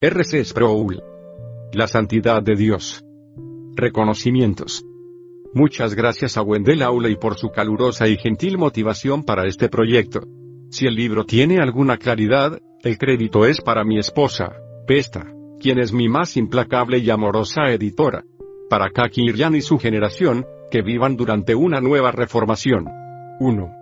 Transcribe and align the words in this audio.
RC 0.00 0.44
Sproul. 0.44 1.02
La 1.72 1.88
santidad 1.88 2.40
de 2.40 2.54
Dios. 2.54 3.04
Reconocimientos. 3.74 4.84
Muchas 5.52 5.96
gracias 5.96 6.36
a 6.36 6.42
Wendell 6.42 6.82
Auley 6.82 7.16
por 7.16 7.36
su 7.36 7.48
calurosa 7.48 8.06
y 8.06 8.16
gentil 8.16 8.58
motivación 8.58 9.24
para 9.24 9.48
este 9.48 9.68
proyecto. 9.68 10.20
Si 10.70 10.86
el 10.86 10.94
libro 10.94 11.24
tiene 11.24 11.58
alguna 11.58 11.96
claridad, 11.96 12.60
el 12.84 12.96
crédito 12.96 13.44
es 13.44 13.60
para 13.60 13.82
mi 13.82 13.98
esposa, 13.98 14.52
Pesta, 14.86 15.26
quien 15.58 15.80
es 15.80 15.92
mi 15.92 16.08
más 16.08 16.36
implacable 16.36 16.98
y 16.98 17.10
amorosa 17.10 17.62
editora. 17.72 18.22
Para 18.70 18.90
Kaki 18.90 19.24
Iryan 19.24 19.56
y 19.56 19.62
su 19.62 19.80
generación, 19.80 20.46
que 20.70 20.80
vivan 20.80 21.16
durante 21.16 21.56
una 21.56 21.80
nueva 21.80 22.12
reformación. 22.12 22.86
1. 23.40 23.72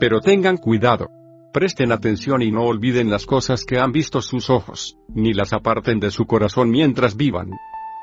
Pero 0.00 0.20
tengan 0.20 0.56
cuidado. 0.56 1.10
Presten 1.56 1.90
atención 1.90 2.42
y 2.42 2.50
no 2.50 2.64
olviden 2.64 3.08
las 3.08 3.24
cosas 3.24 3.64
que 3.64 3.78
han 3.78 3.90
visto 3.90 4.20
sus 4.20 4.50
ojos, 4.50 4.98
ni 5.08 5.32
las 5.32 5.54
aparten 5.54 5.98
de 5.98 6.10
su 6.10 6.26
corazón 6.26 6.68
mientras 6.68 7.16
vivan. 7.16 7.48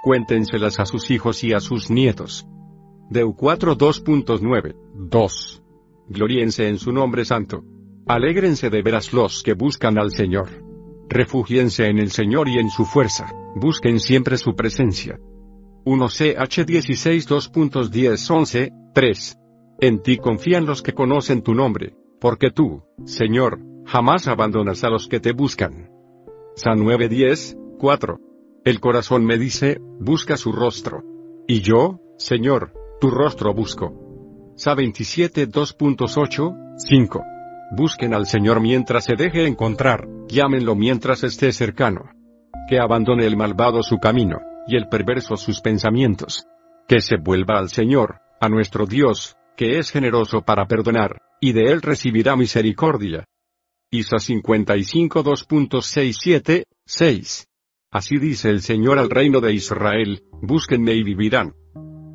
Cuéntenselas 0.02 0.80
a 0.80 0.88
sus 0.88 1.12
hijos 1.12 1.44
y 1.44 1.54
a 1.54 1.60
sus 1.60 1.92
nietos. 1.92 2.48
Deu 3.12 3.36
4 3.36 3.78
2.9. 3.78 4.76
2. 4.96 5.64
Gloriense 6.10 6.68
en 6.68 6.80
su 6.80 6.92
nombre 6.92 7.26
santo. 7.26 7.64
Alégrense 8.08 8.72
de 8.72 8.82
veras 8.82 9.14
los 9.14 9.44
que 9.44 9.54
buscan 9.54 10.00
al 10.00 10.10
Señor. 10.10 10.50
Refugíense 11.08 11.86
en 11.86 12.00
el 12.00 12.10
Señor 12.10 12.50
y 12.50 12.58
en 12.58 12.72
su 12.72 12.86
fuerza, 12.86 13.32
busquen 13.56 14.00
siempre 14.00 14.38
su 14.38 14.56
presencia. 14.56 15.20
1 15.86 16.08
CH 16.08 16.66
16 16.66 17.30
2.10 17.30 18.32
11, 18.32 18.72
3. 18.96 19.38
En 19.80 20.02
ti 20.02 20.18
confían 20.18 20.66
los 20.66 20.82
que 20.82 20.94
conocen 20.94 21.44
tu 21.44 21.54
nombre, 21.54 21.94
porque 22.24 22.52
tú, 22.52 22.84
Señor, 23.04 23.60
jamás 23.86 24.30
abandonas 24.30 24.86
a 24.86 24.90
los 24.90 25.10
que 25.10 25.20
te 25.20 25.34
buscan. 25.34 25.90
San 26.56 26.80
9:10, 26.80 27.58
4. 27.78 28.18
El 28.64 28.80
corazón 28.80 29.26
me 29.26 29.38
dice, 29.38 29.82
busca 30.00 30.38
su 30.38 30.54
rostro. 30.54 31.04
Y 31.50 31.60
yo, 31.60 32.00
Señor, 32.18 32.72
tu 33.02 33.10
rostro 33.10 33.54
busco. 33.54 34.54
Sa 34.56 34.74
27 34.74 35.50
2.8, 35.50 36.76
5. 36.78 37.24
Busquen 37.76 38.14
al 38.14 38.26
Señor 38.26 38.62
mientras 38.62 39.04
se 39.04 39.16
deje 39.18 39.46
encontrar, 39.46 40.08
llámenlo 40.30 40.76
mientras 40.76 41.26
esté 41.26 41.52
cercano. 41.52 42.06
Que 42.70 42.80
abandone 42.80 43.26
el 43.26 43.36
malvado 43.36 43.84
su 43.84 43.98
camino, 43.98 44.40
y 44.66 44.78
el 44.78 44.88
perverso 44.88 45.36
sus 45.36 45.60
pensamientos. 45.60 46.48
Que 46.88 47.02
se 47.02 47.18
vuelva 47.18 47.60
al 47.60 47.68
Señor, 47.68 48.22
a 48.40 48.48
nuestro 48.48 48.86
Dios, 48.86 49.36
que 49.56 49.80
es 49.80 49.92
generoso 49.92 50.42
para 50.42 50.68
perdonar, 50.68 51.22
y 51.40 51.54
de 51.54 51.72
él 51.72 51.82
recibirá 51.82 52.36
misericordia. 52.36 53.26
Isa 53.92 54.18
55 54.18 55.24
2.67, 55.24 56.64
6. 56.86 57.48
Así 57.92 58.18
dice 58.18 58.50
el 58.50 58.62
Señor 58.62 58.98
al 58.98 59.10
reino 59.10 59.40
de 59.40 59.54
Israel, 59.54 60.24
búsquenme 60.42 60.94
y 60.94 61.04
vivirán. 61.04 61.54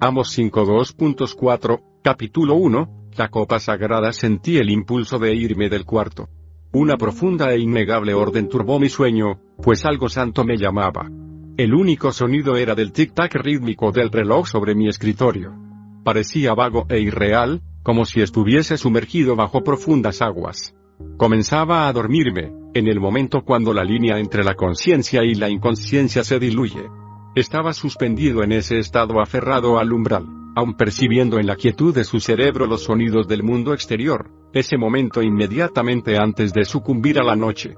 Amos 0.00 0.36
5.2.4, 0.36 2.00
capítulo 2.02 2.54
1, 2.56 3.10
la 3.16 3.28
copa 3.28 3.60
sagrada 3.60 4.12
sentí 4.12 4.56
el 4.56 4.70
impulso 4.70 5.18
de 5.18 5.34
irme 5.34 5.68
del 5.68 5.84
cuarto. 5.84 6.28
Una 6.72 6.96
profunda 6.96 7.52
e 7.52 7.60
innegable 7.60 8.12
orden 8.14 8.48
turbó 8.48 8.78
mi 8.78 8.88
sueño, 8.88 9.40
pues 9.62 9.84
algo 9.84 10.08
santo 10.08 10.44
me 10.44 10.56
llamaba. 10.56 11.08
El 11.56 11.74
único 11.74 12.12
sonido 12.12 12.56
era 12.56 12.74
del 12.74 12.92
tic-tac 12.92 13.34
rítmico 13.34 13.90
del 13.90 14.10
reloj 14.10 14.46
sobre 14.46 14.74
mi 14.74 14.88
escritorio. 14.88 15.67
Parecía 16.08 16.54
vago 16.54 16.86
e 16.88 17.00
irreal, 17.00 17.60
como 17.82 18.06
si 18.06 18.22
estuviese 18.22 18.78
sumergido 18.78 19.36
bajo 19.36 19.62
profundas 19.62 20.22
aguas. 20.22 20.74
Comenzaba 21.18 21.86
a 21.86 21.92
dormirme, 21.92 22.50
en 22.72 22.88
el 22.88 22.98
momento 22.98 23.42
cuando 23.44 23.74
la 23.74 23.84
línea 23.84 24.18
entre 24.18 24.42
la 24.42 24.54
conciencia 24.54 25.22
y 25.22 25.34
la 25.34 25.50
inconsciencia 25.50 26.24
se 26.24 26.38
diluye. 26.38 26.88
Estaba 27.34 27.74
suspendido 27.74 28.42
en 28.42 28.52
ese 28.52 28.78
estado 28.78 29.20
aferrado 29.20 29.78
al 29.78 29.92
umbral, 29.92 30.24
aun 30.56 30.78
percibiendo 30.78 31.38
en 31.38 31.46
la 31.46 31.56
quietud 31.56 31.94
de 31.94 32.04
su 32.04 32.20
cerebro 32.20 32.66
los 32.66 32.84
sonidos 32.84 33.28
del 33.28 33.42
mundo 33.42 33.74
exterior, 33.74 34.30
ese 34.54 34.78
momento 34.78 35.20
inmediatamente 35.20 36.16
antes 36.16 36.54
de 36.54 36.64
sucumbir 36.64 37.20
a 37.20 37.22
la 37.22 37.36
noche. 37.36 37.76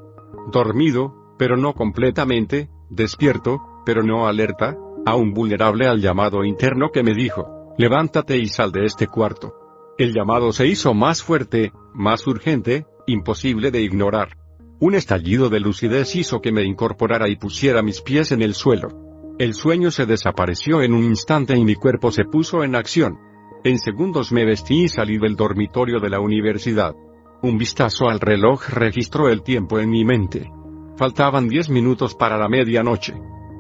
Dormido, 0.53 1.35
pero 1.37 1.57
no 1.57 1.75
completamente, 1.75 2.71
despierto, 2.91 3.61
pero 3.85 4.05
no 4.05 4.29
alerta, 4.29 4.77
aún 5.05 5.35
vulnerable 5.35 5.89
al 5.89 6.01
llamado 6.01 6.45
interno 6.45 6.93
que 6.93 7.03
me 7.03 7.13
dijo, 7.13 7.60
levántate 7.81 8.37
y 8.37 8.47
sal 8.47 8.73
de 8.73 8.85
este 8.85 9.07
cuarto. 9.07 9.55
El 9.97 10.13
llamado 10.13 10.53
se 10.53 10.67
hizo 10.67 10.93
más 10.93 11.23
fuerte, 11.23 11.73
más 11.95 12.27
urgente, 12.27 12.85
imposible 13.07 13.71
de 13.71 13.81
ignorar. 13.81 14.37
Un 14.81 14.95
estallido 14.95 15.49
de 15.49 15.61
lucidez 15.61 16.15
hizo 16.15 16.43
que 16.43 16.53
me 16.53 16.63
incorporara 16.63 17.31
y 17.31 17.37
pusiera 17.37 17.83
mis 17.83 18.03
pies 18.03 18.33
en 18.33 18.43
el 18.43 18.53
suelo. 18.53 18.89
El 19.39 19.55
sueño 19.55 19.91
se 19.91 20.05
desapareció 20.05 20.83
en 20.83 20.93
un 20.93 21.05
instante 21.05 21.57
y 21.57 21.65
mi 21.65 21.75
cuerpo 21.75 22.13
se 22.13 22.27
puso 22.27 22.65
en 22.65 22.75
acción. 22.75 23.19
En 23.65 23.79
segundos 23.79 24.31
me 24.31 24.45
vestí 24.45 24.83
y 24.83 24.89
salí 24.89 25.17
del 25.17 25.35
dormitorio 25.35 26.01
de 26.01 26.11
la 26.11 26.21
universidad. 26.21 26.95
Un 27.41 27.57
vistazo 27.57 28.11
al 28.11 28.21
reloj 28.21 28.69
registró 28.69 29.31
el 29.31 29.43
tiempo 29.43 29.79
en 29.79 29.89
mi 29.89 30.05
mente. 30.05 30.53
Faltaban 30.99 31.49
diez 31.49 31.71
minutos 31.71 32.15
para 32.15 32.37
la 32.37 32.51
medianoche. 32.51 33.15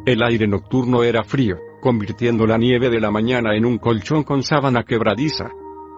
El 0.05 0.23
aire 0.23 0.47
nocturno 0.47 1.05
era 1.05 1.25
frío, 1.25 1.57
convirtiendo 1.81 2.47
la 2.47 2.59
nieve 2.59 2.91
de 2.91 3.01
la 3.01 3.11
mañana 3.11 3.57
en 3.57 3.65
un 3.65 3.79
colchón 3.79 4.23
con 4.23 4.43
sábana 4.43 4.85
quebradiza. 4.85 5.51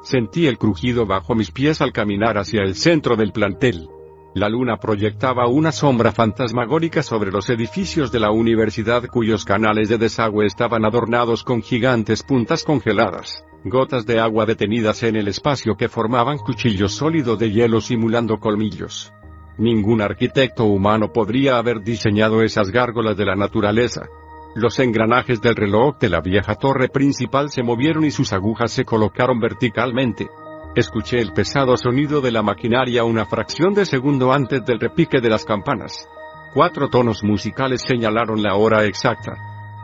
Sentí 0.02 0.46
el 0.46 0.58
crujido 0.58 1.06
bajo 1.06 1.34
mis 1.34 1.50
pies 1.50 1.80
al 1.80 1.92
caminar 1.92 2.38
hacia 2.38 2.62
el 2.62 2.74
centro 2.74 3.16
del 3.16 3.32
plantel. 3.32 3.88
La 4.34 4.48
luna 4.48 4.78
proyectaba 4.78 5.46
una 5.46 5.72
sombra 5.72 6.10
fantasmagórica 6.10 7.02
sobre 7.02 7.30
los 7.30 7.50
edificios 7.50 8.10
de 8.10 8.20
la 8.20 8.30
universidad 8.30 9.06
cuyos 9.06 9.44
canales 9.44 9.90
de 9.90 9.98
desagüe 9.98 10.46
estaban 10.46 10.86
adornados 10.86 11.44
con 11.44 11.60
gigantes 11.60 12.22
puntas 12.22 12.64
congeladas, 12.64 13.44
gotas 13.64 14.06
de 14.06 14.18
agua 14.20 14.46
detenidas 14.46 15.02
en 15.02 15.16
el 15.16 15.28
espacio 15.28 15.76
que 15.76 15.90
formaban 15.90 16.38
cuchillos 16.38 16.92
sólidos 16.92 17.38
de 17.38 17.50
hielo 17.50 17.82
simulando 17.82 18.38
colmillos. 18.38 19.12
Ningún 19.58 20.00
arquitecto 20.00 20.64
humano 20.64 21.12
podría 21.12 21.58
haber 21.58 21.82
diseñado 21.82 22.42
esas 22.42 22.70
gárgolas 22.70 23.18
de 23.18 23.26
la 23.26 23.36
naturaleza, 23.36 24.08
los 24.54 24.78
engranajes 24.78 25.40
del 25.40 25.56
reloj 25.56 25.98
de 25.98 26.10
la 26.10 26.20
vieja 26.20 26.54
torre 26.56 26.88
principal 26.88 27.50
se 27.50 27.62
movieron 27.62 28.04
y 28.04 28.10
sus 28.10 28.32
agujas 28.32 28.70
se 28.70 28.84
colocaron 28.84 29.40
verticalmente. 29.40 30.28
Escuché 30.74 31.20
el 31.20 31.32
pesado 31.32 31.76
sonido 31.76 32.20
de 32.20 32.32
la 32.32 32.42
maquinaria 32.42 33.04
una 33.04 33.24
fracción 33.24 33.72
de 33.72 33.86
segundo 33.86 34.32
antes 34.32 34.64
del 34.64 34.78
repique 34.78 35.20
de 35.20 35.30
las 35.30 35.44
campanas. 35.44 36.08
Cuatro 36.54 36.88
tonos 36.90 37.24
musicales 37.24 37.82
señalaron 37.86 38.42
la 38.42 38.54
hora 38.54 38.84
exacta. 38.84 39.32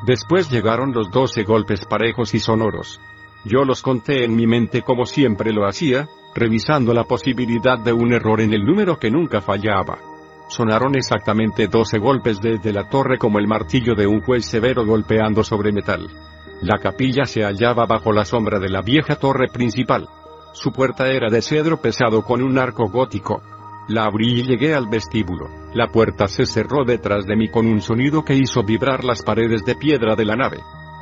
Después 0.06 0.50
llegaron 0.50 0.92
los 0.92 1.10
doce 1.10 1.44
golpes 1.44 1.86
parejos 1.86 2.34
y 2.34 2.38
sonoros. 2.38 3.00
Yo 3.44 3.64
los 3.64 3.82
conté 3.82 4.24
en 4.24 4.36
mi 4.36 4.46
mente 4.46 4.82
como 4.82 5.06
siempre 5.06 5.52
lo 5.52 5.66
hacía, 5.66 6.08
revisando 6.34 6.92
la 6.92 7.04
posibilidad 7.04 7.78
de 7.78 7.92
un 7.92 8.12
error 8.12 8.40
en 8.42 8.52
el 8.52 8.64
número 8.64 8.98
que 8.98 9.10
nunca 9.10 9.40
fallaba. 9.40 9.98
Sonaron 10.48 10.96
exactamente 10.96 11.68
doce 11.68 11.98
golpes 11.98 12.40
desde 12.40 12.72
la 12.72 12.88
torre 12.88 13.18
como 13.18 13.38
el 13.38 13.46
martillo 13.46 13.94
de 13.94 14.06
un 14.06 14.22
juez 14.22 14.46
severo 14.46 14.84
golpeando 14.84 15.44
sobre 15.44 15.72
metal. 15.72 16.08
La 16.62 16.78
capilla 16.78 17.24
se 17.24 17.42
hallaba 17.42 17.86
bajo 17.86 18.12
la 18.12 18.24
sombra 18.24 18.58
de 18.58 18.70
la 18.70 18.80
vieja 18.80 19.16
torre 19.16 19.48
principal. 19.48 20.08
Su 20.52 20.72
puerta 20.72 21.06
era 21.08 21.28
de 21.30 21.42
cedro 21.42 21.80
pesado 21.80 22.22
con 22.22 22.42
un 22.42 22.58
arco 22.58 22.88
gótico. 22.88 23.42
La 23.88 24.04
abrí 24.04 24.40
y 24.40 24.42
llegué 24.42 24.74
al 24.74 24.88
vestíbulo. 24.88 25.48
La 25.74 25.88
puerta 25.88 26.26
se 26.26 26.46
cerró 26.46 26.84
detrás 26.84 27.26
de 27.26 27.36
mí 27.36 27.48
con 27.48 27.66
un 27.66 27.80
sonido 27.80 28.24
que 28.24 28.34
hizo 28.34 28.62
vibrar 28.62 29.04
las 29.04 29.22
paredes 29.22 29.64
de 29.64 29.76
piedra 29.76 30.16
de 30.16 30.24
la 30.24 30.34
nave. 30.34 30.60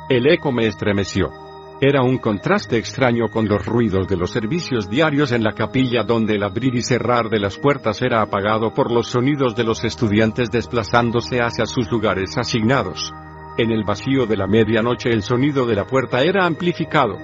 El 0.09 0.27
eco 0.27 0.51
me 0.51 0.67
estremeció. 0.67 1.46
Era 1.79 2.01
un 2.01 2.17
contraste 2.17 2.75
extraño 2.77 3.27
con 3.29 3.47
los 3.47 3.63
ruidos 3.63 4.07
de 4.07 4.17
los 4.17 4.31
servicios 4.31 4.89
diarios 4.89 5.31
en 5.31 5.43
la 5.43 5.51
capilla 5.51 6.01
donde 6.01 6.33
el 6.33 6.43
abrir 6.43 6.73
y 6.73 6.81
cerrar 6.81 7.29
de 7.29 7.39
las 7.39 7.59
puertas 7.59 8.01
era 8.01 8.23
apagado 8.23 8.73
por 8.73 8.91
los 8.91 9.09
sonidos 9.09 9.55
de 9.55 9.63
los 9.63 9.83
estudiantes 9.83 10.49
desplazándose 10.49 11.39
hacia 11.39 11.67
sus 11.67 11.91
lugares 11.91 12.35
asignados. 12.35 13.13
En 13.59 13.71
el 13.71 13.83
vacío 13.83 14.25
de 14.25 14.37
la 14.37 14.47
medianoche 14.47 15.11
el 15.11 15.21
sonido 15.21 15.67
de 15.67 15.75
la 15.75 15.85
puerta 15.85 16.23
era 16.23 16.47
amplificado. 16.47 17.15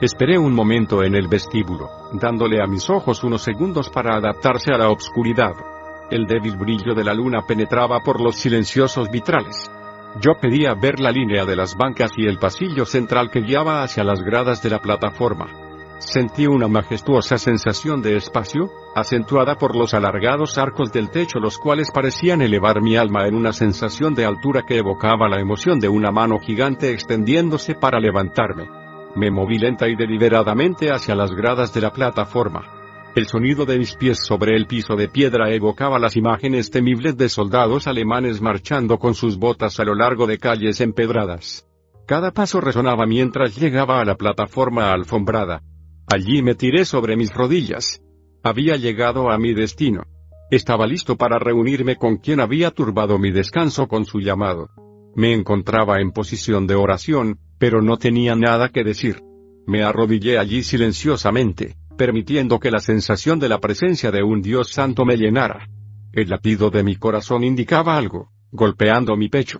Esperé 0.00 0.38
un 0.38 0.54
momento 0.54 1.02
en 1.02 1.14
el 1.14 1.28
vestíbulo, 1.28 1.90
dándole 2.14 2.62
a 2.62 2.66
mis 2.66 2.88
ojos 2.88 3.22
unos 3.24 3.42
segundos 3.42 3.90
para 3.90 4.16
adaptarse 4.16 4.72
a 4.72 4.78
la 4.78 4.88
obscuridad. 4.88 5.52
El 6.10 6.26
débil 6.26 6.56
brillo 6.56 6.94
de 6.94 7.04
la 7.04 7.12
luna 7.12 7.44
penetraba 7.46 8.00
por 8.00 8.22
los 8.22 8.36
silenciosos 8.36 9.10
vitrales. 9.10 9.70
Yo 10.20 10.34
pedía 10.40 10.74
ver 10.74 10.98
la 10.98 11.12
línea 11.12 11.44
de 11.44 11.54
las 11.54 11.76
bancas 11.76 12.12
y 12.16 12.26
el 12.26 12.38
pasillo 12.38 12.84
central 12.86 13.30
que 13.30 13.40
guiaba 13.40 13.82
hacia 13.82 14.04
las 14.04 14.22
gradas 14.22 14.62
de 14.62 14.70
la 14.70 14.80
plataforma. 14.80 15.46
Sentí 15.98 16.46
una 16.46 16.68
majestuosa 16.68 17.38
sensación 17.38 18.02
de 18.02 18.16
espacio, 18.16 18.70
acentuada 18.94 19.56
por 19.56 19.76
los 19.76 19.94
alargados 19.94 20.56
arcos 20.56 20.92
del 20.92 21.10
techo 21.10 21.38
los 21.40 21.58
cuales 21.58 21.90
parecían 21.90 22.40
elevar 22.40 22.80
mi 22.80 22.96
alma 22.96 23.26
en 23.26 23.34
una 23.34 23.52
sensación 23.52 24.14
de 24.14 24.24
altura 24.24 24.62
que 24.62 24.78
evocaba 24.78 25.28
la 25.28 25.40
emoción 25.40 25.78
de 25.80 25.88
una 25.88 26.10
mano 26.10 26.38
gigante 26.38 26.92
extendiéndose 26.92 27.74
para 27.74 28.00
levantarme. 28.00 28.68
Me 29.14 29.30
moví 29.30 29.58
lenta 29.58 29.88
y 29.88 29.96
deliberadamente 29.96 30.90
hacia 30.90 31.14
las 31.14 31.32
gradas 31.32 31.74
de 31.74 31.80
la 31.80 31.92
plataforma. 31.92 32.77
El 33.14 33.26
sonido 33.26 33.64
de 33.64 33.78
mis 33.78 33.94
pies 33.94 34.18
sobre 34.24 34.54
el 34.54 34.66
piso 34.66 34.94
de 34.94 35.08
piedra 35.08 35.50
evocaba 35.50 35.98
las 35.98 36.16
imágenes 36.16 36.70
temibles 36.70 37.16
de 37.16 37.28
soldados 37.28 37.86
alemanes 37.86 38.40
marchando 38.40 38.98
con 38.98 39.14
sus 39.14 39.38
botas 39.38 39.80
a 39.80 39.84
lo 39.84 39.94
largo 39.94 40.26
de 40.26 40.38
calles 40.38 40.80
empedradas. 40.80 41.66
Cada 42.06 42.30
paso 42.30 42.60
resonaba 42.60 43.06
mientras 43.06 43.56
llegaba 43.56 44.00
a 44.00 44.04
la 44.04 44.14
plataforma 44.14 44.92
alfombrada. 44.92 45.62
Allí 46.06 46.42
me 46.42 46.54
tiré 46.54 46.84
sobre 46.84 47.16
mis 47.16 47.34
rodillas. 47.34 48.00
Había 48.42 48.76
llegado 48.76 49.30
a 49.30 49.38
mi 49.38 49.52
destino. 49.52 50.04
Estaba 50.50 50.86
listo 50.86 51.16
para 51.16 51.38
reunirme 51.38 51.96
con 51.96 52.16
quien 52.16 52.40
había 52.40 52.70
turbado 52.70 53.18
mi 53.18 53.30
descanso 53.30 53.88
con 53.88 54.04
su 54.04 54.20
llamado. 54.20 54.70
Me 55.14 55.34
encontraba 55.34 56.00
en 56.00 56.12
posición 56.12 56.66
de 56.66 56.76
oración, 56.76 57.38
pero 57.58 57.82
no 57.82 57.96
tenía 57.96 58.36
nada 58.36 58.68
que 58.68 58.84
decir. 58.84 59.20
Me 59.66 59.82
arrodillé 59.82 60.38
allí 60.38 60.62
silenciosamente, 60.62 61.76
permitiendo 61.98 62.58
que 62.58 62.70
la 62.70 62.78
sensación 62.78 63.38
de 63.38 63.50
la 63.50 63.58
presencia 63.58 64.10
de 64.10 64.22
un 64.22 64.40
Dios 64.40 64.70
santo 64.70 65.04
me 65.04 65.18
llenara. 65.18 65.68
El 66.12 66.30
latido 66.30 66.70
de 66.70 66.82
mi 66.82 66.96
corazón 66.96 67.44
indicaba 67.44 67.98
algo, 67.98 68.30
golpeando 68.50 69.14
mi 69.16 69.28
pecho. 69.28 69.58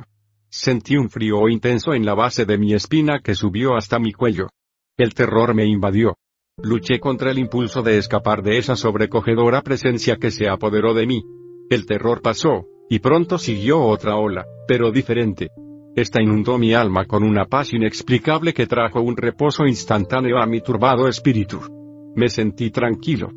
Sentí 0.48 0.96
un 0.96 1.10
frío 1.10 1.46
intenso 1.50 1.92
en 1.92 2.06
la 2.06 2.14
base 2.14 2.46
de 2.46 2.56
mi 2.56 2.72
espina 2.72 3.20
que 3.22 3.34
subió 3.34 3.76
hasta 3.76 3.98
mi 3.98 4.12
cuello. 4.12 4.48
El 4.96 5.12
terror 5.12 5.54
me 5.54 5.66
invadió. 5.66 6.16
Luché 6.62 6.98
contra 6.98 7.30
el 7.30 7.38
impulso 7.38 7.82
de 7.82 7.98
escapar 7.98 8.42
de 8.42 8.56
esa 8.56 8.76
sobrecogedora 8.76 9.60
presencia 9.62 10.16
que 10.16 10.30
se 10.30 10.48
apoderó 10.48 10.94
de 10.94 11.06
mí. 11.06 11.22
El 11.68 11.84
terror 11.84 12.22
pasó, 12.22 12.64
y 12.88 13.00
pronto 13.00 13.36
siguió 13.36 13.82
otra 13.82 14.16
ola, 14.16 14.46
pero 14.66 14.90
diferente. 14.90 15.50
Esta 15.94 16.22
inundó 16.22 16.56
mi 16.56 16.72
alma 16.72 17.04
con 17.04 17.24
una 17.24 17.44
paz 17.44 17.72
inexplicable 17.72 18.54
que 18.54 18.66
trajo 18.66 19.00
un 19.00 19.16
reposo 19.16 19.66
instantáneo 19.66 20.38
a 20.38 20.46
mi 20.46 20.60
turbado 20.60 21.08
espíritu. 21.08 21.77
Me 22.18 22.28
sentí 22.28 22.72
tranquilo. 22.72 23.30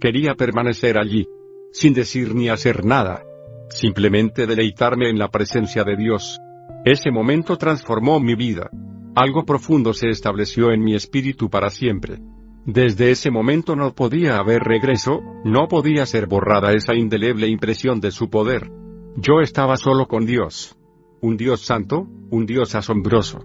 Quería 0.00 0.36
permanecer 0.36 0.96
allí, 0.96 1.26
sin 1.72 1.92
decir 1.92 2.36
ni 2.36 2.48
hacer 2.48 2.84
nada. 2.84 3.24
Simplemente 3.68 4.46
deleitarme 4.46 5.10
en 5.10 5.18
la 5.18 5.26
presencia 5.26 5.82
de 5.82 5.96
Dios. 5.96 6.38
Ese 6.84 7.10
momento 7.10 7.56
transformó 7.56 8.20
mi 8.20 8.36
vida. 8.36 8.70
Algo 9.16 9.44
profundo 9.44 9.92
se 9.92 10.10
estableció 10.10 10.70
en 10.70 10.84
mi 10.84 10.94
espíritu 10.94 11.50
para 11.50 11.68
siempre. 11.68 12.20
Desde 12.64 13.10
ese 13.10 13.32
momento 13.32 13.74
no 13.74 13.92
podía 13.92 14.36
haber 14.36 14.62
regreso, 14.62 15.20
no 15.44 15.66
podía 15.66 16.06
ser 16.06 16.28
borrada 16.28 16.74
esa 16.74 16.94
indeleble 16.94 17.48
impresión 17.48 17.98
de 17.98 18.12
su 18.12 18.30
poder. 18.30 18.70
Yo 19.16 19.40
estaba 19.40 19.76
solo 19.76 20.06
con 20.06 20.26
Dios. 20.26 20.78
Un 21.20 21.36
Dios 21.36 21.62
santo, 21.62 22.06
un 22.30 22.46
Dios 22.46 22.76
asombroso. 22.76 23.40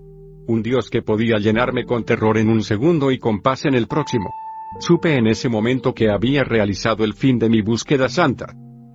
Un 0.46 0.62
Dios 0.62 0.92
que 0.92 1.02
podía 1.02 1.40
llenarme 1.40 1.84
con 1.84 2.04
terror 2.04 2.38
en 2.38 2.50
un 2.50 2.62
segundo 2.62 3.10
y 3.10 3.18
con 3.18 3.42
paz 3.42 3.66
en 3.66 3.74
el 3.74 3.88
próximo. 3.88 4.30
Supe 4.80 5.18
en 5.18 5.28
ese 5.28 5.50
momento 5.50 5.94
que 5.94 6.10
había 6.10 6.44
realizado 6.44 7.04
el 7.04 7.14
fin 7.14 7.40
de 7.40 7.50
mi 7.50 7.62
búsqueda 7.62 8.10
santa. 8.10 8.54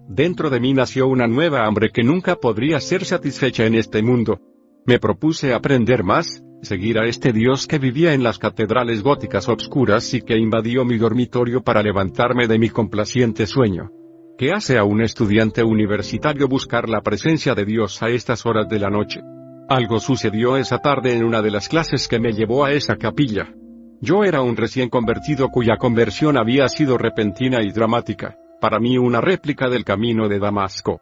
Dentro 0.08 0.50
de 0.50 0.60
mí 0.60 0.72
nació 0.72 1.06
una 1.06 1.26
nueva 1.26 1.66
hambre 1.66 1.90
que 1.92 2.02
nunca 2.02 2.36
podría 2.36 2.80
ser 2.80 3.04
satisfecha 3.04 3.66
en 3.66 3.74
este 3.74 4.02
mundo. 4.02 4.40
Me 4.86 4.98
propuse 4.98 5.52
aprender 5.52 6.02
más, 6.02 6.42
seguir 6.62 6.98
a 6.98 7.06
este 7.06 7.32
Dios 7.32 7.66
que 7.66 7.78
vivía 7.78 8.14
en 8.14 8.22
las 8.22 8.38
catedrales 8.38 9.02
góticas 9.02 9.48
obscuras 9.48 10.12
y 10.14 10.22
que 10.22 10.36
invadió 10.36 10.84
mi 10.84 10.96
dormitorio 10.96 11.62
para 11.62 11.82
levantarme 11.82 12.48
de 12.48 12.58
mi 12.58 12.70
complaciente 12.70 13.46
sueño. 13.46 13.90
¿Qué 14.38 14.52
hace 14.52 14.78
a 14.78 14.84
un 14.84 15.02
estudiante 15.02 15.62
universitario 15.62 16.48
buscar 16.48 16.88
la 16.88 17.00
presencia 17.00 17.54
de 17.54 17.64
Dios 17.64 18.02
a 18.02 18.08
estas 18.08 18.46
horas 18.46 18.68
de 18.68 18.78
la 18.78 18.88
noche? 18.88 19.20
Algo 19.68 20.00
sucedió 20.00 20.56
esa 20.56 20.78
tarde 20.78 21.14
en 21.14 21.24
una 21.24 21.42
de 21.42 21.50
las 21.50 21.68
clases 21.68 22.08
que 22.08 22.18
me 22.18 22.32
llevó 22.32 22.64
a 22.64 22.72
esa 22.72 22.96
capilla. 22.96 23.52
Yo 24.00 24.24
era 24.24 24.42
un 24.42 24.56
recién 24.56 24.88
convertido 24.88 25.48
cuya 25.48 25.76
conversión 25.76 26.36
había 26.36 26.68
sido 26.68 26.98
repentina 26.98 27.62
y 27.62 27.70
dramática, 27.70 28.36
para 28.60 28.78
mí 28.78 28.96
una 28.98 29.20
réplica 29.20 29.68
del 29.68 29.84
camino 29.84 30.28
de 30.28 30.38
Damasco. 30.38 31.00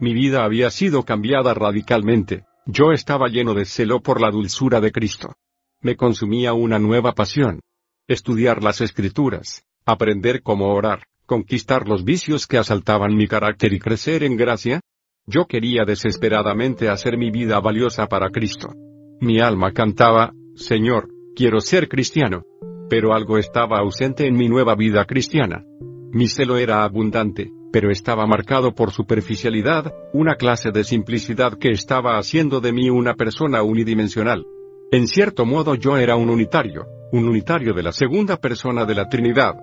Mi 0.00 0.14
vida 0.14 0.44
había 0.44 0.70
sido 0.70 1.02
cambiada 1.02 1.52
radicalmente, 1.52 2.44
yo 2.70 2.92
estaba 2.92 3.28
lleno 3.28 3.54
de 3.54 3.64
celo 3.64 4.00
por 4.00 4.20
la 4.20 4.30
dulzura 4.30 4.80
de 4.82 4.92
Cristo. 4.92 5.34
Me 5.80 5.96
consumía 5.96 6.52
una 6.52 6.78
nueva 6.78 7.12
pasión. 7.12 7.60
Estudiar 8.06 8.62
las 8.62 8.82
escrituras, 8.82 9.64
aprender 9.86 10.42
cómo 10.42 10.74
orar, 10.74 11.04
conquistar 11.24 11.88
los 11.88 12.04
vicios 12.04 12.46
que 12.46 12.58
asaltaban 12.58 13.16
mi 13.16 13.26
carácter 13.26 13.72
y 13.72 13.78
crecer 13.78 14.22
en 14.22 14.36
gracia. 14.36 14.80
Yo 15.26 15.46
quería 15.46 15.84
desesperadamente 15.86 16.90
hacer 16.90 17.16
mi 17.16 17.30
vida 17.30 17.58
valiosa 17.58 18.06
para 18.06 18.28
Cristo. 18.28 18.74
Mi 19.20 19.40
alma 19.40 19.72
cantaba, 19.72 20.32
Señor, 20.54 21.08
quiero 21.38 21.60
ser 21.60 21.88
cristiano. 21.88 22.42
Pero 22.90 23.14
algo 23.14 23.38
estaba 23.38 23.78
ausente 23.78 24.26
en 24.26 24.34
mi 24.34 24.48
nueva 24.48 24.74
vida 24.74 25.04
cristiana. 25.04 25.64
Mi 26.10 26.26
celo 26.26 26.56
era 26.56 26.82
abundante, 26.82 27.52
pero 27.72 27.92
estaba 27.92 28.26
marcado 28.26 28.74
por 28.74 28.90
superficialidad, 28.90 29.94
una 30.12 30.34
clase 30.34 30.72
de 30.72 30.82
simplicidad 30.82 31.56
que 31.56 31.68
estaba 31.68 32.18
haciendo 32.18 32.60
de 32.60 32.72
mí 32.72 32.90
una 32.90 33.14
persona 33.14 33.62
unidimensional. 33.62 34.46
En 34.90 35.06
cierto 35.06 35.46
modo 35.46 35.76
yo 35.76 35.96
era 35.96 36.16
un 36.16 36.28
unitario, 36.28 36.86
un 37.12 37.28
unitario 37.28 37.72
de 37.72 37.84
la 37.84 37.92
segunda 37.92 38.38
persona 38.38 38.84
de 38.84 38.96
la 38.96 39.08
Trinidad. 39.08 39.54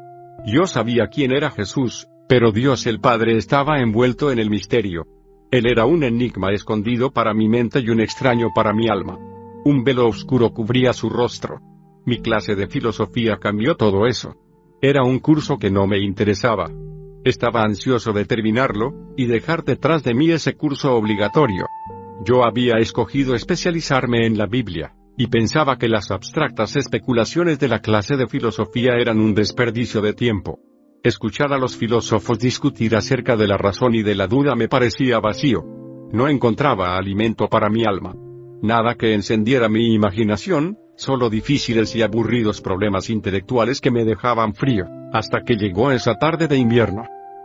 Yo 0.46 0.68
sabía 0.68 1.08
quién 1.08 1.34
era 1.34 1.52
Jesús, 1.52 2.08
pero 2.30 2.54
Dios 2.54 2.88
el 2.88 3.02
Padre 3.02 3.36
estaba 3.36 3.82
envuelto 3.82 4.32
en 4.32 4.40
el 4.40 4.50
misterio. 4.50 5.08
Él 5.52 5.66
era 5.70 5.86
un 5.86 6.06
enigma 6.06 6.54
escondido 6.54 7.12
para 7.12 7.34
mi 7.34 7.50
mente 7.50 7.82
y 7.82 7.90
un 7.90 8.00
extraño 8.00 8.52
para 8.56 8.72
mi 8.72 8.88
alma. 8.88 9.18
Un 9.66 9.84
velo 9.84 10.08
oscuro 10.08 10.52
cubría 10.52 10.94
su 10.94 11.10
rostro. 11.10 11.60
Mi 12.06 12.20
clase 12.20 12.54
de 12.54 12.68
filosofía 12.68 13.38
cambió 13.38 13.76
todo 13.76 14.06
eso. 14.06 14.36
Era 14.80 15.04
un 15.04 15.18
curso 15.18 15.58
que 15.58 15.72
no 15.72 15.88
me 15.88 15.98
interesaba, 15.98 16.70
estaba 17.24 17.64
ansioso 17.64 18.14
de 18.14 18.26
terminarlo, 18.26 18.94
y 19.18 19.26
dejar 19.26 19.64
detrás 19.64 20.04
de 20.04 20.14
mí 20.14 20.30
ese 20.30 20.56
curso 20.56 20.94
obligatorio. 20.94 21.66
Yo 22.24 22.46
había 22.46 22.76
escogido 22.78 23.34
especializarme 23.34 24.28
en 24.28 24.38
la 24.38 24.46
Biblia, 24.46 24.94
y 25.18 25.26
pensaba 25.28 25.80
que 25.80 25.90
las 25.90 26.12
abstractas 26.12 26.76
especulaciones 26.76 27.58
de 27.58 27.68
la 27.68 27.80
clase 27.80 28.18
de 28.18 28.28
filosofía 28.28 28.98
eran 29.00 29.20
un 29.20 29.34
desperdicio 29.34 30.00
de 30.00 30.14
tiempo. 30.14 30.60
Escuchar 31.02 31.52
a 31.54 31.58
los 31.58 31.76
filósofos 31.76 32.38
discutir 32.38 32.96
acerca 32.96 33.36
de 33.36 33.48
la 33.48 33.58
razón 33.58 33.96
y 33.96 34.04
de 34.04 34.14
la 34.14 34.28
duda 34.28 34.54
me 34.54 34.68
parecía 34.68 35.20
vacío. 35.20 35.64
No 36.12 36.28
encontraba 36.28 36.96
alimento 36.96 37.48
para 37.48 37.68
mi 37.68 37.84
alma. 37.84 38.14
Nada 38.62 38.96
que 38.96 39.14
encendiera 39.14 39.70
mi 39.70 39.94
imaginación, 39.94 40.78
solo 40.96 41.30
difíciles 41.30 41.96
y 41.96 42.02
aburridos 42.02 42.62
problemas 42.62 43.10
intelectuales 43.10 43.82
que 43.82 43.92
me 43.92 44.06
dejaban 44.06 44.54
frío, 44.54 44.86
hasta 45.12 45.42
que 45.44 45.56
llegó 45.56 45.92
esa 45.92 46.16
tarde 46.16 46.48
de 46.48 46.58
invierno. 46.58 47.04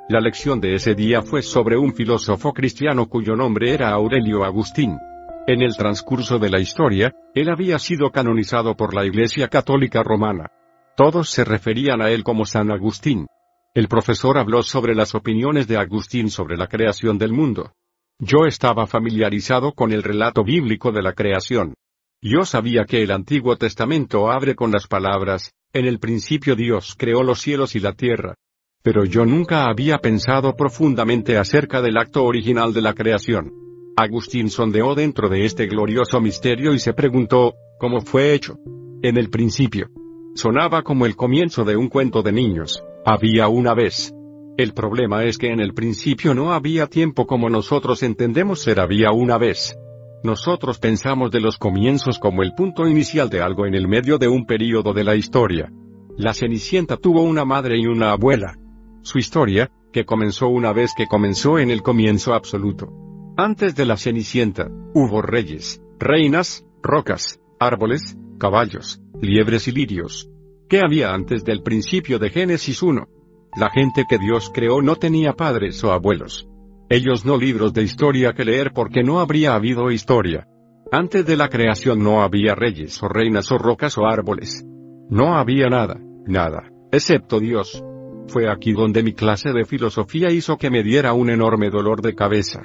La 0.08 0.20
lección 0.20 0.60
de 0.60 0.74
ese 0.74 0.94
día 0.94 1.22
fue 1.22 1.42
sobre 1.42 1.76
un 1.76 1.94
filósofo 1.94 2.52
cristiano 2.52 3.08
cuyo 3.08 3.36
nombre 3.36 3.72
era 3.72 3.90
Aurelio 3.90 4.44
Agustín. 4.44 4.98
En 5.46 5.62
el 5.62 5.76
transcurso 5.76 6.38
de 6.38 6.50
la 6.50 6.60
historia, 6.60 7.14
él 7.34 7.48
había 7.48 7.78
sido 7.78 8.10
canonizado 8.10 8.76
por 8.76 8.94
la 8.94 9.04
Iglesia 9.04 9.48
Católica 9.48 10.02
Romana. 10.02 10.50
Todos 10.96 11.30
se 11.30 11.44
referían 11.44 12.02
a 12.02 12.10
él 12.10 12.24
como 12.24 12.44
San 12.44 12.70
Agustín. 12.70 13.26
El 13.72 13.88
profesor 13.88 14.36
habló 14.36 14.62
sobre 14.62 14.94
las 14.94 15.14
opiniones 15.14 15.68
de 15.68 15.76
Agustín 15.76 16.28
sobre 16.28 16.56
la 16.56 16.66
creación 16.66 17.18
del 17.18 17.32
mundo. 17.32 17.72
Yo 18.22 18.44
estaba 18.44 18.86
familiarizado 18.86 19.72
con 19.72 19.92
el 19.92 20.02
relato 20.02 20.44
bíblico 20.44 20.92
de 20.92 21.00
la 21.00 21.14
creación. 21.14 21.72
Yo 22.20 22.44
sabía 22.44 22.84
que 22.84 23.02
el 23.02 23.12
Antiguo 23.12 23.56
Testamento 23.56 24.30
abre 24.30 24.54
con 24.54 24.70
las 24.70 24.86
palabras, 24.86 25.52
en 25.72 25.86
el 25.86 25.98
principio 25.98 26.54
Dios 26.54 26.94
creó 26.98 27.22
los 27.22 27.40
cielos 27.40 27.74
y 27.76 27.80
la 27.80 27.94
tierra. 27.94 28.34
Pero 28.82 29.06
yo 29.06 29.24
nunca 29.24 29.70
había 29.70 29.98
pensado 29.98 30.54
profundamente 30.54 31.38
acerca 31.38 31.80
del 31.80 31.96
acto 31.96 32.24
original 32.24 32.74
de 32.74 32.82
la 32.82 32.92
creación. 32.92 33.54
Agustín 33.96 34.50
sondeó 34.50 34.94
dentro 34.94 35.30
de 35.30 35.46
este 35.46 35.66
glorioso 35.66 36.20
misterio 36.20 36.74
y 36.74 36.78
se 36.78 36.92
preguntó, 36.92 37.54
¿cómo 37.78 38.02
fue 38.02 38.34
hecho? 38.34 38.58
En 39.02 39.16
el 39.16 39.30
principio. 39.30 39.88
Sonaba 40.34 40.82
como 40.82 41.06
el 41.06 41.16
comienzo 41.16 41.64
de 41.64 41.76
un 41.76 41.88
cuento 41.88 42.22
de 42.22 42.32
niños. 42.32 42.82
Había 43.06 43.48
una 43.48 43.72
vez. 43.72 44.12
El 44.56 44.74
problema 44.74 45.24
es 45.24 45.38
que 45.38 45.52
en 45.52 45.60
el 45.60 45.74
principio 45.74 46.34
no 46.34 46.52
había 46.52 46.86
tiempo 46.86 47.26
como 47.26 47.48
nosotros 47.48 48.02
entendemos 48.02 48.62
ser 48.62 48.80
había 48.80 49.10
una 49.12 49.38
vez. 49.38 49.76
Nosotros 50.22 50.78
pensamos 50.78 51.30
de 51.30 51.40
los 51.40 51.56
comienzos 51.56 52.18
como 52.18 52.42
el 52.42 52.52
punto 52.54 52.86
inicial 52.86 53.30
de 53.30 53.40
algo 53.40 53.64
en 53.64 53.74
el 53.74 53.88
medio 53.88 54.18
de 54.18 54.28
un 54.28 54.44
período 54.44 54.92
de 54.92 55.04
la 55.04 55.16
historia. 55.16 55.72
La 56.18 56.34
Cenicienta 56.34 56.98
tuvo 56.98 57.22
una 57.22 57.46
madre 57.46 57.78
y 57.78 57.86
una 57.86 58.12
abuela. 58.12 58.58
Su 59.00 59.18
historia, 59.18 59.70
que 59.92 60.04
comenzó 60.04 60.48
una 60.48 60.74
vez 60.74 60.92
que 60.94 61.06
comenzó 61.06 61.58
en 61.58 61.70
el 61.70 61.80
comienzo 61.82 62.34
absoluto. 62.34 62.92
Antes 63.38 63.74
de 63.74 63.86
la 63.86 63.96
Cenicienta, 63.96 64.68
hubo 64.92 65.22
reyes, 65.22 65.80
reinas, 65.98 66.66
rocas, 66.82 67.40
árboles, 67.58 68.18
caballos, 68.38 69.00
liebres 69.22 69.68
y 69.68 69.72
lirios. 69.72 70.28
¿Qué 70.68 70.80
había 70.80 71.14
antes 71.14 71.44
del 71.44 71.62
principio 71.62 72.18
de 72.18 72.28
Génesis 72.28 72.82
1? 72.82 73.08
La 73.56 73.68
gente 73.70 74.04
que 74.08 74.18
Dios 74.18 74.50
creó 74.54 74.80
no 74.80 74.96
tenía 74.96 75.32
padres 75.32 75.82
o 75.82 75.92
abuelos. 75.92 76.48
Ellos 76.88 77.24
no 77.24 77.36
libros 77.36 77.72
de 77.72 77.82
historia 77.82 78.32
que 78.32 78.44
leer 78.44 78.72
porque 78.72 79.02
no 79.02 79.20
habría 79.20 79.54
habido 79.54 79.90
historia. 79.90 80.46
Antes 80.92 81.24
de 81.26 81.36
la 81.36 81.48
creación 81.48 82.02
no 82.02 82.22
había 82.22 82.54
reyes 82.54 83.02
o 83.02 83.08
reinas 83.08 83.50
o 83.52 83.58
rocas 83.58 83.96
o 83.98 84.06
árboles. 84.06 84.64
No 85.08 85.36
había 85.36 85.68
nada, 85.68 86.00
nada, 86.26 86.70
excepto 86.92 87.40
Dios. 87.40 87.82
Fue 88.28 88.48
aquí 88.50 88.72
donde 88.72 89.02
mi 89.02 89.12
clase 89.12 89.52
de 89.52 89.64
filosofía 89.64 90.30
hizo 90.30 90.56
que 90.56 90.70
me 90.70 90.82
diera 90.82 91.12
un 91.12 91.30
enorme 91.30 91.70
dolor 91.70 92.02
de 92.02 92.14
cabeza. 92.14 92.62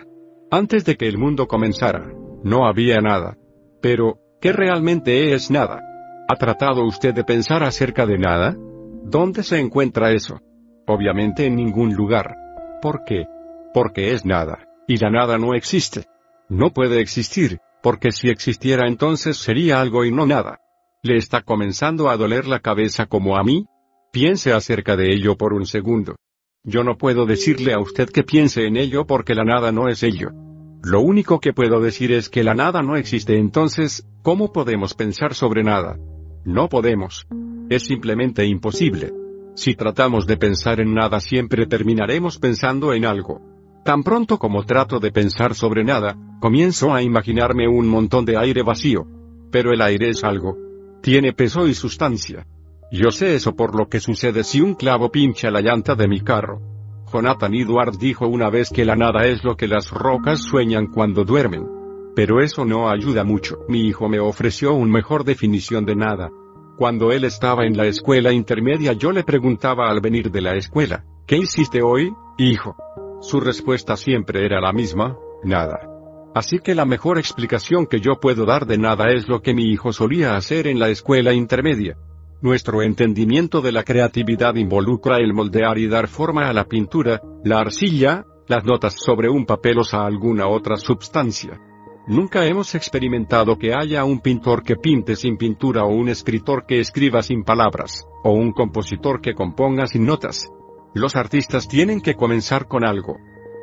Antes 0.52 0.86
de 0.86 0.96
que 0.96 1.08
el 1.08 1.18
mundo 1.18 1.48
comenzara, 1.48 2.12
no 2.44 2.68
había 2.68 3.02
nada. 3.02 3.38
Pero, 3.82 4.20
¿qué 4.40 4.52
realmente 4.52 5.34
es 5.34 5.50
nada? 5.50 5.82
¿Ha 6.28 6.36
tratado 6.36 6.86
usted 6.86 7.14
de 7.14 7.24
pensar 7.24 7.64
acerca 7.64 8.06
de 8.06 8.18
nada? 8.20 8.56
¿Dónde 9.04 9.44
se 9.44 9.60
encuentra 9.60 10.12
eso? 10.12 10.40
Obviamente 10.88 11.46
en 11.46 11.56
ningún 11.56 11.96
lugar. 11.96 12.36
¿Por 12.82 13.04
qué? 13.04 13.26
Porque 13.74 14.14
es 14.14 14.26
nada, 14.26 14.68
y 14.88 14.98
la 14.98 15.10
nada 15.10 15.38
no 15.38 15.56
existe. 15.56 16.06
No 16.48 16.72
puede 16.72 17.02
existir, 17.02 17.60
porque 17.82 18.12
si 18.12 18.30
existiera 18.30 18.88
entonces 18.88 19.38
sería 19.38 19.82
algo 19.82 20.06
y 20.06 20.12
no 20.12 20.26
nada. 20.28 20.60
¿Le 21.02 21.18
está 21.18 21.42
comenzando 21.42 22.10
a 22.10 22.18
doler 22.18 22.48
la 22.48 22.60
cabeza 22.60 23.08
como 23.08 23.38
a 23.38 23.44
mí? 23.44 23.66
Piense 24.12 24.54
acerca 24.54 24.96
de 24.96 25.12
ello 25.12 25.36
por 25.38 25.54
un 25.54 25.66
segundo. 25.66 26.16
Yo 26.64 26.84
no 26.84 26.98
puedo 26.98 27.26
decirle 27.26 27.74
a 27.74 27.80
usted 27.80 28.10
que 28.10 28.24
piense 28.24 28.66
en 28.66 28.78
ello 28.78 29.06
porque 29.06 29.36
la 29.36 29.44
nada 29.44 29.72
no 29.72 29.88
es 29.88 30.04
ello. 30.04 30.30
Lo 30.84 31.02
único 31.02 31.40
que 31.40 31.54
puedo 31.54 31.80
decir 31.80 32.12
es 32.12 32.30
que 32.30 32.44
la 32.44 32.54
nada 32.54 32.84
no 32.84 32.96
existe 32.96 33.38
entonces, 33.38 34.08
¿cómo 34.22 34.54
podemos 34.54 34.94
pensar 34.94 35.34
sobre 35.34 35.64
nada? 35.64 35.98
No 36.44 36.70
podemos. 36.70 37.28
Es 37.70 37.84
simplemente 37.84 38.46
imposible. 38.46 39.25
Si 39.56 39.74
tratamos 39.74 40.28
de 40.28 40.36
pensar 40.36 40.82
en 40.82 40.94
nada 40.94 41.22
siempre 41.22 41.66
terminaremos 41.66 42.38
pensando 42.40 42.94
en 42.94 43.06
algo. 43.06 43.42
Tan 43.86 44.04
pronto 44.04 44.38
como 44.38 44.66
trato 44.66 45.00
de 45.00 45.12
pensar 45.12 45.56
sobre 45.56 45.86
nada, 45.86 46.18
comienzo 46.42 46.94
a 46.94 47.02
imaginarme 47.02 47.68
un 47.68 47.88
montón 47.88 48.26
de 48.26 48.38
aire 48.38 48.64
vacío. 48.64 49.08
Pero 49.52 49.72
el 49.72 49.82
aire 49.82 50.10
es 50.10 50.26
algo. 50.26 50.58
Tiene 51.02 51.32
peso 51.32 51.68
y 51.68 51.74
sustancia. 51.74 52.46
Yo 52.92 53.12
sé 53.12 53.36
eso 53.36 53.56
por 53.56 53.76
lo 53.80 53.88
que 53.88 54.02
sucede 54.02 54.44
si 54.44 54.60
un 54.60 54.76
clavo 54.76 55.10
pincha 55.10 55.50
la 55.50 55.62
llanta 55.62 55.96
de 55.96 56.08
mi 56.10 56.20
carro. 56.20 56.60
Jonathan 57.12 57.54
Edwards 57.54 57.98
dijo 57.98 58.28
una 58.28 58.50
vez 58.50 58.70
que 58.70 58.84
la 58.84 58.98
nada 58.98 59.26
es 59.26 59.44
lo 59.46 59.56
que 59.56 59.70
las 59.70 59.90
rocas 59.90 60.42
sueñan 60.42 60.88
cuando 60.88 61.24
duermen. 61.24 61.66
Pero 62.14 62.42
eso 62.42 62.66
no 62.66 62.90
ayuda 62.90 63.24
mucho. 63.24 63.60
Mi 63.70 63.88
hijo 63.88 64.10
me 64.10 64.20
ofreció 64.20 64.74
una 64.74 64.92
mejor 64.92 65.24
definición 65.24 65.86
de 65.86 65.96
nada. 65.96 66.30
Cuando 66.78 67.14
él 67.14 67.24
estaba 67.24 67.66
en 67.66 67.78
la 67.78 67.86
escuela 67.86 68.34
intermedia 68.34 68.92
yo 68.92 69.14
le 69.14 69.24
preguntaba 69.24 69.90
al 69.90 70.02
venir 70.02 70.30
de 70.30 70.42
la 70.42 70.56
escuela, 70.56 71.06
¿qué 71.26 71.38
hiciste 71.38 71.82
hoy, 71.82 72.14
hijo? 72.38 72.76
Su 73.22 73.40
respuesta 73.40 73.96
siempre 73.96 74.46
era 74.46 74.60
la 74.60 74.74
misma, 74.74 75.18
nada. 75.44 75.80
Así 76.36 76.60
que 76.60 76.76
la 76.76 76.84
mejor 76.84 77.18
explicación 77.18 77.86
que 77.86 78.02
yo 78.02 78.20
puedo 78.20 78.46
dar 78.46 78.66
de 78.66 78.78
nada 78.78 79.06
es 79.12 79.30
lo 79.30 79.42
que 79.42 79.54
mi 79.54 79.72
hijo 79.72 79.94
solía 79.94 80.36
hacer 80.36 80.68
en 80.68 80.80
la 80.80 80.90
escuela 80.90 81.32
intermedia. 81.34 81.96
Nuestro 82.42 82.82
entendimiento 82.82 83.62
de 83.62 83.72
la 83.72 83.84
creatividad 83.84 84.56
involucra 84.56 85.18
el 85.20 85.34
moldear 85.34 85.78
y 85.78 85.88
dar 85.88 86.10
forma 86.10 86.50
a 86.50 86.54
la 86.54 86.66
pintura, 86.66 87.22
la 87.46 87.60
arcilla, 87.60 88.26
las 88.50 88.66
notas 88.66 88.96
sobre 88.98 89.30
un 89.30 89.46
papel 89.46 89.78
o 89.80 89.96
a 89.96 90.06
alguna 90.06 90.48
otra 90.48 90.76
substancia. 90.76 91.58
Nunca 92.08 92.46
hemos 92.46 92.76
experimentado 92.76 93.58
que 93.58 93.74
haya 93.74 94.04
un 94.04 94.20
pintor 94.20 94.62
que 94.62 94.76
pinte 94.76 95.16
sin 95.16 95.38
pintura 95.38 95.86
o 95.86 95.90
un 95.90 96.08
escritor 96.08 96.68
que 96.68 96.80
escriba 96.80 97.24
sin 97.24 97.44
palabras, 97.44 98.08
o 98.24 98.32
un 98.32 98.52
compositor 98.52 99.22
que 99.22 99.34
componga 99.34 99.88
sin 99.88 100.06
notas. 100.06 100.48
Los 100.94 101.16
artistas 101.16 101.68
tienen 101.68 102.02
que 102.02 102.14
comenzar 102.14 102.68
con 102.68 102.86
algo. 102.86 103.18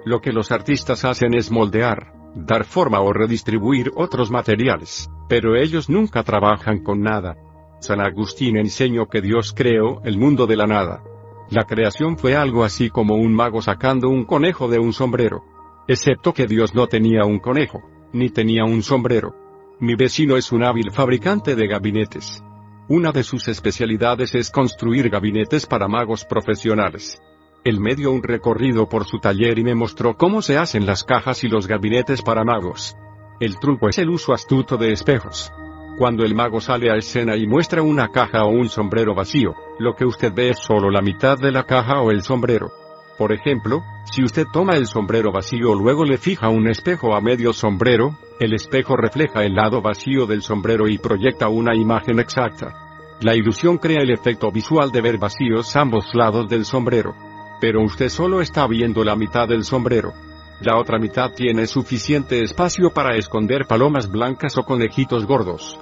Lo 0.05 0.21
que 0.21 0.33
los 0.33 0.51
artistas 0.51 1.05
hacen 1.05 1.35
es 1.35 1.53
moldear, 1.53 2.15
dar 2.35 2.65
forma 2.65 3.01
o 3.01 3.13
redistribuir 3.13 3.93
otros 3.95 4.33
materiales, 4.33 5.09
pero 5.29 5.55
ellos 5.55 5.89
nunca 5.89 6.25
trabajan 6.25 6.83
con 6.83 7.01
nada. 7.01 7.37
San 7.79 8.01
Agustín 8.01 8.57
enseñó 8.57 9.07
que 9.07 9.21
Dios 9.21 9.55
creó 9.57 10.03
el 10.03 10.19
mundo 10.19 10.49
de 10.49 10.57
la 10.57 10.67
nada. 10.67 11.05
La 11.49 11.63
creación 11.63 12.19
fue 12.19 12.35
algo 12.35 12.65
así 12.65 12.91
como 12.91 13.15
un 13.15 13.33
mago 13.33 13.63
sacando 13.63 14.09
un 14.09 14.25
conejo 14.25 14.67
de 14.67 14.81
un 14.81 14.93
sombrero. 14.93 15.45
Excepto 15.87 16.33
que 16.33 16.49
Dios 16.49 16.75
no 16.75 16.89
tenía 16.89 17.25
un 17.25 17.39
conejo, 17.39 17.83
ni 18.13 18.31
tenía 18.31 18.65
un 18.65 18.83
sombrero. 18.83 19.35
Mi 19.81 19.95
vecino 19.95 20.37
es 20.37 20.53
un 20.53 20.65
hábil 20.65 20.91
fabricante 20.91 21.57
de 21.57 21.67
gabinetes. 21.67 22.43
Una 22.89 23.13
de 23.13 23.23
sus 23.23 23.49
especialidades 23.49 24.35
es 24.35 24.51
construir 24.51 25.09
gabinetes 25.09 25.67
para 25.67 25.89
magos 25.89 26.25
profesionales. 26.25 27.21
Él 27.65 27.81
me 27.81 27.95
dio 27.95 28.11
un 28.11 28.23
recorrido 28.23 28.89
por 28.89 29.07
su 29.07 29.19
taller 29.19 29.59
y 29.59 29.65
me 29.65 29.75
mostró 29.75 30.17
cómo 30.17 30.43
se 30.43 30.59
hacen 30.59 30.85
las 30.85 31.05
cajas 31.05 31.45
y 31.45 31.49
los 31.49 31.69
gabinetes 31.69 32.23
para 32.23 32.45
magos. 32.45 32.97
El 33.41 33.59
truco 33.59 33.89
es 33.89 33.99
el 33.99 34.11
uso 34.11 34.33
astuto 34.33 34.77
de 34.77 34.93
espejos. 34.93 35.53
Cuando 35.97 36.25
el 36.25 36.35
mago 36.35 36.61
sale 36.61 36.91
a 36.91 36.97
escena 36.97 37.37
y 37.37 37.47
muestra 37.47 37.83
una 37.83 38.09
caja 38.09 38.45
o 38.45 38.49
un 38.49 38.69
sombrero 38.69 39.15
vacío, 39.15 39.55
lo 39.79 39.95
que 39.95 40.05
usted 40.05 40.33
ve 40.35 40.51
es 40.51 40.59
solo 40.59 40.91
la 40.91 41.03
mitad 41.03 41.39
de 41.39 41.53
la 41.53 41.65
caja 41.65 42.01
o 42.01 42.11
el 42.11 42.23
sombrero. 42.23 42.82
Por 43.23 43.33
ejemplo, 43.33 43.85
si 44.03 44.25
usted 44.25 44.49
toma 44.53 44.75
el 44.75 44.89
sombrero 44.89 45.31
vacío 45.31 45.77
luego 45.77 46.05
le 46.05 46.19
fija 46.19 46.49
un 46.49 46.67
espejo 46.67 47.15
a 47.15 47.21
medio 47.21 47.53
sombrero, 47.53 48.19
el 48.41 48.53
espejo 48.53 48.97
refleja 48.97 49.45
el 49.45 49.55
lado 49.55 49.81
vacío 49.81 50.27
del 50.27 50.43
sombrero 50.43 50.89
y 50.89 50.99
proyecta 50.99 51.49
una 51.49 51.73
imagen 51.73 52.19
exacta. 52.19 52.75
La 53.21 53.37
ilusión 53.37 53.79
crea 53.79 54.01
el 54.01 54.11
efecto 54.11 54.51
visual 54.51 54.91
de 54.91 55.03
ver 55.03 55.19
vacíos 55.19 55.77
ambos 55.77 56.07
lados 56.15 56.49
del 56.49 56.65
sombrero. 56.65 57.15
Pero 57.61 57.85
usted 57.85 58.09
solo 58.09 58.41
está 58.41 58.67
viendo 58.67 59.05
la 59.05 59.15
mitad 59.15 59.47
del 59.47 59.63
sombrero. 59.63 60.13
La 60.61 60.77
otra 60.77 60.99
mitad 60.99 61.31
tiene 61.31 61.69
suficiente 61.69 62.43
espacio 62.43 62.91
para 62.91 63.15
esconder 63.15 63.67
palomas 63.69 64.11
blancas 64.11 64.59
o 64.59 64.65
conejitos 64.65 65.27
gordos. 65.27 65.79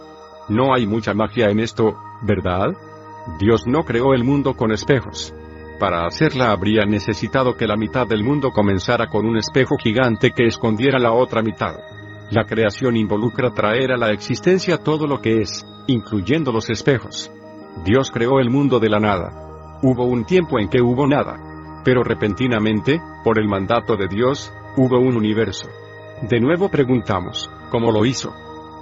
No 0.50 0.74
hay 0.74 0.86
mucha 0.86 1.14
magia 1.14 1.46
en 1.46 1.60
esto, 1.60 1.96
¿verdad? 2.20 2.76
Dios 3.38 3.66
no 3.66 3.84
creó 3.84 4.12
el 4.12 4.24
mundo 4.24 4.54
con 4.54 4.72
espejos. 4.72 5.32
Para 5.80 6.04
hacerla 6.04 6.50
habría 6.50 6.84
necesitado 6.84 7.56
que 7.56 7.66
la 7.66 7.74
mitad 7.74 8.06
del 8.06 8.22
mundo 8.22 8.50
comenzara 8.50 9.06
con 9.06 9.24
un 9.24 9.38
espejo 9.38 9.78
gigante 9.78 10.32
que 10.32 10.44
escondiera 10.44 10.98
la 10.98 11.12
otra 11.12 11.40
mitad. 11.40 11.74
La 12.30 12.44
creación 12.44 12.98
involucra 12.98 13.54
traer 13.54 13.90
a 13.90 13.96
la 13.96 14.10
existencia 14.10 14.76
todo 14.76 15.06
lo 15.06 15.22
que 15.22 15.40
es, 15.40 15.64
incluyendo 15.86 16.52
los 16.52 16.68
espejos. 16.68 17.32
Dios 17.82 18.10
creó 18.10 18.40
el 18.40 18.50
mundo 18.50 18.78
de 18.78 18.90
la 18.90 19.00
nada. 19.00 19.78
Hubo 19.82 20.04
un 20.04 20.26
tiempo 20.26 20.58
en 20.58 20.68
que 20.68 20.82
hubo 20.82 21.06
nada. 21.06 21.38
Pero 21.82 22.04
repentinamente, 22.04 23.00
por 23.24 23.38
el 23.38 23.48
mandato 23.48 23.96
de 23.96 24.06
Dios, 24.06 24.52
hubo 24.76 24.98
un 24.98 25.16
universo. 25.16 25.66
De 26.20 26.40
nuevo 26.40 26.68
preguntamos, 26.68 27.50
¿cómo 27.70 27.90
lo 27.90 28.04
hizo? 28.04 28.34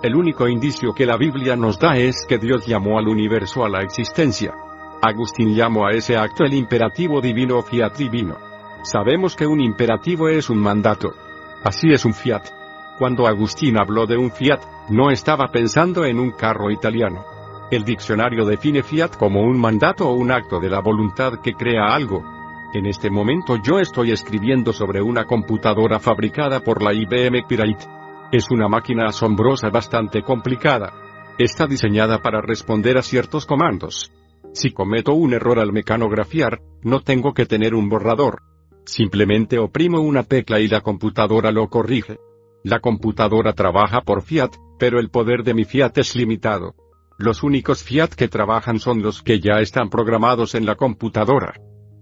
El 0.02 0.16
único 0.16 0.48
indicio 0.48 0.92
que 0.94 1.06
la 1.06 1.16
Biblia 1.16 1.54
nos 1.54 1.78
da 1.78 1.96
es 1.96 2.26
que 2.28 2.38
Dios 2.38 2.66
llamó 2.66 2.98
al 2.98 3.06
universo 3.06 3.64
a 3.64 3.68
la 3.68 3.82
existencia. 3.82 4.52
Agustín 5.02 5.54
llamó 5.54 5.86
a 5.86 5.92
ese 5.92 6.16
acto 6.16 6.44
el 6.44 6.54
imperativo 6.54 7.20
divino 7.20 7.58
o 7.58 7.62
fiat 7.62 7.96
divino. 7.96 8.36
Sabemos 8.82 9.36
que 9.36 9.46
un 9.46 9.60
imperativo 9.60 10.28
es 10.28 10.50
un 10.50 10.58
mandato. 10.58 11.14
Así 11.64 11.92
es 11.92 12.04
un 12.04 12.14
fiat. 12.14 12.48
Cuando 12.98 13.26
Agustín 13.26 13.78
habló 13.78 14.06
de 14.06 14.16
un 14.16 14.30
fiat, 14.30 14.60
no 14.90 15.10
estaba 15.10 15.48
pensando 15.52 16.04
en 16.04 16.18
un 16.18 16.32
carro 16.32 16.70
italiano. 16.70 17.24
El 17.70 17.84
diccionario 17.84 18.44
define 18.44 18.82
fiat 18.82 19.16
como 19.16 19.42
un 19.42 19.60
mandato 19.60 20.08
o 20.08 20.14
un 20.14 20.30
acto 20.30 20.58
de 20.58 20.70
la 20.70 20.80
voluntad 20.80 21.40
que 21.42 21.52
crea 21.52 21.94
algo, 21.94 22.24
en 22.74 22.84
este 22.84 23.08
momento 23.08 23.56
yo 23.56 23.78
estoy 23.78 24.10
escribiendo 24.10 24.74
sobre 24.74 25.00
una 25.00 25.24
computadora 25.24 25.98
fabricada 25.98 26.60
por 26.60 26.82
la 26.82 26.92
IBM 26.92 27.46
Pirate. 27.48 27.86
Es 28.30 28.50
una 28.50 28.68
máquina 28.68 29.06
asombrosa 29.06 29.70
bastante 29.70 30.22
complicada. 30.22 30.92
Está 31.38 31.66
diseñada 31.66 32.18
para 32.18 32.42
responder 32.42 32.98
a 32.98 33.02
ciertos 33.02 33.46
comandos. 33.46 34.12
Si 34.52 34.70
cometo 34.70 35.12
un 35.14 35.34
error 35.34 35.58
al 35.58 35.72
mecanografiar, 35.72 36.60
no 36.82 37.00
tengo 37.00 37.34
que 37.34 37.46
tener 37.46 37.74
un 37.74 37.88
borrador. 37.88 38.42
Simplemente 38.84 39.58
oprimo 39.58 40.00
una 40.00 40.22
tecla 40.22 40.60
y 40.60 40.68
la 40.68 40.80
computadora 40.80 41.50
lo 41.52 41.68
corrige. 41.68 42.18
La 42.64 42.80
computadora 42.80 43.52
trabaja 43.52 44.00
por 44.00 44.22
Fiat, 44.22 44.50
pero 44.78 44.98
el 44.98 45.10
poder 45.10 45.44
de 45.44 45.54
mi 45.54 45.64
Fiat 45.64 45.98
es 45.98 46.16
limitado. 46.16 46.74
Los 47.18 47.42
únicos 47.42 47.82
Fiat 47.82 48.10
que 48.10 48.28
trabajan 48.28 48.78
son 48.78 49.02
los 49.02 49.22
que 49.22 49.40
ya 49.40 49.60
están 49.60 49.90
programados 49.90 50.54
en 50.54 50.66
la 50.66 50.76
computadora. 50.76 51.54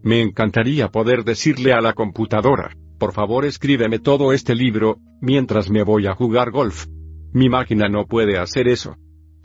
Me 0.02 0.20
encantaría 0.20 0.88
poder 0.88 1.24
decirle 1.24 1.72
a 1.72 1.80
la 1.80 1.92
computadora, 1.92 2.76
por 2.98 3.12
favor 3.12 3.44
escríbeme 3.44 3.98
todo 3.98 4.32
este 4.32 4.54
libro, 4.54 4.98
mientras 5.20 5.70
me 5.70 5.82
voy 5.82 6.06
a 6.06 6.14
jugar 6.14 6.50
golf. 6.50 6.86
Mi 7.32 7.48
máquina 7.48 7.88
no 7.88 8.06
puede 8.06 8.38
hacer 8.38 8.68
eso. 8.68 8.96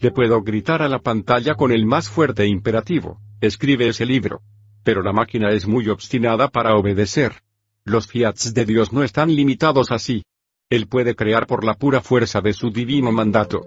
Le 0.02 0.10
puedo 0.10 0.42
gritar 0.42 0.82
a 0.82 0.90
la 0.90 0.98
pantalla 0.98 1.54
con 1.54 1.72
el 1.72 1.86
más 1.86 2.10
fuerte 2.10 2.48
imperativo, 2.48 3.20
escribe 3.40 3.88
ese 3.88 4.04
libro. 4.04 4.42
Pero 4.84 5.04
la 5.04 5.14
máquina 5.14 5.52
es 5.52 5.68
muy 5.68 5.90
obstinada 5.90 6.48
para 6.48 6.76
obedecer. 6.76 7.44
Los 7.86 8.08
fiats 8.08 8.56
de 8.56 8.66
Dios 8.66 8.92
no 8.92 9.04
están 9.04 9.36
limitados 9.36 9.92
así. 9.92 10.24
Él 10.72 10.88
puede 10.88 11.14
crear 11.14 11.46
por 11.46 11.64
la 11.64 11.76
pura 11.76 12.02
fuerza 12.02 12.42
de 12.42 12.54
su 12.54 12.72
divino 12.72 13.12
mandato. 13.12 13.62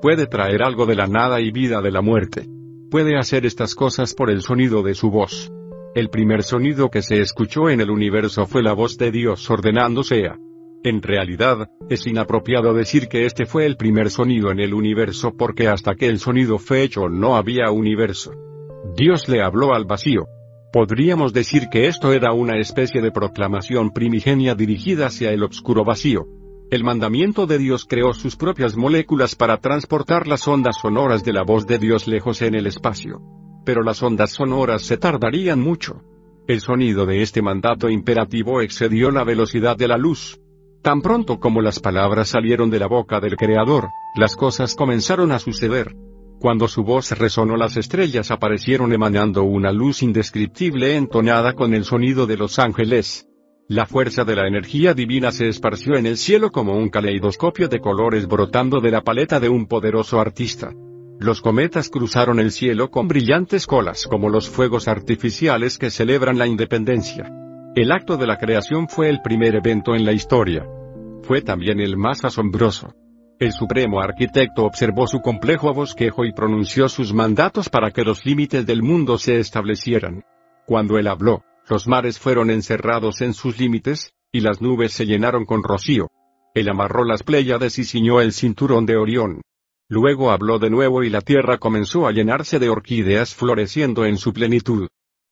Puede 0.00 0.28
traer 0.28 0.62
algo 0.62 0.86
de 0.86 0.94
la 0.94 1.08
nada 1.08 1.40
y 1.40 1.50
vida 1.50 1.82
de 1.82 1.90
la 1.90 2.02
muerte. 2.02 2.46
Puede 2.88 3.18
hacer 3.18 3.44
estas 3.44 3.74
cosas 3.74 4.14
por 4.14 4.30
el 4.30 4.42
sonido 4.42 4.84
de 4.84 4.94
su 4.94 5.10
voz. 5.10 5.50
El 5.96 6.08
primer 6.08 6.44
sonido 6.44 6.88
que 6.88 7.02
se 7.02 7.20
escuchó 7.20 7.68
en 7.68 7.80
el 7.80 7.90
universo 7.90 8.46
fue 8.46 8.62
la 8.62 8.74
voz 8.74 8.96
de 8.96 9.10
Dios 9.10 9.50
ordenando 9.50 10.04
sea. 10.04 10.38
En 10.82 11.02
realidad, 11.02 11.68
es 11.90 12.06
inapropiado 12.06 12.72
decir 12.72 13.08
que 13.08 13.26
este 13.26 13.44
fue 13.44 13.66
el 13.66 13.76
primer 13.76 14.08
sonido 14.08 14.50
en 14.50 14.60
el 14.60 14.72
universo 14.72 15.36
porque 15.36 15.68
hasta 15.68 15.94
que 15.94 16.06
el 16.06 16.18
sonido 16.18 16.58
fue 16.58 16.82
hecho 16.82 17.10
no 17.10 17.36
había 17.36 17.70
universo. 17.70 18.32
Dios 18.96 19.28
le 19.28 19.42
habló 19.42 19.74
al 19.74 19.84
vacío. 19.84 20.24
Podríamos 20.72 21.34
decir 21.34 21.68
que 21.70 21.86
esto 21.86 22.14
era 22.14 22.32
una 22.32 22.56
especie 22.56 23.02
de 23.02 23.12
proclamación 23.12 23.90
primigenia 23.90 24.54
dirigida 24.54 25.06
hacia 25.06 25.32
el 25.32 25.42
obscuro 25.42 25.84
vacío. 25.84 26.26
El 26.70 26.82
mandamiento 26.82 27.46
de 27.46 27.58
Dios 27.58 27.84
creó 27.84 28.14
sus 28.14 28.36
propias 28.36 28.74
moléculas 28.74 29.34
para 29.34 29.58
transportar 29.58 30.26
las 30.26 30.48
ondas 30.48 30.76
sonoras 30.80 31.24
de 31.24 31.34
la 31.34 31.42
voz 31.42 31.66
de 31.66 31.78
Dios 31.78 32.08
lejos 32.08 32.40
en 32.40 32.54
el 32.54 32.66
espacio. 32.66 33.20
Pero 33.66 33.82
las 33.82 34.02
ondas 34.02 34.30
sonoras 34.30 34.80
se 34.80 34.96
tardarían 34.96 35.60
mucho. 35.60 36.00
El 36.46 36.60
sonido 36.60 37.04
de 37.04 37.20
este 37.20 37.42
mandato 37.42 37.90
imperativo 37.90 38.62
excedió 38.62 39.10
la 39.10 39.24
velocidad 39.24 39.76
de 39.76 39.88
la 39.88 39.98
luz. 39.98 40.39
Tan 40.82 41.02
pronto 41.02 41.38
como 41.38 41.60
las 41.60 41.78
palabras 41.78 42.30
salieron 42.30 42.70
de 42.70 42.78
la 42.78 42.86
boca 42.86 43.20
del 43.20 43.36
Creador, 43.36 43.88
las 44.14 44.34
cosas 44.34 44.74
comenzaron 44.74 45.30
a 45.30 45.38
suceder. 45.38 45.94
Cuando 46.40 46.68
su 46.68 46.84
voz 46.84 47.10
resonó 47.10 47.58
las 47.58 47.76
estrellas 47.76 48.30
aparecieron 48.30 48.90
emanando 48.94 49.42
una 49.42 49.72
luz 49.72 50.02
indescriptible 50.02 50.96
entonada 50.96 51.52
con 51.52 51.74
el 51.74 51.84
sonido 51.84 52.26
de 52.26 52.38
los 52.38 52.58
ángeles. 52.58 53.26
La 53.68 53.84
fuerza 53.84 54.24
de 54.24 54.34
la 54.34 54.48
energía 54.48 54.94
divina 54.94 55.32
se 55.32 55.48
esparció 55.48 55.96
en 55.96 56.06
el 56.06 56.16
cielo 56.16 56.50
como 56.50 56.72
un 56.72 56.88
caleidoscopio 56.88 57.68
de 57.68 57.80
colores 57.80 58.26
brotando 58.26 58.80
de 58.80 58.90
la 58.90 59.02
paleta 59.02 59.38
de 59.38 59.50
un 59.50 59.66
poderoso 59.66 60.18
artista. 60.18 60.72
Los 61.18 61.42
cometas 61.42 61.90
cruzaron 61.90 62.40
el 62.40 62.52
cielo 62.52 62.90
con 62.90 63.06
brillantes 63.06 63.66
colas 63.66 64.06
como 64.06 64.30
los 64.30 64.48
fuegos 64.48 64.88
artificiales 64.88 65.76
que 65.76 65.90
celebran 65.90 66.38
la 66.38 66.46
independencia. 66.46 67.30
El 67.76 67.92
acto 67.92 68.16
de 68.16 68.26
la 68.26 68.36
creación 68.36 68.88
fue 68.88 69.08
el 69.08 69.22
primer 69.22 69.54
evento 69.54 69.94
en 69.94 70.04
la 70.04 70.12
historia. 70.12 70.66
Fue 71.22 71.40
también 71.40 71.78
el 71.78 71.96
más 71.96 72.24
asombroso. 72.24 72.92
El 73.38 73.52
supremo 73.52 74.00
arquitecto 74.00 74.64
observó 74.64 75.06
su 75.06 75.20
complejo 75.20 75.72
bosquejo 75.72 76.24
y 76.24 76.32
pronunció 76.32 76.88
sus 76.88 77.14
mandatos 77.14 77.68
para 77.68 77.92
que 77.92 78.02
los 78.02 78.26
límites 78.26 78.66
del 78.66 78.82
mundo 78.82 79.18
se 79.18 79.38
establecieran. 79.38 80.24
Cuando 80.66 80.98
él 80.98 81.06
habló, 81.06 81.44
los 81.68 81.86
mares 81.86 82.18
fueron 82.18 82.50
encerrados 82.50 83.20
en 83.20 83.34
sus 83.34 83.60
límites, 83.60 84.14
y 84.32 84.40
las 84.40 84.60
nubes 84.60 84.92
se 84.92 85.06
llenaron 85.06 85.44
con 85.44 85.62
rocío. 85.62 86.08
Él 86.54 86.68
amarró 86.68 87.04
las 87.04 87.22
pléyades 87.22 87.78
y 87.78 87.84
ciñó 87.84 88.20
el 88.20 88.32
cinturón 88.32 88.84
de 88.84 88.96
Orión. 88.96 89.42
Luego 89.88 90.32
habló 90.32 90.58
de 90.58 90.70
nuevo 90.70 91.04
y 91.04 91.08
la 91.08 91.20
tierra 91.20 91.58
comenzó 91.58 92.08
a 92.08 92.12
llenarse 92.12 92.58
de 92.58 92.68
orquídeas 92.68 93.32
floreciendo 93.32 94.04
en 94.06 94.16
su 94.16 94.32
plenitud. 94.32 94.88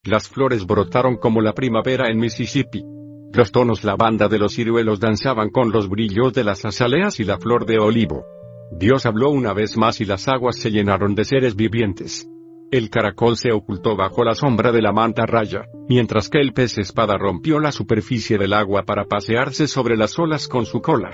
Las 0.08 0.26
flores 0.26 0.64
brotaron 0.64 1.18
como 1.18 1.42
la 1.42 1.52
primavera 1.52 2.08
en 2.08 2.18
Mississippi. 2.18 2.82
Los 3.30 3.52
tonos 3.52 3.84
lavanda 3.84 4.26
de 4.26 4.38
los 4.38 4.54
ciruelos 4.54 5.00
danzaban 5.00 5.50
con 5.50 5.70
los 5.70 5.90
brillos 5.90 6.32
de 6.32 6.44
las 6.44 6.64
azaleas 6.64 7.20
y 7.20 7.24
la 7.24 7.36
flor 7.36 7.66
de 7.66 7.78
olivo. 7.78 8.24
Dios 8.72 9.04
habló 9.04 9.28
una 9.28 9.52
vez 9.52 9.76
más 9.76 10.00
y 10.00 10.06
las 10.06 10.26
aguas 10.26 10.56
se 10.56 10.70
llenaron 10.70 11.14
de 11.14 11.26
seres 11.26 11.56
vivientes. 11.56 12.26
El 12.70 12.88
caracol 12.88 13.36
se 13.36 13.52
ocultó 13.52 13.96
bajo 13.96 14.24
la 14.24 14.34
sombra 14.34 14.72
de 14.72 14.80
la 14.80 14.92
manta 14.92 15.26
raya, 15.26 15.66
mientras 15.90 16.30
que 16.30 16.40
el 16.40 16.54
pez 16.54 16.78
espada 16.78 17.18
rompió 17.18 17.60
la 17.60 17.70
superficie 17.70 18.38
del 18.38 18.54
agua 18.54 18.84
para 18.84 19.04
pasearse 19.04 19.66
sobre 19.66 19.98
las 19.98 20.18
olas 20.18 20.48
con 20.48 20.64
su 20.64 20.80
cola. 20.80 21.10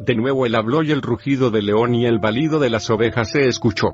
De 0.00 0.16
nuevo 0.16 0.46
él 0.46 0.56
habló 0.56 0.82
y 0.82 0.90
el 0.90 1.02
rugido 1.02 1.52
del 1.52 1.66
león 1.66 1.94
y 1.94 2.06
el 2.06 2.18
balido 2.18 2.58
de 2.58 2.70
las 2.70 2.90
ovejas 2.90 3.30
se 3.30 3.46
escuchó. 3.46 3.92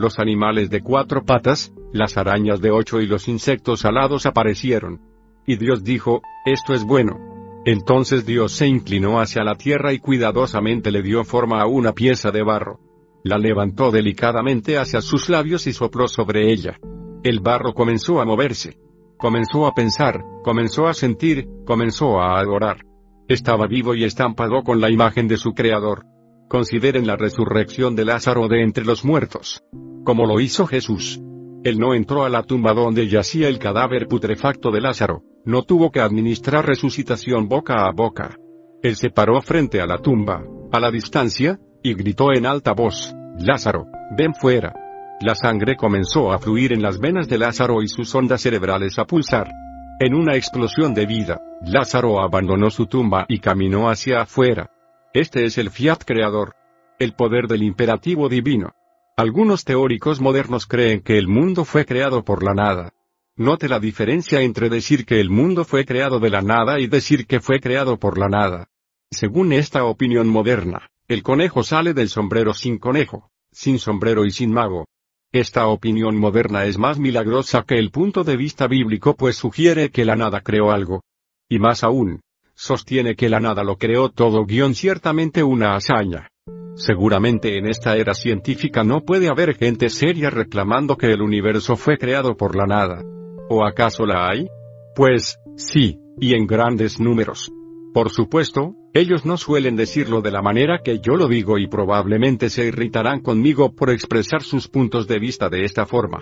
Los 0.00 0.18
animales 0.18 0.70
de 0.70 0.80
cuatro 0.80 1.26
patas, 1.26 1.74
las 1.92 2.16
arañas 2.16 2.62
de 2.62 2.70
ocho 2.70 3.02
y 3.02 3.06
los 3.06 3.28
insectos 3.28 3.84
alados 3.84 4.24
aparecieron. 4.24 5.02
Y 5.46 5.56
Dios 5.56 5.84
dijo, 5.84 6.22
esto 6.46 6.72
es 6.72 6.84
bueno. 6.84 7.18
Entonces 7.66 8.24
Dios 8.24 8.52
se 8.52 8.66
inclinó 8.66 9.20
hacia 9.20 9.44
la 9.44 9.56
tierra 9.56 9.92
y 9.92 9.98
cuidadosamente 9.98 10.90
le 10.90 11.02
dio 11.02 11.22
forma 11.22 11.60
a 11.60 11.66
una 11.66 11.92
pieza 11.92 12.30
de 12.30 12.42
barro. 12.42 12.80
La 13.24 13.36
levantó 13.36 13.90
delicadamente 13.90 14.78
hacia 14.78 15.02
sus 15.02 15.28
labios 15.28 15.66
y 15.66 15.74
sopló 15.74 16.08
sobre 16.08 16.50
ella. 16.50 16.78
El 17.22 17.40
barro 17.40 17.74
comenzó 17.74 18.22
a 18.22 18.24
moverse. 18.24 18.78
Comenzó 19.18 19.66
a 19.66 19.74
pensar, 19.74 20.24
comenzó 20.42 20.88
a 20.88 20.94
sentir, 20.94 21.46
comenzó 21.66 22.22
a 22.22 22.40
adorar. 22.40 22.86
Estaba 23.28 23.66
vivo 23.66 23.94
y 23.94 24.04
estampado 24.04 24.62
con 24.62 24.80
la 24.80 24.90
imagen 24.90 25.28
de 25.28 25.36
su 25.36 25.52
Creador. 25.52 26.06
Consideren 26.50 27.06
la 27.06 27.14
resurrección 27.14 27.94
de 27.94 28.04
Lázaro 28.04 28.48
de 28.48 28.64
entre 28.64 28.84
los 28.84 29.04
muertos. 29.04 29.62
Como 30.04 30.26
lo 30.26 30.40
hizo 30.40 30.66
Jesús. 30.66 31.20
Él 31.62 31.78
no 31.78 31.94
entró 31.94 32.24
a 32.24 32.28
la 32.28 32.42
tumba 32.42 32.72
donde 32.72 33.06
yacía 33.06 33.46
el 33.46 33.60
cadáver 33.60 34.08
putrefacto 34.08 34.72
de 34.72 34.80
Lázaro, 34.80 35.22
no 35.44 35.62
tuvo 35.62 35.92
que 35.92 36.00
administrar 36.00 36.66
resucitación 36.66 37.46
boca 37.46 37.86
a 37.86 37.92
boca. 37.92 38.36
Él 38.82 38.96
se 38.96 39.10
paró 39.10 39.40
frente 39.42 39.80
a 39.80 39.86
la 39.86 39.98
tumba, 39.98 40.42
a 40.72 40.80
la 40.80 40.90
distancia, 40.90 41.60
y 41.84 41.94
gritó 41.94 42.32
en 42.32 42.46
alta 42.46 42.72
voz, 42.72 43.14
Lázaro, 43.38 43.86
ven 44.18 44.34
fuera. 44.34 44.74
La 45.20 45.36
sangre 45.36 45.76
comenzó 45.76 46.32
a 46.32 46.40
fluir 46.40 46.72
en 46.72 46.82
las 46.82 46.98
venas 46.98 47.28
de 47.28 47.38
Lázaro 47.38 47.80
y 47.80 47.86
sus 47.86 48.12
ondas 48.12 48.40
cerebrales 48.40 48.98
a 48.98 49.04
pulsar. 49.04 49.52
En 50.00 50.14
una 50.14 50.34
explosión 50.34 50.94
de 50.94 51.06
vida, 51.06 51.40
Lázaro 51.64 52.20
abandonó 52.20 52.70
su 52.70 52.86
tumba 52.86 53.24
y 53.28 53.38
caminó 53.38 53.88
hacia 53.88 54.22
afuera. 54.22 54.68
Este 55.12 55.44
es 55.44 55.58
el 55.58 55.70
fiat 55.70 56.04
creador. 56.04 56.54
El 57.00 57.14
poder 57.14 57.48
del 57.48 57.64
imperativo 57.64 58.28
divino. 58.28 58.74
Algunos 59.16 59.64
teóricos 59.64 60.20
modernos 60.20 60.66
creen 60.66 61.00
que 61.00 61.18
el 61.18 61.26
mundo 61.26 61.64
fue 61.64 61.84
creado 61.84 62.24
por 62.24 62.44
la 62.44 62.54
nada. 62.54 62.92
Note 63.34 63.68
la 63.68 63.80
diferencia 63.80 64.40
entre 64.40 64.68
decir 64.68 65.04
que 65.04 65.18
el 65.18 65.28
mundo 65.28 65.64
fue 65.64 65.84
creado 65.84 66.20
de 66.20 66.30
la 66.30 66.42
nada 66.42 66.78
y 66.78 66.86
decir 66.86 67.26
que 67.26 67.40
fue 67.40 67.58
creado 67.58 67.98
por 67.98 68.18
la 68.18 68.28
nada. 68.28 68.68
Según 69.10 69.52
esta 69.52 69.84
opinión 69.84 70.28
moderna, 70.28 70.88
el 71.08 71.24
conejo 71.24 71.64
sale 71.64 71.92
del 71.92 72.08
sombrero 72.08 72.54
sin 72.54 72.78
conejo, 72.78 73.32
sin 73.50 73.80
sombrero 73.80 74.24
y 74.26 74.30
sin 74.30 74.52
mago. 74.52 74.86
Esta 75.32 75.66
opinión 75.66 76.16
moderna 76.16 76.66
es 76.66 76.78
más 76.78 77.00
milagrosa 77.00 77.64
que 77.66 77.80
el 77.80 77.90
punto 77.90 78.22
de 78.22 78.36
vista 78.36 78.68
bíblico 78.68 79.16
pues 79.16 79.34
sugiere 79.34 79.90
que 79.90 80.04
la 80.04 80.14
nada 80.14 80.40
creó 80.42 80.70
algo. 80.70 81.02
Y 81.48 81.58
más 81.58 81.82
aún, 81.82 82.20
sostiene 82.60 83.16
que 83.16 83.30
la 83.30 83.40
nada 83.40 83.64
lo 83.64 83.78
creó 83.78 84.10
todo 84.10 84.44
guion 84.44 84.74
ciertamente 84.74 85.42
una 85.42 85.76
hazaña. 85.76 86.28
Seguramente 86.74 87.56
en 87.56 87.66
esta 87.66 87.96
era 87.96 88.12
científica 88.12 88.84
no 88.84 89.00
puede 89.00 89.28
haber 89.28 89.54
gente 89.54 89.88
seria 89.88 90.28
reclamando 90.28 90.98
que 90.98 91.10
el 91.10 91.22
universo 91.22 91.76
fue 91.76 91.96
creado 91.96 92.36
por 92.36 92.54
la 92.54 92.66
nada. 92.66 93.02
¿O 93.48 93.64
acaso 93.64 94.04
la 94.04 94.28
hay? 94.28 94.46
Pues, 94.94 95.38
sí, 95.56 96.00
y 96.20 96.34
en 96.34 96.46
grandes 96.46 97.00
números. 97.00 97.50
Por 97.94 98.10
supuesto, 98.10 98.74
ellos 98.92 99.24
no 99.24 99.38
suelen 99.38 99.74
decirlo 99.74 100.20
de 100.20 100.30
la 100.30 100.42
manera 100.42 100.80
que 100.84 101.00
yo 101.00 101.14
lo 101.14 101.28
digo 101.28 101.56
y 101.56 101.66
probablemente 101.66 102.50
se 102.50 102.66
irritarán 102.66 103.22
conmigo 103.22 103.74
por 103.74 103.88
expresar 103.88 104.42
sus 104.42 104.68
puntos 104.68 105.08
de 105.08 105.18
vista 105.18 105.48
de 105.48 105.64
esta 105.64 105.86
forma. 105.86 106.18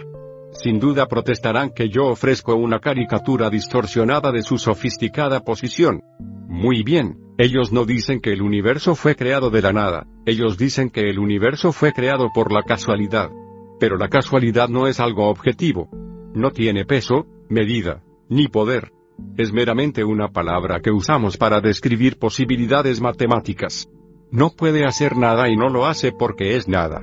Sin 0.53 0.81
duda 0.81 1.07
protestarán 1.07 1.71
que 1.71 1.89
yo 1.89 2.07
ofrezco 2.07 2.55
una 2.55 2.81
caricatura 2.81 3.51
distorsionada 3.51 4.33
de 4.33 4.43
su 4.43 4.59
sofisticada 4.59 5.41
posición. 5.41 6.01
Muy 6.49 6.83
bien, 6.83 7.19
ellos 7.37 7.73
no 7.73 7.85
dicen 7.85 8.21
que 8.21 8.33
el 8.33 8.43
universo 8.43 8.95
fue 8.95 9.15
creado 9.15 9.51
de 9.51 9.63
la 9.63 9.73
nada, 9.73 10.07
ellos 10.27 10.59
dicen 10.59 10.91
que 10.91 11.09
el 11.09 11.19
universo 11.19 11.73
fue 11.73 11.93
creado 11.93 12.31
por 12.35 12.53
la 12.53 12.63
casualidad. 12.63 13.31
Pero 13.79 13.97
la 13.97 14.09
casualidad 14.09 14.69
no 14.69 14.87
es 14.87 14.99
algo 14.99 15.29
objetivo. 15.29 15.89
No 16.35 16.51
tiene 16.51 16.85
peso, 16.85 17.27
medida, 17.49 18.03
ni 18.29 18.49
poder. 18.49 18.93
Es 19.37 19.53
meramente 19.53 20.05
una 20.05 20.29
palabra 20.29 20.81
que 20.81 20.91
usamos 20.91 21.37
para 21.37 21.61
describir 21.61 22.19
posibilidades 22.19 23.01
matemáticas. 23.01 23.89
No 24.31 24.51
puede 24.51 24.85
hacer 24.85 25.17
nada 25.17 25.49
y 25.49 25.57
no 25.57 25.69
lo 25.69 25.87
hace 25.87 26.13
porque 26.13 26.57
es 26.57 26.69
nada. 26.69 27.03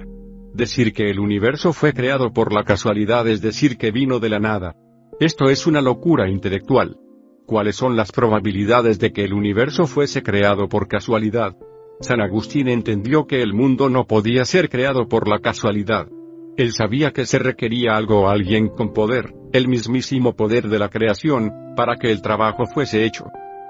Decir 0.56 0.94
que 0.94 1.10
el 1.10 1.20
universo 1.20 1.74
fue 1.74 1.92
creado 1.92 2.32
por 2.32 2.54
la 2.54 2.64
casualidad 2.64 3.28
es 3.28 3.42
decir 3.42 3.78
que 3.78 3.92
vino 3.92 4.20
de 4.20 4.30
la 4.30 4.40
nada. 4.40 4.74
Esto 5.20 5.50
es 5.50 5.68
una 5.68 5.82
locura 5.82 6.30
intelectual. 6.30 6.96
¿Cuáles 7.46 7.76
son 7.76 7.98
las 7.98 8.14
probabilidades 8.14 8.98
de 8.98 9.12
que 9.12 9.26
el 9.26 9.34
universo 9.34 9.86
fuese 9.86 10.24
creado 10.24 10.70
por 10.70 10.88
casualidad? 10.88 11.58
San 12.00 12.22
Agustín 12.22 12.70
entendió 12.70 13.28
que 13.28 13.42
el 13.42 13.54
mundo 13.54 13.90
no 13.90 14.06
podía 14.08 14.46
ser 14.46 14.70
creado 14.70 15.10
por 15.10 15.28
la 15.28 15.40
casualidad. 15.40 16.08
Él 16.56 16.72
sabía 16.72 17.12
que 17.12 17.26
se 17.26 17.38
requería 17.38 17.98
algo 17.98 18.22
o 18.22 18.30
alguien 18.30 18.70
con 18.70 18.94
poder, 18.94 19.34
el 19.52 19.68
mismísimo 19.68 20.38
poder 20.38 20.70
de 20.70 20.80
la 20.80 20.88
creación, 20.88 21.52
para 21.76 21.98
que 21.98 22.12
el 22.12 22.22
trabajo 22.22 22.66
fuese 22.66 23.04
hecho. 23.04 23.26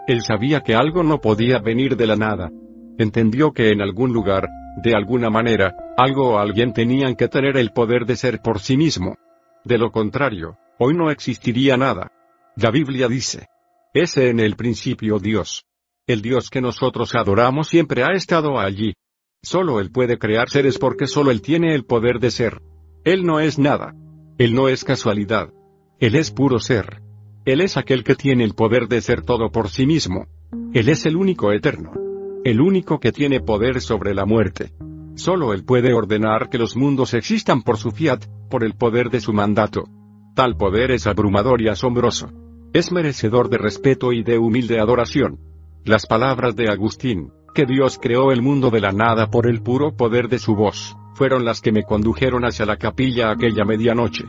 Él 0.06 0.22
sabía 0.22 0.62
que 0.62 0.76
algo 0.76 1.02
no 1.02 1.20
podía 1.20 1.58
venir 1.58 1.98
de 1.98 2.06
la 2.06 2.16
nada. 2.16 2.52
Entendió 2.98 3.52
que 3.52 3.72
en 3.72 3.82
algún 3.82 4.14
lugar, 4.14 4.48
de 4.82 4.96
alguna 4.96 5.30
manera, 5.30 5.76
algo 5.98 6.32
o 6.32 6.38
alguien 6.38 6.74
tenían 6.74 7.16
que 7.16 7.28
tener 7.28 7.58
el 7.58 7.72
poder 7.72 8.06
de 8.06 8.16
ser 8.16 8.42
por 8.42 8.60
sí 8.60 8.78
mismo. 8.78 9.18
De 9.64 9.78
lo 9.78 9.92
contrario, 9.92 10.58
hoy 10.80 10.94
no 10.94 11.10
existiría 11.10 11.78
nada. 11.78 12.12
La 12.56 12.72
Biblia 12.72 13.08
dice, 13.08 13.48
ese 13.94 14.30
en 14.30 14.40
el 14.40 14.56
principio 14.56 15.20
Dios. 15.20 15.66
El 16.08 16.22
Dios 16.22 16.50
que 16.50 16.62
nosotros 16.62 17.16
adoramos 17.16 17.68
siempre 17.68 18.04
ha 18.04 18.14
estado 18.14 18.60
allí. 18.60 18.94
Solo 19.42 19.80
Él 19.80 19.92
puede 19.92 20.18
crear 20.18 20.50
seres 20.50 20.78
porque 20.78 21.08
solo 21.08 21.32
Él 21.32 21.42
tiene 21.42 21.74
el 21.74 21.86
poder 21.86 22.20
de 22.20 22.32
ser. 22.32 22.62
Él 23.04 23.26
no 23.26 23.40
es 23.40 23.58
nada. 23.58 23.94
Él 24.38 24.54
no 24.54 24.68
es 24.68 24.84
casualidad. 24.84 25.50
Él 26.00 26.16
es 26.16 26.32
puro 26.32 26.60
ser. 26.60 27.02
Él 27.46 27.62
es 27.62 27.78
aquel 27.78 28.04
que 28.04 28.16
tiene 28.16 28.44
el 28.44 28.54
poder 28.54 28.88
de 28.88 29.02
ser 29.02 29.22
todo 29.22 29.52
por 29.52 29.70
sí 29.70 29.86
mismo. 29.86 30.28
Él 30.74 30.90
es 30.90 31.06
el 31.06 31.16
único 31.16 31.52
eterno. 31.52 31.94
El 32.46 32.62
único 32.62 33.00
que 33.00 33.12
tiene 33.12 33.40
poder 33.40 33.82
sobre 33.82 34.14
la 34.14 34.28
muerte. 34.28 34.72
Solo 35.16 35.52
Él 35.52 35.66
puede 35.66 35.96
ordenar 35.96 36.48
que 36.48 36.60
los 36.60 36.78
mundos 36.78 37.16
existan 37.16 37.64
por 37.64 37.78
su 37.78 37.90
fiat, 37.90 38.24
por 38.52 38.64
el 38.64 38.76
poder 38.76 39.10
de 39.10 39.20
su 39.20 39.34
mandato. 39.34 39.86
Tal 40.36 40.56
poder 40.56 40.92
es 40.92 41.08
abrumador 41.08 41.64
y 41.64 41.70
asombroso. 41.70 42.30
Es 42.72 42.92
merecedor 42.92 43.50
de 43.50 43.58
respeto 43.58 44.14
y 44.14 44.22
de 44.22 44.38
humilde 44.38 44.80
adoración. 44.80 45.40
Las 45.86 46.06
palabras 46.06 46.56
de 46.56 46.70
Agustín, 46.70 47.32
que 47.56 47.66
Dios 47.66 47.98
creó 48.00 48.32
el 48.32 48.44
mundo 48.44 48.70
de 48.70 48.82
la 48.82 48.92
nada 48.92 49.32
por 49.32 49.48
el 49.48 49.64
puro 49.64 49.96
poder 49.96 50.30
de 50.30 50.38
su 50.38 50.56
voz, 50.56 50.96
fueron 51.16 51.46
las 51.46 51.62
que 51.62 51.72
me 51.72 51.82
condujeron 51.82 52.46
hacia 52.46 52.68
la 52.68 52.78
capilla 52.78 53.32
aquella 53.32 53.66
medianoche. 53.66 54.26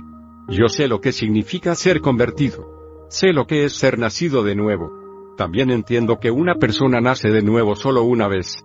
Yo 0.49 0.69
sé 0.69 0.89
lo 0.89 1.03
que 1.03 1.13
significa 1.13 1.75
ser 1.75 2.01
convertido. 2.01 3.07
Sé 3.11 3.35
lo 3.35 3.47
que 3.47 3.65
es 3.65 3.75
ser 3.75 3.99
nacido 3.99 4.43
de 4.43 4.55
nuevo. 4.55 5.06
También 5.37 5.71
entiendo 5.71 6.19
que 6.19 6.31
una 6.31 6.55
persona 6.55 7.01
nace 7.01 7.31
de 7.31 7.43
nuevo 7.43 7.77
solo 7.77 8.03
una 8.03 8.27
vez. 8.27 8.57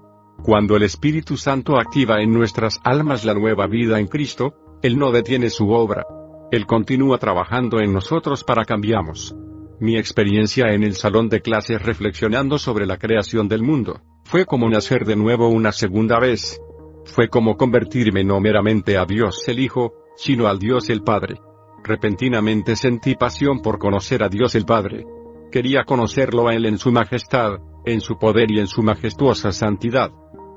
Cuando 0.43 0.75
el 0.75 0.83
Espíritu 0.83 1.37
Santo 1.37 1.77
activa 1.77 2.21
en 2.21 2.31
nuestras 2.31 2.79
almas 2.83 3.25
la 3.25 3.33
nueva 3.33 3.67
vida 3.67 3.99
en 3.99 4.07
Cristo, 4.07 4.53
Él 4.81 4.97
no 4.97 5.11
detiene 5.11 5.49
su 5.49 5.69
obra. 5.69 6.05
Él 6.51 6.65
continúa 6.65 7.17
trabajando 7.17 7.79
en 7.79 7.93
nosotros 7.93 8.43
para 8.43 8.65
cambiamos. 8.65 9.35
Mi 9.79 9.97
experiencia 9.97 10.73
en 10.73 10.83
el 10.83 10.95
salón 10.95 11.29
de 11.29 11.41
clases 11.41 11.81
reflexionando 11.81 12.57
sobre 12.57 12.85
la 12.85 12.97
creación 12.97 13.47
del 13.47 13.63
mundo, 13.63 14.01
fue 14.23 14.45
como 14.45 14.69
nacer 14.69 15.05
de 15.05 15.15
nuevo 15.15 15.49
una 15.49 15.71
segunda 15.71 16.19
vez. 16.19 16.59
Fue 17.05 17.27
como 17.27 17.57
convertirme 17.57 18.23
no 18.23 18.39
meramente 18.39 18.97
a 18.97 19.05
Dios 19.05 19.43
el 19.47 19.59
Hijo, 19.59 19.93
sino 20.15 20.47
al 20.47 20.59
Dios 20.59 20.89
el 20.89 21.03
Padre. 21.03 21.39
Repentinamente 21.83 22.75
sentí 22.75 23.15
pasión 23.15 23.61
por 23.61 23.79
conocer 23.79 24.23
a 24.23 24.29
Dios 24.29 24.55
el 24.55 24.65
Padre. 24.65 25.05
Quería 25.51 25.83
conocerlo 25.83 26.47
a 26.47 26.55
Él 26.55 26.65
en 26.65 26.77
su 26.77 26.93
majestad, 26.93 27.59
en 27.85 27.99
su 27.99 28.17
poder 28.17 28.49
y 28.51 28.59
en 28.59 28.67
su 28.67 28.83
majestuosa 28.83 29.51
santidad. 29.51 30.09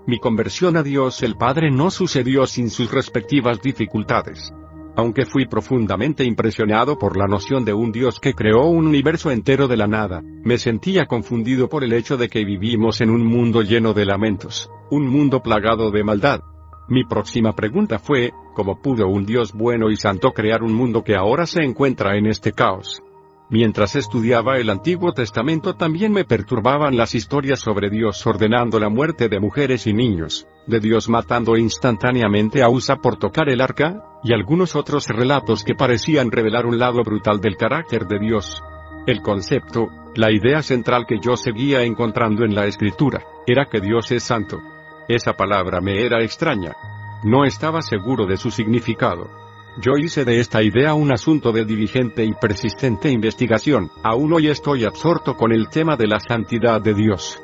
Mi 0.06 0.20
conversión 0.20 0.76
a 0.76 0.84
Dios 0.84 1.22
el 1.24 1.34
Padre 1.34 1.72
no 1.72 1.90
sucedió 1.90 2.46
sin 2.46 2.70
sus 2.70 2.92
respectivas 2.92 3.60
dificultades. 3.60 4.52
Aunque 4.96 5.26
fui 5.26 5.46
profundamente 5.46 6.22
impresionado 6.22 6.96
por 6.96 7.16
la 7.16 7.26
noción 7.26 7.64
de 7.64 7.72
un 7.72 7.90
Dios 7.90 8.20
que 8.20 8.34
creó 8.34 8.66
un 8.66 8.86
universo 8.86 9.32
entero 9.32 9.66
de 9.66 9.76
la 9.76 9.88
nada, 9.88 10.22
me 10.22 10.58
sentía 10.58 11.06
confundido 11.06 11.68
por 11.68 11.82
el 11.82 11.92
hecho 11.92 12.16
de 12.16 12.28
que 12.28 12.44
vivimos 12.44 13.00
en 13.00 13.10
un 13.10 13.26
mundo 13.26 13.62
lleno 13.62 13.94
de 13.94 14.04
lamentos, 14.04 14.70
un 14.92 15.08
mundo 15.08 15.42
plagado 15.42 15.90
de 15.90 16.04
maldad. 16.04 16.40
Mi 16.88 17.02
próxima 17.02 17.56
pregunta 17.56 17.98
fue, 17.98 18.32
¿cómo 18.54 18.80
pudo 18.80 19.08
un 19.08 19.26
Dios 19.26 19.52
bueno 19.54 19.90
y 19.90 19.96
santo 19.96 20.30
crear 20.30 20.62
un 20.62 20.72
mundo 20.72 21.02
que 21.02 21.16
ahora 21.16 21.46
se 21.46 21.64
encuentra 21.64 22.16
en 22.16 22.26
este 22.26 22.52
caos? 22.52 23.02
Mientras 23.50 23.94
estudiaba 23.94 24.56
el 24.56 24.70
Antiguo 24.70 25.12
Testamento 25.12 25.74
también 25.74 26.12
me 26.12 26.24
perturbaban 26.24 26.96
las 26.96 27.14
historias 27.14 27.60
sobre 27.60 27.90
Dios 27.90 28.26
ordenando 28.26 28.80
la 28.80 28.88
muerte 28.88 29.28
de 29.28 29.38
mujeres 29.38 29.86
y 29.86 29.92
niños, 29.92 30.46
de 30.66 30.80
Dios 30.80 31.10
matando 31.10 31.56
instantáneamente 31.56 32.62
a 32.62 32.70
Usa 32.70 32.96
por 32.96 33.18
tocar 33.18 33.50
el 33.50 33.60
arca, 33.60 34.02
y 34.22 34.32
algunos 34.32 34.74
otros 34.74 35.08
relatos 35.08 35.62
que 35.62 35.74
parecían 35.74 36.32
revelar 36.32 36.64
un 36.64 36.78
lado 36.78 37.02
brutal 37.02 37.40
del 37.40 37.56
carácter 37.56 38.06
de 38.06 38.18
Dios. 38.18 38.62
El 39.06 39.20
concepto, 39.20 39.88
la 40.14 40.32
idea 40.32 40.62
central 40.62 41.04
que 41.06 41.18
yo 41.20 41.36
seguía 41.36 41.82
encontrando 41.82 42.44
en 42.44 42.54
la 42.54 42.64
escritura, 42.64 43.22
era 43.46 43.66
que 43.66 43.80
Dios 43.82 44.10
es 44.10 44.22
santo. 44.22 44.62
Esa 45.06 45.34
palabra 45.34 45.82
me 45.82 46.02
era 46.02 46.24
extraña. 46.24 46.74
No 47.22 47.44
estaba 47.44 47.82
seguro 47.82 48.24
de 48.24 48.38
su 48.38 48.50
significado. 48.50 49.43
Yo 49.76 49.96
hice 49.96 50.24
de 50.24 50.38
esta 50.38 50.62
idea 50.62 50.94
un 50.94 51.12
asunto 51.12 51.50
de 51.50 51.64
diligente 51.64 52.24
y 52.24 52.32
persistente 52.32 53.10
investigación, 53.10 53.90
aún 54.04 54.32
hoy 54.32 54.46
estoy 54.46 54.84
absorto 54.84 55.36
con 55.36 55.50
el 55.50 55.68
tema 55.68 55.96
de 55.96 56.06
la 56.06 56.20
santidad 56.20 56.80
de 56.80 56.94
Dios. 56.94 57.42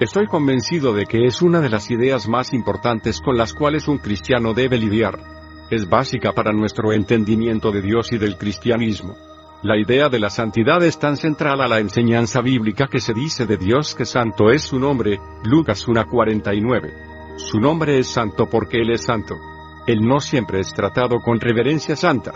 Estoy 0.00 0.28
convencido 0.28 0.94
de 0.94 1.04
que 1.04 1.26
es 1.26 1.42
una 1.42 1.60
de 1.60 1.68
las 1.68 1.90
ideas 1.90 2.26
más 2.26 2.54
importantes 2.54 3.20
con 3.20 3.36
las 3.36 3.52
cuales 3.52 3.86
un 3.86 3.98
cristiano 3.98 4.54
debe 4.54 4.78
lidiar. 4.78 5.18
Es 5.70 5.86
básica 5.86 6.32
para 6.32 6.52
nuestro 6.52 6.92
entendimiento 6.94 7.70
de 7.70 7.82
Dios 7.82 8.12
y 8.12 8.18
del 8.18 8.38
cristianismo. 8.38 9.14
La 9.62 9.76
idea 9.76 10.08
de 10.08 10.20
la 10.20 10.30
santidad 10.30 10.82
es 10.82 10.98
tan 10.98 11.18
central 11.18 11.60
a 11.60 11.68
la 11.68 11.80
enseñanza 11.80 12.40
bíblica 12.40 12.86
que 12.86 13.00
se 13.00 13.12
dice 13.12 13.44
de 13.44 13.58
Dios 13.58 13.94
que 13.94 14.06
santo 14.06 14.50
es 14.50 14.62
su 14.62 14.78
nombre, 14.78 15.20
Lucas 15.44 15.86
1.49. 15.86 17.36
Su 17.36 17.60
nombre 17.60 17.98
es 17.98 18.06
santo 18.06 18.46
porque 18.46 18.78
Él 18.78 18.90
es 18.90 19.02
santo. 19.02 19.34
Él 19.88 20.06
no 20.06 20.20
siempre 20.20 20.60
es 20.60 20.74
tratado 20.74 21.20
con 21.20 21.40
reverencia 21.40 21.96
santa. 21.96 22.34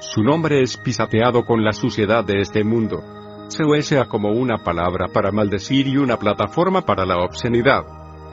Su 0.00 0.22
nombre 0.22 0.62
es 0.62 0.78
pisateado 0.78 1.44
con 1.44 1.62
la 1.62 1.74
suciedad 1.74 2.24
de 2.24 2.40
este 2.40 2.64
mundo. 2.64 3.04
Se 3.48 3.62
usa 3.62 4.06
como 4.06 4.30
una 4.30 4.56
palabra 4.64 5.08
para 5.08 5.30
maldecir 5.30 5.86
y 5.86 5.98
una 5.98 6.18
plataforma 6.18 6.80
para 6.80 7.04
la 7.04 7.18
obscenidad. 7.18 7.84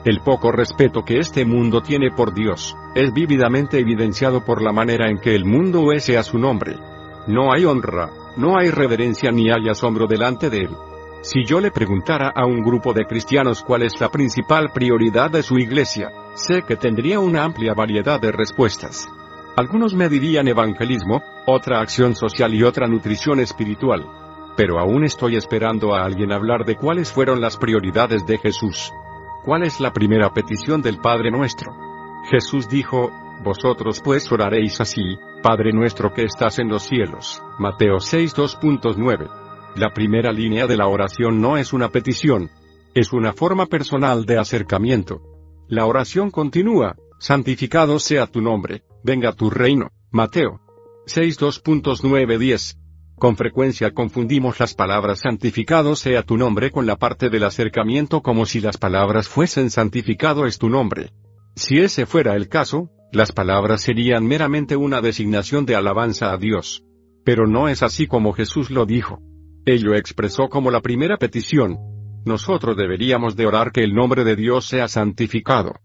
El 0.06 0.20
poco 0.20 0.50
respeto 0.50 1.04
que 1.04 1.18
este 1.18 1.44
mundo 1.44 1.82
tiene 1.82 2.12
por 2.12 2.32
Dios, 2.32 2.74
es 2.94 3.12
vívidamente 3.12 3.78
evidenciado 3.78 4.42
por 4.42 4.62
la 4.62 4.72
manera 4.72 5.10
en 5.10 5.18
que 5.18 5.34
el 5.34 5.44
mundo 5.44 5.82
usa 5.82 6.20
a 6.20 6.22
su 6.22 6.38
nombre. 6.38 6.76
No 7.26 7.52
hay 7.52 7.66
honra, 7.66 8.08
no 8.38 8.56
hay 8.56 8.70
reverencia 8.70 9.30
ni 9.30 9.50
hay 9.50 9.68
asombro 9.68 10.06
delante 10.06 10.48
de 10.48 10.60
él. 10.60 10.70
Si 11.22 11.44
yo 11.44 11.60
le 11.60 11.70
preguntara 11.70 12.32
a 12.34 12.46
un 12.46 12.62
grupo 12.62 12.92
de 12.92 13.06
cristianos 13.06 13.62
cuál 13.62 13.82
es 13.82 14.00
la 14.00 14.08
principal 14.08 14.70
prioridad 14.74 15.30
de 15.30 15.44
su 15.44 15.56
iglesia, 15.56 16.10
sé 16.34 16.62
que 16.62 16.74
tendría 16.74 17.20
una 17.20 17.44
amplia 17.44 17.74
variedad 17.74 18.20
de 18.20 18.32
respuestas. 18.32 19.08
Algunos 19.54 19.94
me 19.94 20.08
dirían 20.08 20.48
evangelismo, 20.48 21.22
otra 21.46 21.80
acción 21.80 22.16
social 22.16 22.52
y 22.54 22.64
otra 22.64 22.88
nutrición 22.88 23.38
espiritual. 23.38 24.04
Pero 24.56 24.80
aún 24.80 25.04
estoy 25.04 25.36
esperando 25.36 25.94
a 25.94 26.04
alguien 26.04 26.32
hablar 26.32 26.64
de 26.64 26.74
cuáles 26.74 27.12
fueron 27.12 27.40
las 27.40 27.56
prioridades 27.56 28.26
de 28.26 28.38
Jesús. 28.38 28.92
¿Cuál 29.44 29.62
es 29.62 29.78
la 29.78 29.92
primera 29.92 30.34
petición 30.34 30.82
del 30.82 30.98
Padre 30.98 31.30
nuestro? 31.30 31.72
Jesús 32.32 32.68
dijo, 32.68 33.12
Vosotros 33.44 34.00
pues 34.00 34.30
oraréis 34.32 34.80
así, 34.80 35.18
Padre 35.40 35.72
nuestro 35.72 36.12
que 36.12 36.24
estás 36.24 36.58
en 36.58 36.68
los 36.68 36.82
cielos. 36.82 37.40
Mateo 37.58 38.00
6 38.00 38.34
la 39.74 39.92
primera 39.92 40.32
línea 40.32 40.66
de 40.66 40.76
la 40.76 40.86
oración 40.86 41.40
no 41.40 41.56
es 41.56 41.72
una 41.72 41.88
petición, 41.88 42.50
es 42.94 43.12
una 43.12 43.32
forma 43.32 43.66
personal 43.66 44.26
de 44.26 44.38
acercamiento. 44.38 45.22
La 45.68 45.86
oración 45.86 46.30
continúa, 46.30 46.96
santificado 47.18 47.98
sea 47.98 48.26
tu 48.26 48.42
nombre, 48.42 48.82
venga 49.02 49.32
tu 49.32 49.48
reino. 49.48 49.88
Mateo 50.10 50.60
6.2.9.10. 51.06 52.76
Con 53.16 53.36
frecuencia 53.36 53.92
confundimos 53.92 54.60
las 54.60 54.74
palabras 54.74 55.20
santificado 55.20 55.96
sea 55.96 56.22
tu 56.22 56.36
nombre 56.36 56.70
con 56.70 56.86
la 56.86 56.96
parte 56.96 57.30
del 57.30 57.44
acercamiento 57.44 58.20
como 58.20 58.46
si 58.46 58.60
las 58.60 58.76
palabras 58.76 59.28
fuesen 59.28 59.70
santificado 59.70 60.44
es 60.44 60.58
tu 60.58 60.68
nombre. 60.68 61.12
Si 61.54 61.78
ese 61.78 62.04
fuera 62.04 62.36
el 62.36 62.48
caso, 62.48 62.90
las 63.12 63.32
palabras 63.32 63.82
serían 63.82 64.26
meramente 64.26 64.76
una 64.76 65.00
designación 65.00 65.66
de 65.66 65.76
alabanza 65.76 66.32
a 66.32 66.36
Dios. 66.36 66.82
Pero 67.24 67.46
no 67.46 67.68
es 67.68 67.82
así 67.82 68.06
como 68.06 68.32
Jesús 68.32 68.70
lo 68.70 68.86
dijo. 68.86 69.20
Ello 69.64 69.94
expresó 69.94 70.48
como 70.48 70.72
la 70.72 70.80
primera 70.80 71.18
petición. 71.18 71.78
Nosotros 72.24 72.76
deberíamos 72.76 73.36
de 73.36 73.46
orar 73.46 73.70
que 73.70 73.84
el 73.84 73.94
nombre 73.94 74.24
de 74.24 74.34
Dios 74.34 74.66
sea 74.66 74.88
santificado. 74.88 75.76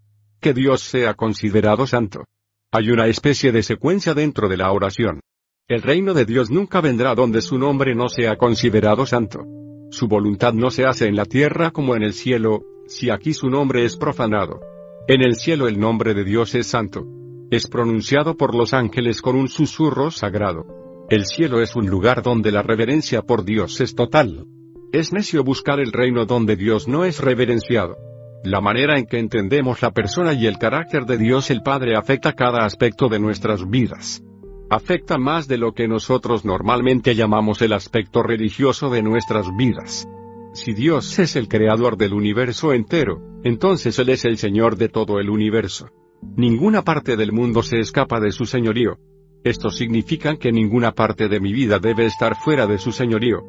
Que 0.42 0.54
Dios 0.54 0.82
sea 0.82 1.14
considerado 1.14 1.86
santo. 1.86 2.26
Hay 2.72 2.90
una 2.90 3.06
especie 3.06 3.52
de 3.52 3.62
secuencia 3.62 4.16
dentro 4.16 4.50
de 4.50 4.58
la 4.58 4.72
oración. 4.72 5.20
El 5.68 5.84
reino 5.84 6.16
de 6.16 6.26
Dios 6.26 6.50
nunca 6.50 6.82
vendrá 6.82 7.14
donde 7.14 7.42
su 7.42 7.60
nombre 7.60 7.94
no 7.94 8.10
sea 8.10 8.36
considerado 8.36 9.06
santo. 9.06 9.46
Su 9.92 10.08
voluntad 10.08 10.54
no 10.54 10.72
se 10.72 10.86
hace 10.86 11.06
en 11.06 11.16
la 11.16 11.26
tierra 11.26 11.70
como 11.70 11.96
en 11.96 12.02
el 12.02 12.14
cielo, 12.14 12.64
si 12.88 13.12
aquí 13.12 13.34
su 13.34 13.48
nombre 13.48 13.86
es 13.86 13.96
profanado. 13.96 14.60
En 15.08 15.22
el 15.22 15.36
cielo 15.36 15.68
el 15.68 15.80
nombre 15.80 16.16
de 16.16 16.24
Dios 16.24 16.56
es 16.56 16.66
santo. 16.66 17.06
Es 17.52 17.68
pronunciado 17.68 18.36
por 18.38 18.56
los 18.56 18.74
ángeles 18.74 19.22
con 19.22 19.36
un 19.36 19.50
susurro 19.50 20.10
sagrado. 20.10 20.66
El 21.10 21.26
cielo 21.26 21.62
es 21.62 21.78
un 21.78 21.88
lugar 21.88 22.22
donde 22.22 22.52
la 22.52 22.62
reverencia 22.62 23.22
por 23.22 23.46
Dios 23.46 23.80
es 23.80 23.96
total. 23.96 24.46
Es 24.92 25.14
necio 25.14 25.42
buscar 25.42 25.80
el 25.80 25.94
reino 25.94 26.26
donde 26.26 26.58
Dios 26.58 26.90
no 26.90 27.06
es 27.06 27.22
reverenciado. 27.22 27.96
La 28.44 28.60
manera 28.60 29.00
en 29.00 29.06
que 29.06 29.18
entendemos 29.18 29.82
la 29.82 29.92
persona 29.92 30.34
y 30.34 30.48
el 30.48 30.58
carácter 30.58 31.06
de 31.06 31.18
Dios 31.18 31.50
el 31.50 31.62
Padre 31.62 31.96
afecta 31.96 32.34
cada 32.34 32.66
aspecto 32.66 33.08
de 33.08 33.20
nuestras 33.20 33.70
vidas. 33.70 34.22
Afecta 34.70 35.18
más 35.18 35.48
de 35.48 35.58
lo 35.58 35.72
que 35.72 35.88
nosotros 35.88 36.44
normalmente 36.44 37.16
llamamos 37.16 37.62
el 37.62 37.72
aspecto 37.72 38.22
religioso 38.22 38.90
de 38.90 39.02
nuestras 39.02 39.48
vidas. 39.56 40.10
Si 40.52 40.74
Dios 40.74 41.20
es 41.20 41.38
el 41.38 41.48
creador 41.48 41.96
del 41.96 42.14
universo 42.14 42.74
entero, 42.74 43.22
entonces 43.46 43.98
Él 43.98 44.10
es 44.10 44.26
el 44.26 44.38
Señor 44.38 44.76
de 44.76 44.90
todo 44.90 45.22
el 45.22 45.30
universo. 45.30 45.88
Ninguna 46.36 46.84
parte 46.84 47.16
del 47.16 47.32
mundo 47.32 47.64
se 47.64 47.80
escapa 47.80 48.20
de 48.20 48.32
su 48.32 48.46
señorío. 48.46 48.98
Esto 49.44 49.70
significa 49.70 50.38
que 50.38 50.52
ninguna 50.52 50.92
parte 50.92 51.28
de 51.28 51.40
mi 51.40 51.54
vida 51.54 51.80
debe 51.80 52.06
estar 52.06 52.36
fuera 52.36 52.68
de 52.68 52.78
su 52.78 52.92
señorío. 52.92 53.44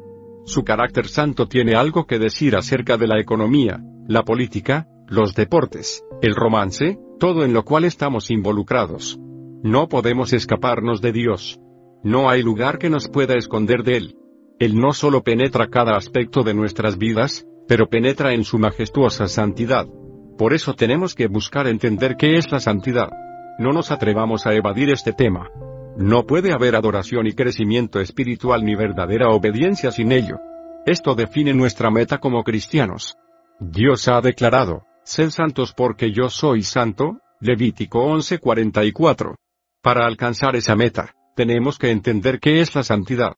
Su 0.45 0.63
carácter 0.63 1.07
santo 1.07 1.47
tiene 1.47 1.75
algo 1.75 2.05
que 2.05 2.19
decir 2.19 2.55
acerca 2.55 2.97
de 2.97 3.07
la 3.07 3.19
economía, 3.19 3.81
la 4.07 4.23
política, 4.23 4.87
los 5.07 5.35
deportes, 5.35 6.03
el 6.21 6.35
romance, 6.35 6.97
todo 7.19 7.43
en 7.43 7.53
lo 7.53 7.63
cual 7.63 7.85
estamos 7.85 8.31
involucrados. 8.31 9.19
No 9.63 9.87
podemos 9.89 10.33
escaparnos 10.33 11.01
de 11.01 11.11
Dios. 11.11 11.59
No 12.03 12.29
hay 12.29 12.41
lugar 12.41 12.77
que 12.79 12.89
nos 12.89 13.09
pueda 13.09 13.35
esconder 13.35 13.83
de 13.83 13.97
Él. 13.97 14.15
Él 14.57 14.75
no 14.75 14.93
solo 14.93 15.23
penetra 15.23 15.67
cada 15.67 15.95
aspecto 15.97 16.43
de 16.43 16.53
nuestras 16.53 16.97
vidas, 16.97 17.45
pero 17.67 17.87
penetra 17.87 18.33
en 18.33 18.43
su 18.43 18.57
majestuosa 18.57 19.27
santidad. 19.27 19.85
Por 20.37 20.53
eso 20.53 20.73
tenemos 20.73 21.13
que 21.13 21.27
buscar 21.27 21.67
entender 21.67 22.15
qué 22.17 22.35
es 22.35 22.51
la 22.51 22.59
santidad. 22.59 23.09
No 23.59 23.73
nos 23.73 23.91
atrevamos 23.91 24.45
a 24.45 24.53
evadir 24.53 24.89
este 24.89 25.11
tema. 25.11 25.49
No 25.99 26.25
puede 26.25 26.53
haber 26.53 26.77
adoración 26.77 27.27
y 27.27 27.33
crecimiento 27.33 27.99
espiritual 27.99 28.63
ni 28.63 28.73
verdadera 28.73 29.31
obediencia 29.31 29.91
sin 29.91 30.13
ello. 30.13 30.39
Esto 30.85 31.13
define 31.13 31.53
nuestra 31.53 31.91
meta 31.91 32.19
como 32.19 32.41
cristianos. 32.45 33.17
Dios 33.59 34.07
ha 34.07 34.21
declarado, 34.21 34.83
sed 35.03 35.29
santos 35.29 35.73
porque 35.75 36.13
yo 36.13 36.29
soy 36.29 36.63
santo, 36.63 37.17
Levítico 37.41 37.99
11:44. 38.05 39.35
Para 39.81 40.05
alcanzar 40.05 40.55
esa 40.55 40.73
meta, 40.73 41.15
tenemos 41.35 41.77
que 41.77 41.91
entender 41.91 42.39
qué 42.39 42.61
es 42.61 42.73
la 42.75 42.83
santidad, 42.83 43.33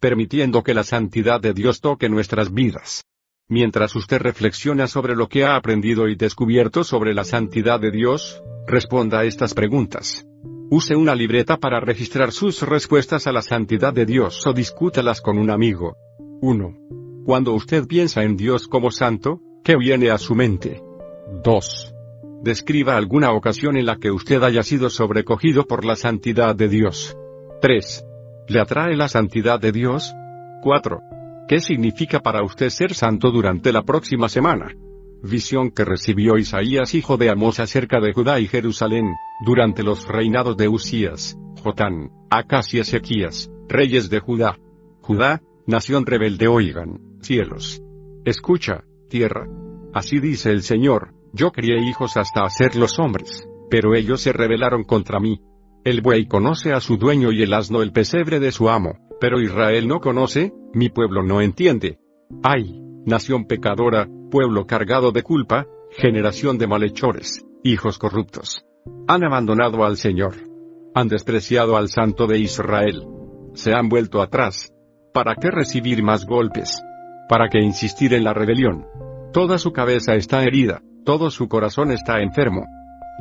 permitiendo 0.00 0.62
que 0.62 0.72
la 0.72 0.84
santidad 0.84 1.38
de 1.38 1.52
Dios 1.52 1.82
toque 1.82 2.08
nuestras 2.08 2.50
vidas. 2.50 3.04
Mientras 3.46 3.94
usted 3.94 4.22
reflexiona 4.22 4.86
sobre 4.86 5.16
lo 5.16 5.28
que 5.28 5.44
ha 5.44 5.54
aprendido 5.54 6.08
y 6.08 6.16
descubierto 6.16 6.82
sobre 6.82 7.12
la 7.12 7.24
santidad 7.24 7.78
de 7.78 7.90
Dios, 7.90 8.42
responda 8.66 9.18
a 9.18 9.24
estas 9.24 9.52
preguntas. 9.52 10.26
Use 10.68 10.96
una 10.96 11.14
libreta 11.14 11.58
para 11.58 11.78
registrar 11.78 12.32
sus 12.32 12.62
respuestas 12.62 13.28
a 13.28 13.32
la 13.32 13.40
santidad 13.40 13.92
de 13.92 14.04
Dios 14.04 14.44
o 14.46 14.52
discútalas 14.52 15.20
con 15.20 15.38
un 15.38 15.50
amigo. 15.50 15.96
1. 16.40 17.22
Cuando 17.24 17.52
usted 17.52 17.86
piensa 17.86 18.24
en 18.24 18.36
Dios 18.36 18.66
como 18.66 18.90
santo, 18.90 19.40
¿qué 19.62 19.76
viene 19.76 20.10
a 20.10 20.18
su 20.18 20.34
mente? 20.34 20.82
2. 21.44 21.94
Describa 22.42 22.96
alguna 22.96 23.30
ocasión 23.30 23.76
en 23.76 23.86
la 23.86 23.96
que 23.96 24.10
usted 24.10 24.42
haya 24.42 24.64
sido 24.64 24.90
sobrecogido 24.90 25.66
por 25.66 25.84
la 25.84 25.94
santidad 25.94 26.56
de 26.56 26.68
Dios. 26.68 27.16
3. 27.60 28.04
¿Le 28.48 28.60
atrae 28.60 28.96
la 28.96 29.06
santidad 29.06 29.60
de 29.60 29.70
Dios? 29.70 30.12
4. 30.62 31.00
¿Qué 31.46 31.60
significa 31.60 32.18
para 32.18 32.42
usted 32.42 32.70
ser 32.70 32.92
santo 32.92 33.30
durante 33.30 33.72
la 33.72 33.82
próxima 33.82 34.28
semana? 34.28 34.74
Visión 35.22 35.70
que 35.70 35.84
recibió 35.84 36.36
Isaías 36.36 36.94
hijo 36.94 37.16
de 37.16 37.30
Amós 37.30 37.60
acerca 37.60 38.00
de 38.00 38.12
Judá 38.12 38.38
y 38.40 38.48
Jerusalén, 38.48 39.06
durante 39.44 39.82
los 39.82 40.06
reinados 40.06 40.56
de 40.56 40.68
Usías, 40.68 41.38
Jotán, 41.62 42.10
Acas 42.30 42.72
y 42.74 42.78
Ezequías, 42.78 43.50
reyes 43.68 44.08
de 44.10 44.20
Judá. 44.20 44.58
Judá, 45.00 45.42
nación 45.66 46.06
rebelde 46.06 46.48
oigan, 46.48 47.18
cielos. 47.20 47.82
Escucha, 48.24 48.84
tierra. 49.08 49.48
Así 49.92 50.20
dice 50.20 50.50
el 50.50 50.62
Señor, 50.62 51.14
yo 51.32 51.52
crié 51.52 51.80
hijos 51.88 52.16
hasta 52.16 52.44
hacerlos 52.44 52.98
hombres, 52.98 53.48
pero 53.70 53.94
ellos 53.94 54.20
se 54.20 54.32
rebelaron 54.32 54.84
contra 54.84 55.20
mí. 55.20 55.40
El 55.84 56.00
buey 56.02 56.26
conoce 56.26 56.72
a 56.72 56.80
su 56.80 56.96
dueño 56.96 57.32
y 57.32 57.42
el 57.42 57.52
asno 57.54 57.82
el 57.82 57.92
pesebre 57.92 58.40
de 58.40 58.52
su 58.52 58.68
amo, 58.68 58.98
pero 59.20 59.40
Israel 59.40 59.86
no 59.86 60.00
conoce, 60.00 60.52
mi 60.74 60.88
pueblo 60.88 61.22
no 61.22 61.40
entiende. 61.40 61.98
Ay, 62.42 62.80
nación 63.06 63.46
pecadora, 63.46 64.08
pueblo 64.30 64.66
cargado 64.66 65.12
de 65.12 65.22
culpa, 65.22 65.66
generación 65.92 66.58
de 66.58 66.66
malhechores, 66.66 67.46
hijos 67.62 67.98
corruptos. 67.98 68.64
Han 69.08 69.24
abandonado 69.24 69.84
al 69.84 69.96
Señor. 69.96 70.34
Han 70.94 71.08
despreciado 71.08 71.76
al 71.76 71.88
Santo 71.88 72.26
de 72.26 72.38
Israel. 72.38 73.06
Se 73.54 73.72
han 73.72 73.88
vuelto 73.88 74.20
atrás. 74.20 74.72
¿Para 75.14 75.36
qué 75.36 75.50
recibir 75.50 76.02
más 76.02 76.26
golpes? 76.26 76.82
¿Para 77.28 77.48
qué 77.48 77.60
insistir 77.60 78.12
en 78.12 78.24
la 78.24 78.34
rebelión? 78.34 78.86
Toda 79.32 79.58
su 79.58 79.72
cabeza 79.72 80.14
está 80.14 80.42
herida, 80.42 80.82
todo 81.04 81.30
su 81.30 81.48
corazón 81.48 81.92
está 81.92 82.20
enfermo. 82.20 82.66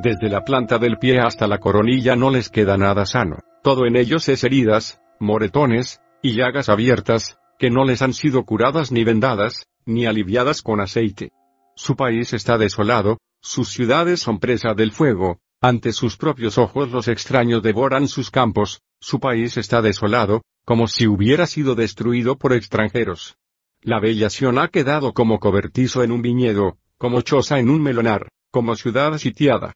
Desde 0.01 0.29
la 0.29 0.43
planta 0.43 0.77
del 0.77 0.97
pie 0.97 1.19
hasta 1.19 1.47
la 1.47 1.59
coronilla 1.59 2.15
no 2.15 2.31
les 2.31 2.49
queda 2.49 2.77
nada 2.77 3.05
sano. 3.05 3.37
Todo 3.63 3.85
en 3.85 3.95
ellos 3.95 4.27
es 4.29 4.43
heridas, 4.43 4.99
moretones, 5.19 6.01
y 6.21 6.35
llagas 6.35 6.69
abiertas, 6.69 7.37
que 7.59 7.69
no 7.69 7.85
les 7.85 8.01
han 8.01 8.13
sido 8.13 8.43
curadas 8.43 8.91
ni 8.91 9.03
vendadas, 9.03 9.67
ni 9.85 10.05
aliviadas 10.05 10.61
con 10.61 10.79
aceite. 10.81 11.31
Su 11.75 11.95
país 11.95 12.33
está 12.33 12.57
desolado, 12.57 13.19
sus 13.41 13.69
ciudades 13.69 14.19
son 14.19 14.39
presa 14.39 14.73
del 14.73 14.91
fuego, 14.91 15.39
ante 15.61 15.93
sus 15.93 16.17
propios 16.17 16.57
ojos 16.57 16.91
los 16.91 17.07
extraños 17.07 17.63
devoran 17.63 18.07
sus 18.07 18.31
campos, 18.31 18.81
su 18.99 19.19
país 19.19 19.57
está 19.57 19.81
desolado, 19.81 20.41
como 20.65 20.87
si 20.87 21.07
hubiera 21.07 21.47
sido 21.47 21.75
destruido 21.75 22.37
por 22.37 22.53
extranjeros. 22.53 23.37
La 23.81 23.99
bella 23.99 24.29
ha 24.61 24.67
quedado 24.69 25.13
como 25.13 25.39
cobertizo 25.39 26.03
en 26.03 26.11
un 26.11 26.21
viñedo, 26.21 26.77
como 26.97 27.21
choza 27.21 27.59
en 27.59 27.69
un 27.69 27.81
melonar, 27.81 28.29
como 28.51 28.75
ciudad 28.75 29.17
sitiada. 29.17 29.73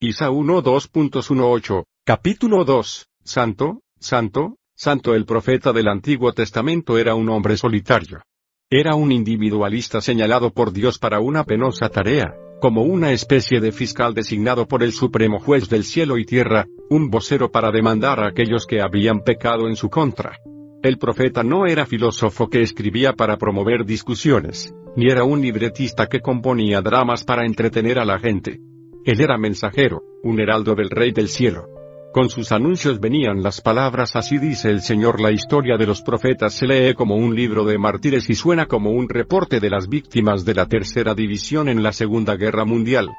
Isa 0.00 0.30
1 0.30 0.62
2.18, 0.62 1.84
capítulo 2.04 2.64
2, 2.64 3.08
Santo, 3.24 3.82
Santo, 3.98 4.56
Santo 4.74 5.14
el 5.14 5.24
profeta 5.24 5.72
del 5.72 5.88
Antiguo 5.88 6.32
Testamento 6.32 6.98
era 6.98 7.14
un 7.14 7.28
hombre 7.28 7.56
solitario. 7.56 8.22
Era 8.68 8.96
un 8.96 9.12
individualista 9.12 10.00
señalado 10.00 10.50
por 10.50 10.72
Dios 10.72 10.98
para 10.98 11.20
una 11.20 11.44
penosa 11.44 11.88
tarea, 11.88 12.34
como 12.60 12.82
una 12.82 13.12
especie 13.12 13.60
de 13.60 13.70
fiscal 13.70 14.12
designado 14.12 14.66
por 14.66 14.82
el 14.82 14.90
Supremo 14.90 15.38
Juez 15.38 15.68
del 15.68 15.84
cielo 15.84 16.18
y 16.18 16.24
tierra, 16.24 16.66
un 16.90 17.08
vocero 17.08 17.52
para 17.52 17.70
demandar 17.70 18.18
a 18.18 18.26
aquellos 18.26 18.66
que 18.66 18.80
habían 18.80 19.20
pecado 19.20 19.68
en 19.68 19.76
su 19.76 19.88
contra. 19.88 20.40
El 20.82 20.98
profeta 20.98 21.44
no 21.44 21.66
era 21.66 21.86
filósofo 21.86 22.48
que 22.48 22.62
escribía 22.62 23.12
para 23.12 23.36
promover 23.36 23.84
discusiones, 23.84 24.74
ni 24.96 25.12
era 25.12 25.22
un 25.22 25.42
libretista 25.42 26.08
que 26.08 26.18
componía 26.18 26.80
dramas 26.80 27.22
para 27.22 27.46
entretener 27.46 28.00
a 28.00 28.04
la 28.04 28.18
gente. 28.18 28.58
Él 29.04 29.20
era 29.20 29.38
mensajero, 29.38 30.02
un 30.24 30.40
heraldo 30.40 30.74
del 30.74 30.90
Rey 30.90 31.12
del 31.12 31.28
Cielo. 31.28 31.68
Con 32.16 32.30
sus 32.30 32.50
anuncios 32.50 32.98
venían 32.98 33.42
las 33.42 33.60
palabras 33.60 34.16
así 34.16 34.38
dice 34.38 34.70
el 34.70 34.80
Señor 34.80 35.20
la 35.20 35.32
historia 35.32 35.76
de 35.76 35.86
los 35.86 36.00
profetas 36.00 36.54
se 36.54 36.66
lee 36.66 36.94
como 36.94 37.14
un 37.14 37.36
libro 37.36 37.66
de 37.66 37.76
mártires 37.76 38.30
y 38.30 38.34
suena 38.34 38.64
como 38.64 38.90
un 38.90 39.10
reporte 39.10 39.60
de 39.60 39.68
las 39.68 39.86
víctimas 39.86 40.46
de 40.46 40.54
la 40.54 40.64
tercera 40.64 41.14
división 41.14 41.68
en 41.68 41.82
la 41.82 41.92
Segunda 41.92 42.34
Guerra 42.36 42.64
Mundial. 42.64 43.10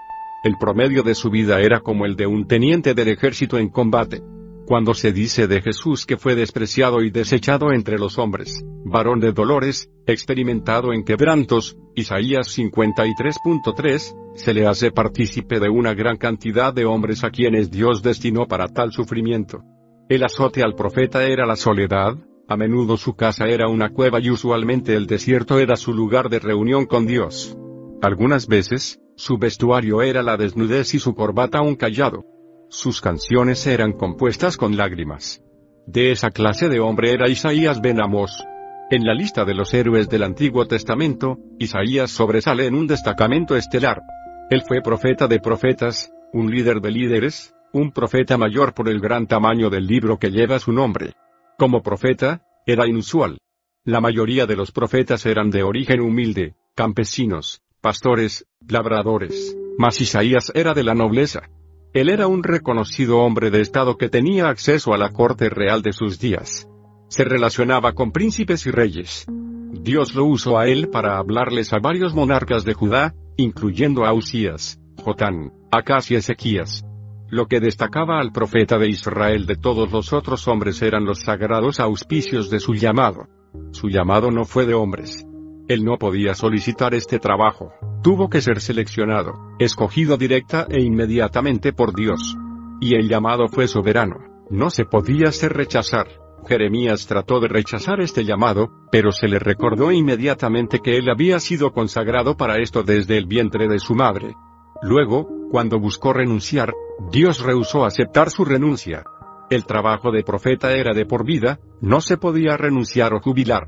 El 0.43 0.55
promedio 0.59 1.03
de 1.03 1.13
su 1.13 1.29
vida 1.29 1.61
era 1.61 1.81
como 1.81 2.07
el 2.07 2.15
de 2.15 2.25
un 2.25 2.47
teniente 2.47 2.95
del 2.95 3.09
ejército 3.09 3.59
en 3.59 3.69
combate. 3.69 4.23
Cuando 4.67 4.93
se 4.93 5.13
dice 5.13 5.47
de 5.47 5.61
Jesús 5.61 6.05
que 6.05 6.17
fue 6.17 6.35
despreciado 6.35 7.01
y 7.01 7.09
desechado 7.09 7.71
entre 7.71 7.97
los 7.97 8.17
hombres, 8.17 8.65
varón 8.83 9.21
de 9.21 9.31
dolores, 9.31 9.89
experimentado 10.05 10.91
en 10.91 11.05
quebrantos, 11.05 11.77
Isaías 11.95 12.49
53.3, 12.57 14.33
se 14.35 14.53
le 14.53 14.67
hace 14.67 14.91
partícipe 14.91 15.61
de 15.61 15.69
una 15.69 15.93
gran 15.93 16.17
cantidad 16.17 16.73
de 16.73 16.83
hombres 16.83 17.23
a 17.23 17.29
quienes 17.29 17.71
Dios 17.71 18.03
destinó 18.03 18.45
para 18.45 18.67
tal 18.67 18.91
sufrimiento. 18.91 19.63
El 20.09 20.25
azote 20.25 20.61
al 20.63 20.75
profeta 20.75 21.23
era 21.23 21.45
la 21.45 21.55
soledad, 21.55 22.17
a 22.49 22.57
menudo 22.57 22.97
su 22.97 23.15
casa 23.15 23.45
era 23.47 23.69
una 23.69 23.93
cueva 23.93 24.19
y 24.19 24.31
usualmente 24.31 24.95
el 24.95 25.07
desierto 25.07 25.59
era 25.59 25.77
su 25.77 25.93
lugar 25.93 26.27
de 26.27 26.39
reunión 26.39 26.87
con 26.87 27.07
Dios. 27.07 27.57
Algunas 28.01 28.47
veces, 28.47 28.99
su 29.15 29.37
vestuario 29.37 30.01
era 30.01 30.23
la 30.23 30.35
desnudez 30.35 30.93
y 30.93 30.99
su 30.99 31.15
corbata 31.15 31.61
un 31.61 31.77
callado. 31.77 32.25
Sus 32.69 32.99
canciones 32.99 33.65
eran 33.65 33.93
compuestas 33.93 34.57
con 34.57 34.75
lágrimas. 34.75 35.41
De 35.85 36.11
esa 36.11 36.31
clase 36.31 36.67
de 36.67 36.81
hombre 36.81 37.13
era 37.13 37.29
Isaías 37.29 37.79
ben 37.79 38.01
Amos. 38.01 38.43
En 38.91 39.05
la 39.05 39.13
lista 39.13 39.45
de 39.45 39.53
los 39.53 39.73
héroes 39.73 40.09
del 40.09 40.23
Antiguo 40.23 40.67
Testamento, 40.67 41.37
Isaías 41.59 42.11
sobresale 42.11 42.65
en 42.65 42.75
un 42.75 42.85
destacamento 42.85 43.55
estelar. 43.55 44.01
Él 44.49 44.63
fue 44.67 44.81
profeta 44.81 45.27
de 45.27 45.39
profetas, 45.39 46.11
un 46.33 46.51
líder 46.51 46.81
de 46.81 46.91
líderes, 46.91 47.55
un 47.71 47.91
profeta 47.91 48.37
mayor 48.37 48.73
por 48.73 48.89
el 48.89 48.99
gran 48.99 49.27
tamaño 49.27 49.69
del 49.69 49.87
libro 49.87 50.19
que 50.19 50.31
lleva 50.31 50.59
su 50.59 50.73
nombre. 50.73 51.13
Como 51.57 51.81
profeta, 51.81 52.41
era 52.65 52.85
inusual. 52.85 53.37
La 53.85 54.01
mayoría 54.01 54.45
de 54.45 54.57
los 54.57 54.73
profetas 54.73 55.25
eran 55.25 55.51
de 55.51 55.63
origen 55.63 56.01
humilde, 56.01 56.55
campesinos, 56.75 57.61
pastores, 57.79 58.45
labradores, 58.67 59.55
mas 59.77 60.01
Isaías 60.01 60.51
era 60.53 60.73
de 60.73 60.83
la 60.83 60.93
nobleza. 60.93 61.43
Él 61.97 62.09
era 62.09 62.27
un 62.27 62.43
reconocido 62.43 63.17
hombre 63.21 63.49
de 63.49 63.59
Estado 63.59 63.97
que 63.97 64.07
tenía 64.07 64.49
acceso 64.49 64.93
a 64.93 64.99
la 64.99 65.09
corte 65.09 65.49
real 65.49 65.81
de 65.81 65.93
sus 65.93 66.19
días. 66.19 66.69
Se 67.07 67.23
relacionaba 67.23 67.93
con 67.93 68.11
príncipes 68.11 68.67
y 68.67 68.69
reyes. 68.69 69.25
Dios 69.81 70.13
lo 70.13 70.25
usó 70.25 70.59
a 70.59 70.67
él 70.67 70.89
para 70.89 71.17
hablarles 71.17 71.73
a 71.73 71.79
varios 71.79 72.13
monarcas 72.13 72.65
de 72.65 72.75
Judá, 72.75 73.15
incluyendo 73.35 74.05
a 74.05 74.13
Usías, 74.13 74.79
Jotán, 75.03 75.53
Acas 75.71 76.11
y 76.11 76.15
Ezequías. 76.17 76.85
Lo 77.29 77.47
que 77.47 77.59
destacaba 77.59 78.19
al 78.19 78.31
profeta 78.31 78.77
de 78.77 78.89
Israel 78.89 79.47
de 79.47 79.55
todos 79.55 79.91
los 79.91 80.13
otros 80.13 80.47
hombres 80.47 80.83
eran 80.83 81.03
los 81.03 81.21
sagrados 81.21 81.79
auspicios 81.79 82.51
de 82.51 82.59
su 82.59 82.75
llamado. 82.75 83.27
Su 83.71 83.89
llamado 83.89 84.29
no 84.29 84.45
fue 84.45 84.67
de 84.67 84.75
hombres. 84.75 85.26
Él 85.67 85.83
no 85.83 85.97
podía 85.97 86.33
solicitar 86.33 86.93
este 86.93 87.19
trabajo. 87.19 87.73
Tuvo 88.01 88.29
que 88.29 88.41
ser 88.41 88.61
seleccionado, 88.61 89.33
escogido 89.59 90.15
directa 90.15 90.65
e 90.69 90.81
inmediatamente 90.81 91.73
por 91.73 91.93
Dios. 91.93 92.37
Y 92.79 92.95
el 92.95 93.09
llamado 93.09 93.49
fue 93.49 93.67
soberano. 93.67 94.15
No 94.49 94.69
se 94.69 94.85
podía 94.85 95.31
ser 95.31 95.53
rechazar. 95.53 96.07
Jeremías 96.47 97.05
trató 97.05 97.41
de 97.41 97.49
rechazar 97.49 97.99
este 97.99 98.23
llamado, 98.23 98.71
pero 98.91 99.11
se 99.11 99.27
le 99.27 99.39
recordó 99.39 99.91
inmediatamente 99.91 100.79
que 100.79 100.95
él 100.95 101.09
había 101.09 101.39
sido 101.41 101.73
consagrado 101.73 102.37
para 102.37 102.61
esto 102.61 102.83
desde 102.83 103.17
el 103.17 103.25
vientre 103.25 103.67
de 103.67 103.79
su 103.79 103.93
madre. 103.93 104.35
Luego, 104.81 105.27
cuando 105.51 105.79
buscó 105.79 106.13
renunciar, 106.13 106.73
Dios 107.11 107.41
rehusó 107.41 107.83
aceptar 107.83 108.29
su 108.29 108.45
renuncia. 108.45 109.03
El 109.49 109.65
trabajo 109.65 110.11
de 110.11 110.23
profeta 110.23 110.73
era 110.73 110.93
de 110.93 111.05
por 111.05 111.25
vida, 111.25 111.59
no 111.81 111.99
se 111.99 112.17
podía 112.17 112.55
renunciar 112.55 113.13
o 113.13 113.19
jubilar. 113.19 113.67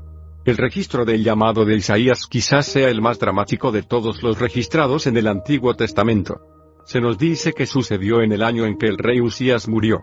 El 0.50 0.56
registro 0.56 1.04
del 1.04 1.22
llamado 1.22 1.64
de 1.64 1.76
Isaías 1.76 2.26
quizás 2.28 2.66
sea 2.66 2.88
el 2.88 3.00
más 3.00 3.20
dramático 3.20 3.70
de 3.70 3.84
todos 3.84 4.20
los 4.24 4.40
registrados 4.40 5.06
en 5.06 5.16
el 5.16 5.28
Antiguo 5.28 5.74
Testamento. 5.74 6.40
Se 6.84 7.00
nos 7.00 7.18
dice 7.18 7.52
que 7.52 7.66
sucedió 7.66 8.20
en 8.20 8.32
el 8.32 8.42
año 8.42 8.66
en 8.66 8.76
que 8.76 8.86
el 8.86 8.98
rey 8.98 9.20
Usías 9.20 9.68
murió. 9.68 10.02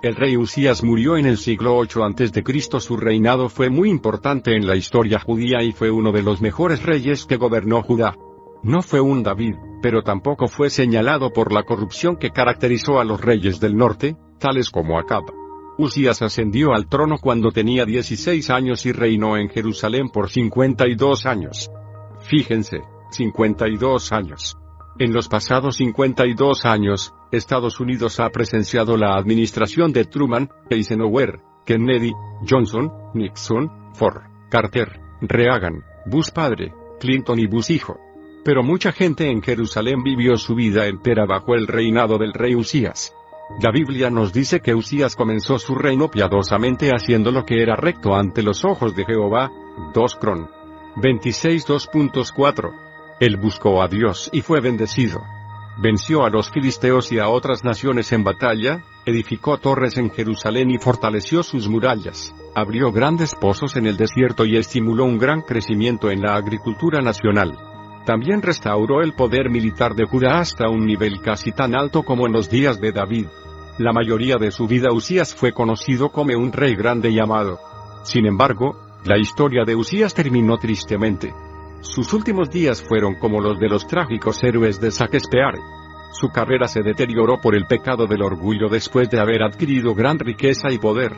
El 0.00 0.14
rey 0.14 0.36
Usías 0.36 0.84
murió 0.84 1.16
en 1.16 1.26
el 1.26 1.36
siglo 1.36 1.76
8 1.76 2.04
a.C. 2.04 2.78
Su 2.78 2.96
reinado 2.96 3.48
fue 3.48 3.70
muy 3.70 3.90
importante 3.90 4.54
en 4.54 4.68
la 4.68 4.76
historia 4.76 5.18
judía 5.18 5.64
y 5.64 5.72
fue 5.72 5.90
uno 5.90 6.12
de 6.12 6.22
los 6.22 6.40
mejores 6.40 6.84
reyes 6.84 7.26
que 7.26 7.34
gobernó 7.34 7.82
Judá. 7.82 8.14
No 8.62 8.82
fue 8.82 9.00
un 9.00 9.24
David, 9.24 9.56
pero 9.82 10.02
tampoco 10.02 10.46
fue 10.46 10.70
señalado 10.70 11.32
por 11.32 11.52
la 11.52 11.64
corrupción 11.64 12.18
que 12.18 12.30
caracterizó 12.30 13.00
a 13.00 13.04
los 13.04 13.20
reyes 13.20 13.58
del 13.58 13.76
norte, 13.76 14.16
tales 14.38 14.70
como 14.70 14.96
Acab. 14.96 15.24
Usías 15.78 16.22
ascendió 16.22 16.74
al 16.74 16.88
trono 16.88 17.18
cuando 17.18 17.52
tenía 17.52 17.84
16 17.84 18.50
años 18.50 18.84
y 18.84 18.90
reinó 18.90 19.36
en 19.36 19.48
Jerusalén 19.48 20.08
por 20.08 20.28
52 20.28 21.24
años. 21.24 21.70
Fíjense, 22.20 22.80
52 23.12 24.12
años. 24.12 24.58
En 24.98 25.12
los 25.12 25.28
pasados 25.28 25.76
52 25.76 26.64
años, 26.64 27.14
Estados 27.30 27.78
Unidos 27.78 28.18
ha 28.18 28.28
presenciado 28.30 28.96
la 28.96 29.14
administración 29.14 29.92
de 29.92 30.04
Truman, 30.04 30.50
Eisenhower, 30.68 31.38
Kennedy, 31.64 32.12
Johnson, 32.48 32.92
Nixon, 33.14 33.70
Ford, 33.94 34.22
Carter, 34.50 35.00
Reagan, 35.20 35.84
Bush 36.06 36.30
padre, 36.30 36.72
Clinton 36.98 37.38
y 37.38 37.46
Bush 37.46 37.70
hijo. 37.70 38.00
Pero 38.44 38.64
mucha 38.64 38.90
gente 38.90 39.30
en 39.30 39.42
Jerusalén 39.42 40.02
vivió 40.02 40.36
su 40.36 40.56
vida 40.56 40.86
entera 40.86 41.24
bajo 41.24 41.54
el 41.54 41.68
reinado 41.68 42.18
del 42.18 42.32
rey 42.32 42.56
Usías. 42.56 43.14
La 43.60 43.70
Biblia 43.72 44.10
nos 44.10 44.32
dice 44.32 44.60
que 44.60 44.74
Usías 44.74 45.16
comenzó 45.16 45.58
su 45.58 45.74
reino 45.74 46.10
piadosamente 46.10 46.90
haciendo 46.90 47.30
lo 47.30 47.44
que 47.44 47.62
era 47.62 47.76
recto 47.76 48.14
ante 48.14 48.42
los 48.42 48.64
ojos 48.64 48.94
de 48.94 49.04
Jehová. 49.04 49.50
2 49.94 50.16
Cron. 50.16 50.48
26 50.96 51.64
él 53.20 53.36
buscó 53.36 53.82
a 53.82 53.88
Dios 53.88 54.30
y 54.32 54.42
fue 54.42 54.60
bendecido. 54.60 55.22
Venció 55.80 56.24
a 56.24 56.30
los 56.30 56.50
filisteos 56.50 57.10
y 57.12 57.18
a 57.18 57.28
otras 57.28 57.64
naciones 57.64 58.12
en 58.12 58.24
batalla, 58.24 58.84
edificó 59.06 59.58
torres 59.58 59.96
en 59.96 60.10
Jerusalén 60.10 60.70
y 60.70 60.78
fortaleció 60.78 61.42
sus 61.42 61.68
murallas, 61.68 62.34
abrió 62.54 62.92
grandes 62.92 63.34
pozos 63.34 63.76
en 63.76 63.86
el 63.86 63.96
desierto 63.96 64.44
y 64.44 64.56
estimuló 64.56 65.04
un 65.04 65.18
gran 65.18 65.42
crecimiento 65.42 66.10
en 66.10 66.22
la 66.22 66.34
agricultura 66.34 67.00
nacional. 67.00 67.56
También 68.08 68.40
restauró 68.40 69.02
el 69.02 69.12
poder 69.12 69.50
militar 69.50 69.94
de 69.94 70.06
Judá 70.06 70.38
hasta 70.38 70.70
un 70.70 70.86
nivel 70.86 71.20
casi 71.20 71.52
tan 71.52 71.74
alto 71.74 72.04
como 72.04 72.26
en 72.26 72.32
los 72.32 72.48
días 72.48 72.80
de 72.80 72.90
David. 72.90 73.26
La 73.76 73.92
mayoría 73.92 74.36
de 74.36 74.50
su 74.50 74.66
vida 74.66 74.94
Usías 74.94 75.34
fue 75.34 75.52
conocido 75.52 76.08
como 76.08 76.34
un 76.34 76.50
rey 76.50 76.74
grande 76.74 77.10
y 77.10 77.18
amado. 77.18 77.58
Sin 78.04 78.24
embargo, 78.24 78.80
la 79.04 79.18
historia 79.18 79.64
de 79.66 79.76
Usías 79.76 80.14
terminó 80.14 80.56
tristemente. 80.56 81.34
Sus 81.82 82.14
últimos 82.14 82.48
días 82.48 82.82
fueron 82.82 83.16
como 83.16 83.42
los 83.42 83.60
de 83.60 83.68
los 83.68 83.86
trágicos 83.86 84.42
héroes 84.42 84.80
de 84.80 84.88
Shakespeare. 84.88 85.60
Su 86.12 86.30
carrera 86.30 86.66
se 86.66 86.80
deterioró 86.80 87.38
por 87.42 87.54
el 87.54 87.66
pecado 87.66 88.06
del 88.06 88.22
orgullo 88.22 88.70
después 88.70 89.10
de 89.10 89.20
haber 89.20 89.42
adquirido 89.42 89.94
gran 89.94 90.18
riqueza 90.18 90.72
y 90.72 90.78
poder. 90.78 91.12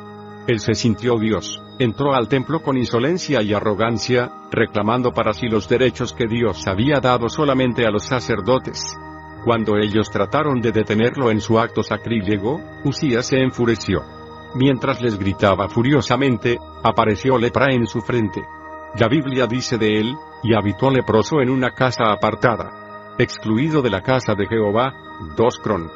Él 0.47 0.61
se 0.61 0.75
sintió 0.75 1.19
Dios, 1.19 1.63
entró 1.79 2.15
al 2.15 2.29
templo 2.29 2.61
con 2.63 2.77
insolencia 2.77 3.43
y 3.43 3.53
arrogancia, 3.53 4.31
reclamando 4.51 5.13
para 5.13 5.33
sí 5.33 5.49
los 5.49 5.69
derechos 5.69 6.13
que 6.13 6.27
Dios 6.27 6.67
había 6.67 7.01
dado 7.01 7.29
solamente 7.29 7.87
a 7.87 7.91
los 7.91 8.05
sacerdotes. 8.05 8.97
Cuando 9.45 9.77
ellos 9.79 10.11
trataron 10.11 10.61
de 10.61 10.73
detenerlo 10.73 11.31
en 11.31 11.41
su 11.41 11.59
acto 11.59 11.83
sacrílego, 11.83 12.61
Usías 12.85 13.27
se 13.27 13.41
enfureció. 13.41 14.03
Mientras 14.55 15.01
les 15.01 15.19
gritaba 15.19 15.69
furiosamente, 15.69 16.59
apareció 16.83 17.39
lepra 17.39 17.73
en 17.73 17.87
su 17.87 18.01
frente. 18.01 18.43
La 18.99 19.09
Biblia 19.09 19.47
dice 19.47 19.79
de 19.79 20.01
él, 20.01 20.15
y 20.43 20.55
habitó 20.55 20.91
leproso 20.91 21.41
en 21.41 21.51
una 21.51 21.71
casa 21.71 22.13
apartada. 22.13 23.15
Excluido 23.19 23.83
de 23.83 23.91
la 23.91 24.03
casa 24.03 24.35
de 24.35 24.47
Jehová, 24.47 24.93
2 25.37 25.59
Cron. 25.63 25.91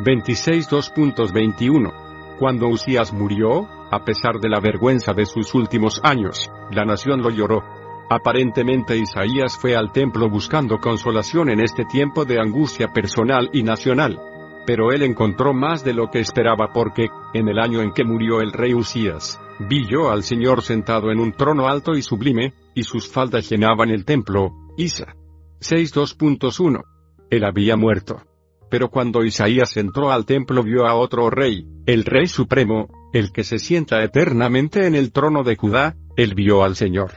26 0.00 0.68
2.21. 0.70 2.36
Cuando 2.38 2.68
Usías 2.68 3.12
murió, 3.12 3.68
a 3.90 4.04
pesar 4.04 4.38
de 4.40 4.48
la 4.48 4.60
vergüenza 4.60 5.12
de 5.12 5.26
sus 5.26 5.54
últimos 5.54 6.00
años, 6.04 6.50
la 6.70 6.84
nación 6.84 7.22
lo 7.22 7.30
lloró. 7.30 7.62
Aparentemente 8.08 8.96
Isaías 8.96 9.56
fue 9.56 9.76
al 9.76 9.92
templo 9.92 10.28
buscando 10.28 10.78
consolación 10.78 11.50
en 11.50 11.60
este 11.60 11.84
tiempo 11.84 12.24
de 12.24 12.40
angustia 12.40 12.88
personal 12.88 13.50
y 13.52 13.62
nacional. 13.62 14.18
Pero 14.66 14.92
él 14.92 15.02
encontró 15.02 15.54
más 15.54 15.84
de 15.84 15.94
lo 15.94 16.10
que 16.10 16.20
esperaba 16.20 16.72
porque, 16.72 17.08
en 17.34 17.48
el 17.48 17.58
año 17.58 17.80
en 17.80 17.92
que 17.92 18.04
murió 18.04 18.40
el 18.40 18.52
rey 18.52 18.74
Usías, 18.74 19.40
Vi 19.68 19.86
yo 19.86 20.10
al 20.10 20.22
Señor 20.22 20.62
sentado 20.62 21.10
en 21.10 21.20
un 21.20 21.32
trono 21.32 21.68
alto 21.68 21.94
y 21.94 22.02
sublime, 22.02 22.54
y 22.74 22.82
sus 22.82 23.08
faldas 23.08 23.50
llenaban 23.50 23.90
el 23.90 24.06
templo. 24.06 24.52
Isa. 24.78 25.14
6.2.1. 25.60 26.82
Él 27.28 27.44
había 27.44 27.76
muerto. 27.76 28.22
Pero 28.70 28.88
cuando 28.88 29.22
Isaías 29.22 29.76
entró 29.76 30.10
al 30.10 30.24
templo 30.24 30.62
vio 30.62 30.86
a 30.86 30.94
otro 30.94 31.28
rey, 31.28 31.66
el 31.84 32.04
Rey 32.04 32.26
Supremo, 32.26 32.88
el 33.12 33.32
que 33.32 33.44
se 33.44 33.58
sienta 33.58 34.02
eternamente 34.02 34.86
en 34.86 34.94
el 34.94 35.12
trono 35.12 35.42
de 35.42 35.56
Judá, 35.56 35.96
él 36.16 36.34
vio 36.34 36.62
al 36.62 36.76
Señor. 36.76 37.12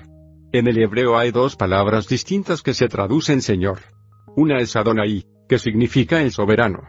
En 0.51 0.67
el 0.67 0.82
hebreo 0.82 1.17
hay 1.17 1.32
dos 1.32 1.56
palabras 1.56 2.08
distintas 2.08 2.62
que 2.62 2.73
se 2.73 2.88
traducen 2.88 3.41
Señor. 3.41 3.79
Una 4.36 4.60
es 4.60 4.75
Adonai, 4.75 5.25
que 5.47 5.60
significa 5.60 6.21
el 6.21 6.32
soberano. 6.32 6.84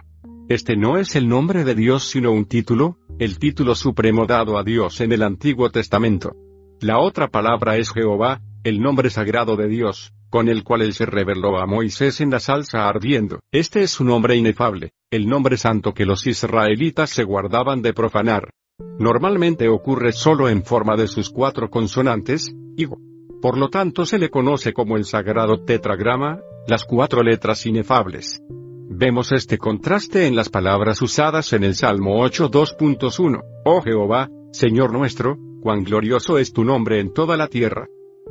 Este 0.48 0.76
no 0.76 0.98
es 0.98 1.16
el 1.16 1.28
nombre 1.28 1.64
de 1.64 1.74
Dios 1.74 2.04
sino 2.04 2.32
un 2.32 2.44
título, 2.44 2.98
el 3.18 3.38
título 3.38 3.74
supremo 3.74 4.26
dado 4.26 4.58
a 4.58 4.62
Dios 4.62 5.00
en 5.00 5.12
el 5.12 5.22
Antiguo 5.22 5.70
Testamento. 5.70 6.34
La 6.80 6.98
otra 6.98 7.28
palabra 7.28 7.76
es 7.76 7.92
Jehová, 7.92 8.42
el 8.62 8.80
nombre 8.80 9.08
sagrado 9.08 9.56
de 9.56 9.68
Dios, 9.68 10.12
con 10.28 10.48
el 10.48 10.64
cual 10.64 10.82
él 10.82 10.92
se 10.92 11.06
reveló 11.06 11.58
a 11.58 11.66
Moisés 11.66 12.20
en 12.20 12.30
la 12.30 12.40
salsa 12.40 12.88
ardiendo. 12.88 13.40
Este 13.52 13.82
es 13.82 13.92
su 13.92 14.04
nombre 14.04 14.36
inefable, 14.36 14.92
el 15.10 15.26
nombre 15.28 15.56
santo 15.56 15.94
que 15.94 16.04
los 16.04 16.26
israelitas 16.26 17.10
se 17.10 17.24
guardaban 17.24 17.82
de 17.82 17.94
profanar. 17.94 18.50
Normalmente 18.98 19.68
ocurre 19.68 20.12
solo 20.12 20.48
en 20.48 20.64
forma 20.64 20.96
de 20.96 21.06
sus 21.06 21.30
cuatro 21.30 21.70
consonantes, 21.70 22.54
higo. 22.76 22.98
Por 23.40 23.56
lo 23.56 23.68
tanto 23.68 24.04
se 24.04 24.18
le 24.18 24.30
conoce 24.30 24.72
como 24.72 24.96
el 24.96 25.04
sagrado 25.04 25.64
tetragrama, 25.64 26.40
las 26.66 26.84
cuatro 26.84 27.22
letras 27.22 27.66
inefables. 27.66 28.42
Vemos 28.48 29.32
este 29.32 29.58
contraste 29.58 30.26
en 30.26 30.34
las 30.34 30.48
palabras 30.48 31.02
usadas 31.02 31.52
en 31.52 31.62
el 31.62 31.74
Salmo 31.74 32.20
8 32.20 32.50
2.1. 32.50 33.42
Oh 33.64 33.80
Jehová, 33.80 34.28
Señor 34.50 34.92
nuestro, 34.92 35.36
cuán 35.60 35.84
glorioso 35.84 36.38
es 36.38 36.52
tu 36.52 36.64
nombre 36.64 37.00
en 37.00 37.12
toda 37.12 37.36
la 37.36 37.48
tierra. 37.48 37.86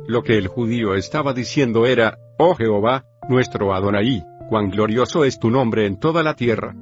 Lo 0.06 0.22
que 0.22 0.36
el 0.36 0.48
judío 0.48 0.94
estaba 0.94 1.32
diciendo 1.32 1.86
era, 1.86 2.18
Oh 2.38 2.54
Jehová, 2.54 3.04
nuestro 3.28 3.74
Adonai, 3.74 4.22
cuán 4.50 4.68
glorioso 4.70 5.24
es 5.24 5.38
tu 5.38 5.50
nombre 5.50 5.86
en 5.86 5.98
toda 5.98 6.22
la 6.22 6.34
tierra. 6.34 6.74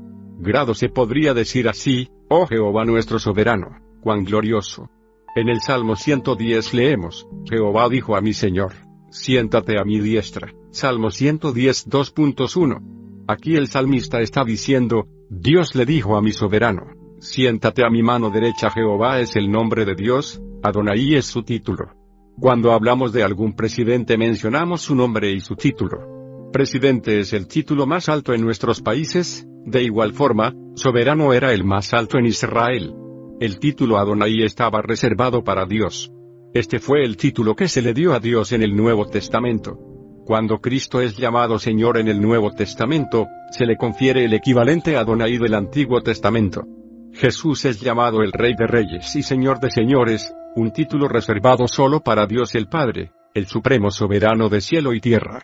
Grado 0.45 0.75
se 0.75 0.89
podría 0.89 1.35
decir 1.35 1.69
así, 1.69 2.09
Oh 2.29 2.49
Jehová 2.49 2.85
nuestro 2.85 3.21
soberano, 3.21 3.79
cuán 4.01 4.25
glorioso. 4.25 4.91
En 5.37 5.49
el 5.49 5.61
Salmo 5.61 5.95
110 5.95 6.75
leemos, 6.75 7.29
Jehová 7.49 7.89
dijo 7.89 8.17
a 8.17 8.21
mi 8.21 8.33
Señor, 8.33 8.73
siéntate 9.09 9.79
a 9.79 9.85
mi 9.85 10.01
diestra. 10.01 10.53
Salmo 10.73 11.13
110 11.13 11.89
2.1. 11.89 13.25
Aquí 13.29 13.55
el 13.55 13.69
salmista 13.69 14.21
está 14.21 14.43
diciendo, 14.43 15.07
Dios 15.31 15.77
le 15.77 15.87
dijo 15.87 16.17
a 16.17 16.21
mi 16.21 16.33
soberano, 16.33 16.89
siéntate 17.21 17.85
a 17.87 17.89
mi 17.89 18.03
mano 18.03 18.29
derecha 18.31 18.69
Jehová 18.69 19.21
es 19.21 19.37
el 19.37 19.49
nombre 19.49 19.85
de 19.85 19.95
Dios, 19.95 20.43
Adonai 20.65 21.15
es 21.15 21.27
su 21.27 21.45
título. 21.45 21.95
Cuando 22.41 22.73
hablamos 22.73 23.13
de 23.13 23.23
algún 23.23 23.55
presidente 23.55 24.19
mencionamos 24.19 24.81
su 24.81 24.97
nombre 24.97 25.31
y 25.31 25.39
su 25.39 25.55
título. 25.55 26.51
Presidente 26.53 27.21
es 27.21 27.33
el 27.33 27.47
título 27.47 27.87
más 27.87 28.09
alto 28.09 28.35
en 28.35 28.43
nuestros 28.43 28.83
países, 28.83 29.47
de 29.65 29.83
igual 29.83 30.13
forma, 30.13 30.55
soberano 30.75 31.33
era 31.33 31.53
el 31.53 31.65
más 31.65 31.95
alto 31.95 32.19
en 32.19 32.27
Israel. 32.27 32.95
El 33.41 33.59
título 33.59 33.99
Adonai 33.99 34.43
estaba 34.43 34.83
reservado 34.83 35.45
para 35.45 35.67
Dios. 35.67 36.13
Este 36.55 36.79
fue 36.79 37.05
el 37.05 37.17
título 37.17 37.55
que 37.55 37.69
se 37.69 37.81
le 37.81 37.95
dio 37.95 38.13
a 38.13 38.21
Dios 38.21 38.53
en 38.53 38.63
el 38.63 38.77
Nuevo 38.77 39.07
Testamento. 39.07 39.79
Cuando 40.25 40.61
Cristo 40.61 41.01
es 41.01 41.17
llamado 41.17 41.59
Señor 41.59 41.99
en 41.99 42.09
el 42.09 42.21
Nuevo 42.21 42.51
Testamento, 42.53 43.27
se 43.51 43.67
le 43.67 43.77
confiere 43.77 44.25
el 44.25 44.35
equivalente 44.35 44.97
a 44.97 45.01
Adonai 45.01 45.39
del 45.39 45.55
Antiguo 45.55 46.01
Testamento. 46.03 46.65
Jesús 47.13 47.65
es 47.65 47.81
llamado 47.81 48.23
el 48.23 48.33
Rey 48.33 48.55
de 48.57 48.67
Reyes 48.67 49.15
y 49.17 49.23
Señor 49.23 49.61
de 49.61 49.71
Señores, 49.71 50.33
un 50.55 50.73
título 50.73 51.09
reservado 51.09 51.67
solo 51.67 52.01
para 52.01 52.27
Dios 52.27 52.55
el 52.55 52.69
Padre, 52.69 53.13
el 53.35 53.47
Supremo 53.47 53.91
Soberano 53.91 54.49
de 54.49 54.61
cielo 54.61 54.93
y 54.95 55.01
tierra. 55.01 55.41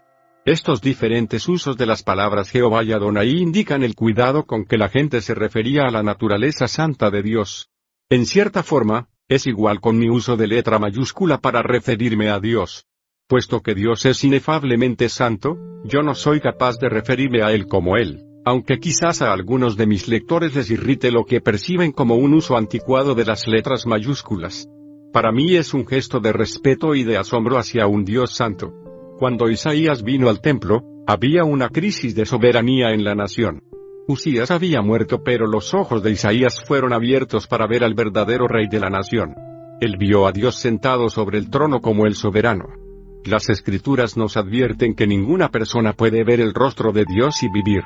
Estos 0.49 0.81
diferentes 0.81 1.47
usos 1.47 1.77
de 1.77 1.85
las 1.85 2.03
palabras 2.03 2.49
Jehová 2.49 2.83
y 2.83 2.93
Adonai 2.93 3.37
indican 3.37 3.83
el 3.83 3.95
cuidado 3.95 4.47
con 4.47 4.65
que 4.65 4.79
la 4.79 4.89
gente 4.89 5.21
se 5.21 5.35
refería 5.35 5.83
a 5.83 5.91
la 5.91 6.03
naturaleza 6.03 6.69
santa 6.69 7.11
de 7.11 7.23
Dios. 7.23 7.69
En 8.09 8.25
cierta 8.25 8.63
forma, 8.63 9.11
es 9.29 9.47
igual 9.47 9.83
con 9.83 9.99
mi 9.99 10.09
uso 10.09 10.39
de 10.39 10.47
letra 10.47 10.79
mayúscula 10.79 11.37
para 11.37 11.63
referirme 11.63 12.31
a 12.31 12.41
Dios. 12.41 12.87
Puesto 13.27 13.61
que 13.61 13.75
Dios 13.75 14.07
es 14.07 14.25
inefablemente 14.25 15.11
santo, 15.11 15.59
yo 15.85 16.01
no 16.01 16.15
soy 16.15 16.41
capaz 16.41 16.79
de 16.79 16.89
referirme 16.89 17.43
a 17.43 17.53
Él 17.53 17.67
como 17.67 17.99
Él, 17.99 18.25
aunque 18.47 18.79
quizás 18.79 19.21
a 19.21 19.35
algunos 19.35 19.77
de 19.77 19.87
mis 19.87 20.09
lectores 20.09 20.55
les 20.55 20.71
irrite 20.71 21.11
lo 21.11 21.27
que 21.27 21.43
perciben 21.43 21.93
como 21.93 22.15
un 22.15 22.33
uso 22.33 22.57
anticuado 22.57 23.15
de 23.15 23.27
las 23.27 23.47
letras 23.47 23.87
mayúsculas. 23.87 24.67
Para 25.13 25.31
mí 25.31 25.57
es 25.57 25.75
un 25.75 25.87
gesto 25.87 26.21
de 26.21 26.33
respeto 26.33 26.95
y 26.95 27.05
de 27.05 27.19
asombro 27.19 27.59
hacia 27.59 27.87
un 27.87 28.07
Dios 28.07 28.35
santo. 28.35 28.88
Cuando 29.19 29.51
Isaías 29.51 30.05
vino 30.05 30.29
al 30.29 30.41
templo, 30.41 30.85
había 31.05 31.43
una 31.43 31.71
crisis 31.71 32.15
de 32.15 32.25
soberanía 32.25 32.91
en 32.91 33.03
la 33.03 33.17
nación. 33.17 33.65
Usías 34.07 34.53
había 34.53 34.81
muerto 34.81 35.25
pero 35.25 35.49
los 35.49 35.75
ojos 35.75 36.05
de 36.05 36.13
Isaías 36.13 36.63
fueron 36.65 36.93
abiertos 36.93 37.49
para 37.49 37.67
ver 37.67 37.83
al 37.83 37.95
verdadero 37.95 38.47
rey 38.47 38.69
de 38.69 38.79
la 38.79 38.91
nación. 38.91 39.35
Él 39.81 39.97
vio 39.99 40.29
a 40.29 40.31
Dios 40.31 40.61
sentado 40.61 41.09
sobre 41.09 41.39
el 41.39 41.51
trono 41.51 41.81
como 41.81 42.07
el 42.07 42.15
soberano. 42.15 42.67
Las 43.25 43.51
escrituras 43.51 44.17
nos 44.17 44.37
advierten 44.37 44.95
que 44.95 45.09
ninguna 45.09 45.49
persona 45.49 45.95
puede 45.95 46.23
ver 46.23 46.41
el 46.41 46.55
rostro 46.55 46.93
de 46.93 47.05
Dios 47.05 47.43
y 47.43 47.49
vivir. 47.51 47.83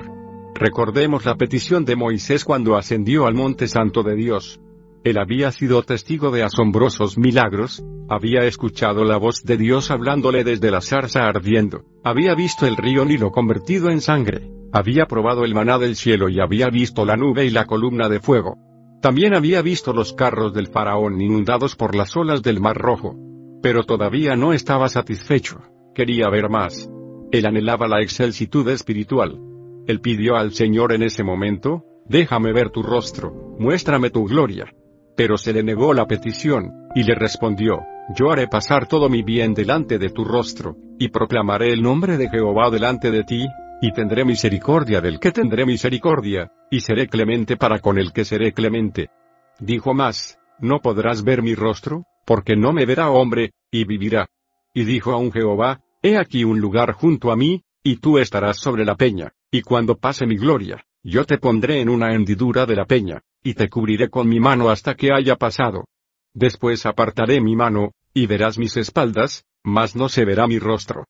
Recordemos 0.54 1.24
la 1.24 1.36
petición 1.36 1.86
de 1.86 1.96
Moisés 1.96 2.44
cuando 2.44 2.76
ascendió 2.76 3.26
al 3.26 3.34
monte 3.34 3.68
santo 3.68 4.02
de 4.02 4.16
Dios. 4.16 4.60
Él 5.04 5.18
había 5.18 5.50
sido 5.50 5.82
testigo 5.82 6.30
de 6.30 6.44
asombrosos 6.44 7.18
milagros, 7.18 7.84
había 8.08 8.42
escuchado 8.42 9.04
la 9.04 9.16
voz 9.16 9.42
de 9.42 9.56
Dios 9.56 9.90
hablándole 9.90 10.44
desde 10.44 10.70
la 10.70 10.80
zarza 10.80 11.24
ardiendo, 11.24 11.84
había 12.04 12.36
visto 12.36 12.66
el 12.66 12.76
río 12.76 13.04
Nilo 13.04 13.32
convertido 13.32 13.90
en 13.90 14.00
sangre, 14.00 14.48
había 14.72 15.06
probado 15.06 15.44
el 15.44 15.54
maná 15.54 15.78
del 15.78 15.96
cielo 15.96 16.28
y 16.28 16.38
había 16.40 16.68
visto 16.68 17.04
la 17.04 17.16
nube 17.16 17.44
y 17.44 17.50
la 17.50 17.66
columna 17.66 18.08
de 18.08 18.20
fuego. 18.20 18.56
También 19.02 19.34
había 19.34 19.60
visto 19.60 19.92
los 19.92 20.12
carros 20.12 20.54
del 20.54 20.68
faraón 20.68 21.20
inundados 21.20 21.74
por 21.74 21.96
las 21.96 22.16
olas 22.16 22.40
del 22.40 22.60
mar 22.60 22.76
rojo. 22.76 23.16
Pero 23.60 23.82
todavía 23.82 24.36
no 24.36 24.52
estaba 24.52 24.88
satisfecho, 24.88 25.60
quería 25.94 26.28
ver 26.30 26.48
más. 26.48 26.88
Él 27.32 27.46
anhelaba 27.46 27.88
la 27.88 28.00
excelsitud 28.02 28.68
espiritual. 28.68 29.40
Él 29.88 30.00
pidió 30.00 30.36
al 30.36 30.52
Señor 30.52 30.92
en 30.92 31.02
ese 31.02 31.24
momento, 31.24 31.82
déjame 32.08 32.52
ver 32.52 32.70
tu 32.70 32.82
rostro, 32.82 33.56
muéstrame 33.58 34.10
tu 34.10 34.26
gloria. 34.26 34.72
Pero 35.22 35.38
se 35.38 35.52
le 35.52 35.62
negó 35.62 35.94
la 35.94 36.04
petición, 36.04 36.88
y 36.96 37.04
le 37.04 37.14
respondió, 37.14 37.84
yo 38.18 38.32
haré 38.32 38.48
pasar 38.48 38.88
todo 38.88 39.08
mi 39.08 39.22
bien 39.22 39.54
delante 39.54 39.96
de 39.96 40.10
tu 40.10 40.24
rostro, 40.24 40.74
y 40.98 41.10
proclamaré 41.10 41.72
el 41.72 41.80
nombre 41.80 42.16
de 42.16 42.28
Jehová 42.28 42.70
delante 42.70 43.12
de 43.12 43.22
ti, 43.22 43.46
y 43.80 43.92
tendré 43.92 44.24
misericordia 44.24 45.00
del 45.00 45.20
que 45.20 45.30
tendré 45.30 45.64
misericordia, 45.64 46.50
y 46.72 46.80
seré 46.80 47.06
clemente 47.06 47.56
para 47.56 47.78
con 47.78 47.98
el 47.98 48.12
que 48.12 48.24
seré 48.24 48.52
clemente. 48.52 49.10
Dijo 49.60 49.94
más, 49.94 50.40
no 50.58 50.80
podrás 50.80 51.22
ver 51.22 51.40
mi 51.40 51.54
rostro, 51.54 52.02
porque 52.26 52.56
no 52.56 52.72
me 52.72 52.84
verá 52.84 53.08
hombre, 53.10 53.52
y 53.70 53.84
vivirá. 53.84 54.28
Y 54.74 54.82
dijo 54.82 55.12
a 55.12 55.18
un 55.18 55.30
Jehová, 55.30 55.82
He 56.02 56.18
aquí 56.18 56.42
un 56.42 56.58
lugar 56.58 56.94
junto 56.94 57.30
a 57.30 57.36
mí, 57.36 57.62
y 57.84 57.98
tú 57.98 58.18
estarás 58.18 58.56
sobre 58.56 58.84
la 58.84 58.96
peña, 58.96 59.34
y 59.52 59.62
cuando 59.62 59.96
pase 59.98 60.26
mi 60.26 60.34
gloria, 60.34 60.84
yo 61.04 61.24
te 61.24 61.38
pondré 61.38 61.80
en 61.80 61.90
una 61.90 62.12
hendidura 62.12 62.66
de 62.66 62.74
la 62.74 62.86
peña, 62.86 63.22
y 63.42 63.54
te 63.54 63.68
cubriré 63.68 64.08
con 64.08 64.28
mi 64.28 64.40
mano 64.40 64.70
hasta 64.70 64.94
que 64.94 65.12
haya 65.12 65.36
pasado. 65.36 65.86
Después 66.34 66.86
apartaré 66.86 67.40
mi 67.40 67.56
mano, 67.56 67.92
y 68.14 68.26
verás 68.26 68.58
mis 68.58 68.76
espaldas, 68.76 69.44
mas 69.64 69.96
no 69.96 70.08
se 70.08 70.24
verá 70.24 70.46
mi 70.46 70.58
rostro. 70.58 71.06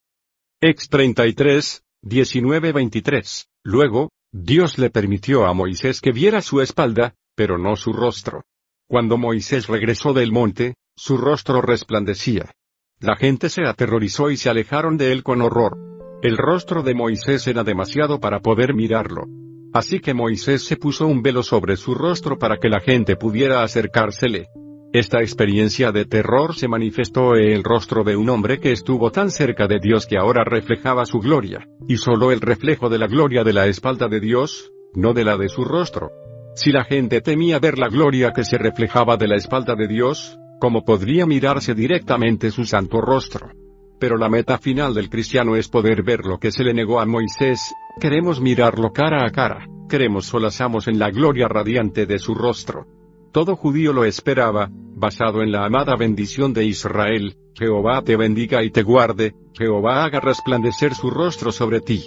Ex 0.61 0.89
33, 0.89 1.83
19-23. 2.03 3.47
Luego, 3.65 4.11
Dios 4.33 4.79
le 4.79 4.91
permitió 4.91 5.47
a 5.47 5.53
Moisés 5.53 6.01
que 6.01 6.13
viera 6.13 6.41
su 6.41 6.61
espalda, 6.61 7.15
pero 7.35 7.59
no 7.59 7.77
su 7.77 7.93
rostro. 7.93 8.45
Cuando 8.89 9.19
Moisés 9.19 9.69
regresó 9.69 10.13
del 10.13 10.33
monte, 10.33 10.75
su 10.97 11.17
rostro 11.17 11.63
resplandecía. 11.63 12.53
La 13.01 13.17
gente 13.17 13.49
se 13.49 13.65
aterrorizó 13.65 14.31
y 14.31 14.37
se 14.37 14.51
alejaron 14.51 14.97
de 14.97 15.13
él 15.13 15.23
con 15.23 15.43
horror. 15.43 15.77
El 16.23 16.37
rostro 16.37 16.83
de 16.83 16.95
Moisés 16.95 17.47
era 17.47 17.65
demasiado 17.65 18.21
para 18.21 18.41
poder 18.41 18.75
mirarlo. 18.75 19.25
Así 19.73 20.01
que 20.01 20.13
Moisés 20.13 20.65
se 20.65 20.77
puso 20.77 21.07
un 21.07 21.23
velo 21.23 21.43
sobre 21.43 21.77
su 21.77 21.95
rostro 21.95 22.39
para 22.39 22.59
que 22.59 22.69
la 22.69 22.81
gente 22.81 23.17
pudiera 23.17 23.63
acercársele. 23.63 24.49
Esta 24.93 25.21
experiencia 25.21 25.91
de 25.91 26.05
terror 26.05 26.55
se 26.55 26.69
manifestó 26.69 27.35
en 27.35 27.53
el 27.53 27.65
rostro 27.65 28.05
de 28.05 28.15
un 28.15 28.29
hombre 28.29 28.61
que 28.61 28.73
estuvo 28.73 29.11
tan 29.11 29.31
cerca 29.31 29.67
de 29.67 29.79
Dios 29.81 30.07
que 30.07 30.19
ahora 30.19 30.45
reflejaba 30.45 31.07
su 31.07 31.19
gloria, 31.19 31.67
y 31.89 31.97
solo 31.97 32.31
el 32.31 32.43
reflejo 32.43 32.91
de 32.91 32.99
la 32.99 33.07
gloria 33.07 33.43
de 33.43 33.55
la 33.55 33.67
espalda 33.67 34.09
de 34.09 34.21
Dios, 34.21 34.71
no 34.95 35.15
de 35.15 35.25
la 35.25 35.39
de 35.39 35.49
su 35.49 35.65
rostro. 35.65 36.11
Si 36.55 36.71
la 36.71 36.85
gente 36.85 37.23
temía 37.23 37.59
ver 37.59 37.79
la 37.79 37.89
gloria 37.89 38.33
que 38.37 38.45
se 38.45 38.59
reflejaba 38.59 39.17
de 39.17 39.29
la 39.29 39.37
espalda 39.37 39.75
de 39.75 39.89
Dios, 39.89 40.39
¿cómo 40.61 40.85
podría 40.85 41.25
mirarse 41.25 41.75
directamente 41.75 42.51
su 42.51 42.67
santo 42.67 43.01
rostro? 43.01 43.62
Pero 44.03 44.19
la 44.19 44.29
meta 44.29 44.59
final 44.59 44.93
del 44.95 45.09
cristiano 45.09 45.55
es 45.55 45.69
poder 45.69 46.03
ver 46.03 46.25
lo 46.25 46.41
que 46.41 46.51
se 46.51 46.65
le 46.65 46.75
negó 46.75 46.99
a 46.99 47.07
Moisés, 47.07 47.73
queremos 48.01 48.41
mirarlo 48.41 48.93
cara 48.93 49.25
a 49.25 49.31
cara, 49.31 49.69
queremos 49.89 50.27
solazamos 50.27 50.89
en 50.89 50.99
la 50.99 51.13
gloria 51.13 51.47
radiante 51.47 52.05
de 52.05 52.19
su 52.19 52.35
rostro. 52.35 52.89
Todo 53.31 53.55
judío 53.55 53.93
lo 53.93 54.05
esperaba, 54.05 54.69
basado 54.73 55.41
en 55.41 55.53
la 55.53 55.67
amada 55.67 55.95
bendición 55.95 56.53
de 56.53 56.65
Israel, 56.65 57.37
Jehová 57.55 58.03
te 58.03 58.17
bendiga 58.17 58.65
y 58.65 58.73
te 58.73 58.83
guarde, 58.83 59.37
Jehová 59.57 60.03
haga 60.03 60.19
resplandecer 60.19 60.95
su 60.95 61.09
rostro 61.09 61.53
sobre 61.53 61.79
ti. 61.79 62.03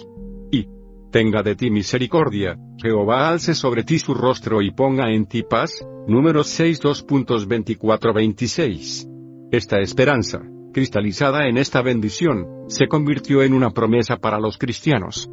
Y, 0.52 0.68
tenga 1.10 1.42
de 1.42 1.56
ti 1.56 1.70
misericordia, 1.70 2.58
Jehová 2.76 3.30
alce 3.30 3.54
sobre 3.54 3.84
ti 3.84 3.98
su 3.98 4.12
rostro 4.12 4.60
y 4.60 4.70
ponga 4.70 5.10
en 5.10 5.24
ti 5.24 5.44
paz. 5.44 5.72
Número 6.06 6.44
6 6.44 6.82
2.24-26. 6.82 9.48
Esta 9.50 9.78
esperanza, 9.78 10.42
cristalizada 10.76 11.48
en 11.48 11.56
esta 11.56 11.80
bendición, 11.80 12.64
se 12.66 12.86
convirtió 12.86 13.42
en 13.42 13.54
una 13.54 13.70
promesa 13.70 14.18
para 14.18 14.38
los 14.38 14.58
cristianos. 14.58 15.30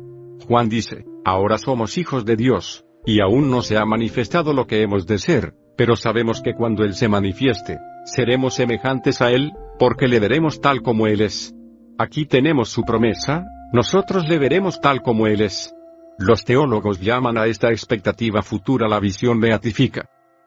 Juan 0.47 0.69
dice, 0.69 1.03
ahora 1.25 1.57
somos 1.57 1.97
hijos 1.97 2.23
de 2.23 2.37
Dios, 2.37 2.85
y 3.05 3.19
aún 3.19 3.51
no 3.51 3.61
se 3.61 3.77
ha 3.77 3.83
manifestado 3.83 4.53
lo 4.53 4.67
que 4.67 4.83
hemos 4.83 5.05
de 5.05 5.17
ser, 5.17 5.53
pero 5.75 5.97
sabemos 5.97 6.41
que 6.41 6.53
cuando 6.53 6.85
Él 6.85 6.93
se 6.93 7.09
manifieste, 7.09 7.77
seremos 8.05 8.53
semejantes 8.53 9.21
a 9.21 9.31
Él, 9.31 9.51
porque 9.77 10.07
le 10.07 10.21
veremos 10.21 10.61
tal 10.61 10.81
como 10.81 11.07
Él 11.07 11.19
es. 11.19 11.53
Aquí 11.97 12.25
tenemos 12.25 12.69
su 12.69 12.83
promesa, 12.83 13.43
nosotros 13.73 14.29
le 14.29 14.39
veremos 14.39 14.79
tal 14.79 15.01
como 15.01 15.27
Él 15.27 15.41
es. 15.41 15.75
Los 16.17 16.45
teólogos 16.45 17.01
llaman 17.01 17.37
a 17.37 17.47
esta 17.47 17.69
expectativa 17.69 18.43
futura 18.43 18.87
la 18.87 19.01
visión 19.01 19.41
beatifica. 19.41 20.05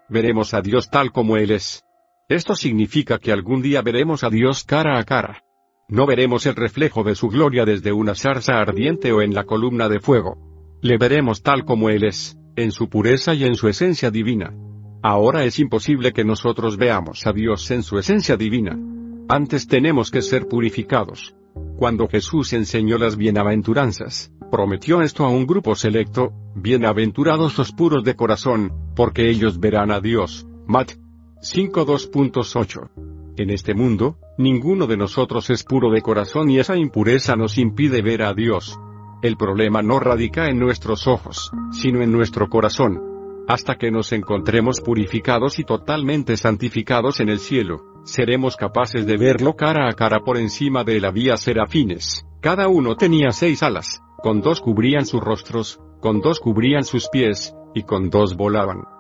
Veremos 0.09 0.55
a 0.55 0.63
Dios 0.63 0.89
tal 0.89 1.13
como 1.13 1.37
Él 1.37 1.51
es. 1.51 1.86
Esto 2.29 2.57
significa 2.57 3.19
que 3.19 3.31
algún 3.31 3.63
día 3.63 3.83
veremos 3.83 4.25
a 4.25 4.31
Dios 4.31 4.65
cara 4.65 4.99
a 4.99 5.05
cara. 5.05 5.45
No 5.89 6.07
veremos 6.07 6.45
el 6.47 6.57
reflejo 6.57 7.05
de 7.05 7.15
su 7.15 7.29
gloria 7.29 7.65
desde 7.65 7.93
una 7.93 8.17
zarza 8.17 8.59
ardiente 8.59 9.13
o 9.13 9.23
en 9.23 9.33
la 9.33 9.45
columna 9.45 9.89
de 9.89 10.01
fuego. 10.01 10.37
Le 10.83 10.99
veremos 10.99 11.45
tal 11.45 11.65
como 11.65 11.89
Él 11.89 12.03
es, 12.03 12.37
en 12.57 12.73
su 12.73 12.89
pureza 12.89 13.33
y 13.35 13.45
en 13.45 13.55
su 13.55 13.69
esencia 13.69 14.11
divina. 14.11 14.53
Ahora 15.05 15.45
es 15.45 15.61
imposible 15.61 16.13
que 16.13 16.25
nosotros 16.25 16.77
veamos 16.77 17.29
a 17.29 17.33
Dios 17.33 17.71
en 17.71 17.85
su 17.85 17.97
esencia 17.97 18.37
divina. 18.37 18.77
Antes 19.29 19.69
tenemos 19.69 20.11
que 20.11 20.21
ser 20.21 20.49
purificados. 20.49 21.37
Cuando 21.79 22.09
Jesús 22.09 22.53
enseñó 22.55 22.99
las 22.99 23.17
bienaventuranzas, 23.17 24.33
prometió 24.51 25.01
esto 25.01 25.25
a 25.25 25.29
un 25.29 25.47
grupo 25.47 25.77
selecto, 25.77 26.33
bienaventurados 26.57 27.57
los 27.57 27.71
puros 27.71 28.03
de 28.03 28.17
corazón, 28.17 28.73
porque 28.97 29.31
ellos 29.31 29.61
verán 29.61 29.93
a 29.93 30.01
Dios. 30.01 30.45
Mat 30.67 30.91
5.2.8. 31.41 33.37
En 33.37 33.51
este 33.51 33.75
mundo, 33.75 34.19
ninguno 34.39 34.87
de 34.87 34.97
nosotros 34.97 35.51
es 35.51 35.63
puro 35.63 35.91
de 35.91 36.01
corazón 36.01 36.51
y 36.51 36.59
esa 36.59 36.77
impureza 36.77 37.37
nos 37.37 37.59
impide 37.59 38.01
ver 38.03 38.23
a 38.23 38.33
Dios. 38.33 38.79
El 39.23 39.37
problema 39.37 39.83
no 39.83 40.01
radica 40.01 40.49
en 40.49 40.59
nuestros 40.59 41.07
ojos, 41.07 41.51
sino 41.73 42.03
en 42.03 42.13
nuestro 42.13 42.49
corazón. 42.49 43.03
Hasta 43.49 43.77
que 43.77 43.91
nos 43.91 44.13
encontremos 44.13 44.81
purificados 44.81 45.59
y 45.59 45.65
totalmente 45.65 46.37
santificados 46.37 47.21
en 47.21 47.29
el 47.29 47.39
cielo, 47.39 47.85
seremos 48.05 48.57
capaces 48.57 49.07
de 49.07 49.17
verlo 49.17 49.55
cara 49.55 49.89
a 49.89 49.93
cara 49.93 50.21
por 50.21 50.39
encima 50.39 50.85
de 50.85 51.01
la 51.01 51.11
vía 51.11 51.37
serafines. 51.37 52.27
Cada 52.41 52.69
uno 52.69 52.97
tenía 52.97 53.31
seis 53.31 53.63
alas, 53.63 54.01
con 54.23 54.41
dos 54.41 54.61
cubrían 54.61 55.07
sus 55.07 55.21
rostros, 55.21 55.81
con 56.01 56.21
dos 56.21 56.41
cubrían 56.41 56.85
sus 56.85 57.09
pies, 57.09 57.55
y 57.75 57.83
con 57.83 58.11
dos 58.11 58.37
volaban. 58.37 58.96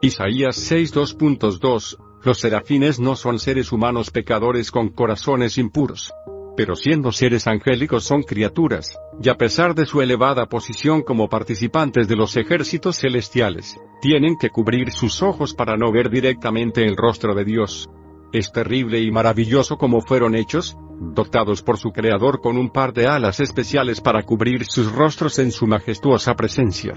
Isaías 0.00 0.56
6.2.2 0.70 1.96
Los 2.22 2.38
serafines 2.38 3.00
no 3.00 3.16
son 3.16 3.38
seres 3.38 3.72
humanos 3.72 4.10
pecadores 4.10 4.70
con 4.70 4.90
corazones 4.90 5.58
impuros 5.58 6.12
pero 6.56 6.74
siendo 6.74 7.12
seres 7.12 7.46
angélicos 7.46 8.04
son 8.04 8.22
criaturas, 8.22 8.98
y 9.22 9.28
a 9.28 9.34
pesar 9.34 9.74
de 9.74 9.84
su 9.84 10.00
elevada 10.00 10.46
posición 10.46 11.02
como 11.02 11.28
participantes 11.28 12.08
de 12.08 12.16
los 12.16 12.36
ejércitos 12.36 12.96
celestiales, 12.98 13.78
tienen 14.00 14.36
que 14.38 14.48
cubrir 14.48 14.90
sus 14.90 15.22
ojos 15.22 15.54
para 15.54 15.76
no 15.76 15.92
ver 15.92 16.08
directamente 16.08 16.82
el 16.82 16.96
rostro 16.96 17.34
de 17.34 17.44
Dios. 17.44 17.88
Es 18.32 18.50
terrible 18.52 19.00
y 19.00 19.10
maravilloso 19.10 19.76
como 19.76 20.00
fueron 20.00 20.34
hechos, 20.34 20.76
dotados 20.98 21.62
por 21.62 21.78
su 21.78 21.90
Creador 21.90 22.40
con 22.40 22.56
un 22.56 22.70
par 22.70 22.92
de 22.92 23.06
alas 23.06 23.38
especiales 23.40 24.00
para 24.00 24.22
cubrir 24.22 24.64
sus 24.64 24.90
rostros 24.90 25.38
en 25.38 25.52
su 25.52 25.66
majestuosa 25.66 26.34
presencia. 26.34 26.94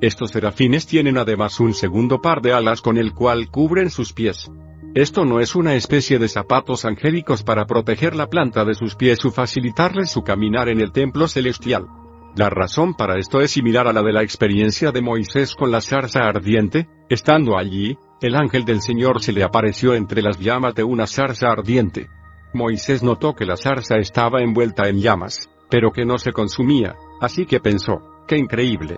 Estos 0.00 0.30
serafines 0.30 0.86
tienen 0.86 1.18
además 1.18 1.58
un 1.60 1.74
segundo 1.74 2.20
par 2.20 2.40
de 2.40 2.52
alas 2.52 2.80
con 2.82 2.98
el 2.98 3.12
cual 3.14 3.50
cubren 3.50 3.90
sus 3.90 4.12
pies, 4.12 4.50
esto 4.94 5.24
no 5.24 5.38
es 5.38 5.54
una 5.54 5.74
especie 5.74 6.18
de 6.18 6.28
zapatos 6.28 6.84
angélicos 6.84 7.42
para 7.42 7.66
proteger 7.66 8.16
la 8.16 8.26
planta 8.26 8.64
de 8.64 8.74
sus 8.74 8.94
pies 8.94 9.22
o 9.24 9.30
facilitarles 9.30 10.10
su 10.10 10.22
caminar 10.22 10.68
en 10.68 10.80
el 10.80 10.92
templo 10.92 11.28
celestial. 11.28 11.86
La 12.34 12.48
razón 12.48 12.94
para 12.94 13.18
esto 13.18 13.40
es 13.40 13.50
similar 13.50 13.86
a 13.86 13.92
la 13.92 14.02
de 14.02 14.12
la 14.12 14.22
experiencia 14.22 14.90
de 14.90 15.02
Moisés 15.02 15.54
con 15.54 15.70
la 15.70 15.82
zarza 15.82 16.20
ardiente, 16.20 16.88
estando 17.08 17.58
allí, 17.58 17.98
el 18.22 18.34
ángel 18.34 18.64
del 18.64 18.80
Señor 18.80 19.22
se 19.22 19.32
le 19.32 19.44
apareció 19.44 19.94
entre 19.94 20.22
las 20.22 20.38
llamas 20.38 20.74
de 20.74 20.84
una 20.84 21.06
zarza 21.06 21.48
ardiente. 21.48 22.08
Moisés 22.54 23.02
notó 23.02 23.34
que 23.34 23.44
la 23.44 23.56
zarza 23.56 23.98
estaba 23.98 24.40
envuelta 24.40 24.88
en 24.88 25.00
llamas, 25.00 25.50
pero 25.70 25.92
que 25.92 26.06
no 26.06 26.16
se 26.18 26.32
consumía, 26.32 26.96
así 27.20 27.44
que 27.44 27.60
pensó, 27.60 28.00
qué 28.26 28.38
increíble. 28.38 28.96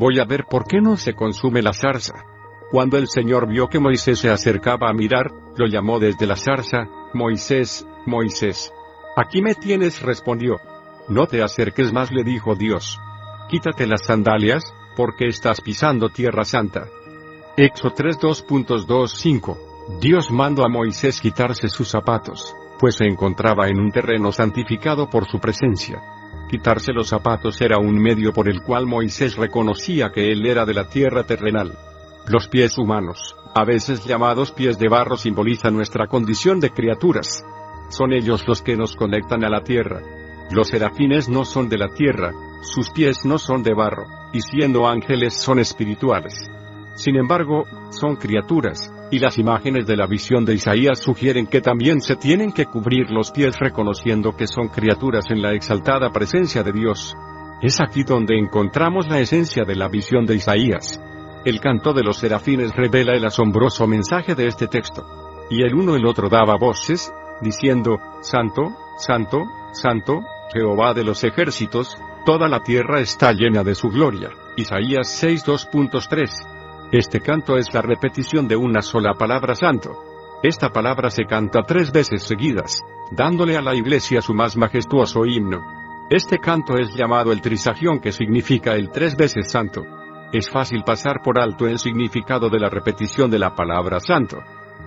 Voy 0.00 0.18
a 0.18 0.24
ver 0.24 0.46
por 0.46 0.64
qué 0.64 0.80
no 0.80 0.96
se 0.96 1.12
consume 1.12 1.60
la 1.60 1.74
zarza. 1.74 2.24
Cuando 2.70 2.96
el 2.96 3.06
Señor 3.06 3.46
vio 3.46 3.68
que 3.68 3.78
Moisés 3.78 4.18
se 4.18 4.30
acercaba 4.30 4.88
a 4.88 4.94
mirar, 4.94 5.30
lo 5.58 5.66
llamó 5.66 5.98
desde 5.98 6.26
la 6.26 6.36
zarza, 6.36 6.88
Moisés, 7.12 7.86
Moisés. 8.06 8.72
Aquí 9.14 9.42
me 9.42 9.54
tienes, 9.54 10.00
respondió. 10.00 10.58
No 11.08 11.26
te 11.26 11.42
acerques 11.42 11.92
más, 11.92 12.10
le 12.12 12.24
dijo 12.24 12.54
Dios. 12.54 12.98
Quítate 13.50 13.86
las 13.86 14.06
sandalias, 14.06 14.72
porque 14.96 15.26
estás 15.26 15.60
pisando 15.60 16.08
tierra 16.08 16.46
santa. 16.46 16.86
Éxodo 17.58 17.94
3.2.25. 17.94 19.98
Dios 20.00 20.30
mandó 20.30 20.64
a 20.64 20.70
Moisés 20.70 21.20
quitarse 21.20 21.68
sus 21.68 21.88
zapatos, 21.88 22.56
pues 22.78 22.94
se 22.94 23.04
encontraba 23.04 23.68
en 23.68 23.78
un 23.78 23.92
terreno 23.92 24.32
santificado 24.32 25.10
por 25.10 25.26
su 25.26 25.38
presencia. 25.38 26.00
Quitarse 26.50 26.92
los 26.92 27.06
zapatos 27.06 27.60
era 27.60 27.78
un 27.78 27.96
medio 27.96 28.32
por 28.32 28.48
el 28.48 28.60
cual 28.60 28.84
Moisés 28.84 29.36
reconocía 29.36 30.10
que 30.10 30.32
él 30.32 30.44
era 30.44 30.66
de 30.66 30.74
la 30.74 30.88
tierra 30.88 31.22
terrenal. 31.22 31.78
Los 32.26 32.48
pies 32.48 32.76
humanos, 32.76 33.36
a 33.54 33.64
veces 33.64 34.04
llamados 34.04 34.50
pies 34.50 34.76
de 34.76 34.88
barro, 34.88 35.16
simbolizan 35.16 35.76
nuestra 35.76 36.08
condición 36.08 36.58
de 36.58 36.70
criaturas. 36.70 37.44
Son 37.88 38.12
ellos 38.12 38.48
los 38.48 38.62
que 38.62 38.76
nos 38.76 38.96
conectan 38.96 39.44
a 39.44 39.48
la 39.48 39.62
tierra. 39.62 40.02
Los 40.50 40.70
serafines 40.70 41.28
no 41.28 41.44
son 41.44 41.68
de 41.68 41.78
la 41.78 41.86
tierra, 41.86 42.32
sus 42.62 42.90
pies 42.90 43.24
no 43.24 43.38
son 43.38 43.62
de 43.62 43.72
barro, 43.72 44.06
y 44.32 44.40
siendo 44.40 44.88
ángeles 44.88 45.34
son 45.34 45.60
espirituales. 45.60 46.50
Sin 46.96 47.14
embargo, 47.14 47.62
son 47.90 48.16
criaturas, 48.16 48.92
y 49.10 49.18
las 49.18 49.38
imágenes 49.38 49.86
de 49.86 49.96
la 49.96 50.06
visión 50.06 50.44
de 50.44 50.54
Isaías 50.54 51.00
sugieren 51.00 51.46
que 51.46 51.60
también 51.60 52.00
se 52.00 52.16
tienen 52.16 52.52
que 52.52 52.66
cubrir 52.66 53.10
los 53.10 53.30
pies 53.32 53.58
reconociendo 53.58 54.36
que 54.36 54.46
son 54.46 54.68
criaturas 54.68 55.24
en 55.30 55.42
la 55.42 55.52
exaltada 55.52 56.10
presencia 56.10 56.62
de 56.62 56.72
Dios. 56.72 57.16
Es 57.60 57.80
aquí 57.80 58.04
donde 58.04 58.38
encontramos 58.38 59.08
la 59.08 59.18
esencia 59.18 59.64
de 59.64 59.74
la 59.74 59.88
visión 59.88 60.26
de 60.26 60.36
Isaías. 60.36 61.00
El 61.44 61.60
canto 61.60 61.92
de 61.92 62.04
los 62.04 62.18
serafines 62.18 62.74
revela 62.74 63.14
el 63.14 63.24
asombroso 63.24 63.86
mensaje 63.86 64.34
de 64.34 64.46
este 64.46 64.68
texto. 64.68 65.04
Y 65.50 65.62
el 65.62 65.74
uno 65.74 65.96
el 65.96 66.06
otro 66.06 66.28
daba 66.28 66.56
voces, 66.56 67.12
diciendo, 67.40 67.98
Santo, 68.20 68.76
Santo, 68.98 69.44
Santo, 69.72 70.20
Jehová 70.52 70.94
de 70.94 71.04
los 71.04 71.24
ejércitos, 71.24 71.98
toda 72.24 72.48
la 72.48 72.62
tierra 72.62 73.00
está 73.00 73.32
llena 73.32 73.64
de 73.64 73.74
su 73.74 73.88
gloria. 73.88 74.30
Isaías 74.56 75.22
6.2.3 75.22 76.59
este 76.92 77.20
canto 77.20 77.56
es 77.56 77.72
la 77.72 77.82
repetición 77.82 78.48
de 78.48 78.56
una 78.56 78.82
sola 78.82 79.14
palabra 79.14 79.54
santo. 79.54 79.96
Esta 80.42 80.70
palabra 80.70 81.10
se 81.10 81.24
canta 81.24 81.62
tres 81.62 81.92
veces 81.92 82.24
seguidas, 82.24 82.82
dándole 83.12 83.56
a 83.56 83.62
la 83.62 83.76
iglesia 83.76 84.20
su 84.20 84.34
más 84.34 84.56
majestuoso 84.56 85.24
himno. 85.24 85.60
Este 86.10 86.38
canto 86.38 86.74
es 86.76 86.92
llamado 86.96 87.30
el 87.30 87.40
trisagión 87.40 88.00
que 88.00 88.10
significa 88.10 88.74
el 88.74 88.90
tres 88.90 89.16
veces 89.16 89.52
santo. 89.52 89.84
Es 90.32 90.50
fácil 90.50 90.82
pasar 90.82 91.22
por 91.22 91.38
alto 91.38 91.68
el 91.68 91.78
significado 91.78 92.50
de 92.50 92.58
la 92.58 92.68
repetición 92.68 93.30
de 93.30 93.38
la 93.38 93.54
palabra 93.54 94.00
santo. 94.00 94.38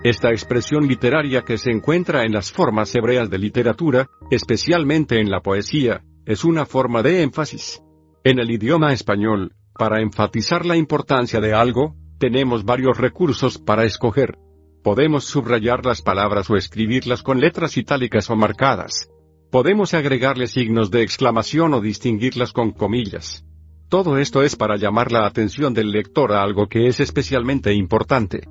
Esta 0.02 0.28
expresión 0.28 0.86
literaria 0.86 1.40
que 1.40 1.56
se 1.56 1.70
encuentra 1.70 2.24
en 2.24 2.32
las 2.32 2.52
formas 2.52 2.94
hebreas 2.94 3.30
de 3.30 3.38
literatura, 3.38 4.10
especialmente 4.30 5.18
en 5.18 5.30
la 5.30 5.40
poesía, 5.40 6.02
es 6.26 6.44
una 6.44 6.66
forma 6.66 7.02
de 7.02 7.22
énfasis. 7.22 7.82
En 8.22 8.38
el 8.38 8.50
idioma 8.50 8.92
español, 8.92 9.54
para 9.76 10.00
enfatizar 10.00 10.64
la 10.64 10.76
importancia 10.76 11.40
de 11.40 11.52
algo, 11.52 11.96
tenemos 12.18 12.64
varios 12.64 12.96
recursos 12.96 13.58
para 13.58 13.84
escoger. 13.84 14.38
Podemos 14.82 15.24
subrayar 15.24 15.84
las 15.84 16.02
palabras 16.02 16.48
o 16.50 16.56
escribirlas 16.56 17.22
con 17.22 17.40
letras 17.40 17.76
itálicas 17.76 18.30
o 18.30 18.36
marcadas. 18.36 19.08
Podemos 19.50 19.94
agregarle 19.94 20.46
signos 20.46 20.90
de 20.90 21.02
exclamación 21.02 21.74
o 21.74 21.80
distinguirlas 21.80 22.52
con 22.52 22.70
comillas. 22.70 23.44
Todo 23.88 24.18
esto 24.18 24.42
es 24.42 24.56
para 24.56 24.76
llamar 24.76 25.12
la 25.12 25.26
atención 25.26 25.74
del 25.74 25.90
lector 25.90 26.32
a 26.32 26.42
algo 26.42 26.68
que 26.68 26.86
es 26.86 27.00
especialmente 27.00 27.72
importante. 27.72 28.48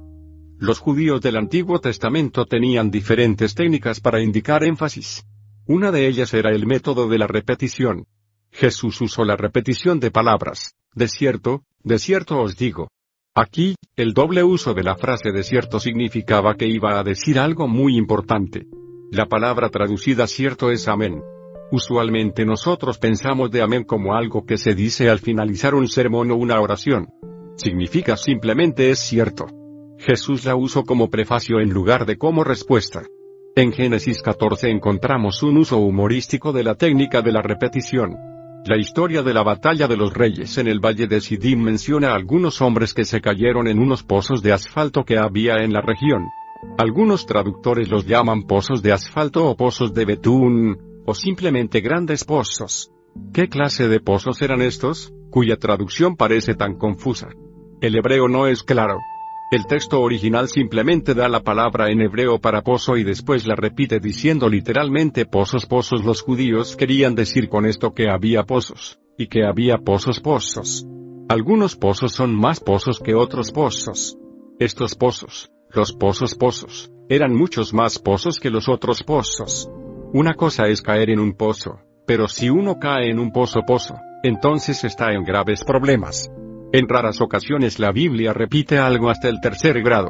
Los 0.58 0.80
judíos 0.80 1.22
del 1.22 1.38
Antiguo 1.38 1.80
Testamento 1.80 2.46
tenían 2.46 2.92
diferentes 2.92 3.54
técnicas 3.56 4.00
para 4.00 4.22
indicar 4.22 4.64
énfasis. 4.64 5.26
Una 5.66 5.92
de 5.92 6.08
ellas 6.08 6.34
era 6.34 6.52
el 6.52 6.66
método 6.66 7.08
de 7.08 7.18
la 7.18 7.28
repetición. 7.28 8.06
Jesús 8.52 9.02
usó 9.02 9.26
la 9.26 9.36
repetición 9.36 10.00
de 10.00 10.12
palabras. 10.12 10.76
De 10.96 11.08
cierto, 11.08 11.64
de 11.84 12.00
cierto 12.00 12.40
os 12.40 12.56
digo. 12.56 12.90
Aquí, 13.36 13.76
el 13.96 14.14
doble 14.14 14.44
uso 14.44 14.74
de 14.76 14.84
la 14.84 14.96
frase 14.96 15.32
de 15.32 15.44
cierto 15.44 15.80
significaba 15.80 16.56
que 16.56 16.68
iba 16.68 17.00
a 17.00 17.04
decir 17.04 17.40
algo 17.40 17.68
muy 17.68 17.98
importante. 17.98 18.68
La 19.12 19.26
palabra 19.26 19.70
traducida 19.70 20.28
cierto 20.28 20.70
es 20.70 20.88
amén. 20.88 21.22
Usualmente 21.72 22.46
nosotros 22.46 23.00
pensamos 23.00 23.50
de 23.50 23.64
amén 23.64 23.84
como 23.84 24.14
algo 24.14 24.46
que 24.46 24.58
se 24.58 24.76
dice 24.76 25.10
al 25.10 25.20
finalizar 25.20 25.74
un 25.74 25.88
sermón 25.88 26.30
o 26.30 26.36
una 26.36 26.62
oración. 26.62 27.08
Significa 27.56 28.16
simplemente 28.16 28.92
es 28.92 29.00
cierto. 29.00 29.48
Jesús 29.98 30.46
la 30.46 30.56
usó 30.56 30.84
como 30.84 31.10
prefacio 31.10 31.60
en 31.60 31.70
lugar 31.70 32.06
de 32.06 32.18
como 32.18 32.44
respuesta. 32.44 33.04
En 33.56 33.72
Génesis 33.72 34.22
14 34.22 34.70
encontramos 34.70 35.42
un 35.42 35.58
uso 35.58 35.78
humorístico 35.78 36.52
de 36.52 36.64
la 36.64 36.76
técnica 36.76 37.22
de 37.22 37.32
la 37.32 37.42
repetición. 37.42 38.16
La 38.66 38.78
historia 38.78 39.22
de 39.24 39.34
la 39.34 39.44
batalla 39.44 39.90
de 39.90 39.98
los 39.98 40.14
reyes 40.14 40.58
en 40.58 40.70
el 40.70 40.80
valle 40.80 41.06
de 41.06 41.20
Sidim 41.20 41.60
menciona 41.60 42.12
a 42.12 42.16
algunos 42.16 42.62
hombres 42.62 42.94
que 42.94 43.04
se 43.04 43.20
cayeron 43.20 43.68
en 43.68 43.78
unos 43.78 44.04
pozos 44.04 44.42
de 44.42 44.54
asfalto 44.54 45.04
que 45.04 45.18
había 45.18 45.58
en 45.58 45.74
la 45.74 45.82
región. 45.82 46.30
Algunos 46.78 47.26
traductores 47.26 47.90
los 47.90 48.06
llaman 48.06 48.44
pozos 48.44 48.82
de 48.82 48.94
asfalto 48.94 49.46
o 49.46 49.58
pozos 49.58 49.94
de 49.94 50.06
betún, 50.06 51.04
o 51.06 51.14
simplemente 51.14 51.82
grandes 51.82 52.24
pozos. 52.24 52.90
¿Qué 53.34 53.50
clase 53.50 53.90
de 53.90 54.00
pozos 54.00 54.42
eran 54.42 54.62
estos, 54.62 55.14
cuya 55.30 55.58
traducción 55.58 56.16
parece 56.16 56.56
tan 56.56 56.78
confusa? 56.78 57.28
El 57.82 57.98
hebreo 57.98 58.30
no 58.30 58.48
es 58.48 58.64
claro. 58.64 59.00
El 59.54 59.68
texto 59.68 60.02
original 60.02 60.48
simplemente 60.48 61.14
da 61.14 61.30
la 61.30 61.42
palabra 61.42 61.92
en 61.92 62.02
hebreo 62.02 62.40
para 62.40 62.64
pozo 62.64 62.98
y 62.98 63.04
después 63.04 63.46
la 63.46 63.54
repite 63.56 64.00
diciendo 64.00 64.50
literalmente 64.50 65.28
pozos 65.28 65.68
pozos. 65.68 66.04
Los 66.04 66.24
judíos 66.24 66.76
querían 66.76 67.14
decir 67.14 67.50
con 67.50 67.68
esto 67.68 67.94
que 67.94 68.10
había 68.10 68.46
pozos, 68.46 69.00
y 69.16 69.28
que 69.28 69.46
había 69.46 69.78
pozos 69.78 70.22
pozos. 70.22 70.88
Algunos 71.30 71.76
pozos 71.76 72.14
son 72.14 72.34
más 72.34 72.62
pozos 72.62 73.00
que 73.00 73.14
otros 73.14 73.52
pozos. 73.52 74.18
Estos 74.58 74.96
pozos, 74.96 75.52
los 75.70 75.94
pozos 75.94 76.34
pozos, 76.34 76.92
eran 77.08 77.36
muchos 77.36 77.76
más 77.76 78.00
pozos 78.00 78.40
que 78.40 78.50
los 78.50 78.68
otros 78.68 79.04
pozos. 79.04 79.70
Una 80.14 80.34
cosa 80.34 80.64
es 80.66 80.82
caer 80.82 81.12
en 81.12 81.20
un 81.20 81.34
pozo, 81.34 81.80
pero 82.08 82.28
si 82.28 82.50
uno 82.50 82.80
cae 82.80 83.12
en 83.12 83.20
un 83.20 83.32
pozo 83.32 83.62
pozo, 83.68 84.00
entonces 84.24 84.84
está 84.84 85.14
en 85.14 85.24
graves 85.24 85.64
problemas. 85.64 86.32
En 86.76 86.90
raras 86.90 87.22
ocasiones 87.22 87.78
la 87.78 87.92
Biblia 87.92 88.34
repite 88.34 88.80
algo 88.80 89.12
hasta 89.12 89.30
el 89.30 89.40
tercer 89.40 89.84
grado. 89.84 90.10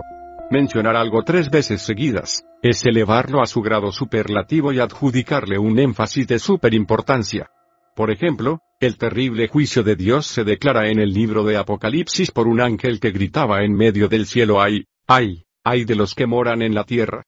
Mencionar 0.49 0.95
algo 0.95 1.21
tres 1.23 1.49
veces 1.49 1.81
seguidas, 1.81 2.45
es 2.61 2.85
elevarlo 2.85 3.41
a 3.41 3.47
su 3.47 3.61
grado 3.61 3.91
superlativo 3.91 4.71
y 4.71 4.79
adjudicarle 4.79 5.57
un 5.57 5.77
énfasis 5.77 6.25
de 6.25 6.39
superimportancia. 6.39 7.49
Por 7.97 8.11
ejemplo, 8.11 8.61
el 8.79 8.97
terrible 8.97 9.49
juicio 9.49 9.83
de 9.83 9.97
Dios 9.97 10.25
se 10.25 10.45
declara 10.45 10.87
en 10.87 11.01
el 11.01 11.09
libro 11.09 11.43
de 11.43 11.57
Apocalipsis 11.57 12.31
por 12.31 12.47
un 12.47 12.61
ángel 12.61 13.01
que 13.01 13.11
gritaba 13.11 13.65
en 13.65 13.73
medio 13.73 14.07
del 14.07 14.25
cielo 14.25 14.61
ay, 14.61 14.85
ay, 15.05 15.43
ay 15.65 15.83
de 15.83 15.95
los 15.95 16.15
que 16.15 16.27
moran 16.27 16.61
en 16.61 16.73
la 16.73 16.85
tierra. 16.85 17.25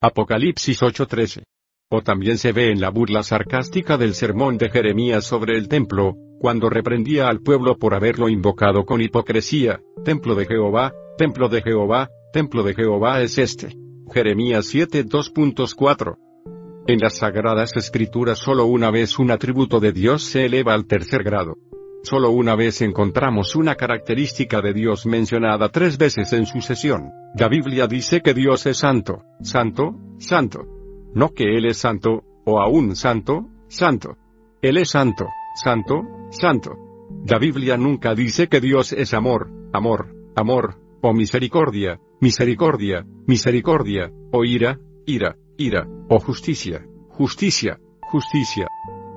Apocalipsis 0.00 0.82
8:13. 0.82 1.44
O 1.90 2.02
también 2.02 2.38
se 2.38 2.50
ve 2.50 2.72
en 2.72 2.80
la 2.80 2.90
burla 2.90 3.22
sarcástica 3.22 3.96
del 3.96 4.14
sermón 4.14 4.58
de 4.58 4.68
Jeremías 4.68 5.24
sobre 5.24 5.56
el 5.56 5.68
templo, 5.68 6.16
cuando 6.44 6.68
reprendía 6.68 7.28
al 7.28 7.40
pueblo 7.40 7.78
por 7.78 7.94
haberlo 7.94 8.28
invocado 8.28 8.84
con 8.84 9.00
hipocresía, 9.00 9.80
templo 10.04 10.34
de 10.34 10.44
Jehová, 10.44 10.92
templo 11.16 11.48
de 11.48 11.62
Jehová, 11.62 12.10
templo 12.34 12.62
de 12.62 12.74
Jehová 12.74 13.22
es 13.22 13.38
este. 13.38 13.74
Jeremías 14.12 14.66
7 14.66 15.06
2.4. 15.06 16.18
En 16.86 16.98
las 16.98 17.16
sagradas 17.16 17.70
escrituras 17.76 18.40
solo 18.40 18.66
una 18.66 18.90
vez 18.90 19.18
un 19.18 19.30
atributo 19.30 19.80
de 19.80 19.92
Dios 19.92 20.22
se 20.22 20.44
eleva 20.44 20.74
al 20.74 20.84
tercer 20.84 21.22
grado. 21.24 21.56
Solo 22.02 22.28
una 22.28 22.54
vez 22.56 22.82
encontramos 22.82 23.56
una 23.56 23.74
característica 23.74 24.60
de 24.60 24.74
Dios 24.74 25.06
mencionada 25.06 25.70
tres 25.70 25.96
veces 25.96 26.30
en 26.34 26.44
sucesión. 26.44 27.08
La 27.38 27.48
Biblia 27.48 27.86
dice 27.86 28.20
que 28.20 28.34
Dios 28.34 28.66
es 28.66 28.76
santo, 28.76 29.22
santo, 29.40 29.94
santo. 30.18 30.60
No 31.14 31.30
que 31.30 31.56
Él 31.56 31.64
es 31.64 31.78
santo, 31.78 32.22
o 32.44 32.60
aún 32.60 32.96
santo, 32.96 33.48
santo. 33.68 34.18
Él 34.60 34.76
es 34.76 34.90
santo, 34.90 35.26
santo, 35.54 36.02
santo. 36.34 36.76
La 37.26 37.38
Biblia 37.38 37.76
nunca 37.76 38.14
dice 38.14 38.48
que 38.48 38.60
Dios 38.60 38.92
es 38.92 39.14
amor, 39.14 39.50
amor, 39.72 40.14
amor, 40.36 40.76
o 41.00 41.12
misericordia, 41.12 42.00
misericordia, 42.20 43.06
misericordia, 43.26 44.10
o 44.32 44.44
ira, 44.44 44.78
ira, 45.06 45.36
ira, 45.56 45.86
o 46.08 46.18
justicia, 46.18 46.84
justicia, 47.08 47.78
justicia. 48.00 48.66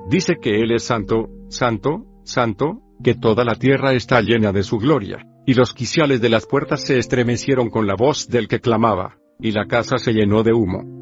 Dice 0.08 0.36
que 0.40 0.60
Él 0.60 0.72
es 0.72 0.84
santo, 0.84 1.28
santo, 1.48 2.06
santo, 2.24 2.80
que 3.02 3.14
toda 3.14 3.44
la 3.44 3.54
tierra 3.54 3.92
está 3.92 4.20
llena 4.20 4.52
de 4.52 4.62
su 4.62 4.78
gloria, 4.78 5.24
y 5.46 5.54
los 5.54 5.72
quiciales 5.72 6.20
de 6.20 6.28
las 6.28 6.46
puertas 6.46 6.82
se 6.82 6.98
estremecieron 6.98 7.70
con 7.70 7.86
la 7.86 7.94
voz 7.94 8.28
del 8.28 8.48
que 8.48 8.60
clamaba, 8.60 9.18
y 9.40 9.52
la 9.52 9.66
casa 9.66 9.98
se 9.98 10.12
llenó 10.12 10.42
de 10.42 10.52
humo. 10.52 10.97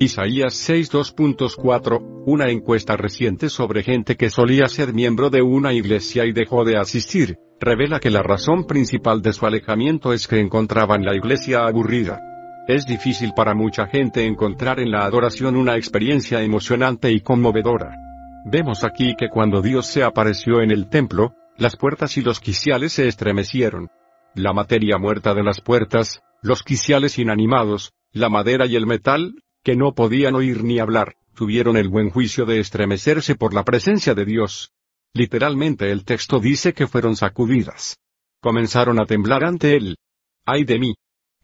Isaías 0.00 0.54
6.2.4, 0.68 2.22
una 2.24 2.50
encuesta 2.50 2.96
reciente 2.96 3.48
sobre 3.48 3.82
gente 3.82 4.16
que 4.16 4.30
solía 4.30 4.66
ser 4.66 4.94
miembro 4.94 5.28
de 5.28 5.42
una 5.42 5.72
iglesia 5.72 6.24
y 6.24 6.30
dejó 6.30 6.64
de 6.64 6.76
asistir, 6.76 7.36
revela 7.58 7.98
que 7.98 8.10
la 8.10 8.22
razón 8.22 8.64
principal 8.64 9.22
de 9.22 9.32
su 9.32 9.44
alejamiento 9.44 10.12
es 10.12 10.28
que 10.28 10.38
encontraban 10.38 11.02
la 11.02 11.16
iglesia 11.16 11.66
aburrida. 11.66 12.20
Es 12.68 12.86
difícil 12.86 13.32
para 13.34 13.54
mucha 13.54 13.88
gente 13.88 14.24
encontrar 14.24 14.78
en 14.78 14.92
la 14.92 15.04
adoración 15.04 15.56
una 15.56 15.76
experiencia 15.76 16.42
emocionante 16.42 17.10
y 17.10 17.20
conmovedora. 17.20 17.96
Vemos 18.44 18.84
aquí 18.84 19.16
que 19.18 19.28
cuando 19.28 19.62
Dios 19.62 19.86
se 19.86 20.04
apareció 20.04 20.60
en 20.60 20.70
el 20.70 20.88
templo, 20.88 21.34
las 21.56 21.76
puertas 21.76 22.16
y 22.16 22.22
los 22.22 22.38
quiciales 22.38 22.92
se 22.92 23.08
estremecieron. 23.08 23.88
La 24.36 24.52
materia 24.52 24.96
muerta 24.96 25.34
de 25.34 25.42
las 25.42 25.60
puertas, 25.60 26.20
los 26.40 26.62
quiciales 26.62 27.18
inanimados, 27.18 27.94
la 28.12 28.28
madera 28.28 28.64
y 28.66 28.76
el 28.76 28.86
metal, 28.86 29.34
que 29.68 29.76
no 29.76 29.92
podían 29.92 30.34
oír 30.34 30.64
ni 30.64 30.78
hablar, 30.78 31.16
tuvieron 31.34 31.76
el 31.76 31.90
buen 31.90 32.08
juicio 32.08 32.46
de 32.46 32.58
estremecerse 32.58 33.34
por 33.34 33.52
la 33.52 33.64
presencia 33.64 34.14
de 34.14 34.24
Dios. 34.24 34.72
Literalmente 35.12 35.92
el 35.92 36.06
texto 36.06 36.40
dice 36.40 36.72
que 36.72 36.86
fueron 36.86 37.16
sacudidas. 37.16 37.98
Comenzaron 38.40 38.98
a 38.98 39.04
temblar 39.04 39.44
ante 39.44 39.76
él. 39.76 39.98
¡Ay 40.46 40.64
de 40.64 40.78
mí! 40.78 40.94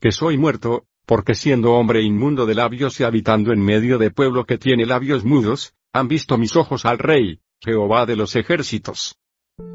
Que 0.00 0.10
soy 0.10 0.38
muerto, 0.38 0.86
porque 1.04 1.34
siendo 1.34 1.74
hombre 1.74 2.00
inmundo 2.00 2.46
de 2.46 2.54
labios 2.54 2.98
y 2.98 3.04
habitando 3.04 3.52
en 3.52 3.60
medio 3.60 3.98
de 3.98 4.10
pueblo 4.10 4.46
que 4.46 4.56
tiene 4.56 4.86
labios 4.86 5.22
mudos, 5.22 5.74
han 5.92 6.08
visto 6.08 6.38
mis 6.38 6.56
ojos 6.56 6.86
al 6.86 6.96
Rey, 6.96 7.40
Jehová 7.62 8.06
de 8.06 8.16
los 8.16 8.36
ejércitos. 8.36 9.18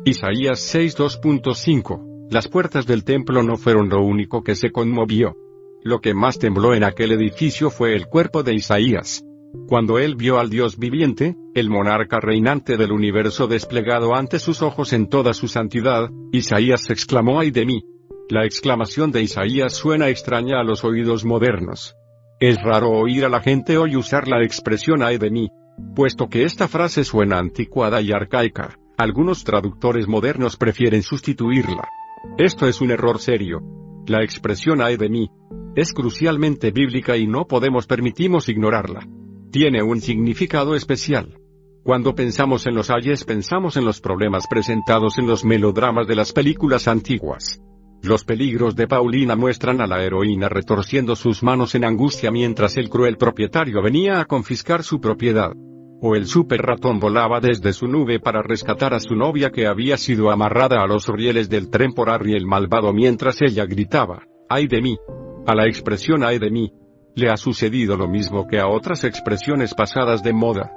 Isaías 0.05 0.73
6.2.5 0.73 2.31
Las 2.31 2.47
puertas 2.47 2.87
del 2.87 3.03
templo 3.03 3.43
no 3.43 3.57
fueron 3.57 3.89
lo 3.89 4.01
único 4.01 4.43
que 4.43 4.55
se 4.55 4.71
conmovió. 4.71 5.35
Lo 5.81 6.01
que 6.01 6.13
más 6.13 6.39
tembló 6.39 6.73
en 6.73 6.83
aquel 6.83 7.13
edificio 7.13 7.69
fue 7.69 7.95
el 7.95 8.07
cuerpo 8.07 8.43
de 8.43 8.53
Isaías. 8.53 9.23
Cuando 9.67 9.97
él 9.97 10.15
vio 10.15 10.37
al 10.37 10.49
Dios 10.49 10.77
viviente, 10.77 11.37
el 11.55 11.69
monarca 11.69 12.19
reinante 12.19 12.75
del 12.75 12.91
universo 12.91 13.47
desplegado 13.47 14.13
ante 14.13 14.39
sus 14.39 14.61
ojos 14.61 14.91
en 14.91 15.07
toda 15.07 15.33
su 15.33 15.47
santidad, 15.47 16.09
Isaías 16.33 16.89
exclamó 16.89 17.39
ay 17.39 17.51
de 17.51 17.65
mí. 17.65 17.83
La 18.29 18.45
exclamación 18.45 19.11
de 19.11 19.23
Isaías 19.23 19.73
suena 19.73 20.09
extraña 20.09 20.59
a 20.59 20.63
los 20.63 20.83
oídos 20.83 21.23
modernos. 21.23 21.95
Es 22.41 22.61
raro 22.61 22.91
oír 22.91 23.23
a 23.23 23.29
la 23.29 23.41
gente 23.41 23.77
hoy 23.77 23.95
usar 23.95 24.27
la 24.27 24.43
expresión 24.43 25.01
ay 25.01 25.17
de 25.17 25.31
mí. 25.31 25.47
Puesto 25.95 26.27
que 26.27 26.43
esta 26.43 26.67
frase 26.67 27.05
suena 27.05 27.39
anticuada 27.39 28.01
y 28.01 28.11
arcaica, 28.11 28.77
algunos 28.97 29.45
traductores 29.45 30.09
modernos 30.09 30.57
prefieren 30.57 31.03
sustituirla. 31.03 31.87
Esto 32.37 32.67
es 32.67 32.81
un 32.81 32.91
error 32.91 33.19
serio. 33.19 33.61
La 34.07 34.23
expresión 34.23 34.81
ay 34.81 34.97
de 34.97 35.09
mí 35.09 35.29
es 35.75 35.93
crucialmente 35.93 36.71
bíblica 36.71 37.17
y 37.17 37.27
no 37.27 37.45
podemos 37.45 37.87
permitimos 37.87 38.49
ignorarla. 38.49 39.07
Tiene 39.51 39.81
un 39.81 40.01
significado 40.01 40.75
especial. 40.75 41.39
Cuando 41.83 42.13
pensamos 42.13 42.67
en 42.67 42.75
los 42.75 42.89
ayes 42.89 43.23
pensamos 43.23 43.77
en 43.77 43.85
los 43.85 44.01
problemas 44.01 44.45
presentados 44.47 45.17
en 45.17 45.27
los 45.27 45.45
melodramas 45.45 46.07
de 46.07 46.15
las 46.15 46.33
películas 46.33 46.87
antiguas. 46.87 47.61
Los 48.01 48.23
peligros 48.23 48.75
de 48.75 48.87
Paulina 48.87 49.35
muestran 49.35 49.81
a 49.81 49.87
la 49.87 50.03
heroína 50.03 50.49
retorciendo 50.49 51.15
sus 51.15 51.43
manos 51.43 51.75
en 51.75 51.83
angustia 51.83 52.31
mientras 52.31 52.77
el 52.77 52.89
cruel 52.89 53.17
propietario 53.17 53.81
venía 53.81 54.21
a 54.21 54.25
confiscar 54.25 54.83
su 54.83 55.01
propiedad. 55.01 55.51
O 56.01 56.15
el 56.15 56.27
super 56.27 56.61
ratón 56.61 56.99
volaba 56.99 57.41
desde 57.41 57.73
su 57.73 57.87
nube 57.87 58.19
para 58.19 58.41
rescatar 58.41 58.93
a 58.93 59.01
su 59.01 59.15
novia 59.15 59.49
que 59.49 59.67
había 59.67 59.97
sido 59.97 60.31
amarrada 60.31 60.81
a 60.81 60.87
los 60.87 61.07
rieles 61.07 61.49
del 61.49 61.69
tren 61.69 61.91
por 61.93 62.09
el 62.25 62.45
malvado 62.45 62.93
mientras 62.93 63.41
ella 63.41 63.65
gritaba, 63.65 64.23
¡ay 64.49 64.67
de 64.67 64.81
mí! 64.81 64.97
A 65.49 65.55
la 65.55 65.65
expresión 65.65 66.23
ay 66.23 66.37
de 66.37 66.51
mí, 66.51 66.71
le 67.15 67.31
ha 67.31 67.35
sucedido 67.35 67.97
lo 67.97 68.07
mismo 68.07 68.45
que 68.45 68.59
a 68.59 68.67
otras 68.67 69.03
expresiones 69.03 69.73
pasadas 69.73 70.21
de 70.21 70.31
moda. 70.31 70.71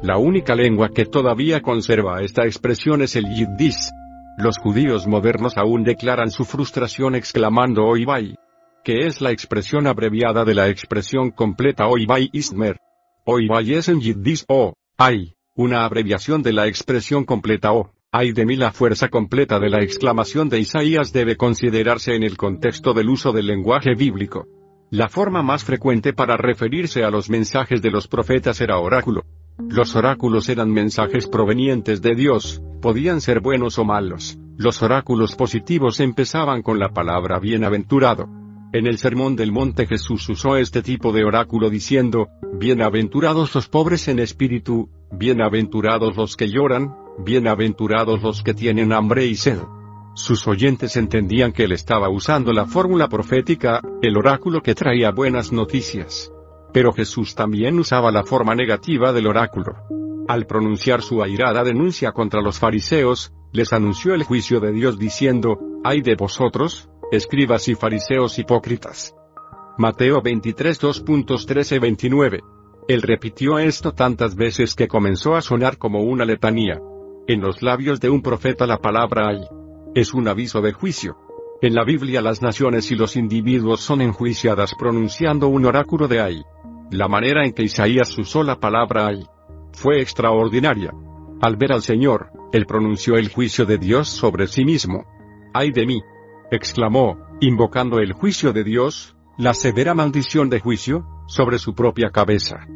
La 0.00 0.16
única 0.16 0.54
lengua 0.54 0.88
que 0.88 1.04
todavía 1.04 1.60
conserva 1.60 2.22
esta 2.22 2.46
expresión 2.46 3.02
es 3.02 3.16
el 3.16 3.26
yiddish. 3.26 3.90
Los 4.38 4.56
judíos 4.56 5.06
modernos 5.06 5.58
aún 5.58 5.84
declaran 5.84 6.30
su 6.30 6.46
frustración 6.46 7.14
exclamando 7.14 7.84
Oibay, 7.84 8.36
que 8.82 9.00
es 9.00 9.20
la 9.20 9.30
expresión 9.30 9.86
abreviada 9.86 10.46
de 10.46 10.54
la 10.54 10.70
expresión 10.70 11.30
completa 11.30 11.86
Oibay 11.86 12.30
Ismer. 12.32 12.78
Oibay 13.26 13.74
es 13.74 13.90
en 13.90 14.00
yiddish 14.00 14.46
o, 14.48 14.72
ay, 14.96 15.34
una 15.54 15.84
abreviación 15.84 16.42
de 16.42 16.54
la 16.54 16.66
expresión 16.66 17.26
completa 17.26 17.74
o, 17.74 17.92
ay 18.16 18.30
de 18.30 18.46
mí 18.46 18.54
la 18.54 18.70
fuerza 18.70 19.08
completa 19.08 19.58
de 19.58 19.68
la 19.68 19.82
exclamación 19.82 20.48
de 20.48 20.60
Isaías 20.60 21.12
debe 21.12 21.36
considerarse 21.36 22.14
en 22.14 22.22
el 22.22 22.36
contexto 22.36 22.94
del 22.94 23.08
uso 23.08 23.32
del 23.32 23.48
lenguaje 23.48 23.96
bíblico. 23.96 24.46
La 24.90 25.08
forma 25.08 25.42
más 25.42 25.64
frecuente 25.64 26.12
para 26.12 26.36
referirse 26.36 27.02
a 27.02 27.10
los 27.10 27.28
mensajes 27.28 27.82
de 27.82 27.90
los 27.90 28.06
profetas 28.06 28.60
era 28.60 28.78
oráculo. 28.78 29.24
Los 29.68 29.96
oráculos 29.96 30.48
eran 30.48 30.70
mensajes 30.70 31.26
provenientes 31.26 32.02
de 32.02 32.14
Dios, 32.14 32.62
podían 32.80 33.20
ser 33.20 33.40
buenos 33.40 33.80
o 33.80 33.84
malos. 33.84 34.38
Los 34.56 34.80
oráculos 34.84 35.34
positivos 35.34 35.98
empezaban 35.98 36.62
con 36.62 36.78
la 36.78 36.90
palabra 36.90 37.40
bienaventurado. 37.40 38.28
En 38.72 38.86
el 38.86 38.98
Sermón 38.98 39.34
del 39.34 39.50
Monte 39.50 39.88
Jesús 39.88 40.28
usó 40.28 40.56
este 40.56 40.82
tipo 40.82 41.12
de 41.12 41.24
oráculo 41.24 41.68
diciendo, 41.68 42.28
Bienaventurados 42.60 43.52
los 43.56 43.66
pobres 43.66 44.06
en 44.06 44.20
espíritu, 44.20 44.88
bienaventurados 45.10 46.16
los 46.16 46.36
que 46.36 46.48
lloran, 46.48 47.03
bienaventurados 47.18 48.22
los 48.22 48.42
que 48.42 48.54
tienen 48.54 48.92
hambre 48.92 49.26
y 49.26 49.36
sed. 49.36 49.58
Sus 50.14 50.46
oyentes 50.46 50.96
entendían 50.96 51.52
que 51.52 51.64
él 51.64 51.72
estaba 51.72 52.08
usando 52.08 52.52
la 52.52 52.66
fórmula 52.66 53.08
profética, 53.08 53.80
el 54.00 54.16
oráculo 54.16 54.62
que 54.62 54.74
traía 54.74 55.10
buenas 55.10 55.52
noticias. 55.52 56.32
Pero 56.72 56.92
Jesús 56.92 57.34
también 57.34 57.78
usaba 57.78 58.12
la 58.12 58.24
forma 58.24 58.54
negativa 58.54 59.12
del 59.12 59.26
oráculo. 59.26 59.74
Al 60.28 60.46
pronunciar 60.46 61.02
su 61.02 61.22
airada 61.22 61.64
denuncia 61.64 62.12
contra 62.12 62.40
los 62.40 62.58
fariseos, 62.58 63.32
les 63.52 63.72
anunció 63.72 64.14
el 64.14 64.22
juicio 64.22 64.60
de 64.60 64.72
Dios 64.72 64.98
diciendo, 64.98 65.58
ay 65.84 66.00
de 66.00 66.14
vosotros, 66.14 66.88
escribas 67.12 67.68
y 67.68 67.74
fariseos 67.74 68.38
hipócritas. 68.38 69.14
Mateo 69.76 70.22
23 70.22 70.80
2.13-29. 70.80 72.42
Él 72.86 73.02
repitió 73.02 73.58
esto 73.58 73.92
tantas 73.92 74.36
veces 74.36 74.74
que 74.74 74.88
comenzó 74.88 75.34
a 75.34 75.42
sonar 75.42 75.78
como 75.78 76.02
una 76.02 76.24
letanía. 76.24 76.80
En 77.26 77.40
los 77.40 77.62
labios 77.62 78.00
de 78.00 78.10
un 78.10 78.20
profeta 78.20 78.66
la 78.66 78.76
palabra 78.76 79.28
ay 79.28 79.48
es 79.94 80.12
un 80.12 80.28
aviso 80.28 80.60
de 80.60 80.74
juicio. 80.74 81.16
En 81.62 81.74
la 81.74 81.82
Biblia 81.82 82.20
las 82.20 82.42
naciones 82.42 82.90
y 82.90 82.96
los 82.96 83.16
individuos 83.16 83.80
son 83.80 84.02
enjuiciadas 84.02 84.74
pronunciando 84.74 85.48
un 85.48 85.64
oráculo 85.64 86.06
de 86.06 86.20
ay. 86.20 86.42
La 86.90 87.08
manera 87.08 87.46
en 87.46 87.54
que 87.54 87.62
Isaías 87.62 88.18
usó 88.18 88.42
la 88.42 88.60
palabra 88.60 89.06
ay 89.06 89.24
fue 89.72 90.02
extraordinaria. 90.02 90.92
Al 91.40 91.56
ver 91.56 91.72
al 91.72 91.80
Señor, 91.80 92.30
él 92.52 92.66
pronunció 92.66 93.16
el 93.16 93.30
juicio 93.30 93.64
de 93.64 93.78
Dios 93.78 94.08
sobre 94.10 94.46
sí 94.46 94.64
mismo. 94.66 95.06
¡Ay 95.54 95.70
de 95.70 95.86
mí! 95.86 96.02
exclamó, 96.50 97.16
invocando 97.40 98.00
el 98.00 98.12
juicio 98.12 98.52
de 98.52 98.64
Dios, 98.64 99.16
la 99.38 99.54
severa 99.54 99.94
maldición 99.94 100.50
de 100.50 100.60
juicio, 100.60 101.06
sobre 101.26 101.58
su 101.58 101.74
propia 101.74 102.10
cabeza. 102.10 102.66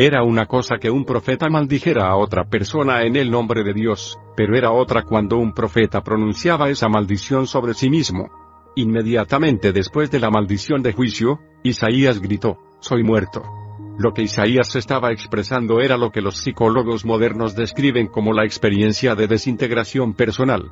Era 0.00 0.22
una 0.22 0.46
cosa 0.46 0.76
que 0.80 0.92
un 0.92 1.04
profeta 1.04 1.48
maldijera 1.48 2.06
a 2.06 2.16
otra 2.16 2.44
persona 2.44 3.02
en 3.02 3.16
el 3.16 3.32
nombre 3.32 3.64
de 3.64 3.72
Dios, 3.72 4.16
pero 4.36 4.56
era 4.56 4.70
otra 4.70 5.02
cuando 5.02 5.38
un 5.38 5.52
profeta 5.52 6.04
pronunciaba 6.04 6.70
esa 6.70 6.88
maldición 6.88 7.48
sobre 7.48 7.74
sí 7.74 7.90
mismo. 7.90 8.30
Inmediatamente 8.76 9.72
después 9.72 10.08
de 10.12 10.20
la 10.20 10.30
maldición 10.30 10.84
de 10.84 10.92
juicio, 10.92 11.40
Isaías 11.64 12.20
gritó, 12.20 12.58
Soy 12.78 13.02
muerto. 13.02 13.42
Lo 13.98 14.14
que 14.14 14.22
Isaías 14.22 14.76
estaba 14.76 15.10
expresando 15.10 15.80
era 15.80 15.96
lo 15.96 16.12
que 16.12 16.20
los 16.20 16.36
psicólogos 16.36 17.04
modernos 17.04 17.56
describen 17.56 18.06
como 18.06 18.32
la 18.32 18.44
experiencia 18.44 19.16
de 19.16 19.26
desintegración 19.26 20.14
personal. 20.14 20.70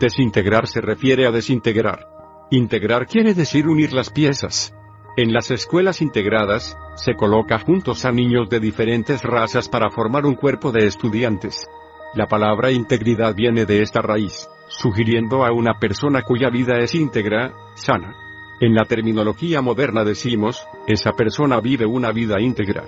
Desintegrar 0.00 0.66
se 0.66 0.82
refiere 0.82 1.26
a 1.26 1.30
desintegrar. 1.30 2.06
Integrar 2.50 3.06
quiere 3.06 3.32
decir 3.32 3.68
unir 3.68 3.94
las 3.94 4.10
piezas. 4.10 4.74
En 5.18 5.32
las 5.32 5.50
escuelas 5.50 6.02
integradas, 6.02 6.76
se 6.94 7.14
coloca 7.14 7.58
juntos 7.58 8.04
a 8.04 8.12
niños 8.12 8.50
de 8.50 8.60
diferentes 8.60 9.22
razas 9.22 9.66
para 9.66 9.88
formar 9.88 10.26
un 10.26 10.34
cuerpo 10.34 10.72
de 10.72 10.86
estudiantes. 10.86 11.66
La 12.14 12.26
palabra 12.26 12.70
integridad 12.70 13.34
viene 13.34 13.64
de 13.64 13.80
esta 13.80 14.02
raíz, 14.02 14.46
sugiriendo 14.68 15.42
a 15.46 15.52
una 15.52 15.78
persona 15.78 16.20
cuya 16.20 16.50
vida 16.50 16.80
es 16.80 16.94
íntegra, 16.94 17.54
sana. 17.72 18.14
En 18.60 18.74
la 18.74 18.84
terminología 18.84 19.62
moderna 19.62 20.04
decimos, 20.04 20.66
esa 20.86 21.12
persona 21.12 21.60
vive 21.60 21.86
una 21.86 22.12
vida 22.12 22.38
íntegra. 22.38 22.84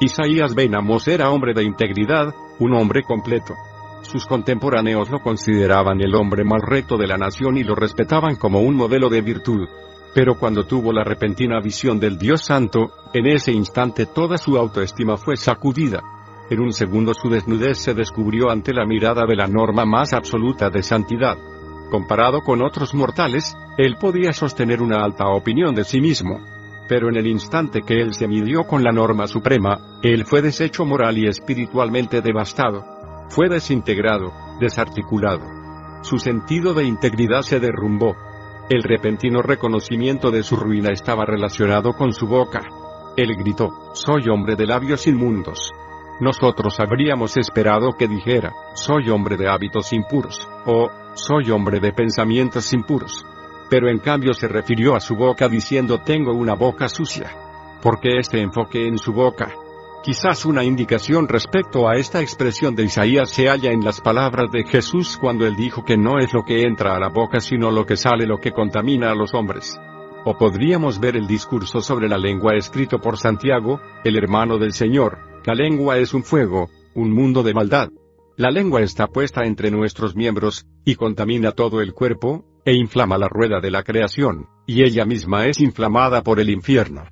Isaías 0.00 0.54
Ben 0.54 0.74
Amos 0.74 1.08
era 1.08 1.30
hombre 1.30 1.54
de 1.54 1.64
integridad, 1.64 2.34
un 2.58 2.74
hombre 2.74 3.04
completo. 3.04 3.54
Sus 4.02 4.26
contemporáneos 4.26 5.08
lo 5.08 5.20
consideraban 5.20 6.02
el 6.02 6.14
hombre 6.14 6.44
más 6.44 6.60
recto 6.60 6.98
de 6.98 7.06
la 7.06 7.16
nación 7.16 7.56
y 7.56 7.64
lo 7.64 7.74
respetaban 7.74 8.36
como 8.36 8.60
un 8.60 8.76
modelo 8.76 9.08
de 9.08 9.22
virtud. 9.22 9.66
Pero 10.14 10.36
cuando 10.38 10.64
tuvo 10.64 10.92
la 10.92 11.04
repentina 11.04 11.60
visión 11.60 12.00
del 12.00 12.18
Dios 12.18 12.44
Santo, 12.44 12.90
en 13.12 13.26
ese 13.26 13.52
instante 13.52 14.06
toda 14.06 14.38
su 14.38 14.56
autoestima 14.56 15.16
fue 15.16 15.36
sacudida. 15.36 16.02
En 16.50 16.60
un 16.60 16.72
segundo 16.72 17.14
su 17.14 17.28
desnudez 17.28 17.78
se 17.78 17.94
descubrió 17.94 18.50
ante 18.50 18.72
la 18.72 18.84
mirada 18.84 19.24
de 19.24 19.36
la 19.36 19.46
norma 19.46 19.84
más 19.84 20.12
absoluta 20.12 20.68
de 20.68 20.82
santidad. 20.82 21.38
Comparado 21.90 22.40
con 22.40 22.62
otros 22.62 22.92
mortales, 22.92 23.56
él 23.78 23.96
podía 24.00 24.32
sostener 24.32 24.82
una 24.82 25.04
alta 25.04 25.26
opinión 25.28 25.74
de 25.74 25.84
sí 25.84 26.00
mismo. 26.00 26.40
Pero 26.88 27.08
en 27.08 27.16
el 27.16 27.28
instante 27.28 27.82
que 27.82 28.00
él 28.00 28.14
se 28.14 28.26
midió 28.26 28.64
con 28.64 28.82
la 28.82 28.90
norma 28.90 29.28
suprema, 29.28 29.78
él 30.02 30.24
fue 30.24 30.42
deshecho 30.42 30.84
moral 30.84 31.18
y 31.18 31.28
espiritualmente 31.28 32.20
devastado. 32.20 32.84
Fue 33.28 33.48
desintegrado, 33.48 34.32
desarticulado. 34.58 35.46
Su 36.02 36.18
sentido 36.18 36.74
de 36.74 36.84
integridad 36.84 37.42
se 37.42 37.60
derrumbó. 37.60 38.16
El 38.70 38.84
repentino 38.84 39.42
reconocimiento 39.42 40.30
de 40.30 40.44
su 40.44 40.54
ruina 40.54 40.92
estaba 40.92 41.24
relacionado 41.24 41.92
con 41.92 42.12
su 42.12 42.28
boca. 42.28 42.60
Él 43.16 43.34
gritó, 43.34 43.90
Soy 43.94 44.28
hombre 44.32 44.54
de 44.54 44.64
labios 44.64 45.08
inmundos. 45.08 45.72
Nosotros 46.20 46.78
habríamos 46.78 47.36
esperado 47.36 47.94
que 47.98 48.06
dijera, 48.06 48.52
Soy 48.74 49.10
hombre 49.10 49.36
de 49.36 49.48
hábitos 49.48 49.92
impuros, 49.92 50.48
o, 50.66 50.88
Soy 51.14 51.50
hombre 51.50 51.80
de 51.80 51.92
pensamientos 51.92 52.72
impuros. 52.72 53.26
Pero 53.68 53.88
en 53.88 53.98
cambio 53.98 54.34
se 54.34 54.46
refirió 54.46 54.94
a 54.94 55.00
su 55.00 55.16
boca 55.16 55.48
diciendo 55.48 55.98
Tengo 56.04 56.32
una 56.32 56.54
boca 56.54 56.88
sucia. 56.88 57.28
Porque 57.82 58.18
este 58.18 58.40
enfoque 58.40 58.86
en 58.86 58.98
su 58.98 59.12
boca, 59.12 59.52
Quizás 60.02 60.46
una 60.46 60.64
indicación 60.64 61.28
respecto 61.28 61.86
a 61.86 61.96
esta 61.96 62.22
expresión 62.22 62.74
de 62.74 62.84
Isaías 62.84 63.28
se 63.28 63.48
halla 63.48 63.70
en 63.70 63.84
las 63.84 64.00
palabras 64.00 64.50
de 64.50 64.64
Jesús 64.64 65.18
cuando 65.20 65.46
él 65.46 65.56
dijo 65.56 65.84
que 65.84 65.98
no 65.98 66.18
es 66.18 66.32
lo 66.32 66.42
que 66.42 66.62
entra 66.62 66.96
a 66.96 66.98
la 66.98 67.08
boca 67.08 67.38
sino 67.38 67.70
lo 67.70 67.84
que 67.84 67.98
sale 67.98 68.26
lo 68.26 68.38
que 68.38 68.52
contamina 68.52 69.10
a 69.10 69.14
los 69.14 69.34
hombres. 69.34 69.78
O 70.24 70.38
podríamos 70.38 71.00
ver 71.00 71.16
el 71.16 71.26
discurso 71.26 71.82
sobre 71.82 72.08
la 72.08 72.16
lengua 72.16 72.54
escrito 72.54 72.98
por 72.98 73.18
Santiago, 73.18 73.78
el 74.02 74.16
hermano 74.16 74.56
del 74.56 74.72
Señor, 74.72 75.18
la 75.44 75.54
lengua 75.54 75.98
es 75.98 76.14
un 76.14 76.24
fuego, 76.24 76.70
un 76.94 77.12
mundo 77.12 77.42
de 77.42 77.52
maldad. 77.52 77.90
La 78.38 78.50
lengua 78.50 78.80
está 78.80 79.06
puesta 79.06 79.44
entre 79.44 79.70
nuestros 79.70 80.16
miembros, 80.16 80.66
y 80.82 80.94
contamina 80.94 81.52
todo 81.52 81.82
el 81.82 81.92
cuerpo, 81.92 82.46
e 82.64 82.72
inflama 82.72 83.18
la 83.18 83.28
rueda 83.28 83.60
de 83.60 83.70
la 83.70 83.82
creación, 83.82 84.46
y 84.66 84.82
ella 84.82 85.04
misma 85.04 85.46
es 85.46 85.60
inflamada 85.60 86.22
por 86.22 86.40
el 86.40 86.48
infierno 86.48 87.02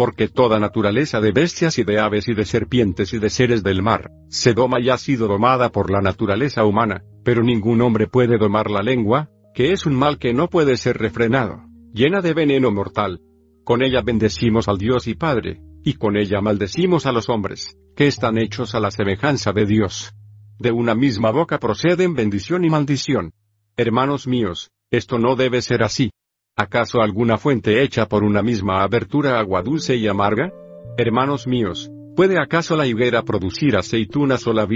porque 0.00 0.28
toda 0.28 0.58
naturaleza 0.58 1.20
de 1.20 1.30
bestias 1.30 1.78
y 1.78 1.84
de 1.84 2.00
aves 2.00 2.26
y 2.26 2.32
de 2.32 2.46
serpientes 2.46 3.12
y 3.12 3.18
de 3.18 3.28
seres 3.28 3.62
del 3.62 3.82
mar, 3.82 4.10
se 4.30 4.54
doma 4.54 4.80
y 4.80 4.88
ha 4.88 4.96
sido 4.96 5.28
domada 5.28 5.72
por 5.72 5.90
la 5.90 6.00
naturaleza 6.00 6.64
humana, 6.64 7.04
pero 7.22 7.42
ningún 7.42 7.82
hombre 7.82 8.06
puede 8.06 8.38
domar 8.38 8.70
la 8.70 8.80
lengua, 8.80 9.28
que 9.54 9.72
es 9.72 9.84
un 9.84 9.94
mal 9.94 10.18
que 10.18 10.32
no 10.32 10.48
puede 10.48 10.78
ser 10.78 10.96
refrenado, 10.96 11.66
llena 11.92 12.22
de 12.22 12.32
veneno 12.32 12.70
mortal. 12.70 13.20
Con 13.62 13.82
ella 13.82 14.00
bendecimos 14.00 14.68
al 14.68 14.78
Dios 14.78 15.06
y 15.06 15.16
Padre, 15.16 15.60
y 15.84 15.92
con 15.92 16.16
ella 16.16 16.40
maldecimos 16.40 17.04
a 17.04 17.12
los 17.12 17.28
hombres, 17.28 17.76
que 17.94 18.06
están 18.06 18.38
hechos 18.38 18.74
a 18.74 18.80
la 18.80 18.90
semejanza 18.90 19.52
de 19.52 19.66
Dios. 19.66 20.14
De 20.58 20.72
una 20.72 20.94
misma 20.94 21.30
boca 21.30 21.58
proceden 21.58 22.14
bendición 22.14 22.64
y 22.64 22.70
maldición. 22.70 23.34
Hermanos 23.76 24.26
míos, 24.26 24.70
esto 24.90 25.18
no 25.18 25.36
debe 25.36 25.60
ser 25.60 25.82
así. 25.82 26.10
¿Acaso 26.56 27.00
alguna 27.00 27.38
fuente 27.38 27.82
hecha 27.82 28.06
por 28.06 28.22
una 28.22 28.42
misma 28.42 28.82
abertura 28.82 29.38
agua 29.38 29.62
dulce 29.62 29.96
y 29.96 30.06
amarga? 30.08 30.52
Hermanos 30.98 31.46
míos, 31.46 31.90
¿puede 32.16 32.38
acaso 32.38 32.76
la 32.76 32.86
higuera 32.86 33.22
producir 33.22 33.76
aceitunas 33.76 34.46
o 34.46 34.52
la 34.52 34.66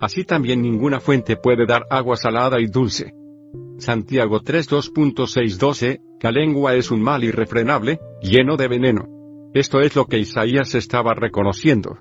Así 0.00 0.24
también 0.24 0.60
ninguna 0.60 1.00
fuente 1.00 1.36
puede 1.36 1.64
dar 1.66 1.86
agua 1.88 2.16
salada 2.16 2.60
y 2.60 2.66
dulce. 2.66 3.14
Santiago 3.78 4.40
3.2.6.12, 4.40 6.00
la 6.20 6.30
lengua 6.30 6.74
es 6.74 6.90
un 6.90 7.02
mal 7.02 7.24
irrefrenable, 7.24 8.00
lleno 8.22 8.56
de 8.56 8.68
veneno. 8.68 9.08
Esto 9.54 9.80
es 9.80 9.94
lo 9.94 10.06
que 10.06 10.18
Isaías 10.18 10.74
estaba 10.74 11.14
reconociendo. 11.14 11.98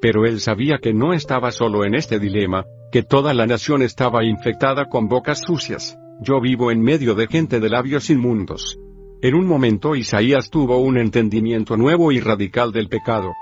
Pero 0.00 0.24
él 0.24 0.40
sabía 0.40 0.78
que 0.82 0.92
no 0.92 1.12
estaba 1.12 1.50
solo 1.50 1.84
en 1.84 1.94
este 1.94 2.18
dilema, 2.18 2.64
que 2.92 3.02
toda 3.02 3.32
la 3.32 3.46
nación 3.46 3.82
estaba 3.82 4.24
infectada 4.24 4.86
con 4.86 5.08
bocas 5.08 5.40
sucias. 5.40 5.96
Yo 6.20 6.40
vivo 6.40 6.70
en 6.70 6.80
medio 6.80 7.14
de 7.14 7.26
gente 7.26 7.60
de 7.60 7.68
labios 7.68 8.08
inmundos. 8.08 8.78
En 9.20 9.34
un 9.34 9.46
momento 9.46 9.94
Isaías 9.94 10.50
tuvo 10.50 10.78
un 10.78 10.98
entendimiento 10.98 11.76
nuevo 11.76 12.10
y 12.10 12.20
radical 12.20 12.72
del 12.72 12.88
pecado. 12.88 13.32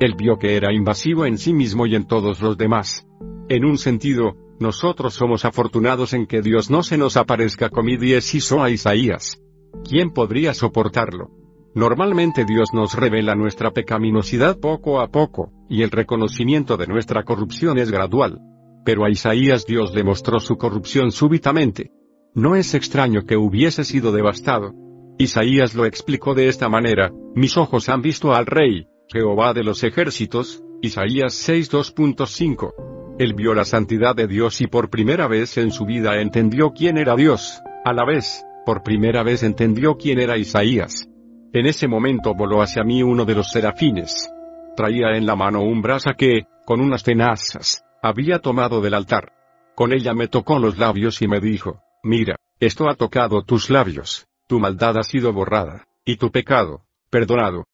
Él 0.00 0.14
vio 0.18 0.36
que 0.38 0.56
era 0.56 0.72
invasivo 0.72 1.26
en 1.26 1.38
sí 1.38 1.52
mismo 1.52 1.86
y 1.86 1.94
en 1.94 2.06
todos 2.06 2.40
los 2.40 2.58
demás. 2.58 3.06
En 3.48 3.64
un 3.64 3.78
sentido, 3.78 4.36
nosotros 4.58 5.14
somos 5.14 5.44
afortunados 5.44 6.12
en 6.12 6.26
que 6.26 6.42
Dios 6.42 6.70
no 6.70 6.82
se 6.82 6.98
nos 6.98 7.16
aparezca 7.16 7.68
como 7.68 7.90
hizo 7.90 8.62
a 8.62 8.70
Isaías. 8.70 9.40
¿Quién 9.88 10.10
podría 10.10 10.54
soportarlo? 10.54 11.30
Normalmente 11.74 12.44
Dios 12.44 12.70
nos 12.72 12.94
revela 12.94 13.34
nuestra 13.34 13.72
pecaminosidad 13.72 14.58
poco 14.58 15.00
a 15.00 15.08
poco, 15.08 15.50
y 15.68 15.82
el 15.82 15.90
reconocimiento 15.90 16.76
de 16.76 16.86
nuestra 16.86 17.24
corrupción 17.24 17.78
es 17.78 17.90
gradual. 17.90 18.40
Pero 18.84 19.04
a 19.04 19.10
Isaías 19.10 19.66
Dios 19.66 19.94
le 19.94 20.04
mostró 20.04 20.40
su 20.40 20.56
corrupción 20.56 21.10
súbitamente. 21.10 21.90
No 22.34 22.56
es 22.56 22.74
extraño 22.74 23.26
que 23.26 23.36
hubiese 23.36 23.84
sido 23.84 24.10
devastado. 24.10 24.74
Isaías 25.18 25.76
lo 25.76 25.86
explicó 25.86 26.34
de 26.34 26.48
esta 26.48 26.68
manera, 26.68 27.12
mis 27.36 27.56
ojos 27.56 27.88
han 27.88 28.02
visto 28.02 28.34
al 28.34 28.46
Rey, 28.46 28.88
Jehová 29.12 29.52
de 29.52 29.62
los 29.62 29.84
ejércitos, 29.84 30.60
Isaías 30.82 31.48
6.2.5. 31.48 33.16
Él 33.20 33.34
vio 33.34 33.54
la 33.54 33.64
santidad 33.64 34.16
de 34.16 34.26
Dios 34.26 34.60
y 34.60 34.66
por 34.66 34.90
primera 34.90 35.28
vez 35.28 35.56
en 35.58 35.70
su 35.70 35.86
vida 35.86 36.20
entendió 36.20 36.72
quién 36.72 36.98
era 36.98 37.14
Dios, 37.14 37.62
a 37.84 37.92
la 37.92 38.04
vez, 38.04 38.44
por 38.66 38.82
primera 38.82 39.22
vez 39.22 39.44
entendió 39.44 39.96
quién 39.96 40.18
era 40.18 40.36
Isaías. 40.36 41.08
En 41.52 41.66
ese 41.66 41.86
momento 41.86 42.34
voló 42.34 42.62
hacia 42.62 42.82
mí 42.82 43.04
uno 43.04 43.24
de 43.24 43.36
los 43.36 43.52
serafines. 43.52 44.28
Traía 44.76 45.16
en 45.16 45.24
la 45.24 45.36
mano 45.36 45.62
un 45.62 45.82
brasa 45.82 46.14
que, 46.14 46.46
con 46.66 46.80
unas 46.80 47.04
tenazas, 47.04 47.84
había 48.02 48.40
tomado 48.40 48.80
del 48.80 48.94
altar. 48.94 49.30
Con 49.76 49.92
ella 49.92 50.14
me 50.14 50.26
tocó 50.26 50.58
los 50.58 50.78
labios 50.78 51.22
y 51.22 51.28
me 51.28 51.38
dijo, 51.38 51.83
Mira, 52.04 52.36
esto 52.60 52.90
ha 52.90 52.96
tocado 52.96 53.42
tus 53.42 53.70
labios, 53.70 54.26
tu 54.46 54.60
maldad 54.60 54.98
ha 54.98 55.02
sido 55.02 55.32
borrada, 55.32 55.86
y 56.04 56.16
tu 56.16 56.30
pecado, 56.30 56.84
perdonado. 57.08 57.64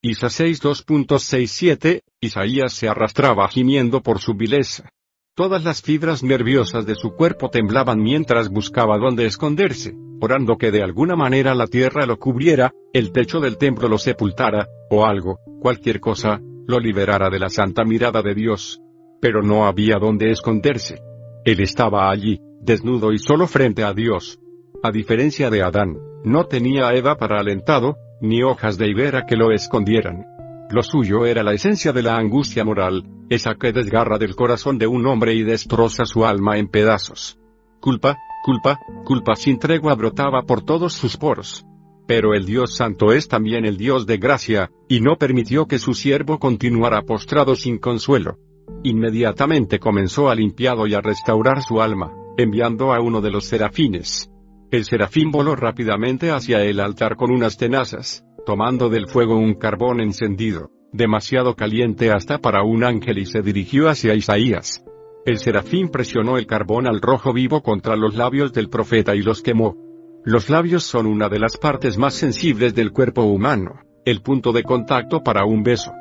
Isa 0.00 0.28
6.2.67, 0.28 2.00
Isaías 2.18 2.72
se 2.72 2.88
arrastraba 2.88 3.46
gimiendo 3.48 4.02
por 4.02 4.18
su 4.18 4.32
vileza. 4.32 4.88
Todas 5.34 5.62
las 5.62 5.82
fibras 5.82 6.22
nerviosas 6.22 6.86
de 6.86 6.94
su 6.94 7.14
cuerpo 7.14 7.50
temblaban 7.50 8.02
mientras 8.02 8.48
buscaba 8.48 8.96
dónde 8.96 9.26
esconderse, 9.26 9.94
orando 10.22 10.56
que 10.56 10.70
de 10.70 10.82
alguna 10.82 11.14
manera 11.14 11.54
la 11.54 11.66
tierra 11.66 12.06
lo 12.06 12.18
cubriera, 12.18 12.72
el 12.94 13.12
techo 13.12 13.40
del 13.40 13.58
templo 13.58 13.88
lo 13.88 13.98
sepultara, 13.98 14.66
o 14.88 15.04
algo, 15.04 15.38
cualquier 15.60 16.00
cosa, 16.00 16.40
lo 16.66 16.80
liberara 16.80 17.28
de 17.28 17.40
la 17.40 17.50
santa 17.50 17.84
mirada 17.84 18.22
de 18.22 18.34
Dios. 18.34 18.80
Pero 19.20 19.42
no 19.42 19.66
había 19.66 19.98
dónde 19.98 20.30
esconderse. 20.30 20.98
Él 21.44 21.60
estaba 21.60 22.10
allí, 22.10 22.40
desnudo 22.66 23.12
y 23.12 23.18
solo 23.18 23.46
frente 23.46 23.84
a 23.84 23.94
Dios. 23.94 24.40
A 24.82 24.90
diferencia 24.90 25.48
de 25.48 25.62
Adán, 25.62 25.96
no 26.24 26.44
tenía 26.44 26.88
a 26.88 26.94
Eva 26.94 27.16
para 27.16 27.38
alentado, 27.38 27.96
ni 28.20 28.42
hojas 28.42 28.76
de 28.76 28.90
higuera 28.90 29.24
que 29.24 29.36
lo 29.36 29.52
escondieran. 29.52 30.26
Lo 30.70 30.82
suyo 30.82 31.24
era 31.24 31.44
la 31.44 31.54
esencia 31.54 31.92
de 31.92 32.02
la 32.02 32.16
angustia 32.16 32.64
moral, 32.64 33.04
esa 33.30 33.54
que 33.54 33.72
desgarra 33.72 34.18
del 34.18 34.34
corazón 34.34 34.78
de 34.78 34.88
un 34.88 35.06
hombre 35.06 35.34
y 35.34 35.44
destroza 35.44 36.04
su 36.04 36.26
alma 36.26 36.58
en 36.58 36.66
pedazos. 36.66 37.38
Culpa, 37.80 38.16
culpa, 38.44 38.80
culpa 39.04 39.36
sin 39.36 39.58
tregua 39.58 39.94
brotaba 39.94 40.42
por 40.42 40.64
todos 40.64 40.92
sus 40.92 41.16
poros. 41.16 41.64
Pero 42.08 42.34
el 42.34 42.46
Dios 42.46 42.76
Santo 42.76 43.12
es 43.12 43.28
también 43.28 43.64
el 43.64 43.76
Dios 43.76 44.06
de 44.06 44.16
gracia, 44.16 44.70
y 44.88 45.00
no 45.00 45.16
permitió 45.16 45.66
que 45.66 45.78
su 45.78 45.94
siervo 45.94 46.38
continuara 46.38 47.02
postrado 47.02 47.54
sin 47.54 47.78
consuelo. 47.78 48.38
Inmediatamente 48.82 49.78
comenzó 49.78 50.30
a 50.30 50.34
limpiado 50.34 50.88
y 50.88 50.94
a 50.94 51.00
restaurar 51.00 51.62
su 51.62 51.80
alma 51.80 52.12
enviando 52.36 52.92
a 52.92 53.00
uno 53.00 53.20
de 53.20 53.30
los 53.30 53.46
serafines. 53.46 54.30
El 54.70 54.84
serafín 54.84 55.30
voló 55.30 55.54
rápidamente 55.56 56.30
hacia 56.30 56.62
el 56.62 56.80
altar 56.80 57.16
con 57.16 57.30
unas 57.30 57.56
tenazas, 57.56 58.24
tomando 58.44 58.88
del 58.88 59.06
fuego 59.06 59.36
un 59.36 59.54
carbón 59.54 60.00
encendido, 60.00 60.70
demasiado 60.92 61.54
caliente 61.54 62.10
hasta 62.10 62.38
para 62.38 62.62
un 62.62 62.84
ángel 62.84 63.18
y 63.18 63.26
se 63.26 63.42
dirigió 63.42 63.88
hacia 63.88 64.14
Isaías. 64.14 64.84
El 65.24 65.38
serafín 65.38 65.88
presionó 65.88 66.38
el 66.38 66.46
carbón 66.46 66.86
al 66.86 67.00
rojo 67.00 67.32
vivo 67.32 67.62
contra 67.62 67.96
los 67.96 68.14
labios 68.14 68.52
del 68.52 68.68
profeta 68.68 69.14
y 69.14 69.22
los 69.22 69.42
quemó. 69.42 69.76
Los 70.24 70.50
labios 70.50 70.84
son 70.84 71.06
una 71.06 71.28
de 71.28 71.38
las 71.38 71.56
partes 71.56 71.98
más 71.98 72.14
sensibles 72.14 72.74
del 72.74 72.92
cuerpo 72.92 73.22
humano, 73.22 73.80
el 74.04 74.22
punto 74.22 74.52
de 74.52 74.62
contacto 74.62 75.22
para 75.22 75.44
un 75.44 75.62
beso. 75.62 75.92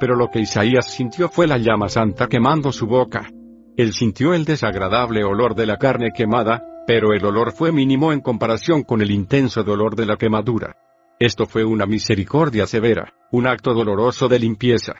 Pero 0.00 0.16
lo 0.16 0.28
que 0.30 0.40
Isaías 0.40 0.92
sintió 0.92 1.28
fue 1.28 1.46
la 1.46 1.58
llama 1.58 1.88
santa 1.88 2.26
quemando 2.26 2.72
su 2.72 2.86
boca. 2.86 3.28
Él 3.76 3.94
sintió 3.94 4.34
el 4.34 4.44
desagradable 4.44 5.24
olor 5.24 5.54
de 5.54 5.66
la 5.66 5.78
carne 5.78 6.12
quemada, 6.14 6.62
pero 6.86 7.14
el 7.14 7.24
olor 7.24 7.52
fue 7.52 7.72
mínimo 7.72 8.12
en 8.12 8.20
comparación 8.20 8.82
con 8.82 9.00
el 9.00 9.10
intenso 9.10 9.62
dolor 9.62 9.96
de 9.96 10.04
la 10.06 10.16
quemadura. 10.16 10.76
Esto 11.18 11.46
fue 11.46 11.64
una 11.64 11.86
misericordia 11.86 12.66
severa, 12.66 13.14
un 13.30 13.46
acto 13.46 13.72
doloroso 13.72 14.28
de 14.28 14.38
limpieza. 14.38 14.94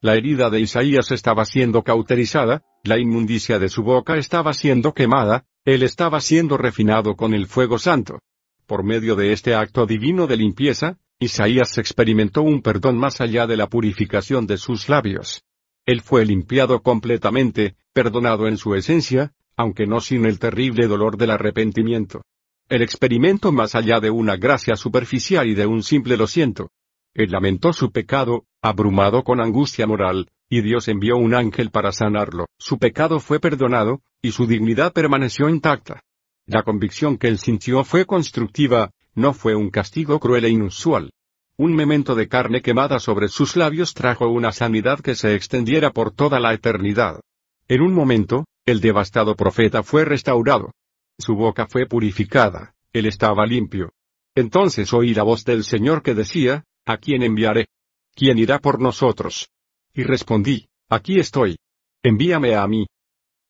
La 0.00 0.14
herida 0.14 0.50
de 0.50 0.60
Isaías 0.60 1.10
estaba 1.12 1.44
siendo 1.44 1.82
cauterizada, 1.82 2.62
la 2.82 2.98
inmundicia 2.98 3.58
de 3.58 3.68
su 3.68 3.82
boca 3.82 4.16
estaba 4.16 4.52
siendo 4.54 4.92
quemada, 4.92 5.44
él 5.64 5.82
estaba 5.82 6.20
siendo 6.20 6.56
refinado 6.56 7.14
con 7.14 7.32
el 7.32 7.46
fuego 7.46 7.78
santo. 7.78 8.20
Por 8.66 8.82
medio 8.82 9.14
de 9.14 9.32
este 9.32 9.54
acto 9.54 9.86
divino 9.86 10.26
de 10.26 10.36
limpieza, 10.36 10.98
Isaías 11.18 11.78
experimentó 11.78 12.42
un 12.42 12.60
perdón 12.60 12.98
más 12.98 13.20
allá 13.20 13.46
de 13.46 13.56
la 13.56 13.68
purificación 13.68 14.46
de 14.46 14.58
sus 14.58 14.88
labios. 14.88 15.42
Él 15.86 16.02
fue 16.02 16.26
limpiado 16.26 16.82
completamente, 16.82 17.76
perdonado 17.92 18.48
en 18.48 18.58
su 18.58 18.74
esencia, 18.74 19.32
aunque 19.56 19.86
no 19.86 20.00
sin 20.00 20.26
el 20.26 20.38
terrible 20.38 20.88
dolor 20.88 21.16
del 21.16 21.30
arrepentimiento. 21.30 22.22
El 22.68 22.82
experimento 22.82 23.52
más 23.52 23.76
allá 23.76 24.00
de 24.00 24.10
una 24.10 24.36
gracia 24.36 24.74
superficial 24.74 25.46
y 25.48 25.54
de 25.54 25.66
un 25.66 25.84
simple 25.84 26.16
lo 26.16 26.26
siento. 26.26 26.70
Él 27.14 27.30
lamentó 27.30 27.72
su 27.72 27.92
pecado, 27.92 28.44
abrumado 28.60 29.22
con 29.22 29.40
angustia 29.40 29.86
moral, 29.86 30.28
y 30.50 30.60
Dios 30.60 30.88
envió 30.88 31.16
un 31.16 31.34
ángel 31.34 31.70
para 31.70 31.92
sanarlo. 31.92 32.46
Su 32.58 32.78
pecado 32.78 33.20
fue 33.20 33.38
perdonado, 33.38 34.02
y 34.20 34.32
su 34.32 34.46
dignidad 34.46 34.92
permaneció 34.92 35.48
intacta. 35.48 36.02
La 36.46 36.64
convicción 36.64 37.16
que 37.16 37.28
él 37.28 37.38
sintió 37.38 37.84
fue 37.84 38.04
constructiva, 38.04 38.90
no 39.14 39.32
fue 39.32 39.54
un 39.54 39.70
castigo 39.70 40.18
cruel 40.18 40.44
e 40.44 40.50
inusual. 40.50 41.10
Un 41.58 41.74
memento 41.74 42.14
de 42.14 42.28
carne 42.28 42.60
quemada 42.60 42.98
sobre 42.98 43.28
sus 43.28 43.56
labios 43.56 43.94
trajo 43.94 44.28
una 44.28 44.52
sanidad 44.52 45.00
que 45.00 45.14
se 45.14 45.34
extendiera 45.34 45.90
por 45.90 46.14
toda 46.14 46.38
la 46.38 46.52
eternidad. 46.52 47.20
En 47.66 47.80
un 47.80 47.94
momento, 47.94 48.44
el 48.66 48.82
devastado 48.82 49.34
profeta 49.36 49.82
fue 49.82 50.04
restaurado. 50.04 50.72
Su 51.18 51.34
boca 51.34 51.66
fue 51.66 51.86
purificada, 51.86 52.74
él 52.92 53.06
estaba 53.06 53.46
limpio. 53.46 53.92
Entonces 54.34 54.92
oí 54.92 55.14
la 55.14 55.22
voz 55.22 55.44
del 55.44 55.64
Señor 55.64 56.02
que 56.02 56.14
decía, 56.14 56.64
¿A 56.84 56.98
quién 56.98 57.22
enviaré? 57.22 57.68
¿Quién 58.14 58.38
irá 58.38 58.58
por 58.58 58.78
nosotros? 58.78 59.48
Y 59.94 60.02
respondí, 60.02 60.68
Aquí 60.90 61.18
estoy. 61.18 61.56
Envíame 62.02 62.54
a 62.54 62.66
mí. 62.66 62.86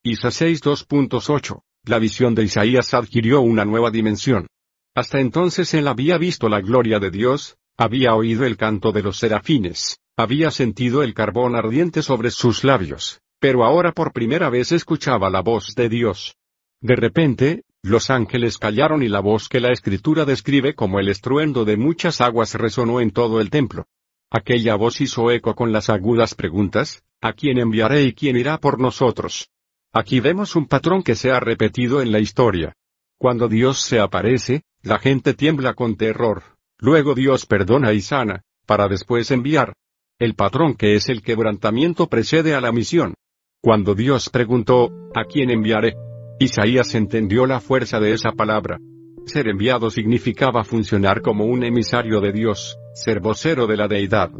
Isaías 0.01 0.61
2.8. 0.61 1.59
La 1.83 1.99
visión 1.99 2.35
de 2.35 2.45
Isaías 2.45 2.93
adquirió 2.93 3.41
una 3.41 3.65
nueva 3.65 3.91
dimensión. 3.91 4.47
Hasta 4.95 5.19
entonces 5.19 5.73
él 5.73 5.89
había 5.89 6.17
visto 6.17 6.47
la 6.47 6.61
gloria 6.61 6.99
de 6.99 7.11
Dios, 7.11 7.57
había 7.77 8.15
oído 8.15 8.43
el 8.43 8.57
canto 8.57 8.91
de 8.91 9.03
los 9.03 9.17
serafines, 9.17 9.99
había 10.17 10.49
sentido 10.49 11.03
el 11.03 11.13
carbón 11.13 11.55
ardiente 11.55 12.01
sobre 12.01 12.31
sus 12.31 12.63
labios, 12.63 13.21
pero 13.39 13.63
ahora 13.63 13.91
por 13.91 14.13
primera 14.13 14.49
vez 14.49 14.71
escuchaba 14.71 15.29
la 15.29 15.41
voz 15.41 15.75
de 15.75 15.87
Dios. 15.87 16.35
De 16.81 16.95
repente, 16.95 17.63
los 17.83 18.09
ángeles 18.09 18.57
callaron 18.57 19.03
y 19.03 19.07
la 19.07 19.19
voz 19.19 19.47
que 19.47 19.59
la 19.59 19.71
escritura 19.71 20.25
describe 20.25 20.73
como 20.73 20.99
el 20.99 21.07
estruendo 21.07 21.65
de 21.65 21.77
muchas 21.77 22.19
aguas 22.19 22.55
resonó 22.55 22.99
en 22.99 23.11
todo 23.11 23.39
el 23.39 23.51
templo. 23.51 23.85
Aquella 24.31 24.75
voz 24.75 24.99
hizo 24.99 25.29
eco 25.29 25.53
con 25.53 25.71
las 25.71 25.89
agudas 25.89 26.33
preguntas, 26.33 27.03
¿a 27.21 27.33
quién 27.33 27.59
enviaré 27.59 28.03
y 28.03 28.13
quién 28.13 28.37
irá 28.37 28.57
por 28.57 28.79
nosotros? 28.79 29.49
Aquí 29.93 30.19
vemos 30.19 30.55
un 30.55 30.65
patrón 30.65 31.03
que 31.03 31.15
se 31.15 31.31
ha 31.31 31.39
repetido 31.39 32.01
en 32.01 32.11
la 32.11 32.19
historia. 32.19 32.73
Cuando 33.19 33.47
Dios 33.47 33.81
se 33.81 33.99
aparece, 33.99 34.63
la 34.81 34.99
gente 34.99 35.33
tiembla 35.33 35.73
con 35.75 35.95
terror, 35.95 36.56
luego 36.79 37.15
Dios 37.15 37.45
perdona 37.45 37.93
y 37.93 38.01
sana, 38.01 38.41
para 38.65 38.87
después 38.87 39.31
enviar. 39.31 39.73
El 40.19 40.35
patrón 40.35 40.75
que 40.75 40.95
es 40.95 41.09
el 41.09 41.21
quebrantamiento 41.21 42.07
precede 42.07 42.55
a 42.55 42.61
la 42.61 42.71
misión. 42.71 43.13
Cuando 43.61 43.95
Dios 43.95 44.29
preguntó, 44.29 44.89
¿a 45.15 45.25
quién 45.25 45.49
enviaré? 45.49 45.95
Isaías 46.39 46.93
entendió 46.95 47.45
la 47.45 47.59
fuerza 47.59 47.99
de 47.99 48.13
esa 48.13 48.31
palabra. 48.31 48.79
Ser 49.25 49.47
enviado 49.47 49.89
significaba 49.89 50.63
funcionar 50.63 51.21
como 51.21 51.45
un 51.45 51.63
emisario 51.63 52.21
de 52.21 52.31
Dios, 52.31 52.77
ser 52.93 53.19
vocero 53.19 53.67
de 53.67 53.77
la 53.77 53.87
deidad. 53.87 54.31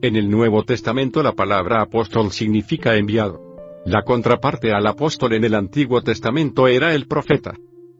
En 0.00 0.14
el 0.14 0.30
Nuevo 0.30 0.62
Testamento 0.62 1.22
la 1.22 1.32
palabra 1.32 1.82
apóstol 1.82 2.30
significa 2.30 2.96
enviado. 2.96 3.40
La 3.84 4.02
contraparte 4.02 4.72
al 4.72 4.86
apóstol 4.86 5.32
en 5.32 5.44
el 5.44 5.54
Antiguo 5.54 6.02
Testamento 6.02 6.68
era 6.68 6.94
el 6.94 7.06
profeta. 7.06 7.54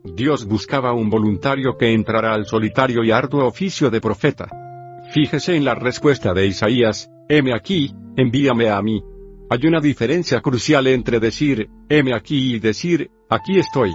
Dios 0.05 0.47
buscaba 0.47 0.93
un 0.93 1.11
voluntario 1.11 1.77
que 1.77 1.93
entrara 1.93 2.33
al 2.33 2.47
solitario 2.47 3.03
y 3.05 3.11
arduo 3.11 3.47
oficio 3.47 3.91
de 3.91 4.01
profeta. 4.01 4.49
Fíjese 5.13 5.57
en 5.57 5.65
la 5.65 5.75
respuesta 5.75 6.33
de 6.35 6.47
Isaías, 6.47 7.11
heme 7.29 7.55
aquí, 7.55 7.95
envíame 8.17 8.69
a 8.69 8.81
mí. 8.81 9.03
Hay 9.51 9.67
una 9.67 9.81
diferencia 9.81 10.41
crucial 10.41 10.87
entre 10.87 11.21
decir, 11.21 11.69
heme 11.89 12.15
aquí 12.15 12.55
y 12.55 12.59
decir, 12.59 13.11
aquí 13.29 13.59
estoy. 13.59 13.91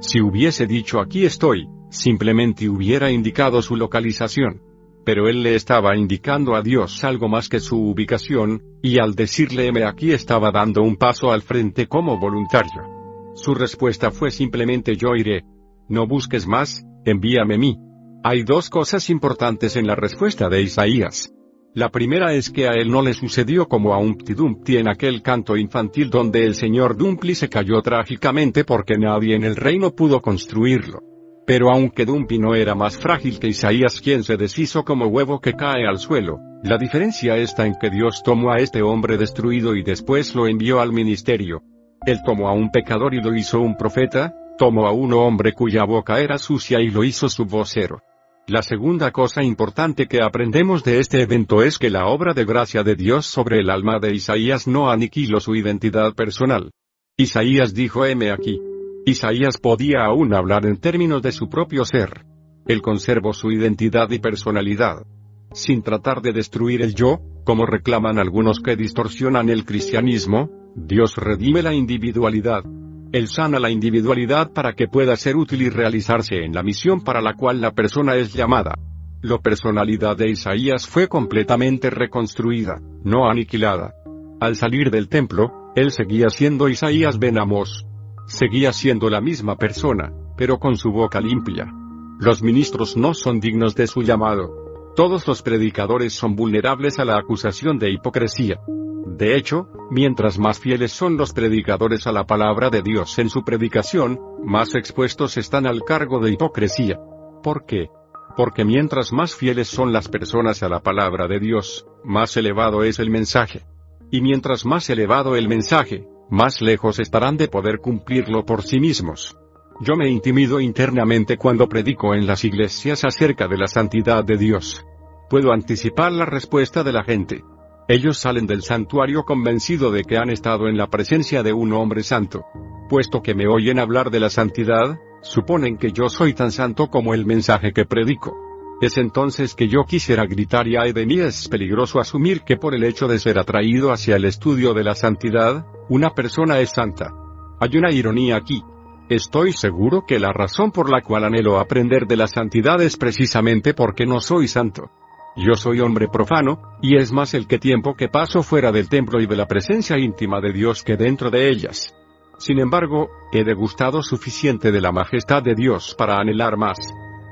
Si 0.00 0.20
hubiese 0.20 0.66
dicho 0.66 1.00
aquí 1.00 1.24
estoy, 1.24 1.68
simplemente 1.90 2.68
hubiera 2.68 3.10
indicado 3.10 3.62
su 3.62 3.76
localización. 3.76 4.60
Pero 5.04 5.28
él 5.28 5.44
le 5.44 5.54
estaba 5.54 5.96
indicando 5.96 6.56
a 6.56 6.62
Dios 6.62 7.04
algo 7.04 7.28
más 7.28 7.48
que 7.48 7.60
su 7.60 7.78
ubicación, 7.78 8.62
y 8.82 8.98
al 8.98 9.14
decirle 9.14 9.68
heme 9.68 9.84
aquí 9.84 10.10
estaba 10.10 10.50
dando 10.50 10.82
un 10.82 10.96
paso 10.96 11.30
al 11.30 11.42
frente 11.42 11.86
como 11.86 12.18
voluntario. 12.18 12.95
Su 13.36 13.54
respuesta 13.54 14.10
fue 14.10 14.30
simplemente 14.30 14.96
yo 14.96 15.14
iré. 15.14 15.44
No 15.90 16.06
busques 16.06 16.46
más, 16.46 16.82
envíame 17.04 17.58
mí. 17.58 17.76
Hay 18.24 18.44
dos 18.44 18.70
cosas 18.70 19.10
importantes 19.10 19.76
en 19.76 19.86
la 19.86 19.94
respuesta 19.94 20.48
de 20.48 20.62
Isaías. 20.62 21.30
La 21.74 21.90
primera 21.90 22.32
es 22.32 22.48
que 22.48 22.66
a 22.66 22.72
él 22.72 22.90
no 22.90 23.02
le 23.02 23.12
sucedió 23.12 23.68
como 23.68 23.92
a 23.92 23.98
Humpty 23.98 24.32
Dumpty 24.32 24.78
en 24.78 24.88
aquel 24.88 25.20
canto 25.20 25.54
infantil 25.58 26.08
donde 26.08 26.46
el 26.46 26.54
señor 26.54 26.96
Dumpty 26.96 27.34
se 27.34 27.50
cayó 27.50 27.82
trágicamente 27.82 28.64
porque 28.64 28.96
nadie 28.96 29.36
en 29.36 29.44
el 29.44 29.54
reino 29.54 29.94
pudo 29.94 30.22
construirlo. 30.22 31.00
Pero 31.46 31.70
aunque 31.70 32.06
Dumpty 32.06 32.38
no 32.38 32.54
era 32.54 32.74
más 32.74 32.96
frágil 32.96 33.38
que 33.38 33.48
Isaías 33.48 34.00
quien 34.00 34.24
se 34.24 34.38
deshizo 34.38 34.82
como 34.82 35.08
huevo 35.08 35.42
que 35.42 35.52
cae 35.52 35.86
al 35.86 35.98
suelo, 35.98 36.38
la 36.64 36.78
diferencia 36.78 37.36
está 37.36 37.66
en 37.66 37.74
que 37.78 37.90
Dios 37.90 38.22
tomó 38.24 38.50
a 38.50 38.56
este 38.56 38.80
hombre 38.80 39.18
destruido 39.18 39.76
y 39.76 39.82
después 39.82 40.34
lo 40.34 40.48
envió 40.48 40.80
al 40.80 40.94
ministerio. 40.94 41.62
Él 42.06 42.22
tomó 42.24 42.48
a 42.48 42.52
un 42.52 42.70
pecador 42.70 43.14
y 43.14 43.20
lo 43.20 43.34
hizo 43.34 43.60
un 43.60 43.76
profeta, 43.76 44.32
tomó 44.56 44.86
a 44.86 44.92
un 44.92 45.12
hombre 45.12 45.52
cuya 45.52 45.84
boca 45.84 46.20
era 46.20 46.38
sucia 46.38 46.80
y 46.80 46.88
lo 46.88 47.02
hizo 47.02 47.28
su 47.28 47.44
vocero. 47.44 48.00
La 48.46 48.62
segunda 48.62 49.10
cosa 49.10 49.42
importante 49.42 50.06
que 50.06 50.22
aprendemos 50.22 50.84
de 50.84 51.00
este 51.00 51.20
evento 51.20 51.64
es 51.64 51.78
que 51.78 51.90
la 51.90 52.06
obra 52.06 52.32
de 52.32 52.44
gracia 52.44 52.84
de 52.84 52.94
Dios 52.94 53.26
sobre 53.26 53.58
el 53.58 53.70
alma 53.70 53.98
de 53.98 54.14
Isaías 54.14 54.68
no 54.68 54.88
aniquiló 54.88 55.40
su 55.40 55.56
identidad 55.56 56.14
personal. 56.14 56.70
Isaías 57.16 57.74
dijo 57.74 58.06
heme 58.06 58.30
aquí. 58.30 58.60
Isaías 59.04 59.58
podía 59.58 60.04
aún 60.04 60.32
hablar 60.32 60.64
en 60.64 60.76
términos 60.76 61.22
de 61.22 61.32
su 61.32 61.48
propio 61.48 61.84
ser. 61.84 62.24
Él 62.68 62.82
conservó 62.82 63.32
su 63.32 63.50
identidad 63.50 64.08
y 64.10 64.20
personalidad. 64.20 65.04
Sin 65.52 65.82
tratar 65.82 66.22
de 66.22 66.32
destruir 66.32 66.82
el 66.82 66.94
yo, 66.94 67.18
como 67.44 67.66
reclaman 67.66 68.20
algunos 68.20 68.60
que 68.60 68.76
distorsionan 68.76 69.48
el 69.48 69.64
cristianismo, 69.64 70.65
Dios 70.78 71.16
redime 71.16 71.62
la 71.62 71.72
individualidad. 71.72 72.62
Él 73.10 73.28
sana 73.28 73.58
la 73.58 73.70
individualidad 73.70 74.52
para 74.52 74.74
que 74.74 74.88
pueda 74.88 75.16
ser 75.16 75.34
útil 75.34 75.62
y 75.62 75.70
realizarse 75.70 76.44
en 76.44 76.52
la 76.52 76.62
misión 76.62 77.00
para 77.00 77.22
la 77.22 77.32
cual 77.32 77.62
la 77.62 77.70
persona 77.70 78.14
es 78.16 78.34
llamada. 78.34 78.74
La 79.22 79.38
personalidad 79.38 80.18
de 80.18 80.28
Isaías 80.28 80.86
fue 80.86 81.08
completamente 81.08 81.88
reconstruida, 81.88 82.78
no 83.02 83.26
aniquilada. 83.26 83.94
Al 84.38 84.54
salir 84.54 84.90
del 84.90 85.08
templo, 85.08 85.72
él 85.74 85.92
seguía 85.92 86.28
siendo 86.28 86.68
Isaías 86.68 87.18
Ben 87.18 87.38
Amos. 87.38 87.86
Seguía 88.26 88.74
siendo 88.74 89.08
la 89.08 89.22
misma 89.22 89.56
persona, 89.56 90.12
pero 90.36 90.58
con 90.58 90.76
su 90.76 90.92
boca 90.92 91.22
limpia. 91.22 91.72
Los 92.20 92.42
ministros 92.42 92.98
no 92.98 93.14
son 93.14 93.40
dignos 93.40 93.74
de 93.76 93.86
su 93.86 94.02
llamado. 94.02 94.92
Todos 94.94 95.26
los 95.26 95.40
predicadores 95.40 96.12
son 96.12 96.36
vulnerables 96.36 96.98
a 96.98 97.06
la 97.06 97.16
acusación 97.16 97.78
de 97.78 97.92
hipocresía. 97.92 98.60
De 99.06 99.36
hecho, 99.36 99.68
mientras 99.88 100.36
más 100.36 100.58
fieles 100.58 100.90
son 100.90 101.16
los 101.16 101.32
predicadores 101.32 102.08
a 102.08 102.12
la 102.12 102.26
palabra 102.26 102.70
de 102.70 102.82
Dios 102.82 103.18
en 103.20 103.30
su 103.30 103.44
predicación, 103.44 104.18
más 104.44 104.74
expuestos 104.74 105.36
están 105.36 105.64
al 105.66 105.84
cargo 105.84 106.18
de 106.18 106.32
hipocresía. 106.32 106.98
¿Por 107.40 107.66
qué? 107.66 107.88
Porque 108.36 108.64
mientras 108.64 109.12
más 109.12 109.36
fieles 109.36 109.68
son 109.68 109.92
las 109.92 110.08
personas 110.08 110.64
a 110.64 110.68
la 110.68 110.80
palabra 110.80 111.28
de 111.28 111.38
Dios, 111.38 111.86
más 112.04 112.36
elevado 112.36 112.82
es 112.82 112.98
el 112.98 113.08
mensaje. 113.08 113.64
Y 114.10 114.20
mientras 114.20 114.66
más 114.66 114.90
elevado 114.90 115.36
el 115.36 115.48
mensaje, 115.48 116.04
más 116.28 116.60
lejos 116.60 116.98
estarán 116.98 117.36
de 117.36 117.46
poder 117.46 117.78
cumplirlo 117.78 118.44
por 118.44 118.64
sí 118.64 118.80
mismos. 118.80 119.38
Yo 119.80 119.94
me 119.94 120.08
intimido 120.08 120.58
internamente 120.58 121.36
cuando 121.36 121.68
predico 121.68 122.12
en 122.12 122.26
las 122.26 122.44
iglesias 122.44 123.04
acerca 123.04 123.46
de 123.46 123.56
la 123.56 123.68
santidad 123.68 124.24
de 124.24 124.36
Dios. 124.36 124.84
Puedo 125.30 125.52
anticipar 125.52 126.10
la 126.12 126.26
respuesta 126.26 126.82
de 126.82 126.92
la 126.92 127.04
gente. 127.04 127.44
Ellos 127.88 128.18
salen 128.18 128.48
del 128.48 128.62
santuario 128.62 129.24
convencido 129.24 129.92
de 129.92 130.02
que 130.02 130.16
han 130.16 130.28
estado 130.28 130.66
en 130.66 130.76
la 130.76 130.88
presencia 130.88 131.44
de 131.44 131.52
un 131.52 131.72
hombre 131.72 132.02
santo. 132.02 132.44
Puesto 132.88 133.22
que 133.22 133.34
me 133.34 133.46
oyen 133.46 133.78
hablar 133.78 134.10
de 134.10 134.18
la 134.18 134.28
santidad, 134.28 134.98
suponen 135.22 135.76
que 135.76 135.92
yo 135.92 136.08
soy 136.08 136.34
tan 136.34 136.50
santo 136.50 136.88
como 136.88 137.14
el 137.14 137.26
mensaje 137.26 137.72
que 137.72 137.84
predico. 137.84 138.36
Es 138.80 138.98
entonces 138.98 139.54
que 139.54 139.68
yo 139.68 139.84
quisiera 139.84 140.26
gritar 140.26 140.66
y 140.66 140.76
ay 140.76 140.92
de 140.92 141.06
mí 141.06 141.20
es 141.20 141.48
peligroso 141.48 142.00
asumir 142.00 142.42
que 142.42 142.56
por 142.56 142.74
el 142.74 142.82
hecho 142.82 143.06
de 143.06 143.20
ser 143.20 143.38
atraído 143.38 143.92
hacia 143.92 144.16
el 144.16 144.24
estudio 144.24 144.74
de 144.74 144.82
la 144.82 144.96
santidad, 144.96 145.64
una 145.88 146.10
persona 146.10 146.58
es 146.58 146.70
santa. 146.70 147.14
Hay 147.60 147.78
una 147.78 147.92
ironía 147.92 148.36
aquí. 148.36 148.64
Estoy 149.08 149.52
seguro 149.52 150.04
que 150.06 150.18
la 150.18 150.32
razón 150.32 150.72
por 150.72 150.90
la 150.90 151.02
cual 151.02 151.24
anhelo 151.24 151.60
aprender 151.60 152.08
de 152.08 152.16
la 152.16 152.26
santidad 152.26 152.82
es 152.82 152.96
precisamente 152.96 153.74
porque 153.74 154.04
no 154.04 154.20
soy 154.20 154.48
santo. 154.48 154.90
Yo 155.36 155.54
soy 155.54 155.80
hombre 155.80 156.08
profano, 156.08 156.78
y 156.80 156.96
es 156.96 157.12
más 157.12 157.34
el 157.34 157.46
que 157.46 157.58
tiempo 157.58 157.94
que 157.94 158.08
paso 158.08 158.42
fuera 158.42 158.72
del 158.72 158.88
templo 158.88 159.20
y 159.20 159.26
de 159.26 159.36
la 159.36 159.46
presencia 159.46 159.98
íntima 159.98 160.40
de 160.40 160.50
Dios 160.50 160.82
que 160.82 160.96
dentro 160.96 161.30
de 161.30 161.50
ellas. 161.50 161.94
Sin 162.38 162.58
embargo, 162.58 163.10
he 163.32 163.44
degustado 163.44 164.02
suficiente 164.02 164.72
de 164.72 164.80
la 164.80 164.92
majestad 164.92 165.42
de 165.42 165.54
Dios 165.54 165.94
para 165.96 166.16
anhelar 166.18 166.56
más. 166.56 166.78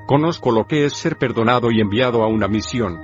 Conozco 0.06 0.52
lo 0.52 0.66
que 0.66 0.84
es 0.84 0.92
ser 0.92 1.16
perdonado 1.16 1.70
y 1.70 1.80
enviado 1.80 2.22
a 2.22 2.28
una 2.28 2.46
misión. 2.46 2.98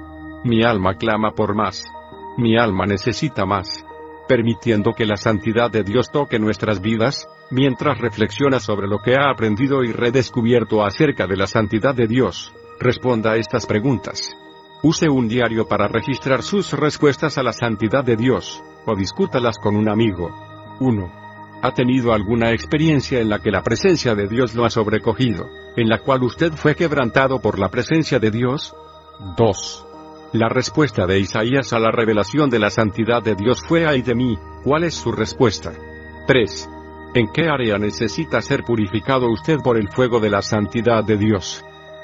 Mi 0.45 0.63
alma 0.63 0.95
clama 0.95 1.31
por 1.31 1.55
más. 1.55 1.91
Mi 2.37 2.59
alma 2.59 2.85
necesita 2.85 3.47
más. 3.47 3.87
Permitiendo 4.29 4.93
que 4.93 5.07
la 5.07 5.17
santidad 5.17 5.71
de 5.71 5.83
Dios 5.83 6.11
toque 6.11 6.39
nuestras 6.39 6.83
vidas, 6.83 7.27
mientras 7.51 7.99
reflexiona 7.99 8.61
sobre 8.61 8.87
lo 8.87 8.99
que 8.99 9.15
ha 9.15 9.31
aprendido 9.31 9.83
y 9.83 9.93
redescubierto 9.93 10.85
acerca 10.85 11.27
de 11.27 11.37
la 11.37 11.47
santidad 11.47 11.95
de 11.95 12.07
Dios, 12.07 12.53
responda 12.79 13.33
a 13.33 13.37
estas 13.37 13.65
preguntas. 13.67 14.37
Use 14.83 15.11
un 15.11 15.29
diario 15.29 15.69
para 15.69 15.89
registrar 15.89 16.43
sus 16.43 16.73
respuestas 16.73 17.37
a 17.37 17.43
la 17.43 17.53
santidad 17.53 18.03
de 18.03 18.17
Dios, 18.17 18.63
o 18.87 18.97
discútalas 18.97 19.59
con 19.59 19.77
un 19.77 19.91
amigo. 19.91 20.35
1. 20.81 21.13
¿Ha 21.63 21.75
tenido 21.75 22.15
alguna 22.15 22.53
experiencia 22.53 23.21
en 23.21 23.29
la 23.29 23.41
que 23.41 23.51
la 23.51 23.63
presencia 23.63 24.15
de 24.15 24.27
Dios 24.27 24.55
lo 24.55 24.65
ha 24.65 24.71
sobrecogido, 24.71 25.51
en 25.77 25.91
la 25.91 25.99
cual 25.99 26.23
usted 26.23 26.55
fue 26.55 26.75
quebrantado 26.75 27.43
por 27.43 27.59
la 27.59 27.69
presencia 27.69 28.19
de 28.19 28.31
Dios? 28.31 28.75
2. 29.37 29.87
La 30.33 30.49
respuesta 30.49 31.07
de 31.07 31.19
Isaías 31.19 31.75
a 31.75 31.79
la 31.79 31.91
revelación 31.91 32.49
de 32.49 32.61
la 32.61 32.71
santidad 32.71 33.23
de 33.23 33.35
Dios 33.35 33.63
fue 33.63 33.87
ay 33.87 34.01
de 34.01 34.15
mí, 34.15 34.39
¿cuál 34.65 34.85
es 34.85 34.95
su 34.95 35.13
respuesta? 35.13 35.73
3. 36.27 36.71
¿En 37.15 37.27
qué 37.31 37.51
área 37.51 37.77
necesita 37.77 38.41
ser 38.41 38.63
purificado 38.63 39.31
usted 39.31 39.59
por 39.59 39.77
el 39.77 39.91
fuego 39.91 40.21
de 40.21 40.31
la 40.31 40.41
santidad 40.41 41.05
de 41.05 41.19
Dios? 41.19 41.63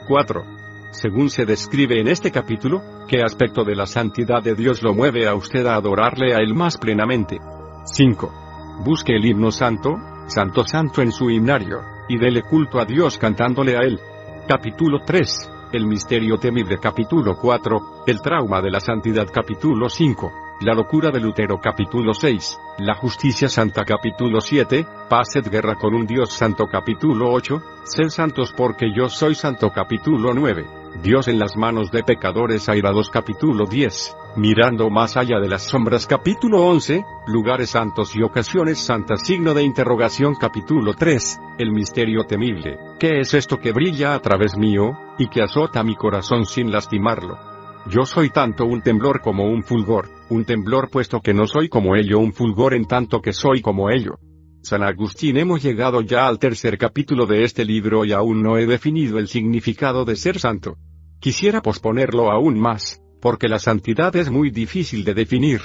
4. 0.09 0.66
Según 0.97 1.28
se 1.28 1.44
describe 1.44 2.01
en 2.01 2.09
este 2.09 2.30
capítulo, 2.30 2.80
¿qué 3.07 3.22
aspecto 3.22 3.64
de 3.64 3.74
la 3.74 3.84
santidad 3.84 4.42
de 4.42 4.55
Dios 4.55 4.82
lo 4.82 4.94
mueve 4.94 5.28
a 5.28 5.34
usted 5.34 5.66
a 5.66 5.74
adorarle 5.74 6.34
a 6.34 6.38
Él 6.38 6.55
más 6.55 6.78
plenamente? 6.78 7.38
5. 7.84 8.80
Busque 8.82 9.14
el 9.14 9.26
himno 9.26 9.51
santo, 9.51 9.99
Santo 10.26 10.64
Santo 10.64 11.03
en 11.03 11.12
su 11.12 11.28
himnario, 11.28 11.82
y 12.09 12.16
dele 12.16 12.40
culto 12.40 12.80
a 12.80 12.86
Dios 12.86 13.18
cantándole 13.18 13.76
a 13.76 13.80
Él. 13.80 14.01
Capítulo 14.49 15.01
3. 15.05 15.51
El 15.74 15.86
misterio 15.86 16.38
temible 16.38 16.78
capítulo 16.78 17.36
4. 17.36 18.05
El 18.07 18.22
trauma 18.22 18.62
de 18.62 18.70
la 18.70 18.80
santidad 18.80 19.26
capítulo 19.30 19.90
5. 19.90 20.45
La 20.61 20.72
locura 20.72 21.11
de 21.11 21.20
Lutero 21.20 21.61
capítulo 21.61 22.14
6, 22.14 22.59
La 22.78 22.94
justicia 22.94 23.46
santa 23.46 23.84
capítulo 23.84 24.40
7, 24.40 24.86
Paced 25.07 25.50
guerra 25.50 25.74
con 25.74 25.94
un 25.94 26.07
Dios 26.07 26.32
santo 26.32 26.66
capítulo 26.66 27.30
8, 27.30 27.62
Sed 27.84 28.09
santos 28.09 28.54
porque 28.57 28.86
yo 28.90 29.11
soy 29.11 29.34
santo 29.34 29.70
capítulo 29.70 30.32
9, 30.32 30.64
Dios 31.02 31.28
en 31.28 31.38
las 31.38 31.59
manos 31.59 31.90
de 31.90 32.02
pecadores 32.02 32.70
airados 32.70 33.11
capítulo 33.11 33.66
10, 33.66 34.16
Mirando 34.36 34.88
más 34.88 35.18
allá 35.18 35.40
de 35.40 35.48
las 35.48 35.61
sombras 35.61 36.07
capítulo 36.07 36.64
11, 36.64 37.04
Lugares 37.26 37.70
santos 37.70 38.16
y 38.16 38.22
ocasiones 38.22 38.78
santas 38.78 39.26
signo 39.26 39.52
de 39.52 39.62
interrogación 39.62 40.36
capítulo 40.36 40.94
3, 40.94 41.38
El 41.59 41.72
misterio 41.72 42.24
temible, 42.24 42.78
¿qué 42.98 43.20
es 43.20 43.34
esto 43.34 43.59
que 43.59 43.72
brilla 43.72 44.14
a 44.14 44.20
través 44.20 44.57
mío, 44.57 44.98
y 45.18 45.28
que 45.28 45.42
azota 45.42 45.82
mi 45.82 45.96
corazón 45.96 46.46
sin 46.46 46.72
lastimarlo? 46.72 47.55
Yo 47.89 48.05
soy 48.05 48.30
tanto 48.30 48.66
un 48.66 48.82
temblor 48.82 49.20
como 49.20 49.45
un 49.45 49.62
fulgor, 49.62 50.09
un 50.28 50.45
temblor 50.45 50.91
puesto 50.91 51.20
que 51.20 51.32
no 51.32 51.47
soy 51.47 51.68
como 51.68 51.95
ello, 51.95 52.18
un 52.18 52.32
fulgor 52.32 52.74
en 52.74 52.84
tanto 52.84 53.22
que 53.22 53.32
soy 53.32 53.62
como 53.62 53.91
ello. 53.91 54.18
San 54.61 54.82
Agustín 54.82 55.37
hemos 55.37 55.62
llegado 55.62 56.01
ya 56.01 56.26
al 56.26 56.41
tercer 56.41 56.78
capítulo 56.78 57.26
de 57.26 57.45
este 57.45 57.64
libro 57.64 58.05
y 58.05 58.12
aún 58.12 58.43
no 58.43 58.59
he 58.59 58.66
definido 58.66 59.20
el 59.20 59.28
significado 59.28 60.05
de 60.05 60.16
ser 60.16 60.41
santo. 60.41 60.76
Quisiera 61.20 61.62
posponerlo 61.62 62.32
aún 62.32 62.59
más, 62.59 63.01
porque 63.20 63.47
la 63.47 63.61
santidad 63.61 64.16
es 64.16 64.30
muy 64.30 64.51
difícil 64.51 65.05
de 65.05 65.14
definir. 65.14 65.61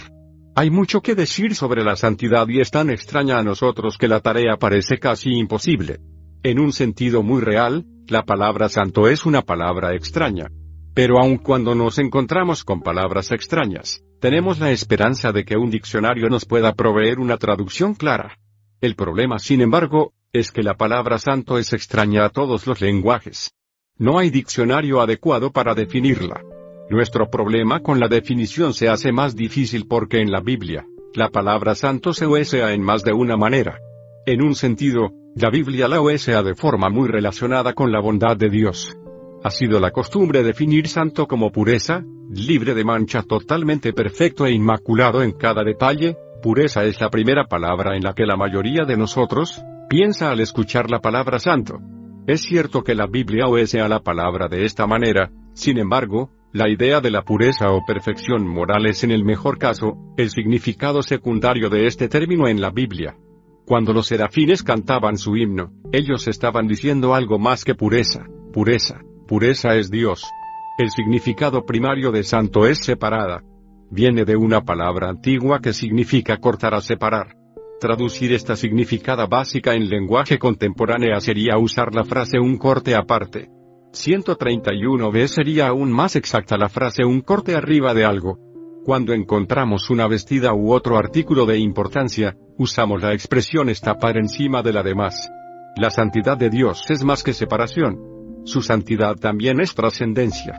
Hay 0.55 0.69
mucho 0.69 1.01
que 1.01 1.15
decir 1.15 1.55
sobre 1.55 1.83
la 1.83 1.95
santidad 1.95 2.47
y 2.49 2.59
es 2.59 2.69
tan 2.69 2.91
extraña 2.91 3.39
a 3.39 3.43
nosotros 3.43 3.97
que 3.97 4.07
la 4.07 4.19
tarea 4.19 4.57
parece 4.57 4.99
casi 4.99 5.31
imposible. 5.31 5.97
En 6.43 6.59
un 6.59 6.71
sentido 6.71 7.23
muy 7.23 7.41
real, 7.41 7.87
la 8.07 8.23
palabra 8.23 8.69
santo 8.69 9.07
es 9.07 9.25
una 9.25 9.41
palabra 9.41 9.95
extraña. 9.95 10.49
Pero 10.93 11.19
aun 11.19 11.37
cuando 11.37 11.73
nos 11.73 11.99
encontramos 11.99 12.63
con 12.63 12.81
palabras 12.81 13.31
extrañas, 13.31 14.03
tenemos 14.19 14.59
la 14.59 14.71
esperanza 14.71 15.31
de 15.31 15.45
que 15.45 15.57
un 15.57 15.71
diccionario 15.71 16.29
nos 16.29 16.45
pueda 16.45 16.73
proveer 16.73 17.19
una 17.19 17.37
traducción 17.37 17.95
clara. 17.95 18.37
El 18.81 18.95
problema, 18.95 19.39
sin 19.39 19.61
embargo, 19.61 20.13
es 20.33 20.51
que 20.51 20.63
la 20.63 20.75
palabra 20.75 21.17
santo 21.17 21.57
es 21.57 21.73
extraña 21.73 22.25
a 22.25 22.29
todos 22.29 22.67
los 22.67 22.81
lenguajes. 22.81 23.53
No 23.97 24.19
hay 24.19 24.29
diccionario 24.29 25.01
adecuado 25.01 25.51
para 25.51 25.75
definirla. 25.75 26.41
Nuestro 26.89 27.29
problema 27.29 27.79
con 27.81 27.99
la 27.99 28.07
definición 28.07 28.73
se 28.73 28.89
hace 28.89 29.11
más 29.11 29.35
difícil 29.35 29.87
porque 29.87 30.19
en 30.19 30.31
la 30.31 30.41
Biblia, 30.41 30.85
la 31.13 31.29
palabra 31.29 31.73
santo 31.75 32.13
se 32.13 32.27
usa 32.27 32.73
en 32.73 32.81
más 32.81 33.03
de 33.03 33.13
una 33.13 33.37
manera. 33.37 33.79
En 34.25 34.41
un 34.41 34.55
sentido, 34.55 35.11
la 35.35 35.49
Biblia 35.49 35.87
la 35.87 36.01
usa 36.01 36.43
de 36.43 36.55
forma 36.55 36.89
muy 36.89 37.07
relacionada 37.07 37.73
con 37.73 37.91
la 37.91 38.01
bondad 38.01 38.35
de 38.35 38.49
Dios. 38.49 38.97
Ha 39.43 39.49
sido 39.49 39.79
la 39.79 39.89
costumbre 39.89 40.43
definir 40.43 40.87
santo 40.87 41.25
como 41.25 41.51
pureza, 41.51 42.03
libre 42.29 42.75
de 42.75 42.83
mancha 42.83 43.23
totalmente 43.23 43.91
perfecto 43.91 44.45
e 44.45 44.51
inmaculado 44.51 45.23
en 45.23 45.31
cada 45.31 45.63
detalle, 45.63 46.15
pureza 46.43 46.83
es 46.83 47.01
la 47.01 47.09
primera 47.09 47.45
palabra 47.45 47.95
en 47.95 48.03
la 48.03 48.13
que 48.13 48.27
la 48.27 48.37
mayoría 48.37 48.85
de 48.85 48.97
nosotros, 48.97 49.63
piensa 49.89 50.29
al 50.29 50.41
escuchar 50.41 50.91
la 50.91 50.99
palabra 50.99 51.39
santo. 51.39 51.79
Es 52.27 52.41
cierto 52.41 52.83
que 52.83 52.93
la 52.93 53.07
Biblia 53.07 53.45
a 53.45 53.87
la 53.87 54.01
palabra 54.01 54.47
de 54.47 54.63
esta 54.63 54.85
manera, 54.85 55.31
sin 55.53 55.79
embargo, 55.79 56.29
la 56.53 56.69
idea 56.69 57.01
de 57.01 57.09
la 57.09 57.23
pureza 57.23 57.71
o 57.71 57.83
perfección 57.83 58.47
moral 58.47 58.85
es 58.85 59.03
en 59.03 59.09
el 59.09 59.23
mejor 59.23 59.57
caso, 59.57 59.97
el 60.17 60.29
significado 60.29 61.01
secundario 61.01 61.69
de 61.69 61.87
este 61.87 62.09
término 62.09 62.47
en 62.47 62.61
la 62.61 62.69
Biblia. 62.69 63.17
Cuando 63.65 63.91
los 63.91 64.05
serafines 64.05 64.61
cantaban 64.61 65.17
su 65.17 65.35
himno, 65.35 65.71
ellos 65.91 66.27
estaban 66.27 66.67
diciendo 66.67 67.15
algo 67.15 67.39
más 67.39 67.65
que 67.65 67.73
pureza, 67.73 68.25
pureza, 68.53 69.01
Pureza 69.31 69.77
es 69.77 69.89
Dios. 69.89 70.29
El 70.77 70.89
significado 70.89 71.65
primario 71.65 72.11
de 72.11 72.21
santo 72.21 72.67
es 72.67 72.79
separada. 72.79 73.41
Viene 73.89 74.25
de 74.25 74.35
una 74.35 74.65
palabra 74.65 75.07
antigua 75.07 75.61
que 75.61 75.71
significa 75.71 76.35
cortar 76.35 76.73
a 76.73 76.81
separar. 76.81 77.37
Traducir 77.79 78.33
esta 78.33 78.57
significada 78.57 79.27
básica 79.27 79.73
en 79.73 79.87
lenguaje 79.87 80.37
contemporáneo 80.37 81.17
sería 81.21 81.57
usar 81.57 81.95
la 81.95 82.03
frase 82.03 82.39
un 82.39 82.57
corte 82.57 82.93
aparte. 82.93 83.47
131b 83.93 85.27
sería 85.27 85.69
aún 85.69 85.93
más 85.93 86.17
exacta 86.17 86.57
la 86.57 86.67
frase 86.67 87.05
un 87.05 87.21
corte 87.21 87.55
arriba 87.55 87.93
de 87.93 88.03
algo. 88.03 88.37
Cuando 88.83 89.13
encontramos 89.13 89.89
una 89.89 90.09
vestida 90.09 90.53
u 90.53 90.73
otro 90.73 90.97
artículo 90.97 91.45
de 91.45 91.57
importancia, 91.57 92.35
usamos 92.57 93.01
la 93.01 93.13
expresión 93.13 93.69
estar 93.69 93.95
encima 94.17 94.61
de 94.61 94.73
la 94.73 94.83
demás. 94.83 95.31
La 95.77 95.89
santidad 95.89 96.37
de 96.37 96.49
Dios 96.49 96.83
es 96.89 97.05
más 97.05 97.23
que 97.23 97.31
separación. 97.31 98.11
Su 98.43 98.61
santidad 98.61 99.15
también 99.15 99.59
es 99.59 99.75
trascendencia. 99.75 100.57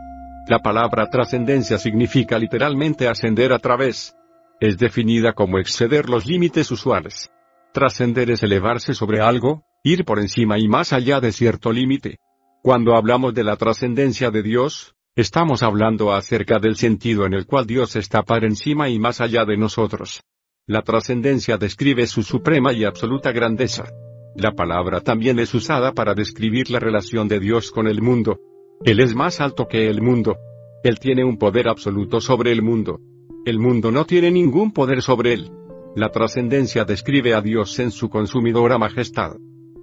La 0.49 0.61
palabra 0.61 1.09
trascendencia 1.11 1.79
significa 1.79 2.39
literalmente 2.39 3.09
ascender 3.09 3.53
a 3.53 3.59
través. 3.59 4.15
Es 4.61 4.79
definida 4.79 5.33
como 5.33 5.59
exceder 5.59 6.09
los 6.09 6.27
límites 6.27 6.71
usuales. 6.71 7.31
Trascender 7.73 8.31
es 8.31 8.43
elevarse 8.43 8.95
sobre 8.95 9.21
algo, 9.21 9.63
ir 9.83 10.05
por 10.05 10.21
encima 10.21 10.59
y 10.59 10.69
más 10.69 10.93
allá 10.93 11.21
de 11.21 11.33
cierto 11.33 11.73
límite. 11.73 12.19
Cuando 12.63 12.95
hablamos 12.95 13.35
de 13.35 13.45
la 13.45 13.57
trascendencia 13.57 14.31
de 14.31 14.43
Dios, 14.43 14.95
estamos 15.17 15.63
hablando 15.63 16.13
acerca 16.13 16.59
del 16.61 16.77
sentido 16.77 17.27
en 17.27 17.35
el 17.35 17.47
cual 17.47 17.67
Dios 17.67 17.97
está 17.97 18.23
por 18.23 18.45
encima 18.45 18.89
y 18.89 18.99
más 18.99 19.21
allá 19.21 19.45
de 19.45 19.57
nosotros. 19.57 20.23
La 20.67 20.83
trascendencia 20.83 21.57
describe 21.57 22.07
su 22.07 22.23
suprema 22.23 22.73
y 22.73 22.85
absoluta 22.85 23.33
grandeza. 23.33 23.87
La 24.35 24.53
palabra 24.53 25.01
también 25.01 25.39
es 25.39 25.53
usada 25.53 25.93
para 25.93 26.15
describir 26.15 26.71
la 26.71 26.79
relación 26.79 27.29
de 27.29 27.39
Dios 27.39 27.71
con 27.71 27.87
el 27.87 28.01
mundo. 28.01 28.39
Él 28.85 29.01
es 29.01 29.15
más 29.15 29.41
alto 29.41 29.67
que 29.69 29.89
el 29.89 30.01
mundo. 30.01 30.37
Él 30.83 30.99
tiene 30.99 31.25
un 31.25 31.37
poder 31.37 31.69
absoluto 31.69 32.21
sobre 32.21 32.51
el 32.51 32.63
mundo. 32.63 32.99
El 33.45 33.59
mundo 33.59 33.93
no 33.93 34.05
tiene 34.05 34.31
ningún 34.31 34.73
poder 34.73 35.03
sobre 35.03 35.35
él. 35.35 35.51
La 35.95 36.09
trascendencia 36.09 36.85
describe 36.85 37.35
a 37.35 37.43
Dios 37.43 37.79
en 37.79 37.91
su 37.91 38.09
consumidora 38.09 38.79
majestad. 38.79 39.33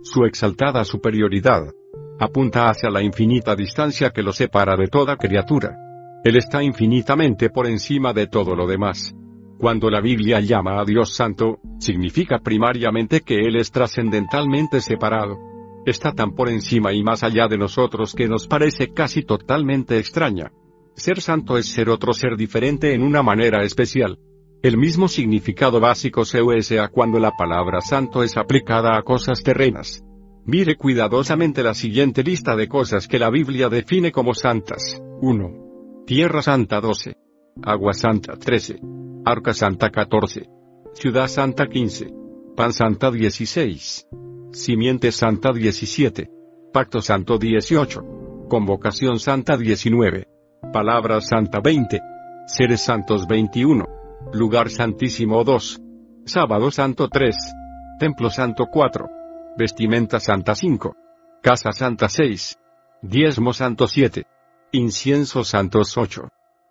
Su 0.01 0.23
exaltada 0.23 0.83
superioridad 0.83 1.71
apunta 2.19 2.69
hacia 2.69 2.89
la 2.89 3.01
infinita 3.01 3.55
distancia 3.55 4.09
que 4.09 4.23
lo 4.23 4.33
separa 4.33 4.75
de 4.75 4.87
toda 4.87 5.15
criatura. 5.15 5.77
Él 6.23 6.35
está 6.35 6.63
infinitamente 6.63 7.49
por 7.49 7.67
encima 7.67 8.11
de 8.13 8.27
todo 8.27 8.55
lo 8.55 8.67
demás. 8.67 9.13
Cuando 9.59 9.89
la 9.89 9.99
Biblia 9.99 10.39
llama 10.39 10.79
a 10.79 10.85
Dios 10.85 11.13
Santo, 11.13 11.59
significa 11.79 12.39
primariamente 12.39 13.19
que 13.19 13.39
Él 13.39 13.57
es 13.57 13.71
trascendentalmente 13.71 14.79
separado. 14.79 15.37
Está 15.85 16.13
tan 16.13 16.33
por 16.33 16.47
encima 16.47 16.93
y 16.93 17.03
más 17.03 17.23
allá 17.23 17.49
de 17.49 17.57
nosotros 17.57 18.15
que 18.15 18.29
nos 18.29 18.47
parece 18.47 18.93
casi 18.93 19.23
totalmente 19.23 19.99
extraña. 19.99 20.53
Ser 20.95 21.19
santo 21.19 21.57
es 21.57 21.65
ser 21.65 21.89
otro 21.89 22.13
ser 22.13 22.37
diferente 22.37 22.93
en 22.93 23.03
una 23.03 23.21
manera 23.21 23.61
especial. 23.65 24.17
El 24.63 24.77
mismo 24.77 25.09
significado 25.09 25.81
básico 25.81 26.23
se 26.23 26.41
usa 26.41 26.87
cuando 26.87 27.19
la 27.19 27.31
palabra 27.31 27.81
santo 27.81 28.23
es 28.23 28.37
aplicada 28.37 28.97
a 28.97 29.01
cosas 29.01 29.43
terrenas. 29.43 30.01
Mire 30.45 30.77
cuidadosamente 30.77 31.63
la 31.63 31.73
siguiente 31.73 32.23
lista 32.23 32.55
de 32.55 32.69
cosas 32.69 33.09
que 33.09 33.19
la 33.19 33.29
Biblia 33.29 33.67
define 33.67 34.13
como 34.13 34.33
santas. 34.33 35.01
1. 35.21 36.05
Tierra 36.05 36.41
Santa 36.41 36.79
12. 36.79 37.28
Agua 37.63 37.93
Santa 37.93 38.37
13. 38.37 38.79
Arca 39.25 39.53
Santa 39.53 39.89
14. 39.89 40.43
Ciudad 40.93 41.27
Santa 41.27 41.67
15. 41.67 42.07
Pan 42.55 42.71
Santa 42.71 43.11
16. 43.11 44.07
Simiente 44.51 45.11
Santa 45.11 45.51
17. 45.51 46.29
Pacto 46.71 47.01
Santo 47.01 47.37
18. 47.37 48.47
Convocación 48.49 49.19
Santa 49.19 49.57
19. 49.57 50.27
Palabra 50.71 51.19
Santa 51.19 51.59
20. 51.59 51.99
Seres 52.45 52.81
Santos 52.81 53.27
21. 53.27 53.85
Lugar 54.33 54.69
Santísimo 54.69 55.43
2. 55.43 55.81
Sábado 56.25 56.71
Santo 56.71 57.09
3. 57.09 57.35
Templo 57.99 58.29
Santo 58.29 58.67
4. 58.71 59.07
Vestimenta 59.57 60.19
Santa 60.19 60.55
5. 60.55 60.95
Casa 61.41 61.73
Santa 61.73 62.07
6. 62.07 62.57
Diezmo 63.01 63.51
Santo 63.51 63.85
7. 63.85 64.23
Incienso 64.71 65.43
Santos 65.43 65.97
8. 65.97 66.29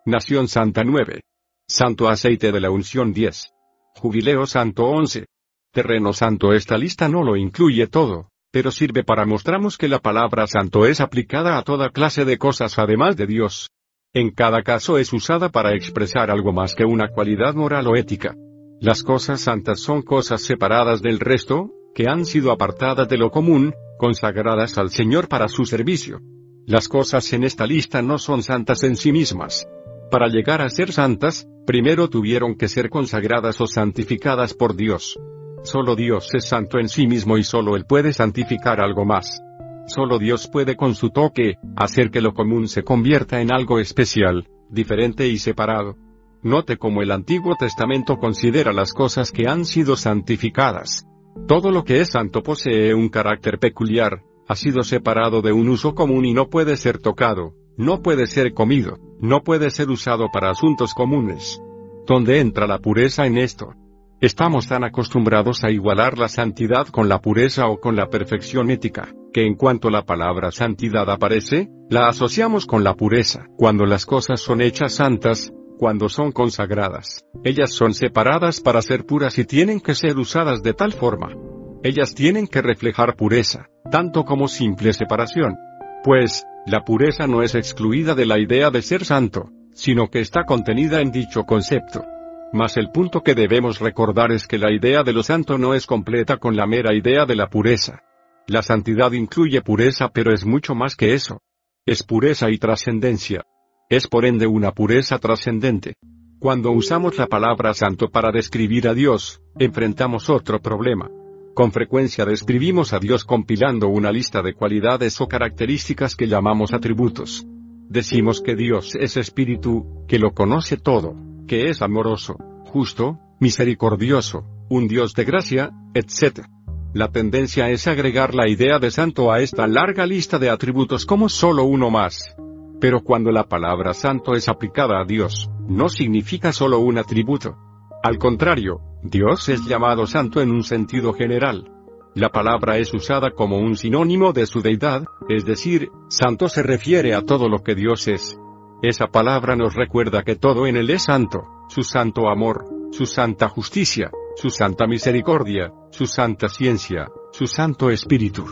Nación 0.08 0.48
Santa 0.48 0.84
9. 0.84 1.20
Santo 1.68 2.08
aceite 2.08 2.50
de 2.50 2.60
la 2.60 2.70
unción 2.70 3.12
10. 3.12 3.50
Jubileo 3.96 4.46
Santo 4.46 4.86
11. 4.86 5.26
terreno 5.70 6.14
santo 6.14 6.54
esta 6.54 6.78
lista 6.78 7.10
no 7.10 7.22
lo 7.22 7.36
incluye 7.36 7.88
todo, 7.88 8.30
pero 8.50 8.70
sirve 8.70 9.04
para 9.04 9.26
mostrarnos 9.26 9.76
que 9.76 9.86
la 9.86 9.98
palabra 9.98 10.46
santo 10.46 10.86
es 10.86 11.02
aplicada 11.02 11.58
a 11.58 11.62
toda 11.62 11.90
clase 11.90 12.24
de 12.24 12.38
cosas 12.38 12.78
además 12.78 13.18
de 13.18 13.26
Dios. 13.26 13.68
En 14.14 14.30
cada 14.30 14.62
caso 14.62 14.96
es 14.96 15.12
usada 15.12 15.50
para 15.50 15.74
expresar 15.74 16.30
algo 16.30 16.54
más 16.54 16.74
que 16.74 16.86
una 16.86 17.08
cualidad 17.08 17.52
moral 17.52 17.86
o 17.86 17.94
ética. 17.94 18.34
Las 18.80 19.02
cosas 19.02 19.42
santas 19.42 19.78
son 19.80 20.00
cosas 20.00 20.40
separadas 20.40 21.02
del 21.02 21.20
resto, 21.20 21.70
que 21.94 22.08
han 22.08 22.24
sido 22.24 22.50
apartadas 22.50 23.10
de 23.10 23.18
lo 23.18 23.30
común, 23.30 23.74
consagradas 23.98 24.78
al 24.78 24.88
Señor 24.88 25.28
para 25.28 25.48
su 25.48 25.66
servicio. 25.66 26.22
Las 26.64 26.88
cosas 26.88 27.30
en 27.34 27.44
esta 27.44 27.66
lista 27.66 28.00
no 28.00 28.18
son 28.18 28.42
santas 28.42 28.82
en 28.84 28.96
sí 28.96 29.12
mismas. 29.12 29.66
Para 30.10 30.28
llegar 30.28 30.62
a 30.62 30.70
ser 30.70 30.90
santas, 30.92 31.46
primero 31.66 32.08
tuvieron 32.08 32.56
que 32.56 32.68
ser 32.68 32.88
consagradas 32.88 33.60
o 33.60 33.66
santificadas 33.66 34.54
por 34.54 34.74
Dios. 34.74 35.18
Solo 35.64 35.96
Dios 35.96 36.28
es 36.32 36.46
santo 36.48 36.78
en 36.78 36.88
sí 36.88 37.06
mismo 37.06 37.36
y 37.36 37.42
solo 37.44 37.76
Él 37.76 37.84
puede 37.86 38.14
santificar 38.14 38.80
algo 38.80 39.04
más. 39.04 39.42
Solo 39.86 40.18
Dios 40.18 40.48
puede 40.50 40.76
con 40.76 40.94
su 40.94 41.10
toque, 41.10 41.56
hacer 41.76 42.10
que 42.10 42.22
lo 42.22 42.32
común 42.32 42.68
se 42.68 42.84
convierta 42.84 43.42
en 43.42 43.52
algo 43.52 43.80
especial, 43.80 44.48
diferente 44.70 45.28
y 45.28 45.36
separado. 45.36 45.96
Note 46.42 46.78
cómo 46.78 47.02
el 47.02 47.10
Antiguo 47.10 47.54
Testamento 47.58 48.16
considera 48.16 48.72
las 48.72 48.94
cosas 48.94 49.30
que 49.30 49.46
han 49.46 49.66
sido 49.66 49.96
santificadas. 49.96 51.06
Todo 51.46 51.70
lo 51.70 51.84
que 51.84 52.00
es 52.00 52.12
santo 52.12 52.42
posee 52.42 52.94
un 52.94 53.10
carácter 53.10 53.58
peculiar, 53.58 54.22
ha 54.48 54.54
sido 54.54 54.82
separado 54.84 55.42
de 55.42 55.52
un 55.52 55.68
uso 55.68 55.94
común 55.94 56.24
y 56.24 56.32
no 56.32 56.48
puede 56.48 56.78
ser 56.78 56.98
tocado, 56.98 57.52
no 57.76 58.00
puede 58.02 58.26
ser 58.26 58.54
comido, 58.54 58.98
no 59.20 59.42
puede 59.42 59.70
ser 59.70 59.90
usado 59.90 60.28
para 60.32 60.50
asuntos 60.50 60.94
comunes. 60.94 61.60
¿Dónde 62.06 62.40
entra 62.40 62.66
la 62.66 62.78
pureza 62.78 63.26
en 63.26 63.38
esto? 63.38 63.74
Estamos 64.20 64.66
tan 64.66 64.82
acostumbrados 64.82 65.62
a 65.62 65.70
igualar 65.70 66.18
la 66.18 66.28
santidad 66.28 66.88
con 66.88 67.08
la 67.08 67.20
pureza 67.20 67.68
o 67.68 67.78
con 67.78 67.94
la 67.94 68.08
perfección 68.08 68.70
ética, 68.70 69.14
que 69.32 69.46
en 69.46 69.54
cuanto 69.54 69.90
la 69.90 70.02
palabra 70.02 70.50
santidad 70.50 71.08
aparece, 71.08 71.68
la 71.88 72.08
asociamos 72.08 72.66
con 72.66 72.82
la 72.82 72.94
pureza. 72.94 73.46
Cuando 73.56 73.86
las 73.86 74.06
cosas 74.06 74.40
son 74.40 74.60
hechas 74.60 74.94
santas, 74.94 75.52
cuando 75.78 76.08
son 76.08 76.32
consagradas, 76.32 77.24
ellas 77.44 77.70
son 77.70 77.94
separadas 77.94 78.60
para 78.60 78.82
ser 78.82 79.06
puras 79.06 79.38
y 79.38 79.44
tienen 79.44 79.78
que 79.78 79.94
ser 79.94 80.18
usadas 80.18 80.64
de 80.64 80.74
tal 80.74 80.92
forma. 80.92 81.36
Ellas 81.84 82.12
tienen 82.16 82.48
que 82.48 82.60
reflejar 82.60 83.14
pureza, 83.14 83.68
tanto 83.88 84.24
como 84.24 84.48
simple 84.48 84.92
separación. 84.92 85.56
Pues, 86.02 86.44
la 86.68 86.84
pureza 86.84 87.26
no 87.26 87.42
es 87.42 87.54
excluida 87.54 88.14
de 88.14 88.26
la 88.26 88.38
idea 88.38 88.70
de 88.70 88.82
ser 88.82 89.04
santo, 89.04 89.50
sino 89.72 90.08
que 90.08 90.20
está 90.20 90.44
contenida 90.44 91.00
en 91.00 91.10
dicho 91.10 91.44
concepto. 91.44 92.04
Mas 92.52 92.76
el 92.76 92.90
punto 92.90 93.22
que 93.22 93.34
debemos 93.34 93.78
recordar 93.80 94.32
es 94.32 94.46
que 94.46 94.58
la 94.58 94.72
idea 94.72 95.02
de 95.02 95.12
lo 95.12 95.22
santo 95.22 95.58
no 95.58 95.74
es 95.74 95.86
completa 95.86 96.36
con 96.38 96.56
la 96.56 96.66
mera 96.66 96.94
idea 96.94 97.26
de 97.26 97.36
la 97.36 97.48
pureza. 97.48 98.02
La 98.46 98.62
santidad 98.62 99.12
incluye 99.12 99.60
pureza 99.60 100.08
pero 100.08 100.32
es 100.32 100.46
mucho 100.46 100.74
más 100.74 100.96
que 100.96 101.14
eso. 101.14 101.40
Es 101.84 102.02
pureza 102.02 102.50
y 102.50 102.58
trascendencia. 102.58 103.44
Es 103.90 104.06
por 104.06 104.24
ende 104.24 104.46
una 104.46 104.72
pureza 104.72 105.18
trascendente. 105.18 105.94
Cuando 106.38 106.70
usamos 106.70 107.18
la 107.18 107.26
palabra 107.26 107.74
santo 107.74 108.08
para 108.08 108.30
describir 108.30 108.88
a 108.88 108.94
Dios, 108.94 109.42
enfrentamos 109.58 110.30
otro 110.30 110.60
problema. 110.60 111.10
Con 111.58 111.72
frecuencia 111.72 112.24
describimos 112.24 112.92
a 112.92 113.00
Dios 113.00 113.24
compilando 113.24 113.88
una 113.88 114.12
lista 114.12 114.42
de 114.42 114.54
cualidades 114.54 115.20
o 115.20 115.26
características 115.26 116.14
que 116.14 116.28
llamamos 116.28 116.72
atributos. 116.72 117.48
Decimos 117.88 118.40
que 118.40 118.54
Dios 118.54 118.94
es 118.94 119.16
espíritu, 119.16 120.04
que 120.06 120.20
lo 120.20 120.34
conoce 120.34 120.76
todo, 120.76 121.16
que 121.48 121.68
es 121.68 121.82
amoroso, 121.82 122.36
justo, 122.66 123.18
misericordioso, 123.40 124.44
un 124.68 124.86
Dios 124.86 125.14
de 125.14 125.24
gracia, 125.24 125.72
etc. 125.94 126.46
La 126.94 127.08
tendencia 127.08 127.70
es 127.70 127.88
agregar 127.88 128.36
la 128.36 128.48
idea 128.48 128.78
de 128.78 128.92
santo 128.92 129.32
a 129.32 129.40
esta 129.40 129.66
larga 129.66 130.06
lista 130.06 130.38
de 130.38 130.50
atributos 130.50 131.04
como 131.04 131.28
solo 131.28 131.64
uno 131.64 131.90
más. 131.90 132.36
Pero 132.80 133.00
cuando 133.00 133.32
la 133.32 133.48
palabra 133.48 133.94
santo 133.94 134.34
es 134.34 134.48
aplicada 134.48 135.00
a 135.00 135.04
Dios, 135.04 135.50
no 135.66 135.88
significa 135.88 136.52
solo 136.52 136.78
un 136.78 136.98
atributo. 136.98 137.67
Al 138.02 138.18
contrario, 138.18 138.80
Dios 139.02 139.48
es 139.48 139.66
llamado 139.66 140.06
santo 140.06 140.40
en 140.40 140.50
un 140.50 140.62
sentido 140.62 141.12
general. 141.12 141.68
La 142.14 142.28
palabra 142.28 142.78
es 142.78 142.94
usada 142.94 143.32
como 143.32 143.58
un 143.58 143.76
sinónimo 143.76 144.32
de 144.32 144.46
su 144.46 144.60
deidad, 144.60 145.04
es 145.28 145.44
decir, 145.44 145.90
santo 146.08 146.48
se 146.48 146.62
refiere 146.62 147.14
a 147.14 147.22
todo 147.22 147.48
lo 147.48 147.58
que 147.64 147.74
Dios 147.74 148.06
es. 148.06 148.38
Esa 148.82 149.08
palabra 149.08 149.56
nos 149.56 149.74
recuerda 149.74 150.22
que 150.22 150.36
todo 150.36 150.68
en 150.68 150.76
Él 150.76 150.90
es 150.90 151.04
santo, 151.04 151.42
su 151.68 151.82
santo 151.82 152.28
amor, 152.28 152.66
su 152.92 153.04
santa 153.04 153.48
justicia, 153.48 154.10
su 154.36 154.50
santa 154.50 154.86
misericordia, 154.86 155.72
su 155.90 156.06
santa 156.06 156.48
ciencia, 156.48 157.08
su 157.32 157.48
santo 157.48 157.90
espíritu. 157.90 158.44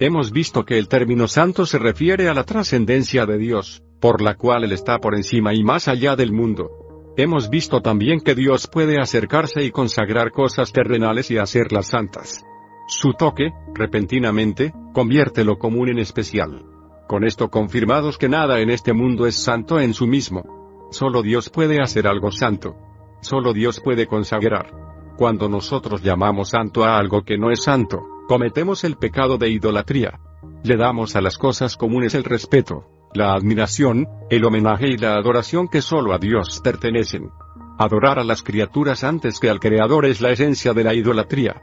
Hemos 0.00 0.32
visto 0.32 0.64
que 0.64 0.76
el 0.76 0.88
término 0.88 1.28
santo 1.28 1.66
se 1.66 1.78
refiere 1.78 2.28
a 2.28 2.34
la 2.34 2.42
trascendencia 2.42 3.26
de 3.26 3.38
Dios, 3.38 3.80
por 4.00 4.20
la 4.20 4.34
cual 4.34 4.64
Él 4.64 4.72
está 4.72 4.98
por 4.98 5.14
encima 5.14 5.54
y 5.54 5.62
más 5.62 5.86
allá 5.86 6.16
del 6.16 6.32
mundo, 6.32 6.87
Hemos 7.20 7.50
visto 7.50 7.80
también 7.80 8.20
que 8.20 8.36
Dios 8.36 8.68
puede 8.68 9.00
acercarse 9.00 9.64
y 9.64 9.72
consagrar 9.72 10.30
cosas 10.30 10.72
terrenales 10.72 11.32
y 11.32 11.36
hacerlas 11.36 11.88
santas. 11.88 12.44
Su 12.86 13.12
toque, 13.12 13.50
repentinamente, 13.74 14.72
convierte 14.94 15.42
lo 15.42 15.58
común 15.58 15.88
en 15.88 15.98
especial. 15.98 16.62
Con 17.08 17.24
esto 17.24 17.48
confirmados 17.50 18.18
que 18.18 18.28
nada 18.28 18.60
en 18.60 18.70
este 18.70 18.92
mundo 18.92 19.26
es 19.26 19.34
santo 19.34 19.80
en 19.80 19.94
su 19.94 20.06
mismo. 20.06 20.86
Solo 20.92 21.22
Dios 21.22 21.50
puede 21.50 21.82
hacer 21.82 22.06
algo 22.06 22.30
santo. 22.30 22.76
Solo 23.20 23.52
Dios 23.52 23.80
puede 23.80 24.06
consagrar. 24.06 24.70
Cuando 25.16 25.48
nosotros 25.48 26.04
llamamos 26.04 26.50
santo 26.50 26.84
a 26.84 26.98
algo 26.98 27.24
que 27.24 27.36
no 27.36 27.50
es 27.50 27.64
santo, 27.64 27.98
cometemos 28.28 28.84
el 28.84 28.96
pecado 28.96 29.38
de 29.38 29.50
idolatría. 29.50 30.20
Le 30.62 30.76
damos 30.76 31.16
a 31.16 31.20
las 31.20 31.36
cosas 31.36 31.76
comunes 31.76 32.14
el 32.14 32.22
respeto, 32.22 32.84
la 33.18 33.34
admiración, 33.34 34.06
el 34.30 34.44
homenaje 34.44 34.88
y 34.88 34.96
la 34.96 35.16
adoración 35.16 35.68
que 35.68 35.82
solo 35.82 36.14
a 36.14 36.18
Dios 36.18 36.60
pertenecen. 36.62 37.30
Adorar 37.78 38.18
a 38.18 38.24
las 38.24 38.42
criaturas 38.42 39.04
antes 39.04 39.40
que 39.40 39.50
al 39.50 39.58
Creador 39.60 40.06
es 40.06 40.20
la 40.20 40.30
esencia 40.30 40.72
de 40.72 40.84
la 40.84 40.94
idolatría. 40.94 41.60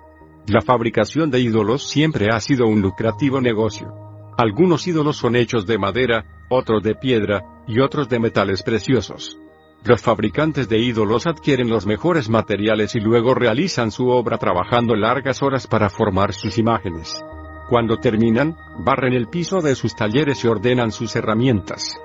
La 0.47 0.61
fabricación 0.61 1.31
de 1.31 1.39
ídolos 1.39 1.87
siempre 1.87 2.27
ha 2.31 2.39
sido 2.41 2.67
un 2.67 2.81
lucrativo 2.81 3.39
negocio. 3.39 3.93
Algunos 4.37 4.85
ídolos 4.85 5.17
son 5.17 5.37
hechos 5.37 5.65
de 5.65 5.77
madera, 5.77 6.25
otros 6.49 6.83
de 6.83 6.93
piedra, 6.93 7.41
y 7.67 7.79
otros 7.79 8.09
de 8.09 8.19
metales 8.19 8.61
preciosos. 8.61 9.39
Los 9.83 10.01
fabricantes 10.01 10.67
de 10.67 10.79
ídolos 10.79 11.25
adquieren 11.25 11.69
los 11.69 11.85
mejores 11.85 12.27
materiales 12.29 12.95
y 12.95 12.99
luego 12.99 13.33
realizan 13.33 13.91
su 13.91 14.09
obra 14.09 14.37
trabajando 14.37 14.95
largas 14.95 15.41
horas 15.41 15.67
para 15.67 15.89
formar 15.89 16.33
sus 16.33 16.57
imágenes. 16.57 17.23
Cuando 17.69 17.97
terminan, 17.97 18.55
barren 18.77 19.13
el 19.13 19.27
piso 19.27 19.61
de 19.61 19.75
sus 19.75 19.95
talleres 19.95 20.43
y 20.43 20.47
ordenan 20.47 20.91
sus 20.91 21.15
herramientas. 21.15 21.99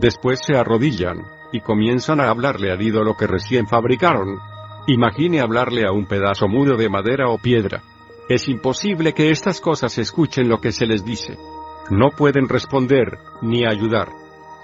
Después 0.00 0.40
se 0.44 0.56
arrodillan, 0.56 1.24
y 1.52 1.60
comienzan 1.60 2.20
a 2.20 2.30
hablarle 2.30 2.72
al 2.72 2.82
ídolo 2.82 3.16
que 3.16 3.28
recién 3.28 3.68
fabricaron. 3.68 4.38
Imagine 4.88 5.40
hablarle 5.40 5.86
a 5.86 5.92
un 5.92 6.06
pedazo 6.06 6.48
mudo 6.48 6.76
de 6.76 6.88
madera 6.88 7.28
o 7.28 7.38
piedra. 7.38 7.82
Es 8.28 8.48
imposible 8.48 9.12
que 9.12 9.30
estas 9.30 9.60
cosas 9.60 9.96
escuchen 9.98 10.48
lo 10.48 10.60
que 10.60 10.72
se 10.72 10.86
les 10.86 11.04
dice. 11.04 11.38
No 11.90 12.10
pueden 12.10 12.48
responder, 12.48 13.18
ni 13.40 13.64
ayudar. 13.64 14.08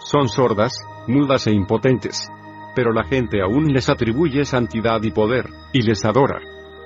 Son 0.01 0.29
sordas, 0.29 0.73
mudas 1.07 1.47
e 1.47 1.53
impotentes. 1.53 2.29
Pero 2.75 2.93
la 2.93 3.05
gente 3.05 3.41
aún 3.41 3.73
les 3.73 3.89
atribuye 3.89 4.45
santidad 4.45 5.03
y 5.03 5.11
poder, 5.11 5.49
y 5.73 5.83
les 5.83 6.05
adora. 6.05 6.41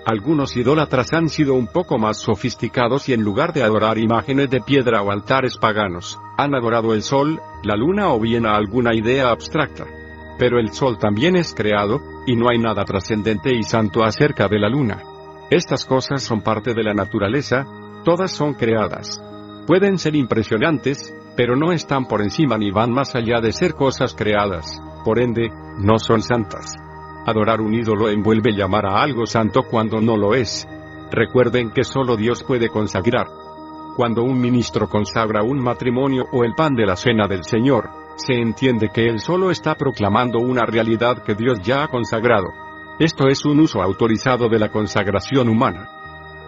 Algunos 0.06 0.54
idólatras 0.54 1.14
han 1.14 1.30
sido 1.30 1.54
un 1.54 1.66
poco 1.66 1.96
más 1.98 2.18
sofisticados 2.18 3.08
y 3.08 3.14
en 3.14 3.22
lugar 3.22 3.54
de 3.54 3.62
adorar 3.62 3.96
imágenes 3.96 4.50
de 4.50 4.60
piedra 4.60 5.00
o 5.00 5.10
altares 5.10 5.56
paganos, 5.56 6.20
han 6.36 6.54
adorado 6.54 6.92
el 6.92 7.02
sol, 7.02 7.40
la 7.62 7.74
luna 7.74 8.12
o 8.12 8.20
bien 8.20 8.44
a 8.44 8.54
alguna 8.54 8.94
idea 8.94 9.30
abstracta. 9.30 9.86
Pero 10.38 10.58
el 10.58 10.72
sol 10.72 10.98
también 10.98 11.36
es 11.36 11.54
creado, 11.54 12.00
y 12.26 12.36
no 12.36 12.50
hay 12.50 12.58
nada 12.58 12.84
trascendente 12.84 13.54
y 13.54 13.62
santo 13.62 14.04
acerca 14.04 14.46
de 14.46 14.58
la 14.58 14.68
luna. 14.68 15.02
Estas 15.50 15.86
cosas 15.86 16.22
son 16.22 16.42
parte 16.42 16.74
de 16.74 16.82
la 16.82 16.92
naturaleza, 16.92 17.64
todas 18.04 18.30
son 18.30 18.52
creadas. 18.52 19.22
Pueden 19.66 19.96
ser 19.96 20.16
impresionantes, 20.16 21.14
pero 21.34 21.56
no 21.56 21.72
están 21.72 22.06
por 22.06 22.20
encima 22.20 22.58
ni 22.58 22.70
van 22.70 22.92
más 22.92 23.14
allá 23.14 23.40
de 23.40 23.52
ser 23.52 23.72
cosas 23.72 24.14
creadas, 24.14 24.82
por 25.02 25.18
ende, 25.18 25.50
no 25.78 25.98
son 25.98 26.20
santas. 26.20 26.74
Adorar 27.26 27.60
un 27.60 27.74
ídolo 27.74 28.10
envuelve 28.10 28.52
llamar 28.52 28.86
a 28.86 29.02
algo 29.02 29.26
santo 29.26 29.62
cuando 29.62 30.00
no 30.00 30.16
lo 30.16 30.34
es. 30.34 30.68
Recuerden 31.10 31.70
que 31.70 31.84
solo 31.84 32.16
Dios 32.16 32.42
puede 32.42 32.68
consagrar. 32.68 33.28
Cuando 33.96 34.22
un 34.22 34.40
ministro 34.40 34.88
consagra 34.88 35.42
un 35.42 35.62
matrimonio 35.62 36.24
o 36.32 36.44
el 36.44 36.54
pan 36.54 36.74
de 36.74 36.84
la 36.84 36.96
cena 36.96 37.26
del 37.26 37.44
Señor, 37.44 37.88
se 38.16 38.34
entiende 38.34 38.90
que 38.92 39.06
él 39.06 39.20
solo 39.20 39.50
está 39.50 39.74
proclamando 39.74 40.38
una 40.38 40.66
realidad 40.66 41.22
que 41.22 41.34
Dios 41.34 41.60
ya 41.62 41.84
ha 41.84 41.88
consagrado. 41.88 42.48
Esto 42.98 43.28
es 43.28 43.44
un 43.44 43.60
uso 43.60 43.80
autorizado 43.80 44.48
de 44.48 44.58
la 44.58 44.70
consagración 44.70 45.48
humana. 45.48 45.88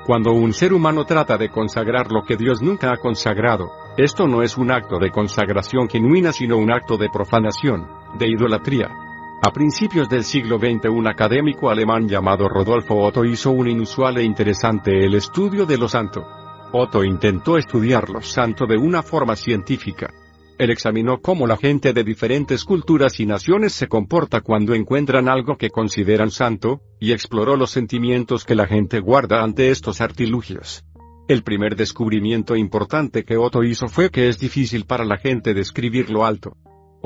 Cuando 0.04 0.32
un 0.32 0.52
ser 0.52 0.72
humano 0.72 1.04
trata 1.04 1.38
de 1.38 1.48
consagrar 1.48 2.12
lo 2.12 2.22
que 2.22 2.36
Dios 2.36 2.62
nunca 2.62 2.92
ha 2.92 2.96
consagrado, 2.98 3.72
esto 3.96 4.28
no 4.28 4.42
es 4.42 4.56
un 4.56 4.70
acto 4.70 4.98
de 4.98 5.10
consagración 5.10 5.88
genuina 5.88 6.32
sino 6.32 6.58
un 6.58 6.70
acto 6.70 6.96
de 6.96 7.08
profanación, 7.08 7.88
de 8.18 8.28
idolatría. 8.28 9.05
A 9.42 9.52
principios 9.52 10.08
del 10.08 10.24
siglo 10.24 10.58
XX 10.58 10.88
un 10.88 11.06
académico 11.06 11.68
alemán 11.68 12.08
llamado 12.08 12.48
Rodolfo 12.48 12.96
Otto 12.96 13.24
hizo 13.24 13.50
un 13.50 13.68
inusual 13.68 14.16
e 14.16 14.24
interesante 14.24 15.04
el 15.04 15.14
estudio 15.14 15.66
de 15.66 15.76
lo 15.76 15.88
santo. 15.88 16.26
Otto 16.72 17.04
intentó 17.04 17.58
estudiar 17.58 18.08
lo 18.08 18.22
santo 18.22 18.66
de 18.66 18.78
una 18.78 19.02
forma 19.02 19.36
científica. 19.36 20.12
Él 20.58 20.70
examinó 20.70 21.20
cómo 21.20 21.46
la 21.46 21.58
gente 21.58 21.92
de 21.92 22.02
diferentes 22.02 22.64
culturas 22.64 23.20
y 23.20 23.26
naciones 23.26 23.74
se 23.74 23.88
comporta 23.88 24.40
cuando 24.40 24.74
encuentran 24.74 25.28
algo 25.28 25.58
que 25.58 25.68
consideran 25.68 26.30
santo, 26.30 26.80
y 26.98 27.12
exploró 27.12 27.56
los 27.56 27.70
sentimientos 27.70 28.44
que 28.46 28.54
la 28.54 28.66
gente 28.66 29.00
guarda 29.00 29.42
ante 29.42 29.70
estos 29.70 30.00
artilugios. 30.00 30.82
El 31.28 31.42
primer 31.42 31.76
descubrimiento 31.76 32.56
importante 32.56 33.24
que 33.24 33.36
Otto 33.36 33.62
hizo 33.64 33.86
fue 33.88 34.10
que 34.10 34.28
es 34.28 34.38
difícil 34.38 34.86
para 34.86 35.04
la 35.04 35.18
gente 35.18 35.52
describir 35.52 36.08
lo 36.08 36.24
alto. 36.24 36.56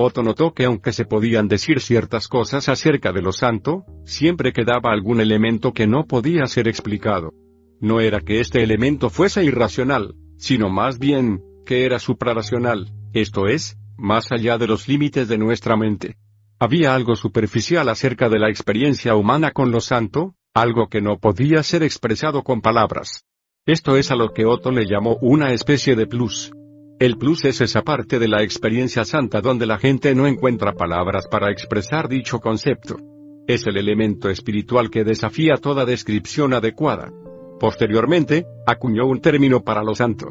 Otto 0.02 0.22
notó 0.22 0.54
que 0.54 0.64
aunque 0.64 0.92
se 0.92 1.04
podían 1.04 1.46
decir 1.46 1.80
ciertas 1.80 2.26
cosas 2.26 2.68
acerca 2.68 3.12
de 3.12 3.22
lo 3.22 3.32
santo, 3.32 3.84
siempre 4.04 4.52
quedaba 4.52 4.92
algún 4.92 5.20
elemento 5.20 5.72
que 5.72 5.86
no 5.86 6.06
podía 6.06 6.46
ser 6.46 6.68
explicado. 6.68 7.32
No 7.80 8.00
era 8.00 8.20
que 8.20 8.40
este 8.40 8.62
elemento 8.62 9.10
fuese 9.10 9.44
irracional, 9.44 10.14
sino 10.36 10.70
más 10.70 10.98
bien, 10.98 11.42
que 11.66 11.84
era 11.84 11.98
suprarracional, 11.98 12.92
esto 13.12 13.46
es, 13.46 13.76
más 13.98 14.32
allá 14.32 14.56
de 14.56 14.66
los 14.66 14.88
límites 14.88 15.28
de 15.28 15.38
nuestra 15.38 15.76
mente. 15.76 16.16
Había 16.58 16.94
algo 16.94 17.14
superficial 17.14 17.88
acerca 17.88 18.28
de 18.28 18.38
la 18.38 18.48
experiencia 18.48 19.14
humana 19.14 19.50
con 19.50 19.70
lo 19.70 19.80
santo, 19.80 20.34
algo 20.54 20.88
que 20.88 21.00
no 21.00 21.18
podía 21.18 21.62
ser 21.62 21.82
expresado 21.82 22.42
con 22.42 22.60
palabras. 22.60 23.24
Esto 23.66 23.96
es 23.96 24.10
a 24.10 24.16
lo 24.16 24.32
que 24.32 24.46
Otto 24.46 24.70
le 24.70 24.86
llamó 24.86 25.16
una 25.20 25.52
especie 25.52 25.94
de 25.94 26.06
plus. 26.06 26.52
El 27.00 27.16
plus 27.16 27.46
es 27.46 27.62
esa 27.62 27.80
parte 27.80 28.18
de 28.18 28.28
la 28.28 28.42
experiencia 28.42 29.06
santa 29.06 29.40
donde 29.40 29.64
la 29.64 29.78
gente 29.78 30.14
no 30.14 30.26
encuentra 30.26 30.74
palabras 30.74 31.26
para 31.28 31.50
expresar 31.50 32.10
dicho 32.10 32.40
concepto. 32.40 32.98
Es 33.46 33.66
el 33.66 33.78
elemento 33.78 34.28
espiritual 34.28 34.90
que 34.90 35.02
desafía 35.02 35.56
toda 35.56 35.86
descripción 35.86 36.52
adecuada. 36.52 37.10
Posteriormente, 37.58 38.44
acuñó 38.66 39.06
un 39.06 39.22
término 39.22 39.64
para 39.64 39.82
lo 39.82 39.94
santo. 39.94 40.28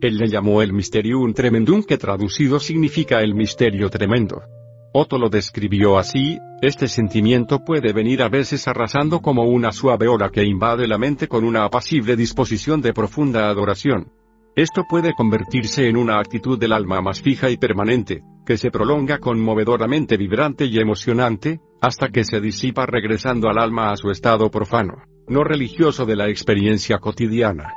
Él 0.00 0.16
le 0.16 0.28
llamó 0.28 0.62
el 0.62 0.72
Mysterium 0.72 1.34
Tremendum 1.34 1.82
que 1.82 1.98
traducido 1.98 2.60
significa 2.60 3.20
el 3.20 3.34
misterio 3.34 3.90
tremendo. 3.90 4.42
Otto 4.92 5.18
lo 5.18 5.28
describió 5.28 5.98
así, 5.98 6.38
este 6.60 6.86
sentimiento 6.86 7.64
puede 7.64 7.92
venir 7.92 8.22
a 8.22 8.28
veces 8.28 8.68
arrasando 8.68 9.18
como 9.22 9.42
una 9.48 9.72
suave 9.72 10.06
ola 10.06 10.30
que 10.30 10.44
invade 10.44 10.86
la 10.86 10.98
mente 10.98 11.26
con 11.26 11.42
una 11.42 11.64
apacible 11.64 12.14
disposición 12.14 12.80
de 12.80 12.92
profunda 12.92 13.48
adoración. 13.48 14.21
Esto 14.54 14.84
puede 14.88 15.14
convertirse 15.14 15.88
en 15.88 15.96
una 15.96 16.18
actitud 16.18 16.58
del 16.58 16.72
alma 16.72 17.00
más 17.00 17.20
fija 17.22 17.50
y 17.50 17.56
permanente, 17.56 18.22
que 18.44 18.56
se 18.56 18.70
prolonga 18.70 19.18
conmovedoramente 19.18 20.16
vibrante 20.16 20.66
y 20.66 20.78
emocionante, 20.78 21.60
hasta 21.80 22.10
que 22.10 22.24
se 22.24 22.40
disipa 22.40 22.86
regresando 22.86 23.48
al 23.48 23.58
alma 23.58 23.90
a 23.90 23.96
su 23.96 24.10
estado 24.10 24.50
profano, 24.50 25.04
no 25.28 25.42
religioso 25.42 26.04
de 26.06 26.16
la 26.16 26.28
experiencia 26.28 26.98
cotidiana 26.98 27.72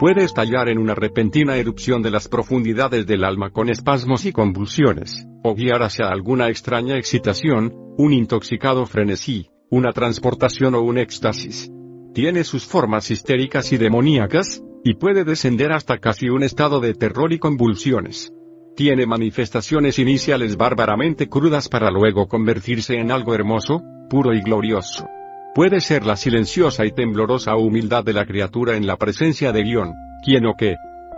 puede 0.00 0.24
estallar 0.24 0.70
en 0.70 0.78
una 0.78 0.94
repentina 0.94 1.58
erupción 1.58 2.00
de 2.00 2.10
las 2.10 2.26
profundidades 2.26 3.06
del 3.06 3.22
alma 3.22 3.50
con 3.50 3.68
espasmos 3.68 4.24
y 4.24 4.32
convulsiones, 4.32 5.26
o 5.44 5.54
guiar 5.54 5.82
hacia 5.82 6.06
alguna 6.08 6.48
extraña 6.48 6.96
excitación, 6.96 7.74
un 7.98 8.14
intoxicado 8.14 8.86
frenesí, 8.86 9.50
una 9.68 9.92
transportación 9.92 10.74
o 10.74 10.80
un 10.80 10.96
éxtasis. 10.96 11.70
Tiene 12.14 12.44
sus 12.44 12.64
formas 12.64 13.10
histéricas 13.10 13.74
y 13.74 13.76
demoníacas, 13.76 14.62
y 14.84 14.94
puede 14.94 15.24
descender 15.24 15.72
hasta 15.72 15.98
casi 15.98 16.28
un 16.28 16.42
estado 16.42 16.80
de 16.80 16.94
terror 16.94 17.32
y 17.32 17.38
convulsiones. 17.38 18.32
Tiene 18.76 19.06
manifestaciones 19.06 19.98
iniciales 19.98 20.56
bárbaramente 20.56 21.28
crudas 21.28 21.68
para 21.68 21.90
luego 21.90 22.28
convertirse 22.28 22.94
en 22.94 23.10
algo 23.10 23.34
hermoso, 23.34 23.82
puro 24.08 24.32
y 24.32 24.40
glorioso. 24.40 25.06
Puede 25.54 25.80
ser 25.80 26.06
la 26.06 26.16
silenciosa 26.16 26.86
y 26.86 26.92
temblorosa 26.92 27.56
humildad 27.56 28.04
de 28.04 28.12
la 28.12 28.24
criatura 28.24 28.76
en 28.76 28.86
la 28.86 28.96
presencia 28.96 29.52
de 29.52 29.62
Guión, 29.62 29.92
quien 30.24 30.46
o 30.46 30.54
qué. 30.56 30.76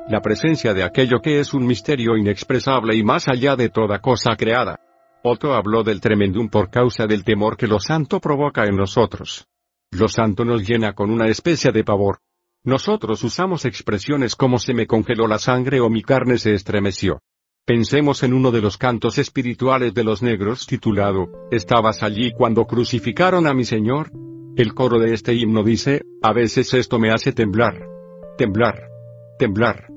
La 0.09 0.21
presencia 0.21 0.75
de 0.75 0.83
aquello 0.83 1.21
que 1.23 1.39
es 1.39 1.55
un 1.55 1.67
misterio 1.67 2.17
inexpresable 2.17 2.97
y 2.97 3.05
más 3.05 3.29
allá 3.29 3.55
de 3.55 3.69
toda 3.69 4.01
cosa 4.01 4.35
creada. 4.37 4.81
Otto 5.23 5.55
habló 5.55 5.85
del 5.85 6.01
tremendum 6.01 6.49
por 6.49 6.71
causa 6.71 7.07
del 7.07 7.23
temor 7.23 7.57
que 7.57 7.69
lo 7.69 7.79
santo 7.79 8.19
provoca 8.19 8.65
en 8.65 8.75
nosotros. 8.75 9.47
Lo 9.93 10.09
santo 10.09 10.45
nos 10.45 10.67
llena 10.67 10.95
con 10.95 11.11
una 11.11 11.29
especie 11.29 11.71
de 11.71 11.85
pavor. 11.85 12.19
Nosotros 12.65 13.25
usamos 13.25 13.65
expresiones 13.65 14.37
como 14.37 14.59
se 14.59 14.73
me 14.73 14.87
congeló 14.87 15.27
la 15.27 15.39
sangre 15.39 15.81
o 15.81 15.91
mi 15.91 16.03
carne 16.03 16.39
se 16.39 16.55
estremeció. 16.55 17.19
Pensemos 17.67 18.23
en 18.23 18.33
uno 18.33 18.53
de 18.53 18.61
los 18.61 18.79
cantos 18.79 19.19
espirituales 19.19 19.95
de 19.95 20.05
los 20.05 20.23
negros 20.23 20.67
titulado, 20.67 21.29
¿Estabas 21.51 22.05
allí 22.05 22.31
cuando 22.33 22.65
crucificaron 22.67 23.49
a 23.49 23.55
mi 23.55 23.65
Señor? 23.65 24.13
El 24.57 24.75
coro 24.75 25.01
de 25.01 25.13
este 25.13 25.35
himno 25.35 25.65
dice, 25.65 26.03
a 26.23 26.33
veces 26.33 26.73
esto 26.75 27.01
me 27.01 27.11
hace 27.11 27.33
temblar. 27.33 27.85
Temblar. 28.39 28.89
Temblar. 29.41 29.89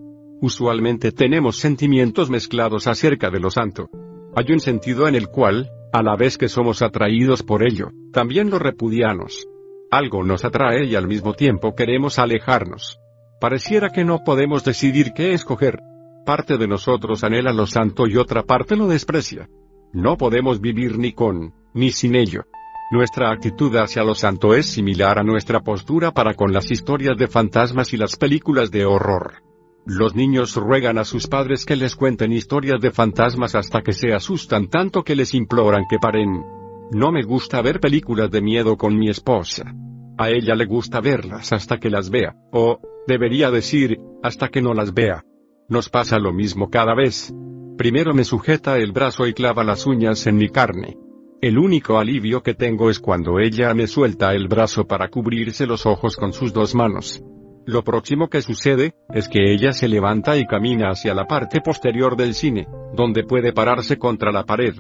Usualmente 0.41 1.11
tenemos 1.11 1.57
sentimientos 1.57 2.31
mezclados 2.31 2.87
acerca 2.87 3.29
de 3.29 3.39
lo 3.39 3.51
santo. 3.51 3.89
Hay 4.35 4.51
un 4.51 4.59
sentido 4.59 5.07
en 5.07 5.13
el 5.13 5.27
cual, 5.27 5.69
a 5.93 6.01
la 6.01 6.15
vez 6.15 6.37
que 6.37 6.49
somos 6.49 6.81
atraídos 6.81 7.43
por 7.43 7.63
ello, 7.63 7.91
también 8.11 8.49
lo 8.49 8.57
repudiamos. 8.57 9.47
Algo 9.91 10.24
nos 10.24 10.44
atrae 10.44 10.86
y 10.86 10.95
al 10.95 11.07
mismo 11.07 11.34
tiempo 11.34 11.76
queremos 11.76 12.20
alejarnos. 12.20 12.99
Pareciera 13.40 13.90
que 13.90 14.03
no 14.03 14.24
podemos 14.24 14.64
decidir 14.64 15.14
qué 15.14 15.34
escoger. 15.34 15.80
Parte 16.26 16.57
de 16.57 16.68
nosotros 16.68 17.24
anhela 17.24 17.53
lo 17.53 17.68
santo 17.68 18.07
y 18.07 18.18
otra 18.18 18.44
parte 18.44 18.76
lo 18.76 18.88
desprecia. 18.88 19.48
No 19.94 20.18
podemos 20.18 20.60
vivir 20.60 20.98
ni 20.98 21.14
con, 21.14 21.53
ni 21.74 21.91
sin 21.91 22.16
ello. 22.16 22.45
Nuestra 22.91 23.32
actitud 23.32 23.76
hacia 23.78 24.03
lo 24.03 24.16
santo 24.16 24.53
es 24.53 24.68
similar 24.68 25.20
a 25.20 25.24
nuestra 25.24 25.60
postura 25.62 26.12
para 26.12 26.34
con 26.34 26.53
las 26.53 26.72
historias 26.72 27.18
de 27.18 27.28
fantasmas 27.28 27.94
y 27.94 27.98
las 27.98 28.16
películas 28.16 28.72
de 28.72 28.86
horror. 28.86 29.44
Los 29.86 30.16
niños 30.16 30.56
ruegan 30.56 30.98
a 30.98 31.06
sus 31.06 31.28
padres 31.28 31.66
que 31.66 31.76
les 31.76 31.95
cuenten 31.95 32.32
historias 32.32 32.82
de 32.82 32.91
fantasmas 32.91 33.53
hasta 33.53 33.82
que 33.82 33.94
se 33.94 34.14
asustan 34.14 34.68
tanto 34.68 35.03
que 35.03 35.16
les 35.16 35.34
imploran 35.34 35.86
que 35.90 35.99
paren. 35.99 36.44
No 36.91 37.12
me 37.12 37.24
gusta 37.24 37.62
ver 37.62 37.80
películas 37.80 38.30
de 38.30 38.41
miedo 38.41 38.78
con 38.78 38.98
mi 38.98 39.10
esposa. 39.10 39.74
A 40.18 40.30
ella 40.30 40.56
le 40.56 40.66
gusta 40.66 41.02
verlas 41.02 41.52
hasta 41.52 41.78
que 41.78 41.90
las 41.90 42.10
vea, 42.10 42.36
o, 42.52 42.80
debería 43.07 43.52
decir, 43.52 43.99
hasta 44.24 44.49
que 44.49 44.62
no 44.62 44.74
las 44.74 44.94
vea. 44.94 45.24
Nos 45.68 45.90
pasa 45.90 46.20
lo 46.20 46.32
mismo 46.32 46.70
cada 46.70 46.94
vez. 46.94 47.34
Primero 47.78 48.14
me 48.14 48.24
sujeta 48.24 48.78
el 48.78 48.91
brazo 48.91 49.28
y 49.28 49.34
clava 49.34 49.64
las 49.64 49.86
uñas 49.86 50.26
en 50.28 50.38
mi 50.38 50.49
carne. 50.49 50.98
El 51.41 51.57
único 51.57 51.98
alivio 51.98 52.41
que 52.41 52.53
tengo 52.53 52.90
es 52.90 52.99
cuando 52.99 53.40
ella 53.40 53.74
me 53.74 53.88
suelta 53.88 54.34
el 54.34 54.48
brazo 54.48 54.88
para 54.88 55.10
cubrirse 55.10 55.66
los 55.66 55.86
ojos 55.86 56.16
con 56.16 56.34
sus 56.34 56.53
dos 56.53 56.76
manos. 56.76 57.22
Lo 57.66 57.84
próximo 57.84 58.30
que 58.30 58.41
sucede, 58.41 58.94
es 59.14 59.28
que 59.28 59.52
ella 59.52 59.74
se 59.74 59.88
levanta 59.88 60.38
y 60.38 60.45
camina 60.45 60.90
hacia 60.90 61.16
la 61.16 61.26
parte 61.26 61.62
posterior 61.62 62.16
del 62.16 62.36
cine, 62.36 62.68
donde 62.95 63.24
puede 63.24 63.53
pararse 63.53 63.98
contra 63.98 64.32
la 64.32 64.44
pared. 64.44 64.76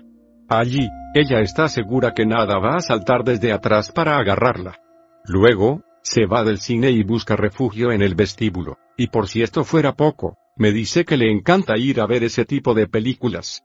Allí, 0.47 0.87
ella 1.15 1.41
está 1.41 1.67
segura 1.67 2.13
que 2.13 2.25
nada 2.25 2.59
va 2.59 2.75
a 2.75 2.81
saltar 2.81 3.23
desde 3.23 3.51
atrás 3.51 3.91
para 3.91 4.17
agarrarla. 4.17 4.79
Luego, 5.25 5.81
se 6.03 6.27
va 6.27 6.43
del 6.43 6.59
cine 6.59 6.91
y 6.91 7.03
busca 7.03 7.35
refugio 7.35 7.91
en 7.91 8.03
el 8.03 8.13
vestíbulo, 8.13 8.77
y 8.95 9.07
por 9.07 9.27
si 9.27 9.41
esto 9.41 9.63
fuera 9.63 9.95
poco, 9.95 10.37
me 10.55 10.71
dice 10.71 11.03
que 11.03 11.17
le 11.17 11.31
encanta 11.31 11.77
ir 11.77 11.99
a 11.99 12.05
ver 12.05 12.23
ese 12.23 12.45
tipo 12.45 12.75
de 12.75 12.87
películas. 12.87 13.63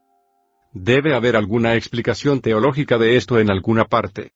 Debe 0.72 1.14
haber 1.14 1.36
alguna 1.36 1.74
explicación 1.74 2.40
teológica 2.40 2.96
de 2.96 3.16
esto 3.16 3.38
en 3.38 3.50
alguna 3.50 3.84
parte. 3.84 4.32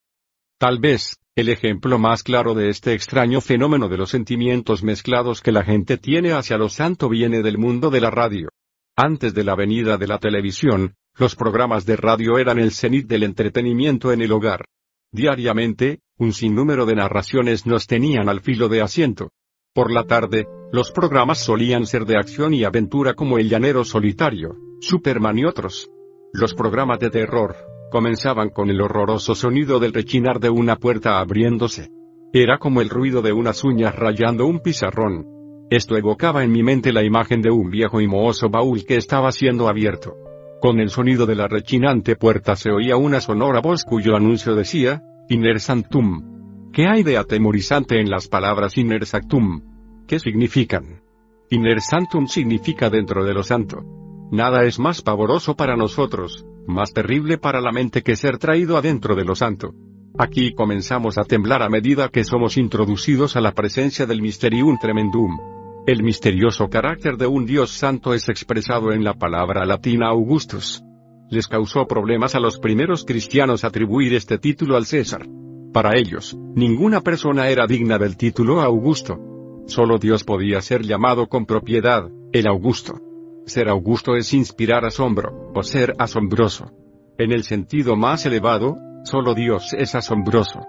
Tal 0.59 0.79
vez, 0.81 1.19
el 1.35 1.49
ejemplo 1.49 1.99
más 1.99 2.23
claro 2.23 2.55
de 2.55 2.69
este 2.69 2.93
extraño 2.93 3.41
fenómeno 3.41 3.89
de 3.89 3.97
los 3.97 4.11
sentimientos 4.11 4.83
mezclados 4.83 5.41
que 5.41 5.51
la 5.51 5.65
gente 5.65 5.97
tiene 5.97 6.33
hacia 6.33 6.59
lo 6.59 6.69
santo 6.69 7.09
viene 7.09 7.43
del 7.43 7.57
mundo 7.57 7.91
de 7.91 8.01
la 8.01 8.11
radio. 8.11 8.51
Antes 8.97 9.35
de 9.35 9.45
la 9.45 9.57
venida 9.57 9.97
de 9.97 10.07
la 10.07 10.19
televisión, 10.19 10.95
los 11.17 11.37
programas 11.37 11.87
de 11.87 11.97
radio 11.97 12.39
eran 12.39 12.59
el 12.59 12.73
cenit 12.73 13.07
del 13.07 13.23
entretenimiento 13.23 14.13
en 14.13 14.21
el 14.21 14.33
hogar. 14.33 14.65
Diariamente, 15.13 16.01
un 16.19 16.33
sinnúmero 16.33 16.87
de 16.87 16.97
narraciones 16.97 17.67
nos 17.67 17.87
tenían 17.87 18.29
al 18.29 18.41
filo 18.41 18.69
de 18.69 18.83
asiento. 18.83 19.31
Por 19.73 19.93
la 19.93 20.05
tarde, 20.05 20.49
los 20.73 20.91
programas 20.91 21.39
solían 21.39 21.87
ser 21.87 22.05
de 22.05 22.17
acción 22.17 22.53
y 22.53 22.65
aventura 22.65 23.15
como 23.15 23.39
El 23.39 23.49
Llanero 23.49 23.85
Solitario, 23.85 24.57
Superman 24.81 25.39
y 25.39 25.45
otros. 25.45 25.89
Los 26.33 26.53
programas 26.55 26.99
de 26.99 27.11
terror, 27.11 27.55
comenzaban 27.93 28.51
con 28.51 28.71
el 28.71 28.81
horroroso 28.81 29.37
sonido 29.37 29.79
del 29.79 29.93
rechinar 29.93 30.41
de 30.41 30.51
una 30.51 30.77
puerta 30.77 31.21
abriéndose. 31.21 31.91
Era 32.33 32.59
como 32.59 32.81
el 32.81 32.91
ruido 32.91 33.23
de 33.23 33.33
unas 33.33 33.63
uñas 33.63 33.95
rayando 33.95 34.47
un 34.47 34.59
pizarrón. 34.59 35.27
Esto 35.71 35.97
evocaba 35.97 36.43
en 36.43 36.51
mi 36.51 36.65
mente 36.65 36.93
la 36.93 37.05
imagen 37.05 37.41
de 37.41 37.53
un 37.53 37.71
viejo 37.71 38.01
y 38.01 38.09
mohoso 38.09 38.51
baúl 38.51 38.85
que 38.85 38.97
estaba 38.97 39.31
siendo 39.31 39.69
abierto. 39.69 40.24
Con 40.61 40.81
el 40.81 40.91
sonido 40.91 41.27
de 41.27 41.35
la 41.35 41.49
rechinante 41.49 42.17
puerta 42.17 42.57
se 42.57 42.71
oía 42.71 42.97
una 42.97 43.21
sonora 43.21 43.61
voz 43.61 43.85
cuyo 43.85 44.17
anuncio 44.17 44.55
decía, 44.55 45.03
Iner 45.29 45.61
Sanctum. 45.61 46.71
¿Qué 46.75 46.89
hay 46.89 47.03
de 47.05 47.17
atemorizante 47.19 48.01
en 48.01 48.11
las 48.11 48.27
palabras 48.27 48.77
Inner 48.77 49.07
Sanctum? 49.07 49.63
¿Qué 50.09 50.19
significan? 50.19 51.03
Inner 51.51 51.81
Sanctum 51.81 52.27
significa 52.27 52.91
dentro 52.91 53.25
de 53.25 53.33
lo 53.33 53.45
santo. 53.45 53.85
Nada 54.33 54.65
es 54.65 54.81
más 54.81 55.01
pavoroso 55.01 55.55
para 55.55 55.77
nosotros, 55.77 56.45
Más 56.67 56.93
terrible 56.93 57.39
para 57.39 57.61
la 57.61 57.71
mente 57.71 58.03
que 58.03 58.17
ser 58.17 58.39
traído 58.39 58.77
adentro 58.77 59.15
de 59.15 59.25
lo 59.25 59.35
santo. 59.35 59.75
Aquí 60.19 60.55
comenzamos 60.55 61.19
a 61.19 61.25
temblar 61.25 61.63
a 61.63 61.69
medida 61.69 62.09
que 62.09 62.25
somos 62.25 62.57
introducidos 62.57 63.37
a 63.37 63.41
la 63.41 63.53
presencia 63.53 64.07
del 64.07 64.23
Mysterium 64.23 64.79
Tremendum. 64.81 65.54
El 65.87 66.03
misterioso 66.03 66.71
carácter 66.71 67.19
de 67.19 67.27
un 67.27 67.45
Dios 67.45 67.71
santo 67.71 68.15
es 68.15 68.31
expresado 68.31 68.93
en 68.93 69.05
la 69.05 69.13
palabra 69.13 69.67
latina 69.67 70.09
Augustus. 70.09 70.83
Les 71.29 71.47
causó 71.47 71.87
problemas 71.87 72.35
a 72.35 72.41
los 72.41 72.59
primeros 72.59 73.05
cristianos 73.05 73.65
atribuir 73.65 74.15
este 74.15 74.39
título 74.39 74.77
al 74.77 74.87
César. 74.87 75.27
Para 75.75 75.99
ellos, 75.99 76.39
ninguna 76.55 77.03
persona 77.03 77.51
era 77.51 77.67
digna 77.67 77.99
del 77.99 78.17
título 78.17 78.63
Augusto. 78.63 79.19
Solo 79.67 79.99
Dios 79.99 80.25
podía 80.25 80.63
ser 80.63 80.85
llamado 80.85 81.27
con 81.27 81.45
propiedad, 81.45 82.09
el 82.33 82.47
Augusto. 82.47 83.03
Ser 83.45 83.69
Augusto 83.69 84.17
es 84.17 84.33
inspirar 84.33 84.87
asombro, 84.87 85.53
o 85.55 85.63
ser 85.63 85.95
asombroso. 85.99 86.73
En 87.19 87.31
el 87.31 87.45
sentido 87.45 87.95
más 87.95 88.25
elevado, 88.25 88.79
solo 89.05 89.35
Dios 89.35 89.75
es 89.77 89.95
asombroso. 89.95 90.61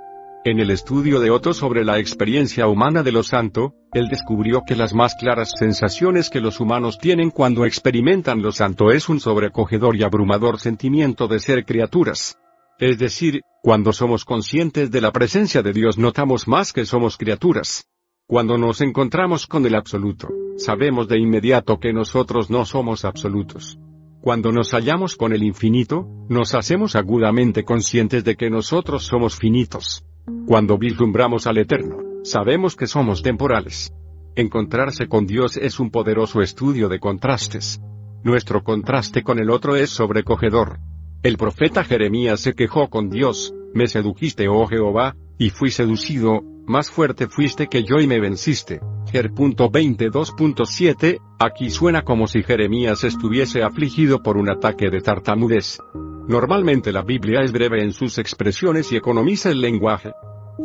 En 0.45 0.59
el 0.59 0.69
estudio 0.69 1.19
de 1.19 1.31
Otto 1.31 1.55
sobre 1.55 1.83
la 1.83 1.97
experiencia 1.97 2.67
humana 2.67 3.01
de 3.01 3.11
lo 3.11 3.23
santo, 3.23 3.73
él 3.93 4.09
descubrió 4.09 4.61
que 4.61 4.75
las 4.75 4.93
más 4.93 5.15
claras 5.15 5.53
sensaciones 5.57 6.29
que 6.29 6.39
los 6.39 6.59
humanos 6.59 6.99
tienen 6.99 7.31
cuando 7.31 7.65
experimentan 7.65 8.43
lo 8.43 8.51
santo 8.51 8.91
es 8.91 9.09
un 9.09 9.19
sobrecogedor 9.19 9.95
y 9.95 10.03
abrumador 10.03 10.59
sentimiento 10.59 11.27
de 11.27 11.39
ser 11.39 11.65
criaturas. 11.65 12.37
Es 12.77 12.99
decir, 12.99 13.41
cuando 13.63 13.91
somos 13.91 14.23
conscientes 14.23 14.91
de 14.91 15.01
la 15.01 15.11
presencia 15.11 15.63
de 15.63 15.73
Dios 15.73 15.97
notamos 15.97 16.47
más 16.47 16.73
que 16.73 16.85
somos 16.85 17.17
criaturas. 17.17 17.87
Cuando 18.27 18.59
nos 18.59 18.81
encontramos 18.81 19.47
con 19.47 19.65
el 19.65 19.73
absoluto, 19.73 20.27
sabemos 20.57 21.07
de 21.07 21.17
inmediato 21.17 21.79
que 21.79 21.91
nosotros 21.91 22.51
no 22.51 22.65
somos 22.65 23.03
absolutos. 23.03 23.79
Cuando 24.21 24.51
nos 24.51 24.75
hallamos 24.75 25.15
con 25.15 25.33
el 25.33 25.41
infinito, 25.41 26.07
nos 26.29 26.53
hacemos 26.53 26.95
agudamente 26.95 27.63
conscientes 27.63 28.23
de 28.23 28.35
que 28.35 28.51
nosotros 28.51 29.05
somos 29.05 29.37
finitos. 29.37 30.05
Cuando 30.47 30.77
vislumbramos 30.77 31.45
al 31.45 31.57
eterno, 31.59 31.97
sabemos 32.23 32.75
que 32.75 32.87
somos 32.87 33.21
temporales. 33.21 33.93
Encontrarse 34.35 35.07
con 35.07 35.27
Dios 35.27 35.55
es 35.57 35.79
un 35.79 35.91
poderoso 35.91 36.41
estudio 36.41 36.89
de 36.89 36.99
contrastes. 36.99 37.79
Nuestro 38.23 38.63
contraste 38.63 39.21
con 39.23 39.39
el 39.39 39.51
otro 39.51 39.75
es 39.75 39.91
sobrecogedor. 39.91 40.79
El 41.21 41.37
profeta 41.37 41.83
Jeremías 41.83 42.39
se 42.39 42.53
quejó 42.53 42.89
con 42.89 43.09
Dios, 43.09 43.53
me 43.73 43.87
sedujiste, 43.87 44.47
oh 44.47 44.65
Jehová, 44.67 45.15
y 45.37 45.51
fui 45.51 45.69
seducido, 45.69 46.41
más 46.65 46.89
fuerte 46.89 47.27
fuiste 47.27 47.67
que 47.67 47.83
yo 47.83 47.99
y 47.99 48.07
me 48.07 48.19
venciste. 48.19 48.81
Ger. 49.11 49.31
22.7, 49.31 51.19
aquí 51.39 51.69
suena 51.69 52.01
como 52.01 52.27
si 52.27 52.41
Jeremías 52.41 53.03
estuviese 53.03 53.63
afligido 53.63 54.23
por 54.23 54.37
un 54.37 54.49
ataque 54.49 54.89
de 54.89 55.01
tartamudez. 55.01 55.79
Normalmente 56.27 56.91
la 56.91 57.03
Biblia 57.03 57.41
es 57.41 57.51
breve 57.51 57.83
en 57.83 57.93
sus 57.93 58.17
expresiones 58.17 58.91
y 58.91 58.95
economiza 58.95 59.51
el 59.51 59.61
lenguaje. 59.61 60.11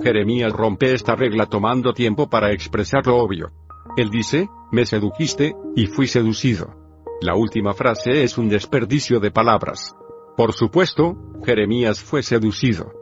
Jeremías 0.03 0.53
rompe 0.53 0.95
esta 0.95 1.15
regla 1.15 1.47
tomando 1.47 1.93
tiempo 1.93 2.31
para 2.31 2.53
expresar 2.53 3.07
lo 3.07 3.19
obvio. 3.19 3.53
Él 3.97 4.09
dice, 4.11 4.49
me 4.73 4.87
sedujiste, 4.87 5.55
y 5.77 5.87
fui 5.87 6.07
seducido. 6.07 6.75
La 7.21 7.35
última 7.35 7.75
frase 7.75 8.23
es 8.23 8.39
un 8.39 8.49
desperdicio 8.49 9.21
de 9.21 9.31
palabras. 9.31 9.95
Por 10.37 10.55
supuesto, 10.55 11.17
Jeremías 11.45 12.01
fue 12.01 12.23
seducido. 12.23 12.93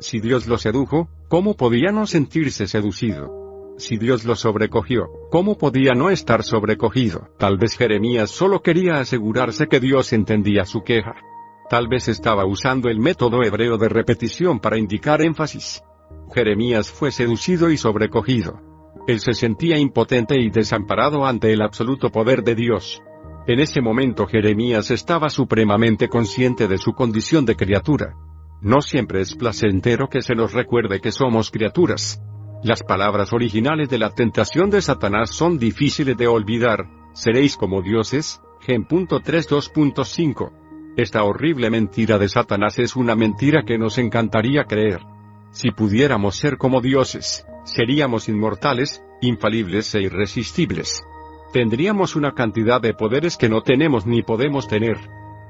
Si 0.00 0.18
Dios 0.18 0.48
lo 0.48 0.58
sedujo, 0.58 1.08
¿cómo 1.28 1.54
podía 1.54 1.92
no 1.92 2.06
sentirse 2.06 2.66
seducido? 2.66 3.74
Si 3.76 3.96
Dios 3.96 4.24
lo 4.24 4.34
sobrecogió, 4.34 5.08
¿cómo 5.30 5.56
podía 5.56 5.92
no 5.92 6.10
estar 6.10 6.42
sobrecogido? 6.42 7.28
Tal 7.38 7.58
vez 7.58 7.76
Jeremías 7.76 8.30
solo 8.30 8.60
quería 8.60 8.98
asegurarse 8.98 9.68
que 9.68 9.78
Dios 9.78 10.12
entendía 10.12 10.64
su 10.64 10.82
queja. 10.82 11.14
Tal 11.68 11.86
vez 11.86 12.08
estaba 12.08 12.46
usando 12.46 12.88
el 12.88 12.98
método 12.98 13.42
hebreo 13.42 13.76
de 13.76 13.90
repetición 13.90 14.58
para 14.58 14.78
indicar 14.78 15.20
énfasis. 15.20 15.82
Jeremías 16.34 16.90
fue 16.90 17.10
seducido 17.10 17.70
y 17.70 17.76
sobrecogido. 17.76 18.60
Él 19.06 19.20
se 19.20 19.34
sentía 19.34 19.78
impotente 19.78 20.40
y 20.40 20.50
desamparado 20.50 21.26
ante 21.26 21.52
el 21.52 21.60
absoluto 21.62 22.10
poder 22.10 22.42
de 22.42 22.54
Dios. 22.54 23.02
En 23.46 23.60
ese 23.60 23.80
momento 23.80 24.26
Jeremías 24.26 24.90
estaba 24.90 25.28
supremamente 25.28 26.08
consciente 26.08 26.68
de 26.68 26.78
su 26.78 26.92
condición 26.92 27.44
de 27.46 27.56
criatura. 27.56 28.14
No 28.60 28.80
siempre 28.80 29.20
es 29.20 29.34
placentero 29.34 30.08
que 30.08 30.20
se 30.20 30.34
nos 30.34 30.52
recuerde 30.52 31.00
que 31.00 31.12
somos 31.12 31.50
criaturas. 31.50 32.22
Las 32.62 32.82
palabras 32.82 33.32
originales 33.32 33.88
de 33.88 33.98
la 33.98 34.10
tentación 34.10 34.68
de 34.68 34.82
Satanás 34.82 35.30
son 35.30 35.58
difíciles 35.58 36.16
de 36.16 36.26
olvidar, 36.26 36.86
seréis 37.12 37.56
como 37.56 37.82
dioses, 37.82 38.42
Gen.3.2.5. 38.60 40.57
Esta 40.98 41.24
horrible 41.24 41.70
mentira 41.70 42.18
de 42.18 42.28
Satanás 42.28 42.78
es 42.78 42.94
una 42.94 43.14
mentira 43.14 43.62
que 43.62 43.78
nos 43.78 43.96
encantaría 43.96 44.64
creer. 44.64 45.00
Si 45.50 45.70
pudiéramos 45.70 46.36
ser 46.36 46.58
como 46.58 46.82
dioses, 46.82 47.46
seríamos 47.64 48.28
inmortales, 48.28 49.02
infalibles 49.22 49.94
e 49.94 50.02
irresistibles 50.02 51.02
tendríamos 51.52 52.14
una 52.16 52.32
cantidad 52.32 52.80
de 52.80 52.94
poderes 52.94 53.36
que 53.36 53.48
no 53.48 53.62
tenemos 53.62 54.06
ni 54.06 54.22
podemos 54.22 54.68
tener. 54.68 54.98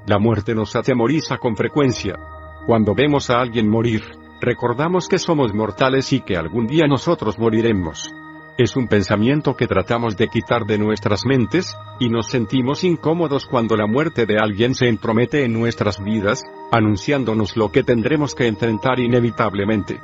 La 0.07 0.19
muerte 0.19 0.55
nos 0.55 0.75
atemoriza 0.75 1.37
con 1.37 1.55
frecuencia. 1.55 2.17
Cuando 2.65 2.95
vemos 2.95 3.29
a 3.29 3.39
alguien 3.39 3.69
morir, 3.69 4.03
recordamos 4.41 5.07
que 5.07 5.19
somos 5.19 5.53
mortales 5.53 6.13
y 6.13 6.21
que 6.21 6.37
algún 6.37 6.67
día 6.67 6.87
nosotros 6.87 7.37
moriremos. 7.37 8.13
Es 8.59 8.75
un 8.75 8.89
pensamiento 8.89 9.55
que 9.55 9.67
tratamos 9.67 10.17
de 10.17 10.27
quitar 10.27 10.65
de 10.65 10.77
nuestras 10.77 11.25
mentes, 11.25 11.77
y 11.97 12.09
nos 12.09 12.27
sentimos 12.27 12.83
incómodos 12.83 13.45
cuando 13.45 13.77
la 13.77 13.87
muerte 13.87 14.25
de 14.25 14.37
alguien 14.37 14.75
se 14.75 14.89
entromete 14.89 15.45
en 15.45 15.53
nuestras 15.53 16.03
vidas, 16.03 16.43
anunciándonos 16.69 17.55
lo 17.55 17.71
que 17.71 17.83
tendremos 17.83 18.35
que 18.35 18.47
enfrentar 18.47 18.99
inevitablemente. 18.99 20.01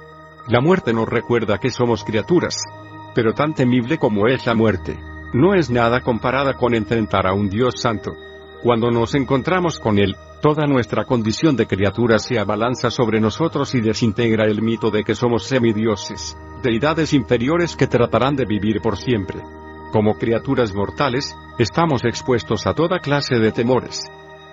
La 0.47 0.61
muerte 0.61 0.93
nos 0.93 1.09
recuerda 1.09 1.57
que 1.57 1.69
somos 1.69 2.05
criaturas. 2.05 2.63
Pero 3.13 3.33
tan 3.33 3.53
temible 3.55 3.97
como 3.97 4.25
es 4.27 4.45
la 4.45 4.55
muerte, 4.55 4.97
no 5.33 5.53
es 5.53 5.69
nada 5.69 5.99
comparada 5.99 6.53
con 6.53 6.73
enfrentar 6.75 7.27
a 7.27 7.33
un 7.33 7.49
Dios 7.49 7.81
santo. 7.81 8.13
Cuando 8.63 8.89
nos 8.89 9.15
encontramos 9.15 9.81
con 9.81 9.99
Él, 9.99 10.15
toda 10.45 10.67
nuestra 10.67 11.05
condición 11.05 11.55
de 11.55 11.65
criatura 11.65 12.19
se 12.19 12.37
abalanza 12.37 12.91
sobre 12.91 13.19
nosotros 13.19 13.73
y 13.73 13.81
desintegra 13.81 14.45
el 14.45 14.61
mito 14.61 14.91
de 14.91 15.03
que 15.03 15.15
somos 15.15 15.45
semidioses, 15.45 16.37
deidades 16.61 17.13
inferiores 17.13 17.75
que 17.75 17.87
tratarán 17.87 18.35
de 18.35 18.45
vivir 18.45 18.79
por 18.79 18.95
siempre. 18.95 19.41
Como 19.91 20.19
criaturas 20.19 20.75
mortales, 20.75 21.35
estamos 21.57 22.03
expuestos 22.03 22.67
a 22.67 22.75
toda 22.75 22.99
clase 22.99 23.39
de 23.39 23.51
temores. 23.51 24.03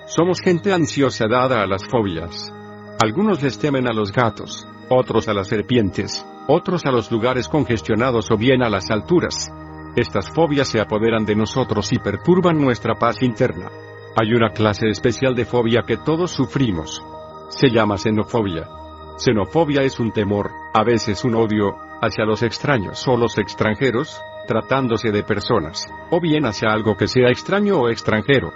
Somos 0.06 0.40
gente 0.40 0.73
ansiosa 0.73 1.27
dada 1.28 1.62
a 1.62 1.66
las 1.66 1.86
fobias. 1.86 2.51
Algunos 2.98 3.43
les 3.43 3.59
temen 3.59 3.86
a 3.86 3.93
los 3.93 4.12
gatos, 4.12 4.66
otros 4.89 5.28
a 5.28 5.35
las 5.35 5.48
serpientes, 5.48 6.24
otros 6.48 6.86
a 6.86 6.90
los 6.90 7.12
lugares 7.12 7.48
congestionados 7.48 8.31
o 8.31 8.39
bien 8.39 8.62
a 8.62 8.70
las 8.70 8.90
alturas. 8.90 9.52
Estas 9.94 10.31
fobias 10.31 10.69
se 10.69 10.81
apoderan 10.81 11.27
de 11.27 11.36
nosotros 11.36 11.93
y 11.93 11.98
perturban 11.98 12.59
nuestra 12.59 12.94
paz 12.94 13.23
interna. 13.23 13.70
Hay 14.14 14.34
una 14.34 14.51
clase 14.51 14.89
especial 14.89 15.34
de 15.34 15.47
fobia 15.47 15.84
que 15.86 15.97
todos 15.97 16.30
sufrimos. 16.30 17.02
Se 17.48 17.70
llama 17.70 17.97
xenofobia. 17.97 18.68
Xenofobia 19.16 19.82
es 19.82 19.98
un 20.01 20.12
temor, 20.12 20.51
a 20.74 20.84
veces 20.84 21.24
un 21.24 21.34
odio, 21.34 21.76
hacia 22.02 22.26
los 22.26 22.43
extraños 22.43 23.09
o 23.09 23.16
los 23.16 23.39
extranjeros, 23.39 24.20
tratándose 24.47 25.12
de 25.12 25.22
personas, 25.22 25.86
o 26.10 26.20
bien 26.20 26.44
hacia 26.44 26.72
algo 26.72 26.94
que 26.94 27.09
sea 27.09 27.30
extraño 27.30 27.78
o 27.78 27.89
extranjero. 27.89 28.52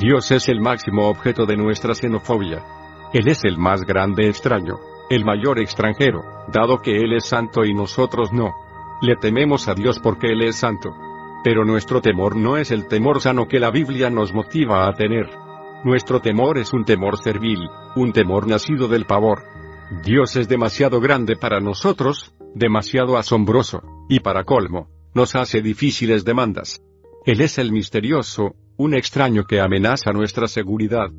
Dios 0.00 0.32
es 0.32 0.48
el 0.48 0.60
máximo 0.60 1.08
objeto 1.08 1.46
de 1.46 1.56
nuestra 1.56 1.94
xenofobia. 1.94 2.64
Él 3.12 3.28
es 3.28 3.44
el 3.44 3.56
más 3.56 3.84
grande 3.84 4.28
extraño, 4.28 4.80
el 5.10 5.24
mayor 5.24 5.60
extranjero, 5.60 6.24
dado 6.48 6.82
que 6.82 6.96
Él 6.96 7.12
es 7.12 7.24
santo 7.24 7.64
y 7.64 7.72
nosotros 7.72 8.32
no. 8.32 8.52
Le 9.00 9.14
tememos 9.14 9.68
a 9.68 9.74
Dios 9.74 10.00
porque 10.00 10.32
Él 10.32 10.42
es 10.42 10.56
santo. 10.56 11.07
Pero 11.44 11.64
nuestro 11.64 12.00
temor 12.00 12.36
no 12.36 12.56
es 12.56 12.70
el 12.70 12.88
temor 12.88 13.20
sano 13.20 13.46
que 13.46 13.60
la 13.60 13.70
Biblia 13.70 14.10
nos 14.10 14.32
motiva 14.32 14.88
a 14.88 14.92
tener. 14.94 15.28
Nuestro 15.84 16.20
temor 16.20 16.58
es 16.58 16.72
un 16.72 16.84
temor 16.84 17.18
servil, 17.18 17.60
un 17.94 18.12
temor 18.12 18.48
nacido 18.48 18.88
del 18.88 19.06
pavor. 19.06 19.44
Dios 20.04 20.36
es 20.36 20.48
demasiado 20.48 21.00
grande 21.00 21.36
para 21.36 21.60
nosotros, 21.60 22.34
demasiado 22.54 23.16
asombroso, 23.16 23.82
y 24.08 24.20
para 24.20 24.44
colmo, 24.44 24.88
nos 25.14 25.36
hace 25.36 25.62
difíciles 25.62 26.24
demandas. 26.24 26.82
Él 27.24 27.40
es 27.40 27.58
el 27.58 27.72
misterioso, 27.72 28.56
un 28.76 28.94
extraño 28.94 29.44
que 29.44 29.60
amenaza 29.60 30.12
nuestra 30.12 30.48
seguridad. 30.48 31.10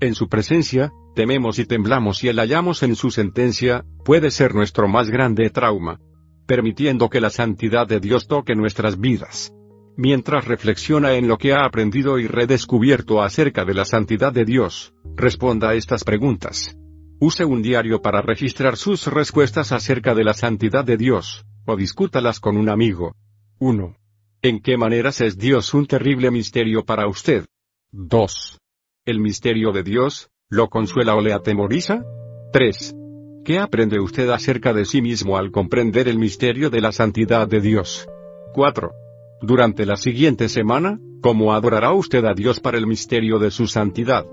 En 0.00 0.14
su 0.14 0.28
presencia, 0.28 0.92
tememos 1.14 1.58
y 1.58 1.66
temblamos 1.66 2.22
y 2.24 2.28
el 2.28 2.38
hallamos 2.38 2.82
en 2.82 2.96
su 2.96 3.10
sentencia, 3.10 3.84
puede 4.04 4.30
ser 4.30 4.54
nuestro 4.54 4.88
más 4.88 5.10
grande 5.10 5.50
trauma 5.50 6.00
permitiendo 6.48 7.10
que 7.10 7.20
la 7.20 7.28
santidad 7.28 7.86
de 7.86 8.00
Dios 8.00 8.26
toque 8.26 8.56
nuestras 8.56 8.98
vidas. 8.98 9.52
Mientras 10.00 10.44
reflexiona 10.44 11.14
en 11.14 11.26
lo 11.26 11.38
que 11.38 11.52
ha 11.52 11.64
aprendido 11.64 12.20
y 12.20 12.28
redescubierto 12.28 13.20
acerca 13.20 13.64
de 13.64 13.74
la 13.74 13.84
santidad 13.84 14.32
de 14.32 14.44
Dios, 14.44 14.94
responda 15.16 15.70
a 15.70 15.74
estas 15.74 16.04
preguntas. 16.04 16.78
Use 17.18 17.44
un 17.44 17.62
diario 17.62 18.00
para 18.00 18.22
registrar 18.22 18.76
sus 18.76 19.08
respuestas 19.08 19.72
acerca 19.72 20.14
de 20.14 20.22
la 20.22 20.34
santidad 20.34 20.84
de 20.84 20.96
Dios, 20.96 21.44
o 21.66 21.74
discútalas 21.74 22.38
con 22.38 22.56
un 22.56 22.68
amigo. 22.68 23.16
1. 23.58 23.96
¿En 24.42 24.60
qué 24.60 24.76
maneras 24.76 25.20
es 25.20 25.36
Dios 25.36 25.74
un 25.74 25.86
terrible 25.86 26.30
misterio 26.30 26.84
para 26.84 27.08
usted? 27.08 27.44
2. 27.90 28.56
El 29.04 29.18
misterio 29.18 29.72
de 29.72 29.82
Dios, 29.82 30.30
¿Lo 30.48 30.68
consuela 30.68 31.16
o 31.16 31.20
le 31.20 31.32
atemoriza? 31.32 32.04
3. 32.52 32.94
¿Qué 33.44 33.58
aprende 33.58 33.98
usted 33.98 34.30
acerca 34.30 34.72
de 34.72 34.84
sí 34.84 35.02
mismo 35.02 35.36
al 35.36 35.50
comprender 35.50 36.06
el 36.06 36.20
misterio 36.20 36.70
de 36.70 36.82
la 36.82 36.92
santidad 36.92 37.48
de 37.48 37.60
Dios? 37.60 38.08
4. 38.54 39.07
Durante 39.40 39.86
la 39.86 39.96
siguiente 39.96 40.48
semana, 40.48 40.98
¿cómo 41.20 41.52
adorará 41.52 41.92
usted 41.92 42.24
a 42.24 42.34
Dios 42.34 42.58
para 42.58 42.76
el 42.76 42.88
misterio 42.88 43.38
de 43.38 43.52
su 43.52 43.68
santidad? 43.68 44.26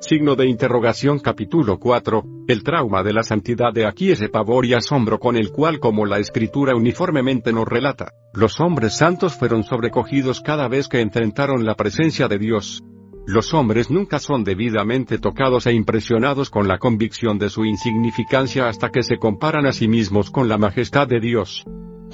Signo 0.00 0.36
de 0.36 0.46
interrogación 0.46 1.18
capítulo 1.18 1.80
4, 1.80 2.24
el 2.46 2.62
trauma 2.62 3.02
de 3.02 3.12
la 3.12 3.24
santidad 3.24 3.72
de 3.72 3.86
aquí 3.86 4.12
ese 4.12 4.28
pavor 4.28 4.64
y 4.64 4.74
asombro 4.74 5.18
con 5.18 5.36
el 5.36 5.50
cual 5.50 5.80
como 5.80 6.06
la 6.06 6.20
escritura 6.20 6.76
uniformemente 6.76 7.52
nos 7.52 7.66
relata, 7.66 8.12
los 8.34 8.60
hombres 8.60 8.96
santos 8.96 9.34
fueron 9.34 9.64
sobrecogidos 9.64 10.40
cada 10.40 10.68
vez 10.68 10.88
que 10.88 11.00
enfrentaron 11.00 11.64
la 11.64 11.74
presencia 11.74 12.28
de 12.28 12.38
Dios. 12.38 12.84
Los 13.26 13.54
hombres 13.54 13.90
nunca 13.90 14.20
son 14.20 14.44
debidamente 14.44 15.18
tocados 15.18 15.66
e 15.66 15.72
impresionados 15.72 16.50
con 16.50 16.68
la 16.68 16.78
convicción 16.78 17.36
de 17.38 17.48
su 17.48 17.64
insignificancia 17.64 18.68
hasta 18.68 18.90
que 18.90 19.02
se 19.02 19.18
comparan 19.18 19.66
a 19.66 19.72
sí 19.72 19.88
mismos 19.88 20.30
con 20.30 20.48
la 20.48 20.58
majestad 20.58 21.08
de 21.08 21.18
Dios. 21.18 21.64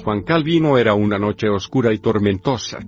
Juan 0.09 0.23
Calvino 0.23 0.79
era 0.79 0.95
una 0.95 1.19
noche 1.19 1.47
oscura 1.49 1.93
y 1.93 1.99
tormentosa. 1.99 2.79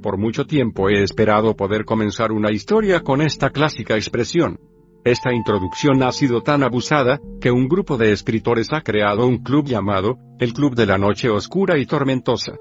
Por 0.00 0.16
mucho 0.16 0.46
tiempo 0.46 0.88
he 0.88 1.02
esperado 1.02 1.54
poder 1.54 1.84
comenzar 1.84 2.32
una 2.32 2.50
historia 2.50 3.00
con 3.00 3.20
esta 3.20 3.50
clásica 3.50 3.96
expresión. 3.96 4.58
Esta 5.04 5.30
introducción 5.30 6.02
ha 6.02 6.10
sido 6.10 6.40
tan 6.40 6.62
abusada, 6.62 7.20
que 7.38 7.50
un 7.50 7.68
grupo 7.68 7.98
de 7.98 8.12
escritores 8.12 8.72
ha 8.72 8.80
creado 8.80 9.26
un 9.26 9.42
club 9.42 9.66
llamado, 9.66 10.16
el 10.38 10.54
Club 10.54 10.74
de 10.74 10.86
la 10.86 10.96
Noche 10.96 11.28
Oscura 11.28 11.76
y 11.76 11.84
Tormentosa. 11.84 12.54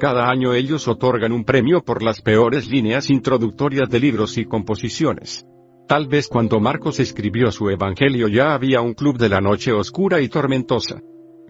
Cada 0.00 0.30
año 0.30 0.54
ellos 0.54 0.88
otorgan 0.88 1.32
un 1.32 1.44
premio 1.44 1.82
por 1.82 2.02
las 2.02 2.22
peores 2.22 2.70
líneas 2.70 3.10
introductorias 3.10 3.90
de 3.90 4.00
libros 4.00 4.38
y 4.38 4.46
composiciones. 4.46 5.44
Tal 5.86 6.08
vez 6.08 6.28
cuando 6.28 6.60
Marcos 6.60 6.98
escribió 6.98 7.52
su 7.52 7.68
Evangelio 7.68 8.28
ya 8.28 8.54
había 8.54 8.80
un 8.80 8.94
club 8.94 9.18
de 9.18 9.28
la 9.28 9.42
noche 9.42 9.70
oscura 9.70 10.22
y 10.22 10.30
tormentosa. 10.30 11.02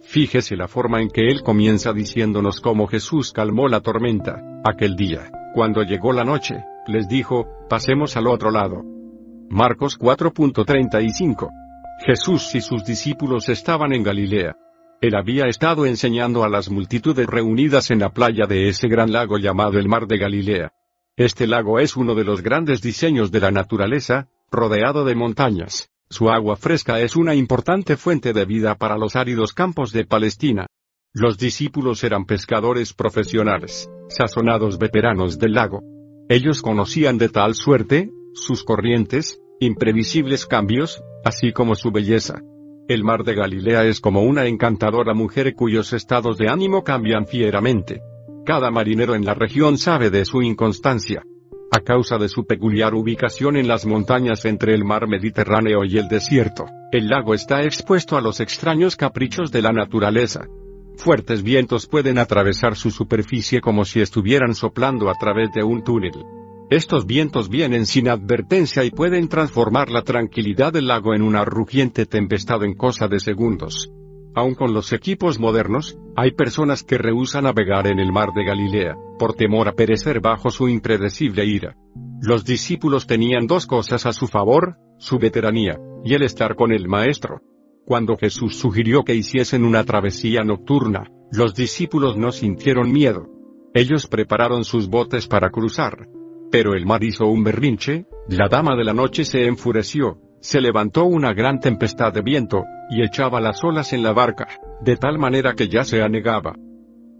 Fíjese 0.06 0.54
la 0.56 0.68
forma 0.68 1.02
en 1.02 1.08
que 1.10 1.26
él 1.28 1.42
comienza 1.42 1.92
diciéndonos 1.92 2.60
cómo 2.60 2.86
Jesús 2.86 3.32
calmó 3.32 3.66
la 3.66 3.80
tormenta, 3.80 4.40
aquel 4.64 4.94
día. 4.94 5.32
Cuando 5.52 5.82
llegó 5.82 6.12
la 6.12 6.22
noche, 6.22 6.64
les 6.86 7.08
dijo, 7.08 7.48
pasemos 7.68 8.16
al 8.16 8.28
otro 8.28 8.52
lado. 8.52 8.84
Marcos 9.50 9.98
4.35. 9.98 11.50
Jesús 12.06 12.54
y 12.54 12.60
sus 12.60 12.84
discípulos 12.84 13.48
estaban 13.48 13.92
en 13.92 14.04
Galilea. 14.04 14.54
Él 15.00 15.16
había 15.16 15.46
estado 15.46 15.86
enseñando 15.86 16.44
a 16.44 16.48
las 16.48 16.70
multitudes 16.70 17.26
reunidas 17.26 17.90
en 17.90 17.98
la 17.98 18.10
playa 18.10 18.46
de 18.46 18.68
ese 18.68 18.86
gran 18.86 19.10
lago 19.10 19.38
llamado 19.38 19.76
el 19.76 19.88
Mar 19.88 20.06
de 20.06 20.18
Galilea. 20.18 20.72
Este 21.16 21.48
lago 21.48 21.80
es 21.80 21.96
uno 21.96 22.14
de 22.14 22.22
los 22.22 22.42
grandes 22.42 22.80
diseños 22.80 23.32
de 23.32 23.40
la 23.40 23.50
naturaleza, 23.50 24.28
rodeado 24.52 25.04
de 25.04 25.16
montañas. 25.16 25.90
Su 26.08 26.30
agua 26.30 26.56
fresca 26.56 27.00
es 27.00 27.16
una 27.16 27.34
importante 27.34 27.96
fuente 27.96 28.32
de 28.32 28.44
vida 28.44 28.76
para 28.76 28.96
los 28.96 29.16
áridos 29.16 29.52
campos 29.52 29.92
de 29.92 30.04
Palestina. 30.04 30.66
Los 31.12 31.36
discípulos 31.36 32.04
eran 32.04 32.26
pescadores 32.26 32.92
profesionales, 32.92 33.90
sazonados 34.08 34.78
veteranos 34.78 35.38
del 35.38 35.54
lago. 35.54 35.82
Ellos 36.28 36.62
conocían 36.62 37.18
de 37.18 37.28
tal 37.28 37.54
suerte, 37.54 38.10
sus 38.34 38.62
corrientes, 38.62 39.40
imprevisibles 39.58 40.46
cambios, 40.46 41.02
así 41.24 41.52
como 41.52 41.74
su 41.74 41.90
belleza. 41.90 42.40
El 42.88 43.02
mar 43.02 43.24
de 43.24 43.34
Galilea 43.34 43.84
es 43.84 44.00
como 44.00 44.22
una 44.22 44.46
encantadora 44.46 45.12
mujer 45.12 45.54
cuyos 45.56 45.92
estados 45.92 46.38
de 46.38 46.48
ánimo 46.48 46.84
cambian 46.84 47.26
fieramente. 47.26 48.00
Cada 48.44 48.70
marinero 48.70 49.16
en 49.16 49.24
la 49.24 49.34
región 49.34 49.76
sabe 49.76 50.10
de 50.10 50.24
su 50.24 50.40
inconstancia. 50.40 51.24
A 51.72 51.80
causa 51.80 52.16
de 52.16 52.28
su 52.28 52.47
peculiar 52.47 52.94
ubicación 52.94 53.56
en 53.56 53.66
las 53.66 53.86
montañas 53.86 54.44
entre 54.44 54.72
el 54.72 54.84
mar 54.84 55.09
Mediterráneo 55.09 55.84
y 55.84 55.98
el 55.98 56.09
desierto, 56.09 56.66
el 56.93 57.09
lago 57.09 57.34
está 57.34 57.64
expuesto 57.64 58.16
a 58.16 58.20
los 58.20 58.38
extraños 58.38 58.94
caprichos 58.94 59.51
de 59.51 59.62
la 59.62 59.72
naturaleza. 59.72 60.47
Fuertes 60.97 61.43
vientos 61.43 61.86
pueden 61.86 62.18
atravesar 62.18 62.76
su 62.76 62.90
superficie 62.90 63.60
como 63.60 63.84
si 63.84 64.01
estuvieran 64.01 64.55
soplando 64.55 65.10
a 65.10 65.14
través 65.14 65.52
de 65.52 65.64
un 65.64 65.82
túnel. 65.82 66.14
Estos 66.70 67.05
vientos 67.05 67.48
vienen 67.48 67.84
sin 67.84 68.09
advertencia 68.09 68.84
y 68.84 68.90
pueden 68.90 69.28
transformar 69.28 69.90
la 69.90 70.02
tranquilidad 70.02 70.72
del 70.72 70.86
lago 70.86 71.14
en 71.14 71.22
una 71.22 71.44
rugiente 71.44 72.06
tempestad 72.06 72.62
en 72.64 72.74
cosa 72.74 73.09
de 73.09 73.20
segundos. 73.20 73.90
Aun 74.36 74.54
con 74.54 74.74
los 74.74 74.92
equipos 74.92 75.40
modernos, 75.40 75.98
hay 76.14 76.32
personas 76.32 76.82
que 76.82 76.98
rehúsan 76.98 77.44
navegar 77.44 77.86
en 77.86 77.98
el 77.98 78.12
mar 78.12 78.34
de 78.34 78.44
Galilea, 78.44 78.94
por 79.18 79.32
temor 79.32 79.66
a 79.66 79.72
perecer 79.72 80.20
bajo 80.20 80.50
su 80.50 80.68
impredecible 80.68 81.46
ira. 81.46 81.74
Los 82.20 82.44
discípulos 82.44 83.06
tenían 83.06 83.46
dos 83.46 83.66
cosas 83.66 84.04
a 84.04 84.12
su 84.12 84.26
favor, 84.26 84.76
su 84.98 85.18
veteranía, 85.18 85.78
y 86.04 86.12
el 86.12 86.22
estar 86.22 86.54
con 86.54 86.70
el 86.70 86.86
Maestro. 86.86 87.40
Cuando 87.86 88.18
Jesús 88.18 88.56
sugirió 88.56 89.04
que 89.04 89.14
hiciesen 89.14 89.64
una 89.64 89.84
travesía 89.84 90.42
nocturna, 90.44 91.10
los 91.32 91.54
discípulos 91.54 92.18
no 92.18 92.30
sintieron 92.30 92.92
miedo. 92.92 93.30
Ellos 93.72 94.06
prepararon 94.06 94.64
sus 94.64 94.90
botes 94.90 95.28
para 95.28 95.48
cruzar. 95.48 96.08
Pero 96.50 96.74
el 96.74 96.84
mar 96.84 97.02
hizo 97.02 97.24
un 97.24 97.42
berrinche, 97.42 98.04
la 98.28 98.48
dama 98.48 98.76
de 98.76 98.84
la 98.84 98.92
noche 98.92 99.24
se 99.24 99.46
enfureció, 99.46 100.20
se 100.40 100.60
levantó 100.60 101.04
una 101.04 101.32
gran 101.32 101.60
tempestad 101.60 102.12
de 102.12 102.22
viento, 102.22 102.64
y 102.88 103.02
echaba 103.02 103.40
las 103.40 103.62
olas 103.64 103.92
en 103.92 104.02
la 104.02 104.12
barca, 104.12 104.48
de 104.80 104.96
tal 104.96 105.18
manera 105.18 105.54
que 105.54 105.68
ya 105.68 105.84
se 105.84 106.02
anegaba. 106.02 106.54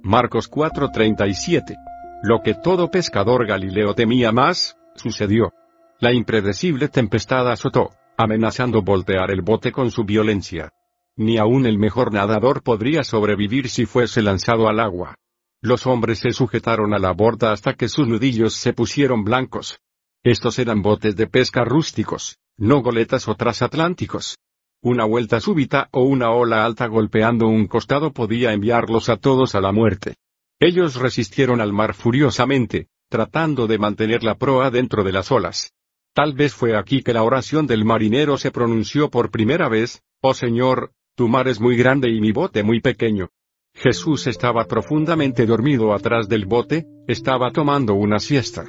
Marcos 0.03 0.49
4:37. 0.49 1.77
Lo 2.23 2.41
que 2.43 2.55
todo 2.55 2.91
pescador 2.91 3.47
galileo 3.47 3.95
temía 3.95 4.33
más, 4.33 4.77
sucedió. 4.95 5.53
La 5.99 6.13
impredecible 6.13 6.89
tempestad 6.89 7.51
azotó, 7.51 7.91
amenazando 8.17 8.83
voltear 8.83 9.31
el 9.31 9.43
bote 9.43 9.73
con 9.73 9.91
su 9.91 10.05
violencia. 10.05 10.71
Ni 11.17 11.39
aun 11.39 11.67
el 11.67 11.79
mejor 11.79 12.13
nadador 12.13 12.63
podría 12.63 13.03
sobrevivir 13.03 13.69
si 13.69 13.87
fuese 13.87 14.23
lanzado 14.23 14.69
al 14.69 14.81
agua. 14.81 15.17
Los 15.63 15.87
hombres 15.87 16.19
se 16.19 16.33
sujetaron 16.33 16.95
a 16.95 16.99
la 16.99 17.13
borda 17.13 17.53
hasta 17.53 17.75
que 17.75 17.89
sus 17.89 18.07
nudillos 18.07 18.55
se 18.55 18.73
pusieron 18.73 19.25
blancos. 19.25 19.81
Estos 20.23 20.59
eran 20.59 20.83
botes 20.83 21.17
de 21.17 21.27
pesca 21.27 21.65
rústicos, 21.65 22.39
no 22.59 22.83
goletas 22.83 23.29
o 23.29 23.35
transatlánticos. 23.35 24.39
Una 24.83 25.05
vuelta 25.05 25.41
súbita 25.41 25.89
o 25.93 26.03
una 26.03 26.31
ola 26.31 26.65
alta 26.65 26.87
golpeando 26.87 27.49
un 27.49 27.67
costado 27.67 28.13
podía 28.13 28.53
enviarlos 28.53 29.09
a 29.09 29.17
todos 29.17 29.55
a 29.55 29.61
la 29.61 29.73
muerte. 29.73 30.17
Ellos 30.61 30.97
resistieron 30.97 31.61
al 31.61 31.73
mar 31.73 31.95
furiosamente, 31.95 32.89
tratando 33.11 33.67
de 33.67 33.79
mantener 33.79 34.23
la 34.23 34.37
proa 34.37 34.71
dentro 34.71 35.05
de 35.05 35.13
las 35.13 35.31
olas. 35.31 35.73
Tal 36.15 36.33
vez 36.33 36.55
fue 36.55 36.77
aquí 36.77 37.03
que 37.03 37.13
la 37.13 37.23
oración 37.23 37.67
del 37.67 37.85
marinero 37.85 38.39
se 38.39 38.51
pronunció 38.51 39.11
por 39.11 39.31
primera 39.31 39.69
vez, 39.69 40.03
Oh 40.23 40.33
Señor, 40.33 40.93
tu 41.15 41.29
mar 41.29 41.49
es 41.49 41.61
muy 41.61 41.77
grande 41.77 42.11
y 42.11 42.21
mi 42.21 42.33
bote 42.33 42.63
muy 42.63 42.81
pequeño. 42.81 43.29
Jesús 43.75 44.27
estaba 44.27 44.65
profundamente 44.65 45.45
dormido 45.45 45.93
atrás 45.93 46.29
del 46.29 46.47
bote, 46.47 46.87
estaba 47.07 47.51
tomando 47.53 47.95
una 47.95 48.19
siesta. 48.19 48.67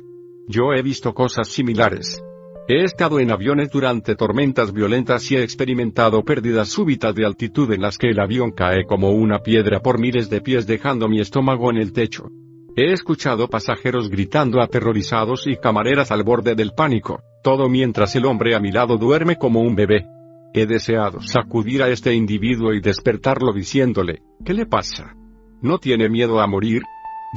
Yo 0.48 0.74
he 0.74 0.82
visto 0.82 1.14
cosas 1.14 1.48
similares. 1.48 2.22
He 2.70 2.84
estado 2.84 3.22
en 3.22 3.32
aviones 3.32 3.70
durante 3.72 4.18
tormentas 4.18 4.74
violentas 4.74 5.32
y 5.32 5.38
he 5.38 5.42
experimentado 5.42 6.22
pérdidas 6.24 6.68
súbitas 6.68 7.16
de 7.16 7.26
altitud 7.26 7.72
en 7.72 7.82
las 7.82 7.98
que 7.98 8.10
el 8.10 8.20
avión 8.20 8.52
cae 8.52 8.84
como 8.86 9.12
una 9.12 9.40
piedra 9.40 9.80
por 9.80 10.02
miles 10.02 10.30
de 10.30 10.42
pies 10.42 10.68
dejando 10.68 11.08
mi 11.08 11.22
estómago 11.22 11.72
en 11.72 11.78
el 11.78 11.94
techo. 11.94 12.28
He 12.76 12.92
escuchado 12.92 13.48
pasajeros 13.48 14.10
gritando 14.10 14.60
aterrorizados 14.60 15.48
y 15.48 15.56
camareras 15.56 16.12
al 16.12 16.24
borde 16.24 16.56
del 16.56 16.74
pánico, 16.76 17.22
todo 17.42 17.70
mientras 17.70 18.18
el 18.18 18.26
hombre 18.26 18.54
a 18.54 18.60
mi 18.60 18.74
lado 18.74 18.98
duerme 18.98 19.38
como 19.38 19.62
un 19.62 19.74
bebé. 19.74 20.06
He 20.54 20.66
deseado 20.66 21.22
sacudir 21.22 21.82
a 21.84 21.88
este 21.88 22.14
individuo 22.14 22.74
y 22.74 22.82
despertarlo 22.82 23.54
diciéndole, 23.54 24.24
¿qué 24.44 24.54
le 24.54 24.66
pasa? 24.66 25.16
¿No 25.62 25.78
tiene 25.78 26.10
miedo 26.10 26.42
a 26.42 26.48
morir? 26.48 26.82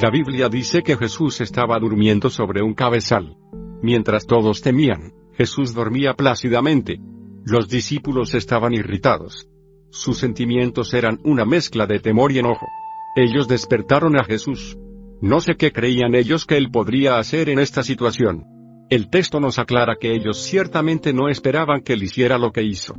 La 0.03 0.11
Biblia 0.11 0.49
dice 0.49 0.83
que 0.83 0.97
Jesús 0.97 1.41
estaba 1.41 1.79
durmiendo 1.79 2.31
sobre 2.31 2.63
un 2.63 2.75
cabezal. 2.75 3.37
Mientras 3.81 4.27
todos 4.27 4.61
temían, 4.61 5.20
Jesús 5.41 5.73
dormía 5.73 6.13
plácidamente. 6.13 7.01
Los 7.47 7.67
discípulos 7.67 8.35
estaban 8.35 8.75
irritados. 8.75 9.49
Sus 9.89 10.19
sentimientos 10.19 10.93
eran 10.93 11.19
una 11.25 11.47
mezcla 11.47 11.87
de 11.87 11.99
temor 11.99 12.31
y 12.31 12.41
enojo. 12.41 12.67
Ellos 13.17 13.49
despertaron 13.49 14.21
a 14.21 14.25
Jesús. 14.25 14.77
No 15.23 15.41
sé 15.41 15.55
qué 15.57 15.73
creían 15.73 16.15
ellos 16.15 16.45
que 16.45 16.59
él 16.59 16.71
podría 16.71 17.19
hacer 17.19 17.49
en 17.49 17.59
esta 17.59 17.83
situación. 17.83 18.45
El 18.91 19.09
texto 19.09 19.41
nos 19.41 19.59
aclara 19.59 19.97
que 19.99 20.13
ellos 20.13 20.37
ciertamente 20.37 21.15
no 21.15 21.31
esperaban 21.31 21.81
que 21.81 21.95
él 21.95 22.03
hiciera 22.03 22.37
lo 22.37 22.53
que 22.53 22.63
hizo. 22.63 22.93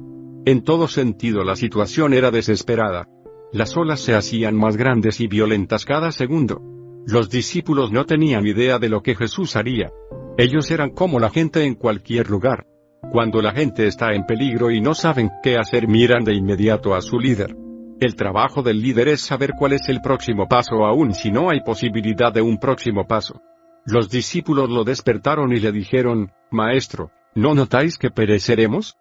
En 0.44 0.64
todo 0.64 0.88
sentido 0.88 1.44
la 1.44 1.56
situación 1.56 2.12
era 2.12 2.32
desesperada. 2.32 3.08
Las 3.54 3.78
olas 3.78 4.00
se 4.00 4.16
hacían 4.16 4.56
más 4.56 4.78
grandes 4.78 5.22
y 5.22 5.28
violentas 5.28 5.86
cada 5.86 6.12
segundo. 6.12 6.60
Los 7.06 7.30
discípulos 7.30 7.92
no 7.92 8.08
tenían 8.08 8.48
idea 8.48 8.80
de 8.80 8.90
lo 8.90 9.04
que 9.04 9.14
Jesús 9.14 9.56
haría. 9.56 9.92
Ellos 10.38 10.72
eran 10.72 10.92
como 10.92 11.20
la 11.20 11.30
gente 11.30 11.66
en 11.66 11.76
cualquier 11.76 12.30
lugar. 12.30 12.66
Cuando 13.12 13.42
la 13.42 13.52
gente 13.52 13.88
está 13.88 14.14
en 14.14 14.26
peligro 14.26 14.72
y 14.72 14.80
no 14.80 14.94
saben 14.94 15.30
qué 15.44 15.58
hacer 15.58 15.88
miran 15.88 16.24
de 16.24 16.34
inmediato 16.34 16.96
a 16.96 17.02
su 17.02 17.20
líder. 17.20 17.56
El 18.00 18.16
trabajo 18.16 18.64
del 18.64 18.82
líder 18.82 19.10
es 19.10 19.22
saber 19.22 19.52
cuál 19.58 19.74
es 19.74 19.90
el 19.90 20.02
próximo 20.02 20.48
paso 20.48 20.86
aun 20.86 21.14
si 21.14 21.32
no 21.32 21.50
hay 21.50 21.62
posibilidad 21.62 22.34
de 22.34 22.42
un 22.42 22.58
próximo 22.58 23.06
paso. 23.06 23.42
Los 23.86 24.10
discípulos 24.10 24.70
lo 24.70 24.84
despertaron 24.84 25.52
y 25.52 25.60
le 25.60 25.72
dijeron, 25.72 26.32
Maestro, 26.50 27.12
¿no 27.36 27.54
notáis 27.54 27.98
que 27.98 28.10
pereceremos? 28.10 28.96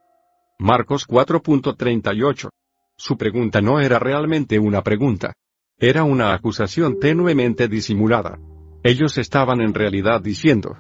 Marcos 0.59 1.07
4.38. 1.07 2.48
Su 2.97 3.16
pregunta 3.16 3.61
no 3.61 3.81
era 3.81 3.98
realmente 3.98 4.59
una 4.59 4.82
pregunta. 4.82 5.32
Era 5.78 6.02
una 6.02 6.35
acusación 6.35 6.98
tenuemente 6.98 7.69
disimulada. 7.69 8.39
Ellos 8.82 9.16
estaban 9.16 9.61
en 9.61 9.73
realidad 9.73 10.20
diciendo, 10.20 10.77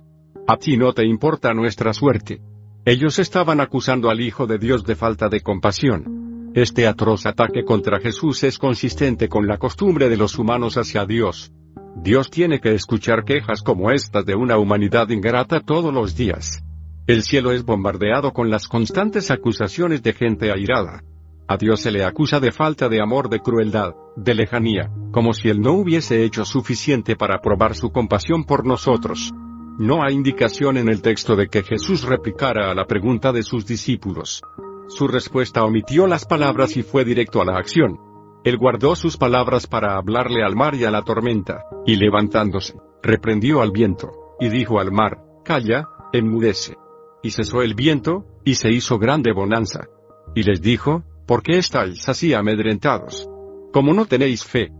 a 0.50 0.56
ti 0.56 0.76
no 0.76 0.92
te 0.92 1.06
importa 1.06 1.54
nuestra 1.54 1.92
suerte. 1.92 2.40
Ellos 2.84 3.20
estaban 3.20 3.60
acusando 3.60 4.10
al 4.10 4.20
Hijo 4.20 4.48
de 4.48 4.58
Dios 4.58 4.82
de 4.82 4.96
falta 4.96 5.28
de 5.28 5.42
compasión. 5.42 6.50
Este 6.56 6.88
atroz 6.88 7.24
ataque 7.24 7.62
contra 7.64 8.00
Jesús 8.00 8.42
es 8.42 8.58
consistente 8.58 9.28
con 9.28 9.46
la 9.46 9.58
costumbre 9.58 10.08
de 10.08 10.16
los 10.16 10.36
humanos 10.40 10.76
hacia 10.76 11.06
Dios. 11.06 11.52
Dios 11.94 12.30
tiene 12.30 12.58
que 12.58 12.74
escuchar 12.74 13.24
quejas 13.24 13.62
como 13.62 13.92
estas 13.92 14.26
de 14.26 14.34
una 14.34 14.58
humanidad 14.58 15.08
ingrata 15.10 15.60
todos 15.60 15.94
los 15.94 16.16
días. 16.16 16.64
El 17.06 17.22
cielo 17.22 17.52
es 17.52 17.64
bombardeado 17.64 18.32
con 18.32 18.50
las 18.50 18.66
constantes 18.66 19.30
acusaciones 19.30 20.02
de 20.02 20.14
gente 20.14 20.50
airada. 20.50 21.04
A 21.46 21.58
Dios 21.58 21.80
se 21.80 21.92
le 21.92 22.04
acusa 22.04 22.40
de 22.40 22.50
falta 22.50 22.88
de 22.88 23.00
amor, 23.00 23.28
de 23.28 23.38
crueldad, 23.38 23.94
de 24.16 24.34
lejanía, 24.34 24.90
como 25.12 25.32
si 25.32 25.48
Él 25.48 25.60
no 25.60 25.74
hubiese 25.74 26.24
hecho 26.24 26.44
suficiente 26.44 27.14
para 27.14 27.40
probar 27.40 27.76
su 27.76 27.92
compasión 27.92 28.42
por 28.42 28.66
nosotros. 28.66 29.32
No 29.80 30.02
hay 30.02 30.12
indicación 30.12 30.76
en 30.76 30.90
el 30.90 31.00
texto 31.00 31.36
de 31.36 31.48
que 31.48 31.62
Jesús 31.62 32.02
replicara 32.02 32.70
a 32.70 32.74
la 32.74 32.84
pregunta 32.84 33.32
de 33.32 33.42
sus 33.42 33.64
discípulos. 33.64 34.42
Su 34.88 35.08
respuesta 35.08 35.64
omitió 35.64 36.06
las 36.06 36.26
palabras 36.26 36.76
y 36.76 36.82
fue 36.82 37.02
directo 37.02 37.40
a 37.40 37.46
la 37.46 37.56
acción. 37.56 37.98
Él 38.44 38.58
guardó 38.58 38.94
sus 38.94 39.16
palabras 39.16 39.66
para 39.66 39.96
hablarle 39.96 40.44
al 40.44 40.54
mar 40.54 40.74
y 40.74 40.84
a 40.84 40.90
la 40.90 41.00
tormenta, 41.00 41.64
y 41.86 41.96
levantándose, 41.96 42.74
reprendió 43.02 43.62
al 43.62 43.70
viento, 43.70 44.36
y 44.38 44.50
dijo 44.50 44.80
al 44.80 44.92
mar, 44.92 45.22
Calla, 45.46 45.88
enmudece. 46.12 46.76
Y 47.22 47.30
cesó 47.30 47.62
el 47.62 47.74
viento, 47.74 48.26
y 48.44 48.56
se 48.56 48.70
hizo 48.70 48.98
grande 48.98 49.32
bonanza. 49.32 49.88
Y 50.34 50.42
les 50.42 50.60
dijo, 50.60 51.04
¿por 51.26 51.42
qué 51.42 51.56
estáis 51.56 52.06
así 52.06 52.34
amedrentados? 52.34 53.30
Como 53.72 53.94
no 53.94 54.04
tenéis 54.04 54.44
fe. 54.44 54.70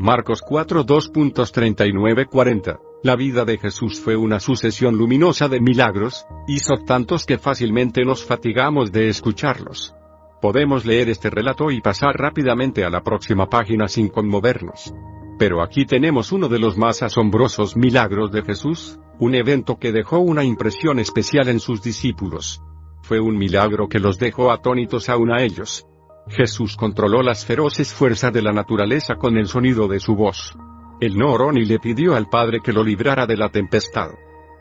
Marcos 0.00 0.42
4 0.44 0.84
2.39-40 0.84 2.91
La 3.04 3.16
vida 3.16 3.44
de 3.44 3.58
Jesús 3.58 4.00
fue 4.00 4.14
una 4.14 4.38
sucesión 4.38 4.96
luminosa 4.96 5.48
de 5.48 5.60
milagros, 5.60 6.24
hizo 6.46 6.74
tantos 6.86 7.26
que 7.26 7.36
fácilmente 7.36 8.04
nos 8.04 8.24
fatigamos 8.24 8.92
de 8.92 9.08
escucharlos. 9.08 9.92
Podemos 10.40 10.86
leer 10.86 11.08
este 11.08 11.28
relato 11.28 11.72
y 11.72 11.80
pasar 11.80 12.14
rápidamente 12.16 12.84
a 12.84 12.90
la 12.90 13.02
próxima 13.02 13.48
página 13.50 13.88
sin 13.88 14.08
conmovernos. 14.08 14.94
Pero 15.36 15.64
aquí 15.64 15.84
tenemos 15.84 16.30
uno 16.30 16.48
de 16.48 16.60
los 16.60 16.78
más 16.78 17.02
asombrosos 17.02 17.76
milagros 17.76 18.30
de 18.30 18.42
Jesús, 18.42 19.00
un 19.18 19.34
evento 19.34 19.80
que 19.80 19.90
dejó 19.90 20.20
una 20.20 20.44
impresión 20.44 21.00
especial 21.00 21.48
en 21.48 21.58
sus 21.58 21.82
discípulos. 21.82 22.62
Fue 23.02 23.18
un 23.18 23.36
milagro 23.36 23.88
que 23.88 23.98
los 23.98 24.16
dejó 24.16 24.52
atónitos 24.52 25.08
aún 25.08 25.32
a 25.32 25.42
ellos. 25.42 25.84
Jesús 26.28 26.76
controló 26.76 27.20
las 27.24 27.44
feroces 27.44 27.92
fuerzas 27.92 28.32
de 28.32 28.42
la 28.42 28.52
naturaleza 28.52 29.16
con 29.16 29.36
el 29.38 29.48
sonido 29.48 29.88
de 29.88 29.98
su 29.98 30.14
voz. 30.14 30.54
Él 31.02 31.18
no 31.18 31.32
oró 31.32 31.50
ni 31.50 31.64
le 31.64 31.80
pidió 31.80 32.14
al 32.14 32.28
Padre 32.28 32.60
que 32.60 32.72
lo 32.72 32.84
librara 32.84 33.26
de 33.26 33.36
la 33.36 33.48
tempestad. 33.48 34.10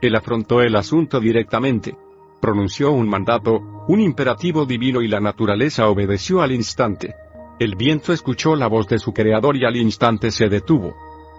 Él 0.01 0.15
afrontó 0.15 0.61
el 0.61 0.75
asunto 0.75 1.19
directamente. 1.19 1.95
Pronunció 2.41 2.91
un 2.93 3.07
mandato, 3.07 3.61
un 3.87 4.01
imperativo 4.01 4.65
divino 4.65 5.03
y 5.03 5.07
la 5.07 5.19
naturaleza 5.19 5.87
obedeció 5.87 6.41
al 6.41 6.51
instante. 6.51 7.13
El 7.59 7.75
viento 7.75 8.11
escuchó 8.11 8.55
la 8.55 8.65
voz 8.65 8.87
de 8.87 8.97
su 8.97 9.13
creador 9.13 9.55
y 9.55 9.65
al 9.65 9.75
instante 9.75 10.31
se 10.31 10.49
detuvo. 10.49 10.95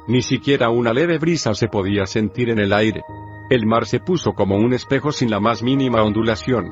Ni 0.06 0.22
siquiera 0.22 0.70
una 0.70 0.92
leve 0.92 1.18
brisa 1.18 1.52
se 1.54 1.66
podía 1.66 2.06
sentir 2.06 2.50
en 2.50 2.60
el 2.60 2.72
aire. 2.72 3.02
El 3.50 3.66
mar 3.66 3.86
se 3.86 3.98
puso 3.98 4.34
como 4.34 4.54
un 4.54 4.72
espejo 4.72 5.10
sin 5.10 5.32
la 5.32 5.40
más 5.40 5.64
mínima 5.64 6.04
ondulación. 6.04 6.70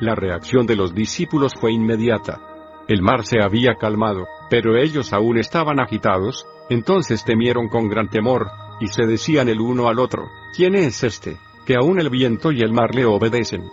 La 0.00 0.16
reacción 0.16 0.66
de 0.66 0.74
los 0.74 0.96
discípulos 0.96 1.54
fue 1.54 1.70
inmediata. 1.70 2.40
El 2.88 3.02
mar 3.02 3.26
se 3.26 3.42
había 3.42 3.74
calmado, 3.74 4.26
pero 4.48 4.76
ellos 4.76 5.12
aún 5.12 5.38
estaban 5.38 5.78
agitados, 5.78 6.46
entonces 6.70 7.24
temieron 7.24 7.68
con 7.68 7.88
gran 7.88 8.08
temor, 8.08 8.48
y 8.80 8.88
se 8.88 9.06
decían 9.06 9.48
el 9.48 9.60
uno 9.60 9.88
al 9.88 9.98
otro, 9.98 10.30
¿quién 10.56 10.74
es 10.74 11.04
este, 11.04 11.36
que 11.66 11.76
aún 11.76 12.00
el 12.00 12.08
viento 12.08 12.50
y 12.50 12.62
el 12.62 12.72
mar 12.72 12.94
le 12.94 13.04
obedecen? 13.04 13.68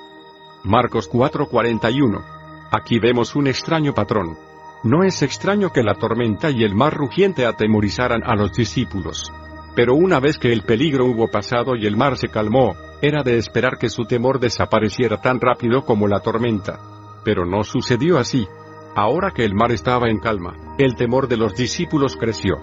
Marcos 0.65 1.09
4:41. 1.09 2.23
Aquí 2.71 2.99
vemos 2.99 3.35
un 3.35 3.47
extraño 3.47 3.93
patrón. 3.93 4.37
No 4.83 5.03
es 5.03 5.21
extraño 5.21 5.71
que 5.71 5.83
la 5.83 5.95
tormenta 5.95 6.49
y 6.49 6.63
el 6.63 6.75
mar 6.75 6.93
rugiente 6.93 7.45
atemorizaran 7.45 8.21
a 8.23 8.35
los 8.35 8.51
discípulos. 8.51 9.31
Pero 9.75 9.95
una 9.95 10.19
vez 10.19 10.37
que 10.37 10.51
el 10.51 10.63
peligro 10.63 11.05
hubo 11.05 11.27
pasado 11.27 11.75
y 11.75 11.85
el 11.85 11.95
mar 11.95 12.17
se 12.17 12.27
calmó, 12.27 12.75
era 13.01 13.23
de 13.23 13.37
esperar 13.37 13.77
que 13.77 13.89
su 13.89 14.05
temor 14.05 14.39
desapareciera 14.39 15.21
tan 15.21 15.39
rápido 15.39 15.85
como 15.85 16.07
la 16.07 16.19
tormenta. 16.19 16.79
Pero 17.23 17.45
no 17.45 17.63
sucedió 17.63 18.17
así. 18.17 18.47
Ahora 18.95 19.31
que 19.31 19.43
el 19.43 19.53
mar 19.53 19.71
estaba 19.71 20.09
en 20.09 20.19
calma, 20.19 20.75
el 20.77 20.95
temor 20.95 21.27
de 21.27 21.37
los 21.37 21.55
discípulos 21.55 22.15
creció. 22.15 22.55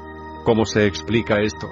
¿Cómo 0.45 0.65
se 0.65 0.87
explica 0.87 1.41
esto? 1.41 1.69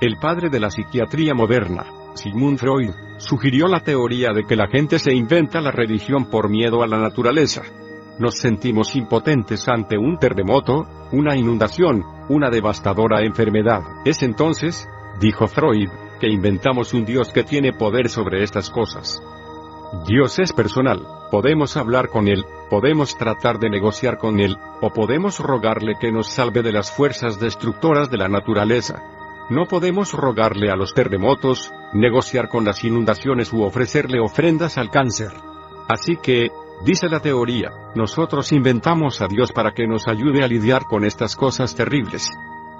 El 0.00 0.18
padre 0.18 0.50
de 0.50 0.60
la 0.60 0.70
psiquiatría 0.70 1.34
moderna, 1.34 1.86
Sigmund 2.14 2.58
Freud, 2.58 2.90
sugirió 3.18 3.68
la 3.68 3.80
teoría 3.80 4.32
de 4.34 4.44
que 4.44 4.56
la 4.56 4.68
gente 4.68 4.98
se 4.98 5.14
inventa 5.14 5.60
la 5.60 5.70
religión 5.70 6.26
por 6.26 6.50
miedo 6.50 6.82
a 6.82 6.86
la 6.86 6.98
naturaleza 6.98 7.62
nos 8.20 8.34
sentimos 8.34 8.96
impotentes 8.96 9.66
ante 9.66 9.96
un 9.96 10.18
terremoto, 10.18 10.86
una 11.10 11.34
inundación, 11.36 12.04
una 12.28 12.50
devastadora 12.50 13.22
enfermedad. 13.22 13.80
Es 14.04 14.22
entonces, 14.22 14.86
dijo 15.18 15.46
Freud, 15.46 15.88
que 16.20 16.28
inventamos 16.28 16.92
un 16.92 17.06
Dios 17.06 17.32
que 17.32 17.44
tiene 17.44 17.72
poder 17.72 18.10
sobre 18.10 18.42
estas 18.42 18.68
cosas. 18.68 19.22
Dios 20.06 20.38
es 20.38 20.52
personal, 20.52 21.06
podemos 21.30 21.76
hablar 21.76 22.08
con 22.08 22.28
Él, 22.28 22.44
podemos 22.68 23.16
tratar 23.16 23.58
de 23.58 23.70
negociar 23.70 24.18
con 24.18 24.40
Él, 24.40 24.56
o 24.80 24.90
podemos 24.90 25.40
rogarle 25.40 25.94
que 26.00 26.12
nos 26.12 26.28
salve 26.28 26.62
de 26.62 26.72
las 26.72 26.92
fuerzas 26.92 27.40
destructoras 27.40 28.10
de 28.10 28.18
la 28.18 28.28
naturaleza. 28.28 29.02
No 29.50 29.66
podemos 29.66 30.12
rogarle 30.12 30.70
a 30.70 30.76
los 30.76 30.94
terremotos, 30.94 31.72
negociar 31.92 32.48
con 32.48 32.64
las 32.64 32.84
inundaciones 32.84 33.52
u 33.52 33.62
ofrecerle 33.62 34.20
ofrendas 34.20 34.78
al 34.78 34.90
cáncer. 34.90 35.32
Así 35.88 36.16
que, 36.16 36.50
Dice 36.82 37.10
la 37.10 37.20
teoría, 37.20 37.72
nosotros 37.94 38.52
inventamos 38.52 39.20
a 39.20 39.26
Dios 39.26 39.52
para 39.52 39.72
que 39.72 39.86
nos 39.86 40.08
ayude 40.08 40.42
a 40.42 40.48
lidiar 40.48 40.84
con 40.84 41.04
estas 41.04 41.36
cosas 41.36 41.74
terribles. 41.74 42.30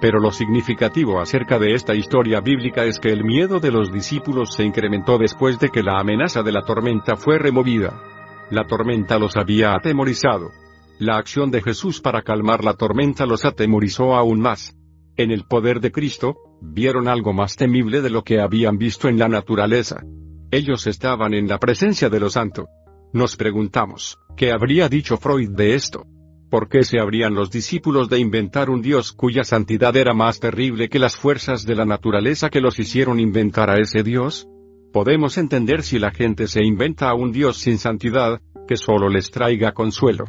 Pero 0.00 0.18
lo 0.18 0.30
significativo 0.30 1.20
acerca 1.20 1.58
de 1.58 1.74
esta 1.74 1.94
historia 1.94 2.40
bíblica 2.40 2.84
es 2.84 2.98
que 2.98 3.10
el 3.10 3.22
miedo 3.22 3.60
de 3.60 3.70
los 3.70 3.92
discípulos 3.92 4.54
se 4.54 4.64
incrementó 4.64 5.18
después 5.18 5.58
de 5.58 5.68
que 5.68 5.82
la 5.82 6.00
amenaza 6.00 6.42
de 6.42 6.52
la 6.52 6.62
tormenta 6.62 7.16
fue 7.16 7.38
removida. 7.38 8.02
La 8.50 8.66
tormenta 8.66 9.18
los 9.18 9.36
había 9.36 9.74
atemorizado. 9.74 10.50
La 10.98 11.16
acción 11.16 11.50
de 11.50 11.62
Jesús 11.62 12.00
para 12.00 12.22
calmar 12.22 12.64
la 12.64 12.74
tormenta 12.74 13.26
los 13.26 13.44
atemorizó 13.44 14.14
aún 14.14 14.40
más. 14.40 14.74
En 15.16 15.30
el 15.30 15.44
poder 15.44 15.80
de 15.80 15.92
Cristo, 15.92 16.36
vieron 16.62 17.06
algo 17.06 17.32
más 17.32 17.56
temible 17.56 18.00
de 18.00 18.10
lo 18.10 18.22
que 18.22 18.40
habían 18.40 18.78
visto 18.78 19.08
en 19.08 19.18
la 19.18 19.28
naturaleza. 19.28 20.02
Ellos 20.50 20.86
estaban 20.86 21.34
en 21.34 21.46
la 21.46 21.58
presencia 21.58 22.08
de 22.08 22.20
lo 22.20 22.30
santo. 22.30 22.68
Nos 23.12 23.36
preguntamos, 23.36 24.18
¿qué 24.36 24.50
habría 24.50 24.88
dicho 24.88 25.16
Freud 25.16 25.50
de 25.50 25.74
esto? 25.74 26.06
¿Por 26.50 26.68
qué 26.68 26.82
se 26.82 26.98
habrían 26.98 27.34
los 27.34 27.52
discípulos 27.52 28.08
de 28.08 28.18
inventar 28.18 28.70
un 28.70 28.82
Dios 28.82 29.12
cuya 29.12 29.44
santidad 29.44 29.96
era 29.96 30.14
más 30.14 30.40
terrible 30.40 30.88
que 30.88 30.98
las 30.98 31.14
fuerzas 31.14 31.64
de 31.64 31.76
la 31.76 31.84
naturaleza 31.84 32.50
que 32.50 32.60
los 32.60 32.80
hicieron 32.80 33.20
inventar 33.20 33.70
a 33.70 33.78
ese 33.78 34.02
Dios? 34.02 34.48
Podemos 34.92 35.38
entender 35.38 35.84
si 35.84 36.00
la 36.00 36.10
gente 36.10 36.48
se 36.48 36.64
inventa 36.64 37.08
a 37.08 37.14
un 37.14 37.30
Dios 37.30 37.58
sin 37.58 37.78
santidad, 37.78 38.40
que 38.66 38.76
solo 38.76 39.08
les 39.08 39.30
traiga 39.30 39.70
consuelo. 39.70 40.24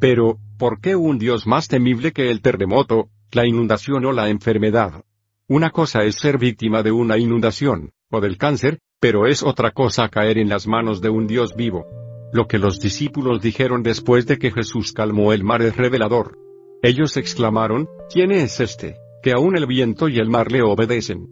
Pero, 0.00 0.38
¿por 0.58 0.80
qué 0.80 0.96
un 0.96 1.18
Dios 1.18 1.46
más 1.46 1.68
temible 1.68 2.12
que 2.12 2.30
el 2.30 2.40
terremoto, 2.40 3.10
la 3.32 3.46
inundación 3.46 4.06
o 4.06 4.12
la 4.12 4.30
enfermedad? 4.30 5.04
Una 5.46 5.68
cosa 5.68 6.04
es 6.04 6.14
ser 6.14 6.38
víctima 6.38 6.82
de 6.82 6.92
una 6.92 7.18
inundación, 7.18 7.92
o 8.10 8.22
del 8.22 8.38
cáncer, 8.38 8.78
pero 8.98 9.26
es 9.26 9.42
otra 9.42 9.72
cosa 9.72 10.08
caer 10.08 10.38
en 10.38 10.48
las 10.48 10.66
manos 10.66 11.02
de 11.02 11.10
un 11.10 11.26
Dios 11.26 11.54
vivo. 11.54 11.84
Lo 12.32 12.46
que 12.46 12.58
los 12.58 12.80
discípulos 12.80 13.40
dijeron 13.40 13.82
después 13.82 14.26
de 14.26 14.38
que 14.38 14.50
Jesús 14.50 14.92
calmó 14.92 15.32
el 15.32 15.44
mar 15.44 15.62
es 15.62 15.76
revelador. 15.76 16.38
Ellos 16.82 17.16
exclamaron, 17.16 17.88
¿quién 18.12 18.32
es 18.32 18.60
este, 18.60 18.96
que 19.22 19.32
aún 19.32 19.56
el 19.56 19.66
viento 19.66 20.08
y 20.08 20.18
el 20.18 20.28
mar 20.28 20.50
le 20.50 20.62
obedecen? 20.62 21.28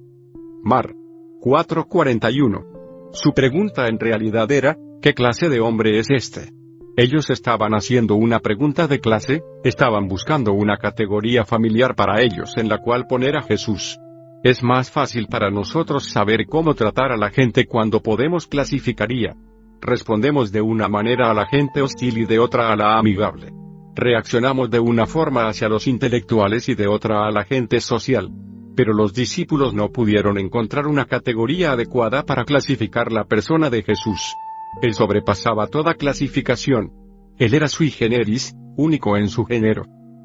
Mar. 0.62 0.94
441. 1.40 3.10
Su 3.12 3.32
pregunta 3.32 3.86
en 3.88 3.98
realidad 3.98 4.50
era, 4.50 4.78
¿qué 5.02 5.12
clase 5.12 5.48
de 5.48 5.60
hombre 5.60 5.98
es 5.98 6.10
este? 6.10 6.52
Ellos 6.96 7.28
estaban 7.28 7.74
haciendo 7.74 8.14
una 8.14 8.38
pregunta 8.38 8.86
de 8.86 9.00
clase, 9.00 9.42
estaban 9.64 10.06
buscando 10.08 10.52
una 10.52 10.76
categoría 10.76 11.44
familiar 11.44 11.96
para 11.96 12.22
ellos 12.22 12.56
en 12.56 12.68
la 12.68 12.78
cual 12.78 13.06
poner 13.08 13.36
a 13.36 13.42
Jesús. 13.42 13.98
Es 14.44 14.62
más 14.62 14.90
fácil 14.90 15.26
para 15.26 15.50
nosotros 15.50 16.04
saber 16.04 16.46
cómo 16.46 16.74
tratar 16.74 17.10
a 17.12 17.16
la 17.16 17.30
gente 17.30 17.66
cuando 17.66 18.00
podemos 18.00 18.46
clasificaría, 18.46 19.34
Respondemos 19.80 20.52
de 20.52 20.60
una 20.60 20.88
manera 20.88 21.30
a 21.30 21.34
la 21.34 21.46
gente 21.46 21.82
hostil 21.82 22.18
y 22.18 22.24
de 22.24 22.38
otra 22.38 22.72
a 22.72 22.76
la 22.76 22.98
amigable. 22.98 23.52
Reaccionamos 23.94 24.70
de 24.70 24.80
una 24.80 25.06
forma 25.06 25.48
hacia 25.48 25.68
los 25.68 25.86
intelectuales 25.86 26.68
y 26.68 26.74
de 26.74 26.86
otra 26.86 27.26
a 27.26 27.30
la 27.30 27.44
gente 27.44 27.80
social. 27.80 28.30
Pero 28.74 28.92
los 28.92 29.14
discípulos 29.14 29.72
no 29.72 29.90
pudieron 29.92 30.36
encontrar 30.38 30.86
una 30.86 31.04
categoría 31.04 31.72
adecuada 31.72 32.24
para 32.24 32.44
clasificar 32.44 33.12
la 33.12 33.24
persona 33.24 33.70
de 33.70 33.82
Jesús. 33.82 34.34
Él 34.82 34.94
sobrepasaba 34.94 35.68
toda 35.68 35.94
clasificación. 35.94 36.92
Él 37.38 37.54
era 37.54 37.68
sui 37.68 37.90
generis, 37.90 38.54
único 38.76 39.16
en 39.16 39.28
su 39.28 39.44
género. 39.44 39.84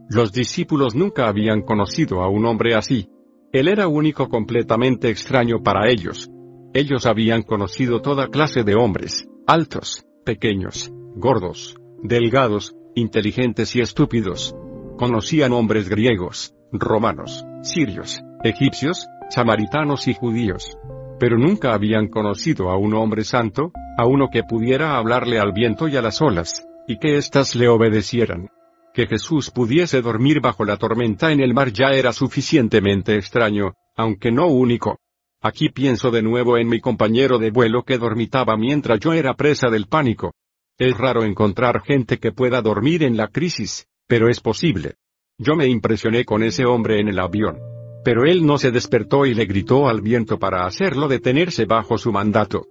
Los 0.09 0.31
discípulos 0.31 0.95
nunca 0.95 1.27
habían 1.27 1.61
conocido 1.61 2.21
a 2.21 2.30
un 2.30 2.45
hombre 2.45 2.73
así. 2.73 3.07
Él 3.51 3.67
era 3.67 3.88
único 3.88 4.30
completamente 4.30 5.09
extraño 5.09 5.61
para 5.61 5.89
ellos. 5.89 6.30
Ellos 6.73 7.05
habían 7.05 7.43
conocido 7.43 8.01
toda 8.01 8.27
clase 8.27 8.63
de 8.63 8.76
hombres, 8.76 9.27
altos, 9.49 10.05
pequeños, 10.26 10.91
gordos, 11.15 11.76
delgados, 12.03 12.76
inteligentes 12.93 13.76
y 13.76 13.81
estúpidos. 13.81 14.55
Conocían 14.95 15.53
hombres 15.53 15.89
griegos, 15.89 16.53
romanos, 16.71 17.43
sirios, 17.63 18.21
egipcios, 18.43 19.07
samaritanos 19.31 20.07
y 20.07 20.13
judíos. 20.13 20.77
Pero 21.19 21.39
nunca 21.39 21.73
habían 21.73 22.09
conocido 22.09 22.69
a 22.69 22.77
un 22.77 22.93
hombre 22.93 23.23
santo, 23.23 23.71
a 23.97 24.05
uno 24.05 24.27
que 24.31 24.43
pudiera 24.43 24.97
hablarle 24.97 25.39
al 25.39 25.51
viento 25.51 25.88
y 25.88 25.95
a 25.95 26.03
las 26.03 26.21
olas, 26.21 26.67
y 26.88 26.99
que 26.99 27.17
éstas 27.17 27.55
le 27.55 27.69
obedecieran. 27.69 28.49
Que 28.93 29.07
Jesús 29.07 29.49
pudiese 29.49 30.03
dormir 30.03 30.41
bajo 30.41 30.63
la 30.63 30.77
tormenta 30.77 31.31
en 31.31 31.39
el 31.39 31.55
mar 31.55 31.73
ya 31.73 31.88
era 31.88 32.13
suficientemente 32.13 33.15
extraño, 33.15 33.73
aunque 33.97 34.31
no 34.31 34.45
único. 34.45 34.99
Aquí 35.41 35.70
pienso 35.70 36.11
de 36.11 36.22
nuevo 36.22 36.57
en 36.57 36.68
mi 36.68 36.82
compañero 36.82 37.40
de 37.40 37.49
vuelo 37.49 37.84
que 37.84 37.98
dormitaba 37.98 38.57
mientras 38.57 38.99
yo 38.99 39.14
era 39.14 39.36
presa 39.36 39.70
del 39.70 39.86
pánico. 39.86 40.34
Es 40.78 40.98
raro 40.98 41.24
encontrar 41.24 41.82
gente 41.82 42.18
que 42.18 42.34
pueda 42.34 42.61
dormir 42.61 43.03
en 43.03 43.16
la 43.16 43.30
crisis, 43.30 43.88
pero 44.06 44.28
es 44.28 44.41
posible. 44.41 44.95
Yo 45.38 45.56
me 45.56 45.68
impresioné 45.68 46.26
con 46.26 46.44
ese 46.44 46.66
hombre 46.66 46.99
en 46.99 47.07
el 47.07 47.20
avión. 47.20 47.57
Pero 48.03 48.26
él 48.26 48.45
no 48.45 48.57
se 48.57 48.72
despertó 48.72 49.26
y 49.26 49.34
le 49.34 49.45
gritó 49.45 49.88
al 49.88 50.02
viento 50.02 50.40
para 50.40 50.66
hacerlo 50.66 51.07
detenerse 51.07 51.64
bajo 51.64 51.98
su 51.98 52.11
mandato. 52.11 52.66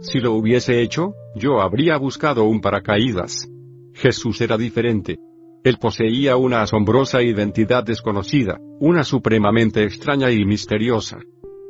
Si 0.00 0.18
lo 0.18 0.32
hubiese 0.32 0.80
hecho, 0.80 1.12
yo 1.34 1.60
habría 1.60 1.98
buscado 1.98 2.44
un 2.44 2.62
paracaídas. 2.62 3.50
Jesús 3.92 4.40
era 4.40 4.56
diferente. 4.56 5.18
Él 5.62 5.76
poseía 5.78 6.36
una 6.36 6.62
asombrosa 6.62 7.22
identidad 7.22 7.84
desconocida, 7.84 8.58
una 8.80 9.04
supremamente 9.04 9.82
extraña 9.84 10.30
y 10.30 10.44
misteriosa. 10.44 11.18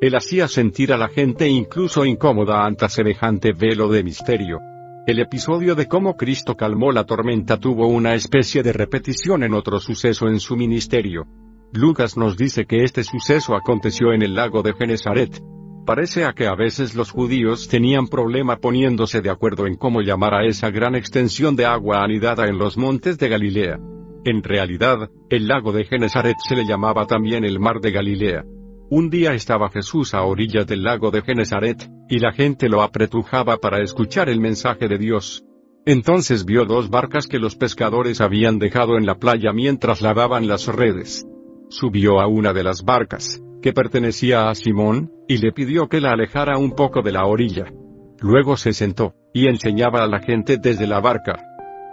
Él 0.05 0.17
hacía 0.17 0.49
sentir 0.49 0.93
a 0.93 0.99
la 0.99 1.09
gente 1.09 1.49
incluso 1.49 2.05
incómoda 2.05 2.67
ante 2.67 2.87
semejante 2.91 3.55
velo 3.55 3.89
de 3.89 4.05
misterio. 4.05 4.59
El 5.07 5.19
episodio 5.19 5.75
de 5.75 5.89
cómo 5.89 6.15
Cristo 6.15 6.59
calmó 6.59 6.93
la 6.93 7.05
tormenta 7.05 7.59
tuvo 7.59 7.87
una 7.87 8.15
especie 8.15 8.63
de 8.63 8.75
repetición 8.75 9.45
en 9.45 9.55
otro 9.55 9.81
suceso 9.81 10.29
en 10.29 10.41
su 10.41 10.57
ministerio. 10.57 11.25
Lucas 11.73 12.19
nos 12.19 12.37
dice 12.37 12.67
que 12.67 12.85
este 12.85 13.03
suceso 13.03 13.57
aconteció 13.57 14.13
en 14.13 14.21
el 14.21 14.35
lago 14.35 14.61
de 14.61 14.75
Genesaret. 14.75 15.43
Parece 15.87 16.27
a 16.27 16.35
que 16.35 16.49
a 16.49 16.55
veces 16.55 16.95
los 16.95 17.11
judíos 17.11 17.69
tenían 17.69 18.07
problema 18.07 18.59
poniéndose 18.59 19.23
de 19.23 19.31
acuerdo 19.31 19.67
en 19.67 19.77
cómo 19.77 20.03
llamar 20.03 20.35
a 20.35 20.45
esa 20.45 20.69
gran 20.69 20.97
extensión 20.97 21.57
de 21.57 21.65
agua 21.65 22.05
anidada 22.05 22.47
en 22.47 22.59
los 22.59 22.77
montes 22.77 23.17
de 23.17 23.31
Galilea. 23.31 23.79
En 24.27 24.43
realidad, 24.43 25.09
el 25.31 25.49
lago 25.49 25.73
de 25.73 25.87
Genesaret 25.87 26.37
se 26.47 26.57
le 26.57 26.67
llamaba 26.67 27.07
también 27.07 27.43
el 27.47 27.59
mar 27.59 27.81
de 27.81 27.91
Galilea. 27.91 28.45
Un 28.97 29.11
día 29.11 29.35
estaba 29.35 29.71
Jesús 29.71 30.15
a 30.15 30.23
orillas 30.23 30.69
del 30.69 30.85
lago 30.85 31.11
de 31.11 31.21
Genesaret, 31.21 31.91
y 32.09 32.21
la 32.21 32.31
gente 32.31 32.69
lo 32.69 32.81
apretujaba 32.81 33.57
para 33.57 33.83
escuchar 33.83 34.29
el 34.29 34.39
mensaje 34.39 34.87
de 34.87 34.99
Dios. 34.99 35.43
Entonces 35.85 36.45
vio 36.45 36.65
dos 36.65 36.91
barcas 36.91 37.27
que 37.27 37.41
los 37.41 37.57
pescadores 37.57 38.21
habían 38.21 38.61
dejado 38.61 38.97
en 38.97 39.05
la 39.05 39.16
playa 39.16 39.53
mientras 39.53 40.01
lavaban 40.01 40.47
las 40.47 40.69
redes. 40.69 41.27
Subió 41.71 42.21
a 42.21 42.29
una 42.29 42.53
de 42.53 42.62
las 42.62 42.85
barcas, 42.85 43.43
que 43.62 43.73
pertenecía 43.73 44.49
a 44.49 44.55
Simón, 44.55 45.11
y 45.27 45.39
le 45.39 45.51
pidió 45.51 45.89
que 45.89 46.01
la 46.01 46.12
alejara 46.12 46.57
un 46.57 46.71
poco 46.71 47.03
de 47.03 47.11
la 47.11 47.27
orilla. 47.27 47.65
Luego 48.21 48.57
se 48.57 48.73
sentó, 48.73 49.15
y 49.33 49.49
enseñaba 49.49 50.05
a 50.05 50.07
la 50.07 50.21
gente 50.21 50.57
desde 50.57 50.87
la 50.87 51.01
barca. 51.01 51.43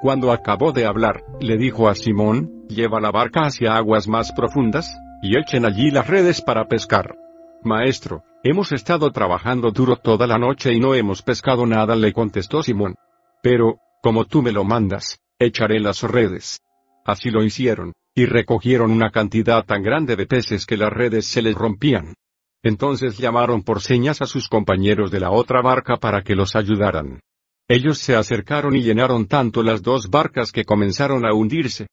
Cuando 0.03 0.31
acabó 0.31 0.71
de 0.71 0.85
hablar, 0.85 1.23
le 1.39 1.57
dijo 1.57 1.89
a 1.89 1.95
Simón, 1.95 2.67
lleva 2.69 3.01
la 3.01 3.09
barca 3.09 3.47
hacia 3.47 3.75
aguas 3.75 4.07
más 4.07 4.31
profundas, 4.33 4.95
y 5.21 5.37
echen 5.37 5.65
allí 5.65 5.91
las 5.91 6.07
redes 6.07 6.41
para 6.41 6.67
pescar. 6.67 7.15
Maestro, 7.63 8.23
hemos 8.43 8.71
estado 8.71 9.11
trabajando 9.11 9.71
duro 9.71 9.95
toda 9.95 10.25
la 10.25 10.37
noche 10.37 10.73
y 10.73 10.79
no 10.79 10.95
hemos 10.95 11.21
pescado 11.21 11.65
nada, 11.65 11.95
le 11.95 12.11
contestó 12.11 12.63
Simón. 12.63 12.95
Pero, 13.43 13.77
como 14.01 14.25
tú 14.25 14.41
me 14.41 14.51
lo 14.51 14.63
mandas, 14.63 15.19
echaré 15.37 15.79
las 15.79 16.01
redes. 16.01 16.61
Así 17.05 17.29
lo 17.29 17.43
hicieron, 17.43 17.93
y 18.15 18.25
recogieron 18.25 18.91
una 18.91 19.11
cantidad 19.11 19.63
tan 19.63 19.83
grande 19.83 20.15
de 20.15 20.25
peces 20.25 20.65
que 20.65 20.77
las 20.77 20.91
redes 20.91 21.25
se 21.25 21.41
les 21.41 21.55
rompían. 21.55 22.15
Entonces 22.63 23.17
llamaron 23.17 23.63
por 23.63 23.81
señas 23.81 24.21
a 24.21 24.25
sus 24.25 24.47
compañeros 24.47 25.11
de 25.11 25.19
la 25.19 25.31
otra 25.31 25.61
barca 25.61 25.97
para 25.97 26.21
que 26.21 26.35
los 26.35 26.55
ayudaran. 26.55 27.19
Ellos 27.67 27.99
se 27.99 28.15
acercaron 28.15 28.75
y 28.75 28.81
llenaron 28.81 29.27
tanto 29.27 29.63
las 29.63 29.81
dos 29.81 30.09
barcas 30.09 30.51
que 30.51 30.65
comenzaron 30.65 31.25
a 31.25 31.33
hundirse. 31.33 31.87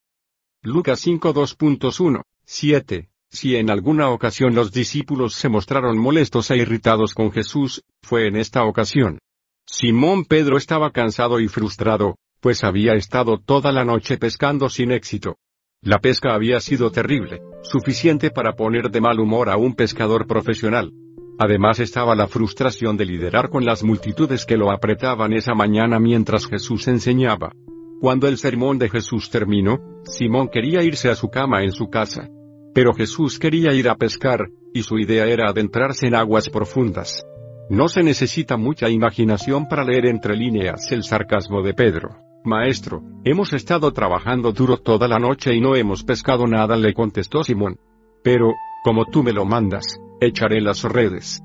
Lucas 0.62 1.06
5.2.1, 1.06 2.22
7. 2.44 3.08
Si 3.30 3.56
en 3.56 3.70
alguna 3.70 4.08
ocasión 4.10 4.54
los 4.54 4.72
discípulos 4.72 5.34
se 5.34 5.48
mostraron 5.48 5.98
molestos 5.98 6.50
e 6.50 6.56
irritados 6.56 7.14
con 7.14 7.30
Jesús, 7.30 7.82
fue 8.02 8.26
en 8.26 8.36
esta 8.36 8.64
ocasión. 8.64 9.18
Simón 9.66 10.24
Pedro 10.24 10.56
estaba 10.56 10.90
cansado 10.92 11.38
y 11.38 11.48
frustrado, 11.48 12.16
pues 12.40 12.64
había 12.64 12.94
estado 12.94 13.38
toda 13.38 13.70
la 13.70 13.84
noche 13.84 14.16
pescando 14.16 14.70
sin 14.70 14.92
éxito. 14.92 15.36
La 15.82 15.98
pesca 15.98 16.34
había 16.34 16.58
sido 16.60 16.90
terrible, 16.90 17.42
suficiente 17.62 18.30
para 18.30 18.54
poner 18.54 18.90
de 18.90 19.00
mal 19.00 19.20
humor 19.20 19.50
a 19.50 19.58
un 19.58 19.74
pescador 19.74 20.26
profesional. 20.26 20.90
Además 21.38 21.78
estaba 21.80 22.16
la 22.16 22.26
frustración 22.26 22.96
de 22.96 23.04
liderar 23.04 23.50
con 23.50 23.64
las 23.64 23.84
multitudes 23.84 24.44
que 24.44 24.56
lo 24.56 24.72
apretaban 24.72 25.32
esa 25.34 25.54
mañana 25.54 26.00
mientras 26.00 26.46
Jesús 26.46 26.88
enseñaba. 26.88 27.52
Cuando 28.00 28.26
el 28.26 28.38
sermón 28.38 28.78
de 28.78 28.88
Jesús 28.88 29.30
terminó, 29.30 29.78
Simón 30.04 30.48
quería 30.48 30.82
irse 30.82 31.10
a 31.10 31.14
su 31.14 31.28
cama 31.28 31.62
en 31.62 31.72
su 31.72 31.90
casa. 31.90 32.28
Pero 32.74 32.94
Jesús 32.94 33.38
quería 33.38 33.72
ir 33.74 33.88
a 33.88 33.96
pescar, 33.96 34.50
y 34.72 34.82
su 34.82 34.98
idea 34.98 35.26
era 35.26 35.48
adentrarse 35.48 36.06
en 36.06 36.14
aguas 36.14 36.48
profundas. 36.48 37.24
No 37.70 37.88
se 37.88 38.02
necesita 38.02 38.56
mucha 38.56 38.88
imaginación 38.88 39.68
para 39.68 39.84
leer 39.84 40.06
entre 40.06 40.36
líneas 40.36 40.90
el 40.90 41.04
sarcasmo 41.04 41.62
de 41.62 41.74
Pedro. 41.74 42.16
Maestro, 42.44 43.02
hemos 43.24 43.52
estado 43.52 43.92
trabajando 43.92 44.52
duro 44.52 44.78
toda 44.78 45.06
la 45.06 45.18
noche 45.18 45.54
y 45.54 45.60
no 45.60 45.76
hemos 45.76 46.02
pescado 46.02 46.46
nada, 46.46 46.76
le 46.76 46.94
contestó 46.94 47.44
Simón. 47.44 47.76
Pero, 48.22 48.54
como 48.84 49.04
tú 49.04 49.22
me 49.22 49.32
lo 49.32 49.44
mandas, 49.44 49.84
echaré 50.20 50.60
las 50.60 50.82
redes. 50.82 51.42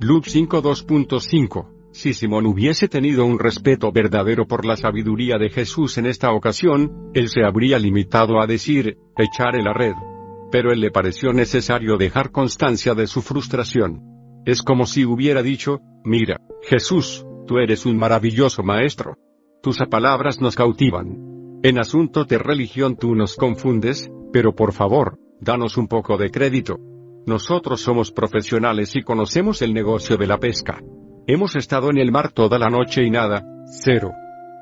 Luke 0.00 0.30
5.2.5 0.30 1.90
Si 1.92 2.14
Simón 2.14 2.46
hubiese 2.46 2.88
tenido 2.88 3.26
un 3.26 3.38
respeto 3.38 3.92
verdadero 3.92 4.46
por 4.46 4.64
la 4.64 4.76
sabiduría 4.76 5.36
de 5.36 5.50
Jesús 5.50 5.98
en 5.98 6.06
esta 6.06 6.32
ocasión, 6.32 7.10
él 7.12 7.28
se 7.28 7.44
habría 7.44 7.78
limitado 7.78 8.40
a 8.40 8.46
decir, 8.46 8.96
echaré 9.18 9.62
la 9.62 9.74
red. 9.74 9.92
Pero 10.50 10.72
él 10.72 10.80
le 10.80 10.90
pareció 10.90 11.32
necesario 11.32 11.96
dejar 11.96 12.30
constancia 12.30 12.94
de 12.94 13.06
su 13.06 13.22
frustración. 13.22 14.02
Es 14.44 14.62
como 14.62 14.86
si 14.86 15.04
hubiera 15.04 15.42
dicho, 15.42 15.80
mira, 16.04 16.40
Jesús, 16.62 17.24
tú 17.46 17.58
eres 17.58 17.86
un 17.86 17.96
maravilloso 17.96 18.62
maestro. 18.62 19.16
Tus 19.62 19.78
palabras 19.90 20.40
nos 20.40 20.56
cautivan. 20.56 21.60
En 21.62 21.78
asunto 21.78 22.24
de 22.24 22.38
religión 22.38 22.96
tú 22.96 23.14
nos 23.14 23.36
confundes, 23.36 24.10
pero 24.32 24.54
por 24.54 24.72
favor, 24.72 25.18
danos 25.40 25.76
un 25.76 25.88
poco 25.88 26.16
de 26.16 26.30
crédito. 26.30 26.78
Nosotros 27.26 27.82
somos 27.82 28.10
profesionales 28.12 28.96
y 28.96 29.02
conocemos 29.02 29.60
el 29.60 29.74
negocio 29.74 30.16
de 30.16 30.26
la 30.26 30.38
pesca. 30.38 30.80
Hemos 31.26 31.54
estado 31.54 31.90
en 31.90 31.98
el 31.98 32.10
mar 32.10 32.32
toda 32.32 32.58
la 32.58 32.70
noche 32.70 33.04
y 33.04 33.10
nada, 33.10 33.44
cero. 33.66 34.12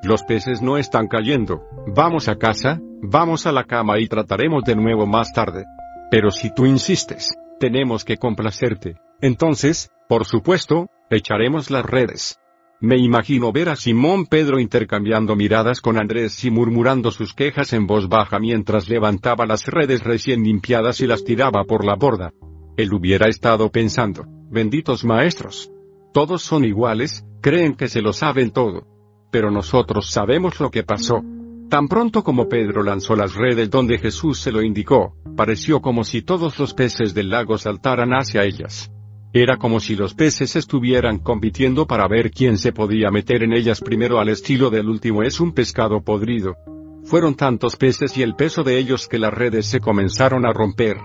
Los 0.02 0.22
peces 0.24 0.60
no 0.60 0.76
están 0.76 1.06
cayendo. 1.06 1.62
Vamos 1.94 2.28
a 2.28 2.36
casa, 2.36 2.80
vamos 3.00 3.46
a 3.46 3.52
la 3.52 3.64
cama 3.64 3.98
y 4.00 4.08
trataremos 4.08 4.64
de 4.64 4.74
nuevo 4.74 5.06
más 5.06 5.32
tarde. 5.32 5.64
Pero 6.10 6.30
si 6.30 6.52
tú 6.54 6.66
insistes, 6.66 7.30
tenemos 7.60 8.04
que 8.04 8.16
complacerte. 8.16 8.96
Entonces, 9.20 9.90
por 10.08 10.24
supuesto, 10.24 10.88
echaremos 11.10 11.70
las 11.70 11.84
redes. 11.84 12.38
Me 12.80 12.96
imagino 12.96 13.50
ver 13.50 13.68
a 13.70 13.76
Simón 13.76 14.26
Pedro 14.26 14.60
intercambiando 14.60 15.34
miradas 15.34 15.80
con 15.80 15.98
Andrés 15.98 16.44
y 16.44 16.50
murmurando 16.50 17.10
sus 17.10 17.34
quejas 17.34 17.72
en 17.72 17.88
voz 17.88 18.08
baja 18.08 18.38
mientras 18.38 18.88
levantaba 18.88 19.46
las 19.46 19.66
redes 19.66 20.04
recién 20.04 20.44
limpiadas 20.44 21.00
y 21.00 21.08
las 21.08 21.24
tiraba 21.24 21.64
por 21.64 21.84
la 21.84 21.96
borda. 21.96 22.32
Él 22.76 22.94
hubiera 22.94 23.26
estado 23.26 23.70
pensando, 23.70 24.24
benditos 24.48 25.04
maestros. 25.04 25.72
Todos 26.14 26.42
son 26.42 26.64
iguales, 26.64 27.26
creen 27.40 27.74
que 27.74 27.88
se 27.88 28.00
lo 28.00 28.12
saben 28.12 28.52
todo. 28.52 28.86
Pero 29.32 29.50
nosotros 29.50 30.10
sabemos 30.10 30.60
lo 30.60 30.70
que 30.70 30.84
pasó. 30.84 31.22
Tan 31.68 31.86
pronto 31.86 32.24
como 32.24 32.48
Pedro 32.48 32.82
lanzó 32.82 33.14
las 33.14 33.34
redes 33.34 33.68
donde 33.68 33.98
Jesús 33.98 34.40
se 34.40 34.50
lo 34.50 34.62
indicó, 34.62 35.14
pareció 35.36 35.82
como 35.82 36.02
si 36.02 36.22
todos 36.22 36.58
los 36.58 36.72
peces 36.72 37.12
del 37.12 37.28
lago 37.28 37.58
saltaran 37.58 38.12
hacia 38.12 38.44
ellas. 38.44 38.90
Era 39.34 39.58
como 39.58 39.78
si 39.78 39.94
los 39.94 40.14
peces 40.14 40.56
estuvieran 40.56 41.18
compitiendo 41.18 41.86
para 41.86 42.08
ver 42.08 42.30
quién 42.30 42.56
se 42.56 42.72
podía 42.72 43.10
meter 43.10 43.42
en 43.42 43.52
ellas 43.52 43.82
primero 43.82 44.18
al 44.18 44.30
estilo 44.30 44.70
del 44.70 44.88
último 44.88 45.22
es 45.22 45.40
un 45.40 45.52
pescado 45.52 46.00
podrido. 46.00 46.56
Fueron 47.04 47.34
tantos 47.34 47.76
peces 47.76 48.16
y 48.16 48.22
el 48.22 48.34
peso 48.34 48.62
de 48.62 48.78
ellos 48.78 49.06
que 49.06 49.18
las 49.18 49.34
redes 49.34 49.66
se 49.66 49.80
comenzaron 49.80 50.46
a 50.46 50.54
romper. 50.54 50.96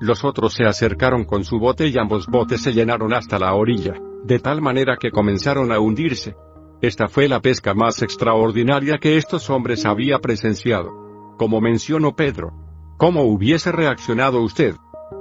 Los 0.00 0.24
otros 0.24 0.54
se 0.54 0.64
acercaron 0.64 1.24
con 1.24 1.44
su 1.44 1.58
bote 1.58 1.88
y 1.88 1.98
ambos 1.98 2.26
botes 2.26 2.62
se 2.62 2.72
llenaron 2.72 3.12
hasta 3.12 3.38
la 3.38 3.54
orilla, 3.54 3.92
de 4.24 4.38
tal 4.38 4.62
manera 4.62 4.96
que 4.98 5.10
comenzaron 5.10 5.70
a 5.72 5.78
hundirse. 5.78 6.34
Esta 6.82 7.08
fue 7.08 7.28
la 7.28 7.40
pesca 7.40 7.74
más 7.74 8.02
extraordinaria 8.02 8.98
que 8.98 9.16
estos 9.16 9.48
hombres 9.48 9.86
había 9.86 10.18
presenciado. 10.18 11.34
Como 11.38 11.60
mencionó 11.60 12.14
Pedro. 12.14 12.52
¿Cómo 12.98 13.22
hubiese 13.22 13.72
reaccionado 13.72 14.42
usted? 14.42 14.74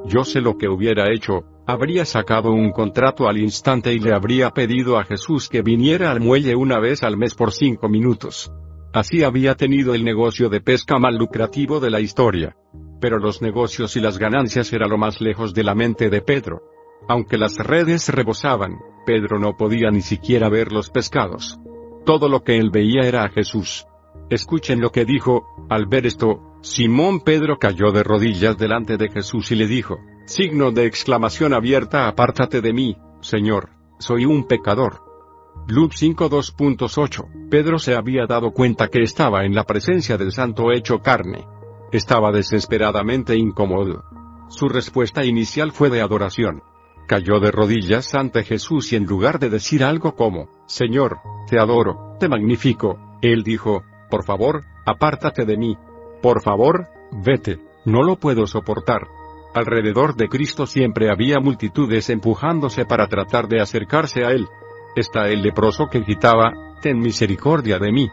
Yo 0.06 0.23
sé 0.23 0.41
lo 0.41 0.57
que 0.57 0.68
hubiera 0.68 1.11
hecho, 1.14 1.44
habría 1.65 2.06
sacado 2.06 2.52
un 2.52 2.72
contrato 2.72 3.27
al 3.27 3.38
instante 3.38 3.94
y 3.94 3.99
le 3.99 4.14
habría 4.14 4.52
pedido 4.52 4.98
a 4.98 5.06
Jesús 5.06 5.49
que 5.49 5.61
viniera 5.61 6.11
al 6.11 6.19
muelle 6.19 6.56
una 6.56 6.80
vez 6.80 7.03
al 7.03 7.18
mes 7.18 7.34
por 7.34 7.52
cinco 7.52 7.90
minutos. 7.90 8.52
Así 8.94 9.23
había 9.23 9.56
tenido 9.56 9.94
el 9.94 10.03
negocio 10.03 10.49
de 10.49 10.61
pesca 10.61 10.99
más 10.99 11.14
lucrativo 11.14 11.80
de 11.80 11.90
la 11.90 11.99
historia. 11.99 12.56
Pero 13.02 13.18
los 13.19 13.41
negocios 13.41 13.95
y 13.98 13.99
las 13.99 14.18
ganancias 14.18 14.72
era 14.72 14.88
lo 14.88 14.98
más 14.98 15.19
lejos 15.22 15.53
de 15.53 15.64
la 15.64 15.76
mente 15.76 16.10
de 16.10 16.22
Pedro. 16.22 16.61
Aunque 17.07 17.38
las 17.38 17.57
redes 17.57 18.10
rebosaban, 18.10 18.80
Pedro 19.06 19.40
no 19.40 19.56
podía 19.56 19.91
ni 19.91 20.02
siquiera 20.02 20.49
ver 20.49 20.72
los 20.72 20.90
pescados. 20.90 21.60
Todo 22.06 22.30
lo 22.30 22.44
que 22.44 22.57
él 22.57 22.72
veía 22.72 23.02
era 23.02 23.23
a 23.23 23.30
Jesús. 23.30 23.86
Escuchen 24.30 24.82
lo 24.82 24.91
que 24.91 25.06
dijo, 25.06 25.45
al 25.69 25.86
ver 25.86 26.06
esto, 26.06 26.57
Simón 26.61 27.19
Pedro 27.19 27.57
cayó 27.60 27.91
de 27.91 28.03
rodillas 28.03 28.57
delante 28.57 28.98
de 28.98 29.10
Jesús 29.10 29.52
y 29.52 29.56
le 29.56 29.68
dijo, 29.68 29.99
signo 30.26 30.72
de 30.72 30.88
exclamación 30.88 31.53
abierta, 31.53 32.07
apártate 32.07 32.61
de 32.61 32.73
mí, 32.73 32.98
Señor, 33.22 33.69
soy 33.99 34.26
un 34.26 34.48
pecador. 34.48 35.03
Luke 35.68 35.95
5.2.8, 35.95 37.49
Pedro 37.49 37.77
se 37.77 37.95
había 37.95 38.26
dado 38.27 38.52
cuenta 38.52 38.88
que 38.88 39.03
estaba 39.03 39.45
en 39.45 39.53
la 39.53 39.64
presencia 39.64 40.18
del 40.18 40.32
santo 40.32 40.72
hecho 40.72 40.99
carne. 40.99 41.48
Estaba 41.91 42.32
desesperadamente 42.32 43.36
incómodo. 43.36 44.03
Su 44.49 44.69
respuesta 44.69 45.23
inicial 45.23 45.72
fue 45.72 45.90
de 45.90 46.02
adoración. 46.02 46.64
Cayó 47.07 47.40
de 47.40 47.52
rodillas 47.52 48.15
ante 48.15 48.44
Jesús 48.44 48.91
y 48.91 48.95
en 48.95 49.06
lugar 49.06 49.40
de 49.40 49.49
decir 49.49 49.84
algo 49.84 50.15
como, 50.15 50.49
Señor, 50.65 51.19
te 51.48 51.60
adoro, 51.60 52.15
te 52.19 52.27
magnifico, 52.27 52.98
él 53.22 53.44
dijo, 53.44 53.84
por 54.10 54.23
favor, 54.23 54.64
apártate 54.86 55.45
de 55.45 55.57
mí. 55.57 55.77
Por 56.22 56.41
favor, 56.41 56.88
vete, 57.11 57.60
no 57.86 58.02
lo 58.02 58.15
puedo 58.15 58.48
soportar. 58.48 59.07
Alrededor 59.53 60.15
de 60.15 60.27
Cristo 60.27 60.65
siempre 60.65 61.10
había 61.10 61.40
multitudes 61.40 62.10
empujándose 62.10 62.86
para 62.86 63.07
tratar 63.07 63.48
de 63.48 63.61
acercarse 63.61 64.26
a 64.26 64.32
él. 64.32 64.48
Está 64.95 65.27
el 65.30 65.41
leproso 65.41 65.88
que 65.88 65.99
gritaba, 65.99 66.52
Ten 66.82 66.99
misericordia 66.99 67.80
de 67.80 67.91
mí. 67.91 68.10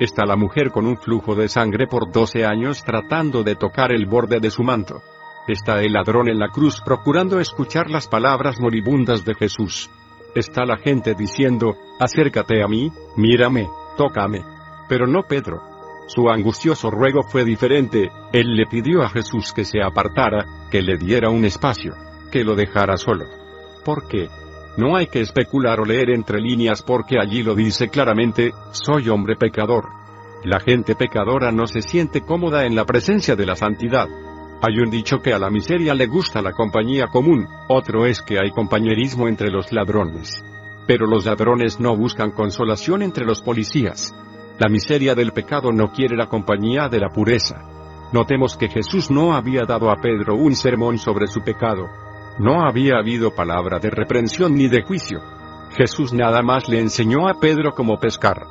Está 0.00 0.24
la 0.24 0.36
mujer 0.36 0.70
con 0.70 0.86
un 0.86 0.96
flujo 0.96 1.34
de 1.34 1.48
sangre 1.48 1.86
por 1.86 2.10
doce 2.10 2.44
años 2.44 2.82
tratando 2.84 3.42
de 3.42 3.56
tocar 3.56 3.92
el 3.92 4.06
borde 4.06 4.40
de 4.40 4.50
su 4.50 4.62
manto. 4.62 5.02
Está 5.48 5.80
el 5.80 5.92
ladrón 5.92 6.28
en 6.28 6.38
la 6.38 6.48
cruz 6.48 6.80
procurando 6.84 7.38
escuchar 7.38 7.88
las 7.88 8.08
palabras 8.08 8.58
moribundas 8.60 9.24
de 9.24 9.34
Jesús. 9.34 9.88
Está 10.34 10.64
la 10.64 10.76
gente 10.76 11.14
diciendo, 11.14 11.76
acércate 12.00 12.62
a 12.62 12.66
mí, 12.66 12.90
mírame, 13.16 13.68
tócame. 13.96 14.44
Pero 14.88 15.06
no 15.06 15.22
Pedro. 15.22 15.62
Su 16.08 16.28
angustioso 16.28 16.90
ruego 16.90 17.22
fue 17.22 17.44
diferente, 17.44 18.10
él 18.32 18.56
le 18.56 18.66
pidió 18.66 19.02
a 19.02 19.08
Jesús 19.08 19.52
que 19.52 19.64
se 19.64 19.82
apartara, 19.82 20.68
que 20.70 20.82
le 20.82 20.96
diera 20.96 21.30
un 21.30 21.44
espacio, 21.44 21.94
que 22.30 22.44
lo 22.44 22.54
dejara 22.54 22.96
solo. 22.96 23.24
¿Por 23.84 24.06
qué? 24.08 24.28
No 24.76 24.94
hay 24.94 25.06
que 25.06 25.20
especular 25.20 25.80
o 25.80 25.84
leer 25.84 26.10
entre 26.10 26.40
líneas 26.40 26.82
porque 26.82 27.18
allí 27.18 27.42
lo 27.42 27.54
dice 27.54 27.88
claramente, 27.88 28.52
soy 28.72 29.08
hombre 29.08 29.36
pecador. 29.36 29.86
La 30.44 30.60
gente 30.60 30.94
pecadora 30.94 31.50
no 31.50 31.66
se 31.66 31.82
siente 31.82 32.20
cómoda 32.20 32.66
en 32.66 32.76
la 32.76 32.84
presencia 32.84 33.34
de 33.36 33.46
la 33.46 33.56
santidad. 33.56 34.06
Hay 34.62 34.78
un 34.78 34.90
dicho 34.90 35.20
que 35.20 35.32
a 35.32 35.38
la 35.38 35.50
miseria 35.50 35.94
le 35.94 36.06
gusta 36.06 36.42
la 36.42 36.52
compañía 36.52 37.08
común, 37.08 37.46
otro 37.68 38.06
es 38.06 38.22
que 38.22 38.38
hay 38.38 38.50
compañerismo 38.50 39.28
entre 39.28 39.50
los 39.50 39.72
ladrones. 39.72 40.44
Pero 40.86 41.06
los 41.06 41.26
ladrones 41.26 41.78
no 41.80 41.96
buscan 41.96 42.30
consolación 42.30 43.02
entre 43.02 43.24
los 43.24 43.42
policías. 43.42 44.14
La 44.58 44.68
miseria 44.68 45.14
del 45.14 45.32
pecado 45.32 45.72
no 45.72 45.92
quiere 45.92 46.16
la 46.16 46.28
compañía 46.28 46.88
de 46.88 47.00
la 47.00 47.10
pureza. 47.10 47.62
Notemos 48.12 48.56
que 48.56 48.68
Jesús 48.68 49.10
no 49.10 49.34
había 49.34 49.64
dado 49.64 49.90
a 49.90 49.96
Pedro 49.96 50.36
un 50.36 50.54
sermón 50.54 50.96
sobre 50.98 51.26
su 51.26 51.42
pecado, 51.42 51.88
no 52.38 52.66
había 52.66 52.98
habido 52.98 53.34
palabra 53.34 53.78
de 53.78 53.88
reprensión 53.88 54.54
ni 54.54 54.68
de 54.68 54.82
juicio. 54.82 55.22
Jesús 55.74 56.12
nada 56.12 56.42
más 56.42 56.68
le 56.68 56.80
enseñó 56.80 57.28
a 57.28 57.40
Pedro 57.40 57.74
cómo 57.74 57.98
pescar. 57.98 58.42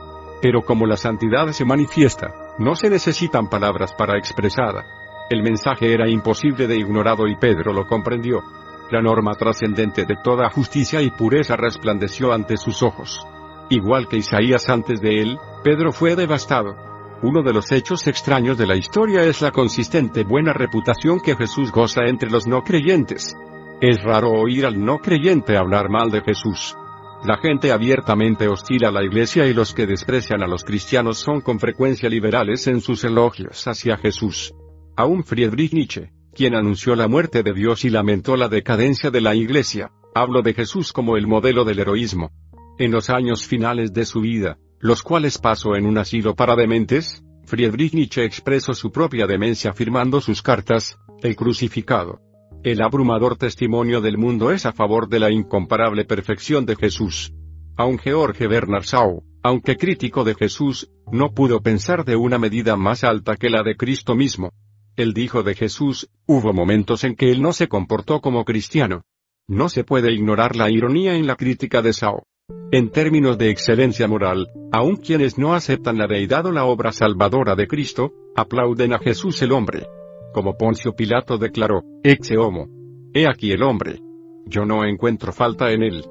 Pero 0.42 0.64
como 0.64 0.88
la 0.88 0.98
santidad 0.98 1.48
se 1.52 1.66
manifiesta, 1.66 2.34
no 2.58 2.76
se 2.76 2.90
necesitan 2.90 3.48
palabras 3.48 3.94
para 3.94 4.18
expresarla. 4.18 4.86
El 5.30 5.42
mensaje 5.42 5.92
era 5.92 6.08
imposible 6.08 6.68
de 6.68 6.78
ignorado 6.78 7.28
y 7.28 7.36
Pedro 7.36 7.74
lo 7.74 7.88
comprendió. 7.88 8.44
La 8.92 9.02
norma 9.02 9.34
trascendente 9.34 10.06
de 10.06 10.18
toda 10.24 10.50
justicia 10.52 11.02
y 11.02 11.10
pureza 11.10 11.56
resplandeció 11.56 12.32
ante 12.32 12.58
sus 12.58 12.84
ojos. 12.84 13.26
Igual 13.70 14.08
que 14.08 14.18
Isaías 14.18 14.70
antes 14.70 15.02
de 15.02 15.22
él, 15.22 15.40
Pedro 15.64 15.92
fue 15.92 16.16
devastado. 16.16 16.76
Uno 17.24 17.42
de 17.42 17.54
los 17.54 17.72
hechos 17.72 18.06
extraños 18.06 18.60
de 18.60 18.68
la 18.68 18.76
historia 18.76 19.24
es 19.24 19.42
la 19.42 19.50
consistente 19.50 20.24
buena 20.24 20.54
reputación 20.54 21.20
que 21.20 21.36
Jesús 21.36 21.72
goza 21.72 22.02
entre 22.06 22.30
los 22.30 22.46
no 22.46 22.62
creyentes. 22.64 23.36
Es 23.82 24.04
raro 24.04 24.32
oír 24.32 24.68
al 24.68 24.84
no 24.84 25.00
creyente 25.00 25.58
hablar 25.58 25.90
mal 25.90 26.12
de 26.12 26.22
Jesús. 26.22 26.78
La 27.24 27.38
gente 27.38 27.72
abiertamente 27.72 28.48
hostil 28.48 28.86
a 28.86 28.92
la 28.92 29.04
iglesia 29.04 29.48
y 29.48 29.54
los 29.56 29.74
que 29.74 29.88
desprecian 29.88 30.44
a 30.44 30.48
los 30.48 30.64
cristianos 30.64 31.18
son 31.18 31.42
con 31.42 31.60
frecuencia 31.60 32.08
liberales 32.08 32.68
en 32.68 32.82
sus 32.82 33.04
elogios 33.04 33.68
hacia 33.68 33.98
Jesús. 33.98 34.54
Aún 34.96 35.24
Friedrich 35.24 35.74
Nietzsche, 35.74 36.12
quien 36.34 36.56
anunció 36.56 36.96
la 36.96 37.08
muerte 37.08 37.44
de 37.44 37.54
Dios 37.54 37.86
y 37.86 37.90
lamentó 37.90 38.38
la 38.38 38.48
decadencia 38.48 39.12
de 39.12 39.22
la 39.22 39.36
iglesia, 39.36 39.92
habló 40.14 40.42
de 40.42 40.54
Jesús 40.54 40.94
como 40.94 41.18
el 41.18 41.28
modelo 41.28 41.66
del 41.66 41.80
heroísmo. 41.80 42.32
En 42.78 42.92
los 42.92 43.10
años 43.10 43.46
finales 43.46 43.94
de 43.94 44.06
su 44.06 44.22
vida, 44.22 44.58
los 44.80 45.02
cuales 45.02 45.38
pasó 45.38 45.76
en 45.76 45.86
un 45.86 45.98
asilo 45.98 46.36
para 46.36 46.56
dementes, 46.56 47.24
Friedrich 47.46 47.94
Nietzsche 47.94 48.24
expresó 48.24 48.74
su 48.74 48.92
propia 48.92 49.28
demencia 49.28 49.72
afirmando 49.72 50.22
sus 50.22 50.42
cartas, 50.42 50.98
el 51.22 51.36
crucificado, 51.36 52.20
el 52.66 52.82
abrumador 52.82 53.38
testimonio 53.38 54.02
del 54.02 54.18
mundo 54.18 54.50
es 54.50 54.66
a 54.66 54.74
favor 54.74 55.08
de 55.08 55.20
la 55.20 55.30
incomparable 55.30 56.04
perfección 56.04 56.66
de 56.66 56.76
Jesús. 56.76 57.32
Aunque 57.78 58.12
Jorge 58.12 58.48
Bernard 58.48 58.86
Shaw, 58.86 59.22
aunque 59.44 59.78
crítico 59.78 60.24
de 60.24 60.34
Jesús, 60.34 60.90
no 61.12 61.32
pudo 61.32 61.62
pensar 61.62 62.06
de 62.06 62.16
una 62.16 62.40
medida 62.40 62.76
más 62.76 63.04
alta 63.04 63.36
que 63.36 63.52
la 63.52 63.62
de 63.62 63.76
Cristo 63.76 64.16
mismo. 64.16 64.50
Él 64.96 65.14
dijo 65.14 65.44
de 65.44 65.56
Jesús, 65.56 66.10
hubo 66.26 66.54
momentos 66.54 67.04
en 67.04 67.16
que 67.16 67.32
él 67.32 67.42
no 67.42 67.54
se 67.54 67.68
comportó 67.68 68.22
como 68.22 68.46
cristiano. 68.46 69.04
No 69.48 69.70
se 69.70 69.84
puede 69.84 70.12
ignorar 70.14 70.56
la 70.56 70.72
ironía 70.72 71.16
en 71.16 71.28
la 71.28 71.36
crítica 71.36 71.82
de 71.82 71.92
Shaw. 71.92 72.24
En 72.72 72.92
términos 72.92 73.38
de 73.38 73.50
excelencia 73.50 74.08
moral, 74.08 74.48
aun 74.72 74.96
quienes 74.98 75.38
no 75.38 75.54
aceptan 75.54 75.98
la 75.98 76.08
deidad 76.08 76.46
o 76.46 76.52
la 76.52 76.66
obra 76.66 76.92
salvadora 76.92 77.56
de 77.56 77.68
Cristo, 77.68 78.12
aplauden 78.36 78.94
a 78.94 79.00
Jesús 79.00 79.42
el 79.42 79.52
hombre 79.52 79.88
como 80.36 80.58
Poncio 80.58 80.94
Pilato 80.94 81.38
declaró, 81.38 81.82
exe 82.04 82.36
homo. 82.38 82.68
He 83.14 83.26
aquí 83.26 83.54
el 83.54 83.64
hombre. 83.64 84.02
Yo 84.46 84.66
no 84.66 84.84
encuentro 84.84 85.32
falta 85.32 85.72
en 85.72 85.82
él. 85.82 86.04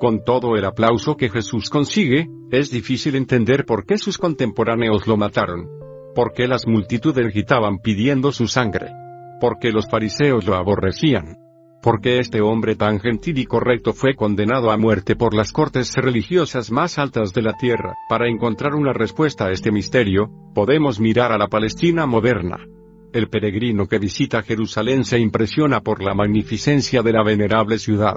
Con 0.00 0.24
todo 0.24 0.56
el 0.56 0.64
aplauso 0.64 1.16
que 1.16 1.28
Jesús 1.28 1.70
consigue, 1.70 2.28
es 2.50 2.72
difícil 2.72 3.14
entender 3.14 3.64
por 3.64 3.86
qué 3.86 3.96
sus 3.96 4.18
contemporáneos 4.18 5.06
lo 5.06 5.16
mataron. 5.16 5.68
Por 6.14 6.32
qué 6.32 6.48
las 6.48 6.66
multitudes 6.66 7.32
gritaban 7.32 7.78
pidiendo 7.78 8.32
su 8.32 8.48
sangre. 8.48 8.90
Por 9.40 9.58
qué 9.58 9.70
los 9.70 9.88
fariseos 9.88 10.44
lo 10.46 10.56
aborrecían. 10.56 11.36
Por 11.80 12.00
qué 12.00 12.18
este 12.18 12.40
hombre 12.40 12.74
tan 12.74 12.98
gentil 12.98 13.38
y 13.38 13.44
correcto 13.44 13.92
fue 13.92 14.16
condenado 14.16 14.72
a 14.72 14.76
muerte 14.76 15.14
por 15.14 15.32
las 15.32 15.52
cortes 15.52 15.94
religiosas 15.94 16.72
más 16.72 16.98
altas 16.98 17.32
de 17.32 17.42
la 17.42 17.52
tierra. 17.52 17.94
Para 18.08 18.28
encontrar 18.28 18.74
una 18.74 18.92
respuesta 18.92 19.46
a 19.46 19.52
este 19.52 19.70
misterio, 19.70 20.28
podemos 20.54 20.98
mirar 20.98 21.30
a 21.30 21.38
la 21.38 21.46
Palestina 21.46 22.04
moderna. 22.04 22.58
El 23.12 23.28
peregrino 23.28 23.86
que 23.86 24.00
visita 24.00 24.42
Jerusalén 24.42 25.04
se 25.04 25.20
impresiona 25.20 25.80
por 25.80 26.02
la 26.02 26.14
magnificencia 26.14 27.02
de 27.02 27.12
la 27.12 27.22
venerable 27.22 27.78
ciudad. 27.78 28.16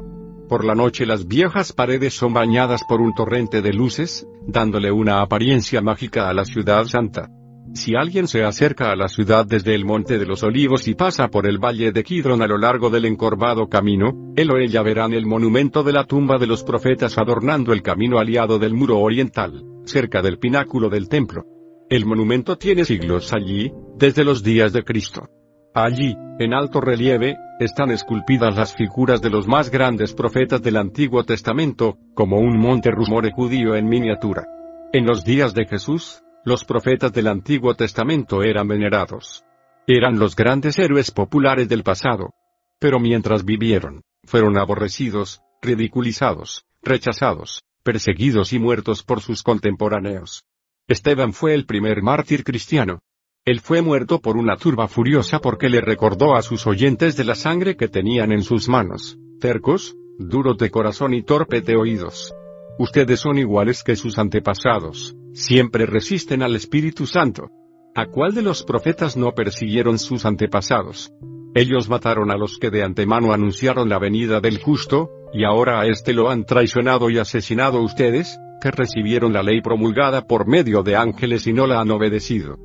Por 0.50 0.66
la 0.66 0.74
noche 0.74 1.06
las 1.06 1.28
viejas 1.28 1.72
paredes 1.72 2.16
son 2.16 2.34
bañadas 2.34 2.84
por 2.84 3.00
un 3.00 3.14
torrente 3.14 3.62
de 3.62 3.74
luces, 3.74 4.28
dándole 4.46 4.92
una 4.92 5.22
apariencia 5.22 5.82
mágica 5.82 6.28
a 6.30 6.34
la 6.34 6.46
ciudad 6.46 6.86
santa. 6.86 7.30
Si 7.73 7.95
alguien 7.95 8.27
se 8.27 8.43
acerca 8.43 8.91
a 8.91 8.98
la 8.98 9.07
ciudad 9.07 9.45
desde 9.45 9.73
el 9.73 9.85
Monte 9.85 10.19
de 10.19 10.26
los 10.26 10.43
Olivos 10.43 10.89
y 10.89 10.93
pasa 10.93 11.30
por 11.30 11.48
el 11.48 11.57
Valle 11.57 11.93
de 11.93 12.03
Kidron 12.03 12.41
a 12.41 12.48
lo 12.48 12.57
largo 12.57 12.89
del 12.89 13.06
encorvado 13.06 13.69
camino, 13.69 14.34
él 14.35 14.52
o 14.52 14.57
ella 14.57 14.81
verán 14.81 15.14
el 15.14 15.26
monumento 15.26 15.81
de 15.81 15.93
la 15.93 16.03
tumba 16.03 16.38
de 16.38 16.48
los 16.48 16.64
profetas 16.64 17.18
adornando 17.18 17.72
el 17.72 17.81
camino 17.81 18.19
aliado 18.19 18.60
del 18.60 18.73
muro 18.73 18.99
oriental, 18.99 19.64
cerca 19.85 20.22
del 20.22 20.38
pináculo 20.38 20.89
del 20.89 21.07
templo. 21.07 21.45
El 21.89 22.06
monumento 22.06 22.57
tiene 22.57 22.84
siglos 22.84 23.31
allí, 23.34 23.72
desde 23.98 24.26
los 24.26 24.43
días 24.43 24.73
de 24.73 24.84
Cristo. 24.84 25.30
Allí, 25.73 26.14
en 26.39 26.53
alto 26.53 26.81
relieve, 26.81 27.38
están 27.60 27.91
esculpidas 27.91 28.53
las 28.53 28.76
figuras 28.76 29.22
de 29.22 29.30
los 29.30 29.48
más 29.48 29.72
grandes 29.72 30.14
profetas 30.14 30.61
del 30.61 30.76
Antiguo 30.76 31.23
Testamento, 31.23 31.98
como 32.15 32.38
un 32.38 32.57
monte 32.60 32.91
rumore 32.91 33.31
judío 33.31 33.76
en 33.76 33.88
miniatura. 33.88 34.45
En 34.91 35.06
los 35.06 35.23
días 35.23 35.53
de 35.53 35.65
Jesús, 35.65 36.22
los 36.44 36.66
profetas 36.66 37.14
del 37.14 37.28
Antiguo 37.28 37.76
Testamento 37.76 38.42
eran 38.42 38.68
venerados. 38.68 39.44
Eran 39.86 40.18
los 40.18 40.36
grandes 40.36 40.80
héroes 40.80 41.12
populares 41.12 41.70
del 41.70 41.84
pasado. 41.84 42.34
Pero 42.80 43.00
mientras 43.00 43.46
vivieron, 43.46 44.02
fueron 44.24 44.58
aborrecidos, 44.58 45.42
ridiculizados, 45.62 46.66
rechazados, 46.82 47.64
perseguidos 47.84 48.54
y 48.54 48.60
muertos 48.60 49.04
por 49.04 49.22
sus 49.22 49.44
contemporáneos. 49.44 50.46
Esteban 50.88 51.34
fue 51.34 51.54
el 51.54 51.66
primer 51.66 52.02
mártir 52.02 52.44
cristiano. 52.44 53.02
Él 53.46 53.60
fue 53.60 53.82
muerto 53.82 54.20
por 54.20 54.38
una 54.38 54.58
turba 54.58 54.88
furiosa 54.88 55.40
porque 55.40 55.70
le 55.70 55.82
recordó 55.82 56.36
a 56.36 56.42
sus 56.42 56.66
oyentes 56.66 57.16
de 57.18 57.24
la 57.24 57.36
sangre 57.36 57.76
que 57.76 57.88
tenían 57.88 58.32
en 58.32 58.44
sus 58.44 58.68
manos, 58.68 59.18
tercos, 59.40 59.96
duros 60.18 60.58
de 60.58 60.70
corazón 60.72 61.14
y 61.14 61.24
torpe 61.24 61.62
de 61.62 61.76
oídos. 61.76 62.34
Ustedes 62.77 63.19
son 63.19 63.38
iguales 63.38 63.84
que 63.84 63.95
sus 63.95 64.18
antepasados, 64.18 65.15
siempre 65.34 65.85
resisten 65.85 66.41
al 66.41 66.56
Espíritu 66.56 67.06
Santo. 67.06 67.49
¿A 67.95 68.06
cuál 68.06 68.34
de 68.34 68.41
los 68.41 68.64
profetas 68.64 69.18
no 69.18 69.34
persiguieron 69.34 69.99
sus 69.99 70.26
antepasados? 70.26 71.11
Ellos 71.53 71.89
mataron 71.89 72.31
a 72.31 72.38
los 72.38 72.57
que 72.57 72.69
de 72.69 72.84
antemano 72.84 73.34
anunciaron 73.34 73.89
la 73.89 73.99
venida 73.99 74.39
del 74.39 74.61
justo, 74.61 75.10
y 75.34 75.43
ahora 75.43 75.81
a 75.81 75.88
este 75.88 76.14
lo 76.14 76.30
han 76.30 76.45
traicionado 76.45 77.10
y 77.10 77.18
asesinado 77.18 77.81
ustedes, 77.81 78.39
que 78.61 78.72
recibieron 78.72 79.34
la 79.34 79.43
ley 79.43 79.61
promulgada 79.61 80.26
por 80.27 80.48
medio 80.48 80.84
de 80.84 80.95
ángeles 80.95 81.45
y 81.48 81.53
no 81.53 81.68
la 81.68 81.81
han 81.81 81.91
obedecido. 81.91 82.57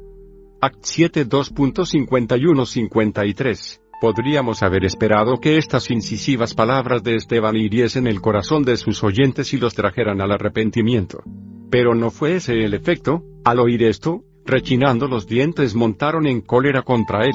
Act 0.61 0.79
7 0.83 1.27
2.51-53. 1.27 3.81
Podríamos 4.01 4.63
haber 4.63 4.85
esperado 4.85 5.39
que 5.41 5.57
estas 5.57 5.91
incisivas 5.91 6.55
palabras 6.55 7.03
de 7.03 7.17
Esteban 7.17 7.57
hiriesen 7.57 8.07
el 8.07 8.21
corazón 8.21 8.63
de 8.63 8.77
sus 8.77 9.03
oyentes 9.03 9.55
y 9.55 9.59
los 9.59 9.75
trajeran 9.75 10.21
al 10.21 10.33
arrepentimiento. 10.33 11.23
Pero 11.71 11.95
no 11.95 12.11
fue 12.11 12.37
ese 12.37 12.63
el 12.63 12.75
efecto, 12.75 13.23
al 13.45 13.59
oír 13.59 13.83
esto, 13.83 14.23
rechinando 14.45 15.09
los 15.09 15.27
dientes 15.27 15.75
montaron 15.75 16.27
en 16.27 16.43
cólera 16.43 16.83
contra 16.83 17.25
él. 17.25 17.35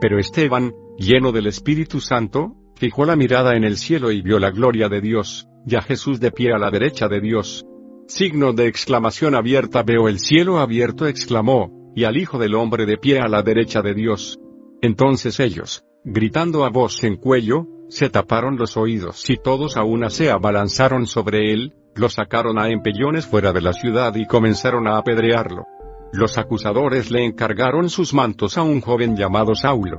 Pero 0.00 0.18
Esteban, 0.18 0.74
lleno 0.96 1.32
del 1.32 1.48
Espíritu 1.48 2.00
Santo, 2.00 2.54
fijó 2.76 3.04
la 3.04 3.16
mirada 3.16 3.56
en 3.56 3.64
el 3.64 3.76
cielo 3.76 4.12
y 4.12 4.22
vio 4.22 4.38
la 4.38 4.50
gloria 4.50 4.88
de 4.88 5.00
Dios, 5.00 5.48
y 5.66 5.74
a 5.74 5.82
Jesús 5.82 6.20
de 6.20 6.30
pie 6.30 6.52
a 6.52 6.58
la 6.58 6.70
derecha 6.70 7.08
de 7.08 7.20
Dios. 7.20 7.66
Signo 8.06 8.52
de 8.52 8.68
exclamación 8.68 9.34
abierta 9.34 9.82
veo 9.82 10.08
el 10.08 10.20
cielo 10.20 10.58
abierto 10.58 11.08
exclamó, 11.08 11.92
y 11.96 12.04
al 12.04 12.16
Hijo 12.16 12.38
del 12.38 12.54
Hombre 12.54 12.86
de 12.86 12.96
pie 12.96 13.18
a 13.18 13.26
la 13.26 13.42
derecha 13.42 13.82
de 13.82 13.94
Dios. 13.94 14.38
Entonces 14.82 15.40
ellos, 15.40 15.82
gritando 16.08 16.64
a 16.64 16.70
voz 16.70 17.02
en 17.02 17.16
cuello, 17.16 17.66
se 17.88 18.08
taparon 18.08 18.56
los 18.56 18.76
oídos 18.76 19.28
y 19.28 19.38
todos 19.38 19.76
a 19.76 19.82
una 19.82 20.08
se 20.08 20.30
abalanzaron 20.30 21.04
sobre 21.04 21.52
él, 21.52 21.74
lo 21.96 22.08
sacaron 22.08 22.60
a 22.60 22.70
empellones 22.70 23.26
fuera 23.26 23.52
de 23.52 23.60
la 23.60 23.72
ciudad 23.72 24.14
y 24.14 24.24
comenzaron 24.24 24.86
a 24.86 24.98
apedrearlo. 24.98 25.64
Los 26.12 26.38
acusadores 26.38 27.10
le 27.10 27.24
encargaron 27.24 27.90
sus 27.90 28.14
mantos 28.14 28.56
a 28.56 28.62
un 28.62 28.80
joven 28.80 29.16
llamado 29.16 29.56
Saulo. 29.56 29.98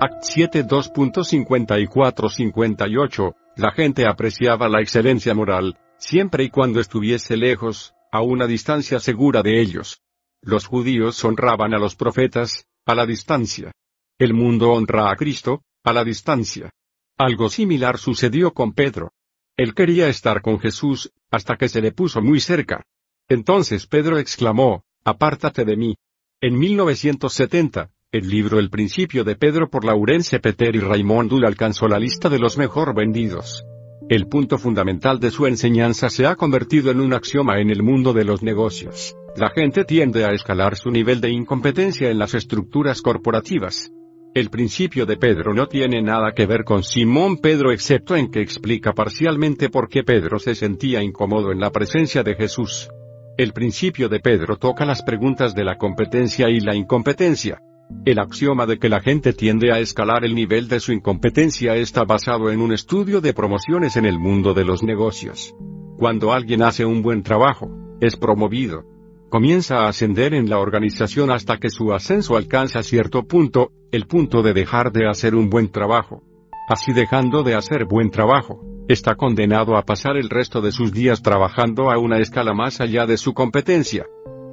Act 0.00 0.22
7 0.22 0.64
2.54-58, 0.64 3.34
la 3.56 3.72
gente 3.72 4.08
apreciaba 4.08 4.70
la 4.70 4.80
excelencia 4.80 5.34
moral, 5.34 5.76
siempre 5.98 6.44
y 6.44 6.50
cuando 6.50 6.80
estuviese 6.80 7.36
lejos, 7.36 7.92
a 8.10 8.22
una 8.22 8.46
distancia 8.46 9.00
segura 9.00 9.42
de 9.42 9.60
ellos. 9.60 10.00
Los 10.40 10.66
judíos 10.66 11.22
honraban 11.24 11.74
a 11.74 11.78
los 11.78 11.94
profetas, 11.94 12.66
a 12.86 12.94
la 12.94 13.04
distancia. 13.04 13.72
El 14.18 14.32
mundo 14.32 14.72
honra 14.72 15.10
a 15.10 15.16
Cristo, 15.16 15.62
a 15.84 15.92
la 15.92 16.02
distancia. 16.02 16.70
Algo 17.18 17.50
similar 17.50 17.98
sucedió 17.98 18.52
con 18.54 18.72
Pedro. 18.72 19.12
Él 19.58 19.74
quería 19.74 20.08
estar 20.08 20.40
con 20.40 20.58
Jesús, 20.58 21.12
hasta 21.30 21.56
que 21.56 21.68
se 21.68 21.82
le 21.82 21.92
puso 21.92 22.22
muy 22.22 22.40
cerca. 22.40 22.82
Entonces 23.28 23.86
Pedro 23.86 24.18
exclamó, 24.18 24.84
Apártate 25.04 25.66
de 25.66 25.76
mí. 25.76 25.96
En 26.40 26.58
1970, 26.58 27.90
el 28.10 28.28
libro 28.28 28.58
El 28.58 28.70
principio 28.70 29.22
de 29.22 29.36
Pedro 29.36 29.68
por 29.68 29.84
Laurence 29.84 30.40
Peter 30.40 30.74
y 30.74 30.80
Raymond 30.80 31.28
Dull 31.28 31.44
alcanzó 31.44 31.86
la 31.86 31.98
lista 31.98 32.30
de 32.30 32.38
los 32.38 32.56
mejor 32.56 32.94
vendidos. 32.94 33.66
El 34.08 34.28
punto 34.28 34.56
fundamental 34.56 35.20
de 35.20 35.30
su 35.30 35.46
enseñanza 35.46 36.08
se 36.08 36.24
ha 36.26 36.36
convertido 36.36 36.90
en 36.90 37.00
un 37.00 37.12
axioma 37.12 37.60
en 37.60 37.68
el 37.68 37.82
mundo 37.82 38.14
de 38.14 38.24
los 38.24 38.42
negocios. 38.42 39.14
La 39.36 39.50
gente 39.50 39.84
tiende 39.84 40.24
a 40.24 40.30
escalar 40.30 40.76
su 40.76 40.90
nivel 40.90 41.20
de 41.20 41.30
incompetencia 41.30 42.10
en 42.10 42.18
las 42.18 42.32
estructuras 42.32 43.02
corporativas. 43.02 43.92
El 44.36 44.50
principio 44.50 45.06
de 45.06 45.16
Pedro 45.16 45.54
no 45.54 45.66
tiene 45.66 46.02
nada 46.02 46.32
que 46.32 46.44
ver 46.44 46.62
con 46.62 46.82
Simón 46.82 47.38
Pedro 47.38 47.72
excepto 47.72 48.14
en 48.16 48.30
que 48.30 48.42
explica 48.42 48.92
parcialmente 48.92 49.70
por 49.70 49.88
qué 49.88 50.04
Pedro 50.04 50.38
se 50.38 50.54
sentía 50.54 51.02
incómodo 51.02 51.52
en 51.52 51.58
la 51.58 51.70
presencia 51.70 52.22
de 52.22 52.34
Jesús. 52.34 52.90
El 53.38 53.54
principio 53.54 54.10
de 54.10 54.20
Pedro 54.20 54.58
toca 54.58 54.84
las 54.84 55.00
preguntas 55.00 55.54
de 55.54 55.64
la 55.64 55.78
competencia 55.78 56.50
y 56.50 56.60
la 56.60 56.74
incompetencia. 56.74 57.62
El 58.04 58.18
axioma 58.18 58.66
de 58.66 58.78
que 58.78 58.90
la 58.90 59.00
gente 59.00 59.32
tiende 59.32 59.72
a 59.72 59.78
escalar 59.78 60.22
el 60.22 60.34
nivel 60.34 60.68
de 60.68 60.80
su 60.80 60.92
incompetencia 60.92 61.74
está 61.74 62.04
basado 62.04 62.50
en 62.50 62.60
un 62.60 62.74
estudio 62.74 63.22
de 63.22 63.32
promociones 63.32 63.96
en 63.96 64.04
el 64.04 64.18
mundo 64.18 64.52
de 64.52 64.66
los 64.66 64.82
negocios. 64.82 65.54
Cuando 65.96 66.34
alguien 66.34 66.60
hace 66.60 66.84
un 66.84 67.00
buen 67.00 67.22
trabajo, 67.22 67.70
es 68.02 68.16
promovido, 68.16 68.84
comienza 69.28 69.78
a 69.78 69.88
ascender 69.88 70.34
en 70.34 70.48
la 70.48 70.58
organización 70.58 71.30
hasta 71.30 71.58
que 71.58 71.70
su 71.70 71.92
ascenso 71.92 72.36
alcanza 72.36 72.82
cierto 72.82 73.24
punto, 73.24 73.70
el 73.92 74.06
punto 74.06 74.42
de 74.42 74.52
dejar 74.52 74.92
de 74.92 75.08
hacer 75.08 75.34
un 75.34 75.50
buen 75.50 75.70
trabajo. 75.70 76.22
Así 76.68 76.92
dejando 76.92 77.42
de 77.42 77.54
hacer 77.54 77.84
buen 77.84 78.10
trabajo, 78.10 78.60
está 78.88 79.14
condenado 79.14 79.76
a 79.76 79.82
pasar 79.82 80.16
el 80.16 80.28
resto 80.28 80.60
de 80.60 80.72
sus 80.72 80.92
días 80.92 81.22
trabajando 81.22 81.90
a 81.90 81.98
una 81.98 82.18
escala 82.18 82.54
más 82.54 82.80
allá 82.80 83.06
de 83.06 83.16
su 83.16 83.34
competencia. 83.34 84.06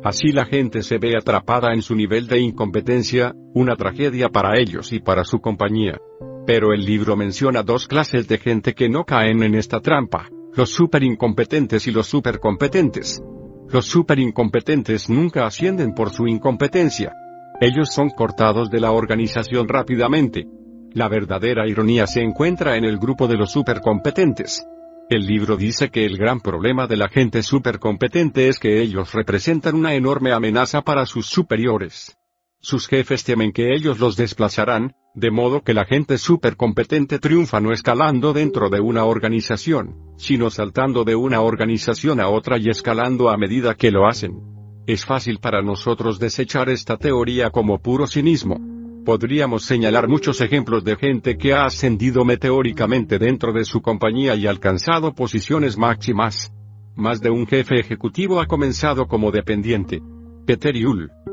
Así 0.03 0.31
la 0.31 0.45
gente 0.45 0.83
se 0.83 0.97
ve 0.97 1.15
atrapada 1.17 1.73
en 1.73 1.81
su 1.81 1.95
nivel 1.95 2.27
de 2.27 2.39
incompetencia, 2.39 3.33
una 3.53 3.75
tragedia 3.75 4.29
para 4.29 4.59
ellos 4.59 4.91
y 4.91 4.99
para 4.99 5.23
su 5.23 5.39
compañía. 5.39 5.97
Pero 6.45 6.73
el 6.73 6.85
libro 6.85 7.15
menciona 7.15 7.63
dos 7.63 7.87
clases 7.87 8.27
de 8.27 8.37
gente 8.37 8.73
que 8.73 8.89
no 8.89 9.05
caen 9.05 9.43
en 9.43 9.55
esta 9.55 9.79
trampa, 9.79 10.27
los 10.55 10.71
super 10.71 11.03
incompetentes 11.03 11.87
y 11.87 11.91
los 11.91 12.07
super 12.07 12.39
competentes. 12.39 13.23
Los 13.73 13.87
super 13.87 14.19
incompetentes 14.19 15.09
nunca 15.09 15.47
ascienden 15.47 15.95
por 15.95 16.11
su 16.11 16.27
incompetencia. 16.27 17.15
Ellos 17.59 17.91
son 17.91 18.11
cortados 18.11 18.69
de 18.69 18.79
la 18.79 18.91
organización 18.91 19.67
rápidamente. 19.67 20.45
La 20.91 21.09
verdadera 21.09 21.67
ironía 21.67 22.05
se 22.05 22.21
encuentra 22.21 22.77
en 22.77 22.85
el 22.85 22.99
grupo 22.99 23.27
de 23.27 23.35
los 23.35 23.51
supercompetentes. 23.51 24.63
El 25.09 25.25
libro 25.25 25.57
dice 25.57 25.89
que 25.89 26.05
el 26.05 26.17
gran 26.17 26.39
problema 26.39 26.85
de 26.85 26.97
la 26.97 27.09
gente 27.09 27.41
supercompetente 27.41 28.47
es 28.47 28.59
que 28.59 28.79
ellos 28.79 29.11
representan 29.11 29.73
una 29.73 29.95
enorme 29.95 30.33
amenaza 30.33 30.83
para 30.83 31.07
sus 31.07 31.25
superiores. 31.25 32.15
Sus 32.59 32.87
jefes 32.87 33.23
temen 33.23 33.51
que 33.51 33.73
ellos 33.73 33.97
los 33.97 34.15
desplazarán, 34.15 34.93
de 35.15 35.29
modo 35.29 35.61
que 35.61 35.75
la 35.75 35.85
gente 35.85 36.17
supercompetente 36.17 37.19
triunfa 37.19 37.59
no 37.59 37.71
escalando 37.71 38.33
dentro 38.33 38.69
de 38.69 38.79
una 38.79 39.05
organización, 39.05 39.95
sino 40.17 40.49
saltando 40.49 41.03
de 41.03 41.15
una 41.15 41.41
organización 41.41 42.19
a 42.19 42.29
otra 42.29 42.57
y 42.57 42.69
escalando 42.69 43.29
a 43.29 43.37
medida 43.37 43.75
que 43.75 43.91
lo 43.91 44.07
hacen. 44.07 44.41
Es 44.87 45.05
fácil 45.05 45.39
para 45.39 45.61
nosotros 45.61 46.19
desechar 46.19 46.69
esta 46.69 46.97
teoría 46.97 47.51
como 47.51 47.79
puro 47.79 48.07
cinismo. 48.07 48.57
Podríamos 49.05 49.65
señalar 49.65 50.07
muchos 50.07 50.41
ejemplos 50.41 50.83
de 50.83 50.95
gente 50.95 51.37
que 51.37 51.53
ha 51.53 51.65
ascendido 51.65 52.25
meteóricamente 52.25 53.19
dentro 53.19 53.53
de 53.53 53.65
su 53.65 53.81
compañía 53.81 54.35
y 54.35 54.47
alcanzado 54.47 55.13
posiciones 55.13 55.77
máximas. 55.77 56.51
Más 56.95 57.21
de 57.21 57.29
un 57.29 57.45
jefe 57.45 57.79
ejecutivo 57.79 58.41
ha 58.41 58.47
comenzado 58.47 59.07
como 59.07 59.31
dependiente. 59.31 60.01
Peter 60.45 60.75
y 60.75 60.85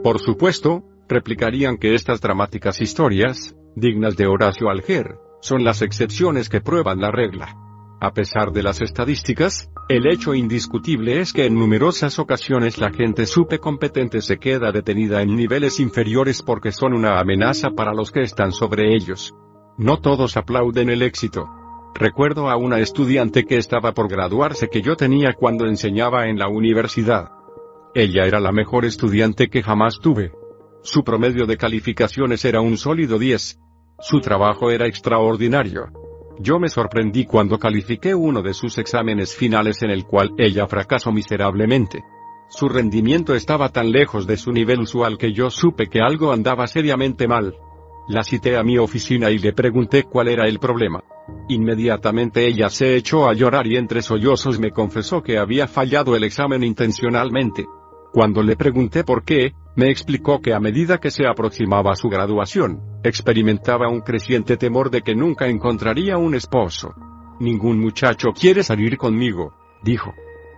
por 0.03 0.21
supuesto, 0.21 0.85
replicarían 1.09 1.77
que 1.77 1.95
estas 1.95 2.21
dramáticas 2.21 2.81
historias, 2.81 3.55
dignas 3.75 4.17
de 4.17 4.27
Horacio 4.27 4.71
Alger, 4.71 5.19
son 5.41 5.65
las 5.65 5.83
excepciones 5.83 6.49
que 6.49 6.61
prueban 6.61 7.01
la 7.01 7.11
regla. 7.11 7.57
A 8.03 8.13
pesar 8.13 8.53
de 8.53 8.63
las 8.63 8.81
estadísticas, 8.81 9.71
el 9.91 10.07
hecho 10.07 10.35
indiscutible 10.35 11.21
es 11.21 11.35
que 11.35 11.45
en 11.45 11.55
numerosas 11.55 12.19
ocasiones 12.19 12.79
la 12.79 12.91
gente 12.91 13.27
supe 13.27 13.59
competente 13.59 14.23
se 14.23 14.39
queda 14.39 14.73
detenida 14.73 15.21
en 15.21 15.37
niveles 15.37 15.81
inferiores 15.81 16.43
porque 16.43 16.73
son 16.73 16.95
una 16.95 17.21
amenaza 17.21 17.71
para 17.71 17.93
los 17.93 18.11
que 18.11 18.23
están 18.23 18.53
sobre 18.53 18.95
ellos. 18.95 19.35
No 19.77 19.99
todos 19.99 20.39
aplauden 20.39 20.89
el 20.89 21.03
éxito. 21.03 21.49
Recuerdo 21.95 22.49
a 22.49 22.57
una 22.57 22.79
estudiante 22.79 23.45
que 23.45 23.59
estaba 23.59 23.93
por 23.93 24.09
graduarse 24.09 24.69
que 24.69 24.81
yo 24.81 24.97
tenía 24.97 25.35
cuando 25.35 25.67
enseñaba 25.67 26.29
en 26.29 26.39
la 26.39 26.49
universidad. 26.49 27.33
Ella 27.95 28.25
era 28.25 28.41
la 28.41 28.53
mejor 28.53 28.87
estudiante 28.87 29.49
que 29.49 29.63
jamás 29.63 29.99
tuve. 30.01 30.33
Su 30.83 31.05
promedio 31.05 31.45
de 31.47 31.59
calificaciones 31.59 32.45
era 32.45 32.63
un 32.63 32.79
sólido 32.79 33.19
10. 33.19 33.59
Su 34.01 34.21
trabajo 34.21 34.71
era 34.71 34.87
extraordinario. 34.87 35.89
Yo 36.39 36.59
me 36.59 36.71
sorprendí 36.71 37.27
cuando 37.27 37.59
califiqué 37.59 38.15
uno 38.15 38.41
de 38.41 38.55
sus 38.55 38.79
exámenes 38.79 39.37
finales 39.37 39.83
en 39.83 39.91
el 39.91 40.07
cual 40.07 40.33
ella 40.39 40.67
fracasó 40.67 41.13
miserablemente. 41.13 42.03
Su 42.49 42.71
rendimiento 42.71 43.35
estaba 43.35 43.69
tan 43.69 43.93
lejos 43.93 44.27
de 44.27 44.39
su 44.39 44.53
nivel 44.53 44.81
usual 44.81 45.19
que 45.19 45.35
yo 45.35 45.51
supe 45.51 45.89
que 45.89 46.01
algo 46.01 46.33
andaba 46.33 46.67
seriamente 46.67 47.29
mal. 47.29 47.55
La 48.09 48.25
cité 48.25 48.57
a 48.57 48.63
mi 48.63 48.79
oficina 48.79 49.31
y 49.31 49.39
le 49.39 49.53
pregunté 49.53 50.05
cuál 50.05 50.29
era 50.29 50.49
el 50.49 50.59
problema. 50.59 51.05
Inmediatamente 51.49 52.47
ella 52.47 52.71
se 52.71 52.97
echó 52.97 53.29
a 53.29 53.35
llorar 53.35 53.67
y 53.67 53.77
entre 53.77 54.01
sollozos 54.01 54.59
me 54.59 54.71
confesó 54.71 55.23
que 55.23 55.37
había 55.37 55.69
fallado 55.69 56.17
el 56.17 56.25
examen 56.25 56.65
intencionalmente. 56.65 57.67
Cuando 58.13 58.43
le 58.43 58.57
pregunté 58.57 59.05
por 59.05 59.25
qué, 59.25 59.53
me 59.77 59.91
explicó 59.91 60.41
que 60.41 60.53
a 60.53 60.61
medida 60.61 60.99
que 60.99 61.11
se 61.11 61.27
aproximaba 61.27 61.95
su 61.95 62.09
graduación, 62.09 62.81
experimentaba 63.05 63.89
un 63.89 64.01
creciente 64.01 64.57
temor 64.57 64.91
de 64.91 65.03
que 65.03 65.15
nunca 65.15 65.47
encontraría 65.47 66.19
un 66.19 66.35
esposo. 66.35 66.95
Ningún 67.39 67.79
muchacho 67.79 68.31
quiere 68.39 68.63
salir 68.63 68.97
conmigo, 68.97 69.55
dijo. 69.83 70.13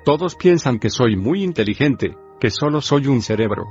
Todos 0.05 0.35
piensan 0.35 0.79
que 0.79 0.91
soy 0.91 1.17
muy 1.17 1.45
inteligente, 1.45 2.17
que 2.41 2.51
solo 2.51 2.81
soy 2.81 3.07
un 3.07 3.23
cerebro. 3.23 3.65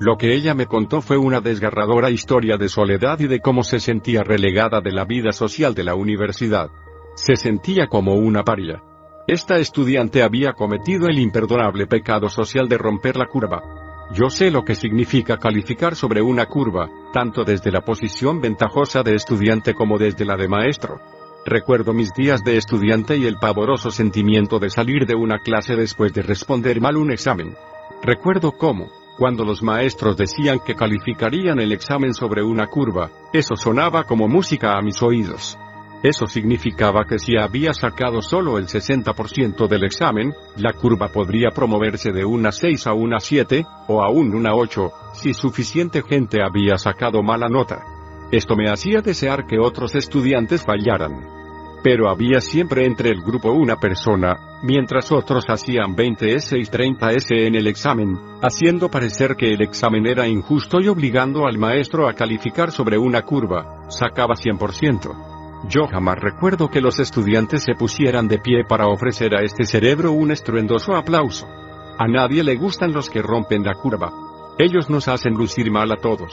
Lo 0.00 0.16
que 0.16 0.34
ella 0.34 0.54
me 0.54 0.66
contó 0.66 1.00
fue 1.00 1.16
una 1.16 1.40
desgarradora 1.40 2.10
historia 2.10 2.56
de 2.56 2.68
soledad 2.68 3.18
y 3.20 3.26
de 3.26 3.40
cómo 3.40 3.62
se 3.62 3.80
sentía 3.80 4.22
relegada 4.22 4.80
de 4.80 4.92
la 4.92 5.04
vida 5.04 5.32
social 5.32 5.74
de 5.74 5.84
la 5.84 5.94
universidad. 5.94 6.70
Se 7.14 7.36
sentía 7.36 7.86
como 7.86 8.14
una 8.14 8.44
paria. 8.44 8.82
Esta 9.28 9.58
estudiante 9.58 10.22
había 10.22 10.54
cometido 10.54 11.06
el 11.06 11.18
imperdonable 11.18 11.86
pecado 11.86 12.30
social 12.30 12.66
de 12.66 12.78
romper 12.78 13.18
la 13.18 13.26
curva. 13.26 13.62
Yo 14.14 14.30
sé 14.30 14.50
lo 14.50 14.64
que 14.64 14.74
significa 14.74 15.36
calificar 15.36 15.94
sobre 15.96 16.22
una 16.22 16.46
curva, 16.46 16.88
tanto 17.12 17.44
desde 17.44 17.70
la 17.70 17.82
posición 17.82 18.40
ventajosa 18.40 19.02
de 19.02 19.14
estudiante 19.14 19.74
como 19.74 19.98
desde 19.98 20.24
la 20.24 20.36
de 20.36 20.48
maestro. 20.48 21.02
Recuerdo 21.44 21.92
mis 21.92 22.14
días 22.14 22.42
de 22.42 22.56
estudiante 22.56 23.18
y 23.18 23.26
el 23.26 23.36
pavoroso 23.36 23.90
sentimiento 23.90 24.58
de 24.58 24.70
salir 24.70 25.04
de 25.04 25.14
una 25.14 25.40
clase 25.40 25.76
después 25.76 26.14
de 26.14 26.22
responder 26.22 26.80
mal 26.80 26.96
un 26.96 27.12
examen. 27.12 27.54
Recuerdo 28.02 28.52
cómo, 28.52 28.88
cuando 29.18 29.44
los 29.44 29.62
maestros 29.62 30.16
decían 30.16 30.60
que 30.64 30.74
calificarían 30.74 31.60
el 31.60 31.72
examen 31.72 32.14
sobre 32.14 32.42
una 32.42 32.66
curva, 32.68 33.10
eso 33.34 33.56
sonaba 33.56 34.04
como 34.04 34.26
música 34.26 34.78
a 34.78 34.80
mis 34.80 35.02
oídos. 35.02 35.58
Eso 36.02 36.28
significaba 36.28 37.04
que 37.04 37.18
si 37.18 37.36
había 37.36 37.74
sacado 37.74 38.22
solo 38.22 38.56
el 38.58 38.66
60% 38.66 39.66
del 39.66 39.82
examen, 39.82 40.32
la 40.56 40.72
curva 40.72 41.08
podría 41.08 41.50
promoverse 41.50 42.12
de 42.12 42.24
una 42.24 42.52
6 42.52 42.86
a 42.86 42.92
una 42.92 43.18
7, 43.18 43.66
o 43.88 44.02
aún 44.02 44.32
una 44.32 44.54
8, 44.54 44.92
si 45.14 45.34
suficiente 45.34 46.02
gente 46.02 46.38
había 46.40 46.78
sacado 46.78 47.22
mala 47.22 47.48
nota. 47.48 47.84
Esto 48.30 48.54
me 48.54 48.70
hacía 48.70 49.00
desear 49.00 49.46
que 49.46 49.58
otros 49.58 49.96
estudiantes 49.96 50.64
fallaran. 50.64 51.26
Pero 51.82 52.08
había 52.10 52.40
siempre 52.40 52.84
entre 52.84 53.10
el 53.10 53.22
grupo 53.22 53.50
una 53.50 53.76
persona, 53.76 54.36
mientras 54.62 55.10
otros 55.10 55.46
hacían 55.48 55.96
20S 55.96 56.58
y 56.58 56.64
30S 56.64 57.46
en 57.46 57.56
el 57.56 57.66
examen, 57.66 58.18
haciendo 58.40 58.88
parecer 58.88 59.34
que 59.34 59.52
el 59.52 59.62
examen 59.62 60.06
era 60.06 60.28
injusto 60.28 60.80
y 60.80 60.88
obligando 60.88 61.46
al 61.46 61.58
maestro 61.58 62.08
a 62.08 62.14
calificar 62.14 62.70
sobre 62.70 62.98
una 62.98 63.22
curva, 63.22 63.86
sacaba 63.88 64.34
100%. 64.34 65.37
Yo 65.64 65.88
jamás 65.88 66.18
recuerdo 66.20 66.68
que 66.70 66.80
los 66.80 67.00
estudiantes 67.00 67.64
se 67.64 67.74
pusieran 67.74 68.28
de 68.28 68.38
pie 68.38 68.64
para 68.64 68.86
ofrecer 68.86 69.34
a 69.34 69.42
este 69.42 69.64
cerebro 69.64 70.12
un 70.12 70.30
estruendoso 70.30 70.94
aplauso. 70.94 71.48
A 71.98 72.06
nadie 72.06 72.44
le 72.44 72.54
gustan 72.54 72.92
los 72.92 73.10
que 73.10 73.22
rompen 73.22 73.64
la 73.64 73.74
curva. 73.74 74.12
Ellos 74.56 74.88
nos 74.88 75.08
hacen 75.08 75.34
lucir 75.34 75.70
mal 75.70 75.90
a 75.90 75.96
todos. 75.96 76.32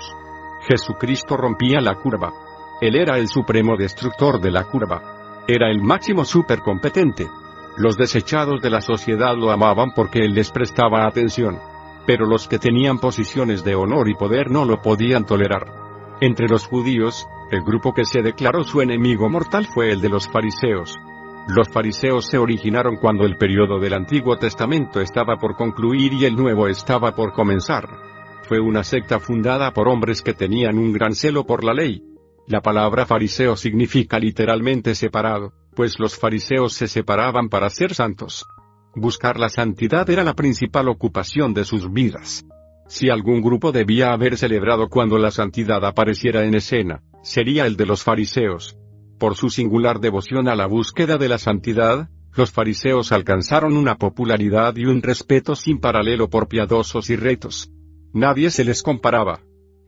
Jesucristo 0.68 1.38
rompía 1.38 1.82
la 1.82 1.96
curva. 1.96 2.34
Él 2.82 2.96
era 2.96 3.18
el 3.18 3.28
supremo 3.28 3.76
destructor 3.76 4.40
de 4.40 4.52
la 4.52 4.66
curva. 4.66 5.44
Era 5.48 5.72
el 5.72 5.82
máximo 5.82 6.24
supercompetente. 6.24 7.28
Los 7.78 7.98
desechados 7.98 8.62
de 8.62 8.70
la 8.70 8.82
sociedad 8.82 9.36
lo 9.36 9.52
amaban 9.52 9.92
porque 9.96 10.20
él 10.20 10.36
les 10.36 10.52
prestaba 10.52 11.08
atención. 11.08 11.60
Pero 12.06 12.28
los 12.28 12.48
que 12.48 12.60
tenían 12.60 13.00
posiciones 13.00 13.64
de 13.64 13.74
honor 13.74 14.08
y 14.08 14.14
poder 14.14 14.52
no 14.52 14.66
lo 14.66 14.82
podían 14.82 15.26
tolerar. 15.26 15.66
Entre 16.22 16.48
los 16.48 16.68
judíos, 16.68 17.28
el 17.52 17.62
grupo 17.64 17.94
que 17.94 18.06
se 18.06 18.22
declaró 18.22 18.64
su 18.64 18.82
enemigo 18.82 19.30
mortal 19.30 19.66
fue 19.66 19.92
el 19.92 20.02
de 20.02 20.10
los 20.10 20.28
fariseos. 20.28 20.98
Los 21.48 21.70
fariseos 21.70 22.26
se 22.26 22.38
originaron 22.38 22.96
cuando 22.98 23.26
el 23.26 23.38
periodo 23.38 23.80
del 23.80 23.94
Antiguo 23.94 24.38
Testamento 24.38 25.00
estaba 25.00 25.38
por 25.38 25.56
concluir 25.56 26.14
y 26.14 26.26
el 26.26 26.36
Nuevo 26.36 26.68
estaba 26.68 27.14
por 27.14 27.34
comenzar. 27.34 27.88
Fue 28.48 28.60
una 28.60 28.84
secta 28.84 29.20
fundada 29.20 29.72
por 29.72 29.88
hombres 29.88 30.22
que 30.22 30.34
tenían 30.34 30.78
un 30.78 30.92
gran 30.92 31.14
celo 31.14 31.46
por 31.46 31.64
la 31.64 31.74
ley, 31.74 32.04
la 32.48 32.62
palabra 32.62 33.08
fariseo 33.08 33.56
significa 33.56 34.20
literalmente 34.20 34.94
separado, 34.94 35.54
pues 35.76 35.96
los 35.98 36.16
fariseos 36.16 36.74
se 36.74 36.88
separaban 36.88 37.50
para 37.50 37.72
ser 37.72 37.96
santos. 37.96 38.46
Buscar 38.94 39.40
la 39.40 39.50
santidad 39.50 40.08
era 40.12 40.24
la 40.24 40.36
principal 40.36 40.88
ocupación 40.88 41.56
de 41.56 41.66
sus 41.66 41.92
vidas. 41.92 42.46
Si 42.88 43.10
algún 43.10 43.42
grupo 43.42 43.72
debía 43.72 44.14
haber 44.14 44.38
celebrado 44.38 44.90
cuando 44.90 45.18
la 45.18 45.32
santidad 45.32 45.84
apareciera 45.84 46.46
en 46.46 46.54
escena, 46.54 47.02
sería 47.26 47.66
el 47.66 47.76
de 47.76 47.88
los 47.88 48.04
fariseos. 48.04 48.78
Por 49.18 49.36
su 49.36 49.50
singular 49.50 50.00
devoción 50.00 50.48
a 50.48 50.56
la 50.56 50.68
búsqueda 50.68 51.18
de 51.18 51.28
la 51.28 51.40
santidad, 51.40 52.10
los 52.34 52.52
fariseos 52.52 53.12
alcanzaron 53.12 53.76
una 53.76 53.98
popularidad 53.98 54.76
y 54.76 54.86
un 54.86 55.02
respeto 55.02 55.56
sin 55.56 55.80
paralelo 55.80 56.30
por 56.30 56.48
piadosos 56.48 57.10
y 57.10 57.16
retos. 57.16 57.72
Nadie 58.14 58.52
se 58.52 58.64
les 58.64 58.84
comparaba, 58.84 59.42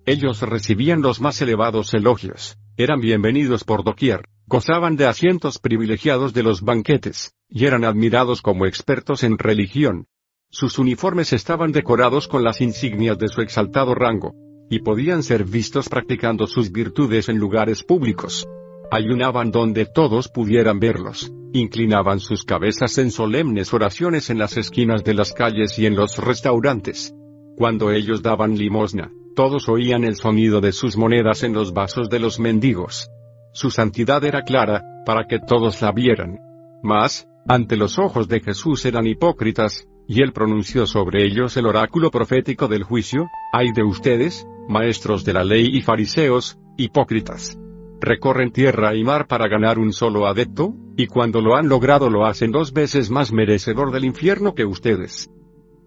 ellos 0.05 0.41
recibían 0.41 1.01
los 1.01 1.21
más 1.21 1.39
elevados 1.41 1.93
elogios, 1.93 2.57
eran 2.75 3.01
bienvenidos 3.01 3.63
por 3.63 3.83
doquier, 3.83 4.25
gozaban 4.47 4.95
de 4.95 5.05
asientos 5.05 5.59
privilegiados 5.59 6.33
de 6.33 6.43
los 6.43 6.61
banquetes, 6.61 7.35
y 7.49 7.65
eran 7.65 7.83
admirados 7.85 8.41
como 8.41 8.65
expertos 8.65 9.23
en 9.23 9.37
religión. 9.37 10.07
Sus 10.49 10.79
uniformes 10.79 11.33
estaban 11.33 11.71
decorados 11.71 12.27
con 12.27 12.43
las 12.43 12.61
insignias 12.61 13.19
de 13.19 13.27
su 13.27 13.41
exaltado 13.41 13.93
rango, 13.93 14.33
y 14.69 14.79
podían 14.79 15.23
ser 15.23 15.43
vistos 15.43 15.89
practicando 15.89 16.47
sus 16.47 16.71
virtudes 16.71 17.29
en 17.29 17.37
lugares 17.37 17.83
públicos. 17.83 18.47
Ayunaban 18.91 19.51
donde 19.51 19.85
todos 19.85 20.27
pudieran 20.29 20.79
verlos, 20.79 21.31
inclinaban 21.53 22.19
sus 22.19 22.43
cabezas 22.43 22.97
en 22.97 23.11
solemnes 23.11 23.73
oraciones 23.73 24.29
en 24.29 24.37
las 24.37 24.57
esquinas 24.57 25.03
de 25.03 25.13
las 25.13 25.33
calles 25.33 25.77
y 25.79 25.85
en 25.85 25.95
los 25.95 26.17
restaurantes. 26.17 27.13
Cuando 27.57 27.91
ellos 27.91 28.21
daban 28.21 28.57
limosna, 28.57 29.11
todos 29.35 29.69
oían 29.69 30.03
el 30.03 30.15
sonido 30.15 30.61
de 30.61 30.71
sus 30.71 30.97
monedas 30.97 31.43
en 31.43 31.53
los 31.53 31.73
vasos 31.73 32.09
de 32.09 32.19
los 32.19 32.39
mendigos. 32.39 33.09
Su 33.53 33.71
santidad 33.71 34.23
era 34.23 34.43
clara, 34.43 34.83
para 35.05 35.25
que 35.27 35.39
todos 35.39 35.81
la 35.81 35.91
vieran. 35.91 36.39
Mas, 36.83 37.27
ante 37.47 37.77
los 37.77 37.97
ojos 37.97 38.27
de 38.27 38.41
Jesús 38.41 38.85
eran 38.85 39.07
hipócritas, 39.07 39.87
y 40.07 40.21
él 40.21 40.33
pronunció 40.33 40.85
sobre 40.85 41.25
ellos 41.25 41.57
el 41.57 41.65
oráculo 41.65 42.11
profético 42.11 42.67
del 42.67 42.83
juicio, 42.83 43.27
ay 43.51 43.71
de 43.73 43.83
ustedes, 43.83 44.45
maestros 44.67 45.23
de 45.23 45.33
la 45.33 45.43
ley 45.43 45.69
y 45.71 45.81
fariseos, 45.81 46.57
hipócritas. 46.77 47.57
Recorren 47.99 48.51
tierra 48.51 48.95
y 48.95 49.03
mar 49.03 49.27
para 49.27 49.47
ganar 49.47 49.79
un 49.79 49.91
solo 49.91 50.27
adepto, 50.27 50.75
y 50.95 51.07
cuando 51.07 51.41
lo 51.41 51.55
han 51.55 51.67
logrado 51.67 52.09
lo 52.09 52.25
hacen 52.25 52.51
dos 52.51 52.71
veces 52.73 53.09
más 53.09 53.31
merecedor 53.31 53.91
del 53.91 54.05
infierno 54.05 54.53
que 54.53 54.65
ustedes. 54.65 55.31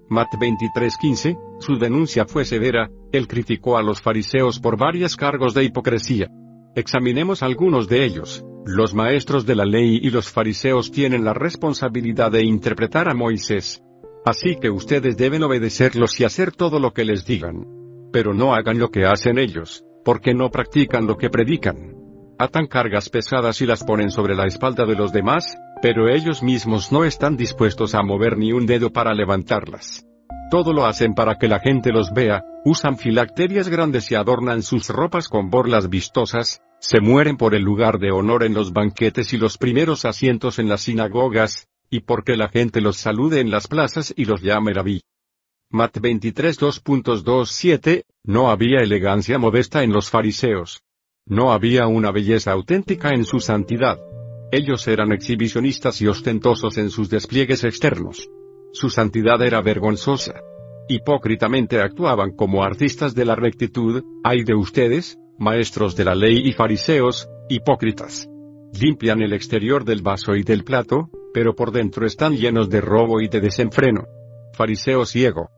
Mat 0.09 0.29
23:15, 0.41 1.39
su 1.61 1.79
denuncia 1.79 2.25
fue 2.27 2.45
severa, 2.45 2.91
él 3.13 3.29
criticó 3.29 3.77
a 3.77 3.83
los 3.83 4.03
fariseos 4.03 4.59
por 4.59 4.77
varios 4.77 5.17
cargos 5.17 5.55
de 5.55 5.63
hipocresía. 5.63 6.29
Examinemos 6.75 7.45
algunos 7.45 7.89
de 7.89 8.05
ellos. 8.05 8.45
Los 8.67 8.93
maestros 8.93 9.47
de 9.47 9.55
la 9.55 9.65
ley 9.65 10.01
y 10.03 10.11
los 10.11 10.31
fariseos 10.31 10.91
tienen 10.91 11.25
la 11.25 11.33
responsabilidad 11.33 12.33
de 12.33 12.45
interpretar 12.45 13.09
a 13.09 13.15
Moisés. 13.15 13.83
Así 14.25 14.57
que 14.61 14.71
ustedes 14.71 15.17
deben 15.17 15.43
obedecerlos 15.45 16.19
y 16.21 16.25
hacer 16.25 16.53
todo 16.53 16.79
lo 16.79 16.93
que 16.93 17.05
les 17.05 17.25
digan. 17.25 17.80
Pero 18.13 18.35
no 18.35 18.55
hagan 18.55 18.79
lo 18.79 18.91
que 18.91 19.05
hacen 19.05 19.39
ellos, 19.39 19.85
porque 20.05 20.35
no 20.35 20.51
practican 20.51 21.07
lo 21.07 21.17
que 21.17 21.31
predican. 21.31 21.95
Atan 22.39 22.67
cargas 22.67 23.09
pesadas 23.09 23.61
y 23.61 23.67
las 23.67 23.85
ponen 23.85 24.11
sobre 24.11 24.35
la 24.35 24.47
espalda 24.47 24.87
de 24.87 24.95
los 24.95 25.13
demás, 25.13 25.57
pero 25.83 26.09
ellos 26.09 26.43
mismos 26.43 26.91
no 26.91 27.05
están 27.05 27.37
dispuestos 27.37 27.95
a 27.95 28.03
mover 28.03 28.37
ni 28.39 28.53
un 28.53 28.67
dedo 28.67 28.93
para 28.93 29.15
levantarlas. 29.15 30.07
Todo 30.51 30.73
lo 30.73 30.87
hacen 30.87 31.15
para 31.15 31.37
que 31.37 31.49
la 31.49 31.61
gente 31.61 31.93
los 31.93 32.13
vea, 32.13 32.43
usan 32.65 32.97
filacterias 32.97 33.69
grandes 33.69 34.11
y 34.11 34.15
adornan 34.15 34.63
sus 34.63 34.89
ropas 34.89 35.29
con 35.29 35.49
borlas 35.49 35.89
vistosas, 35.89 36.61
se 36.81 37.01
mueren 37.01 37.37
por 37.37 37.55
el 37.55 37.63
lugar 37.63 37.99
de 37.99 38.11
honor 38.11 38.43
en 38.43 38.55
los 38.55 38.73
banquetes 38.73 39.33
y 39.33 39.39
los 39.39 39.59
primeros 39.59 40.05
asientos 40.05 40.59
en 40.59 40.69
las 40.69 40.81
sinagogas, 40.81 41.69
y 41.91 42.01
porque 42.01 42.37
la 42.37 42.49
gente 42.49 42.81
los 42.81 42.97
salude 42.97 43.41
en 43.41 43.51
las 43.51 43.69
plazas 43.69 44.15
y 44.17 44.25
los 44.25 44.41
llame 44.43 44.73
rabí. 44.73 45.03
Mat 45.73 45.97
23 46.01 46.59
2.27, 46.59 48.03
no 48.25 48.51
había 48.51 48.81
elegancia 48.81 49.39
modesta 49.39 49.85
en 49.85 49.93
los 49.93 50.11
fariseos. 50.11 50.83
No 51.27 51.53
había 51.53 51.87
una 51.87 52.11
belleza 52.11 52.51
auténtica 52.51 53.11
en 53.11 53.25
su 53.25 53.39
santidad. 53.39 54.01
Ellos 54.51 54.89
eran 54.89 55.13
exhibicionistas 55.13 56.03
y 56.03 56.09
ostentosos 56.09 56.77
en 56.77 56.91
sus 56.91 57.09
despliegues 57.09 57.63
externos. 57.63 58.29
Su 58.73 58.91
santidad 58.91 59.41
era 59.43 59.63
vergonzosa. 59.63 60.41
Hipócritamente 60.89 61.81
actuaban 61.81 62.33
como 62.35 62.65
artistas 62.65 63.15
de 63.15 63.27
la 63.27 63.37
rectitud, 63.37 64.03
ay 64.25 64.43
de 64.43 64.57
ustedes, 64.57 65.21
maestros 65.39 65.95
de 65.95 66.05
la 66.05 66.17
ley 66.17 66.43
y 66.49 66.53
fariseos, 66.53 67.29
hipócritas. 67.49 68.29
Limpian 68.73 69.23
el 69.23 69.33
exterior 69.35 69.85
del 69.85 70.03
vaso 70.03 70.35
y 70.35 70.43
del 70.43 70.65
plato, 70.65 71.11
pero 71.33 71.55
por 71.55 71.71
dentro 71.71 72.07
están 72.07 72.37
llenos 72.37 72.69
de 72.69 72.81
robo 72.81 73.21
y 73.21 73.29
de 73.29 73.41
desenfreno. 73.41 74.09
Fariseo 74.61 75.07
ciego. 75.07 75.49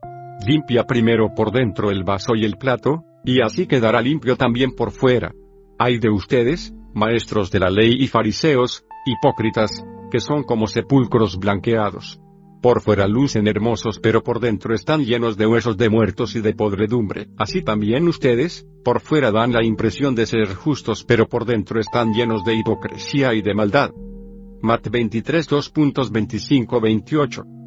Limpia 0.47 0.85
primero 0.85 1.35
por 1.35 1.51
dentro 1.51 1.91
el 1.91 2.05
vaso 2.05 2.35
y 2.35 2.45
el 2.45 2.55
plato, 2.55 3.03
y 3.25 3.41
así 3.41 3.67
quedará 3.67 4.01
limpio 4.01 4.37
también 4.37 4.77
por 4.77 4.91
fuera. 4.91 5.33
Ay 5.77 5.97
de 5.97 6.09
ustedes, 6.09 6.73
maestros 6.93 7.51
de 7.51 7.59
la 7.59 7.69
ley 7.69 7.97
y 7.99 8.07
fariseos, 8.07 8.85
hipócritas, 9.05 9.83
que 10.09 10.21
son 10.21 10.43
como 10.43 10.67
sepulcros 10.67 11.37
blanqueados. 11.37 12.21
Por 12.61 12.79
fuera 12.79 13.05
lucen 13.05 13.45
hermosos 13.45 13.99
pero 13.99 14.23
por 14.23 14.39
dentro 14.39 14.73
están 14.73 15.03
llenos 15.03 15.35
de 15.35 15.47
huesos 15.47 15.75
de 15.75 15.89
muertos 15.89 16.37
y 16.37 16.39
de 16.39 16.53
podredumbre. 16.53 17.27
Así 17.37 17.61
también 17.61 18.07
ustedes, 18.07 18.65
por 18.85 19.01
fuera 19.01 19.31
dan 19.31 19.51
la 19.51 19.65
impresión 19.65 20.15
de 20.15 20.27
ser 20.27 20.55
justos 20.55 21.03
pero 21.03 21.27
por 21.27 21.43
dentro 21.43 21.81
están 21.81 22.13
llenos 22.13 22.45
de 22.45 22.55
hipocresía 22.55 23.33
y 23.33 23.41
de 23.41 23.53
maldad. 23.53 23.91
Mat 24.61 24.87
23 24.89 25.49
2.25-28 25.49 27.62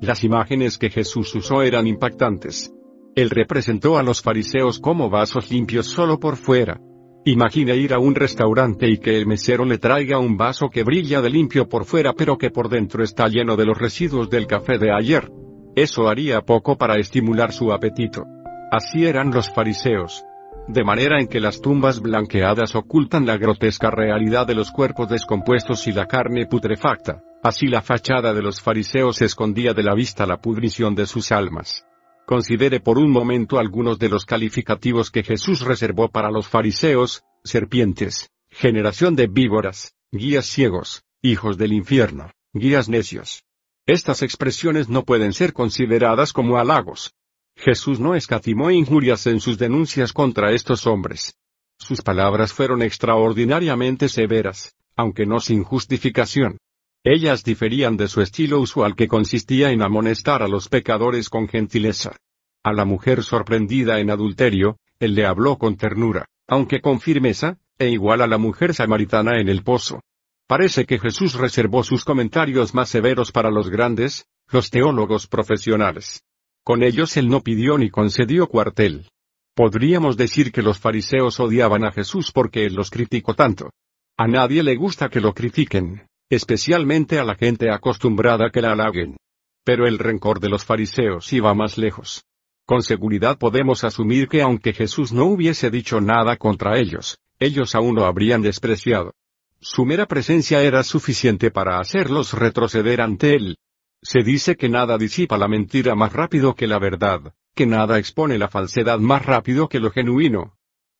Las 0.00 0.22
imágenes 0.22 0.78
que 0.78 0.90
Jesús 0.90 1.34
usó 1.34 1.62
eran 1.62 1.86
impactantes. 1.86 2.72
Él 3.16 3.30
representó 3.30 3.98
a 3.98 4.04
los 4.04 4.22
fariseos 4.22 4.78
como 4.78 5.10
vasos 5.10 5.50
limpios 5.50 5.86
solo 5.86 6.20
por 6.20 6.36
fuera. 6.36 6.80
Imagina 7.24 7.74
ir 7.74 7.92
a 7.92 7.98
un 7.98 8.14
restaurante 8.14 8.88
y 8.88 8.98
que 8.98 9.16
el 9.16 9.26
mesero 9.26 9.64
le 9.64 9.78
traiga 9.78 10.18
un 10.18 10.36
vaso 10.36 10.70
que 10.70 10.84
brilla 10.84 11.20
de 11.20 11.30
limpio 11.30 11.68
por 11.68 11.84
fuera 11.84 12.12
pero 12.12 12.38
que 12.38 12.50
por 12.50 12.68
dentro 12.68 13.02
está 13.02 13.26
lleno 13.26 13.56
de 13.56 13.66
los 13.66 13.76
residuos 13.76 14.30
del 14.30 14.46
café 14.46 14.78
de 14.78 14.92
ayer. 14.92 15.30
Eso 15.74 16.08
haría 16.08 16.42
poco 16.42 16.78
para 16.78 16.96
estimular 16.96 17.52
su 17.52 17.72
apetito. 17.72 18.24
Así 18.70 19.04
eran 19.04 19.32
los 19.32 19.50
fariseos. 19.52 20.24
De 20.68 20.84
manera 20.84 21.18
en 21.20 21.26
que 21.26 21.40
las 21.40 21.60
tumbas 21.60 22.00
blanqueadas 22.00 22.76
ocultan 22.76 23.26
la 23.26 23.36
grotesca 23.36 23.90
realidad 23.90 24.46
de 24.46 24.54
los 24.54 24.70
cuerpos 24.70 25.08
descompuestos 25.08 25.86
y 25.88 25.92
la 25.92 26.06
carne 26.06 26.46
putrefacta. 26.46 27.22
Así 27.42 27.68
la 27.68 27.82
fachada 27.82 28.34
de 28.34 28.42
los 28.42 28.60
fariseos 28.60 29.22
escondía 29.22 29.72
de 29.72 29.84
la 29.84 29.94
vista 29.94 30.26
la 30.26 30.40
pudrición 30.40 30.94
de 30.96 31.06
sus 31.06 31.30
almas. 31.30 31.84
Considere 32.26 32.80
por 32.80 32.98
un 32.98 33.10
momento 33.10 33.58
algunos 33.58 33.98
de 33.98 34.08
los 34.08 34.24
calificativos 34.24 35.10
que 35.10 35.22
Jesús 35.22 35.60
reservó 35.60 36.08
para 36.08 36.30
los 36.30 36.48
fariseos, 36.48 37.22
serpientes, 37.44 38.30
generación 38.50 39.14
de 39.14 39.28
víboras, 39.28 39.94
guías 40.10 40.46
ciegos, 40.46 41.04
hijos 41.22 41.56
del 41.58 41.72
infierno, 41.72 42.32
guías 42.52 42.88
necios. 42.88 43.44
Estas 43.86 44.22
expresiones 44.22 44.88
no 44.88 45.04
pueden 45.04 45.32
ser 45.32 45.52
consideradas 45.52 46.32
como 46.32 46.58
halagos. 46.58 47.14
Jesús 47.56 48.00
no 48.00 48.14
escatimó 48.14 48.70
injurias 48.70 49.26
en 49.26 49.40
sus 49.40 49.58
denuncias 49.58 50.12
contra 50.12 50.52
estos 50.52 50.86
hombres. 50.86 51.36
Sus 51.78 52.02
palabras 52.02 52.52
fueron 52.52 52.82
extraordinariamente 52.82 54.08
severas, 54.08 54.74
aunque 54.96 55.24
no 55.24 55.40
sin 55.40 55.62
justificación. 55.62 56.58
Ellas 57.04 57.44
diferían 57.44 57.96
de 57.96 58.08
su 58.08 58.20
estilo 58.20 58.60
usual 58.60 58.96
que 58.96 59.08
consistía 59.08 59.70
en 59.70 59.82
amonestar 59.82 60.42
a 60.42 60.48
los 60.48 60.68
pecadores 60.68 61.28
con 61.28 61.48
gentileza. 61.48 62.16
A 62.64 62.72
la 62.72 62.84
mujer 62.84 63.22
sorprendida 63.22 64.00
en 64.00 64.10
adulterio, 64.10 64.78
él 64.98 65.14
le 65.14 65.24
habló 65.24 65.58
con 65.58 65.76
ternura, 65.76 66.26
aunque 66.48 66.80
con 66.80 67.00
firmeza, 67.00 67.58
e 67.78 67.88
igual 67.88 68.20
a 68.20 68.26
la 68.26 68.38
mujer 68.38 68.74
samaritana 68.74 69.40
en 69.40 69.48
el 69.48 69.62
pozo. 69.62 70.00
Parece 70.48 70.86
que 70.86 70.98
Jesús 70.98 71.34
reservó 71.34 71.84
sus 71.84 72.04
comentarios 72.04 72.74
más 72.74 72.88
severos 72.88 73.30
para 73.30 73.50
los 73.50 73.70
grandes, 73.70 74.26
los 74.50 74.70
teólogos 74.70 75.26
profesionales. 75.26 76.24
Con 76.64 76.82
ellos 76.82 77.16
él 77.16 77.28
no 77.28 77.42
pidió 77.42 77.78
ni 77.78 77.90
concedió 77.90 78.48
cuartel. 78.48 79.08
Podríamos 79.54 80.16
decir 80.16 80.50
que 80.50 80.62
los 80.62 80.78
fariseos 80.78 81.38
odiaban 81.38 81.84
a 81.84 81.92
Jesús 81.92 82.32
porque 82.32 82.64
él 82.64 82.74
los 82.74 82.90
criticó 82.90 83.34
tanto. 83.34 83.70
A 84.16 84.26
nadie 84.26 84.62
le 84.62 84.74
gusta 84.74 85.08
que 85.08 85.20
lo 85.20 85.32
critiquen, 85.32 86.07
especialmente 86.30 87.18
a 87.18 87.24
la 87.24 87.34
gente 87.34 87.70
acostumbrada 87.70 88.50
que 88.50 88.60
la 88.60 88.72
halaguen. 88.72 89.16
Pero 89.64 89.86
el 89.86 89.98
rencor 89.98 90.40
de 90.40 90.48
los 90.48 90.64
fariseos 90.64 91.32
iba 91.32 91.54
más 91.54 91.78
lejos. 91.78 92.24
Con 92.66 92.82
seguridad 92.82 93.38
podemos 93.38 93.82
asumir 93.84 94.28
que 94.28 94.42
aunque 94.42 94.74
Jesús 94.74 95.12
no 95.12 95.24
hubiese 95.24 95.70
dicho 95.70 96.00
nada 96.00 96.36
contra 96.36 96.78
ellos, 96.78 97.18
ellos 97.38 97.74
aún 97.74 97.94
lo 97.94 98.04
habrían 98.04 98.42
despreciado. 98.42 99.14
Su 99.60 99.84
mera 99.84 100.06
presencia 100.06 100.62
era 100.62 100.82
suficiente 100.82 101.50
para 101.50 101.80
hacerlos 101.80 102.32
retroceder 102.32 103.00
ante 103.00 103.34
él. 103.34 103.56
Se 104.02 104.20
dice 104.20 104.56
que 104.56 104.68
nada 104.68 104.98
disipa 104.98 105.38
la 105.38 105.48
mentira 105.48 105.94
más 105.94 106.12
rápido 106.12 106.54
que 106.54 106.66
la 106.66 106.78
verdad, 106.78 107.32
que 107.54 107.66
nada 107.66 107.98
expone 107.98 108.38
la 108.38 108.48
falsedad 108.48 108.98
más 108.98 109.24
rápido 109.26 109.68
que 109.68 109.80
lo 109.80 109.90
genuino. 109.90 110.54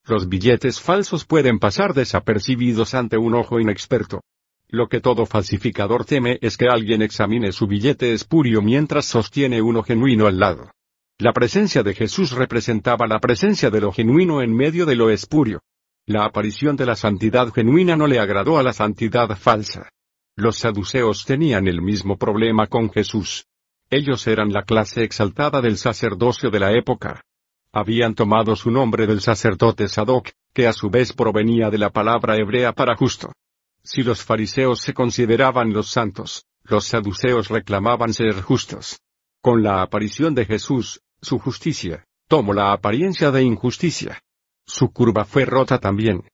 Los 0.05 0.29
billetes 0.29 0.81
falsos 0.81 1.25
pueden 1.25 1.59
pasar 1.59 1.95
desapercibidos 1.95 2.95
ante 2.95 3.19
un 3.19 3.35
ojo 3.35 3.61
inexperto. 3.61 4.23
Lo 4.71 4.89
que 4.89 5.01
todo 5.01 5.25
falsificador 5.25 6.05
teme 6.05 6.39
es 6.43 6.59
que 6.59 6.67
alguien 6.69 7.01
examine 7.01 7.53
su 7.53 7.67
billete 7.67 8.13
espurio 8.13 8.61
mientras 8.61 9.07
sostiene 9.07 9.63
uno 9.63 9.83
genuino 9.83 10.27
al 10.27 10.39
lado. 10.39 10.71
La 11.19 11.33
presencia 11.33 11.83
de 11.83 11.95
Jesús 11.95 12.33
representaba 12.33 13.07
la 13.07 13.19
presencia 13.19 13.71
de 13.71 13.81
lo 13.81 13.93
genuino 13.93 14.43
en 14.43 14.55
medio 14.55 14.85
de 14.85 14.95
lo 14.95 15.09
espurio. 15.09 15.63
La 16.07 16.25
aparición 16.25 16.77
de 16.77 16.85
la 16.85 16.97
santidad 16.97 17.51
genuina 17.53 17.97
no 17.97 18.07
le 18.07 18.19
agradó 18.19 18.59
a 18.59 18.63
la 18.63 18.75
santidad 18.75 19.35
falsa. 19.39 19.89
Los 20.37 20.59
saduceos 20.59 21.25
tenían 21.25 21.67
el 21.67 21.81
mismo 21.81 22.19
problema 22.19 22.67
con 22.67 22.91
Jesús. 22.91 23.47
Ellos 23.91 24.27
eran 24.27 24.53
la 24.53 24.65
clase 24.65 25.03
exaltada 25.03 25.63
del 25.63 25.79
sacerdocio 25.79 26.51
de 26.51 26.61
la 26.61 26.73
época. 26.73 27.23
Habían 27.73 28.15
tomado 28.15 28.55
su 28.55 28.71
nombre 28.71 29.07
del 29.07 29.23
sacerdote 29.23 29.89
Sadoc, 29.89 30.29
que 30.53 30.67
a 30.67 30.75
su 30.75 30.91
vez 30.91 31.15
provenía 31.15 31.71
de 31.71 31.79
la 31.79 31.91
palabra 31.91 32.37
hebrea 32.37 32.73
para 32.73 32.95
justo. 32.97 33.33
Si 33.83 34.03
los 34.03 34.23
fariseos 34.23 34.81
se 34.81 34.93
consideraban 34.93 35.73
los 35.73 35.91
santos, 35.91 36.45
los 36.65 36.85
saduceos 36.87 37.49
reclamaban 37.49 38.13
ser 38.13 38.41
justos. 38.43 39.01
Con 39.41 39.63
la 39.63 39.83
aparición 39.83 40.35
de 40.35 40.45
Jesús, 40.45 41.01
su 41.21 41.39
justicia, 41.39 42.05
tomó 42.29 42.53
la 42.53 42.73
apariencia 42.73 43.31
de 43.31 43.43
injusticia. 43.43 44.21
Su 44.67 44.91
curva 44.91 45.25
fue 45.25 45.45
rota 45.45 45.79
también. 45.79 46.25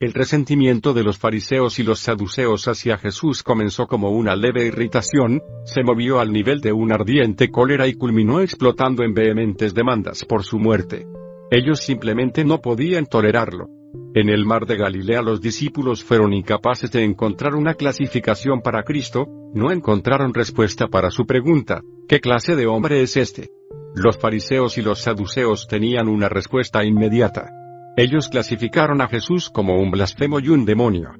El 0.00 0.14
resentimiento 0.14 0.94
de 0.94 1.04
los 1.04 1.18
fariseos 1.18 1.78
y 1.78 1.84
los 1.84 2.00
saduceos 2.00 2.66
hacia 2.66 2.98
Jesús 2.98 3.42
comenzó 3.42 3.86
como 3.86 4.10
una 4.10 4.34
leve 4.34 4.66
irritación, 4.66 5.40
se 5.64 5.84
movió 5.84 6.18
al 6.18 6.32
nivel 6.32 6.60
de 6.60 6.72
una 6.72 6.96
ardiente 6.96 7.50
cólera 7.50 7.86
y 7.86 7.94
culminó 7.94 8.40
explotando 8.40 9.04
en 9.04 9.14
vehementes 9.14 9.74
demandas 9.74 10.24
por 10.24 10.42
su 10.42 10.58
muerte. 10.58 11.06
Ellos 11.50 11.80
simplemente 11.80 12.44
no 12.44 12.60
podían 12.60 13.06
tolerarlo. 13.06 13.68
En 14.14 14.28
el 14.28 14.44
mar 14.44 14.66
de 14.66 14.76
Galilea 14.76 15.22
los 15.22 15.40
discípulos 15.40 16.04
fueron 16.04 16.32
incapaces 16.32 16.90
de 16.90 17.04
encontrar 17.04 17.54
una 17.54 17.74
clasificación 17.74 18.60
para 18.60 18.82
Cristo, 18.82 19.26
no 19.54 19.70
encontraron 19.70 20.34
respuesta 20.34 20.88
para 20.88 21.10
su 21.10 21.26
pregunta, 21.26 21.82
¿qué 22.08 22.20
clase 22.20 22.56
de 22.56 22.66
hombre 22.66 23.02
es 23.02 23.16
este? 23.16 23.50
Los 23.94 24.18
fariseos 24.18 24.78
y 24.78 24.82
los 24.82 25.00
saduceos 25.00 25.66
tenían 25.66 26.08
una 26.08 26.28
respuesta 26.28 26.84
inmediata. 26.84 27.50
Ellos 27.96 28.28
clasificaron 28.28 29.02
a 29.02 29.08
Jesús 29.08 29.50
como 29.50 29.78
un 29.78 29.90
blasfemo 29.90 30.40
y 30.40 30.48
un 30.48 30.64
demonio. 30.64 31.10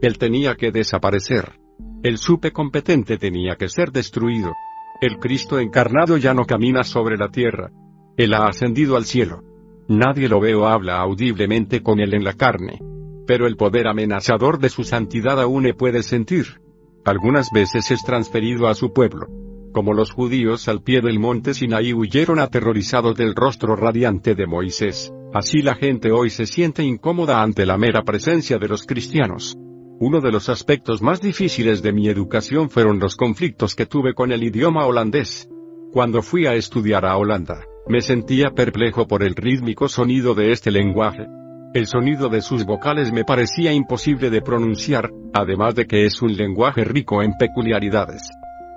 Él 0.00 0.16
tenía 0.16 0.54
que 0.54 0.70
desaparecer. 0.70 1.58
El 2.04 2.18
supe 2.18 2.52
competente 2.52 3.18
tenía 3.18 3.56
que 3.56 3.68
ser 3.68 3.90
destruido. 3.90 4.52
El 5.00 5.18
Cristo 5.18 5.58
encarnado 5.58 6.16
ya 6.16 6.32
no 6.32 6.44
camina 6.44 6.84
sobre 6.84 7.16
la 7.16 7.28
tierra. 7.28 7.70
Él 8.16 8.34
ha 8.34 8.46
ascendido 8.46 8.96
al 8.96 9.04
cielo. 9.04 9.42
Nadie 9.90 10.28
lo 10.28 10.38
ve 10.38 10.54
o 10.54 10.68
habla 10.68 11.00
audiblemente 11.00 11.82
con 11.82 11.98
él 11.98 12.14
en 12.14 12.22
la 12.22 12.34
carne. 12.34 12.78
Pero 13.26 13.48
el 13.48 13.56
poder 13.56 13.88
amenazador 13.88 14.60
de 14.60 14.68
su 14.68 14.84
santidad 14.84 15.40
aún 15.40 15.64
le 15.64 15.74
puede 15.74 16.04
sentir. 16.04 16.60
Algunas 17.04 17.50
veces 17.52 17.90
es 17.90 18.04
transferido 18.04 18.68
a 18.68 18.74
su 18.74 18.92
pueblo. 18.92 19.26
Como 19.72 19.92
los 19.92 20.12
judíos 20.12 20.68
al 20.68 20.84
pie 20.84 21.00
del 21.00 21.18
monte 21.18 21.54
Sinaí 21.54 21.92
huyeron 21.92 22.38
aterrorizados 22.38 23.16
del 23.16 23.34
rostro 23.34 23.74
radiante 23.74 24.36
de 24.36 24.46
Moisés, 24.46 25.12
así 25.34 25.60
la 25.60 25.74
gente 25.74 26.12
hoy 26.12 26.30
se 26.30 26.46
siente 26.46 26.84
incómoda 26.84 27.42
ante 27.42 27.66
la 27.66 27.76
mera 27.76 28.02
presencia 28.02 28.58
de 28.58 28.68
los 28.68 28.86
cristianos. 28.86 29.56
Uno 29.98 30.20
de 30.20 30.30
los 30.30 30.48
aspectos 30.48 31.02
más 31.02 31.20
difíciles 31.20 31.82
de 31.82 31.92
mi 31.92 32.06
educación 32.06 32.70
fueron 32.70 33.00
los 33.00 33.16
conflictos 33.16 33.74
que 33.74 33.86
tuve 33.86 34.14
con 34.14 34.30
el 34.30 34.44
idioma 34.44 34.86
holandés. 34.86 35.48
Cuando 35.92 36.22
fui 36.22 36.46
a 36.46 36.54
estudiar 36.54 37.04
a 37.04 37.16
Holanda, 37.16 37.64
me 37.88 38.00
sentía 38.00 38.50
perplejo 38.50 39.06
por 39.06 39.22
el 39.22 39.34
rítmico 39.34 39.88
sonido 39.88 40.34
de 40.34 40.52
este 40.52 40.70
lenguaje. 40.70 41.26
El 41.72 41.86
sonido 41.86 42.28
de 42.28 42.40
sus 42.40 42.64
vocales 42.64 43.12
me 43.12 43.24
parecía 43.24 43.72
imposible 43.72 44.30
de 44.30 44.42
pronunciar, 44.42 45.10
además 45.32 45.74
de 45.74 45.86
que 45.86 46.04
es 46.04 46.20
un 46.20 46.36
lenguaje 46.36 46.84
rico 46.84 47.22
en 47.22 47.32
peculiaridades. 47.38 48.28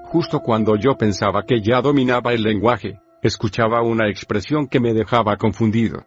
Justo 0.06 0.40
cuando 0.42 0.76
yo 0.76 0.96
pensaba 0.96 1.44
que 1.44 1.62
ya 1.62 1.82
dominaba 1.82 2.34
el 2.34 2.44
lenguaje, 2.44 3.00
escuchaba 3.24 3.82
una 3.82 4.10
expresión 4.10 4.68
que 4.68 4.80
me 4.80 4.94
dejaba 4.94 5.38
confundido. 5.38 6.04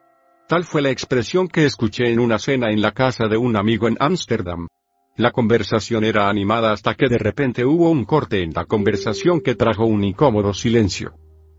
Tal 0.49 0.63
fue 0.65 0.81
la 0.81 0.91
expresión 0.91 1.49
que 1.49 1.65
escuché 1.65 2.13
en 2.13 2.21
una 2.21 2.39
cena 2.39 2.71
en 2.71 2.81
la 2.81 2.93
casa 2.93 3.27
de 3.27 3.37
un 3.37 3.57
amigo 3.57 3.89
en 3.89 3.97
Ámsterdam. 3.99 4.69
La 5.17 5.33
conversación 5.33 6.05
era 6.05 6.29
animada 6.29 6.73
hasta 6.73 6.95
que 6.95 7.09
de 7.09 7.19
repente 7.19 7.65
hubo 7.65 7.91
un 7.91 8.05
corte 8.05 8.43
en 8.43 8.53
la 8.53 8.65
conversación 8.65 9.41
que 9.41 9.55
trajo 9.57 9.87
un 9.87 10.05
incómodo 10.05 10.55
silencio. 10.55 11.15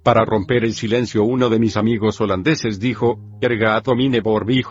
Para 0.08 0.24
romper 0.24 0.64
el 0.64 0.74
silencio 0.74 1.26
uno 1.26 1.50
de 1.50 1.60
mis 1.60 1.76
amigos 1.76 2.22
holandeses 2.22 2.80
dijo, 2.80 3.20
Ergato 3.42 3.94
mine 3.94 4.22
borbig. 4.22 4.66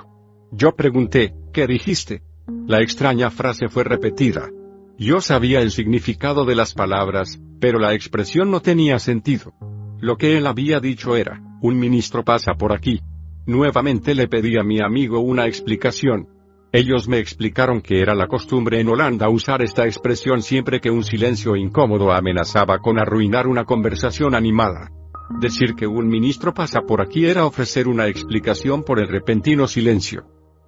Yo 0.50 0.74
pregunté, 0.74 1.34
¿qué 1.52 1.66
dijiste? 1.66 2.22
La 2.66 2.80
extraña 2.80 3.28
frase 3.28 3.68
fue 3.68 3.84
repetida. 3.84 4.48
Yo 4.96 5.20
sabía 5.20 5.60
el 5.60 5.72
significado 5.72 6.46
de 6.46 6.54
las 6.54 6.72
palabras, 6.72 7.38
pero 7.60 7.78
la 7.78 7.92
expresión 7.92 8.50
no 8.50 8.62
tenía 8.62 8.98
sentido. 8.98 9.52
Lo 10.00 10.16
que 10.16 10.38
él 10.38 10.46
había 10.46 10.80
dicho 10.80 11.16
era, 11.16 11.42
un 11.60 11.78
ministro 11.78 12.24
pasa 12.24 12.54
por 12.54 12.72
aquí. 12.72 13.02
Nuevamente 13.44 14.14
le 14.14 14.28
pedí 14.28 14.56
a 14.56 14.62
mi 14.62 14.80
amigo 14.80 15.20
una 15.20 15.46
explicación. 15.46 16.30
Ellos 16.72 17.08
me 17.08 17.18
explicaron 17.18 17.82
que 17.82 18.00
era 18.00 18.14
la 18.14 18.26
costumbre 18.26 18.80
en 18.80 18.88
Holanda 18.88 19.28
usar 19.28 19.60
esta 19.60 19.84
expresión 19.84 20.40
siempre 20.40 20.80
que 20.80 20.90
un 20.90 21.04
silencio 21.04 21.56
incómodo 21.56 22.10
amenazaba 22.10 22.78
con 22.78 22.98
arruinar 22.98 23.46
una 23.46 23.66
conversación 23.66 24.34
animada. 24.34 24.90
Decir 25.28 25.74
que 25.74 25.86
un 25.86 26.08
ministro 26.08 26.54
pasa 26.54 26.82
por 26.82 27.00
aquí 27.00 27.26
era 27.26 27.46
ofrecer 27.46 27.88
una 27.88 28.06
explicación 28.06 28.84
por 28.84 29.00
el 29.00 29.08
repentino 29.08 29.66
silencio. 29.66 30.24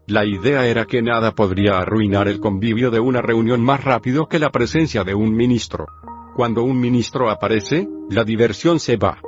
La 0.06 0.24
idea 0.24 0.66
era 0.66 0.84
que 0.84 1.00
nada 1.00 1.34
podría 1.34 1.78
arruinar 1.78 2.28
el 2.28 2.40
convivio 2.40 2.90
de 2.90 2.98
una 2.98 3.22
reunión 3.22 3.62
más 3.62 3.84
rápido 3.84 4.26
que 4.26 4.38
la 4.38 4.50
presencia 4.50 5.04
de 5.04 5.14
un 5.14 5.34
ministro. 5.34 5.86
Cuando 6.34 6.62
un 6.62 6.80
ministro 6.80 7.30
aparece, 7.30 7.88
la 8.10 8.24
diversión 8.24 8.80
se 8.80 8.96
va. 8.96 9.20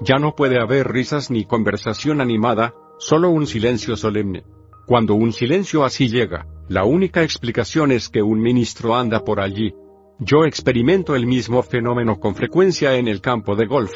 Ya 0.00 0.18
no 0.18 0.34
puede 0.34 0.60
haber 0.60 0.88
risas 0.88 1.30
ni 1.30 1.44
conversación 1.44 2.20
animada, 2.20 2.72
solo 2.98 3.30
un 3.30 3.46
silencio 3.46 3.96
solemne. 3.96 4.44
Cuando 4.86 5.14
un 5.14 5.32
silencio 5.32 5.84
así 5.84 6.08
llega, 6.08 6.46
la 6.68 6.84
única 6.84 7.22
explicación 7.22 7.92
es 7.92 8.08
que 8.08 8.22
un 8.22 8.40
ministro 8.40 8.94
anda 8.94 9.24
por 9.24 9.40
allí. 9.40 9.74
Yo 10.18 10.44
experimento 10.44 11.14
el 11.14 11.26
mismo 11.26 11.62
fenómeno 11.62 12.18
con 12.20 12.34
frecuencia 12.34 12.94
en 12.94 13.06
el 13.08 13.20
campo 13.20 13.54
de 13.54 13.66
golf. 13.66 13.92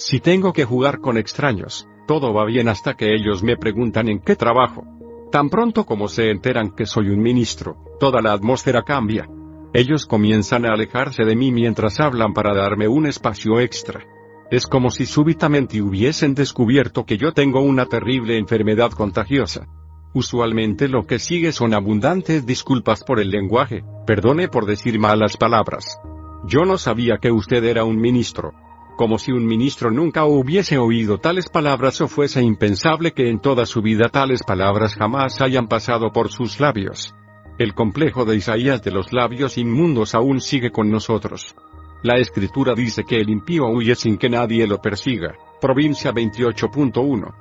Si 0.00 0.20
tengo 0.20 0.52
que 0.52 0.64
jugar 0.64 1.00
con 1.00 1.18
extraños, 1.18 1.88
todo 2.06 2.32
va 2.32 2.44
bien 2.44 2.68
hasta 2.68 2.94
que 2.94 3.16
ellos 3.16 3.42
me 3.42 3.56
preguntan 3.56 4.08
en 4.08 4.20
qué 4.20 4.36
trabajo. 4.36 4.84
Tan 5.32 5.50
pronto 5.50 5.86
como 5.86 6.06
se 6.06 6.30
enteran 6.30 6.70
que 6.70 6.86
soy 6.86 7.08
un 7.08 7.20
ministro, 7.20 7.76
toda 7.98 8.22
la 8.22 8.32
atmósfera 8.32 8.84
cambia. 8.84 9.28
Ellos 9.74 10.06
comienzan 10.06 10.66
a 10.66 10.72
alejarse 10.74 11.24
de 11.24 11.34
mí 11.34 11.50
mientras 11.50 11.98
hablan 11.98 12.32
para 12.32 12.54
darme 12.54 12.86
un 12.86 13.06
espacio 13.06 13.58
extra. 13.58 14.06
Es 14.52 14.68
como 14.68 14.90
si 14.90 15.04
súbitamente 15.04 15.82
hubiesen 15.82 16.32
descubierto 16.32 17.04
que 17.04 17.18
yo 17.18 17.32
tengo 17.32 17.60
una 17.60 17.86
terrible 17.86 18.38
enfermedad 18.38 18.92
contagiosa. 18.92 19.66
Usualmente 20.14 20.86
lo 20.86 21.08
que 21.08 21.18
sigue 21.18 21.50
son 21.50 21.74
abundantes 21.74 22.46
disculpas 22.46 23.02
por 23.02 23.18
el 23.18 23.30
lenguaje, 23.30 23.82
perdone 24.06 24.46
por 24.46 24.64
decir 24.64 25.00
malas 25.00 25.36
palabras. 25.36 25.98
Yo 26.46 26.64
no 26.64 26.78
sabía 26.78 27.18
que 27.18 27.32
usted 27.32 27.64
era 27.64 27.82
un 27.82 28.00
ministro. 28.00 28.52
Como 28.98 29.16
si 29.20 29.30
un 29.30 29.46
ministro 29.46 29.92
nunca 29.92 30.24
hubiese 30.24 30.76
oído 30.76 31.18
tales 31.18 31.48
palabras 31.48 32.00
o 32.00 32.08
fuese 32.08 32.42
impensable 32.42 33.12
que 33.12 33.30
en 33.30 33.38
toda 33.38 33.64
su 33.64 33.80
vida 33.80 34.08
tales 34.08 34.42
palabras 34.42 34.96
jamás 34.96 35.40
hayan 35.40 35.68
pasado 35.68 36.10
por 36.10 36.32
sus 36.32 36.58
labios. 36.58 37.14
El 37.58 37.74
complejo 37.74 38.24
de 38.24 38.34
Isaías 38.34 38.82
de 38.82 38.90
los 38.90 39.12
labios 39.12 39.56
inmundos 39.56 40.16
aún 40.16 40.40
sigue 40.40 40.72
con 40.72 40.90
nosotros. 40.90 41.54
La 42.02 42.16
escritura 42.18 42.74
dice 42.74 43.04
que 43.04 43.20
el 43.20 43.30
impío 43.30 43.68
huye 43.68 43.94
sin 43.94 44.18
que 44.18 44.28
nadie 44.28 44.66
lo 44.66 44.78
persiga. 44.78 45.32
Provincia 45.60 46.12
28.1. 46.12 47.34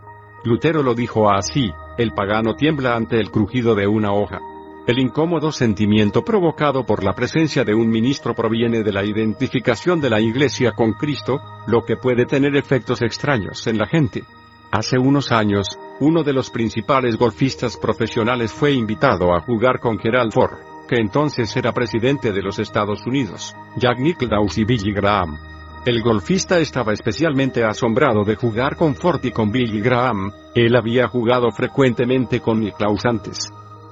Lutero 0.43 0.83
lo 0.83 0.93
dijo 0.93 1.31
así, 1.31 1.71
el 1.97 2.11
pagano 2.11 2.53
tiembla 2.55 2.95
ante 2.95 3.19
el 3.19 3.31
crujido 3.31 3.73
de 3.73 3.87
una 3.87 4.13
hoja. 4.13 4.37
El 4.87 4.99
incómodo 4.99 5.51
sentimiento 5.51 6.23
provocado 6.23 6.85
por 6.85 7.03
la 7.03 7.11
presencia 7.11 7.65
de 7.65 7.75
un 7.75 7.89
ministro 7.89 8.33
proviene 8.33 8.83
de 8.83 8.93
la 8.93 9.03
identificación 9.03 9.99
de 9.99 10.09
la 10.09 10.21
Iglesia 10.21 10.71
con 10.71 10.93
Cristo, 10.93 11.41
lo 11.67 11.83
que 11.83 11.97
puede 11.97 12.25
tener 12.25 12.55
efectos 12.55 13.01
extraños 13.01 13.67
en 13.67 13.77
la 13.77 13.85
gente. 13.85 14.23
Hace 14.71 14.97
unos 14.97 15.33
años, 15.33 15.77
uno 15.99 16.23
de 16.23 16.31
los 16.31 16.49
principales 16.49 17.17
golfistas 17.17 17.75
profesionales 17.75 18.53
fue 18.53 18.71
invitado 18.71 19.35
a 19.35 19.41
jugar 19.41 19.81
con 19.81 19.99
Gerald 19.99 20.31
Ford, 20.31 20.57
que 20.87 20.95
entonces 20.95 21.53
era 21.57 21.73
presidente 21.73 22.31
de 22.31 22.41
los 22.41 22.57
Estados 22.57 23.05
Unidos, 23.05 23.53
Jack 23.75 23.99
Nicklaus 23.99 24.57
y 24.57 24.63
Billy 24.63 24.93
Graham. 24.93 25.37
El 25.85 26.01
golfista 26.01 26.59
estaba 26.59 26.93
especialmente 26.93 27.61
asombrado 27.65 28.23
de 28.23 28.37
jugar 28.37 28.77
con 28.77 28.95
Ford 28.95 29.19
y 29.25 29.31
con 29.31 29.51
Billy 29.51 29.81
Graham, 29.81 30.31
él 30.55 30.77
había 30.77 31.09
jugado 31.09 31.51
frecuentemente 31.51 32.39
con 32.39 32.61
Nicklaus 32.61 33.05
antes. 33.05 33.51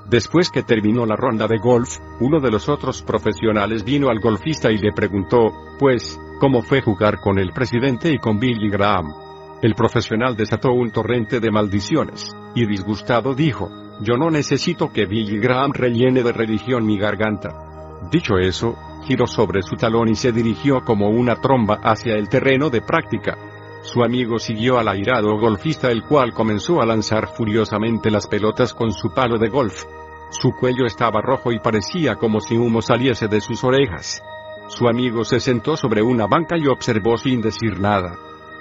Después 0.09 0.51
que 0.51 0.61
terminó 0.61 1.05
la 1.05 1.15
ronda 1.15 1.47
de 1.47 1.57
golf, 1.57 1.97
uno 2.19 2.39
de 2.39 2.51
los 2.51 2.69
otros 2.69 3.01
profesionales 3.01 3.83
vino 3.83 4.09
al 4.09 4.19
golfista 4.19 4.71
y 4.71 4.77
le 4.77 4.91
preguntó, 4.91 5.51
pues, 5.79 6.19
¿cómo 6.39 6.61
fue 6.61 6.81
jugar 6.81 7.19
con 7.19 7.39
el 7.39 7.51
presidente 7.51 8.11
y 8.11 8.19
con 8.19 8.39
Billy 8.39 8.69
Graham? 8.69 9.11
El 9.63 9.73
profesional 9.73 10.35
desató 10.35 10.73
un 10.73 10.91
torrente 10.91 11.39
de 11.39 11.49
maldiciones, 11.49 12.35
y 12.53 12.67
disgustado 12.67 13.33
dijo, 13.33 13.71
yo 14.01 14.15
no 14.17 14.29
necesito 14.29 14.91
que 14.93 15.05
Billy 15.05 15.39
Graham 15.39 15.71
rellene 15.73 16.21
de 16.21 16.33
religión 16.33 16.85
mi 16.85 16.99
garganta. 16.99 17.49
Dicho 18.11 18.37
eso, 18.37 18.75
giró 19.05 19.25
sobre 19.25 19.63
su 19.63 19.75
talón 19.75 20.09
y 20.09 20.15
se 20.15 20.31
dirigió 20.31 20.83
como 20.83 21.09
una 21.09 21.37
tromba 21.37 21.79
hacia 21.83 22.13
el 22.15 22.29
terreno 22.29 22.69
de 22.69 22.81
práctica. 22.81 23.37
Su 23.85 24.03
amigo 24.03 24.39
siguió 24.39 24.79
al 24.79 24.87
airado 24.87 25.37
golfista 25.37 25.91
el 25.91 26.01
cual 26.01 26.33
comenzó 26.33 26.81
a 26.81 26.87
lanzar 26.87 27.27
furiosamente 27.27 28.09
las 28.09 28.25
pelotas 28.25 28.73
con 28.73 28.91
su 28.91 29.13
palo 29.13 29.37
de 29.37 29.47
golf. 29.47 29.85
Su 30.31 30.53
cuello 30.53 30.87
estaba 30.87 31.21
rojo 31.21 31.51
y 31.51 31.59
parecía 31.59 32.15
como 32.15 32.41
si 32.41 32.57
humo 32.57 32.81
saliese 32.81 33.27
de 33.27 33.39
sus 33.41 33.63
orejas. 33.63 34.23
Su 34.69 34.87
amigo 34.87 35.23
se 35.23 35.39
sentó 35.39 35.77
sobre 35.77 36.01
una 36.01 36.25
banca 36.25 36.57
y 36.57 36.65
observó 36.65 37.15
sin 37.15 37.41
decir 37.41 37.79
nada. 37.79 38.17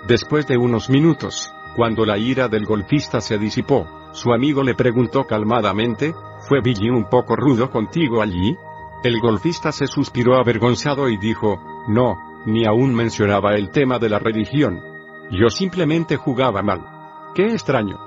Después 0.06 0.46
de 0.46 0.58
unos 0.58 0.90
minutos, 0.90 1.50
cuando 1.74 2.04
la 2.04 2.18
ira 2.18 2.48
del 2.48 2.66
golfista 2.66 3.22
se 3.22 3.38
disipó, 3.38 3.86
su 4.12 4.30
amigo 4.30 4.62
le 4.62 4.74
preguntó 4.74 5.24
calmadamente, 5.24 6.14
¿fue 6.46 6.60
Billy 6.60 6.90
un 6.90 7.08
poco 7.08 7.34
rudo 7.34 7.70
contigo 7.70 8.20
allí? 8.20 8.58
El 9.02 9.18
golfista 9.20 9.72
se 9.72 9.86
suspiró 9.86 10.36
avergonzado 10.36 11.08
y 11.08 11.16
dijo, 11.16 11.58
no, 11.88 12.42
ni 12.44 12.66
aún 12.66 12.94
mencionaba 12.94 13.54
el 13.54 13.70
tema 13.70 13.98
de 13.98 14.10
la 14.10 14.18
religión. 14.18 14.93
Yo 15.30 15.48
simplemente 15.48 16.16
jugaba 16.16 16.62
mal. 16.62 16.80
Qué 17.34 17.52
extraño. 17.52 17.98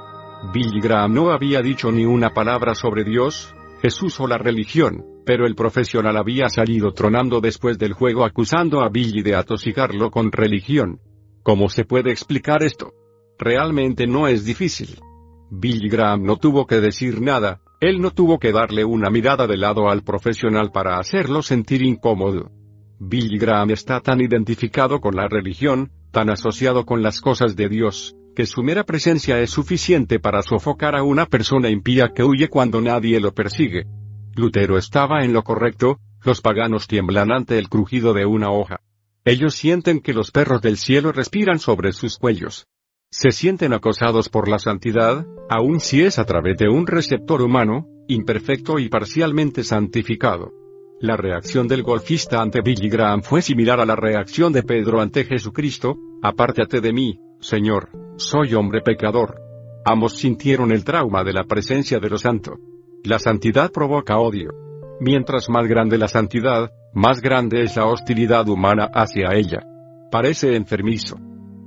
Billy 0.53 0.79
Graham 0.79 1.13
no 1.13 1.31
había 1.31 1.61
dicho 1.61 1.91
ni 1.91 2.05
una 2.05 2.33
palabra 2.33 2.75
sobre 2.75 3.03
Dios, 3.03 3.53
Jesús 3.81 4.19
o 4.19 4.27
la 4.27 4.37
religión, 4.37 5.03
pero 5.25 5.45
el 5.45 5.55
profesional 5.55 6.15
había 6.15 6.47
salido 6.49 6.93
tronando 6.93 7.41
después 7.41 7.77
del 7.77 7.93
juego 7.93 8.23
acusando 8.23 8.81
a 8.81 8.89
Billy 8.89 9.23
de 9.23 9.35
atosigarlo 9.35 10.11
con 10.11 10.31
religión. 10.31 10.99
¿Cómo 11.43 11.69
se 11.69 11.85
puede 11.85 12.11
explicar 12.11 12.63
esto? 12.63 12.93
Realmente 13.37 14.07
no 14.07 14.27
es 14.27 14.45
difícil. 14.45 14.99
Billy 15.49 15.89
Graham 15.89 16.23
no 16.23 16.37
tuvo 16.37 16.65
que 16.65 16.79
decir 16.79 17.21
nada, 17.21 17.61
él 17.79 18.01
no 18.01 18.11
tuvo 18.11 18.39
que 18.39 18.51
darle 18.51 18.85
una 18.85 19.09
mirada 19.09 19.47
de 19.47 19.57
lado 19.57 19.89
al 19.89 20.03
profesional 20.03 20.71
para 20.71 20.97
hacerlo 20.97 21.41
sentir 21.41 21.81
incómodo. 21.83 22.51
Billy 22.99 23.37
Graham 23.37 23.71
está 23.71 23.99
tan 23.99 24.21
identificado 24.21 24.99
con 24.99 25.15
la 25.15 25.27
religión, 25.27 25.91
tan 26.11 26.29
asociado 26.29 26.85
con 26.85 27.01
las 27.01 27.21
cosas 27.21 27.55
de 27.55 27.69
Dios, 27.69 28.15
que 28.35 28.45
su 28.45 28.63
mera 28.63 28.83
presencia 28.83 29.39
es 29.39 29.49
suficiente 29.49 30.19
para 30.19 30.41
sofocar 30.41 30.95
a 30.95 31.03
una 31.03 31.25
persona 31.25 31.69
impía 31.69 32.13
que 32.13 32.23
huye 32.23 32.49
cuando 32.49 32.81
nadie 32.81 33.19
lo 33.19 33.33
persigue. 33.33 33.85
Lutero 34.35 34.77
estaba 34.77 35.23
en 35.23 35.33
lo 35.33 35.43
correcto, 35.43 35.99
los 36.23 36.41
paganos 36.41 36.87
tiemblan 36.87 37.31
ante 37.31 37.57
el 37.57 37.69
crujido 37.69 38.13
de 38.13 38.25
una 38.25 38.51
hoja. 38.51 38.81
Ellos 39.25 39.55
sienten 39.55 39.99
que 39.99 40.13
los 40.13 40.31
perros 40.31 40.61
del 40.61 40.77
cielo 40.77 41.11
respiran 41.11 41.59
sobre 41.59 41.91
sus 41.91 42.17
cuellos 42.17 42.67
se 43.09 43.31
sienten 43.31 43.73
acosados 43.73 44.29
por 44.29 44.47
la 44.49 44.59
santidad, 44.59 45.25
aun 45.49 45.79
si 45.79 46.03
es 46.03 46.19
a 46.19 46.25
través 46.25 46.57
de 46.57 46.69
un 46.69 46.87
receptor 46.87 47.41
humano, 47.41 47.87
imperfecto 48.07 48.79
y 48.79 48.89
parcialmente 48.89 49.63
santificado. 49.63 50.51
La 50.99 51.15
reacción 51.15 51.67
del 51.67 51.83
golfista 51.83 52.41
ante 52.41 52.61
Billy 52.61 52.89
Graham 52.89 53.21
fue 53.21 53.43
similar 53.43 53.79
a 53.79 53.85
la 53.85 53.95
reacción 53.95 54.51
de 54.51 54.63
Pedro 54.63 54.99
ante 54.99 55.25
Jesucristo, 55.25 55.95
apártate 56.23 56.81
de 56.81 56.91
mí, 56.91 57.19
Señor, 57.39 57.89
soy 58.15 58.55
hombre 58.55 58.81
pecador. 58.81 59.39
Ambos 59.85 60.15
sintieron 60.17 60.71
el 60.71 60.83
trauma 60.83 61.23
de 61.23 61.33
la 61.33 61.43
presencia 61.43 61.99
de 61.99 62.09
lo 62.09 62.17
santo. 62.17 62.55
La 63.03 63.19
santidad 63.19 63.71
provoca 63.71 64.17
odio. 64.17 64.49
Mientras 64.99 65.49
más 65.49 65.67
grande 65.67 65.99
la 65.99 66.07
santidad, 66.07 66.71
más 66.95 67.21
grande 67.21 67.61
es 67.61 67.75
la 67.75 67.85
hostilidad 67.85 68.49
humana 68.49 68.89
hacia 68.91 69.35
ella. 69.35 69.59
Parece 70.11 70.55
enfermizo. 70.55 71.17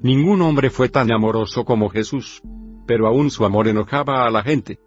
Ningún 0.02 0.43
hombre 0.43 0.70
fue 0.70 0.89
tan 0.89 1.12
amoroso 1.12 1.65
como 1.65 1.89
Jesús. 1.89 2.43
Pero 2.85 3.07
aún 3.07 3.31
su 3.31 3.44
amor 3.44 3.69
enojaba 3.69 4.27
a 4.27 4.31
la 4.31 4.43
gente. 4.43 4.81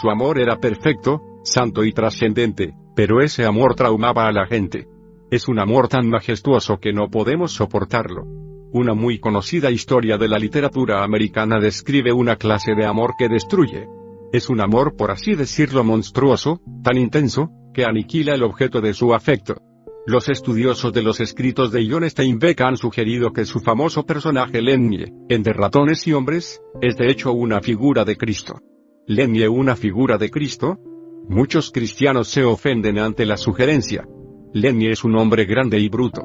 Su 0.00 0.08
amor 0.08 0.38
era 0.38 0.56
perfecto, 0.56 1.20
santo 1.44 1.84
y 1.84 1.92
trascendente, 1.92 2.74
pero 3.00 3.22
ese 3.22 3.46
amor 3.46 3.76
traumaba 3.76 4.28
a 4.28 4.30
la 4.30 4.44
gente. 4.44 4.86
Es 5.30 5.48
un 5.48 5.58
amor 5.58 5.88
tan 5.88 6.06
majestuoso 6.10 6.80
que 6.80 6.92
no 6.92 7.08
podemos 7.08 7.50
soportarlo. 7.50 8.24
Una 8.74 8.92
muy 8.92 9.18
conocida 9.18 9.70
historia 9.70 10.18
de 10.18 10.28
la 10.28 10.38
literatura 10.38 11.02
americana 11.02 11.58
describe 11.58 12.12
una 12.12 12.36
clase 12.36 12.74
de 12.74 12.84
amor 12.84 13.14
que 13.18 13.30
destruye. 13.30 13.88
Es 14.34 14.50
un 14.50 14.60
amor 14.60 14.96
por 14.96 15.10
así 15.10 15.34
decirlo 15.34 15.82
monstruoso, 15.82 16.60
tan 16.84 16.98
intenso, 16.98 17.48
que 17.72 17.86
aniquila 17.86 18.34
el 18.34 18.42
objeto 18.42 18.82
de 18.82 18.92
su 18.92 19.14
afecto. 19.14 19.56
Los 20.06 20.28
estudiosos 20.28 20.92
de 20.92 21.00
los 21.00 21.20
escritos 21.20 21.72
de 21.72 21.88
John 21.90 22.04
Steinbeck 22.04 22.60
han 22.60 22.76
sugerido 22.76 23.32
que 23.32 23.46
su 23.46 23.60
famoso 23.60 24.04
personaje 24.04 24.60
Lennie, 24.60 25.10
en 25.30 25.42
De 25.42 25.54
ratones 25.54 26.06
y 26.06 26.12
hombres, 26.12 26.60
es 26.82 26.98
de 26.98 27.10
hecho 27.10 27.32
una 27.32 27.62
figura 27.62 28.04
de 28.04 28.18
Cristo. 28.18 28.60
¿Lennie 29.06 29.48
una 29.48 29.74
figura 29.74 30.18
de 30.18 30.30
Cristo? 30.30 30.76
Muchos 31.28 31.70
cristianos 31.70 32.28
se 32.28 32.44
ofenden 32.44 32.98
ante 32.98 33.24
la 33.26 33.36
sugerencia. 33.36 34.06
Lennie 34.52 34.90
es 34.90 35.04
un 35.04 35.16
hombre 35.16 35.44
grande 35.44 35.78
y 35.78 35.88
bruto. 35.88 36.22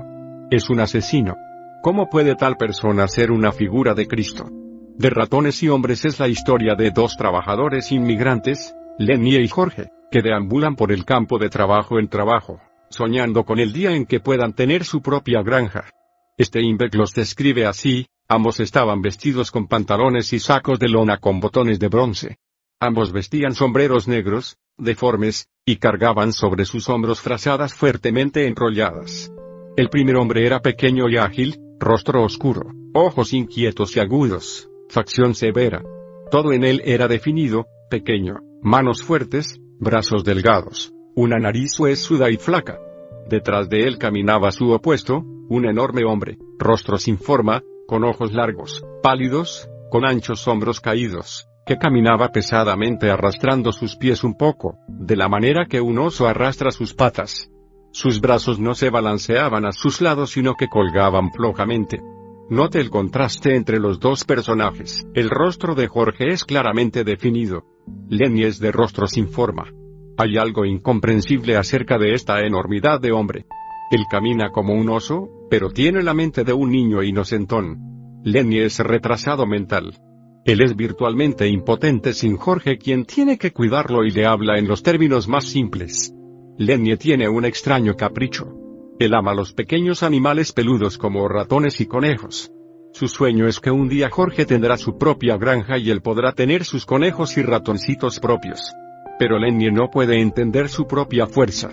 Es 0.49 0.69
un 0.69 0.79
asesino. 0.79 1.35
¿Cómo 1.83 2.09
puede 2.09 2.35
tal 2.35 2.57
persona 2.57 3.07
ser 3.07 3.31
una 3.31 3.51
figura 3.51 3.93
de 3.93 4.07
Cristo? 4.07 4.49
De 4.97 5.09
ratones 5.09 5.61
y 5.61 5.69
hombres 5.69 6.05
es 6.05 6.19
la 6.19 6.27
historia 6.27 6.73
de 6.75 6.89
dos 6.89 7.17
trabajadores 7.17 7.91
inmigrantes, 7.91 8.73
Lennie 8.97 9.41
y 9.41 9.47
Jorge, 9.47 9.89
que 10.09 10.21
deambulan 10.21 10.75
por 10.75 10.91
el 10.91 11.05
campo 11.05 11.37
de 11.37 11.49
trabajo 11.49 11.99
en 11.99 12.07
trabajo, 12.07 12.61
soñando 12.89 13.43
con 13.43 13.59
el 13.59 13.73
día 13.73 13.91
en 13.91 14.05
que 14.05 14.19
puedan 14.19 14.53
tener 14.53 14.85
su 14.85 15.01
propia 15.01 15.43
granja. 15.43 15.89
Este 16.37 16.59
Steinbeck 16.59 16.95
los 16.95 17.13
describe 17.13 17.65
así, 17.65 18.07
ambos 18.27 18.59
estaban 18.59 19.01
vestidos 19.01 19.51
con 19.51 19.67
pantalones 19.67 20.33
y 20.33 20.39
sacos 20.39 20.79
de 20.79 20.89
lona 20.89 21.17
con 21.17 21.39
botones 21.39 21.77
de 21.79 21.87
bronce. 21.87 22.37
Ambos 22.79 23.11
vestían 23.11 23.53
sombreros 23.53 24.07
negros, 24.07 24.57
deformes, 24.77 25.47
y 25.65 25.77
cargaban 25.77 26.31
sobre 26.31 26.65
sus 26.65 26.89
hombros 26.89 27.21
frazadas 27.21 27.73
fuertemente 27.73 28.47
enrolladas. 28.47 29.31
El 29.77 29.89
primer 29.89 30.15
hombre 30.17 30.45
era 30.45 30.61
pequeño 30.61 31.09
y 31.09 31.17
ágil, 31.17 31.59
rostro 31.79 32.23
oscuro, 32.23 32.71
ojos 32.93 33.33
inquietos 33.33 33.95
y 33.95 33.99
agudos, 33.99 34.69
facción 34.89 35.35
severa. 35.35 35.83
Todo 36.31 36.53
en 36.53 36.63
él 36.63 36.81
era 36.85 37.07
definido, 37.07 37.67
pequeño, 37.89 38.39
manos 38.61 39.03
fuertes, 39.03 39.59
brazos 39.79 40.23
delgados, 40.23 40.93
una 41.15 41.37
nariz 41.37 41.79
huesuda 41.79 42.29
y 42.29 42.37
flaca. 42.37 42.79
Detrás 43.27 43.69
de 43.69 43.83
él 43.83 43.97
caminaba 43.97 44.51
su 44.51 44.69
opuesto, 44.71 45.23
un 45.49 45.65
enorme 45.65 46.03
hombre, 46.05 46.37
rostro 46.59 46.97
sin 46.97 47.17
forma, 47.17 47.63
con 47.87 48.03
ojos 48.03 48.33
largos, 48.33 48.83
pálidos, 49.01 49.69
con 49.89 50.05
anchos 50.05 50.47
hombros 50.47 50.79
caídos, 50.79 51.47
que 51.65 51.77
caminaba 51.77 52.29
pesadamente 52.29 53.09
arrastrando 53.09 53.71
sus 53.71 53.95
pies 53.95 54.23
un 54.23 54.35
poco, 54.35 54.77
de 54.87 55.15
la 55.15 55.27
manera 55.27 55.65
que 55.65 55.81
un 55.81 55.97
oso 55.97 56.27
arrastra 56.27 56.71
sus 56.71 56.93
patas. 56.93 57.49
Sus 57.91 58.21
brazos 58.21 58.59
no 58.59 58.75
se 58.75 58.89
balanceaban 58.89 59.65
a 59.65 59.71
sus 59.71 60.01
lados 60.01 60.31
sino 60.31 60.55
que 60.55 60.67
colgaban 60.67 61.31
flojamente. 61.31 62.01
Note 62.49 62.79
el 62.79 62.91
contraste 62.91 63.55
entre 63.55 63.79
los 63.79 63.99
dos 63.99 64.23
personajes. 64.23 65.07
El 65.15 65.31
rostro 65.31 65.73
de 65.73 65.87
Jorge 65.87 66.27
es 66.27 66.43
claramente 66.43 67.03
definido. 67.03 67.63
Lenny 68.07 68.43
es 68.43 68.59
de 68.59 68.71
rostro 68.71 69.07
sin 69.07 69.29
forma. 69.29 69.71
Hay 70.17 70.37
algo 70.37 70.65
incomprensible 70.65 71.57
acerca 71.57 71.97
de 71.97 72.13
esta 72.13 72.41
enormidad 72.41 73.01
de 73.01 73.11
hombre. 73.11 73.45
Él 73.89 74.03
camina 74.09 74.51
como 74.51 74.73
un 74.73 74.89
oso, 74.89 75.29
pero 75.49 75.71
tiene 75.71 76.03
la 76.03 76.13
mente 76.13 76.43
de 76.43 76.53
un 76.53 76.69
niño 76.69 77.01
inocentón. 77.01 78.21
Lenny 78.23 78.59
es 78.59 78.77
retrasado 78.79 79.47
mental. 79.47 79.95
Él 80.45 80.61
es 80.61 80.75
virtualmente 80.75 81.47
impotente 81.47 82.13
sin 82.13 82.37
Jorge 82.37 82.77
quien 82.77 83.05
tiene 83.05 83.39
que 83.39 83.51
cuidarlo 83.51 84.05
y 84.05 84.11
le 84.11 84.27
habla 84.27 84.59
en 84.59 84.67
los 84.67 84.83
términos 84.83 85.27
más 85.27 85.45
simples. 85.45 86.13
Lenny 86.59 86.95
tiene 86.97 87.27
un 87.27 87.45
extraño 87.45 87.95
capricho. 87.95 88.53
Él 88.99 89.15
ama 89.15 89.33
los 89.33 89.53
pequeños 89.53 90.03
animales 90.03 90.53
peludos 90.53 90.99
como 90.99 91.27
ratones 91.27 91.81
y 91.81 91.87
conejos. 91.87 92.51
Su 92.93 93.07
sueño 93.07 93.47
es 93.47 93.59
que 93.59 93.71
un 93.71 93.89
día 93.89 94.11
Jorge 94.11 94.45
tendrá 94.45 94.77
su 94.77 94.99
propia 94.99 95.35
granja 95.35 95.79
y 95.79 95.89
él 95.89 96.01
podrá 96.01 96.31
tener 96.33 96.63
sus 96.63 96.85
conejos 96.85 97.37
y 97.37 97.41
ratoncitos 97.41 98.19
propios. 98.19 98.71
Pero 99.17 99.39
Lenny 99.39 99.71
no 99.71 99.89
puede 99.89 100.21
entender 100.21 100.69
su 100.69 100.85
propia 100.85 101.25
fuerza. 101.25 101.71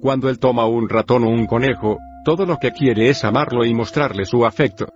Cuando 0.00 0.30
él 0.30 0.38
toma 0.38 0.66
un 0.66 0.88
ratón 0.88 1.24
o 1.24 1.28
un 1.28 1.44
conejo, 1.44 1.98
todo 2.24 2.46
lo 2.46 2.56
que 2.56 2.72
quiere 2.72 3.10
es 3.10 3.22
amarlo 3.22 3.66
y 3.66 3.74
mostrarle 3.74 4.24
su 4.24 4.46
afecto. 4.46 4.86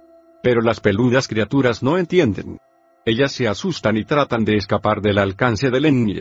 Pero 0.42 0.62
las 0.62 0.80
peludas 0.80 1.28
criaturas 1.28 1.82
no 1.82 1.98
entienden. 1.98 2.58
Ellas 3.04 3.32
se 3.32 3.48
asustan 3.48 3.96
y 3.96 4.04
tratan 4.04 4.44
de 4.44 4.56
escapar 4.56 5.00
del 5.00 5.18
alcance 5.18 5.70
de 5.70 5.80
Lenny. 5.80 6.20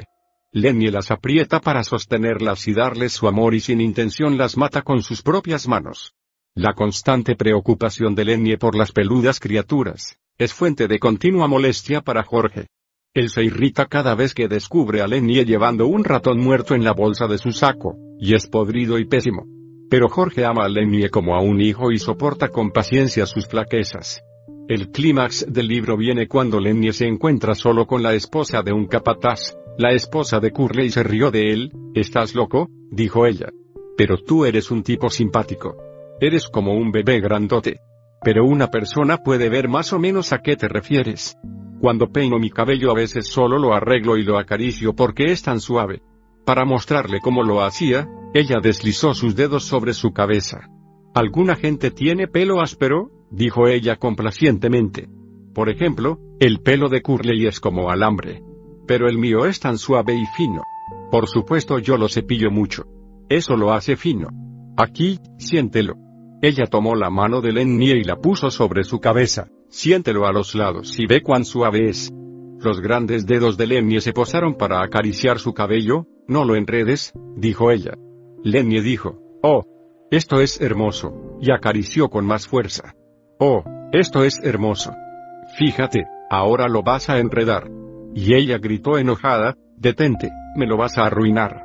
Lenny 0.52 0.90
las 0.90 1.12
aprieta 1.12 1.60
para 1.60 1.84
sostenerlas 1.84 2.68
y 2.68 2.74
darles 2.74 3.14
su 3.14 3.28
amor 3.28 3.54
y 3.54 3.60
sin 3.60 3.82
intención 3.82 4.38
las 4.38 4.58
mata 4.58 4.82
con 4.82 5.04
sus 5.04 5.22
propias 5.22 5.68
manos. 5.68 6.14
La 6.56 6.74
constante 6.74 7.36
preocupación 7.36 8.16
de 8.16 8.26
Lenny 8.26 8.58
por 8.58 8.76
las 8.76 8.92
peludas 8.92 9.40
criaturas, 9.40 10.18
es 10.38 10.54
fuente 10.54 10.88
de 10.88 11.00
continua 11.00 11.48
molestia 11.48 12.02
para 12.02 12.24
Jorge. 12.24 12.68
Él 13.14 13.30
se 13.30 13.44
irrita 13.44 13.88
cada 13.88 14.16
vez 14.16 14.34
que 14.34 14.48
descubre 14.48 15.02
a 15.02 15.08
Lenny 15.08 15.44
llevando 15.44 15.88
un 15.88 16.04
ratón 16.04 16.40
muerto 16.40 16.76
en 16.76 16.84
la 16.84 16.94
bolsa 16.94 17.28
de 17.28 17.38
su 17.38 17.52
saco, 17.52 17.96
y 18.20 18.36
es 18.36 18.48
podrido 18.48 19.00
y 19.00 19.06
pésimo. 19.06 19.46
Pero 19.90 20.10
Jorge 20.10 20.46
ama 20.46 20.66
a 20.66 20.70
Lenny 20.70 21.10
como 21.10 21.36
a 21.36 21.42
un 21.42 21.62
hijo 21.62 21.92
y 21.92 21.98
soporta 21.98 22.50
con 22.50 22.72
paciencia 22.72 23.26
sus 23.26 23.48
flaquezas. 23.48 24.22
El 24.70 24.92
clímax 24.92 25.46
del 25.48 25.66
libro 25.70 25.96
viene 25.96 26.28
cuando 26.28 26.60
Lenny 26.60 26.92
se 26.92 27.08
encuentra 27.08 27.56
solo 27.56 27.88
con 27.88 28.04
la 28.04 28.14
esposa 28.14 28.62
de 28.64 28.74
un 28.74 28.86
capataz. 28.88 29.58
La 29.78 29.94
esposa 29.94 30.42
de 30.42 30.52
Curley 30.52 30.90
se 30.90 31.04
rió 31.04 31.32
de 31.32 31.54
él, 31.54 31.72
¿estás 31.94 32.36
loco? 32.36 32.68
dijo 32.92 33.26
ella. 33.26 33.48
Pero 33.96 34.18
tú 34.18 34.44
eres 34.44 34.70
un 34.70 34.84
tipo 34.84 35.10
simpático. 35.10 35.78
Eres 36.20 36.50
como 36.50 36.74
un 36.74 36.92
bebé 36.92 37.22
grandote. 37.22 37.80
Pero 38.22 38.44
una 38.44 38.68
persona 38.68 39.20
puede 39.20 39.48
ver 39.48 39.70
más 39.70 39.94
o 39.94 40.00
menos 40.00 40.34
a 40.34 40.40
qué 40.40 40.58
te 40.58 40.68
refieres. 40.68 41.38
Cuando 41.80 42.12
peino 42.12 42.38
mi 42.38 42.50
cabello 42.50 42.92
a 42.92 42.96
veces 42.96 43.28
solo 43.28 43.58
lo 43.60 43.74
arreglo 43.74 44.18
y 44.18 44.24
lo 44.24 44.38
acaricio 44.38 44.94
porque 44.94 45.32
es 45.32 45.44
tan 45.44 45.62
suave. 45.62 46.02
Para 46.46 46.66
mostrarle 46.66 47.22
cómo 47.22 47.42
lo 47.42 47.64
hacía, 47.64 48.06
ella 48.34 48.58
deslizó 48.62 49.14
sus 49.14 49.34
dedos 49.34 49.64
sobre 49.64 49.94
su 49.94 50.12
cabeza. 50.12 50.68
¿Alguna 51.14 51.56
gente 51.56 51.90
tiene 51.90 52.28
pelo 52.28 52.60
áspero? 52.60 53.12
Dijo 53.32 53.68
ella 53.68 53.98
complacientemente. 53.98 55.10
Por 55.54 55.70
ejemplo, 55.70 56.20
el 56.40 56.60
pelo 56.60 56.90
de 56.90 57.02
Curley 57.02 57.48
es 57.48 57.60
como 57.60 57.90
alambre. 57.90 58.44
Pero 58.86 59.10
el 59.10 59.18
mío 59.18 59.46
es 59.46 59.60
tan 59.60 59.78
suave 59.78 60.16
y 60.16 60.26
fino. 60.38 60.62
Por 61.12 61.28
supuesto 61.28 61.80
yo 61.80 61.98
lo 61.98 62.08
cepillo 62.08 62.52
mucho. 62.52 62.86
Eso 63.30 63.58
lo 63.58 63.74
hace 63.74 63.96
fino. 63.96 64.30
Aquí, 64.78 65.20
siéntelo. 65.38 65.96
Ella 66.42 66.68
tomó 66.68 66.96
la 66.96 67.10
mano 67.10 67.42
de 67.42 67.52
Lenny 67.52 67.92
y 67.92 68.04
la 68.04 68.18
puso 68.18 68.52
sobre 68.52 68.84
su 68.84 69.00
cabeza. 69.00 69.50
Siéntelo 69.70 70.28
a 70.28 70.32
los 70.32 70.56
lados 70.56 71.00
y 71.00 71.08
ve 71.08 71.22
cuán 71.22 71.44
suave 71.44 71.90
es. 71.90 72.12
Los 72.60 72.80
grandes 72.80 73.26
dedos 73.26 73.58
de 73.58 73.68
Lenny 73.68 74.00
se 74.02 74.14
posaron 74.14 74.56
para 74.56 74.82
acariciar 74.82 75.40
su 75.40 75.54
cabello, 75.54 76.06
no 76.28 76.46
lo 76.46 76.56
enredes, 76.56 77.14
dijo 77.36 77.72
ella. 77.72 77.94
Lenny 78.44 78.82
dijo, 78.82 79.20
oh, 79.44 79.64
esto 80.10 80.40
es 80.40 80.62
hermoso, 80.62 81.38
y 81.42 81.52
acarició 81.52 82.10
con 82.10 82.26
más 82.26 82.48
fuerza. 82.48 82.96
Oh, 83.40 83.64
esto 83.92 84.24
es 84.24 84.40
hermoso. 84.44 84.96
Fíjate, 85.58 86.08
ahora 86.30 86.68
lo 86.68 86.82
vas 86.82 87.10
a 87.10 87.20
enredar. 87.20 87.70
Y 88.16 88.34
ella 88.34 88.58
gritó 88.58 88.98
enojada, 88.98 89.56
detente, 89.78 90.32
me 90.56 90.66
lo 90.66 90.78
vas 90.78 90.98
a 90.98 91.06
arruinar. 91.06 91.64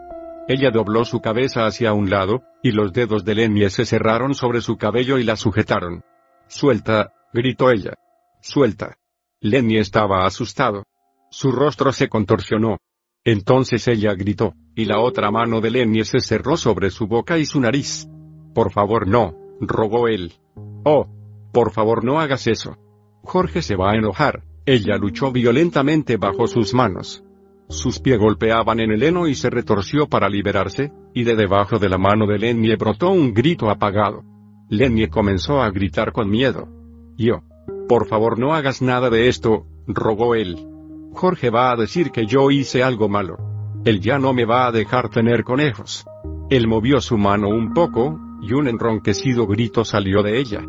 Ella 0.48 0.70
dobló 0.70 1.04
su 1.04 1.20
cabeza 1.20 1.66
hacia 1.66 1.94
un 1.94 2.10
lado, 2.10 2.42
y 2.62 2.72
los 2.72 2.92
dedos 2.92 3.24
de 3.24 3.36
Lenny 3.36 3.70
se 3.70 3.86
cerraron 3.86 4.34
sobre 4.34 4.60
su 4.60 4.76
cabello 4.76 5.18
y 5.18 5.24
la 5.24 5.36
sujetaron. 5.36 6.02
Suelta, 6.46 7.12
gritó 7.32 7.70
ella. 7.70 7.94
Suelta. 8.40 8.96
Lenny 9.40 9.78
estaba 9.78 10.26
asustado. 10.26 10.84
Su 11.30 11.52
rostro 11.52 11.92
se 11.92 12.08
contorsionó. 12.08 12.78
Entonces 13.24 13.88
ella 13.88 14.14
gritó, 14.14 14.54
y 14.74 14.84
la 14.84 14.98
otra 14.98 15.30
mano 15.30 15.60
de 15.60 15.70
Lenny 15.70 16.04
se 16.04 16.20
cerró 16.20 16.56
sobre 16.56 16.90
su 16.90 17.06
boca 17.06 17.38
y 17.38 17.46
su 17.46 17.60
nariz. 17.60 18.08
Por 18.52 18.72
favor 18.72 19.08
no, 19.08 19.34
rogó 19.60 20.08
él. 20.08 20.34
Oh, 20.84 21.06
por 21.52 21.70
favor 21.72 22.04
no 22.04 22.18
hagas 22.18 22.46
eso. 22.46 22.76
Jorge 23.22 23.62
se 23.62 23.76
va 23.76 23.92
a 23.92 23.96
enojar. 23.96 24.42
Ella 24.64 24.96
luchó 24.96 25.32
violentamente 25.32 26.16
bajo 26.16 26.46
sus 26.46 26.72
manos. 26.72 27.22
Sus 27.68 28.00
pies 28.00 28.18
golpeaban 28.18 28.80
en 28.80 28.90
el 28.90 29.02
heno 29.02 29.28
y 29.28 29.34
se 29.34 29.50
retorció 29.50 30.06
para 30.06 30.28
liberarse, 30.28 30.92
y 31.14 31.24
de 31.24 31.36
debajo 31.36 31.78
de 31.78 31.88
la 31.88 31.98
mano 31.98 32.26
de 32.26 32.38
Lenny 32.38 32.74
brotó 32.76 33.10
un 33.10 33.32
grito 33.32 33.70
apagado. 33.70 34.22
Lenny 34.68 35.08
comenzó 35.08 35.60
a 35.60 35.70
gritar 35.70 36.12
con 36.12 36.30
miedo. 36.30 36.68
Yo. 37.16 37.42
Por 37.88 38.06
favor 38.06 38.38
no 38.38 38.54
hagas 38.54 38.80
nada 38.82 39.10
de 39.10 39.28
esto, 39.28 39.66
rogó 39.86 40.34
él. 40.34 40.66
Jorge 41.12 41.50
va 41.50 41.72
a 41.72 41.76
decir 41.76 42.10
que 42.10 42.26
yo 42.26 42.50
hice 42.50 42.82
algo 42.82 43.08
malo. 43.08 43.36
Él 43.84 44.00
ya 44.00 44.18
no 44.18 44.32
me 44.32 44.44
va 44.44 44.66
a 44.66 44.72
dejar 44.72 45.08
tener 45.08 45.44
conejos. 45.44 46.04
Él 46.50 46.68
movió 46.68 47.00
su 47.00 47.18
mano 47.18 47.48
un 47.48 47.72
poco, 47.74 48.18
y 48.42 48.52
un 48.54 48.68
enronquecido 48.68 49.46
grito 49.46 49.84
salió 49.84 50.22
de 50.22 50.38
ella. 50.38 50.62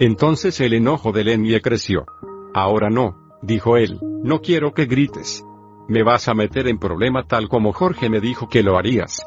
Entonces 0.00 0.60
el 0.60 0.74
enojo 0.74 1.12
de 1.12 1.24
Lenny 1.24 1.60
creció. 1.60 2.06
Ahora 2.54 2.88
no, 2.88 3.16
dijo 3.42 3.76
él, 3.76 3.98
no 4.22 4.40
quiero 4.40 4.72
que 4.72 4.86
grites. 4.86 5.44
Me 5.88 6.02
vas 6.02 6.28
a 6.28 6.34
meter 6.34 6.68
en 6.68 6.78
problema 6.78 7.24
tal 7.24 7.48
como 7.48 7.72
Jorge 7.72 8.08
me 8.08 8.20
dijo 8.20 8.48
que 8.48 8.62
lo 8.62 8.76
harías. 8.76 9.22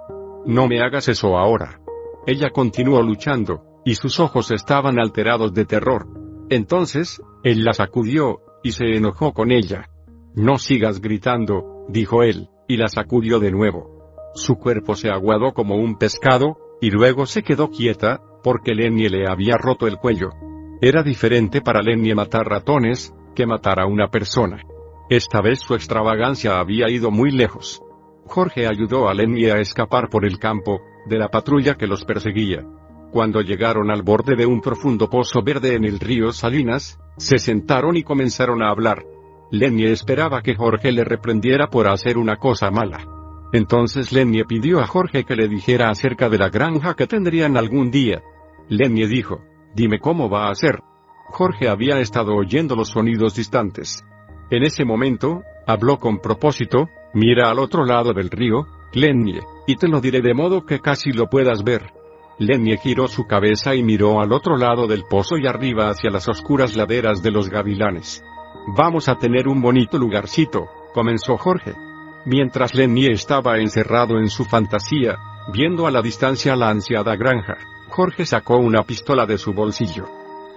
No 0.46 0.68
me 0.68 0.82
hagas 0.82 1.10
eso 1.10 1.38
ahora. 1.38 1.82
Ella 2.26 2.52
continuó 2.52 3.02
luchando, 3.02 3.64
y 3.84 3.96
sus 3.96 4.20
ojos 4.20 4.52
estaban 4.52 5.00
alterados 5.00 5.54
de 5.54 5.66
terror. 5.66 6.08
Entonces, 6.50 7.22
él 7.44 7.64
la 7.64 7.74
sacudió, 7.74 8.42
y 8.64 8.72
se 8.72 8.96
enojó 8.96 9.34
con 9.34 9.52
ella. 9.52 9.90
No 10.36 10.58
sigas 10.58 11.02
gritando, 11.02 11.86
dijo 11.90 12.24
él, 12.24 12.50
y 12.68 12.78
la 12.78 12.88
sacudió 12.88 13.40
de 13.40 13.52
nuevo. 13.52 14.32
Su 14.36 14.56
cuerpo 14.56 14.96
se 14.96 15.10
aguadó 15.10 15.54
como 15.54 15.76
un 15.76 15.98
pescado, 15.98 16.58
y 16.80 16.92
luego 16.92 17.26
se 17.26 17.44
quedó 17.44 17.70
quieta, 17.70 18.22
porque 18.44 18.74
Lenny 18.74 19.10
le 19.10 19.28
había 19.28 19.58
roto 19.58 19.88
el 19.88 19.98
cuello. 19.98 20.30
Era 20.84 21.04
diferente 21.04 21.62
para 21.62 21.84
Lenny 21.84 22.16
matar 22.16 22.48
ratones, 22.48 23.14
que 23.36 23.46
matar 23.46 23.80
a 23.80 23.86
una 23.86 24.08
persona. 24.08 24.64
Esta 25.12 25.40
vez 25.40 25.60
su 25.60 25.76
extravagancia 25.76 26.60
había 26.60 26.90
ido 26.90 27.12
muy 27.12 27.30
lejos. 27.30 27.84
Jorge 28.26 28.66
ayudó 28.66 29.08
a 29.08 29.14
Lenny 29.14 29.46
a 29.46 29.60
escapar 29.60 30.10
por 30.10 30.26
el 30.26 30.40
campo, 30.40 30.82
de 31.06 31.20
la 31.20 31.28
patrulla 31.28 31.76
que 31.76 31.86
los 31.86 32.04
perseguía. 32.04 32.66
Cuando 33.12 33.42
llegaron 33.42 33.92
al 33.92 34.02
borde 34.02 34.36
de 34.36 34.48
un 34.48 34.60
profundo 34.60 35.08
pozo 35.08 35.44
verde 35.44 35.76
en 35.76 35.86
el 35.86 36.00
río 36.00 36.32
Salinas, 36.32 37.00
se 37.18 37.38
sentaron 37.38 37.96
y 37.96 38.02
comenzaron 38.02 38.64
a 38.64 38.72
hablar. 38.72 39.06
Lenny 39.52 39.84
esperaba 39.86 40.42
que 40.42 40.56
Jorge 40.56 40.92
le 40.92 41.04
reprendiera 41.04 41.68
por 41.68 41.88
hacer 41.90 42.18
una 42.18 42.38
cosa 42.38 42.72
mala. 42.72 43.06
Entonces 43.54 44.12
Lenny 44.12 44.46
pidió 44.46 44.80
a 44.80 44.88
Jorge 44.88 45.26
que 45.26 45.36
le 45.36 45.48
dijera 45.48 45.90
acerca 45.90 46.28
de 46.28 46.40
la 46.40 46.50
granja 46.50 46.96
que 46.96 47.06
tendrían 47.06 47.56
algún 47.56 47.92
día. 47.92 48.24
Lenny 48.70 49.06
dijo, 49.06 49.42
dime 49.76 50.00
cómo 50.00 50.30
va 50.30 50.50
a 50.50 50.56
ser. 50.56 50.82
Jorge 51.28 51.70
había 51.70 52.00
estado 52.00 52.36
oyendo 52.36 52.76
los 52.76 52.90
sonidos 52.90 53.36
distantes. 53.36 54.04
En 54.50 54.64
ese 54.64 54.84
momento, 54.84 55.44
habló 55.66 55.98
con 55.98 56.20
propósito, 56.20 56.90
mira 57.14 57.50
al 57.50 57.60
otro 57.60 57.86
lado 57.86 58.14
del 58.14 58.30
río, 58.30 58.68
Lenny, 58.94 59.40
y 59.68 59.76
te 59.76 59.88
lo 59.88 60.02
diré 60.02 60.22
de 60.22 60.34
modo 60.34 60.66
que 60.66 60.80
casi 60.80 61.14
lo 61.14 61.28
puedas 61.28 61.64
ver. 61.64 61.94
Lennie 62.38 62.78
giró 62.78 63.08
su 63.08 63.28
cabeza 63.28 63.76
y 63.76 63.84
miró 63.84 64.20
al 64.20 64.34
otro 64.34 64.58
lado 64.58 64.88
del 64.88 65.04
pozo 65.10 65.38
y 65.38 65.48
arriba 65.48 65.90
hacia 65.90 66.10
las 66.10 66.28
oscuras 66.28 66.76
laderas 66.76 67.22
de 67.22 67.32
los 67.32 67.50
gavilanes. 67.50 68.24
Vamos 68.76 69.08
a 69.10 69.16
tener 69.16 69.48
un 69.48 69.62
bonito 69.62 69.98
lugarcito, 69.98 70.66
comenzó 70.94 71.38
Jorge. 71.38 71.74
Mientras 72.26 72.76
Lennie 72.76 73.12
estaba 73.12 73.58
encerrado 73.60 74.18
en 74.18 74.30
su 74.30 74.44
fantasía, 74.46 75.18
viendo 75.54 75.88
a 75.88 75.92
la 75.92 76.02
distancia 76.02 76.56
la 76.56 76.70
ansiada 76.70 77.16
granja, 77.16 77.58
Jorge 77.92 78.26
sacó 78.26 78.56
una 78.56 78.84
pistola 78.84 79.26
de 79.26 79.38
su 79.38 79.52
bolsillo. 79.52 80.08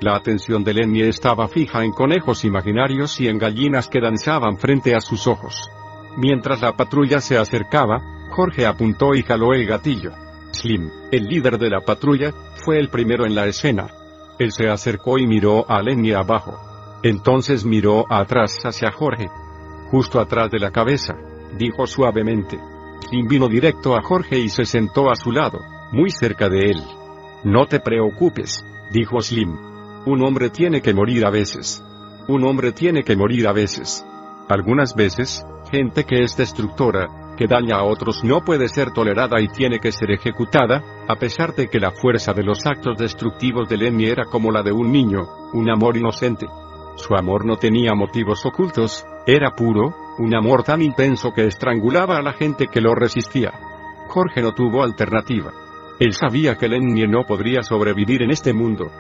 La 0.01 0.15
atención 0.15 0.63
de 0.63 0.73
Lennie 0.73 1.09
estaba 1.09 1.49
fija 1.49 1.85
en 1.85 1.91
conejos 1.91 2.45
imaginarios 2.45 3.21
y 3.21 3.27
en 3.27 3.39
gallinas 3.39 3.89
que 3.89 4.01
danzaban 4.01 4.57
frente 4.57 4.95
a 4.95 5.01
sus 5.01 5.27
ojos. 5.27 5.69
Mientras 6.17 6.63
la 6.63 6.77
patrulla 6.77 7.21
se 7.21 7.37
acercaba, 7.37 8.01
Jorge 8.31 8.67
apuntó 8.67 9.17
y 9.17 9.25
jaló 9.25 9.53
el 9.53 9.67
gatillo. 9.67 10.13
Slim, 10.53 10.89
el 11.11 11.25
líder 11.25 11.59
de 11.59 11.71
la 11.71 11.81
patrulla, 11.81 12.33
fue 12.65 12.79
el 12.79 12.89
primero 12.89 13.27
en 13.27 13.35
la 13.35 13.47
escena. 13.47 13.89
Él 14.39 14.53
se 14.53 14.69
acercó 14.69 15.19
y 15.19 15.27
miró 15.27 15.69
a 15.69 15.83
Lenny 15.83 16.13
abajo. 16.13 16.57
Entonces 17.03 17.65
miró 17.65 18.05
atrás 18.09 18.61
hacia 18.65 18.93
Jorge. 18.93 19.29
Justo 19.91 20.21
atrás 20.21 20.53
de 20.53 20.61
la 20.61 20.71
cabeza, 20.71 21.17
dijo 21.59 21.85
suavemente. 21.89 22.61
Slim 23.09 23.27
vino 23.27 23.49
directo 23.49 23.97
a 23.97 24.03
Jorge 24.03 24.39
y 24.39 24.49
se 24.49 24.65
sentó 24.65 25.11
a 25.11 25.17
su 25.17 25.33
lado, 25.33 25.59
muy 25.91 26.11
cerca 26.11 26.49
de 26.49 26.71
él. 26.71 26.83
No 27.45 27.67
te 27.67 27.79
preocupes, 27.79 28.65
dijo 28.91 29.21
Slim. 29.21 29.59
Un 30.07 30.23
hombre 30.25 30.49
tiene 30.49 30.81
que 30.81 30.95
morir 30.95 31.27
a 31.27 31.31
veces. 31.31 31.85
Un 32.27 32.43
hombre 32.45 32.73
tiene 32.73 33.03
que 33.03 33.17
morir 33.17 33.47
a 33.47 33.53
veces. 33.53 34.03
Algunas 34.49 34.95
veces, 34.95 35.47
gente 35.71 36.05
que 36.05 36.23
es 36.23 36.39
destructora, 36.39 37.35
que 37.37 37.47
daña 37.47 37.77
a 37.77 37.85
otros 37.85 38.25
no 38.25 38.41
puede 38.41 38.69
ser 38.69 38.93
tolerada 38.93 39.43
y 39.43 39.49
tiene 39.49 39.79
que 39.79 39.93
ser 39.93 40.11
ejecutada, 40.11 40.83
a 41.07 41.17
pesar 41.17 41.55
de 41.55 41.69
que 41.69 41.81
la 41.81 41.91
fuerza 41.91 42.33
de 42.33 42.45
los 42.45 42.65
actos 42.65 42.97
destructivos 42.97 43.69
de 43.69 43.77
Lenny 43.77 44.07
era 44.07 44.25
como 44.25 44.51
la 44.51 44.63
de 44.63 44.73
un 44.73 44.91
niño, 44.91 45.29
un 45.53 45.69
amor 45.71 45.99
inocente. 45.99 46.47
Su 46.97 47.15
amor 47.15 47.45
no 47.45 47.57
tenía 47.57 47.95
motivos 47.95 48.47
ocultos, 48.47 49.05
era 49.27 49.51
puro, 49.51 49.95
un 50.19 50.35
amor 50.35 50.63
tan 50.63 50.81
intenso 50.81 51.35
que 51.35 51.47
estrangulaba 51.47 52.17
a 52.17 52.23
la 52.23 52.33
gente 52.33 52.69
que 52.69 52.81
lo 52.81 52.95
resistía. 52.95 53.53
Jorge 54.09 54.41
no 54.41 54.53
tuvo 54.53 54.83
alternativa. 54.83 55.53
Él 55.99 56.13
sabía 56.13 56.57
que 56.57 56.69
Lenny 56.69 57.07
no 57.07 57.25
podría 57.25 57.63
sobrevivir 57.63 58.23
en 58.23 58.31
este 58.31 58.53
mundo. 58.53 58.91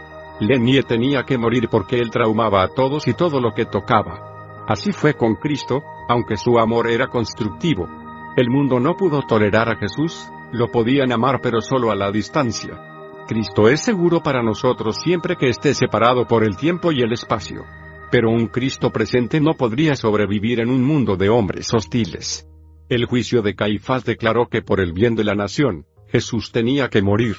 Lenny 0.40 0.82
tenía 0.82 1.24
que 1.24 1.38
morir 1.38 1.68
porque 1.68 1.98
él 1.98 2.10
traumaba 2.10 2.62
a 2.62 2.68
todos 2.68 3.08
y 3.08 3.14
todo 3.14 3.40
lo 3.40 3.52
que 3.52 3.66
tocaba. 3.66 4.64
Así 4.66 4.92
fue 4.92 5.14
con 5.14 5.34
Cristo, 5.34 5.82
aunque 6.08 6.36
su 6.36 6.58
amor 6.58 6.88
era 6.88 7.08
constructivo, 7.08 7.88
el 8.36 8.50
mundo 8.50 8.80
no 8.80 8.96
pudo 8.96 9.22
tolerar 9.22 9.68
a 9.68 9.76
Jesús, 9.76 10.28
lo 10.50 10.68
podían 10.72 11.12
amar 11.12 11.40
pero 11.40 11.60
solo 11.60 11.92
a 11.92 11.94
la 11.94 12.10
distancia. 12.10 12.80
Cristo 13.28 13.68
es 13.68 13.80
seguro 13.80 14.24
para 14.24 14.42
nosotros 14.42 14.96
siempre 14.96 15.36
que 15.36 15.48
esté 15.48 15.72
separado 15.72 16.26
por 16.26 16.42
el 16.42 16.56
tiempo 16.56 16.90
y 16.90 17.00
el 17.00 17.12
espacio. 17.12 17.64
Pero 18.10 18.30
un 18.30 18.48
Cristo 18.48 18.90
presente 18.90 19.40
no 19.40 19.54
podría 19.54 19.94
sobrevivir 19.94 20.58
en 20.58 20.68
un 20.68 20.82
mundo 20.82 21.16
de 21.16 21.28
hombres 21.28 21.72
hostiles. 21.72 22.44
El 22.88 23.06
juicio 23.06 23.40
de 23.40 23.54
Caifás 23.54 24.04
declaró 24.04 24.48
que 24.48 24.62
por 24.62 24.80
el 24.80 24.92
bien 24.92 25.14
de 25.14 25.22
la 25.22 25.34
nación, 25.34 25.86
Jesús 26.14 26.52
tenía 26.52 26.90
que 26.90 27.02
morir. 27.02 27.34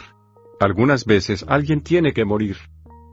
Algunas 0.60 1.06
veces 1.06 1.46
alguien 1.48 1.82
tiene 1.82 2.12
que 2.12 2.26
morir. 2.26 2.58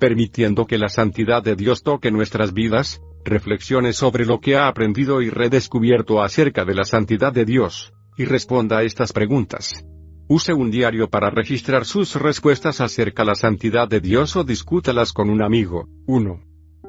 Permitiendo 0.01 0.67
que 0.67 0.77
la 0.77 0.89
santidad 0.89 1.41
de 1.41 1.55
Dios 1.55 1.85
toque 1.85 2.11
nuestras 2.11 2.53
vidas, 2.53 3.01
reflexione 3.25 3.93
sobre 3.93 4.27
lo 4.27 4.41
que 4.41 4.57
ha 4.57 4.67
aprendido 4.67 5.23
y 5.23 5.31
redescubierto 5.31 6.21
acerca 6.21 6.65
de 6.65 6.75
la 6.75 6.83
santidad 6.83 7.33
de 7.33 7.45
Dios, 7.45 7.93
y 8.19 8.25
responda 8.25 8.79
a 8.79 8.83
estas 8.83 9.13
preguntas. 9.13 9.87
Use 10.27 10.53
un 10.53 10.73
diario 10.73 11.09
para 11.09 11.31
registrar 11.31 11.85
sus 11.85 12.17
respuestas 12.17 12.81
acerca 12.81 13.25
la 13.25 13.37
santidad 13.37 13.87
de 13.87 14.01
Dios 14.01 14.35
o 14.35 14.43
discútalas 14.43 15.13
con 15.13 15.31
un 15.31 15.45
amigo. 15.45 15.89
1. 16.09 16.41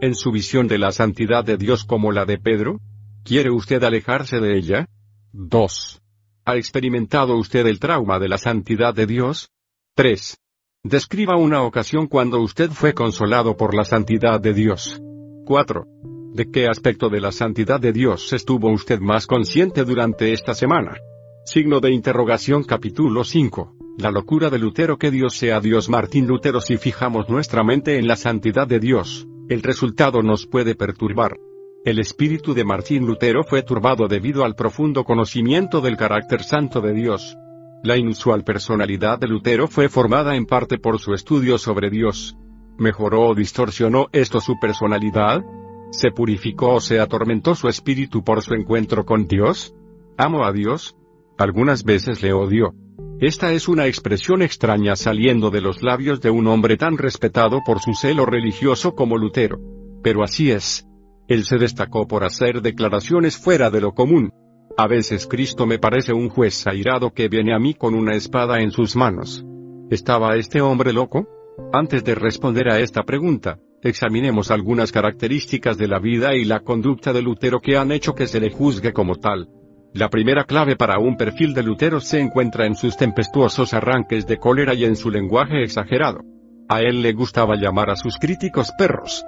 ¿En 0.02 0.16
su 0.16 0.32
visión 0.32 0.68
de 0.68 0.80
la 0.80 0.92
santidad 0.92 1.46
de 1.46 1.58
Dios 1.58 1.86
como 1.86 2.12
la 2.12 2.26
de 2.26 2.40
Pedro? 2.40 2.80
¿Quiere 3.24 3.52
usted 3.52 3.84
alejarse 3.84 4.40
de 4.40 4.58
ella? 4.58 4.88
2. 5.32 6.03
¿Ha 6.46 6.58
experimentado 6.58 7.38
usted 7.38 7.66
el 7.68 7.80
trauma 7.80 8.20
de 8.20 8.28
la 8.28 8.38
santidad 8.38 8.94
de 8.94 9.06
Dios? 9.06 9.52
3. 9.96 10.38
Describa 10.84 11.38
una 11.38 11.64
ocasión 11.64 12.08
cuando 12.08 12.42
usted 12.42 12.70
fue 12.70 12.94
consolado 12.94 13.56
por 13.56 13.74
la 13.74 13.86
santidad 13.86 14.42
de 14.42 14.54
Dios. 14.54 15.02
4. 15.46 15.86
¿De 16.34 16.52
qué 16.52 16.68
aspecto 16.68 17.08
de 17.08 17.22
la 17.22 17.32
santidad 17.32 17.80
de 17.80 17.94
Dios 17.94 18.34
estuvo 18.34 18.70
usted 18.74 19.00
más 19.00 19.26
consciente 19.26 19.86
durante 19.86 20.34
esta 20.34 20.54
semana? 20.54 20.98
Signo 21.46 21.80
de 21.80 21.94
interrogación 21.94 22.66
capítulo 22.66 23.24
5. 23.24 23.78
La 24.00 24.12
locura 24.12 24.50
de 24.50 24.60
Lutero 24.60 24.98
que 24.98 25.12
Dios 25.12 25.38
sea 25.38 25.62
Dios 25.62 25.88
Martín 25.88 26.28
Lutero 26.28 26.60
si 26.60 26.76
fijamos 26.76 27.30
nuestra 27.30 27.64
mente 27.64 27.98
en 27.98 28.06
la 28.06 28.18
santidad 28.18 28.68
de 28.68 28.82
Dios, 28.82 29.30
el 29.48 29.64
resultado 29.64 30.22
nos 30.22 30.46
puede 30.46 30.76
perturbar. 30.76 31.38
El 31.86 32.00
espíritu 32.00 32.54
de 32.54 32.64
Martín 32.64 33.06
Lutero 33.06 33.44
fue 33.44 33.62
turbado 33.62 34.08
debido 34.08 34.46
al 34.46 34.56
profundo 34.56 35.04
conocimiento 35.04 35.82
del 35.82 35.98
carácter 35.98 36.42
santo 36.42 36.80
de 36.80 36.94
Dios. 36.94 37.38
La 37.84 37.98
inusual 37.98 38.46
personalidad 38.46 39.20
de 39.20 39.28
Lutero 39.28 39.68
fue 39.68 39.90
formada 39.90 40.38
en 40.38 40.46
parte 40.46 40.78
por 40.78 41.00
su 41.00 41.14
estudio 41.14 41.58
sobre 41.58 41.90
Dios. 41.90 42.38
¿Mejoró 42.78 43.24
o 43.24 43.36
distorsionó 43.36 44.08
esto 44.14 44.40
su 44.40 44.58
personalidad? 44.62 45.44
¿Se 45.92 46.10
purificó 46.10 46.76
o 46.76 46.80
se 46.80 47.02
atormentó 47.02 47.54
su 47.54 47.68
espíritu 47.68 48.24
por 48.24 48.42
su 48.44 48.54
encuentro 48.54 49.06
con 49.06 49.28
Dios? 49.28 49.76
¿Amo 50.18 50.46
a 50.46 50.54
Dios? 50.54 50.96
Algunas 51.38 51.84
veces 51.84 52.24
le 52.24 52.32
odio. 52.32 52.74
Esta 53.20 53.52
es 53.52 53.68
una 53.68 53.88
expresión 53.88 54.42
extraña 54.42 54.96
saliendo 54.96 55.50
de 55.50 55.60
los 55.60 55.84
labios 55.84 56.22
de 56.22 56.30
un 56.30 56.48
hombre 56.48 56.78
tan 56.78 56.98
respetado 56.98 57.60
por 57.66 57.82
su 57.82 57.94
celo 57.94 58.26
religioso 58.26 58.96
como 58.96 59.18
Lutero. 59.18 59.60
Pero 60.02 60.24
así 60.24 60.50
es. 60.50 60.88
Él 61.28 61.46
se 61.46 61.58
destacó 61.58 62.08
por 62.08 62.24
hacer 62.24 62.62
declaraciones 62.62 63.38
fuera 63.38 63.70
de 63.70 63.82
lo 63.82 63.94
común. 63.94 64.32
A 64.78 64.88
veces 64.88 65.28
Cristo 65.28 65.66
me 65.66 65.80
parece 65.80 66.14
un 66.14 66.30
juez 66.30 66.66
airado 66.68 67.12
que 67.12 67.30
viene 67.30 67.56
a 67.56 67.60
mí 67.60 67.74
con 67.74 67.94
una 67.96 68.16
espada 68.16 68.60
en 68.60 68.72
sus 68.72 68.96
manos. 68.96 69.46
¿Estaba 69.90 70.36
este 70.36 70.62
hombre 70.62 70.94
loco? 70.94 71.28
Antes 71.72 72.04
de 72.04 72.16
responder 72.16 72.70
a 72.70 72.80
esta 72.80 73.04
pregunta, 73.04 73.60
examinemos 73.84 74.50
algunas 74.50 74.92
características 74.92 75.78
de 75.78 75.88
la 75.88 76.00
vida 76.00 76.36
y 76.36 76.46
la 76.46 76.62
conducta 76.62 77.14
de 77.14 77.22
Lutero 77.22 77.62
que 77.62 77.78
han 77.78 77.92
hecho 77.92 78.16
que 78.16 78.28
se 78.28 78.40
le 78.40 78.50
juzgue 78.50 78.92
como 78.92 79.16
tal. 79.16 79.50
La 79.94 80.10
primera 80.10 80.46
clave 80.46 80.76
para 80.76 80.98
un 80.98 81.16
perfil 81.18 81.54
de 81.54 81.62
Lutero 81.62 82.00
se 82.00 82.20
encuentra 82.20 82.66
en 82.66 82.76
sus 82.76 82.98
tempestuosos 82.98 83.76
arranques 83.76 84.26
de 84.26 84.38
cólera 84.38 84.74
y 84.74 84.86
en 84.86 84.96
su 84.96 85.12
lenguaje 85.12 85.64
exagerado. 85.64 86.22
A 86.68 86.82
él 86.82 87.04
le 87.04 87.14
gustaba 87.14 87.56
llamar 87.56 87.92
a 87.92 87.96
sus 87.96 88.18
críticos 88.18 88.72
perros. 88.76 89.24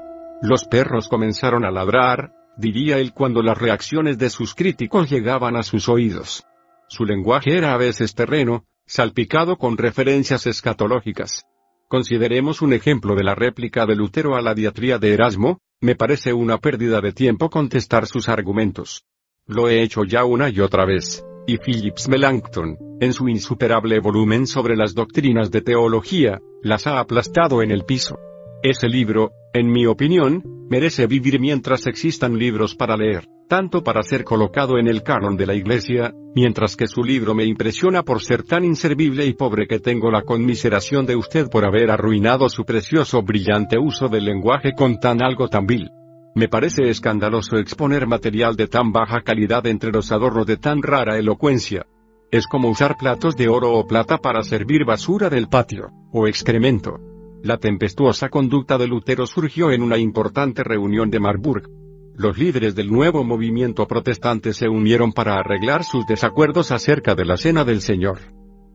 Los 0.45 0.65
perros 0.65 1.07
comenzaron 1.07 1.65
a 1.65 1.71
ladrar, 1.71 2.31
diría 2.55 2.99
él 2.99 3.13
cuando 3.13 3.41
las 3.41 3.57
reacciones 3.57 4.19
de 4.19 4.29
sus 4.29 4.53
críticos 4.53 5.09
llegaban 5.09 5.55
a 5.55 5.63
sus 5.63 5.89
oídos. 5.89 6.43
Su 6.87 7.03
lenguaje 7.03 7.57
era 7.57 7.73
a 7.73 7.77
veces 7.77 8.13
terreno, 8.13 8.63
salpicado 8.85 9.57
con 9.57 9.75
referencias 9.75 10.45
escatológicas. 10.45 11.45
Consideremos 11.87 12.61
un 12.61 12.73
ejemplo 12.73 13.15
de 13.15 13.23
la 13.23 13.33
réplica 13.33 13.87
de 13.87 13.95
Lutero 13.95 14.35
a 14.35 14.41
la 14.41 14.53
diatría 14.53 14.99
de 14.99 15.13
Erasmo, 15.13 15.61
me 15.81 15.95
parece 15.95 16.31
una 16.31 16.59
pérdida 16.59 17.01
de 17.01 17.11
tiempo 17.11 17.49
contestar 17.49 18.05
sus 18.05 18.29
argumentos. 18.29 19.03
Lo 19.47 19.67
he 19.67 19.81
hecho 19.81 20.03
ya 20.03 20.25
una 20.25 20.49
y 20.49 20.59
otra 20.59 20.85
vez, 20.85 21.25
y 21.47 21.57
Phillips 21.57 22.07
Melanchthon, 22.07 22.77
en 23.01 23.13
su 23.13 23.29
insuperable 23.29 23.99
volumen 23.99 24.45
sobre 24.45 24.75
las 24.75 24.93
doctrinas 24.93 25.49
de 25.49 25.61
teología, 25.61 26.39
las 26.61 26.85
ha 26.85 26.99
aplastado 26.99 27.63
en 27.63 27.71
el 27.71 27.83
piso. 27.83 28.19
Ese 28.67 28.89
libro, 28.89 29.29
en 29.53 29.71
mi 29.71 29.85
opinión, 29.85 30.41
merece 30.71 31.05
vivir 31.05 31.39
mientras 31.39 31.85
existan 31.85 32.39
libros 32.39 32.73
para 32.73 32.97
leer 32.97 33.27
tanto 33.47 33.83
para 33.83 34.01
ser 34.01 34.23
colocado 34.23 34.79
en 34.79 34.87
el 34.87 35.03
canon 35.03 35.37
de 35.37 35.45
la 35.45 35.53
Iglesia, 35.53 36.11
mientras 36.33 36.75
que 36.75 36.87
su 36.87 37.03
libro 37.03 37.35
me 37.35 37.45
impresiona 37.45 38.01
por 38.01 38.23
ser 38.23 38.41
tan 38.41 38.65
inservible 38.65 39.27
y 39.27 39.33
pobre 39.33 39.67
que 39.67 39.79
tengo 39.79 40.09
la 40.09 40.23
conmiseración 40.23 41.05
de 41.05 41.15
usted 41.15 41.47
por 41.47 41.63
haber 41.63 41.91
arruinado 41.91 42.49
su 42.49 42.65
precioso 42.65 43.21
brillante 43.21 43.77
uso 43.77 44.07
del 44.07 44.25
lenguaje 44.25 44.73
con 44.75 44.99
tan 44.99 45.21
algo 45.21 45.47
tan 45.47 45.67
vil. 45.67 45.91
Me 46.33 46.47
parece 46.47 46.89
escandaloso 46.89 47.57
exponer 47.57 48.07
material 48.07 48.55
de 48.55 48.67
tan 48.67 48.91
baja 48.91 49.21
calidad 49.21 49.67
entre 49.67 49.91
los 49.91 50.11
adornos 50.11 50.47
de 50.47 50.57
tan 50.57 50.81
rara 50.81 51.19
elocuencia. 51.19 51.85
Es 52.31 52.47
como 52.47 52.69
usar 52.69 52.97
platos 52.97 53.35
de 53.35 53.47
oro 53.47 53.73
o 53.73 53.85
plata 53.85 54.17
para 54.17 54.41
servir 54.41 54.85
basura 54.85 55.29
del 55.29 55.49
patio, 55.49 55.91
o 56.11 56.25
excremento. 56.25 57.14
La 57.45 57.57
tempestuosa 57.57 58.29
conducta 58.29 58.79
de 58.79 58.87
Lutero 58.87 59.27
surgió 59.27 59.69
en 59.69 59.83
una 59.83 59.99
importante 59.99 60.63
reunión 60.63 61.11
de 61.11 61.19
Marburg, 61.19 61.69
los 62.17 62.39
líderes 62.39 62.73
del 62.73 62.91
nuevo 62.91 63.23
movimiento 63.23 63.85
protestante 63.85 64.51
se 64.51 64.67
unieron 64.67 65.13
para 65.13 65.35
arreglar 65.35 65.83
sus 65.83 66.07
desacuerdos 66.07 66.71
acerca 66.71 67.13
de 67.13 67.23
la 67.23 67.37
cena 67.37 67.63
del 67.63 67.81
Señor. 67.81 68.17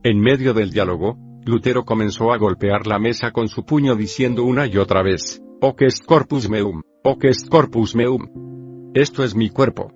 En 0.05 0.21
medio 0.21 0.55
del 0.55 0.71
diálogo, 0.71 1.17
Lutero 1.45 1.85
comenzó 1.85 2.33
a 2.33 2.39
golpear 2.39 2.87
la 2.87 3.01
mesa 3.01 3.33
con 3.33 3.49
su 3.49 3.65
puño 3.65 3.97
diciendo 3.97 4.45
una 4.45 4.69
y 4.69 4.77
otra 4.77 5.03
vez, 5.03 5.43
Hoc 5.61 5.83
est 5.83 6.05
corpus 6.05 6.49
meum, 6.49 6.83
hoc 7.03 7.25
est 7.25 7.49
corpus 7.49 7.97
meum. 7.97 8.93
Esto 8.95 9.25
es 9.25 9.35
mi 9.35 9.51
cuerpo. 9.51 9.91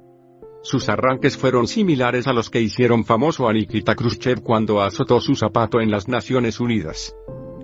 Sus 0.65 0.89
arranques 0.89 1.37
fueron 1.37 1.69
similares 1.69 2.27
a 2.27 2.33
los 2.33 2.51
que 2.51 2.61
hicieron 2.61 3.05
famoso 3.05 3.49
a 3.49 3.53
Nikita 3.53 3.95
Khrushchev 3.95 4.43
cuando 4.43 4.83
azotó 4.83 5.21
su 5.21 5.37
zapato 5.37 5.81
en 5.81 5.93
las 5.93 6.09
Naciones 6.09 6.59
Unidas. 6.59 7.15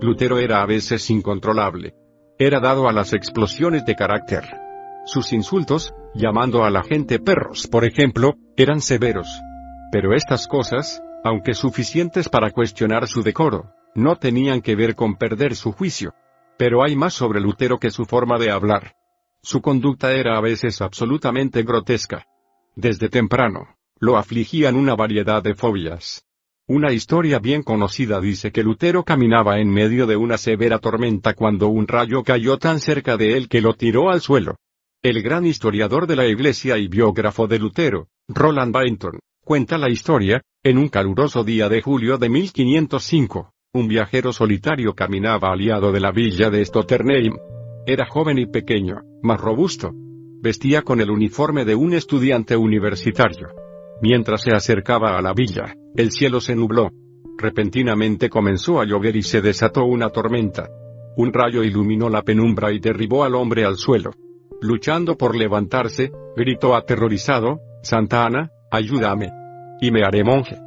Lutero 0.01 0.39
era 0.39 0.63
a 0.63 0.65
veces 0.65 1.09
incontrolable. 1.11 1.93
Era 2.39 2.59
dado 2.59 2.89
a 2.89 2.91
las 2.91 3.13
explosiones 3.13 3.85
de 3.85 3.95
carácter. 3.95 4.43
Sus 5.05 5.31
insultos, 5.31 5.93
llamando 6.15 6.63
a 6.63 6.71
la 6.71 6.81
gente 6.81 7.19
perros 7.19 7.67
por 7.67 7.85
ejemplo, 7.85 8.33
eran 8.57 8.81
severos. 8.81 9.27
Pero 9.91 10.15
estas 10.15 10.47
cosas, 10.47 11.03
aunque 11.23 11.53
suficientes 11.53 12.29
para 12.29 12.49
cuestionar 12.49 13.07
su 13.07 13.21
decoro, 13.21 13.75
no 13.93 14.15
tenían 14.15 14.61
que 14.61 14.75
ver 14.75 14.95
con 14.95 15.17
perder 15.17 15.55
su 15.55 15.71
juicio. 15.71 16.15
Pero 16.57 16.83
hay 16.83 16.95
más 16.95 17.13
sobre 17.13 17.39
Lutero 17.39 17.77
que 17.77 17.91
su 17.91 18.05
forma 18.05 18.39
de 18.39 18.49
hablar. 18.49 18.95
Su 19.43 19.61
conducta 19.61 20.13
era 20.13 20.35
a 20.35 20.41
veces 20.41 20.81
absolutamente 20.81 21.61
grotesca. 21.61 22.25
Desde 22.75 23.09
temprano, 23.09 23.75
lo 23.99 24.17
afligían 24.17 24.75
una 24.75 24.95
variedad 24.95 25.43
de 25.43 25.53
fobias. 25.53 26.25
Una 26.73 26.93
historia 26.93 27.39
bien 27.39 27.63
conocida 27.63 28.21
dice 28.21 28.53
que 28.53 28.63
Lutero 28.63 29.03
caminaba 29.03 29.59
en 29.59 29.69
medio 29.69 30.07
de 30.07 30.15
una 30.15 30.37
severa 30.37 30.79
tormenta 30.79 31.33
cuando 31.33 31.67
un 31.67 31.85
rayo 31.85 32.23
cayó 32.23 32.57
tan 32.59 32.79
cerca 32.79 33.17
de 33.17 33.35
él 33.35 33.49
que 33.49 33.59
lo 33.59 33.73
tiró 33.73 34.09
al 34.09 34.21
suelo. 34.21 34.55
El 35.03 35.21
gran 35.21 35.45
historiador 35.45 36.07
de 36.07 36.15
la 36.15 36.27
Iglesia 36.27 36.77
y 36.77 36.87
biógrafo 36.87 37.45
de 37.45 37.59
Lutero, 37.59 38.07
Roland 38.29 38.71
Bainton, 38.71 39.19
cuenta 39.43 39.77
la 39.77 39.89
historia, 39.89 40.43
en 40.63 40.77
un 40.77 40.87
caluroso 40.87 41.43
día 41.43 41.67
de 41.67 41.81
julio 41.81 42.17
de 42.17 42.29
1505, 42.29 43.51
un 43.73 43.89
viajero 43.89 44.31
solitario 44.31 44.93
caminaba 44.95 45.51
aliado 45.51 45.91
de 45.91 45.99
la 45.99 46.13
villa 46.13 46.49
de 46.49 46.63
Stotterheim. 46.63 47.33
Era 47.85 48.05
joven 48.05 48.37
y 48.37 48.45
pequeño, 48.45 49.01
más 49.21 49.41
robusto, 49.41 49.91
Vestía 50.41 50.83
con 50.83 51.01
el 51.01 51.11
uniforme 51.11 51.65
de 51.65 51.75
un 51.75 51.93
estudiante 51.93 52.55
universitario. 52.55 53.60
Mientras 54.01 54.41
se 54.41 54.51
acercaba 54.51 55.17
a 55.17 55.21
la 55.21 55.33
villa, 55.33 55.75
el 55.95 56.11
cielo 56.11 56.41
se 56.41 56.55
nubló. 56.55 56.89
Repentinamente 57.37 58.29
comenzó 58.29 58.81
a 58.81 58.85
llover 58.85 59.15
y 59.15 59.21
se 59.21 59.41
desató 59.41 59.85
una 59.85 60.09
tormenta. 60.09 60.69
Un 61.17 61.31
rayo 61.31 61.63
iluminó 61.63 62.09
la 62.09 62.23
penumbra 62.23 62.71
y 62.71 62.79
derribó 62.79 63.23
al 63.23 63.35
hombre 63.35 63.63
al 63.63 63.77
suelo. 63.77 64.11
Luchando 64.61 65.17
por 65.17 65.35
levantarse, 65.35 66.11
gritó 66.35 66.75
aterrorizado, 66.75 67.59
Santa 67.83 68.25
Ana, 68.25 68.51
ayúdame. 68.71 69.29
Y 69.81 69.91
me 69.91 70.03
haré 70.03 70.23
monje. 70.23 70.57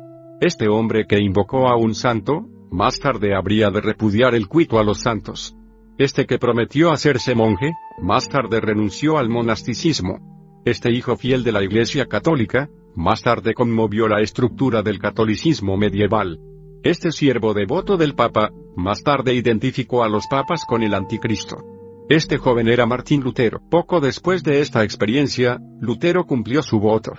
Este 0.41 0.69
hombre 0.69 1.07
que 1.07 1.19
invocó 1.19 1.69
a 1.69 1.77
un 1.77 1.95
santo, 1.95 2.47
más 2.71 2.99
tarde 2.99 3.35
habría 3.35 3.71
de 3.71 3.81
repudiar 3.81 4.35
el 4.35 4.49
cuito 4.49 4.79
a 4.79 4.85
los 4.85 5.01
santos. 5.01 5.57
Este 5.97 6.27
que 6.27 6.39
prometió 6.39 6.91
hacerse 6.91 7.35
monje, 7.35 7.73
más 8.01 8.29
tarde 8.29 8.61
renunció 8.61 9.17
al 9.17 9.29
monasticismo. 9.29 10.63
Este 10.65 10.91
hijo 10.91 11.17
fiel 11.17 11.45
de 11.45 11.53
la 11.53 11.63
Iglesia 11.63 12.07
Católica, 12.07 12.69
más 12.95 13.23
tarde 13.23 13.55
conmovió 13.55 14.09
la 14.09 14.21
estructura 14.21 14.83
del 14.83 14.99
catolicismo 14.99 15.77
medieval. 15.77 16.39
Este 16.83 17.11
siervo 17.13 17.55
devoto 17.55 17.97
del 17.97 18.15
Papa, 18.15 18.51
más 18.77 19.03
tarde 19.03 19.35
identificó 19.35 20.05
a 20.05 20.09
los 20.09 20.27
papas 20.27 20.65
con 20.67 20.83
el 20.83 20.95
anticristo. 20.95 21.57
Este 22.09 22.37
joven 22.37 22.69
era 22.69 22.85
Martín 22.85 23.23
Lutero. 23.23 23.61
Poco 23.71 24.01
después 24.01 24.43
de 24.43 24.61
esta 24.61 24.85
experiencia, 24.85 25.59
Lutero 25.81 26.27
cumplió 26.27 26.63
su 26.63 26.79
voto. 26.79 27.13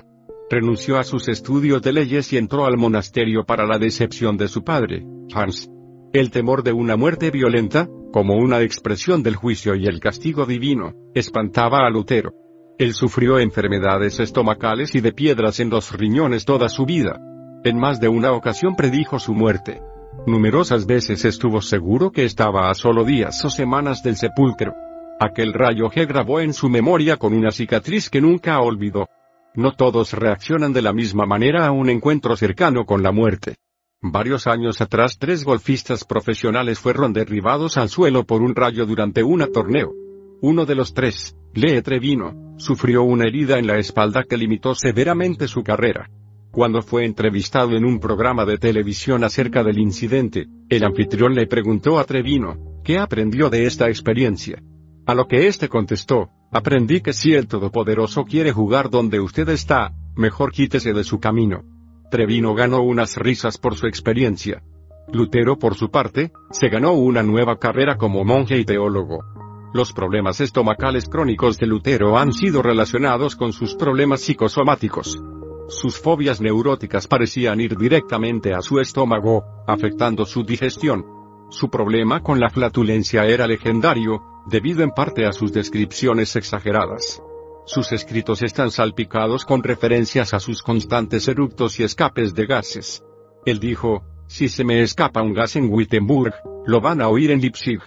Renunció 0.49 0.99
a 0.99 1.03
sus 1.03 1.27
estudios 1.27 1.81
de 1.81 1.91
leyes 1.91 2.31
y 2.31 2.37
entró 2.37 2.65
al 2.65 2.77
monasterio 2.77 3.45
para 3.45 3.65
la 3.65 3.79
decepción 3.79 4.37
de 4.37 4.47
su 4.47 4.63
padre, 4.63 5.03
Hans. 5.33 5.67
El 6.13 6.29
temor 6.29 6.63
de 6.63 6.71
una 6.71 6.95
muerte 6.95 7.31
violenta, 7.31 7.89
como 8.13 8.35
una 8.35 8.61
expresión 8.61 9.23
del 9.23 9.35
juicio 9.35 9.75
y 9.75 9.87
el 9.87 9.99
castigo 9.99 10.45
divino, 10.45 10.93
espantaba 11.15 11.87
a 11.87 11.89
Lutero. 11.89 12.31
Él 12.77 12.93
sufrió 12.93 13.39
enfermedades 13.39 14.19
estomacales 14.19 14.95
y 14.95 15.01
de 15.01 15.13
piedras 15.13 15.61
en 15.61 15.69
los 15.69 15.93
riñones 15.93 16.43
toda 16.43 16.67
su 16.67 16.85
vida. 16.85 17.21
En 17.63 17.79
más 17.79 18.01
de 18.01 18.09
una 18.09 18.33
ocasión 18.33 18.75
predijo 18.75 19.17
su 19.17 19.33
muerte. 19.33 19.81
Numerosas 20.27 20.85
veces 20.85 21.23
estuvo 21.23 21.61
seguro 21.61 22.11
que 22.11 22.25
estaba 22.25 22.69
a 22.69 22.73
solo 22.73 23.05
días 23.05 23.43
o 23.45 23.49
semanas 23.49 24.03
del 24.03 24.17
sepulcro. 24.17 24.73
Aquel 25.21 25.53
rayo 25.53 25.89
G 25.89 26.05
grabó 26.05 26.41
en 26.41 26.53
su 26.53 26.67
memoria 26.67 27.15
con 27.15 27.33
una 27.33 27.51
cicatriz 27.51 28.09
que 28.09 28.19
nunca 28.19 28.59
olvidó. 28.59 29.07
No 29.53 29.71
todos 29.71 30.11
reaccionan 30.11 30.73
de 30.73 30.81
la 30.81 30.91
misma 30.91 31.25
manera 31.25 31.65
a 31.65 31.71
un 31.71 31.89
encuentro 31.89 32.35
cercano 32.35 32.85
con 32.85 33.01
la 33.01 33.13
muerte. 33.13 33.55
Varios 34.01 34.47
años 34.47 34.81
atrás 34.81 35.17
tres 35.17 35.45
golfistas 35.45 36.03
profesionales 36.03 36.79
fueron 36.79 37.13
derribados 37.13 37.77
al 37.77 37.87
suelo 37.87 38.25
por 38.25 38.41
un 38.41 38.53
rayo 38.53 38.85
durante 38.85 39.23
un 39.23 39.49
torneo. 39.53 39.93
Uno 40.41 40.65
de 40.65 40.75
los 40.75 40.93
tres, 40.93 41.37
Lee 41.53 41.81
Trevino, 41.81 42.44
sufrió 42.57 43.03
una 43.03 43.25
herida 43.25 43.59
en 43.59 43.67
la 43.67 43.77
espalda 43.77 44.23
que 44.23 44.37
limitó 44.37 44.75
severamente 44.75 45.47
su 45.47 45.63
carrera. 45.63 46.09
Cuando 46.51 46.81
fue 46.81 47.05
entrevistado 47.05 47.75
en 47.75 47.83
un 47.83 47.99
programa 47.99 48.45
de 48.45 48.57
televisión 48.57 49.23
acerca 49.23 49.63
del 49.63 49.77
incidente, 49.77 50.47
el 50.69 50.85
anfitrión 50.85 51.35
le 51.35 51.47
preguntó 51.47 51.99
a 51.99 52.05
Trevino, 52.05 52.81
¿qué 52.83 52.97
aprendió 52.97 53.49
de 53.49 53.65
esta 53.65 53.89
experiencia? 53.89 54.63
A 55.05 55.13
lo 55.13 55.27
que 55.27 55.47
éste 55.47 55.67
contestó, 55.67 56.29
aprendí 56.51 57.01
que 57.01 57.13
si 57.13 57.33
el 57.33 57.47
Todopoderoso 57.47 58.23
quiere 58.23 58.51
jugar 58.51 58.89
donde 58.89 59.19
usted 59.19 59.49
está, 59.49 59.93
mejor 60.15 60.51
quítese 60.51 60.93
de 60.93 61.03
su 61.03 61.19
camino. 61.19 61.63
Trevino 62.09 62.55
ganó 62.55 62.81
unas 62.81 63.17
risas 63.17 63.57
por 63.57 63.75
su 63.75 63.87
experiencia. 63.87 64.63
Lutero, 65.11 65.59
por 65.59 65.75
su 65.75 65.91
parte, 65.91 66.31
se 66.51 66.69
ganó 66.69 66.93
una 66.93 67.21
nueva 67.21 67.59
carrera 67.59 67.97
como 67.97 68.23
monje 68.23 68.57
y 68.57 68.65
teólogo. 68.65 69.44
Los 69.75 69.91
problemas 69.91 70.39
estomacales 70.39 71.09
crónicos 71.09 71.57
de 71.57 71.67
Lutero 71.67 72.17
han 72.17 72.31
sido 72.31 72.61
relacionados 72.61 73.35
con 73.35 73.51
sus 73.51 73.75
problemas 73.75 74.21
psicosomáticos. 74.21 75.21
Sus 75.67 75.99
fobias 75.99 76.39
neuróticas 76.39 77.07
parecían 77.07 77.59
ir 77.59 77.75
directamente 77.75 78.53
a 78.53 78.61
su 78.61 78.79
estómago, 78.79 79.43
afectando 79.67 80.25
su 80.25 80.45
digestión. 80.45 81.05
Su 81.49 81.69
problema 81.69 82.23
con 82.23 82.39
la 82.39 82.49
flatulencia 82.49 83.25
era 83.25 83.47
legendario, 83.47 84.23
debido 84.47 84.81
en 84.81 84.91
parte 84.91 85.25
a 85.25 85.33
sus 85.33 85.51
descripciones 85.51 86.37
exageradas. 86.37 87.21
Sus 87.65 87.91
escritos 87.91 88.43
están 88.43 88.71
salpicados 88.71 89.43
con 89.43 89.61
referencias 89.61 90.33
a 90.33 90.39
sus 90.39 90.63
constantes 90.63 91.27
eructos 91.27 91.81
y 91.81 91.83
escapes 91.83 92.33
de 92.33 92.45
gases. 92.45 93.03
Él 93.45 93.59
dijo, 93.59 94.05
si 94.27 94.47
se 94.47 94.63
me 94.63 94.81
escapa 94.81 95.21
un 95.21 95.33
gas 95.33 95.57
en 95.57 95.69
Wittenberg, 95.69 96.33
lo 96.65 96.79
van 96.79 97.01
a 97.01 97.09
oír 97.09 97.31
en 97.31 97.41
Leipzig. 97.41 97.81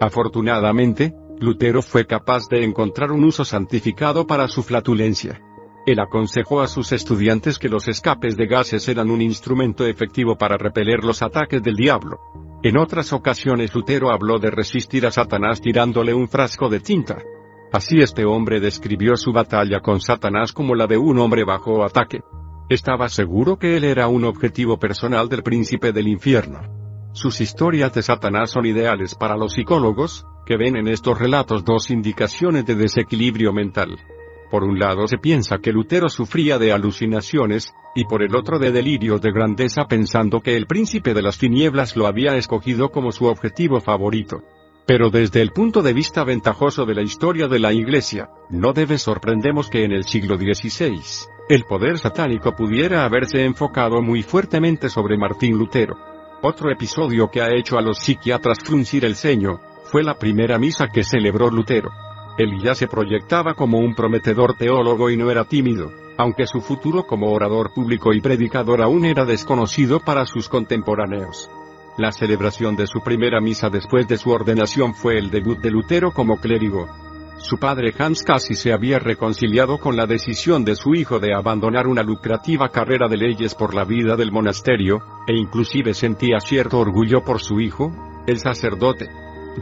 Afortunadamente, 0.00 1.14
Lutero 1.40 1.82
fue 1.82 2.06
capaz 2.06 2.48
de 2.48 2.64
encontrar 2.64 3.12
un 3.12 3.24
uso 3.24 3.44
santificado 3.44 4.26
para 4.26 4.48
su 4.48 4.62
flatulencia. 4.62 5.40
Él 5.86 6.00
aconsejó 6.00 6.60
a 6.60 6.68
sus 6.68 6.92
estudiantes 6.92 7.58
que 7.58 7.68
los 7.68 7.88
escapes 7.88 8.36
de 8.36 8.46
gases 8.46 8.88
eran 8.88 9.10
un 9.10 9.22
instrumento 9.22 9.86
efectivo 9.86 10.36
para 10.36 10.58
repeler 10.58 11.04
los 11.04 11.22
ataques 11.22 11.62
del 11.62 11.76
diablo. 11.76 12.18
En 12.62 12.76
otras 12.76 13.12
ocasiones 13.12 13.74
Lutero 13.74 14.10
habló 14.10 14.38
de 14.38 14.50
resistir 14.50 15.06
a 15.06 15.10
Satanás 15.10 15.60
tirándole 15.60 16.12
un 16.12 16.28
frasco 16.28 16.68
de 16.68 16.80
tinta. 16.80 17.22
Así 17.72 18.00
este 18.00 18.24
hombre 18.24 18.60
describió 18.60 19.16
su 19.16 19.32
batalla 19.32 19.80
con 19.80 20.00
Satanás 20.00 20.52
como 20.52 20.74
la 20.74 20.86
de 20.86 20.98
un 20.98 21.18
hombre 21.18 21.44
bajo 21.44 21.84
ataque. 21.84 22.20
Estaba 22.68 23.08
seguro 23.08 23.58
que 23.58 23.76
él 23.76 23.84
era 23.84 24.08
un 24.08 24.24
objetivo 24.24 24.78
personal 24.78 25.28
del 25.28 25.42
príncipe 25.42 25.92
del 25.92 26.08
infierno. 26.08 26.77
Sus 27.18 27.40
historias 27.40 27.92
de 27.94 28.02
Satanás 28.02 28.52
son 28.52 28.64
ideales 28.64 29.16
para 29.16 29.36
los 29.36 29.54
psicólogos, 29.54 30.24
que 30.46 30.56
ven 30.56 30.76
en 30.76 30.86
estos 30.86 31.18
relatos 31.18 31.64
dos 31.64 31.90
indicaciones 31.90 32.64
de 32.64 32.76
desequilibrio 32.76 33.52
mental. 33.52 33.98
Por 34.52 34.62
un 34.62 34.78
lado 34.78 35.08
se 35.08 35.18
piensa 35.18 35.58
que 35.58 35.72
Lutero 35.72 36.10
sufría 36.10 36.60
de 36.60 36.70
alucinaciones, 36.70 37.74
y 37.96 38.04
por 38.04 38.22
el 38.22 38.36
otro 38.36 38.60
de 38.60 38.70
delirios 38.70 39.20
de 39.20 39.32
grandeza 39.32 39.86
pensando 39.86 40.42
que 40.42 40.56
el 40.56 40.68
príncipe 40.68 41.12
de 41.12 41.22
las 41.22 41.38
tinieblas 41.38 41.96
lo 41.96 42.06
había 42.06 42.36
escogido 42.36 42.90
como 42.90 43.10
su 43.10 43.24
objetivo 43.24 43.80
favorito. 43.80 44.44
Pero 44.86 45.10
desde 45.10 45.42
el 45.42 45.50
punto 45.50 45.82
de 45.82 45.94
vista 45.94 46.22
ventajoso 46.22 46.86
de 46.86 46.94
la 46.94 47.02
historia 47.02 47.48
de 47.48 47.58
la 47.58 47.72
Iglesia, 47.72 48.30
no 48.48 48.72
debe 48.72 48.96
sorprendernos 48.96 49.70
que 49.70 49.82
en 49.82 49.90
el 49.90 50.04
siglo 50.04 50.36
XVI, 50.36 51.00
el 51.48 51.64
poder 51.64 51.98
satánico 51.98 52.54
pudiera 52.54 53.04
haberse 53.04 53.44
enfocado 53.44 54.02
muy 54.02 54.22
fuertemente 54.22 54.88
sobre 54.88 55.18
Martín 55.18 55.58
Lutero. 55.58 56.17
Otro 56.40 56.70
episodio 56.70 57.28
que 57.32 57.42
ha 57.42 57.52
hecho 57.52 57.78
a 57.78 57.82
los 57.82 57.98
psiquiatras 57.98 58.60
fruncir 58.60 59.04
el 59.04 59.16
ceño, 59.16 59.60
fue 59.90 60.04
la 60.04 60.14
primera 60.14 60.56
misa 60.56 60.86
que 60.86 61.02
celebró 61.02 61.50
Lutero. 61.50 61.90
Él 62.38 62.60
ya 62.62 62.76
se 62.76 62.86
proyectaba 62.86 63.54
como 63.54 63.78
un 63.78 63.96
prometedor 63.96 64.56
teólogo 64.56 65.10
y 65.10 65.16
no 65.16 65.32
era 65.32 65.44
tímido, 65.44 65.90
aunque 66.16 66.46
su 66.46 66.60
futuro 66.60 67.04
como 67.04 67.32
orador 67.32 67.72
público 67.74 68.12
y 68.12 68.20
predicador 68.20 68.82
aún 68.82 69.04
era 69.04 69.24
desconocido 69.24 69.98
para 69.98 70.26
sus 70.26 70.48
contemporáneos. 70.48 71.50
La 71.96 72.12
celebración 72.12 72.76
de 72.76 72.86
su 72.86 73.00
primera 73.00 73.40
misa 73.40 73.68
después 73.68 74.06
de 74.06 74.16
su 74.16 74.30
ordenación 74.30 74.94
fue 74.94 75.18
el 75.18 75.30
debut 75.32 75.58
de 75.58 75.72
Lutero 75.72 76.12
como 76.12 76.36
clérigo. 76.36 76.88
Su 77.48 77.56
padre 77.56 77.94
Hans 77.98 78.22
casi 78.24 78.52
se 78.52 78.74
había 78.74 78.98
reconciliado 78.98 79.78
con 79.78 79.96
la 79.96 80.04
decisión 80.04 80.66
de 80.66 80.76
su 80.76 80.94
hijo 80.94 81.18
de 81.18 81.32
abandonar 81.34 81.86
una 81.86 82.02
lucrativa 82.02 82.68
carrera 82.68 83.08
de 83.08 83.16
leyes 83.16 83.54
por 83.54 83.72
la 83.72 83.84
vida 83.84 84.16
del 84.16 84.30
monasterio, 84.30 85.00
e 85.26 85.34
inclusive 85.34 85.94
sentía 85.94 86.40
cierto 86.40 86.78
orgullo 86.78 87.24
por 87.24 87.40
su 87.40 87.58
hijo, 87.58 87.90
el 88.26 88.38
sacerdote. 88.38 89.08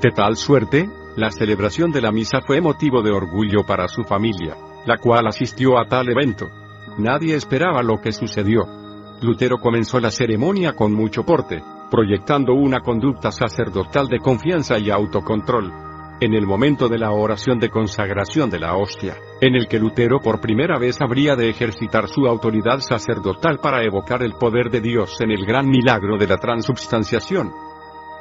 De 0.02 0.10
tal 0.10 0.36
suerte, 0.36 0.90
la 1.14 1.30
celebración 1.30 1.92
de 1.92 2.00
la 2.00 2.10
misa 2.10 2.40
fue 2.44 2.60
motivo 2.60 3.02
de 3.02 3.12
orgullo 3.12 3.64
para 3.64 3.86
su 3.86 4.02
familia, 4.02 4.56
la 4.84 4.96
cual 4.96 5.28
asistió 5.28 5.78
a 5.78 5.86
tal 5.86 6.08
evento. 6.08 6.48
Nadie 6.98 7.36
esperaba 7.36 7.84
lo 7.84 8.00
que 8.00 8.10
sucedió. 8.10 8.66
Lutero 9.22 9.58
comenzó 9.58 10.00
la 10.00 10.10
ceremonia 10.10 10.72
con 10.72 10.92
mucho 10.92 11.22
porte, 11.24 11.62
proyectando 11.88 12.52
una 12.52 12.80
conducta 12.80 13.30
sacerdotal 13.30 14.08
de 14.08 14.18
confianza 14.18 14.76
y 14.76 14.90
autocontrol. 14.90 15.86
En 16.18 16.32
el 16.32 16.47
momento 16.47 16.88
de 16.88 16.97
la 16.97 17.10
oración 17.10 17.59
de 17.59 17.68
consagración 17.68 18.48
de 18.48 18.59
la 18.59 18.74
hostia, 18.74 19.18
en 19.43 19.55
el 19.55 19.68
que 19.68 19.78
Lutero 19.78 20.18
por 20.18 20.40
primera 20.40 20.78
vez 20.78 21.02
habría 21.02 21.36
de 21.36 21.51
ejercitar 21.51 22.09
su 22.09 22.26
autoridad 22.26 22.80
sacerdotal 22.80 23.59
para 23.59 23.84
evocar 23.84 24.22
el 24.22 24.32
poder 24.32 24.70
de 24.70 24.80
Dios 24.80 25.20
en 25.20 25.30
el 25.30 25.44
gran 25.44 25.68
milagro 25.68 26.16
de 26.16 26.26
la 26.26 26.38
transubstanciación. 26.38 27.52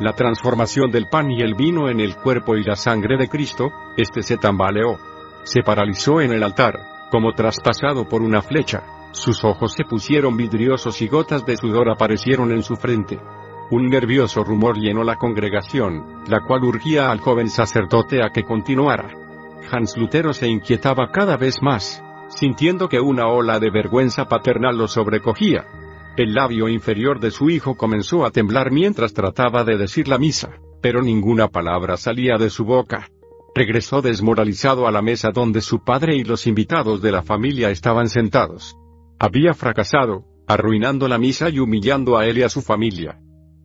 La 0.02 0.12
transformación 0.12 0.92
del 0.92 1.08
pan 1.08 1.32
y 1.32 1.42
el 1.42 1.56
vino 1.56 1.90
en 1.90 2.02
el 2.02 2.18
cuerpo 2.18 2.58
y 2.58 2.66
la 2.66 2.76
sangre 2.76 3.16
de 3.18 3.30
Cristo, 3.30 3.72
este 3.96 4.24
se 4.24 4.36
tambaleó. 4.36 5.00
Se 5.44 5.64
paralizó 5.64 6.20
en 6.20 6.34
el 6.34 6.44
altar, 6.44 7.08
como 7.10 7.32
traspasado 7.32 8.10
por 8.10 8.22
una 8.22 8.42
flecha. 8.42 8.84
Sus 9.14 9.46
ojos 9.46 9.72
se 9.72 9.86
pusieron 9.86 10.36
vidriosos 10.36 11.02
y 11.02 11.08
gotas 11.08 11.46
de 11.46 11.56
sudor 11.56 11.90
aparecieron 11.90 12.52
en 12.52 12.62
su 12.62 12.76
frente. 12.76 13.22
Un 13.72 13.88
nervioso 13.90 14.44
rumor 14.44 14.78
llenó 14.78 15.04
la 15.04 15.16
congregación, 15.16 16.24
la 16.28 16.42
cual 16.42 16.64
urgía 16.64 17.10
al 17.10 17.20
joven 17.20 17.50
sacerdote 17.50 18.24
a 18.24 18.30
que 18.30 18.44
continuara. 18.44 19.10
Hans 19.72 19.98
Lutero 19.98 20.34
se 20.34 20.48
inquietaba 20.48 21.10
cada 21.12 21.36
vez 21.36 21.64
más, 21.64 22.04
sintiendo 22.30 22.88
que 22.88 23.00
una 23.00 23.28
ola 23.28 23.60
de 23.60 23.72
vergüenza 23.72 24.26
paternal 24.26 24.78
lo 24.78 24.88
sobrecogía. 24.88 25.66
El 26.16 26.36
labio 26.36 26.70
inferior 26.70 27.20
de 27.20 27.32
su 27.32 27.50
hijo 27.50 27.76
comenzó 27.76 28.24
a 28.24 28.30
temblar 28.30 28.72
mientras 28.72 29.14
trataba 29.14 29.64
de 29.64 29.78
decir 29.78 30.08
la 30.08 30.20
misa, 30.20 30.60
pero 30.82 31.02
ninguna 31.02 31.48
palabra 31.48 31.98
salía 31.98 32.38
de 32.38 32.52
su 32.52 32.66
boca. 32.66 33.10
Regresó 33.56 34.04
desmoralizado 34.04 34.88
a 34.88 34.92
la 34.92 35.02
mesa 35.02 35.32
donde 35.34 35.62
su 35.62 35.84
padre 35.84 36.16
y 36.16 36.24
los 36.24 36.46
invitados 36.46 37.02
de 37.02 37.12
la 37.12 37.24
familia 37.24 37.72
estaban 37.72 38.10
sentados. 38.10 38.78
Había 39.18 39.56
fracasado, 39.56 40.26
arruinando 40.48 41.08
la 41.08 41.18
misa 41.18 41.50
y 41.50 41.58
humillando 41.58 42.18
a 42.18 42.28
él 42.28 42.38
y 42.38 42.44
a 42.44 42.50
su 42.50 42.62
familia. 42.62 43.20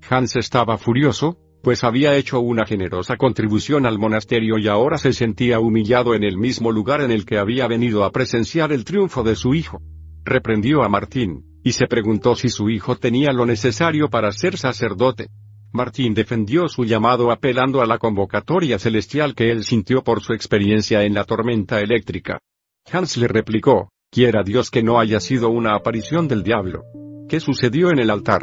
Hans 0.09 0.37
estaba 0.37 0.79
furioso, 0.79 1.37
pues 1.63 1.85
había 1.85 2.17
hecho 2.17 2.41
una 2.41 2.65
generosa 2.65 3.17
contribución 3.17 3.87
al 3.87 3.99
monasterio 3.99 4.59
y 4.59 4.69
ahora 4.69 4.99
se 4.99 5.13
sentía 5.13 5.61
humillado 5.61 6.15
en 6.15 6.25
el 6.25 6.39
mismo 6.39 6.73
lugar 6.73 7.03
en 7.03 7.11
el 7.11 7.27
que 7.27 7.39
había 7.39 7.67
venido 7.67 8.05
a 8.05 8.11
presenciar 8.11 8.73
el 8.73 8.85
triunfo 8.85 9.23
de 9.23 9.37
su 9.37 9.55
hijo. 9.55 9.81
Reprendió 10.25 10.83
a 10.83 10.89
Martín, 10.89 11.45
y 11.63 11.73
se 11.73 11.87
preguntó 11.87 12.35
si 12.35 12.49
su 12.49 12.71
hijo 12.71 12.97
tenía 12.97 13.33
lo 13.33 13.45
necesario 13.45 14.09
para 14.09 14.33
ser 14.33 14.57
sacerdote. 14.57 15.29
Martín 15.73 16.15
defendió 16.15 16.69
su 16.69 16.85
llamado 16.85 17.31
apelando 17.31 17.81
a 17.81 17.87
la 17.87 17.99
convocatoria 17.99 18.79
celestial 18.79 19.35
que 19.35 19.53
él 19.53 19.63
sintió 19.63 20.03
por 20.03 20.21
su 20.21 20.33
experiencia 20.33 21.05
en 21.05 21.15
la 21.15 21.25
tormenta 21.25 21.81
eléctrica. 21.81 22.41
Hans 22.91 23.17
le 23.19 23.29
replicó, 23.29 23.91
quiera 24.11 24.43
Dios 24.43 24.71
que 24.71 24.83
no 24.83 24.99
haya 24.99 25.21
sido 25.21 25.51
una 25.51 25.77
aparición 25.77 26.27
del 26.27 26.43
diablo. 26.43 26.83
¿Qué 27.29 27.39
sucedió 27.39 27.91
en 27.91 28.01
el 28.01 28.11
altar? 28.11 28.43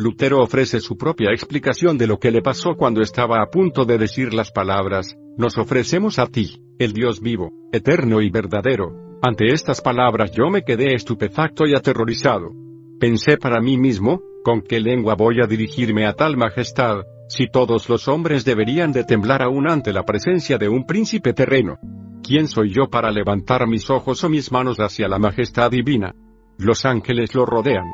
Lutero 0.00 0.42
ofrece 0.42 0.80
su 0.80 0.96
propia 0.96 1.30
explicación 1.30 1.98
de 1.98 2.06
lo 2.06 2.18
que 2.18 2.30
le 2.30 2.40
pasó 2.40 2.74
cuando 2.74 3.02
estaba 3.02 3.42
a 3.42 3.50
punto 3.50 3.84
de 3.84 3.98
decir 3.98 4.32
las 4.32 4.50
palabras, 4.50 5.14
nos 5.36 5.58
ofrecemos 5.58 6.18
a 6.18 6.26
ti, 6.26 6.62
el 6.78 6.94
Dios 6.94 7.20
vivo, 7.20 7.52
eterno 7.70 8.22
y 8.22 8.30
verdadero. 8.30 9.18
Ante 9.20 9.52
estas 9.52 9.82
palabras 9.82 10.32
yo 10.32 10.48
me 10.48 10.62
quedé 10.62 10.94
estupefacto 10.94 11.66
y 11.66 11.74
aterrorizado. 11.74 12.50
Pensé 12.98 13.36
para 13.36 13.60
mí 13.60 13.76
mismo, 13.76 14.22
¿con 14.42 14.62
qué 14.62 14.80
lengua 14.80 15.16
voy 15.16 15.42
a 15.42 15.46
dirigirme 15.46 16.06
a 16.06 16.14
tal 16.14 16.38
majestad, 16.38 17.02
si 17.28 17.48
todos 17.48 17.90
los 17.90 18.08
hombres 18.08 18.46
deberían 18.46 18.92
de 18.92 19.04
temblar 19.04 19.42
aún 19.42 19.68
ante 19.68 19.92
la 19.92 20.04
presencia 20.04 20.56
de 20.56 20.70
un 20.70 20.86
príncipe 20.86 21.34
terreno? 21.34 21.76
¿Quién 22.22 22.48
soy 22.48 22.72
yo 22.72 22.88
para 22.88 23.10
levantar 23.10 23.66
mis 23.66 23.90
ojos 23.90 24.24
o 24.24 24.30
mis 24.30 24.50
manos 24.50 24.78
hacia 24.78 25.08
la 25.08 25.18
majestad 25.18 25.70
divina? 25.70 26.14
Los 26.56 26.86
ángeles 26.86 27.34
lo 27.34 27.44
rodean. 27.44 27.84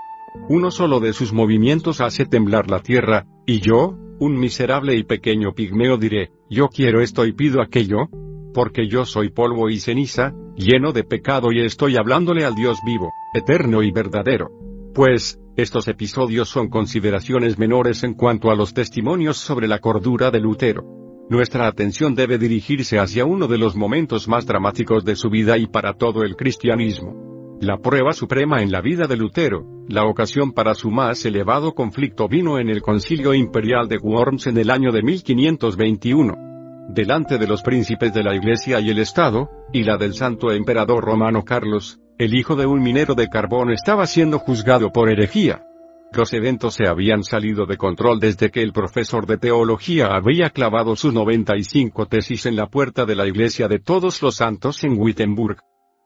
Uno 0.49 0.71
solo 0.71 1.01
de 1.01 1.13
sus 1.13 1.33
movimientos 1.33 2.01
hace 2.01 2.27
temblar 2.27 2.71
la 2.71 2.81
tierra, 2.81 3.27
y 3.47 3.61
yo, 3.61 3.97
un 4.19 4.39
miserable 4.39 4.95
y 4.97 5.03
pequeño 5.03 5.53
pigmeo 5.53 5.99
diré, 5.99 6.31
yo 6.49 6.69
quiero 6.69 7.01
esto 7.01 7.27
y 7.27 7.33
pido 7.33 7.61
aquello, 7.61 8.09
porque 8.55 8.89
yo 8.89 9.05
soy 9.05 9.31
polvo 9.31 9.69
y 9.69 9.79
ceniza, 9.81 10.33
lleno 10.57 10.93
de 10.93 11.05
pecado 11.05 11.53
y 11.53 11.61
estoy 11.61 11.97
hablándole 11.97 12.45
al 12.45 12.55
Dios 12.55 12.79
vivo, 12.87 13.11
eterno 13.35 13.83
y 13.83 13.91
verdadero. 13.91 14.49
Pues, 14.95 15.39
estos 15.57 15.89
episodios 15.89 16.49
son 16.49 16.69
consideraciones 16.69 17.59
menores 17.59 18.03
en 18.05 18.15
cuanto 18.15 18.51
a 18.51 18.55
los 18.55 18.73
testimonios 18.73 19.37
sobre 19.37 19.69
la 19.69 19.79
cordura 19.79 20.31
de 20.31 20.41
Lutero. 20.41 20.85
Nuestra 21.29 21.67
atención 21.67 22.15
debe 22.15 22.39
dirigirse 22.39 22.99
hacia 22.99 23.25
uno 23.25 23.49
de 23.49 23.59
los 23.59 23.75
momentos 23.75 24.29
más 24.29 24.47
dramáticos 24.47 25.05
de 25.05 25.17
su 25.17 25.29
vida 25.29 25.59
y 25.59 25.67
para 25.67 25.95
todo 25.95 26.23
el 26.23 26.37
cristianismo. 26.37 27.36
La 27.61 27.79
prueba 27.79 28.13
suprema 28.13 28.61
en 28.61 28.71
la 28.71 28.83
vida 28.83 29.07
de 29.07 29.17
Lutero, 29.17 29.65
la 29.89 30.05
ocasión 30.05 30.53
para 30.53 30.75
su 30.75 30.91
más 30.91 31.25
elevado 31.25 31.75
conflicto 31.75 32.29
vino 32.29 32.59
en 32.59 32.69
el 32.69 32.83
concilio 32.83 33.33
imperial 33.33 33.89
de 33.89 33.97
Worms 33.97 34.47
en 34.47 34.59
el 34.59 34.71
año 34.71 34.93
de 34.93 35.03
1521. 35.03 36.35
Delante 36.91 37.39
de 37.39 37.47
los 37.47 37.63
príncipes 37.63 38.13
de 38.13 38.23
la 38.23 38.35
Iglesia 38.35 38.79
y 38.81 38.91
el 38.91 38.99
Estado, 38.99 39.49
y 39.73 39.85
la 39.85 39.97
del 39.97 40.13
santo 40.13 40.53
emperador 40.53 41.03
romano 41.03 41.45
Carlos, 41.45 41.99
el 42.19 42.35
hijo 42.35 42.57
de 42.57 42.67
un 42.67 42.83
minero 42.83 43.15
de 43.15 43.29
carbón 43.29 43.71
estaba 43.73 44.07
siendo 44.07 44.39
juzgado 44.39 44.93
por 44.93 45.09
herejía. 45.09 45.63
Los 46.13 46.35
eventos 46.35 46.75
se 46.75 46.87
habían 46.87 47.25
salido 47.25 47.65
de 47.65 47.79
control 47.79 48.21
desde 48.21 48.51
que 48.51 48.61
el 48.61 48.75
profesor 48.75 49.27
de 49.27 49.39
teología 49.39 50.09
había 50.09 50.51
clavado 50.51 50.95
sus 50.95 51.15
95 51.15 52.05
tesis 52.05 52.45
en 52.45 52.55
la 52.55 52.67
puerta 52.67 53.07
de 53.07 53.17
la 53.17 53.27
Iglesia 53.27 53.67
de 53.67 53.79
Todos 53.79 54.21
los 54.21 54.37
Santos 54.37 54.85
en 54.85 54.99
Wittenberg. 54.99 55.57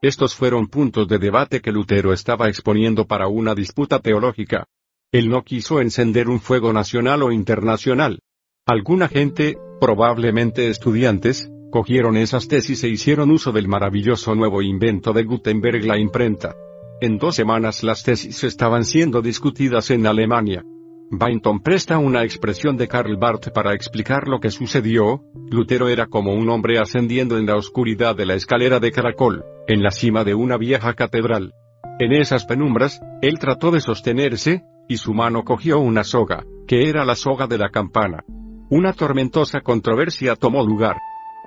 Estos 0.02 0.34
fueron 0.34 0.68
puntos 0.68 1.08
de 1.08 1.18
debate 1.18 1.60
que 1.60 1.72
Lutero 1.72 2.14
estaba 2.14 2.48
exponiendo 2.48 3.06
para 3.06 3.28
una 3.28 3.54
disputa 3.54 3.98
teológica. 3.98 4.64
Él 5.12 5.28
no 5.28 5.42
quiso 5.42 5.80
encender 5.80 6.30
un 6.30 6.40
fuego 6.40 6.72
nacional 6.72 7.22
o 7.22 7.32
internacional. 7.32 8.20
Alguna 8.66 9.08
gente, 9.08 9.58
probablemente 9.78 10.68
estudiantes, 10.68 11.50
cogieron 11.70 12.16
esas 12.16 12.48
tesis 12.48 12.82
e 12.82 12.88
hicieron 12.88 13.30
uso 13.30 13.52
del 13.52 13.68
maravilloso 13.68 14.34
nuevo 14.34 14.62
invento 14.62 15.12
de 15.12 15.24
Gutenberg 15.24 15.84
la 15.84 15.98
imprenta. 15.98 16.56
En 17.02 17.18
dos 17.18 17.36
semanas 17.36 17.82
las 17.82 18.02
tesis 18.02 18.42
estaban 18.44 18.84
siendo 18.86 19.20
discutidas 19.20 19.90
en 19.90 20.06
Alemania. 20.06 20.64
Bainton 21.12 21.58
presta 21.60 21.98
una 21.98 22.22
expresión 22.22 22.76
de 22.76 22.86
Karl 22.86 23.16
Barth 23.16 23.50
para 23.52 23.74
explicar 23.74 24.28
lo 24.28 24.38
que 24.38 24.50
sucedió, 24.50 25.24
Lutero 25.50 25.88
era 25.88 26.06
como 26.06 26.34
un 26.34 26.48
hombre 26.48 26.78
ascendiendo 26.78 27.36
en 27.36 27.46
la 27.46 27.56
oscuridad 27.56 28.14
de 28.14 28.26
la 28.26 28.34
escalera 28.34 28.78
de 28.78 28.92
caracol, 28.92 29.44
en 29.66 29.82
la 29.82 29.90
cima 29.90 30.22
de 30.22 30.34
una 30.34 30.56
vieja 30.56 30.94
catedral. 30.94 31.52
En 31.98 32.12
esas 32.12 32.44
penumbras, 32.44 33.00
él 33.22 33.40
trató 33.40 33.72
de 33.72 33.80
sostenerse, 33.80 34.62
y 34.88 34.98
su 34.98 35.12
mano 35.12 35.42
cogió 35.42 35.80
una 35.80 36.04
soga, 36.04 36.44
que 36.68 36.88
era 36.88 37.04
la 37.04 37.16
soga 37.16 37.48
de 37.48 37.58
la 37.58 37.70
campana. 37.70 38.22
Una 38.70 38.92
tormentosa 38.92 39.62
controversia 39.62 40.36
tomó 40.36 40.64
lugar. 40.64 40.96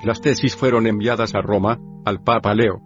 Las 0.03 0.19
tesis 0.19 0.58
fueron 0.58 0.88
enviadas 0.88 1.35
a 1.35 1.42
Roma, 1.42 1.80
al 2.03 2.22
Papa 2.22 2.53
Leo. 2.53 2.82